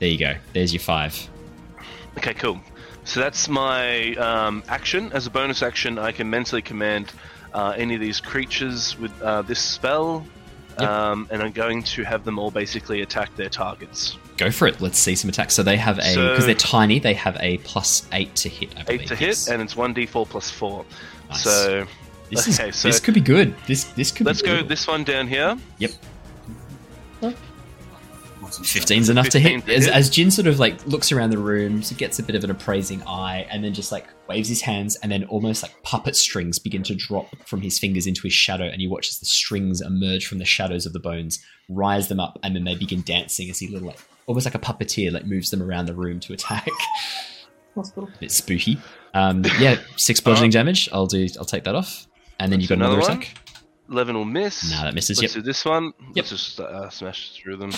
There 0.00 0.08
you 0.08 0.18
go. 0.18 0.34
There's 0.52 0.72
your 0.72 0.80
five. 0.80 1.28
Okay, 2.18 2.34
cool. 2.34 2.60
So 3.04 3.20
that's 3.20 3.48
my 3.48 4.14
um, 4.14 4.62
action. 4.68 5.12
As 5.12 5.26
a 5.26 5.30
bonus 5.30 5.62
action, 5.62 5.98
I 5.98 6.12
can 6.12 6.28
mentally 6.28 6.62
command 6.62 7.12
uh, 7.52 7.74
any 7.76 7.94
of 7.94 8.00
these 8.00 8.20
creatures 8.20 8.98
with 8.98 9.12
uh, 9.22 9.42
this 9.42 9.60
spell, 9.60 10.26
Yep. 10.78 10.88
um, 10.88 11.28
and 11.30 11.42
I'm 11.42 11.52
going 11.52 11.82
to 11.82 12.02
have 12.04 12.24
them 12.24 12.38
all 12.38 12.50
basically 12.50 13.02
attack 13.02 13.34
their 13.36 13.48
targets. 13.48 14.16
Go 14.36 14.50
for 14.50 14.66
it. 14.66 14.80
Let's 14.80 14.98
see 14.98 15.14
some 15.14 15.28
attacks. 15.28 15.54
So 15.54 15.62
they 15.62 15.76
have 15.76 15.98
a 15.98 16.12
So- 16.12 16.30
because 16.30 16.46
they're 16.46 16.54
tiny. 16.54 16.98
They 16.98 17.14
have 17.14 17.36
a 17.40 17.58
plus 17.58 18.06
eight 18.12 18.34
to 18.36 18.48
hit. 18.48 18.70
I 18.76 18.82
believe. 18.82 19.02
Eight 19.02 19.06
to 19.08 19.16
yes. 19.16 19.46
hit, 19.46 19.54
and 19.54 19.62
it's 19.62 19.76
one 19.76 19.94
d4 19.94 20.28
plus 20.28 20.50
four. 20.50 20.84
Nice. 21.30 21.42
So 21.42 21.86
this 22.30 22.60
okay, 22.60 22.68
is 22.70 22.76
so 22.76 22.88
this 22.88 23.00
could 23.00 23.14
be 23.14 23.20
good. 23.20 23.54
This 23.66 23.84
this 23.84 24.10
could. 24.10 24.26
let's 24.26 24.42
be 24.42 24.48
go 24.48 24.56
good. 24.58 24.68
this 24.68 24.86
one 24.86 25.04
down 25.04 25.28
here. 25.28 25.56
Yep. 25.78 25.92
15's 28.60 29.08
enough 29.08 29.26
to 29.30 29.40
15 29.40 29.42
hit. 29.60 29.66
to 29.66 29.74
As, 29.74 29.84
hit. 29.86 29.94
as 29.94 30.10
Jin 30.10 30.30
sort 30.30 30.46
of 30.46 30.58
like 30.58 30.86
looks 30.86 31.12
around 31.12 31.30
the 31.30 31.38
room, 31.38 31.82
so 31.82 31.94
gets 31.96 32.18
a 32.18 32.22
bit 32.22 32.34
of 32.36 32.44
an 32.44 32.50
appraising 32.50 33.02
eye, 33.04 33.46
and 33.50 33.62
then 33.64 33.74
just 33.74 33.90
like 33.92 34.06
waves 34.28 34.48
his 34.48 34.60
hands, 34.62 34.96
and 35.02 35.10
then 35.12 35.24
almost 35.24 35.62
like 35.62 35.82
puppet 35.82 36.16
strings 36.16 36.58
begin 36.58 36.82
to 36.84 36.94
drop 36.94 37.26
from 37.46 37.60
his 37.60 37.78
fingers 37.78 38.06
into 38.06 38.22
his 38.22 38.32
shadow, 38.32 38.64
and 38.64 38.80
he 38.80 38.88
watches 38.88 39.18
the 39.18 39.26
strings 39.26 39.80
emerge 39.80 40.26
from 40.26 40.38
the 40.38 40.44
shadows 40.44 40.86
of 40.86 40.92
the 40.92 41.00
bones, 41.00 41.44
rise 41.68 42.08
them 42.08 42.20
up, 42.20 42.38
and 42.42 42.54
then 42.56 42.64
they 42.64 42.74
begin 42.74 43.02
dancing 43.02 43.48
as 43.50 43.58
he 43.58 43.68
little 43.68 43.88
like 43.88 43.98
almost 44.26 44.46
like 44.46 44.54
a 44.54 44.58
puppeteer 44.58 45.12
like 45.12 45.26
moves 45.26 45.50
them 45.50 45.62
around 45.62 45.86
the 45.86 45.94
room 45.94 46.18
to 46.20 46.32
attack. 46.32 46.68
hospital. 47.74 48.08
bit 48.20 48.30
spooky. 48.30 48.78
Um, 49.14 49.44
yeah, 49.60 49.76
six 49.96 50.20
bludgeoning 50.20 50.50
damage. 50.50 50.88
I'll 50.92 51.06
do. 51.06 51.26
I'll 51.38 51.44
take 51.44 51.64
that 51.64 51.74
off, 51.74 52.06
and 52.40 52.52
then 52.52 52.60
you 52.60 52.68
got 52.68 52.76
another, 52.78 52.94
Another 52.96 53.08
one? 53.12 53.18
attack. 53.22 53.38
Eleven 53.90 54.16
will 54.16 54.24
miss. 54.24 54.70
Nah, 54.70 54.84
that 54.84 54.94
misses. 54.94 55.20
Let's 55.20 55.34
Yep, 55.36 55.42
do 55.44 55.46
this 55.46 55.64
one. 55.64 55.92
Yep. 56.00 56.16
Let's 56.16 56.30
just 56.30 56.58
uh, 56.60 56.88
smash 56.88 57.34
through 57.36 57.58
them. 57.58 57.70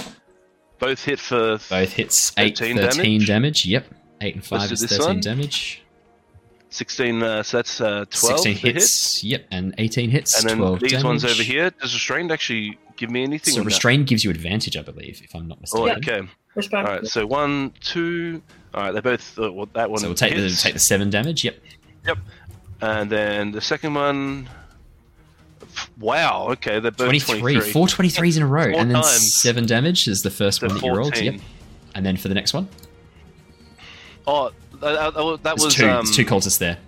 Both 0.79 1.05
hit 1.05 1.19
for 1.19 1.59
both 1.71 1.93
hits. 1.93 2.33
Eight, 2.39 2.59
13 2.59 2.77
13 2.77 3.03
damage. 3.21 3.27
damage. 3.27 3.67
Yep, 3.67 3.87
eight 4.21 4.35
and 4.35 4.43
Let's 4.51 4.65
five 4.65 4.73
is 4.73 4.81
this 4.83 4.91
thirteen 4.91 5.07
one. 5.07 5.21
damage. 5.21 5.83
16. 6.71 7.23
Uh, 7.23 7.43
so 7.43 7.57
that's 7.59 7.81
uh, 7.81 8.05
12 8.11 8.11
16 8.11 8.55
to 8.55 8.61
hit. 8.61 8.75
hits. 8.75 9.25
Yep, 9.25 9.47
and 9.51 9.75
18 9.79 10.11
hits. 10.11 10.39
And 10.41 10.51
then 10.51 10.59
12 10.59 10.81
these 10.81 10.91
damage. 10.93 11.05
ones 11.05 11.25
over 11.25 11.43
here. 11.43 11.71
Does 11.71 11.95
restrained 11.95 12.31
actually 12.31 12.79
give 12.97 13.11
me 13.11 13.23
anything? 13.23 13.55
So 13.55 13.61
or 13.63 13.65
no? 13.97 14.05
gives 14.05 14.25
you 14.25 14.31
advantage, 14.31 14.77
I 14.77 14.83
believe, 14.83 15.23
if 15.25 15.35
I'm 15.35 15.49
not 15.49 15.59
Oh, 15.73 15.87
mistaken. 15.87 16.15
okay. 16.25 16.29
Restrained. 16.55 16.87
All 16.89 16.95
right. 16.97 17.07
So 17.07 17.27
one, 17.27 17.73
two. 17.81 18.43
All 18.75 18.83
right. 18.83 18.93
They 18.93 19.01
both. 19.01 19.39
Uh, 19.39 19.53
well, 19.53 19.69
that 19.75 19.91
one. 19.91 20.01
So 20.01 20.09
we'll 20.09 20.15
take 20.17 20.35
the 20.35 20.51
take 20.51 20.75
the 20.75 20.79
seven 20.79 21.09
damage. 21.09 21.45
Yep. 21.45 21.57
Yep. 22.07 22.19
And 22.83 23.11
then 23.11 23.53
the 23.53 23.61
second 23.63 23.95
one. 23.95 24.49
Wow. 25.99 26.49
Okay, 26.53 26.81
they're 26.81 26.91
both 26.91 27.07
23. 27.09 27.41
23. 27.41 27.73
Four 27.73 27.87
23s 27.87 28.37
in 28.37 28.43
a 28.43 28.47
row. 28.47 28.71
Four 28.73 28.81
and 28.81 28.91
then 28.91 29.03
times. 29.03 29.35
seven 29.35 29.67
damage 29.67 30.09
is 30.09 30.23
the 30.23 30.31
first 30.31 30.61
So 30.61 30.67
one 30.67 30.77
that 30.77 30.85
you 30.85 30.95
rolled. 30.95 31.17
Yep. 31.17 31.41
And 31.95 32.05
then 32.05 32.17
for 32.17 32.29
the 32.29 32.35
next 32.35 32.53
one, 32.55 32.69
Oh, 34.27 34.51
that, 34.81 35.15
that, 35.15 35.39
that 35.43 35.59
was 35.59 35.75
two, 35.75 35.87
um, 35.89 36.05
there's 36.05 36.17
two 36.17 36.25
cultists 36.25 36.59
there. 36.59 36.79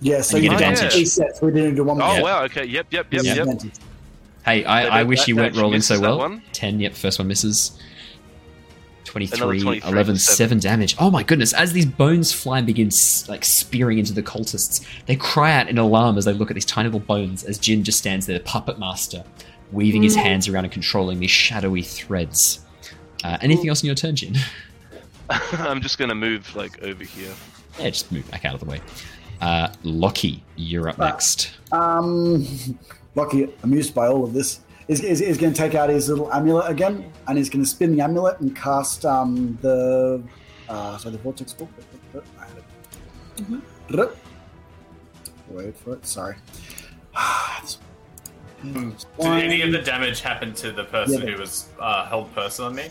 Yeah, 0.00 0.20
so 0.20 0.36
And 0.36 0.44
you 0.44 0.50
you 0.50 0.58
get 0.58 0.64
get 0.64 0.72
advantage. 0.72 0.92
Three 0.94 1.04
sets. 1.06 1.40
We 1.40 1.52
didn't 1.52 1.76
do 1.76 1.84
one. 1.84 2.02
Oh 2.02 2.14
more. 2.16 2.22
wow. 2.22 2.42
Okay. 2.44 2.64
Yep. 2.64 2.86
Yep. 2.90 3.06
Yep. 3.12 3.22
Yeah. 3.24 3.34
Yep. 3.34 3.48
Hey, 4.44 4.64
I, 4.64 5.00
I 5.00 5.02
wish 5.04 5.28
you 5.28 5.36
weren't 5.36 5.56
rolling 5.56 5.80
so 5.80 6.00
well. 6.00 6.18
one. 6.18 6.42
10, 6.52 6.80
yep, 6.80 6.94
first 6.94 7.20
one 7.20 7.28
misses. 7.28 7.78
23, 9.04 9.38
23, 9.60 9.80
11, 9.90 10.16
seven. 10.16 10.16
7 10.16 10.58
damage. 10.60 10.96
Oh 10.98 11.10
my 11.10 11.22
goodness. 11.22 11.52
As 11.52 11.72
these 11.72 11.86
bones 11.86 12.32
fly 12.32 12.58
and 12.58 12.66
begin 12.66 12.90
like 13.28 13.44
spearing 13.44 13.98
into 13.98 14.12
the 14.12 14.22
cultists, 14.22 14.84
they 15.06 15.16
cry 15.16 15.52
out 15.52 15.68
in 15.68 15.78
alarm 15.78 16.16
as 16.18 16.24
they 16.24 16.32
look 16.32 16.50
at 16.50 16.54
these 16.54 16.64
tiny 16.64 16.88
little 16.88 17.00
bones 17.00 17.44
as 17.44 17.58
Jin 17.58 17.84
just 17.84 17.98
stands 17.98 18.26
there, 18.26 18.38
the 18.38 18.44
puppet 18.44 18.78
master, 18.78 19.24
weaving 19.72 20.02
his 20.02 20.14
hands 20.14 20.48
around 20.48 20.64
and 20.64 20.72
controlling 20.72 21.18
these 21.20 21.30
shadowy 21.30 21.82
threads. 21.82 22.60
Uh, 23.24 23.38
anything 23.40 23.68
else 23.68 23.82
in 23.82 23.86
your 23.86 23.94
turn, 23.94 24.16
Jin? 24.16 24.36
I'm 25.30 25.80
just 25.80 25.98
gonna 25.98 26.14
move 26.14 26.54
like 26.56 26.82
over 26.82 27.04
here. 27.04 27.32
yeah, 27.78 27.90
just 27.90 28.10
move 28.12 28.28
back 28.30 28.44
out 28.44 28.54
of 28.54 28.60
the 28.60 28.66
way. 28.66 28.80
Uh, 29.40 29.68
Lockie, 29.82 30.42
you're 30.56 30.88
up 30.88 30.96
Ah. 31.00 31.06
next. 31.06 31.50
Um, 31.72 32.46
Lockie, 33.14 33.48
amused 33.62 33.94
by 33.94 34.06
all 34.06 34.24
of 34.24 34.32
this, 34.32 34.60
is, 34.88 35.00
is, 35.00 35.20
is 35.20 35.38
going 35.38 35.52
to 35.52 35.58
take 35.58 35.74
out 35.74 35.88
his 35.88 36.08
little 36.08 36.32
amulet 36.32 36.70
again, 36.70 37.12
and 37.28 37.38
he's 37.38 37.48
going 37.50 37.64
to 37.64 37.68
spin 37.68 37.94
the 37.96 38.02
amulet 38.02 38.40
and 38.40 38.54
cast 38.56 39.04
um, 39.04 39.58
the 39.62 40.22
uh, 40.68 40.96
sorry 40.98 41.12
the 41.12 41.18
Vortex 41.18 41.56
Warp. 41.58 41.70
I 42.38 42.44
had 42.46 44.00
it. 44.00 44.16
Wait 45.48 45.76
for 45.76 45.94
it. 45.94 46.06
Sorry. 46.06 46.36
Did 48.62 48.94
any 49.18 49.62
of 49.62 49.72
the 49.72 49.82
damage 49.82 50.20
happen 50.20 50.54
to 50.54 50.70
the 50.72 50.84
person 50.84 51.22
Yeah. 51.22 51.30
who 51.34 51.40
was 51.40 51.68
uh, 51.80 52.06
held 52.06 52.32
person 52.34 52.64
on 52.66 52.74
me? 52.76 52.88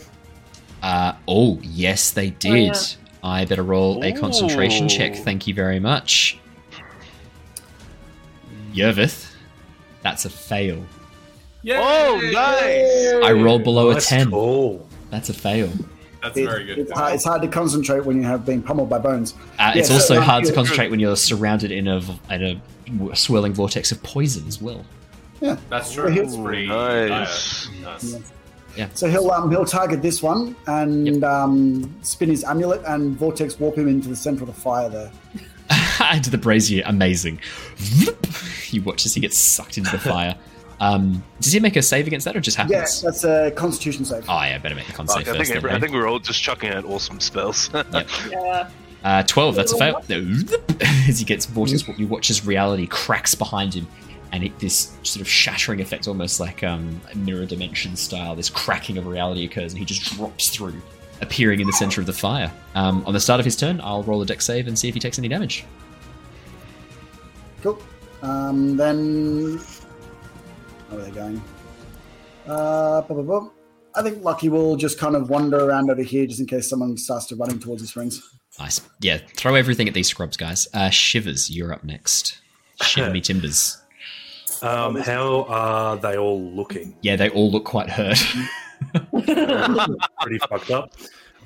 Uh, 0.82 1.14
oh, 1.26 1.58
yes, 1.62 2.10
they 2.10 2.30
did. 2.30 2.74
yeah. 2.74 2.82
I 3.24 3.44
better 3.44 3.62
roll 3.62 4.02
a 4.04 4.12
concentration 4.12 4.88
check. 4.88 5.14
Thank 5.14 5.46
you 5.46 5.54
very 5.54 5.78
much. 5.78 6.38
Yervith, 8.74 9.32
that's 10.02 10.24
a 10.24 10.30
fail. 10.30 10.84
Oh, 11.70 12.20
nice! 12.32 13.24
I 13.28 13.32
rolled 13.32 13.64
below 13.64 13.90
a 13.90 13.94
Nice 13.94 14.08
10. 14.08 14.30
call. 14.30 14.86
That's 15.10 15.28
a 15.28 15.34
fail. 15.34 15.70
That's 16.22 16.36
It- 16.36 16.46
very 16.46 16.64
good. 16.64 16.78
It's 16.78 16.92
hard, 16.92 17.14
it's 17.14 17.24
hard 17.24 17.42
to 17.42 17.48
concentrate 17.48 18.04
when 18.04 18.16
you 18.16 18.22
have 18.24 18.44
been 18.46 18.62
pummeled 18.62 18.88
by 18.88 18.98
bones. 18.98 19.34
Uh, 19.58 19.72
it's 19.74 19.88
Yeah, 19.88 19.94
also 19.96 20.14
so, 20.14 20.20
um, 20.20 20.24
hard 20.24 20.44
to 20.44 20.50
yeah, 20.50 20.54
concentrate 20.54 20.90
when 20.90 21.00
you're 21.00 21.16
surrounded 21.16 21.70
in 21.72 21.88
a, 21.88 21.98
in 22.30 22.42
a 22.42 22.60
w- 22.86 23.14
swirling 23.14 23.52
vortex 23.52 23.90
of 23.92 24.02
poison 24.02 24.46
as 24.48 24.60
well. 24.62 24.84
That's 25.68 25.92
true. 25.92 26.06
It's 26.08 26.36
pretty 26.36 26.68
nice. 26.68 27.66
dire. 27.66 27.82
Nice. 27.82 28.20
Yeah. 28.76 28.88
So 28.94 29.10
he'll 29.10 29.30
um, 29.32 29.50
he'll 29.50 29.64
target 29.66 30.00
this 30.00 30.22
one 30.22 30.54
and 30.68 31.22
um, 31.24 31.92
spin 32.02 32.28
his 32.30 32.44
amulet 32.44 32.80
and 32.86 33.16
vortex 33.18 33.58
warp 33.60 33.76
him 33.76 33.88
into 33.88 34.08
the 34.08 34.16
center 34.16 34.42
of 34.44 34.46
the 34.46 34.54
fire 34.60 34.88
there. 34.88 35.10
into 36.14 36.30
the 36.30 36.38
brazier, 36.38 36.82
amazing. 36.86 37.40
You 38.70 38.82
watch 38.82 39.04
as 39.04 39.14
he 39.14 39.20
gets 39.20 39.36
sucked 39.36 39.76
into 39.78 39.90
the 39.90 39.98
fire. 39.98 40.36
Um, 40.82 41.22
does 41.40 41.52
he 41.52 41.60
make 41.60 41.76
a 41.76 41.82
save 41.82 42.08
against 42.08 42.24
that 42.24 42.36
or 42.36 42.40
just 42.40 42.56
happens? 42.56 42.72
Yeah, 42.72 42.78
happens? 42.80 43.02
that's 43.02 43.24
a 43.24 43.52
Constitution 43.52 44.04
save. 44.04 44.24
Oh, 44.28 44.32
yeah, 44.42 44.58
better 44.58 44.74
make 44.74 44.88
the 44.88 44.92
con 44.92 45.06
Fuck, 45.06 45.18
save 45.18 45.28
I 45.28 45.38
first. 45.38 45.52
think 45.52 45.62
then, 45.62 45.76
I 45.76 45.78
think 45.78 45.92
we're 45.92 46.08
all 46.08 46.18
just 46.18 46.42
chucking 46.42 46.70
out 46.70 46.84
awesome 46.84 47.20
spells. 47.20 47.70
Yeah. 48.30 48.68
Uh, 49.04 49.22
12, 49.22 49.54
that's 49.54 49.72
a 49.72 49.76
fail. 49.78 50.02
As 51.08 51.20
he 51.20 51.24
gets 51.24 51.46
vortex, 51.46 51.86
you 51.98 52.06
watch 52.08 52.30
as 52.30 52.46
reality 52.46 52.86
cracks 52.86 53.34
behind 53.34 53.74
him, 53.74 53.86
and 54.30 54.44
it, 54.44 54.58
this 54.60 54.96
sort 55.02 55.20
of 55.20 55.28
shattering 55.28 55.80
effect, 55.80 56.06
almost 56.06 56.38
like 56.40 56.62
um, 56.62 57.00
mirror 57.14 57.46
dimension 57.46 57.96
style, 57.96 58.36
this 58.36 58.48
cracking 58.48 58.98
of 58.98 59.06
reality 59.06 59.44
occurs, 59.44 59.72
and 59.72 59.78
he 59.80 59.84
just 59.84 60.14
drops 60.14 60.50
through, 60.50 60.80
appearing 61.20 61.58
in 61.60 61.66
the 61.66 61.72
center 61.72 62.00
of 62.00 62.06
the 62.06 62.12
fire. 62.12 62.52
Um, 62.76 63.04
on 63.04 63.12
the 63.12 63.20
start 63.20 63.40
of 63.40 63.44
his 63.44 63.56
turn, 63.56 63.80
I'll 63.82 64.04
roll 64.04 64.22
a 64.22 64.26
Dex 64.26 64.44
save 64.46 64.68
and 64.68 64.78
see 64.78 64.88
if 64.88 64.94
he 64.94 65.00
takes 65.00 65.18
any 65.18 65.28
damage. 65.28 65.64
Cool. 67.60 67.80
Um, 68.22 68.76
then 68.76 69.58
where 70.92 71.00
are 71.00 71.04
they 71.04 71.10
going? 71.10 71.42
Uh, 72.46 73.00
blah, 73.02 73.22
blah, 73.22 73.22
blah. 73.22 73.50
I 73.94 74.02
think 74.02 74.22
Lockie 74.22 74.48
will 74.48 74.76
just 74.76 74.98
kind 74.98 75.16
of 75.16 75.28
wander 75.28 75.58
around 75.58 75.90
over 75.90 76.02
here 76.02 76.26
just 76.26 76.40
in 76.40 76.46
case 76.46 76.68
someone 76.68 76.96
starts 76.96 77.26
to 77.26 77.36
running 77.36 77.58
towards 77.58 77.82
his 77.82 77.90
friends. 77.90 78.22
Nice. 78.58 78.80
Yeah, 79.00 79.18
throw 79.36 79.54
everything 79.54 79.88
at 79.88 79.94
these 79.94 80.08
scrubs, 80.08 80.36
guys. 80.36 80.68
Uh, 80.72 80.90
Shivers, 80.90 81.50
you're 81.50 81.72
up 81.72 81.84
next. 81.84 82.38
Shiver 82.82 83.10
me 83.10 83.20
timbers. 83.22 83.78
Um, 84.62 84.96
how 84.96 85.44
are 85.48 85.96
they 85.96 86.16
all 86.16 86.40
looking? 86.40 86.96
Yeah, 87.02 87.16
they 87.16 87.28
all 87.30 87.50
look 87.50 87.64
quite 87.64 87.90
hurt. 87.90 88.18
Pretty 89.12 90.38
fucked 90.48 90.70
up. 90.70 90.92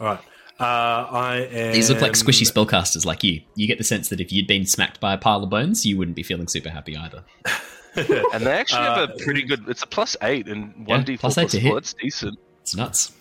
All 0.01 0.06
right. 0.06 0.20
Uh, 0.59 1.06
I 1.10 1.36
am. 1.51 1.73
These 1.73 1.90
look 1.90 2.01
like 2.01 2.12
squishy 2.12 2.51
spellcasters 2.51 3.05
like 3.05 3.23
you. 3.23 3.43
You 3.55 3.66
get 3.66 3.78
the 3.78 3.85
sense 3.85 4.09
that 4.09 4.20
if 4.20 4.32
you'd 4.32 4.47
been 4.47 4.66
smacked 4.66 5.01
by 5.01 5.12
a 5.12 5.18
pile 5.18 5.43
of 5.43 5.51
bones, 5.51 5.85
you 5.85 5.98
wouldn't 5.98 6.16
be 6.16 6.23
feeling 6.23 6.48
super 6.48 6.70
happy 6.70 6.97
either. 6.97 7.24
and 8.32 8.44
they 8.47 8.52
actually 8.52 8.82
have 8.82 9.10
Uh, 9.10 9.12
a 9.14 9.18
pretty 9.24 9.43
good. 9.43 9.68
It's 9.68 9.82
a 9.82 9.86
plus 9.86 10.16
eight 10.23 10.48
and 10.48 10.73
Yeah, 10.86 10.97
one 10.97 11.05
d 11.05 11.16
four 11.16 11.31
plus 11.31 11.39
eight 11.39 11.43
plus 11.43 11.52
to 11.52 11.60
four. 11.60 11.68
hit. 11.70 11.78
It's 11.78 11.94
decent. 11.94 12.39
It's 12.62 12.77
nuts. 12.77 13.12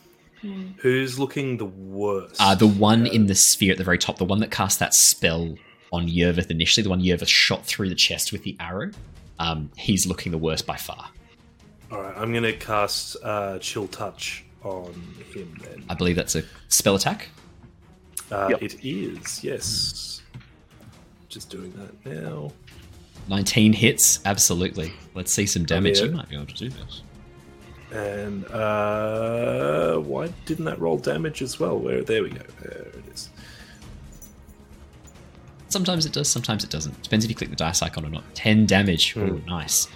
Who's 0.77 1.18
looking 1.18 1.57
the 1.57 1.65
worst? 1.65 2.35
Uh, 2.39 2.53
the 2.53 2.68
one 2.68 3.07
in 3.07 3.26
the 3.26 3.34
sphere 3.34 3.72
at 3.72 3.77
the 3.80 3.84
very 3.84 3.97
top, 3.97 4.18
the 4.19 4.26
one 4.26 4.39
that 4.41 4.52
cast 4.52 4.77
that 4.80 4.93
spell 4.93 5.56
on 5.91 6.07
Yervith 6.07 6.52
initially, 6.52 6.84
the 6.84 6.89
one 6.89 7.02
Yervith 7.02 7.27
shot 7.27 7.65
through 7.65 7.89
the 7.89 7.95
chest 7.95 8.31
with 8.31 8.43
the 8.43 8.56
arrow, 8.60 8.91
um, 9.39 9.72
he's 9.76 10.06
looking 10.06 10.31
the 10.31 10.38
worst 10.38 10.68
by 10.68 10.76
far. 10.77 11.10
All 11.91 11.99
right. 12.02 12.14
I'm 12.15 12.31
going 12.31 12.43
to 12.43 12.53
cast 12.53 13.18
uh, 13.23 13.57
Chill 13.60 13.88
Touch 13.88 14.43
on 14.64 14.93
him 15.34 15.57
then. 15.64 15.84
I 15.89 15.95
believe 15.95 16.15
that's 16.15 16.35
a 16.35 16.43
spell 16.68 16.93
attack. 16.95 17.30
Uh, 18.31 18.47
Yep. 18.52 18.61
It 18.61 18.85
is, 18.85 19.43
yes. 19.43 20.22
Just 21.30 21.49
doing 21.49 21.72
that 21.73 22.23
now. 22.23 22.52
19 23.27 23.73
hits, 23.73 24.19
absolutely. 24.26 24.93
Let's 25.14 25.31
see 25.31 25.45
some 25.45 25.65
damage. 25.65 25.99
You 25.99 26.11
might 26.11 26.30
be 26.30 26.35
able 26.35 26.45
to 26.47 26.53
do 26.53 26.69
this. 26.69 27.02
And 27.91 28.45
uh, 28.47 29.97
why 29.97 30.27
didn't 30.45 30.65
that 30.65 30.80
roll 30.80 30.97
damage 30.97 31.41
as 31.41 31.60
well? 31.60 31.80
Where 31.80 32.03
there 32.03 32.23
we 32.23 32.30
go. 32.30 32.41
There 32.61 32.72
it 32.72 33.06
is. 33.14 33.30
Sometimes 35.69 36.06
it 36.06 36.14
does, 36.14 36.27
sometimes 36.30 36.64
it 36.64 36.69
doesn't. 36.69 37.02
Depends 37.03 37.26
if 37.26 37.31
you 37.31 37.35
click 37.35 37.49
the 37.49 37.56
dice 37.56 37.81
icon 37.81 38.06
or 38.06 38.10
not. 38.10 38.23
10 38.35 38.65
damage. 38.65 39.15
Ooh, 39.18 39.41
nice. 39.47 39.88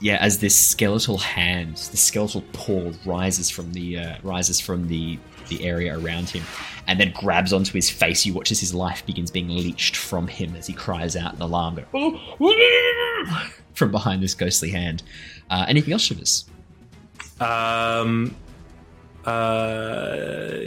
Yeah, 0.00 0.16
as 0.16 0.38
this 0.38 0.56
skeletal 0.56 1.18
hand, 1.18 1.76
the 1.76 1.96
skeletal 1.96 2.42
paw 2.52 2.92
rises 3.04 3.50
from 3.50 3.72
the 3.72 3.98
uh, 3.98 4.16
rises 4.22 4.58
from 4.58 4.88
the 4.88 5.18
the 5.50 5.64
area 5.64 5.98
around 5.98 6.30
him, 6.30 6.42
and 6.86 6.98
then 6.98 7.12
grabs 7.12 7.52
onto 7.52 7.72
his 7.72 7.90
face. 7.90 8.24
You 8.24 8.32
watch 8.32 8.50
as 8.50 8.58
his 8.58 8.72
life 8.74 9.04
begins 9.04 9.30
being 9.30 9.48
leached 9.48 9.96
from 9.96 10.26
him 10.26 10.56
as 10.56 10.66
he 10.66 10.72
cries 10.72 11.16
out 11.16 11.34
in 11.34 11.42
alarm, 11.42 11.78
go, 11.92 12.18
from 13.74 13.90
behind 13.90 14.22
this 14.22 14.34
ghostly 14.34 14.70
hand. 14.70 15.02
Uh, 15.50 15.66
anything 15.68 15.92
else, 15.92 16.02
Shivers? 16.02 16.46
Um. 17.40 18.34
Uh. 19.24 20.60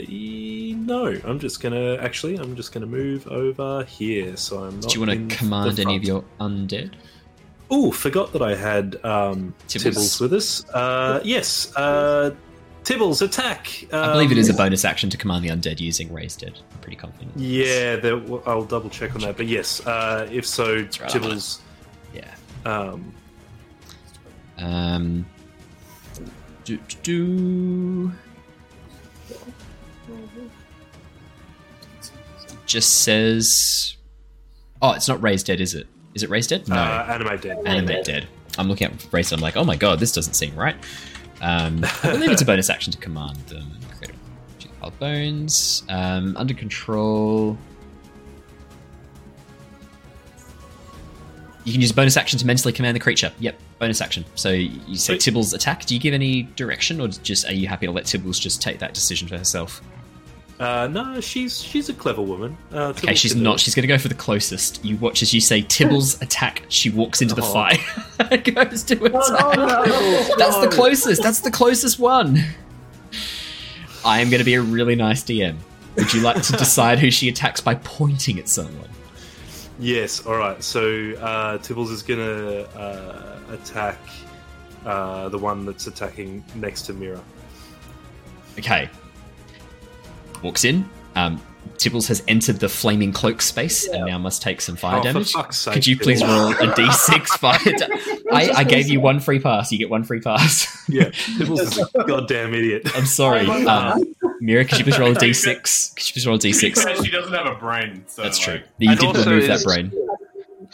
No, 0.86 1.18
I'm 1.24 1.38
just 1.40 1.60
gonna 1.60 1.96
actually. 1.96 2.36
I'm 2.36 2.54
just 2.54 2.72
gonna 2.72 2.86
move 2.86 3.26
over 3.28 3.84
here, 3.84 4.36
so 4.36 4.64
I'm 4.64 4.80
not. 4.80 4.90
Do 4.90 5.00
you 5.00 5.06
want 5.06 5.30
to 5.30 5.36
command 5.36 5.80
any 5.80 5.96
of 5.96 6.04
your 6.04 6.24
undead? 6.40 6.92
Oh, 7.70 7.90
forgot 7.90 8.32
that 8.32 8.42
I 8.42 8.54
had 8.54 9.02
um, 9.04 9.54
Tibbles. 9.66 9.94
Tibbles. 9.94 10.20
with 10.20 10.34
us. 10.34 10.68
Uh, 10.68 11.20
yes, 11.24 11.74
uh, 11.76 12.30
Tibbles 12.84 13.22
attack. 13.22 13.86
I 13.92 14.12
believe 14.12 14.30
it 14.30 14.38
is 14.38 14.48
a 14.48 14.52
Um, 14.52 14.58
bonus 14.58 14.84
action 14.84 15.08
to 15.10 15.16
command 15.16 15.44
the 15.44 15.48
undead 15.48 15.80
using 15.80 16.12
raised 16.12 16.40
dead. 16.40 16.58
I'm 16.72 16.78
pretty 16.80 16.96
confident. 16.96 17.32
Yeah, 17.36 17.96
I'll 18.46 18.64
double 18.64 18.90
check 18.90 19.14
on 19.14 19.22
that. 19.22 19.36
But 19.36 19.46
yes, 19.46 19.84
uh, 19.86 20.28
if 20.30 20.46
so, 20.46 20.76
right, 20.76 20.86
Tibbles. 20.88 21.60
Yeah. 22.14 22.34
Um, 22.66 23.14
Um. 24.58 25.26
Do, 26.64 26.78
do, 26.88 26.96
do. 27.02 28.12
Just 32.66 33.02
says. 33.02 33.96
Oh, 34.82 34.92
it's 34.92 35.08
not 35.08 35.22
raised 35.22 35.46
dead, 35.46 35.60
is 35.60 35.74
it? 35.74 35.86
Is 36.14 36.22
it 36.22 36.30
raised 36.30 36.50
dead? 36.50 36.68
No. 36.68 36.76
uh, 36.76 37.06
animate 37.08 37.42
dead. 37.42 37.58
Animate 37.66 38.04
dead. 38.04 38.26
I'm 38.58 38.68
looking 38.68 38.88
at 38.88 39.06
raised 39.12 39.30
dead. 39.30 39.38
I'm 39.38 39.42
like, 39.42 39.56
oh 39.56 39.64
my 39.64 39.76
god, 39.76 39.98
this 40.00 40.12
doesn't 40.12 40.34
seem 40.34 40.54
right. 40.54 40.76
Um, 41.44 41.84
I 42.02 42.12
believe 42.12 42.30
it's 42.30 42.40
a 42.40 42.46
bonus 42.46 42.70
action 42.70 42.90
to 42.90 42.98
command 42.98 43.36
them. 43.48 43.70
Create 43.98 44.14
a 44.64 44.68
pile 44.80 44.88
of 44.88 44.98
bones. 44.98 45.84
Um, 45.90 46.34
under 46.38 46.54
control. 46.54 47.58
You 51.64 51.72
can 51.72 51.82
use 51.82 51.90
a 51.90 51.94
bonus 51.94 52.16
action 52.16 52.38
to 52.38 52.46
mentally 52.46 52.72
command 52.72 52.96
the 52.96 53.00
creature. 53.00 53.30
Yep, 53.40 53.60
bonus 53.78 54.00
action. 54.00 54.24
So 54.36 54.52
you 54.52 54.96
say. 54.96 55.16
Tibbles 55.16 55.52
attack. 55.52 55.84
Do 55.84 55.94
you 55.94 56.00
give 56.00 56.14
any 56.14 56.44
direction, 56.56 56.98
or 56.98 57.08
just 57.08 57.46
are 57.46 57.52
you 57.52 57.68
happy 57.68 57.86
to 57.86 57.92
let 57.92 58.04
Tibbles 58.04 58.40
just 58.40 58.62
take 58.62 58.78
that 58.78 58.94
decision 58.94 59.28
for 59.28 59.36
herself? 59.36 59.82
Uh, 60.64 60.86
no, 60.88 61.20
she's 61.20 61.62
she's 61.62 61.88
a 61.90 61.92
clever 61.94 62.22
woman. 62.22 62.56
Uh, 62.72 62.92
Okay, 62.96 63.14
she's 63.14 63.34
can 63.34 63.42
not. 63.42 63.60
She's 63.60 63.74
going 63.74 63.82
to 63.82 63.86
go 63.88 63.98
for 63.98 64.08
the 64.08 64.14
closest. 64.14 64.82
You 64.84 64.96
watch 64.96 65.20
as 65.20 65.34
you 65.34 65.40
say 65.40 65.60
Tibbles 65.62 66.20
attack. 66.22 66.62
She 66.68 66.88
walks 66.90 67.20
into 67.20 67.34
the 67.34 67.42
Oh. 67.42 67.52
fire. 67.52 68.38
goes 68.38 68.82
to 68.84 68.98
Oh, 69.00 69.06
attack. 69.06 69.56
no. 69.56 70.34
That's 70.38 70.58
the 70.60 70.68
closest. 70.72 71.22
That's 71.22 71.40
the 71.40 71.50
closest 71.50 71.98
one. 71.98 72.38
I 74.04 74.20
am 74.20 74.30
going 74.30 74.38
to 74.38 74.44
be 74.44 74.54
a 74.54 74.62
really 74.62 74.94
nice 74.96 75.22
DM. 75.22 75.56
Would 75.96 76.12
you 76.14 76.20
like 76.22 76.42
to 76.42 76.52
decide 76.56 76.98
who 76.98 77.10
she 77.10 77.28
attacks 77.28 77.60
by 77.60 77.74
pointing 77.74 78.38
at 78.38 78.48
someone? 78.48 78.88
Yes. 79.78 80.24
All 80.24 80.36
right. 80.36 80.62
So 80.62 80.80
uh, 81.20 81.58
Tibbles 81.58 81.90
is 81.90 82.02
gonna 82.02 82.62
uh, 82.76 83.36
attack 83.50 83.98
uh, 84.86 85.28
the 85.28 85.38
one 85.38 85.66
that's 85.66 85.86
attacking 85.88 86.44
next 86.54 86.82
to 86.82 86.92
Mira. 86.94 87.22
Okay. 88.58 88.88
Walks 90.42 90.64
in. 90.64 90.88
Um, 91.16 91.40
Tibbles 91.78 92.06
has 92.08 92.22
entered 92.28 92.60
the 92.60 92.68
flaming 92.68 93.12
cloak 93.12 93.40
space 93.42 93.86
and 93.88 94.06
now 94.06 94.18
must 94.18 94.42
take 94.42 94.60
some 94.60 94.76
fire 94.76 94.96
Oh, 94.98 95.02
for 95.02 95.04
damage. 95.08 95.32
fuck's 95.32 95.56
sake, 95.58 95.74
Could 95.74 95.86
you 95.86 95.98
please 95.98 96.22
Tibbles. 96.22 96.60
roll 96.60 96.70
a 96.70 96.72
d6 96.74 97.26
fire? 97.38 97.58
da- 97.76 98.32
I, 98.32 98.60
I 98.60 98.64
gave 98.64 98.88
you 98.88 99.00
one 99.00 99.18
free 99.20 99.38
pass. 99.40 99.72
You 99.72 99.78
get 99.78 99.90
one 99.90 100.04
free 100.04 100.20
pass. 100.20 100.66
Yeah, 100.88 101.04
Tibbles 101.38 101.60
is 101.60 101.78
a 101.78 102.04
goddamn 102.04 102.54
idiot. 102.54 102.82
I'm 102.94 103.06
sorry. 103.06 103.46
Um, 103.48 104.14
Mira, 104.40 104.64
could 104.64 104.78
you 104.78 104.84
please 104.84 104.98
roll 104.98 105.12
a 105.12 105.14
d6? 105.14 105.94
Could 105.96 106.06
you 106.08 106.12
please 106.12 106.26
roll 106.26 106.36
a 106.36 106.38
To 106.38 106.48
be 106.48 106.52
fair, 106.52 106.70
d6? 106.70 107.04
she 107.04 107.10
doesn't 107.10 107.32
have 107.32 107.46
a 107.46 107.54
brain. 107.54 108.04
So 108.06 108.22
That's 108.22 108.38
true. 108.38 108.54
like, 108.54 108.64
You 108.78 108.96
did 108.96 109.04
also 109.04 109.30
remove 109.30 109.48
that 109.48 109.62
brain. 109.64 109.90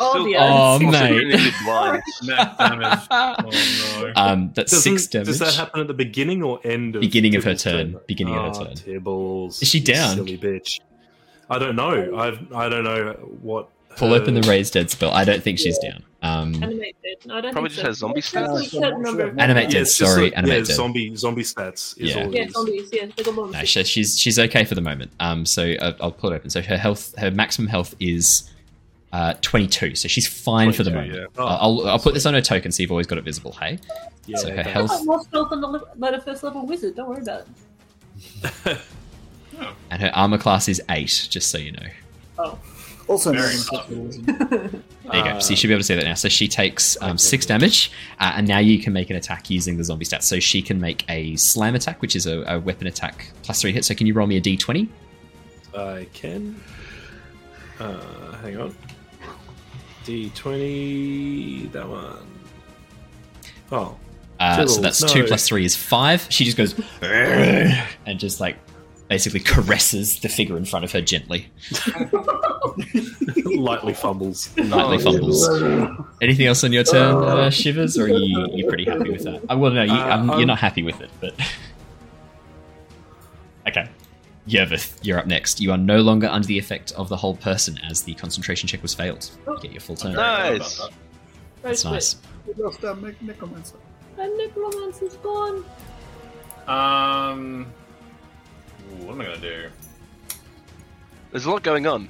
Oh, 0.01 0.11
Still- 0.13 0.25
the 0.25 0.37
Oh, 0.39 0.79
mate. 0.79 1.53
blind. 1.65 2.03
net 2.25 2.59
damage. 2.59 2.99
Oh 3.11 4.03
no. 4.07 4.13
Um, 4.17 4.53
that's 4.55 4.73
Doesn't- 4.73 4.99
six 4.99 5.07
damage. 5.09 5.27
Does 5.27 5.39
that 5.41 5.55
happen 5.55 5.81
at 5.81 5.87
the 5.89 5.95
beginning 5.95 6.43
or 6.43 6.59
end 6.65 6.97
of 6.97 7.01
Beginning 7.01 7.37
of 7.37 7.45
her 7.45 7.53
Tibbles' 7.55 7.63
turn. 7.63 7.97
Beginning 8.07 8.35
of 8.35 8.57
her 8.57 8.63
Ah, 8.63 8.65
turn. 8.65 8.75
Tibbles. 8.75 9.63
Is 9.63 9.69
she 9.69 9.81
down? 9.81 10.17
Silly 10.17 10.39
bitch. 10.39 10.81
I 11.49 11.59
don't 11.59 11.77
know. 11.77 12.17
I've 12.17 12.53
I 12.53 12.69
don't 12.69 12.85
know 12.85 13.13
what. 13.43 13.69
Pull 13.97 14.11
her- 14.11 14.17
open 14.21 14.35
the 14.35 14.43
raised 14.43 14.73
dead 14.75 14.89
spell. 14.91 15.11
I 15.11 15.25
don't 15.25 15.43
think 15.43 15.59
she's 15.59 15.77
down. 15.79 16.05
Um, 16.23 16.55
Animate 16.63 16.97
dead. 17.03 17.17
No, 17.27 17.35
I 17.37 17.41
don't 17.41 17.53
Probably 17.53 17.71
think 17.71 17.83
just 17.87 17.99
so. 18.01 18.07
has 18.09 18.21
zombie 18.21 18.21
There's 18.21 18.35
a 18.35 18.39
stats. 18.77 18.81
certain 18.83 19.03
number 19.03 19.23
of- 19.25 19.39
Animate 19.39 19.65
Yeah, 19.65 19.71
dead. 19.71 19.83
it's 19.83 19.99
just 19.99 20.13
Sorry, 20.13 20.25
like- 20.27 20.37
animate 20.39 20.59
yeah, 20.59 20.65
dead. 20.65 20.75
zombie 20.77 21.17
zombie 21.17 21.43
stats 21.43 21.99
is 21.99 22.15
Yeah. 22.15 22.25
all. 22.25 22.33
Yeah, 22.35 22.43
it 22.43 22.47
is. 22.49 22.53
zombies. 22.55 22.89
Yeah, 22.93 23.07
they 23.17 23.23
got 23.25 23.35
more. 23.35 23.51
No, 23.51 23.65
she, 23.65 23.83
she's 23.85 24.19
she's 24.19 24.39
okay 24.39 24.65
for 24.65 24.75
the 24.77 24.81
moment. 24.81 25.11
Um, 25.19 25.45
so 25.45 25.73
uh, 25.81 25.95
I'll 26.01 26.13
pull 26.13 26.31
it 26.33 26.37
open. 26.37 26.51
So 26.51 26.61
her 26.63 26.77
health, 26.77 27.15
her 27.19 27.31
maximum 27.33 27.69
health 27.69 27.95
is 27.99 28.49
uh 29.13 29.35
22. 29.43 29.95
So 29.97 30.09
she's 30.09 30.27
fine 30.27 30.73
for 30.73 30.83
the 30.85 30.91
moment. 30.91 31.15
yeah. 31.15 31.25
Oh, 31.37 31.47
Uh, 31.47 31.59
I'll 31.61 31.89
I'll 31.89 31.99
put 31.99 32.15
this 32.15 32.27
on 32.27 32.35
her 32.35 32.41
token 32.41 32.71
so 32.73 32.83
you've 32.83 32.91
always 32.93 33.07
got 33.07 33.19
it 33.19 33.25
visible. 33.25 33.53
Hey, 33.53 33.79
Yeah, 34.27 34.37
so 34.39 34.51
her 34.51 34.61
okay. 34.61 34.71
health 34.71 34.89
Got 34.91 35.05
more 35.07 35.21
spells 35.23 35.51
than 35.51 35.61
the 35.61 35.81
letter 35.97 36.21
first 36.21 36.43
level 36.43 36.65
wizard. 36.67 36.95
Don't 36.97 37.09
worry 37.09 37.23
about 37.23 37.47
it. 38.67 38.79
and 39.91 40.01
her 40.03 40.11
armor 40.15 40.39
class 40.39 40.69
is 40.69 40.81
eight. 40.91 41.27
Just 41.31 41.51
so 41.51 41.59
you 41.59 41.73
know. 41.73 41.87
Oh, 42.39 42.59
Also, 43.09 43.33
Very 43.33 43.55
known 43.55 43.65
tough. 43.65 43.91
as- 43.91 44.19
There 44.19 45.19
you 45.19 45.25
go. 45.25 45.31
Uh, 45.31 45.41
So 45.41 45.51
you 45.51 45.57
should 45.57 45.67
be 45.67 45.73
able 45.75 45.81
to 45.81 45.85
see 45.85 45.97
that 45.97 46.05
now. 46.05 46.15
So 46.15 46.29
she 46.29 46.47
takes 46.47 46.97
um, 47.01 47.19
six 47.19 47.45
damage, 47.45 47.91
uh, 48.21 48.35
and 48.37 48.47
now 48.47 48.59
you 48.59 48.79
can 48.79 48.93
make 48.93 49.11
an 49.11 49.17
attack 49.17 49.51
using 49.51 49.77
the 49.77 49.83
zombie 49.83 50.05
stats. 50.05 50.23
So 50.23 50.39
she 50.39 50.63
can 50.63 50.81
make 50.81 51.05
a 51.09 51.35
slam 51.35 51.75
attack, 51.75 52.01
which 52.03 52.15
is 52.15 52.27
a, 52.27 52.43
a 52.47 52.61
weapon 52.61 52.87
attack 52.87 53.33
plus 53.43 53.61
three 53.61 53.73
hit. 53.73 53.85
So 53.85 53.95
can 53.95 54.07
you 54.07 54.15
roll 54.15 54.29
me 54.29 54.37
a 54.37 54.41
d20? 54.41 54.89
I 55.77 56.07
can. 56.13 56.61
Uh, 57.81 57.99
hang 58.43 58.61
on. 58.61 58.77
D20. 60.11 61.73
That 61.73 61.89
one. 61.89 62.27
Oh. 63.73 63.97
Uh, 64.41 64.67
so 64.67 64.81
that's 64.81 65.03
no. 65.03 65.09
two 65.09 65.25
plus 65.25 65.47
three 65.47 65.65
is 65.65 65.77
five. 65.77 66.27
She 66.31 66.45
just 66.45 66.57
goes 66.57 66.75
and 67.03 68.19
just 68.19 68.41
like 68.41 68.57
basically 69.09 69.41
caresses 69.41 70.21
the 70.21 70.29
figure 70.29 70.57
in 70.57 70.65
front 70.65 70.85
of 70.85 70.93
her 70.93 71.01
gently, 71.03 71.49
Lightly 73.45 73.93
fumbles. 73.93 74.57
lightly 74.57 74.97
Oh, 74.97 74.99
fumbles. 75.01 75.49
Anything 76.23 76.47
else 76.47 76.65
on 76.65 76.73
your 76.73 76.85
turn, 76.85 77.17
uh, 77.17 77.51
Shivers, 77.51 77.99
or 77.99 78.05
are 78.05 78.09
you 78.09 78.47
you 78.55 78.67
pretty 78.67 78.85
happy 78.87 79.11
with 79.11 79.25
that? 79.25 79.43
Uh, 79.53 79.59
well, 79.59 79.73
no, 79.73 79.83
you, 79.83 79.93
Uh, 79.93 80.15
um, 80.17 80.27
you're 80.29 80.37
I'm- 80.39 80.47
not 80.47 80.59
happy 80.59 80.83
with 80.83 81.01
it, 81.01 81.11
but 81.21 81.35
okay. 81.35 81.45
Yervith, 84.49 84.99
you're 85.03 85.19
up 85.19 85.27
next. 85.27 85.61
You 85.61 85.71
are 85.73 85.77
no 85.79 86.01
longer 86.01 86.27
under 86.27 86.47
the 86.47 86.59
effect 86.59 86.93
of 86.93 87.09
the 87.09 87.17
Hold 87.17 87.41
Person 87.41 87.79
as 87.89 88.03
the 88.03 88.15
concentration 88.15 88.67
check 88.69 88.83
was 88.83 88.95
failed. 88.95 89.31
You 89.47 89.59
get 89.61 89.73
your 89.73 89.81
full 89.81 89.97
turn. 89.97 90.15
Nice. 90.15 90.81
That's 91.63 91.85
nice. 91.85 92.17
We 92.47 92.55
lost 92.63 92.85
our 92.85 92.97
nec- 92.97 93.21
necromancer. 93.23 93.77
and 94.19 94.37
necromancer's 94.39 95.17
gone. 95.17 95.65
Um, 96.67 97.67
what 99.01 99.13
am 99.15 99.21
I 99.21 99.25
gonna 99.25 99.39
do? 99.39 99.69
There's 101.31 101.45
a 101.45 101.51
lot 101.51 101.63
going 101.63 101.87
on. 101.87 102.09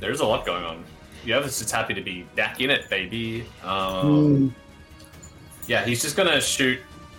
There's 0.00 0.20
a 0.20 0.26
lot 0.26 0.46
going 0.46 0.64
on. 0.64 0.84
Yeah, 1.24 1.40
this 1.40 1.60
is 1.60 1.70
happy 1.70 1.94
to 1.94 2.00
be 2.02 2.22
back 2.34 2.60
in 2.60 2.70
it, 2.70 2.88
baby. 2.88 3.46
Um, 3.64 4.36
Hmm. 4.36 4.48
yeah, 5.66 5.84
he's 5.84 6.02
just 6.02 6.16
gonna 6.16 6.40
shoot. 6.40 6.78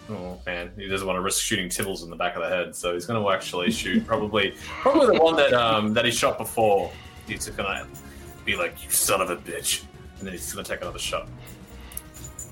Oh 0.10 0.40
man, 0.45 0.72
he 0.77 0.88
doesn't 0.88 1.07
want 1.07 1.18
to 1.18 1.22
risk 1.22 1.44
shooting 1.44 1.68
Tibbles 1.68 2.03
in 2.03 2.10
the 2.10 2.15
back 2.15 2.36
of 2.36 2.44
the 2.44 2.49
head, 2.49 2.76
so 2.76 2.94
he's 2.94 3.06
gonna 3.06 3.27
actually 3.30 3.72
shoot 3.72 4.06
probably 4.06 4.53
probably 4.82 5.18
the 5.18 5.23
one 5.23 5.36
that 5.36 5.53
um 5.53 5.94
that 5.94 6.06
he 6.06 6.11
shot 6.11 6.38
before. 6.38 6.91
He's 7.27 7.49
gonna 7.49 7.88
be 8.45 8.56
like, 8.56 8.84
"You 8.84 8.91
son 8.91 9.22
of 9.22 9.32
a 9.32 9.36
bitch," 9.36 9.84
and 10.19 10.27
then 10.27 10.34
he's 10.34 10.53
gonna 10.53 10.65
take 10.65 10.82
another 10.82 10.99
shot. 10.99 11.27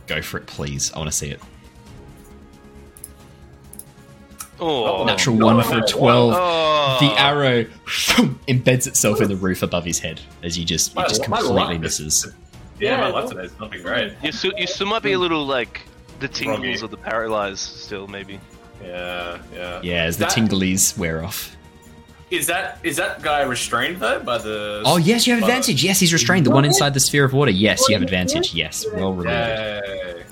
Go 0.08 0.22
for 0.22 0.38
it, 0.38 0.48
please. 0.48 0.92
I 0.94 0.98
want 0.98 1.12
to 1.12 1.16
see 1.16 1.30
it. 1.30 1.40
Oh, 4.60 5.04
Natural 5.04 5.38
one 5.38 5.64
for 5.64 5.82
twelve. 5.82 6.34
Oh. 6.36 6.98
The 7.00 7.20
arrow 7.20 7.64
embeds 8.48 8.88
itself 8.88 9.22
in 9.22 9.28
the 9.28 9.36
roof 9.36 9.62
above 9.64 9.86
his 9.86 10.00
head 10.00 10.22
as 10.42 10.58
you 10.58 10.66
just 10.66 10.98
it 10.98 11.08
just 11.08 11.24
completely 11.24 11.78
misses. 11.78 12.28
Yeah, 12.80 13.10
my 13.12 13.22
Yeah, 13.22 13.28
today 13.28 13.44
is 13.44 13.60
not 13.60 13.72
been 13.72 13.82
great. 13.82 14.14
You 14.24 14.32
still, 14.32 14.54
you 14.58 14.68
still 14.68 14.88
might 14.88 15.04
be 15.04 15.14
a 15.14 15.20
little 15.20 15.46
like 15.46 15.82
the 16.24 16.34
tingles 16.34 16.60
Groggy. 16.60 16.82
or 16.84 16.88
the 16.88 16.98
paralyzed 16.98 17.60
still, 17.60 18.08
maybe. 18.08 18.40
Yeah, 18.84 19.38
yeah. 19.54 19.80
Yeah, 19.84 20.04
as 20.04 20.18
the 20.18 20.26
That- 20.26 20.34
tinglies 20.34 20.98
wear 20.98 21.24
off. 21.24 21.56
Is 22.32 22.48
that 22.48 22.80
is 22.82 22.96
that 22.98 23.22
guy 23.22 23.42
restrained 23.44 23.98
though 24.00 24.20
by 24.20 24.40
the? 24.40 24.82
Oh 24.86 24.98
yes, 24.98 25.28
you 25.28 25.34
have 25.34 25.42
by 25.42 25.48
the- 25.48 25.54
advantage. 25.54 25.84
Yes, 25.84 26.00
he's 26.00 26.12
restrained. 26.12 26.46
The 26.48 26.52
one 26.52 26.66
inside 26.66 26.94
the 26.96 27.00
sphere 27.00 27.26
of 27.26 27.34
water. 27.34 27.52
Yes, 27.52 27.88
you 27.88 27.94
have 27.96 28.02
advantage. 28.02 28.56
Yes, 28.56 28.86
well 28.96 29.14
remembered. 29.14 29.84
Yay. 29.86 30.24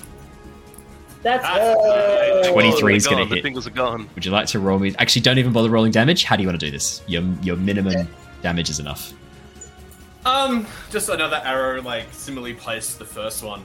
That's 1.22 1.44
Ah, 1.46 2.50
23 2.50 2.96
is 2.96 3.06
gonna 3.06 3.18
gone, 3.18 3.28
hit. 3.28 3.34
The 3.36 3.42
tingles 3.42 3.66
are 3.68 3.70
gone. 3.70 4.08
Would 4.16 4.24
you 4.24 4.32
like 4.32 4.48
to 4.48 4.58
roll 4.58 4.80
me? 4.80 4.92
Actually, 4.98 5.22
don't 5.22 5.38
even 5.38 5.52
bother 5.52 5.70
rolling 5.70 5.92
damage. 5.92 6.24
How 6.24 6.34
do 6.34 6.42
you 6.42 6.48
want 6.48 6.58
to 6.58 6.66
do 6.66 6.72
this? 6.72 7.02
Your 7.06 7.22
your 7.42 7.54
minimum 7.56 8.08
damage 8.42 8.68
is 8.70 8.80
enough. 8.80 9.12
Um, 10.26 10.66
just 10.90 11.08
another 11.08 11.40
arrow, 11.44 11.80
like 11.82 12.06
similarly 12.10 12.54
placed 12.54 12.94
to 12.94 12.98
the 13.00 13.04
first 13.04 13.44
one. 13.44 13.62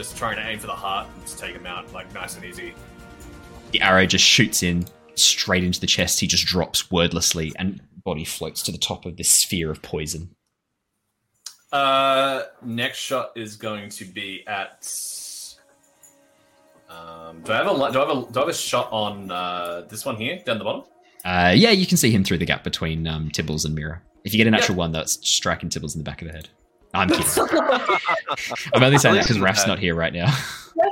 Just 0.00 0.16
trying 0.16 0.36
to 0.36 0.42
aim 0.48 0.58
for 0.58 0.66
the 0.66 0.72
heart 0.72 1.06
and 1.14 1.22
just 1.26 1.38
take 1.38 1.54
him 1.54 1.66
out, 1.66 1.92
like 1.92 2.10
nice 2.14 2.34
and 2.34 2.42
easy. 2.42 2.72
The 3.72 3.82
arrow 3.82 4.06
just 4.06 4.24
shoots 4.24 4.62
in 4.62 4.86
straight 5.14 5.62
into 5.62 5.78
the 5.78 5.86
chest. 5.86 6.20
He 6.20 6.26
just 6.26 6.46
drops 6.46 6.90
wordlessly, 6.90 7.52
and 7.56 7.82
body 8.02 8.24
floats 8.24 8.62
to 8.62 8.72
the 8.72 8.78
top 8.78 9.04
of 9.04 9.18
this 9.18 9.28
sphere 9.28 9.70
of 9.70 9.82
poison. 9.82 10.34
Uh, 11.70 12.44
next 12.62 12.96
shot 12.96 13.32
is 13.36 13.56
going 13.56 13.90
to 13.90 14.06
be 14.06 14.42
at. 14.46 14.88
Um, 16.88 17.42
do 17.42 17.52
I 17.52 17.56
have 17.56 17.66
a 17.66 17.92
do 17.92 18.00
I 18.00 18.06
have 18.06 18.16
a 18.16 18.32
do 18.32 18.40
I 18.40 18.40
have 18.40 18.48
a 18.48 18.54
shot 18.54 18.88
on 18.90 19.30
uh, 19.30 19.82
this 19.90 20.06
one 20.06 20.16
here 20.16 20.40
down 20.46 20.56
the 20.56 20.64
bottom? 20.64 20.84
Uh, 21.26 21.52
yeah, 21.54 21.72
you 21.72 21.86
can 21.86 21.98
see 21.98 22.10
him 22.10 22.24
through 22.24 22.38
the 22.38 22.46
gap 22.46 22.64
between 22.64 23.06
um, 23.06 23.28
Tibbles 23.28 23.66
and 23.66 23.74
Mira. 23.74 24.00
If 24.24 24.32
you 24.32 24.38
get 24.38 24.46
a 24.46 24.50
natural 24.50 24.78
one, 24.78 24.92
that's 24.92 25.18
striking 25.28 25.68
Tibbles 25.68 25.94
in 25.94 25.98
the 25.98 26.04
back 26.04 26.22
of 26.22 26.28
the 26.28 26.32
head. 26.32 26.48
I'm 26.94 27.08
kidding. 27.08 27.24
I'm 28.74 28.82
only 28.82 28.98
saying 28.98 29.14
that 29.16 29.22
because 29.24 29.38
Raph's 29.38 29.66
not 29.66 29.78
here 29.78 29.94
right 29.94 30.12
now. 30.12 30.32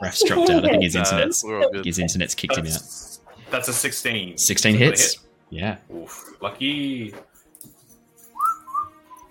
Raph's 0.02 0.22
dropped 0.24 0.50
out. 0.50 0.64
I 0.64 0.68
think 0.70 0.82
his 0.82 0.94
Nah, 0.94 1.00
internet's 1.00 1.42
we're 1.44 1.60
all 1.62 1.70
good. 1.72 1.84
his 1.84 1.98
internet's 1.98 2.34
kicked 2.34 2.56
him 2.56 2.66
out. 2.66 2.72
That's, 2.72 3.20
that's 3.50 3.68
a 3.68 3.72
sixteen. 3.72 4.36
16 4.36 4.74
Is 4.74 4.80
a 4.80 4.84
hits. 4.84 5.12
hit? 5.14 5.20
Yeah. 5.50 5.76
Oof, 5.92 6.24
lucky. 6.40 7.14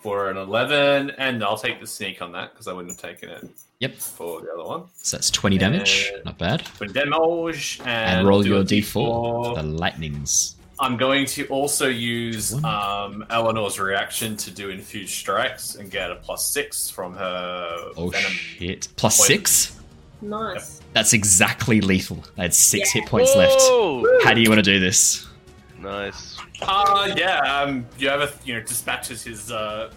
For 0.01 0.29
an 0.29 0.37
eleven, 0.37 1.09
and 1.17 1.43
I'll 1.43 1.57
take 1.57 1.79
the 1.81 1.87
sneak 1.87 2.21
on 2.21 2.31
that 2.33 2.51
because 2.51 2.67
I 2.67 2.73
wouldn't 2.73 2.91
have 2.93 3.01
taken 3.11 3.29
it 3.29 3.49
Yep. 3.79 3.95
for 3.95 4.41
the 4.41 4.51
other 4.53 4.63
one. 4.63 4.83
So 4.95 5.17
that's 5.17 5.29
20 5.29 5.57
damage. 5.57 6.11
Uh, 6.15 6.19
Not 6.25 6.37
bad. 6.37 6.67
For 6.67 6.85
damage, 6.85 7.79
and, 7.81 8.19
And 8.19 8.27
roll 8.27 8.45
your 8.45 8.61
a 8.61 8.63
d4 8.63 8.83
D4. 8.83 8.93
for 8.93 9.55
the 9.55 9.63
lightnings. 9.63 10.55
I'm 10.79 10.95
going 10.97 11.25
to 11.27 11.47
also 11.47 11.87
use 11.87 12.53
um, 12.63 13.25
Eleanor's 13.29 13.79
reaction 13.79 14.37
to 14.37 14.51
do 14.51 14.69
infused 14.69 15.13
strikes 15.13 15.75
and 15.75 15.89
get 15.89 16.11
a 16.11 16.15
plus 16.15 16.47
six 16.49 16.89
from 16.89 17.15
her 17.15 17.91
Oh 17.97 18.09
venom. 18.09 18.31
shit. 18.31 18.87
Plus 18.95 19.17
poison. 19.17 19.35
six? 19.37 19.79
nice. 20.21 20.81
That's 20.93 21.13
exactly 21.13 21.81
lethal. 21.81 22.23
I 22.37 22.43
had 22.43 22.53
six 22.53 22.91
hit 22.91 23.05
points 23.07 23.35
left. 23.35 23.55
Whoa! 23.59 24.03
How 24.23 24.33
do 24.33 24.41
you 24.41 24.49
want 24.49 24.59
to 24.63 24.71
do 24.73 24.79
this? 24.79 25.27
Nice. 25.79 26.37
Uh, 26.61 27.13
yeah, 27.15 27.39
um, 27.61 27.85
Yervith, 27.99 28.45
you 28.45 28.55
know, 28.55 28.61
dispatches 28.61 29.23
his 29.23 29.51
uh, 29.51 29.91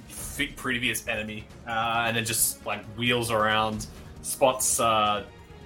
previous 0.57 1.07
enemy 1.09 1.47
uh, 1.67 2.05
and 2.07 2.17
then 2.17 2.25
just 2.26 2.65
like 2.67 2.84
wheels 2.99 3.31
around, 3.31 3.86
spots 4.23 4.78
uh, 4.78 5.25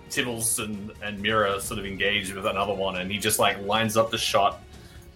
Tibbles 0.08 0.62
and, 0.64 0.92
and 1.02 1.20
Mira 1.20 1.60
sort 1.60 1.80
of 1.80 1.86
engaged 1.86 2.32
with 2.32 2.46
another 2.46 2.74
one, 2.74 2.96
and 2.98 3.10
he 3.10 3.18
just 3.18 3.40
like 3.40 3.60
lines 3.66 3.96
up 3.96 4.12
the 4.12 4.18
shot 4.18 4.60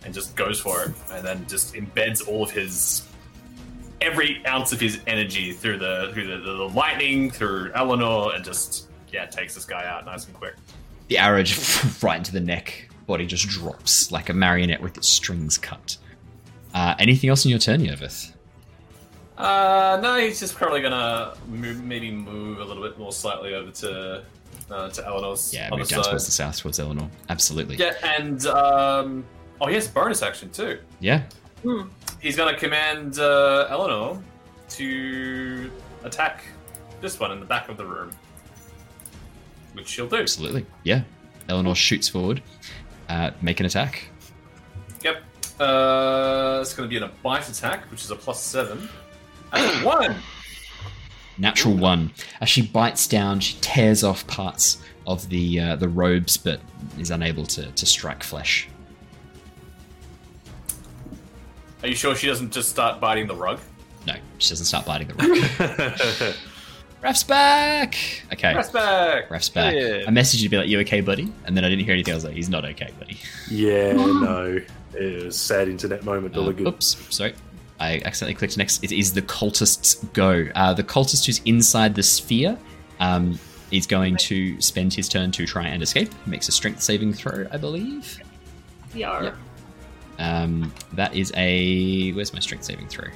and 0.05 0.15
just 0.15 0.35
goes 0.36 0.60
for 0.60 0.83
it, 0.85 0.93
and 1.12 1.25
then 1.27 1.47
just 1.49 1.75
embeds 1.75 2.27
all 2.28 2.43
of 2.44 2.51
his 2.51 3.07
every 4.01 4.44
ounce 4.47 4.73
of 4.73 4.81
his 4.81 5.01
energy 5.07 5.52
through 5.52 5.78
the 5.78 6.10
through 6.12 6.27
the, 6.27 6.36
the, 6.39 6.57
the 6.57 6.68
lightning, 6.68 7.31
through 7.31 7.73
Eleanor, 7.75 8.35
and 8.35 8.44
just 8.44 8.89
yeah 9.12 9.27
takes 9.27 9.55
this 9.55 9.65
guy 9.65 9.85
out 9.86 10.05
nice 10.07 10.27
and 10.27 10.35
quick. 10.35 10.55
The 11.09 11.18
arrow 11.18 11.43
just 11.43 12.02
right 12.02 12.17
into 12.18 12.33
the 12.33 12.41
neck. 12.41 12.89
Body 13.07 13.25
just 13.27 13.49
drops 13.49 14.12
like 14.12 14.28
a 14.28 14.35
marionette 14.35 14.83
with 14.83 14.97
its 14.99 15.09
strings 15.09 15.57
cut. 15.57 15.97
Uh, 16.75 16.94
anything 16.99 17.31
else 17.31 17.44
in 17.47 17.51
your 17.51 17.59
turn, 17.59 17.81
Yervith? 17.81 18.33
Uh, 19.39 19.99
no, 20.02 20.18
he's 20.18 20.41
just 20.41 20.55
probably 20.57 20.81
gonna 20.83 21.35
move, 21.49 21.83
maybe 21.85 22.10
move 22.10 22.59
a 22.60 22.65
little 22.65 22.83
bit 22.83 22.99
more 22.99 23.12
slightly 23.12 23.55
over 23.55 23.70
to 23.70 24.25
uh, 24.70 24.89
to 24.91 25.07
Eleanor's 25.07 25.55
Yeah, 25.55 25.68
other 25.68 25.78
move 25.78 25.89
down 25.89 26.02
side. 26.05 26.10
towards 26.10 26.27
the 26.27 26.33
south, 26.33 26.59
towards 26.59 26.78
Eleanor. 26.81 27.09
Absolutely. 27.31 27.77
Yeah, 27.77 27.94
and 28.02 28.44
um, 28.47 29.25
oh, 29.61 29.67
he 29.67 29.75
has 29.75 29.89
bonus 29.89 30.23
action 30.23 30.51
too. 30.51 30.78
Yeah. 31.01 31.23
He's 32.20 32.37
gonna 32.37 32.57
command 32.57 33.19
uh, 33.19 33.67
Eleanor 33.69 34.23
to 34.70 35.70
attack 36.05 36.45
this 37.01 37.19
one 37.19 37.33
in 37.33 37.41
the 37.41 37.47
back 37.47 37.69
of 37.69 37.77
the 37.77 37.85
room, 37.85 38.11
which 39.73 39.89
she'll 39.89 40.09
do. 40.09 40.17
Absolutely. 40.17 40.67
Yeah. 40.85 41.03
Eleanor 41.49 41.75
shoots 41.75 42.09
forward. 42.09 42.43
Uh, 43.09 43.31
make 43.41 43.61
an 43.61 43.67
attack. 43.67 44.09
Yep. 45.03 45.23
Uh, 45.59 46.59
it's 46.61 46.75
gonna 46.75 46.89
be 46.89 46.99
a 46.99 47.11
bite 47.23 47.49
attack, 47.49 47.91
which 47.91 48.05
is 48.05 48.11
a 48.11 48.17
plus 48.17 48.43
seven. 48.43 48.89
And 49.53 49.83
a 49.83 49.87
one. 49.87 50.17
Natural 51.39 51.75
one. 51.75 52.12
As 52.41 52.49
she 52.49 52.62
bites 52.62 53.07
down, 53.07 53.41
she 53.41 53.57
tears 53.61 54.03
off 54.05 54.27
parts 54.27 54.83
of 55.07 55.28
the 55.28 55.61
uh, 55.61 55.77
the 55.77 55.89
robes, 55.89 56.37
but 56.37 56.61
is 56.99 57.11
unable 57.11 57.47
to, 57.47 57.70
to 57.70 57.87
strike 57.87 58.23
flesh. 58.23 58.69
Are 61.83 61.89
you 61.89 61.95
sure 61.95 62.15
she 62.15 62.27
doesn't 62.27 62.53
just 62.53 62.69
start 62.69 63.01
biting 63.01 63.27
the 63.27 63.35
rug? 63.37 63.61
No, 64.07 64.15
she 64.39 64.51
doesn't 64.51 64.67
start 64.67 64.85
biting 64.87 65.09
the 65.09 65.15
rug. 65.15 66.35
Raph's 67.03 67.23
back. 67.23 67.95
Okay. 68.33 68.55
Raph's 68.57 68.71
back. 68.71 69.31
Raph's 69.31 69.49
back. 69.49 69.75
Yeah. 69.75 70.03
I 70.07 70.11
messaged 70.11 70.39
you 70.41 70.49
to 70.49 70.49
be 70.49 70.57
like, 70.57 70.69
"You 70.69 70.81
okay, 70.81 71.01
buddy?" 71.01 71.33
And 71.47 71.57
then 71.57 71.65
I 71.65 71.69
didn't 71.69 71.85
hear 71.85 71.93
anything. 71.95 72.13
I 72.13 72.17
was 72.17 72.25
like, 72.25 72.35
"He's 72.35 72.49
not 72.49 72.65
okay, 72.65 72.91
buddy." 72.99 73.19
Yeah, 73.49 73.93
no. 73.97 74.61
It 74.95 75.25
was 75.25 75.37
a 75.37 75.39
sad 75.39 75.69
internet 75.69 76.05
moment. 76.05 76.37
All 76.37 76.49
Uh, 76.49 76.53
good. 76.53 76.67
oops, 76.67 76.97
sorry. 77.15 77.35
I 77.79 78.01
accidentally 78.05 78.35
clicked 78.35 78.57
next. 78.59 78.83
It 78.83 78.91
is 78.91 79.13
the 79.13 79.23
cultist's 79.23 79.95
go. 80.13 80.49
Uh, 80.57 80.75
the 80.75 80.83
cultist 80.83 81.27
who's 81.27 81.41
inside 81.45 81.95
the 81.95 82.03
sphere 82.03 82.59
um, 82.99 83.39
is 83.71 83.87
going 83.87 84.17
to 84.17 84.61
spend 84.61 84.93
his 84.95 85.09
turn 85.09 85.31
to 85.33 85.47
try 85.47 85.69
and 85.69 85.81
escape. 85.85 86.13
He 86.25 86.31
makes 86.33 86.49
a 86.49 86.53
strength 86.53 86.83
saving 86.83 87.13
throw, 87.13 87.47
I 87.53 87.57
believe. 87.59 88.19
Yar. 88.95 89.23
Yep. 89.25 89.37
Um, 90.19 90.73
that 90.95 91.15
is 91.15 91.33
a. 91.37 92.13
Where's 92.13 92.33
my 92.33 92.41
strength 92.41 92.65
saving 92.65 92.89
throw? 92.89 93.09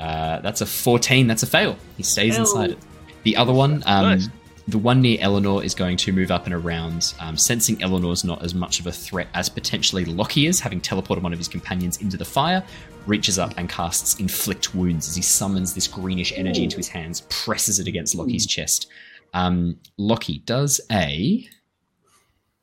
Uh, 0.00 0.40
that's 0.40 0.60
a 0.60 0.66
14. 0.66 1.26
That's 1.26 1.42
a 1.42 1.46
fail. 1.46 1.76
He 1.96 2.02
stays 2.02 2.34
Fail. 2.34 2.42
inside 2.44 2.70
it. 2.70 2.78
The 3.24 3.36
other 3.36 3.52
one, 3.52 3.82
um, 3.86 4.04
Nice. 4.10 4.28
the 4.68 4.78
one 4.78 5.00
near 5.00 5.18
Eleanor, 5.20 5.62
is 5.64 5.74
going 5.74 5.96
to 5.98 6.12
move 6.12 6.30
up 6.30 6.44
and 6.46 6.54
around, 6.54 7.14
um, 7.18 7.36
sensing 7.36 7.82
Eleanor's 7.82 8.22
not 8.24 8.42
as 8.44 8.54
much 8.54 8.78
of 8.78 8.86
a 8.86 8.92
threat 8.92 9.26
as 9.34 9.48
potentially 9.48 10.04
Lockie 10.04 10.46
is, 10.46 10.60
having 10.60 10.80
teleported 10.80 11.22
one 11.22 11.32
of 11.32 11.38
his 11.38 11.48
companions 11.48 12.00
into 12.00 12.16
the 12.16 12.24
fire, 12.24 12.62
reaches 13.06 13.38
up 13.40 13.54
and 13.56 13.68
casts 13.68 14.20
Inflict 14.20 14.74
Wounds 14.74 15.08
as 15.08 15.16
he 15.16 15.22
summons 15.22 15.74
this 15.74 15.88
greenish 15.88 16.32
energy 16.36 16.62
into 16.62 16.76
his 16.76 16.88
hands, 16.88 17.22
presses 17.28 17.80
it 17.80 17.88
against 17.88 18.14
Lockie's 18.14 18.46
chest. 18.46 18.88
Um, 19.34 19.78
Lockie 19.96 20.38
does 20.46 20.80
a. 20.92 21.48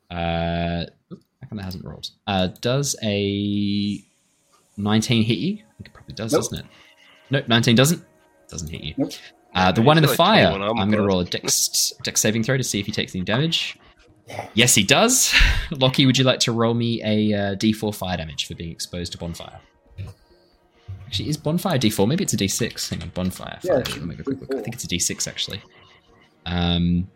Uh, 0.10 0.86
how 1.46 1.50
come 1.50 1.58
that 1.58 1.66
hasn't 1.66 1.86
rolled? 1.86 2.10
Uh, 2.26 2.48
does 2.62 2.96
a 3.04 4.04
19 4.78 5.24
hit 5.24 5.38
you? 5.38 5.54
I 5.56 5.58
think 5.78 5.88
it 5.88 5.94
probably 5.94 6.16
does, 6.16 6.32
Nope. 6.34 6.42
doesn't 6.42 6.60
it? 6.60 6.66
Nope, 7.30 7.48
19 7.48 7.76
doesn't. 7.76 8.04
Doesn't 8.50 8.68
hit 8.70 8.82
you. 8.82 8.94
Nope. 8.98 9.12
Uh, 9.54 9.72
the 9.72 9.82
one 9.82 9.98
in 9.98 10.02
the 10.04 10.10
like 10.10 10.18
fire, 10.18 10.48
21 10.50 10.62
armor 10.68 10.82
I'm 10.82 10.90
going 10.90 11.02
to 11.02 11.08
roll 11.08 11.20
a 11.22 11.26
dex, 11.30 11.94
dex 12.04 12.20
saving 12.20 12.44
throw 12.44 12.58
to 12.58 12.64
see 12.64 12.80
if 12.80 12.86
he 12.86 12.92
takes 12.92 13.16
any 13.16 13.24
damage. 13.24 13.78
Yes, 14.56 14.74
he 14.76 14.84
does. 14.84 15.34
Lockie, 15.72 16.06
would 16.08 16.18
you 16.18 16.24
like 16.24 16.40
to 16.42 16.52
roll 16.52 16.74
me 16.74 17.02
a 17.04 17.34
uh, 17.52 17.56
d4 17.56 17.94
fire 17.96 18.18
damage 18.18 18.48
for 18.48 18.56
being 18.56 18.72
exposed 18.72 19.12
to 19.12 19.18
bonfire? 19.20 19.60
Actually, 21.06 21.30
is 21.30 21.38
bonfire 21.38 21.78
d4? 21.78 22.08
Maybe 22.08 22.24
it's 22.24 22.34
a 22.34 22.38
d6. 22.38 22.90
Hang 22.90 23.04
on, 23.04 23.10
bonfire. 23.10 23.60
Yeah, 23.64 23.74
Fire. 23.74 23.80
it 23.82 23.88
should 23.88 23.98
Let 24.00 24.08
me 24.08 24.16
be 24.16 24.18
have 24.18 24.20
a 24.22 24.24
quick 24.24 24.42
look. 24.42 24.52
I 24.52 24.56
D4. 24.56 24.64
think 24.64 24.76
it's 24.76 24.84
a 24.84 24.88
d6 24.88 25.28
actually. 25.28 25.62
Um, 26.48 27.08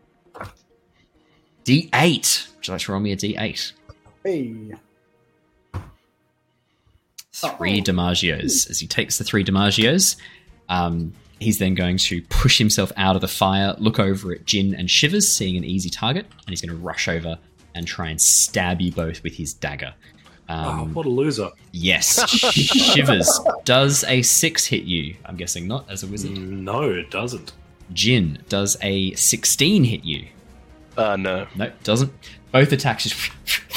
d8. 1.65 2.55
Would 2.55 2.67
you 2.67 2.73
like 2.73 2.81
to 2.83 2.91
roll 2.91 3.01
me 3.01 3.11
a 3.11 3.17
d8? 3.17 3.73
Hey. 4.23 4.73
three 7.31 7.81
Dimagios. 7.81 8.69
As 8.69 8.79
he 8.79 8.87
takes 8.87 9.17
the 9.17 9.23
three 9.23 9.43
Dimagios, 9.43 10.17
um, 10.67 11.13
he's 11.39 11.57
then 11.59 11.73
going 11.75 11.97
to 11.97 12.21
push 12.23 12.57
himself 12.57 12.91
out 12.97 13.15
of 13.15 13.21
the 13.21 13.27
fire, 13.27 13.75
look 13.77 13.99
over 13.99 14.33
at 14.33 14.45
Jin 14.45 14.75
and 14.75 14.89
Shivers, 14.89 15.27
seeing 15.31 15.55
an 15.57 15.63
easy 15.63 15.89
target, 15.89 16.25
and 16.29 16.49
he's 16.49 16.61
going 16.61 16.77
to 16.77 16.83
rush 16.83 17.07
over 17.07 17.37
and 17.75 17.87
try 17.87 18.09
and 18.09 18.19
stab 18.21 18.81
you 18.81 18.91
both 18.91 19.23
with 19.23 19.33
his 19.35 19.53
dagger. 19.53 19.93
Oh, 20.49 20.53
Um, 20.55 20.93
what 20.95 21.05
a 21.05 21.09
loser. 21.09 21.49
yes, 21.71 22.27
Shivers 22.53 23.39
does 23.65 24.03
a 24.05 24.21
six 24.23 24.65
hit 24.65 24.83
you. 24.83 25.15
I'm 25.25 25.37
guessing 25.37 25.67
not 25.67 25.89
as 25.89 26.03
a 26.03 26.07
wizard. 26.07 26.31
No, 26.31 26.89
it 26.89 27.11
doesn't. 27.11 27.53
Jin 27.93 28.39
does 28.49 28.75
a 28.81 29.13
16 29.13 29.83
hit 29.83 30.03
you. 30.03 30.27
Uh, 30.97 31.15
no. 31.15 31.47
No, 31.55 31.71
doesn't. 31.83 32.11
Both 32.51 32.71
attacks 32.71 33.03
just 33.03 33.15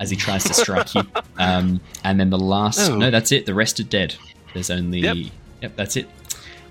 as 0.00 0.10
he 0.10 0.16
tries 0.16 0.44
to 0.44 0.54
strike 0.54 0.94
you. 0.94 1.02
Um, 1.38 1.80
and 2.04 2.18
then 2.20 2.30
the 2.30 2.38
last. 2.38 2.90
Oh. 2.90 2.96
No, 2.96 3.10
that's 3.10 3.32
it. 3.32 3.46
The 3.46 3.54
rest 3.54 3.78
are 3.80 3.84
dead. 3.84 4.14
There's 4.54 4.70
only. 4.70 5.00
Yep. 5.00 5.16
Yep, 5.62 5.76
that's 5.76 5.96
it. 5.96 6.08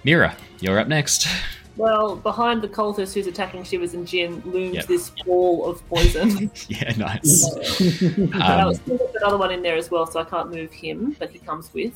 Mira, 0.04 0.36
you're 0.62 0.80
up 0.80 0.88
next. 0.88 1.28
Well, 1.76 2.16
behind 2.16 2.62
the 2.64 2.68
cultist 2.68 3.14
who's 3.14 3.28
attacking 3.28 3.64
Shivers 3.64 3.94
and 3.94 4.08
Jin 4.08 4.42
looms 4.46 4.76
Yep. 4.76 4.86
this 4.88 5.12
ball 5.26 5.66
of 5.70 5.88
poison. 5.90 6.50
yeah, 6.70 6.92
nice. 6.98 7.46
and 8.12 8.34
I 8.34 8.62
Um, 8.62 8.68
was 8.70 8.78
still 8.80 9.12
another 9.22 9.38
one 9.38 9.52
in 9.52 9.62
there 9.62 9.76
as 9.78 9.92
well, 9.92 10.08
so 10.08 10.20
I 10.20 10.24
can't 10.24 10.50
move 10.50 10.72
him, 10.72 11.16
but 11.20 11.30
he 11.30 11.38
comes 11.40 11.72
with. 11.74 11.94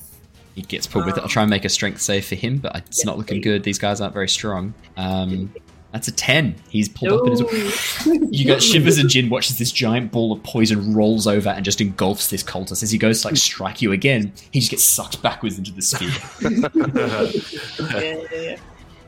he 0.54 0.62
gets 0.62 0.86
pulled 0.86 1.06
with 1.08 1.18
it. 1.18 1.22
I'll 1.24 1.30
try 1.30 1.42
and 1.44 1.50
make 1.50 1.66
a 1.66 1.70
strength 1.70 2.02
save 2.02 2.26
for 2.26 2.36
him, 2.36 2.58
but 2.58 2.76
it's 2.76 3.00
Yeah. 3.00 3.06
not 3.10 3.18
looking 3.18 3.42
good. 3.42 3.64
These 3.64 3.80
guys 3.80 4.02
aren't 4.02 4.14
very 4.14 4.30
strong. 4.30 4.74
Um, 4.98 5.52
that's 5.92 6.08
a 6.08 6.12
10. 6.12 6.56
He's 6.70 6.88
pulled 6.90 7.12
up 7.14 7.26
in 7.28 7.32
his. 7.32 8.08
You 8.32 8.46
got 8.48 8.62
Shivers 8.64 8.98
and 8.98 9.10
Jin 9.10 9.30
watches 9.30 9.58
this 9.58 9.72
giant 9.74 10.12
ball 10.12 10.32
of 10.32 10.42
poison 10.44 10.94
rolls 10.94 11.28
over 11.28 11.50
and 11.50 11.66
just 11.66 11.82
engulfs 11.82 12.30
this 12.30 12.42
cultist. 12.44 12.82
As 12.82 12.90
he 12.92 12.98
goes 12.98 13.22
to 13.22 13.28
like 13.28 13.36
strike 13.38 13.82
you 13.82 13.92
again, 13.92 14.32
he 14.52 14.60
just 14.62 14.72
gets 14.72 14.86
sucked 14.86 15.22
backwards 15.22 15.58
into 15.58 15.72
the 15.74 15.82
sphere. 15.82 16.10
yeah, 17.80 18.00
yeah, 18.02 18.42
yeah. 18.42 18.58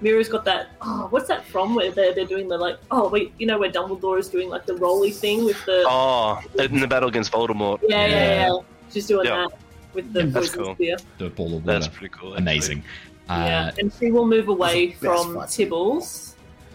Mira's 0.02 0.28
got 0.28 0.44
that. 0.46 0.68
Oh, 0.82 1.08
what's 1.10 1.28
that 1.30 1.46
from? 1.46 1.76
Where 1.76 1.90
they're, 1.92 2.14
they're 2.14 2.26
doing 2.26 2.48
the 2.50 2.58
like. 2.58 2.78
Oh 2.92 3.08
wait, 3.08 3.32
you 3.40 3.46
know 3.48 3.58
where 3.58 3.72
Dumbledore 3.72 4.20
is 4.20 4.28
doing 4.28 4.50
like 4.50 4.66
the 4.66 4.76
rolly 4.76 5.12
thing 5.12 5.46
with 5.46 5.64
the. 5.66 5.86
Oh, 5.88 6.42
in 6.60 6.80
the 6.82 6.88
battle 6.88 7.08
against 7.10 7.32
Voldemort. 7.32 7.80
yeah, 7.88 8.06
yeah, 8.08 8.48
yeah, 8.48 8.58
She's 8.92 9.08
doing 9.08 9.26
Yeah. 9.28 9.48
that 9.48 9.58
with 9.94 10.12
the 10.12 10.24
That's 10.26 10.50
poison 10.50 10.64
cool. 10.66 10.76
spear. 10.76 10.98
the 11.20 11.30
ball 11.30 11.46
of 11.58 11.66
water. 11.66 11.80
That's 11.80 11.88
pretty 11.88 12.14
cool. 12.14 12.32
actually. 12.34 12.42
Amazing. 12.44 12.84
yeah, 13.30 13.68
Uh, 13.68 13.72
and 13.80 13.94
she 13.94 14.12
will 14.12 14.26
move 14.28 14.50
away 14.50 14.88
That's 14.88 15.00
the 15.00 15.08
best 15.08 15.24
from 15.24 15.36
fight. 15.36 15.48
Tibbles. 15.50 16.33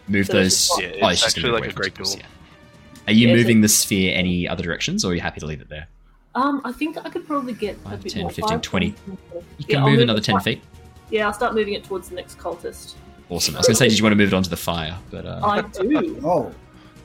Move 0.08 0.26
So 0.26 0.32
those. 0.34 0.46
it's 0.46 0.80
Yeah, 0.80 0.86
oh, 1.02 1.08
it's 1.08 1.22
just 1.22 1.36
gonna 1.36 1.48
actually 1.48 1.60
be 1.60 1.66
like 1.66 1.70
a 1.70 1.74
great 1.74 1.94
tables, 1.94 2.16
yeah. 2.16 2.22
Are 3.06 3.12
you 3.12 3.28
Yeah, 3.28 3.34
so- 3.34 3.36
moving 3.38 3.60
the 3.62 3.68
sphere 3.68 4.14
any 4.16 4.48
other 4.48 4.62
directions, 4.62 5.04
or 5.04 5.12
are 5.12 5.14
you 5.14 5.20
happy 5.20 5.40
to 5.40 5.46
leave 5.46 5.60
it 5.60 5.68
there? 5.68 5.86
Um, 6.34 6.60
I 6.64 6.72
think 6.72 6.96
I 6.98 7.08
could 7.08 7.26
probably 7.26 7.52
get 7.54 7.76
a 7.76 7.88
Five, 7.90 8.02
bit 8.02 8.12
10, 8.12 8.22
more. 8.22 8.30
15, 8.30 8.60
20. 8.60 8.86
You 9.58 9.64
can 9.66 9.76
I'll 9.78 9.82
move 9.84 9.92
move 9.94 10.02
another 10.02 10.20
10 10.20 10.40
feet. 10.40 10.62
Yeah, 11.10 11.26
I'll 11.26 11.32
start 11.32 11.54
moving 11.54 11.74
it 11.74 11.84
towards 11.84 12.10
the 12.10 12.14
next 12.16 12.38
cultist. 12.38 12.94
Awesome. 13.30 13.54
I 13.56 13.58
was 13.58 13.66
going 13.66 13.74
to 13.74 13.74
say, 13.74 13.88
did 13.88 13.98
you 13.98 14.04
want 14.04 14.12
to 14.12 14.16
move 14.16 14.32
it 14.32 14.36
onto 14.36 14.50
the 14.50 14.56
fire? 14.56 14.96
But 15.10 15.26
uh, 15.26 15.40
I 15.42 15.62
do. 15.62 16.20
Oh, 16.24 16.52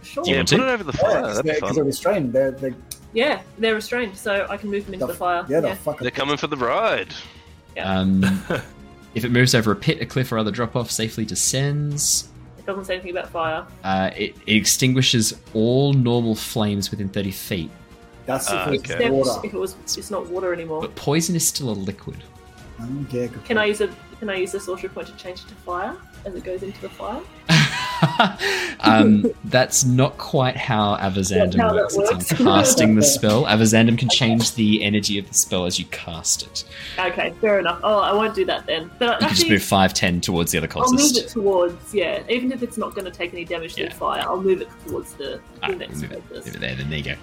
Sure. 0.03 0.23
Do 0.25 0.29
you 0.31 0.35
Yeah, 0.35 0.39
want 0.41 0.49
put 0.49 0.57
to? 0.57 0.63
it 0.63 0.69
over 0.73 0.83
the 0.83 0.93
fire. 0.93 1.21
because 1.21 1.35
That'd 1.37 1.43
be 1.43 1.49
they're, 1.51 1.59
'cause 1.61 1.69
fun. 1.69 1.75
they're 1.75 1.83
restrained. 1.85 2.33
They're, 2.33 2.51
they 2.51 2.73
Yeah, 3.13 3.41
they're 3.57 3.75
restrained, 3.75 4.17
so 4.17 4.45
I 4.49 4.57
can 4.57 4.69
move 4.69 4.83
them 4.85 4.93
into 4.95 5.05
the, 5.07 5.13
fire. 5.13 5.45
yeah, 5.47 5.61
yeah. 5.61 5.75
the. 5.83 5.95
They're 6.01 6.11
coming 6.11 6.35
for 6.35 6.47
the 6.47 6.57
ride. 6.57 7.13
um, 7.79 8.23
if 9.15 9.23
it 9.23 9.31
moves 9.31 9.55
over 9.55 9.71
a 9.71 9.75
pit, 9.77 10.01
a 10.01 10.05
cliff, 10.05 10.31
or 10.33 10.37
other 10.37 10.51
drop 10.51 10.75
off, 10.75 10.91
safely 10.91 11.23
descends. 11.25 12.27
It 12.63 12.67
doesn't 12.67 12.85
say 12.85 12.93
anything 12.93 13.11
about 13.11 13.29
fire. 13.29 13.65
Uh, 13.83 14.09
it, 14.15 14.35
it 14.47 14.55
extinguishes 14.55 15.33
all 15.53 15.91
normal 15.91 16.33
flames 16.33 16.91
within 16.91 17.09
30 17.09 17.31
feet, 17.31 17.69
That's 18.25 18.49
Ah, 18.49 18.67
if 18.69 18.73
it's 18.75 18.83
okay. 18.85 18.93
Except 18.93 19.13
water. 19.13 19.41
if 19.47 19.53
it 19.53 19.57
was, 19.57 19.75
it's 19.97 20.09
not 20.09 20.27
water 20.29 20.53
anymore. 20.53 20.79
but 20.79 20.95
poison 20.95 21.35
is 21.35 21.45
still 21.45 21.69
a 21.69 21.73
liquid. 21.73 22.23
Um, 22.79 23.05
yeah, 23.11 23.25
good 23.27 23.43
Can 23.43 23.57
I 23.57 23.61
point. 23.67 23.79
use 23.79 23.81
a 23.81 23.89
Can 24.23 24.29
I 24.29 24.37
use 24.37 24.53
the 24.53 24.59
sorcery 24.61 24.87
point 24.87 25.07
to 25.07 25.15
change 25.17 25.41
it 25.41 25.49
to 25.49 25.53
fire 25.53 25.97
as 26.23 26.33
it 26.33 26.45
goes 26.45 26.63
into 26.63 26.79
the 26.79 26.87
fire? 26.87 27.19
um, 28.79 29.25
that's 29.43 29.83
not 29.83 30.17
quite 30.17 30.55
how 30.55 30.95
Avazandum 30.95 31.57
how 31.59 31.73
works. 31.73 31.97
It's 31.97 32.09
works. 32.09 32.31
on 32.31 32.37
casting 32.37 32.95
the 32.95 33.01
spell. 33.03 33.43
Avazandum 33.43 33.97
can 33.99 34.07
change 34.07 34.55
the 34.55 34.81
energy 34.81 35.19
of 35.19 35.27
the 35.27 35.33
spell 35.33 35.65
as 35.65 35.77
you 35.77 35.83
cast 35.87 36.43
it. 36.43 36.63
Okay, 36.97 37.33
fair 37.41 37.59
enough. 37.59 37.81
Oh, 37.83 37.99
I 37.99 38.13
won't 38.13 38.33
do 38.33 38.45
that 38.45 38.65
then. 38.65 38.89
But 38.97 39.19
You 39.19 39.27
can 39.27 39.35
just 39.35 39.49
move 39.49 39.61
5, 39.61 39.93
10 39.93 40.21
towards 40.21 40.53
the 40.53 40.57
other 40.57 40.69
cultists. 40.69 40.83
I'll 40.85 40.93
move 40.93 41.17
it 41.17 41.27
towards 41.27 41.93
yeah. 41.93 42.23
Even 42.29 42.53
if 42.53 42.63
it's 42.63 42.77
not 42.77 42.95
going 42.95 43.03
to 43.03 43.11
take 43.11 43.33
any 43.33 43.43
damage 43.43 43.73
to 43.75 43.89
the 43.89 43.91
fire, 43.93 44.21
I'll 44.21 44.41
move 44.41 44.61
it 44.61 44.69
towards 44.87 45.15
the, 45.15 45.25
the 45.25 45.41
Ah, 45.63 45.67
next 45.67 46.01
move, 46.01 46.13
it, 46.13 46.31
move 46.31 46.47
it 46.47 46.59
there, 46.61 46.75
then 46.75 46.89
there 46.89 46.99
you 46.99 47.03
go. 47.03 47.15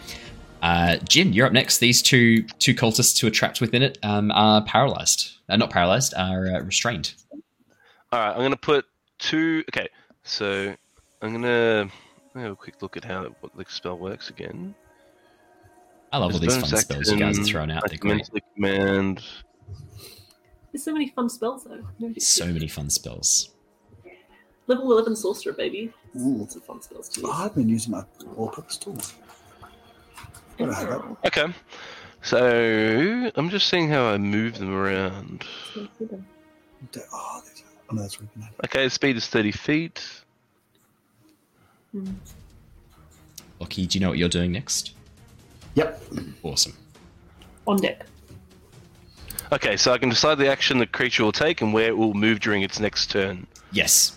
Uh, 0.60 0.96
Jin, 1.08 1.32
you're 1.32 1.46
up 1.46 1.54
next. 1.54 1.78
These 1.78 2.02
two 2.02 2.42
two 2.58 2.74
cultists 2.74 3.18
who 3.18 3.26
are 3.26 3.30
trapped 3.30 3.62
within 3.62 3.80
it 3.82 3.96
um, 4.02 4.30
are 4.32 4.62
paralyzed. 4.62 5.32
Uh, 5.50 5.56
not 5.56 5.70
paralyzed, 5.70 6.14
are 6.16 6.46
uh, 6.46 6.60
restrained. 6.60 7.14
All 8.12 8.20
right, 8.20 8.30
I'm 8.30 8.40
gonna 8.40 8.56
put 8.56 8.86
two. 9.18 9.64
Okay, 9.70 9.88
so 10.22 10.74
I'm 11.20 11.32
gonna 11.32 11.90
have 12.34 12.52
a 12.52 12.56
quick 12.56 12.80
look 12.82 12.96
at 12.96 13.04
how 13.04 13.24
what 13.40 13.56
the 13.56 13.64
spell 13.68 13.98
works 13.98 14.30
again. 14.30 14.74
I 16.12 16.18
love 16.18 16.32
all 16.32 16.38
these 16.38 16.52
fun 16.52 16.62
Bonus 16.62 16.80
spells 16.80 17.10
you 17.10 17.18
guys 17.18 17.36
are 17.36 17.40
action, 17.40 17.52
throwing 17.52 17.70
out. 17.70 17.82
I 17.84 17.88
They're 17.88 17.98
great. 17.98 18.30
command. 18.54 19.22
There's 20.72 20.84
so 20.84 20.92
many 20.92 21.08
fun 21.08 21.28
spells 21.28 21.64
though. 21.64 21.82
So 22.18 22.46
many 22.46 22.68
fun 22.68 22.90
spells. 22.90 23.50
Level 24.66 24.92
11 24.92 25.16
sorcerer, 25.16 25.52
baby. 25.52 25.92
Ooh. 26.16 26.38
Lots 26.38 26.54
of 26.54 26.64
fun 26.64 26.80
spells 26.80 27.08
to 27.10 27.22
use. 27.22 27.30
I've 27.32 27.54
been 27.56 27.68
using 27.68 27.90
my 27.92 28.04
all-purpose 28.36 28.76
tools. 28.76 29.14
Gotta 30.58 30.74
have 30.74 30.88
that. 30.88 31.16
Okay, 31.26 31.52
so 32.22 33.30
I'm 33.34 33.50
just 33.50 33.68
seeing 33.68 33.88
how 33.88 34.04
I 34.06 34.18
move 34.18 34.58
them 34.58 34.74
around. 34.74 35.44
Oh, 35.76 37.42
there's- 37.42 37.62
that's 37.92 38.20
really 38.20 38.30
bad. 38.36 38.50
Okay, 38.66 38.88
speed 38.88 39.16
is 39.16 39.26
30 39.26 39.52
feet. 39.52 40.22
Hmm. 41.92 42.12
Lockie, 43.58 43.86
do 43.86 43.98
you 43.98 44.00
know 44.02 44.08
what 44.10 44.18
you're 44.18 44.28
doing 44.28 44.52
next? 44.52 44.92
Yep. 45.74 46.02
Awesome. 46.42 46.76
On 47.66 47.76
deck. 47.76 48.06
Okay, 49.52 49.76
so 49.76 49.92
I 49.92 49.98
can 49.98 50.08
decide 50.08 50.38
the 50.38 50.48
action 50.48 50.78
the 50.78 50.86
creature 50.86 51.24
will 51.24 51.32
take 51.32 51.60
and 51.60 51.72
where 51.74 51.88
it 51.88 51.96
will 51.96 52.14
move 52.14 52.38
during 52.40 52.62
its 52.62 52.78
next 52.78 53.10
turn. 53.10 53.46
Yes. 53.72 54.16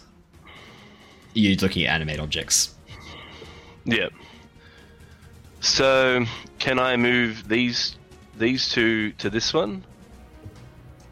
You're 1.34 1.56
looking 1.58 1.86
at 1.86 1.96
animate 1.96 2.20
objects. 2.20 2.76
Yeah. 3.86 4.10
So, 5.64 6.26
can 6.60 6.78
I 6.78 6.98
move 6.98 7.48
these 7.48 7.96
these 8.38 8.68
two 8.70 9.12
to 9.14 9.30
this 9.30 9.54
one? 9.54 9.86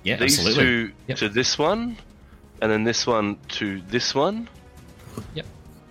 Yeah, 0.04 0.18
these 0.18 0.38
absolutely. 0.40 0.64
two 0.64 0.92
Yep. 1.08 1.18
to 1.20 1.30
this 1.30 1.58
one, 1.58 1.98
and 2.62 2.70
then 2.72 2.84
this 2.84 3.08
one 3.08 3.38
to 3.60 3.82
this 3.88 4.14
one. 4.14 4.50
Yep. 5.36 5.46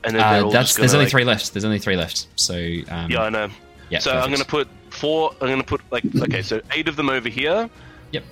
And 0.05 0.15
then 0.17 0.23
Uh, 0.23 0.51
that's 0.51 0.75
there's 0.75 0.93
only 0.93 1.07
like- 1.07 1.11
three 1.11 1.25
left. 1.25 1.55
There's 1.55 1.65
only 1.65 1.79
three 1.79 1.97
left. 1.97 2.27
So 2.37 2.55
um, 2.91 3.11
Yeah, 3.11 3.23
I 3.23 3.31
know. 3.31 3.49
Yeah, 3.89 3.99
so 3.99 4.13
I'm 4.13 4.31
gonna 4.31 4.45
put 4.45 4.69
four. 4.91 5.35
I'm 5.41 5.49
gonna 5.49 5.63
put 5.65 5.81
like 5.91 6.05
okay, 6.23 6.43
so 6.43 6.61
eight 6.73 6.87
of 6.89 6.97
them 6.97 7.09
over 7.09 7.29
here. 7.31 7.71
Yep. 8.13 8.25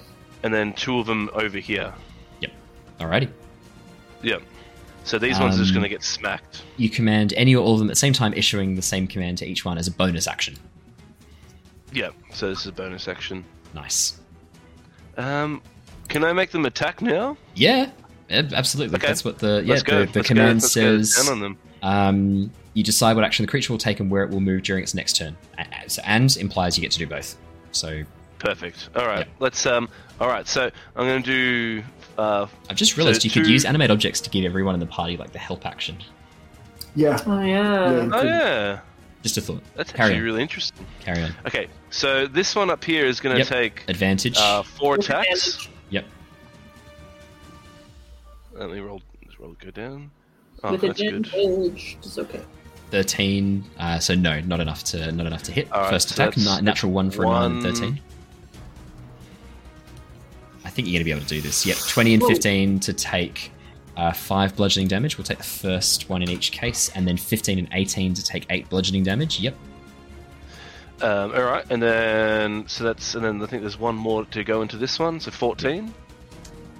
And 0.42 0.52
then 0.52 0.74
two 0.74 0.98
of 0.98 1.06
them 1.06 1.30
over 1.32 1.58
here. 1.58 1.92
Yep. 2.40 2.52
Alrighty. 3.00 3.28
Yep. 4.22 4.42
So 5.04 5.18
these 5.18 5.38
ones 5.38 5.54
are 5.54 5.58
just 5.58 5.70
Um, 5.70 5.76
gonna 5.76 5.88
get 5.88 6.02
smacked. 6.02 6.62
You 6.76 6.90
command 6.90 7.32
any 7.36 7.54
or 7.54 7.64
all 7.64 7.72
of 7.74 7.78
them 7.78 7.88
at 7.88 7.92
the 7.92 7.96
same 7.96 8.12
time, 8.12 8.34
issuing 8.34 8.74
the 8.76 8.82
same 8.82 9.06
command 9.06 9.38
to 9.38 9.46
each 9.46 9.64
one 9.64 9.78
as 9.78 9.86
a 9.88 9.90
bonus 9.90 10.26
action. 10.26 10.56
Yeah, 11.92 12.10
So 12.34 12.50
this 12.50 12.60
is 12.60 12.66
a 12.66 12.72
bonus 12.72 13.08
action. 13.08 13.44
Nice. 13.74 14.18
Um, 15.16 15.62
can 16.08 16.22
I 16.24 16.32
make 16.32 16.50
them 16.50 16.66
attack 16.66 17.00
now? 17.02 17.36
Yeah, 17.54 17.90
absolutely. 18.30 18.96
Okay. 18.96 19.06
That's 19.06 19.24
what 19.24 19.38
the 19.38 19.62
yeah 19.64 19.76
the, 19.76 20.08
the 20.12 20.22
command 20.22 20.62
says. 20.62 21.14
down 21.16 21.32
on 21.32 21.40
them. 21.40 21.58
Um, 21.82 22.52
you 22.74 22.82
decide 22.84 23.16
what 23.16 23.24
action 23.24 23.44
the 23.44 23.50
creature 23.50 23.72
will 23.72 23.78
take 23.78 24.00
and 24.00 24.10
where 24.10 24.22
it 24.22 24.30
will 24.30 24.40
move 24.40 24.62
during 24.62 24.82
its 24.82 24.94
next 24.94 25.16
turn, 25.16 25.36
A- 25.58 25.62
a- 25.62 26.08
and 26.08 26.36
implies 26.36 26.76
you 26.76 26.82
get 26.82 26.90
to 26.92 26.98
do 26.98 27.06
both. 27.06 27.36
So 27.72 28.02
Perfect. 28.38 28.88
All 28.96 29.06
right. 29.06 29.26
Let's 29.40 29.64
um. 29.66 29.88
All 30.20 30.28
right. 30.28 30.46
So 30.46 30.70
I'm 30.96 31.06
gonna 31.06 31.20
do. 31.20 31.82
Uh, 32.16 32.46
I've 32.70 32.76
just 32.76 32.96
realized 32.96 33.22
so 33.22 33.26
you 33.26 33.30
could 33.32 33.46
use 33.46 33.64
animate 33.64 33.90
objects 33.90 34.20
to 34.22 34.30
give 34.30 34.44
everyone 34.44 34.74
in 34.74 34.80
the 34.80 34.86
party 34.86 35.16
like 35.16 35.32
the 35.32 35.38
help 35.38 35.66
action. 35.66 35.96
Yeah. 36.96 37.20
Oh, 37.26 37.40
yeah. 37.40 37.92
Yeah. 37.92 38.10
Oh 38.12 38.22
yeah. 38.22 38.80
Just 39.22 39.36
a 39.36 39.40
thought. 39.40 39.62
That's 39.74 39.90
Carry 39.92 40.10
actually 40.10 40.18
on. 40.20 40.24
really 40.24 40.42
interesting. 40.42 40.86
Carry 41.00 41.22
on. 41.22 41.34
Okay, 41.46 41.66
so 41.90 42.26
this 42.28 42.54
one 42.54 42.70
up 42.70 42.84
here 42.84 43.04
is 43.04 43.18
going 43.20 43.34
to 43.34 43.40
Yep. 43.40 43.48
take 43.48 43.84
Advantage. 43.88 44.36
uh, 44.38 44.62
four 44.62 44.92
With 44.96 45.00
attacks. 45.08 45.28
advantage. 45.56 45.70
yep. 45.90 46.04
Let 48.54 48.70
me 48.70 48.80
roll. 48.80 49.02
Let's 49.24 49.38
roll 49.40 49.54
go 49.60 49.70
down. 49.70 50.10
Oh, 50.62 50.72
With 50.72 50.80
that's 50.82 51.00
good. 51.00 51.28
It's 51.32 52.18
okay. 52.18 52.42
Thirteen. 52.90 53.64
Uh, 53.78 53.98
so 53.98 54.14
no, 54.14 54.40
not 54.40 54.60
enough 54.60 54.82
to 54.84 55.12
not 55.12 55.26
enough 55.26 55.42
to 55.44 55.52
hit. 55.52 55.70
All 55.72 55.82
right, 55.82 55.90
First 55.90 56.08
so 56.10 56.14
attack, 56.24 56.34
that's 56.36 56.62
natural 56.62 56.92
one 56.92 57.10
for 57.10 57.24
a 57.24 57.26
nine 57.26 57.44
and 57.52 57.54
one- 57.64 57.74
thirteen. 57.74 58.00
I 58.00 58.07
think 60.78 60.86
you're 60.86 60.98
going 60.98 61.00
to 61.00 61.04
be 61.04 61.10
able 61.10 61.22
to 61.22 61.26
do 61.26 61.40
this. 61.40 61.66
Yep, 61.66 61.76
twenty 61.88 62.14
and 62.14 62.22
Whoa. 62.22 62.28
fifteen 62.28 62.78
to 62.80 62.92
take 62.92 63.50
uh, 63.96 64.12
five 64.12 64.54
bludgeoning 64.54 64.86
damage. 64.86 65.18
We'll 65.18 65.24
take 65.24 65.38
the 65.38 65.44
first 65.44 66.08
one 66.08 66.22
in 66.22 66.30
each 66.30 66.52
case, 66.52 66.88
and 66.94 67.06
then 67.06 67.16
fifteen 67.16 67.58
and 67.58 67.68
eighteen 67.72 68.14
to 68.14 68.22
take 68.22 68.46
eight 68.50 68.68
bludgeoning 68.68 69.02
damage. 69.02 69.40
Yep. 69.40 69.56
Um, 71.00 71.32
all 71.32 71.42
right, 71.42 71.64
and 71.70 71.82
then 71.82 72.68
so 72.68 72.84
that's 72.84 73.16
and 73.16 73.24
then 73.24 73.42
I 73.42 73.46
think 73.46 73.62
there's 73.62 73.78
one 73.78 73.96
more 73.96 74.24
to 74.26 74.44
go 74.44 74.62
into 74.62 74.76
this 74.76 75.00
one. 75.00 75.18
So 75.18 75.32
14. 75.32 75.92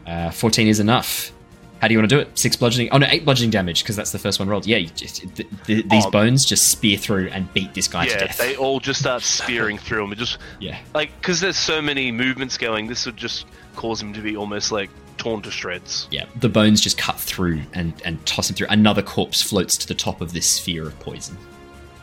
Uh, 0.07 0.31
14 0.31 0.69
is 0.69 0.81
enough. 0.81 1.33
How 1.81 1.87
do 1.89 1.95
you 1.95 1.99
want 2.01 2.11
to 2.11 2.17
do 2.17 2.21
it? 2.21 2.37
Six 2.39 2.57
bludgeoning. 2.57 2.89
Oh 2.93 2.99
no, 2.99 3.07
eight 3.09 3.25
bludgeoning 3.25 3.51
damage 3.51 3.83
because 3.85 3.95
that's 3.97 4.11
the 4.11 4.19
first 4.19 4.39
one 4.41 4.49
rolled. 4.49 4.67
Yeah, 4.67 4.79
you 4.79 4.89
just, 4.89 5.23
th- 5.37 5.49
th- 5.65 5.89
these 5.89 6.07
Oh. 6.07 6.11
bones 6.11 6.45
just 6.45 6.69
spear 6.71 6.99
through 6.99 7.29
and 7.29 7.53
beat 7.55 7.73
this 7.75 7.87
guy 7.87 8.07
to 8.07 8.11
yeah, 8.11 8.19
death. 8.27 8.39
they 8.39 8.57
all 8.57 8.81
just 8.81 9.01
start 9.01 9.23
spearing 9.23 9.79
through 9.79 10.05
him. 10.05 10.13
It 10.13 10.19
just 10.19 10.39
Yeah, 10.59 10.79
like 10.95 11.11
because 11.21 11.41
there's 11.41 11.57
so 11.57 11.81
many 11.81 12.11
movements 12.11 12.59
going. 12.59 12.87
This 12.89 13.07
would 13.07 13.17
just 13.17 13.47
cause 13.77 14.03
him 14.03 14.13
to 14.15 14.21
be 14.21 14.37
almost 14.37 14.73
like 14.73 14.91
torn 15.19 15.41
to 15.43 15.51
shreds. 15.51 16.09
yeah. 16.11 16.25
The 16.41 16.49
bones 16.49 16.81
just 16.81 16.99
cut 16.99 17.19
through 17.19 17.61
and 17.75 17.93
and 18.05 18.25
toss 18.27 18.51
him 18.51 18.57
through. 18.57 18.69
Another 18.71 19.03
corpse 19.03 19.41
floats 19.43 19.77
to 19.77 19.87
the 19.87 19.95
top 19.95 20.21
of 20.21 20.33
this 20.33 20.47
sphere 20.47 20.85
of 20.87 20.99
poison. 21.01 21.37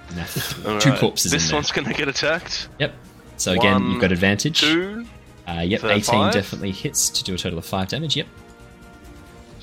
Two 0.80 0.94
corpses 0.94 1.32
This 1.32 1.52
one's 1.52 1.72
going 1.72 1.88
to 1.88 1.94
get 1.94 2.08
attacked. 2.08 2.70
Yep. 2.80 2.94
So 3.38 3.52
again, 3.54 3.74
One, 3.82 3.92
you've 3.92 4.02
got 4.02 4.12
advantage. 4.12 4.62
Two. 4.62 5.06
Uh, 5.48 5.62
yep, 5.62 5.82
for 5.82 5.90
18 5.90 6.02
five. 6.04 6.34
definitely 6.34 6.72
hits 6.72 7.10
to 7.10 7.24
do 7.24 7.34
a 7.34 7.38
total 7.38 7.60
of 7.60 7.66
five 7.66 7.88
damage. 7.90 8.16
Yep. 8.16 8.28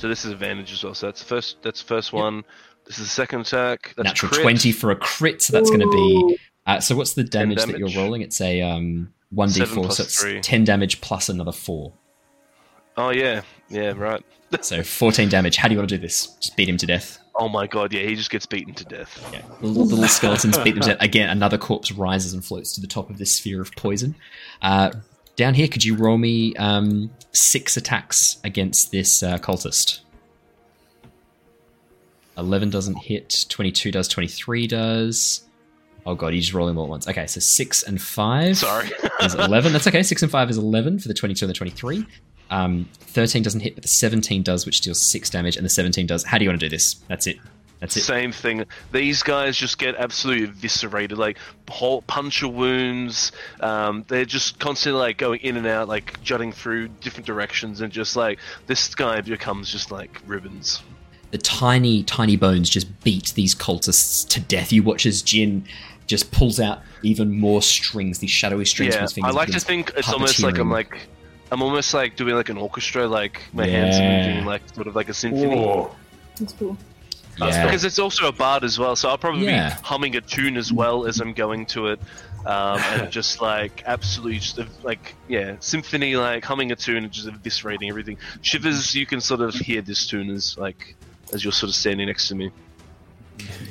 So 0.02 0.08
this 0.08 0.24
is 0.24 0.32
advantage 0.32 0.72
as 0.72 0.82
well. 0.82 0.94
So 0.94 1.06
that's 1.06 1.20
the 1.20 1.26
first. 1.26 1.58
That's 1.62 1.80
the 1.80 1.86
first 1.86 2.12
one. 2.12 2.42
This 2.86 2.98
is 2.98 3.04
the 3.04 3.10
second 3.10 3.42
attack. 3.42 3.94
That's 3.96 4.08
Natural 4.08 4.32
crit. 4.32 4.42
20 4.42 4.72
for 4.72 4.90
a 4.90 4.96
crit, 4.96 5.40
so 5.40 5.52
that's 5.52 5.70
going 5.70 5.78
to 5.78 5.90
be. 5.92 6.38
Uh, 6.66 6.80
so 6.80 6.96
what's 6.96 7.14
the 7.14 7.22
damage, 7.22 7.64
that 7.64 7.78
you're 7.78 7.88
rolling? 7.90 8.20
It's 8.20 8.40
a 8.40 8.62
um, 8.62 9.14
1d4, 9.32 9.92
so 9.92 10.02
it's 10.02 10.20
three. 10.20 10.40
10 10.40 10.64
damage 10.64 11.00
plus 11.02 11.28
another 11.28 11.52
4. 11.52 11.92
Oh 12.96 13.10
yeah, 13.10 13.42
yeah, 13.68 13.92
right. 13.92 14.24
So 14.60 14.82
14 14.82 15.28
damage. 15.28 15.56
How 15.56 15.68
do 15.68 15.74
you 15.74 15.78
want 15.78 15.88
to 15.88 15.96
do 15.96 16.02
this? 16.02 16.26
Just 16.40 16.56
beat 16.56 16.68
him 16.68 16.78
to 16.78 16.86
death. 16.86 17.18
Oh 17.36 17.48
my 17.48 17.68
god, 17.68 17.92
yeah, 17.92 18.02
he 18.02 18.16
just 18.16 18.30
gets 18.30 18.44
beaten 18.44 18.74
to 18.74 18.84
death. 18.84 19.24
Yeah. 19.32 19.42
Little, 19.60 19.86
little 19.86 20.08
skeletons 20.08 20.58
beat 20.58 20.72
them 20.72 20.82
to 20.82 20.88
death. 20.88 21.00
Again, 21.00 21.30
another 21.30 21.58
corpse 21.58 21.92
rises 21.92 22.34
and 22.34 22.44
floats 22.44 22.74
to 22.74 22.80
the 22.80 22.88
top 22.88 23.08
of 23.08 23.18
this 23.18 23.32
sphere 23.36 23.62
of 23.62 23.70
poison. 23.76 24.16
Uh, 24.60 24.90
down 25.42 25.54
here, 25.54 25.66
could 25.66 25.84
you 25.84 25.96
roll 25.96 26.18
me 26.18 26.54
um, 26.54 27.10
six 27.32 27.76
attacks 27.76 28.38
against 28.44 28.92
this 28.92 29.24
uh, 29.24 29.38
cultist? 29.38 30.02
11 32.38 32.70
doesn't 32.70 32.94
hit, 32.94 33.46
22 33.48 33.90
does, 33.90 34.06
23 34.06 34.68
does. 34.68 35.42
Oh 36.06 36.14
god, 36.14 36.32
he's 36.32 36.44
just 36.44 36.54
rolling 36.54 36.76
all 36.76 36.84
at 36.84 36.90
once. 36.90 37.08
Okay, 37.08 37.26
so 37.26 37.40
6 37.40 37.82
and 37.82 38.00
5 38.00 38.56
Sorry. 38.56 38.88
is 39.20 39.34
11. 39.34 39.72
That's 39.72 39.88
okay. 39.88 40.04
6 40.04 40.22
and 40.22 40.30
5 40.30 40.50
is 40.50 40.58
11 40.58 41.00
for 41.00 41.08
the 41.08 41.14
22 41.14 41.44
and 41.44 41.50
the 41.50 41.54
23. 41.54 42.06
Um, 42.50 42.88
13 43.00 43.42
doesn't 43.42 43.60
hit, 43.60 43.74
but 43.74 43.82
the 43.82 43.88
17 43.88 44.44
does, 44.44 44.64
which 44.64 44.80
deals 44.80 45.02
6 45.02 45.28
damage, 45.30 45.56
and 45.56 45.64
the 45.64 45.70
17 45.70 46.06
does. 46.06 46.22
How 46.22 46.38
do 46.38 46.44
you 46.44 46.50
want 46.50 46.60
to 46.60 46.66
do 46.66 46.70
this? 46.70 46.94
That's 47.08 47.26
it. 47.26 47.38
That's 47.82 47.96
it. 47.96 48.02
Same 48.02 48.30
thing. 48.30 48.64
These 48.92 49.24
guys 49.24 49.56
just 49.56 49.76
get 49.76 49.96
absolutely 49.96 50.44
eviscerated, 50.44 51.18
like 51.18 51.36
whole 51.68 52.00
puncture 52.02 52.46
wounds. 52.46 53.32
Um, 53.60 54.04
they're 54.06 54.24
just 54.24 54.60
constantly 54.60 55.00
like 55.00 55.18
going 55.18 55.40
in 55.40 55.56
and 55.56 55.66
out, 55.66 55.88
like 55.88 56.22
jutting 56.22 56.52
through 56.52 56.88
different 57.00 57.26
directions, 57.26 57.80
and 57.80 57.92
just 57.92 58.14
like 58.14 58.38
this 58.68 58.94
guy 58.94 59.20
becomes 59.20 59.70
just 59.70 59.90
like 59.90 60.20
ribbons. 60.26 60.80
the 61.32 61.38
tiny, 61.38 62.02
tiny 62.04 62.36
bones 62.36 62.70
just 62.70 63.02
beat 63.02 63.32
these 63.34 63.54
cultists 63.54 64.28
to 64.28 64.40
death. 64.40 64.70
You 64.72 64.82
watch 64.82 65.04
as 65.06 65.22
Jin 65.22 65.64
just 66.06 66.30
pulls 66.30 66.60
out 66.60 66.82
even 67.02 67.36
more 67.36 67.62
strings, 67.62 68.18
these 68.18 68.30
shadowy 68.30 68.64
strings 68.66 68.94
from 68.94 69.02
his 69.02 69.12
fingers. 69.14 69.34
I 69.34 69.36
like 69.36 69.50
to 69.50 69.60
think 69.60 69.92
it's 69.96 70.12
almost 70.12 70.40
like 70.40 70.58
I'm 70.58 70.70
like 70.70 71.08
I'm 71.50 71.62
almost 71.62 71.94
like 71.94 72.16
doing 72.16 72.34
like 72.34 72.48
an 72.48 72.58
orchestra, 72.58 73.08
like 73.08 73.42
my 73.52 73.66
hands 73.66 73.98
are 73.98 74.28
moving 74.28 74.44
like 74.46 74.62
sort 74.74 74.86
of 74.86 74.94
like 74.94 75.08
a 75.08 75.14
symphony. 75.14 75.56
Whoa. 75.56 75.94
That's 76.38 76.52
cool. 76.52 76.76
Yeah. 77.48 77.64
Because 77.64 77.84
it's 77.84 77.98
also 77.98 78.26
a 78.28 78.32
bard 78.32 78.64
as 78.64 78.78
well, 78.78 78.96
so 78.96 79.08
I'll 79.08 79.18
probably 79.18 79.46
Yeah. 79.46 79.74
be 79.76 79.82
humming 79.82 80.16
a 80.16 80.20
tune 80.20 80.56
as 80.56 80.72
well 80.72 81.06
as 81.06 81.20
I'm 81.20 81.32
going 81.32 81.66
to 81.66 81.88
it, 81.88 82.00
um, 82.46 82.78
and 82.78 83.10
just 83.18 83.40
like 83.40 83.82
absolutely 83.86 84.38
just 84.38 84.58
like 84.84 85.14
yeah, 85.28 85.56
symphony 85.60 86.16
like 86.16 86.44
humming 86.44 86.72
a 86.72 86.76
tune 86.76 87.04
and 87.04 87.12
just 87.12 87.26
eviscerating 87.28 87.88
everything. 87.88 88.18
Shivers, 88.42 88.94
you 88.94 89.06
can 89.06 89.20
sort 89.20 89.40
of 89.40 89.54
hear 89.54 89.82
this 89.82 90.06
tune 90.06 90.30
as 90.30 90.56
like 90.58 90.94
as 91.32 91.44
you're 91.44 91.52
sort 91.52 91.68
of 91.70 91.74
standing 91.74 92.06
next 92.06 92.28
to 92.28 92.34
me. 92.34 92.50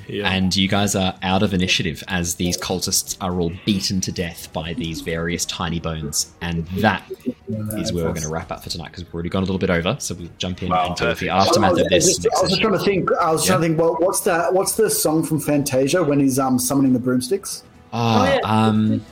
Yeah. 0.08 0.30
And 0.30 0.56
you 0.56 0.68
guys 0.68 0.96
are 0.96 1.16
out 1.22 1.44
of 1.44 1.54
initiative 1.54 2.04
as 2.08 2.36
these 2.36 2.58
cultists 2.58 3.16
are 3.22 3.40
all 3.40 3.52
beaten 3.66 4.02
to 4.02 4.12
death 4.12 4.52
by 4.52 4.74
these 4.74 5.02
various 5.02 5.46
tiny 5.46 5.80
bones. 5.80 6.34
And 6.42 6.68
that 6.80 7.10
is 7.48 7.94
where 7.94 8.06
we're 8.06 8.12
going 8.12 8.24
to 8.24 8.30
wrap 8.30 8.52
up 8.52 8.64
for 8.64 8.70
tonight 8.70 8.88
because 8.88 9.06
we've 9.06 9.14
already 9.14 9.30
gone 9.30 9.44
a 9.44 9.46
little 9.46 9.60
bit 9.60 9.70
over. 9.70 9.96
So 10.00 10.16
we'll 10.16 10.30
jump 10.38 10.64
in 10.64 10.70
Wow, 10.70 10.88
and 10.88 10.96
deal 10.96 11.08
with 11.10 11.20
the 11.20 11.30
aftermath 11.30 11.70
I 11.70 11.74
was, 11.74 11.82
of 11.82 11.90
this. 11.90 12.18
just, 12.18 12.28
I 12.38 12.42
was 12.42 12.50
just 12.52 12.62
trying 12.62 12.74
to 12.74 12.80
think. 12.80 13.12
I 13.14 13.32
was 13.32 13.46
trying 13.46 13.62
to 13.62 13.68
think. 13.68 13.80
Well, 13.80 13.96
what's 14.00 14.22
that? 14.22 14.54
What's 14.54 14.76
the 14.76 14.90
song 14.90 15.24
from 15.24 15.40
Fantasia 15.40 16.04
when 16.04 16.20
he's 16.20 16.40
um 16.40 16.60
summoning 16.60 16.94
the 16.94 17.00
broomsticks? 17.00 17.64
Oh, 17.94 18.24
yeah. 18.24 18.40
um, 18.44 19.06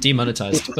demonetized. 0.00 0.70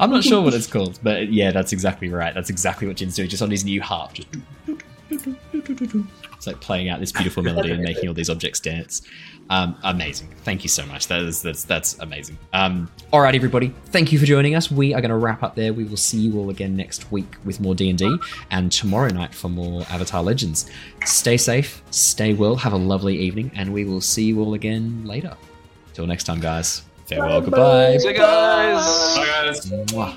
I'm 0.00 0.10
not 0.10 0.24
sure 0.24 0.42
what 0.42 0.54
it's 0.54 0.66
called, 0.66 0.98
but 1.02 1.32
yeah, 1.32 1.50
that's 1.50 1.72
exactly 1.72 2.08
right. 2.08 2.34
That's 2.34 2.50
exactly 2.50 2.86
what 2.86 2.96
Jin's 2.96 3.14
doing, 3.14 3.28
just 3.28 3.42
on 3.42 3.50
his 3.50 3.64
new 3.64 3.80
harp. 3.80 4.14
Just 4.14 4.28
it's 5.10 6.46
like 6.46 6.60
playing 6.60 6.88
out 6.88 7.00
this 7.00 7.12
beautiful 7.12 7.42
melody 7.42 7.70
and 7.70 7.82
making 7.82 8.08
all 8.08 8.14
these 8.14 8.30
objects 8.30 8.60
dance. 8.60 9.02
Um, 9.50 9.76
amazing. 9.82 10.28
Thank 10.44 10.62
you 10.62 10.68
so 10.68 10.86
much. 10.86 11.08
That 11.08 11.20
is 11.20 11.42
that's 11.42 11.64
that's 11.64 11.98
amazing. 11.98 12.38
Um, 12.52 12.90
all 13.12 13.20
right, 13.20 13.34
everybody. 13.34 13.74
Thank 13.86 14.10
you 14.10 14.18
for 14.18 14.24
joining 14.24 14.54
us. 14.54 14.70
We 14.70 14.94
are 14.94 15.00
going 15.00 15.10
to 15.10 15.16
wrap 15.16 15.42
up 15.42 15.54
there. 15.54 15.72
We 15.72 15.84
will 15.84 15.96
see 15.96 16.18
you 16.18 16.38
all 16.38 16.48
again 16.50 16.74
next 16.74 17.12
week 17.12 17.34
with 17.44 17.60
more 17.60 17.74
D 17.74 17.90
and 17.90 17.98
D, 17.98 18.16
and 18.50 18.72
tomorrow 18.72 19.08
night 19.10 19.34
for 19.34 19.48
more 19.48 19.82
Avatar 19.90 20.22
Legends. 20.22 20.70
Stay 21.04 21.36
safe, 21.36 21.82
stay 21.90 22.32
well, 22.32 22.56
have 22.56 22.72
a 22.72 22.78
lovely 22.78 23.18
evening, 23.18 23.50
and 23.54 23.72
we 23.72 23.84
will 23.84 24.00
see 24.00 24.24
you 24.24 24.40
all 24.40 24.54
again 24.54 25.04
later. 25.04 25.36
Till 25.92 26.06
next 26.06 26.24
time, 26.24 26.40
guys. 26.40 26.82
Farewell. 27.06 27.42
Goodbye. 27.42 27.98
See 27.98 28.08
you 28.08 28.14
guys. 28.14 29.16
Bye, 29.16 29.26
guys. 29.26 29.70
Mwah. 29.70 30.16